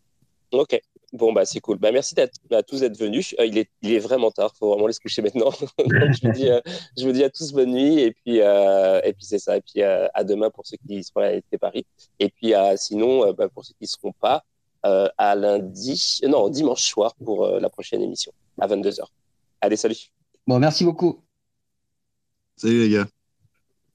Ok. 0.52 0.80
Bon, 1.12 1.32
bah, 1.32 1.46
c'est 1.46 1.60
cool. 1.60 1.78
Bah, 1.78 1.90
merci 1.90 2.14
à 2.50 2.62
tous 2.62 2.80
d'être 2.80 2.98
venus. 2.98 3.34
Euh, 3.38 3.46
il, 3.46 3.56
est, 3.56 3.70
il 3.80 3.92
est 3.92 3.98
vraiment 3.98 4.30
tard. 4.30 4.50
Il 4.54 4.58
faut 4.58 4.68
vraiment 4.70 4.84
aller 4.84 4.92
se 4.92 5.00
coucher 5.00 5.22
maintenant. 5.22 5.50
je, 5.78 6.26
vous 6.26 6.32
dis, 6.32 6.50
euh, 6.50 6.60
je 6.98 7.06
vous 7.06 7.12
dis 7.12 7.24
à 7.24 7.30
tous 7.30 7.52
bonne 7.52 7.72
nuit. 7.72 8.00
Et 8.00 8.12
puis, 8.12 8.38
et 8.38 9.12
puis 9.14 9.24
c'est 9.24 9.38
ça. 9.38 9.56
Et 9.56 9.62
puis, 9.62 9.82
à 9.82 10.24
demain 10.24 10.50
pour 10.50 10.66
ceux 10.66 10.76
qui 10.86 11.02
seront 11.02 11.20
à 11.20 11.32
l'été 11.32 11.56
Paris. 11.58 11.86
Et 12.18 12.28
puis, 12.28 12.52
sinon, 12.76 13.32
bah, 13.32 13.48
pour 13.48 13.64
ceux 13.64 13.72
qui 13.74 13.84
ne 13.84 13.88
seront 13.88 14.12
pas, 14.20 14.44
à 14.82 15.34
lundi, 15.34 16.20
non, 16.28 16.48
dimanche 16.48 16.82
soir 16.82 17.14
pour 17.24 17.46
la 17.46 17.68
prochaine 17.68 18.02
émission, 18.02 18.32
à 18.60 18.66
22h. 18.66 19.04
Allez, 19.60 19.76
salut. 19.76 19.96
Bon, 20.46 20.58
merci 20.58 20.84
beaucoup. 20.84 21.22
Salut 22.56 22.80
les 22.80 22.90
gars. 22.90 23.06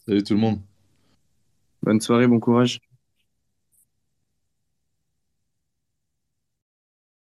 Salut 0.05 0.23
tout 0.23 0.34
le 0.34 0.39
monde. 0.39 0.60
Bonne 1.81 1.99
soirée, 1.99 2.27
bon 2.27 2.39
courage. 2.39 2.80